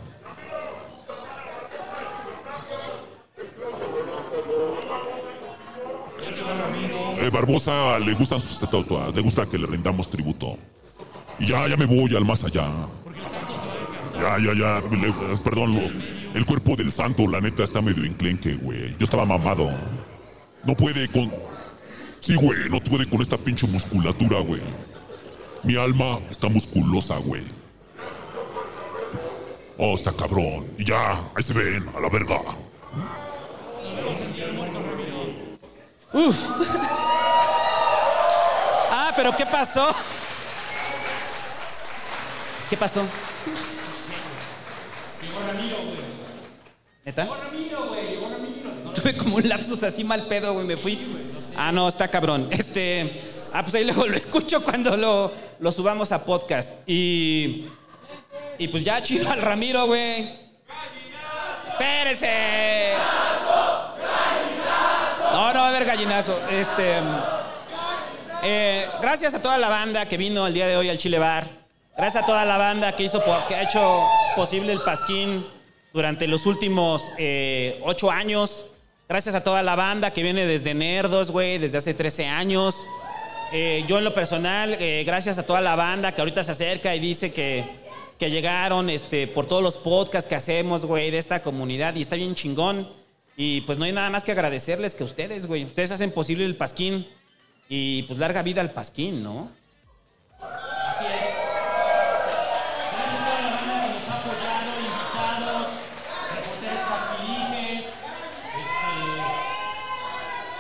Eh, 7.21 7.31
Barbosa 7.31 7.99
le 7.99 8.15
gustan 8.15 8.41
sus 8.41 8.63
estatuas, 8.63 9.15
le 9.15 9.21
gusta 9.23 9.47
que 9.47 9.59
le 9.59 9.67
rendamos 9.67 10.09
tributo. 10.09 10.57
Y 11.39 11.47
ya, 11.47 11.67
ya 11.69 11.77
me 11.77 11.87
voy 11.87 12.15
al 12.17 12.25
más 12.25 12.45
allá. 12.45 12.69
Ya, 14.15 14.39
ya, 14.39 14.55
ya, 14.55 14.83
perdón, 15.43 15.75
lo- 15.75 16.24
el 16.35 16.45
cuerpo 16.45 16.75
del 16.75 16.91
santo, 16.91 17.29
la 17.29 17.41
neta, 17.41 17.63
está 17.63 17.81
medio 17.81 18.05
enclenque, 18.05 18.55
güey. 18.55 18.91
Yo 18.99 19.05
estaba 19.05 19.25
mamado. 19.25 19.71
No 20.65 20.75
puede 20.75 21.09
con... 21.09 21.33
Sí, 22.19 22.35
güey, 22.35 22.69
no 22.69 22.81
puede 22.81 23.09
con 23.09 23.23
esta 23.23 23.39
pinche 23.39 23.67
musculatura, 23.69 24.41
güey. 24.41 24.61
Mi 25.63 25.77
alma 25.77 26.19
está 26.31 26.49
musculosa, 26.49 27.19
güey. 27.19 27.45
Oh, 29.79 29.95
está 29.95 30.13
cabrón. 30.13 30.67
Y 30.77 30.85
ya, 30.85 31.13
ahí 31.35 31.43
se 31.43 31.53
ven, 31.53 31.89
a 31.97 32.01
la 32.01 32.09
verga. 32.09 32.41
Uf. 36.13 36.37
Ah, 38.91 39.13
pero 39.17 39.37
¿qué 39.37 39.47
pasó? 39.47 39.95
¿Qué 42.71 42.77
pasó? 42.77 43.03
Llegó 45.23 45.41
Ramiro, 45.47 45.77
güey. 45.77 46.04
¿Neta? 47.05 47.25
Llegó 47.25 47.37
Ramiro, 47.37 47.87
güey. 47.89 48.09
Llegó 48.09 48.29
Ramiro. 48.31 48.71
No, 48.85 48.91
Tuve 48.93 49.15
como 49.17 49.37
un 49.37 49.49
lapsus 49.49 49.83
así 49.83 50.05
mal 50.05 50.23
pedo, 50.23 50.55
güey, 50.55 50.67
me 50.67 50.77
fui. 50.77 50.99
Ah, 51.57 51.71
no, 51.71 51.87
está 51.89 52.09
cabrón. 52.09 52.49
Este. 52.51 53.11
Ah, 53.53 53.63
pues 53.63 53.75
ahí 53.75 53.85
luego 53.87 54.07
lo 54.07 54.17
escucho 54.17 54.63
cuando 54.63 54.97
lo, 54.97 55.33
lo 55.61 55.73
subamos 55.73 56.13
a 56.13 56.25
podcast. 56.25 56.73
Y. 56.89 57.67
Y 58.59 58.69
pues 58.69 58.85
ya 58.85 59.03
chido 59.03 59.31
al 59.31 59.43
Ramiro, 59.43 59.87
güey. 59.87 60.45
¡Espérese! 61.69 62.93
No, 65.33 65.53
no 65.53 65.59
va 65.61 65.67
a 65.67 65.69
haber 65.71 65.85
gallinazo. 65.85 66.39
Este. 66.51 67.01
eh, 68.45 68.87
gracias 69.03 69.35
a 69.35 69.43
toda 69.43 69.59
la 69.59 69.69
banda 69.69 70.07
que 70.07 70.17
vino 70.17 70.47
el 70.47 70.55
día 70.55 70.69
de 70.69 70.77
hoy 70.77 70.89
al 70.89 70.99
Chile 70.99 71.19
Bar. 71.19 71.49
Gracias 71.97 72.23
a 72.23 72.27
toda 72.27 72.45
la 72.45 72.57
banda 72.57 72.95
que 72.95 73.03
hizo 73.03 73.23
que 73.49 73.55
ha 73.57 73.63
hecho 73.65 74.07
posible 74.37 74.73
el 74.73 74.81
Pasquín 74.83 75.45
durante 75.95 76.27
los 76.27 76.45
últimos 76.47 77.05
eh, 77.19 77.81
ocho 77.85 78.11
años. 78.11 78.67
Gracias 79.09 79.37
a 79.37 79.45
toda 79.45 79.63
la 79.63 79.77
banda 79.77 80.13
que 80.13 80.25
viene 80.25 80.45
desde 80.45 80.75
Nerdos, 80.75 81.31
güey, 81.31 81.59
desde 81.59 81.79
hace 81.79 81.95
13 81.95 82.27
años. 82.27 82.77
Eh, 83.53 83.85
yo 83.87 83.99
en 83.99 84.05
lo 84.05 84.13
personal, 84.13 84.77
eh, 84.81 85.05
gracias 85.07 85.39
a 85.39 85.47
toda 85.47 85.61
la 85.61 85.77
banda 85.77 86.13
que 86.13 86.21
ahorita 86.21 86.43
se 86.43 86.51
acerca 86.51 86.97
y 86.97 86.99
dice 86.99 87.33
que, 87.33 87.65
que 88.19 88.29
llegaron 88.29 88.91
este, 88.91 89.29
por 89.29 89.47
todos 89.47 89.63
los 89.63 89.77
podcasts 89.77 90.29
que 90.29 90.35
hacemos, 90.35 90.85
güey, 90.85 91.13
de 91.13 91.19
esta 91.19 91.43
comunidad 91.45 91.95
y 91.95 92.03
está 92.03 92.17
bien 92.17 92.35
chingón. 92.35 92.89
Y 93.37 93.61
pues 93.61 93.79
no 93.79 93.85
hay 93.85 93.93
nada 93.93 94.11
más 94.11 94.25
que 94.25 94.33
agradecerles 94.33 94.97
que 94.97 95.05
ustedes, 95.05 95.47
güey. 95.47 95.65
Ustedes 95.65 95.93
hacen 95.93 96.11
posible 96.11 96.45
el 96.45 96.57
Pasquín 96.57 97.07
y 97.69 98.03
pues 98.05 98.19
larga 98.19 98.43
vida 98.43 98.61
al 98.61 98.73
Pasquín, 98.73 99.23
¿no? 99.23 99.53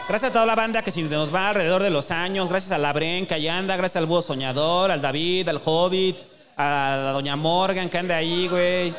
Gracias 0.06 0.30
a 0.30 0.32
toda 0.34 0.44
la 0.44 0.54
banda 0.54 0.82
que 0.82 0.90
se 0.90 1.00
nos 1.02 1.34
va 1.34 1.48
alrededor 1.48 1.82
de 1.82 1.88
los 1.88 2.10
años. 2.10 2.50
Gracias 2.50 2.72
a 2.72 2.78
la 2.78 2.92
Brenca 2.92 3.38
y 3.38 3.48
anda. 3.48 3.74
Gracias 3.74 3.96
al 3.96 4.06
Búho 4.06 4.20
Soñador, 4.20 4.90
al 4.90 5.00
David, 5.00 5.48
al 5.48 5.62
Hobbit, 5.64 6.16
a 6.58 7.00
la 7.04 7.12
Doña 7.12 7.36
Morgan 7.36 7.88
que 7.88 7.96
anda 7.96 8.14
ahí, 8.14 8.46
güey. 8.46 8.94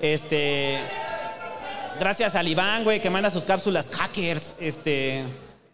Este. 0.00 0.80
Gracias 1.98 2.34
al 2.34 2.46
Iván, 2.46 2.84
güey, 2.84 3.00
que 3.00 3.08
manda 3.08 3.30
sus 3.30 3.44
cápsulas 3.44 3.88
hackers. 3.88 4.56
Este. 4.60 5.24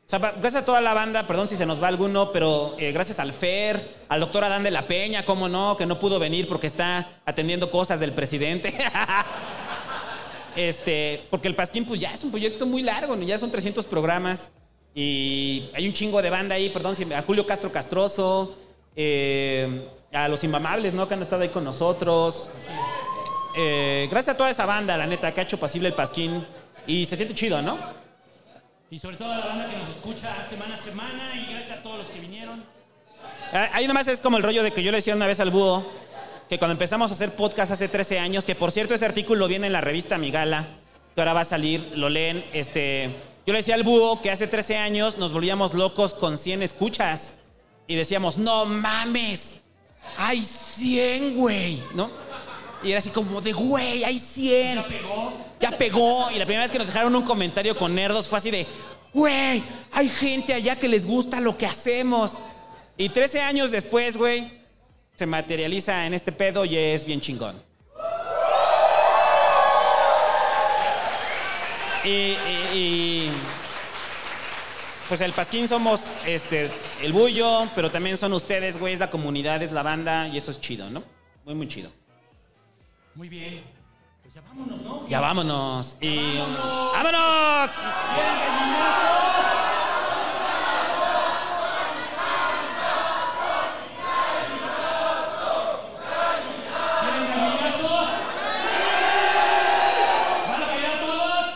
o 0.07 0.09
sea, 0.09 0.21
gracias 0.21 0.63
a 0.63 0.65
toda 0.65 0.81
la 0.81 0.95
banda, 0.95 1.27
perdón 1.27 1.49
si 1.49 1.57
se 1.57 1.67
nos 1.67 1.83
va 1.83 1.89
alguno, 1.89 2.31
pero 2.31 2.77
eh, 2.79 2.93
gracias 2.93 3.19
al 3.19 3.33
Fer, 3.33 4.05
al 4.09 4.21
doctor 4.21 4.45
Adán 4.45 4.63
de 4.63 4.71
la 4.71 4.83
Peña, 4.83 5.25
cómo 5.25 5.49
no, 5.49 5.77
que 5.77 5.87
no 5.87 5.99
pudo 5.99 6.21
venir 6.21 6.47
porque 6.47 6.69
está 6.69 7.21
atendiendo 7.27 7.73
cosas 7.73 7.99
del 7.99 8.13
presidente. 8.13 8.73
Este, 10.57 11.29
porque 11.31 11.47
el 11.47 11.55
Pasquín, 11.55 11.85
pues 11.85 12.01
ya 12.01 12.13
es 12.13 12.25
un 12.25 12.33
proyecto 12.33 12.67
muy 12.67 12.83
largo, 12.83 13.15
¿no? 13.15 13.23
ya 13.23 13.39
son 13.39 13.53
300 13.53 13.87
programas 13.87 14.51
y 14.95 15.69
hay 15.75 15.87
un 15.87 15.93
chingo 15.95 16.21
de 16.21 16.31
banda 16.31 16.55
ahí, 16.55 16.69
perdón, 16.69 16.97
a 17.15 17.23
Julio 17.23 17.47
Castro 17.47 17.71
Castroso, 17.71 18.57
eh, 18.97 19.89
a 20.13 20.29
los 20.29 20.43
Inmamables, 20.43 20.95
¿no? 20.95 21.07
Que 21.07 21.15
han 21.15 21.23
estado 21.23 21.43
ahí 21.43 21.49
con 21.49 21.65
nosotros. 21.65 22.51
Eh, 23.57 24.09
gracias 24.11 24.35
a 24.35 24.37
toda 24.37 24.51
esa 24.51 24.67
banda, 24.67 24.97
la 24.97 25.07
neta, 25.07 25.33
que 25.33 25.41
ha 25.41 25.45
hecho 25.45 25.59
posible 25.59 25.89
el 25.89 25.95
Pasquín 25.95 26.45
y 26.87 27.07
se 27.07 27.17
siente 27.17 27.35
chido, 27.35 27.63
¿no? 27.63 27.79
Y 28.91 28.99
sobre 28.99 29.17
todo 29.17 29.31
a 29.31 29.39
la 29.39 29.47
banda 29.47 29.69
que 29.69 29.77
nos 29.77 29.89
escucha 29.89 30.47
semana 30.49 30.75
a 30.75 30.79
semana 30.79 31.33
y 31.37 31.53
gracias 31.53 31.79
a 31.79 31.83
todos 31.83 31.99
los 31.99 32.11
que 32.11 32.19
vinieron. 32.19 32.65
Ah, 33.53 33.69
Ahí 33.73 33.87
nomás 33.87 34.09
es 34.09 34.21
como 34.21 34.37
el 34.37 34.43
rollo 34.43 34.63
de 34.63 34.73
que 34.73 34.83
yo 34.83 34.91
le 34.91 34.99
decía 34.99 35.15
una 35.15 35.27
vez 35.27 35.39
al 35.41 35.51
búho 35.51 35.85
que 36.49 36.59
cuando 36.59 36.73
empezamos 36.73 37.13
a 37.13 37.15
hacer 37.15 37.31
podcast 37.37 37.71
hace 37.71 37.87
13 37.87 38.19
años, 38.19 38.45
que 38.45 38.57
por 38.57 38.73
cierto 38.73 38.95
ese 38.95 39.05
artículo 39.05 39.47
viene 39.47 39.69
en 39.69 39.73
la 39.73 39.81
revista 39.81 40.19
Migala, 40.19 40.67
que 41.15 41.21
ahora 41.21 41.33
va 41.33 41.43
a 41.43 41.45
salir, 41.45 41.93
lo 41.95 42.09
leen, 42.09 42.45
este, 42.53 43.11
yo 43.51 43.55
le 43.55 43.59
decía 43.59 43.75
al 43.75 43.83
búho 43.83 44.23
que 44.23 44.31
hace 44.31 44.47
13 44.47 44.77
años 44.77 45.19
nos 45.19 45.33
volvíamos 45.33 45.75
locos 45.75 46.15
con 46.15 46.39
100 46.39 46.63
escuchas 46.63 47.39
y 47.89 47.97
decíamos, 47.97 48.39
no 48.39 48.65
mames, 48.65 49.63
hay 50.17 50.41
100, 50.41 51.35
güey, 51.35 51.83
¿no? 51.93 52.13
Y 52.85 52.91
era 52.91 53.01
así 53.01 53.11
como 53.11 53.41
de, 53.41 53.53
güey, 53.53 54.05
hay 54.05 54.21
100. 54.21 54.77
Ya 54.77 54.87
pegó. 54.87 55.33
Ya 55.59 55.71
pegó. 55.73 56.31
Y 56.31 56.39
la 56.39 56.45
primera 56.45 56.63
vez 56.63 56.71
que 56.71 56.79
nos 56.79 56.87
dejaron 56.87 57.17
un 57.17 57.25
comentario 57.25 57.77
con 57.77 57.93
nerdos 57.93 58.29
fue 58.29 58.39
así 58.39 58.53
de, 58.53 58.69
güey, 59.13 59.65
hay 59.91 60.09
gente 60.09 60.55
allá 60.55 60.77
que 60.77 60.87
les 60.87 61.05
gusta 61.05 61.41
lo 61.41 61.59
que 61.59 61.67
hacemos. 61.67 62.39
Y 62.97 63.09
13 63.09 63.41
años 63.41 63.73
después, 63.73 64.17
güey, 64.17 64.49
se 65.17 65.27
materializa 65.27 66.07
en 66.07 66.15
este 66.15 66.31
pedo 66.31 66.65
y 66.65 66.77
es 66.77 67.05
bien 67.05 67.21
chingón. 67.21 67.61
Y, 72.05 72.09
y- 72.09 72.37
y, 72.73 73.33
pues 75.09 75.21
el 75.21 75.33
Pasquín 75.33 75.69
somos 75.69 76.01
este, 76.27 76.71
el 77.03 77.13
bullo, 77.13 77.69
pero 77.75 77.91
también 77.91 78.17
son 78.17 78.33
ustedes, 78.33 78.79
güey, 78.79 78.95
es 78.95 78.99
la 79.01 79.11
comunidad, 79.11 79.63
es 79.63 79.73
la 79.73 79.83
banda 79.83 80.29
y 80.29 80.39
eso 80.39 80.51
es 80.51 80.61
chido, 80.61 80.89
¿no? 80.89 81.03
Muy, 81.45 81.55
muy 81.55 81.69
chido. 81.69 81.91
Muy 83.15 83.29
bien. 83.29 83.65
Pues 84.23 84.35
ya 84.35 84.41
vámonos, 84.43 84.81
¿no? 84.83 85.09
Ya 85.09 85.21
vámonos. 85.21 85.97
Y, 86.01 86.37
¡Vámonos! 86.39 86.59
¡Vámonos! 86.95 87.71
¡Bien, 88.15 88.35
gallinazo! 88.41 89.41
¿Quieren 97.01 97.27
gallinazo? 97.29 97.95
¿Van 100.49 100.63
a 100.63 100.67
bailar 100.67 100.99
todos? 101.01 101.47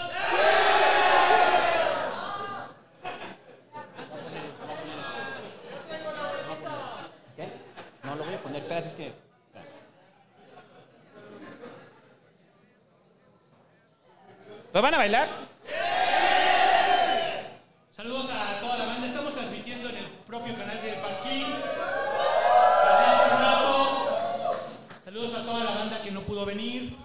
espérate, 8.56 8.86
es 8.88 8.94
que. 8.94 9.12
¿Pues 14.74 14.82
van 14.82 14.94
a 14.94 14.98
bailar? 14.98 15.28
Saludos 17.92 18.28
a 18.28 18.58
toda 18.58 18.76
la 18.76 18.86
banda. 18.86 19.06
Estamos 19.06 19.32
transmitiendo 19.32 19.88
en 19.88 19.98
el 19.98 20.06
propio 20.26 20.58
canal 20.58 20.82
de 20.82 20.94
Pasquín. 20.94 21.46
Desde 21.46 23.06
hace 23.06 23.34
un 23.36 23.40
rato. 23.40 24.56
Saludos 25.04 25.34
a 25.34 25.44
toda 25.44 25.62
la 25.62 25.70
banda 25.76 26.02
que 26.02 26.10
no 26.10 26.22
pudo 26.22 26.44
venir. 26.44 26.96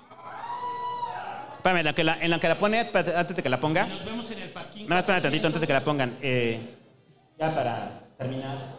Espérame, 1.58 1.78
en 1.78 1.86
la 1.86 1.94
que 1.94 2.04
la, 2.04 2.20
en 2.20 2.32
la, 2.32 2.40
que 2.40 2.48
la 2.48 2.56
pone, 2.58 2.80
antes 2.80 3.36
de 3.36 3.44
que 3.44 3.50
la 3.50 3.60
ponga. 3.60 3.86
Nos 3.86 4.04
vemos 4.04 4.32
en 4.32 4.40
el 4.40 4.50
Pasquín. 4.50 4.86
Nada 4.86 4.96
más 4.96 5.04
espérate 5.04 5.22
tantito 5.22 5.46
antes 5.46 5.62
de 5.62 5.68
que 5.68 5.74
la 5.74 5.82
pongan. 5.82 6.18
Eh, 6.24 6.60
ya 7.38 7.54
para 7.54 8.02
terminar. 8.18 8.79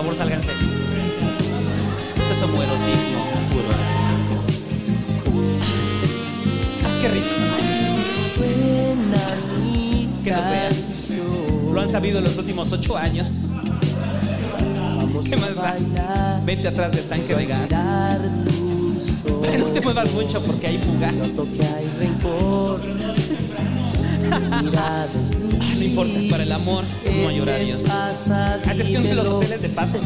Favor, 0.00 0.16
sálganse. 0.16 0.52
Esto 2.16 2.32
es 2.32 2.42
homoerotismo 2.42 3.20
puro. 3.50 3.68
Ah, 6.84 6.98
qué 7.02 7.08
rico. 7.08 7.26
Que 10.24 10.30
nos 10.30 10.44
vean. 10.50 10.72
Lo 11.74 11.80
han 11.82 11.88
sabido 11.88 12.18
en 12.18 12.24
los 12.24 12.38
últimos 12.38 12.72
ocho 12.72 12.96
años. 12.96 13.30
¿Qué 15.28 15.36
más 15.36 15.54
da? 15.54 16.40
Vete 16.46 16.68
atrás 16.68 16.92
del 16.92 17.04
tanque 17.06 17.34
de 17.34 17.46
gas. 17.46 17.70
No 19.58 19.66
te 19.66 19.80
muevas 19.80 20.12
mucho 20.12 20.42
porque 20.42 20.66
hay 20.66 20.78
fuga. 20.78 21.12
No 24.30 25.84
importa, 25.84 26.18
para 26.30 26.42
el 26.42 26.52
amor 26.52 26.84
no 27.04 27.28
hay 27.28 27.40
horarios. 27.40 27.82
A 27.88 28.56
excepción 28.64 29.02
de 29.04 29.14
los 29.14 29.26
hoteles 29.26 29.62
de 29.62 29.68
paso. 29.70 29.98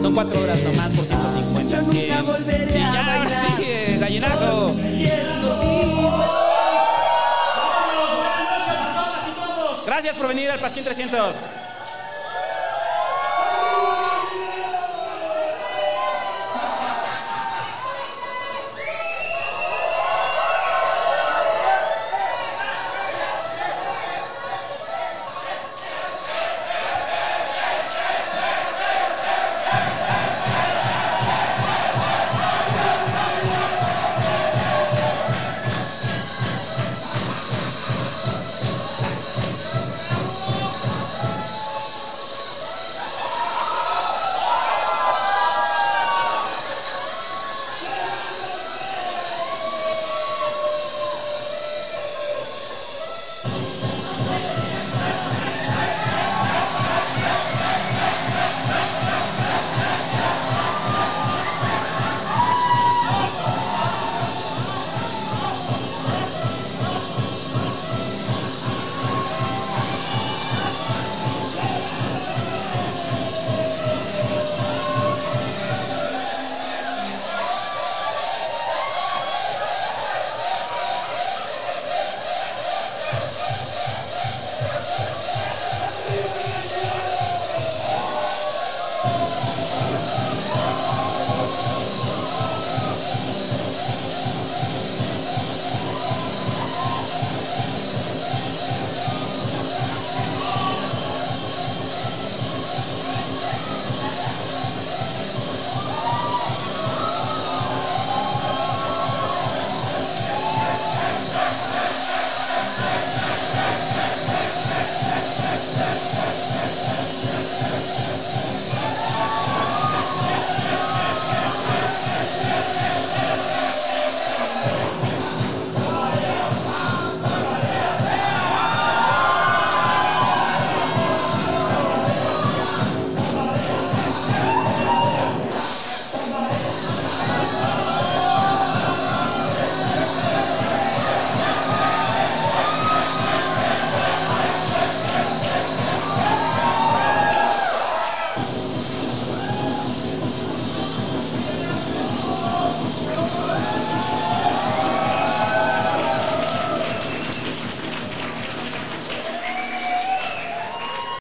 Son 0.00 0.14
cuatro 0.14 0.40
horas 0.40 0.58
nomás 0.62 0.90
por 0.92 1.04
150. 1.04 1.80
Bien. 1.90 2.24
Y 2.70 2.78
ya, 2.78 3.16
ahora 3.16 3.46
eh, 3.60 3.98
gallinazo. 4.00 4.74
Gracias 9.86 10.16
por 10.16 10.28
venir 10.28 10.50
al 10.50 10.58
Pasquín 10.58 10.84
300. 10.84 11.34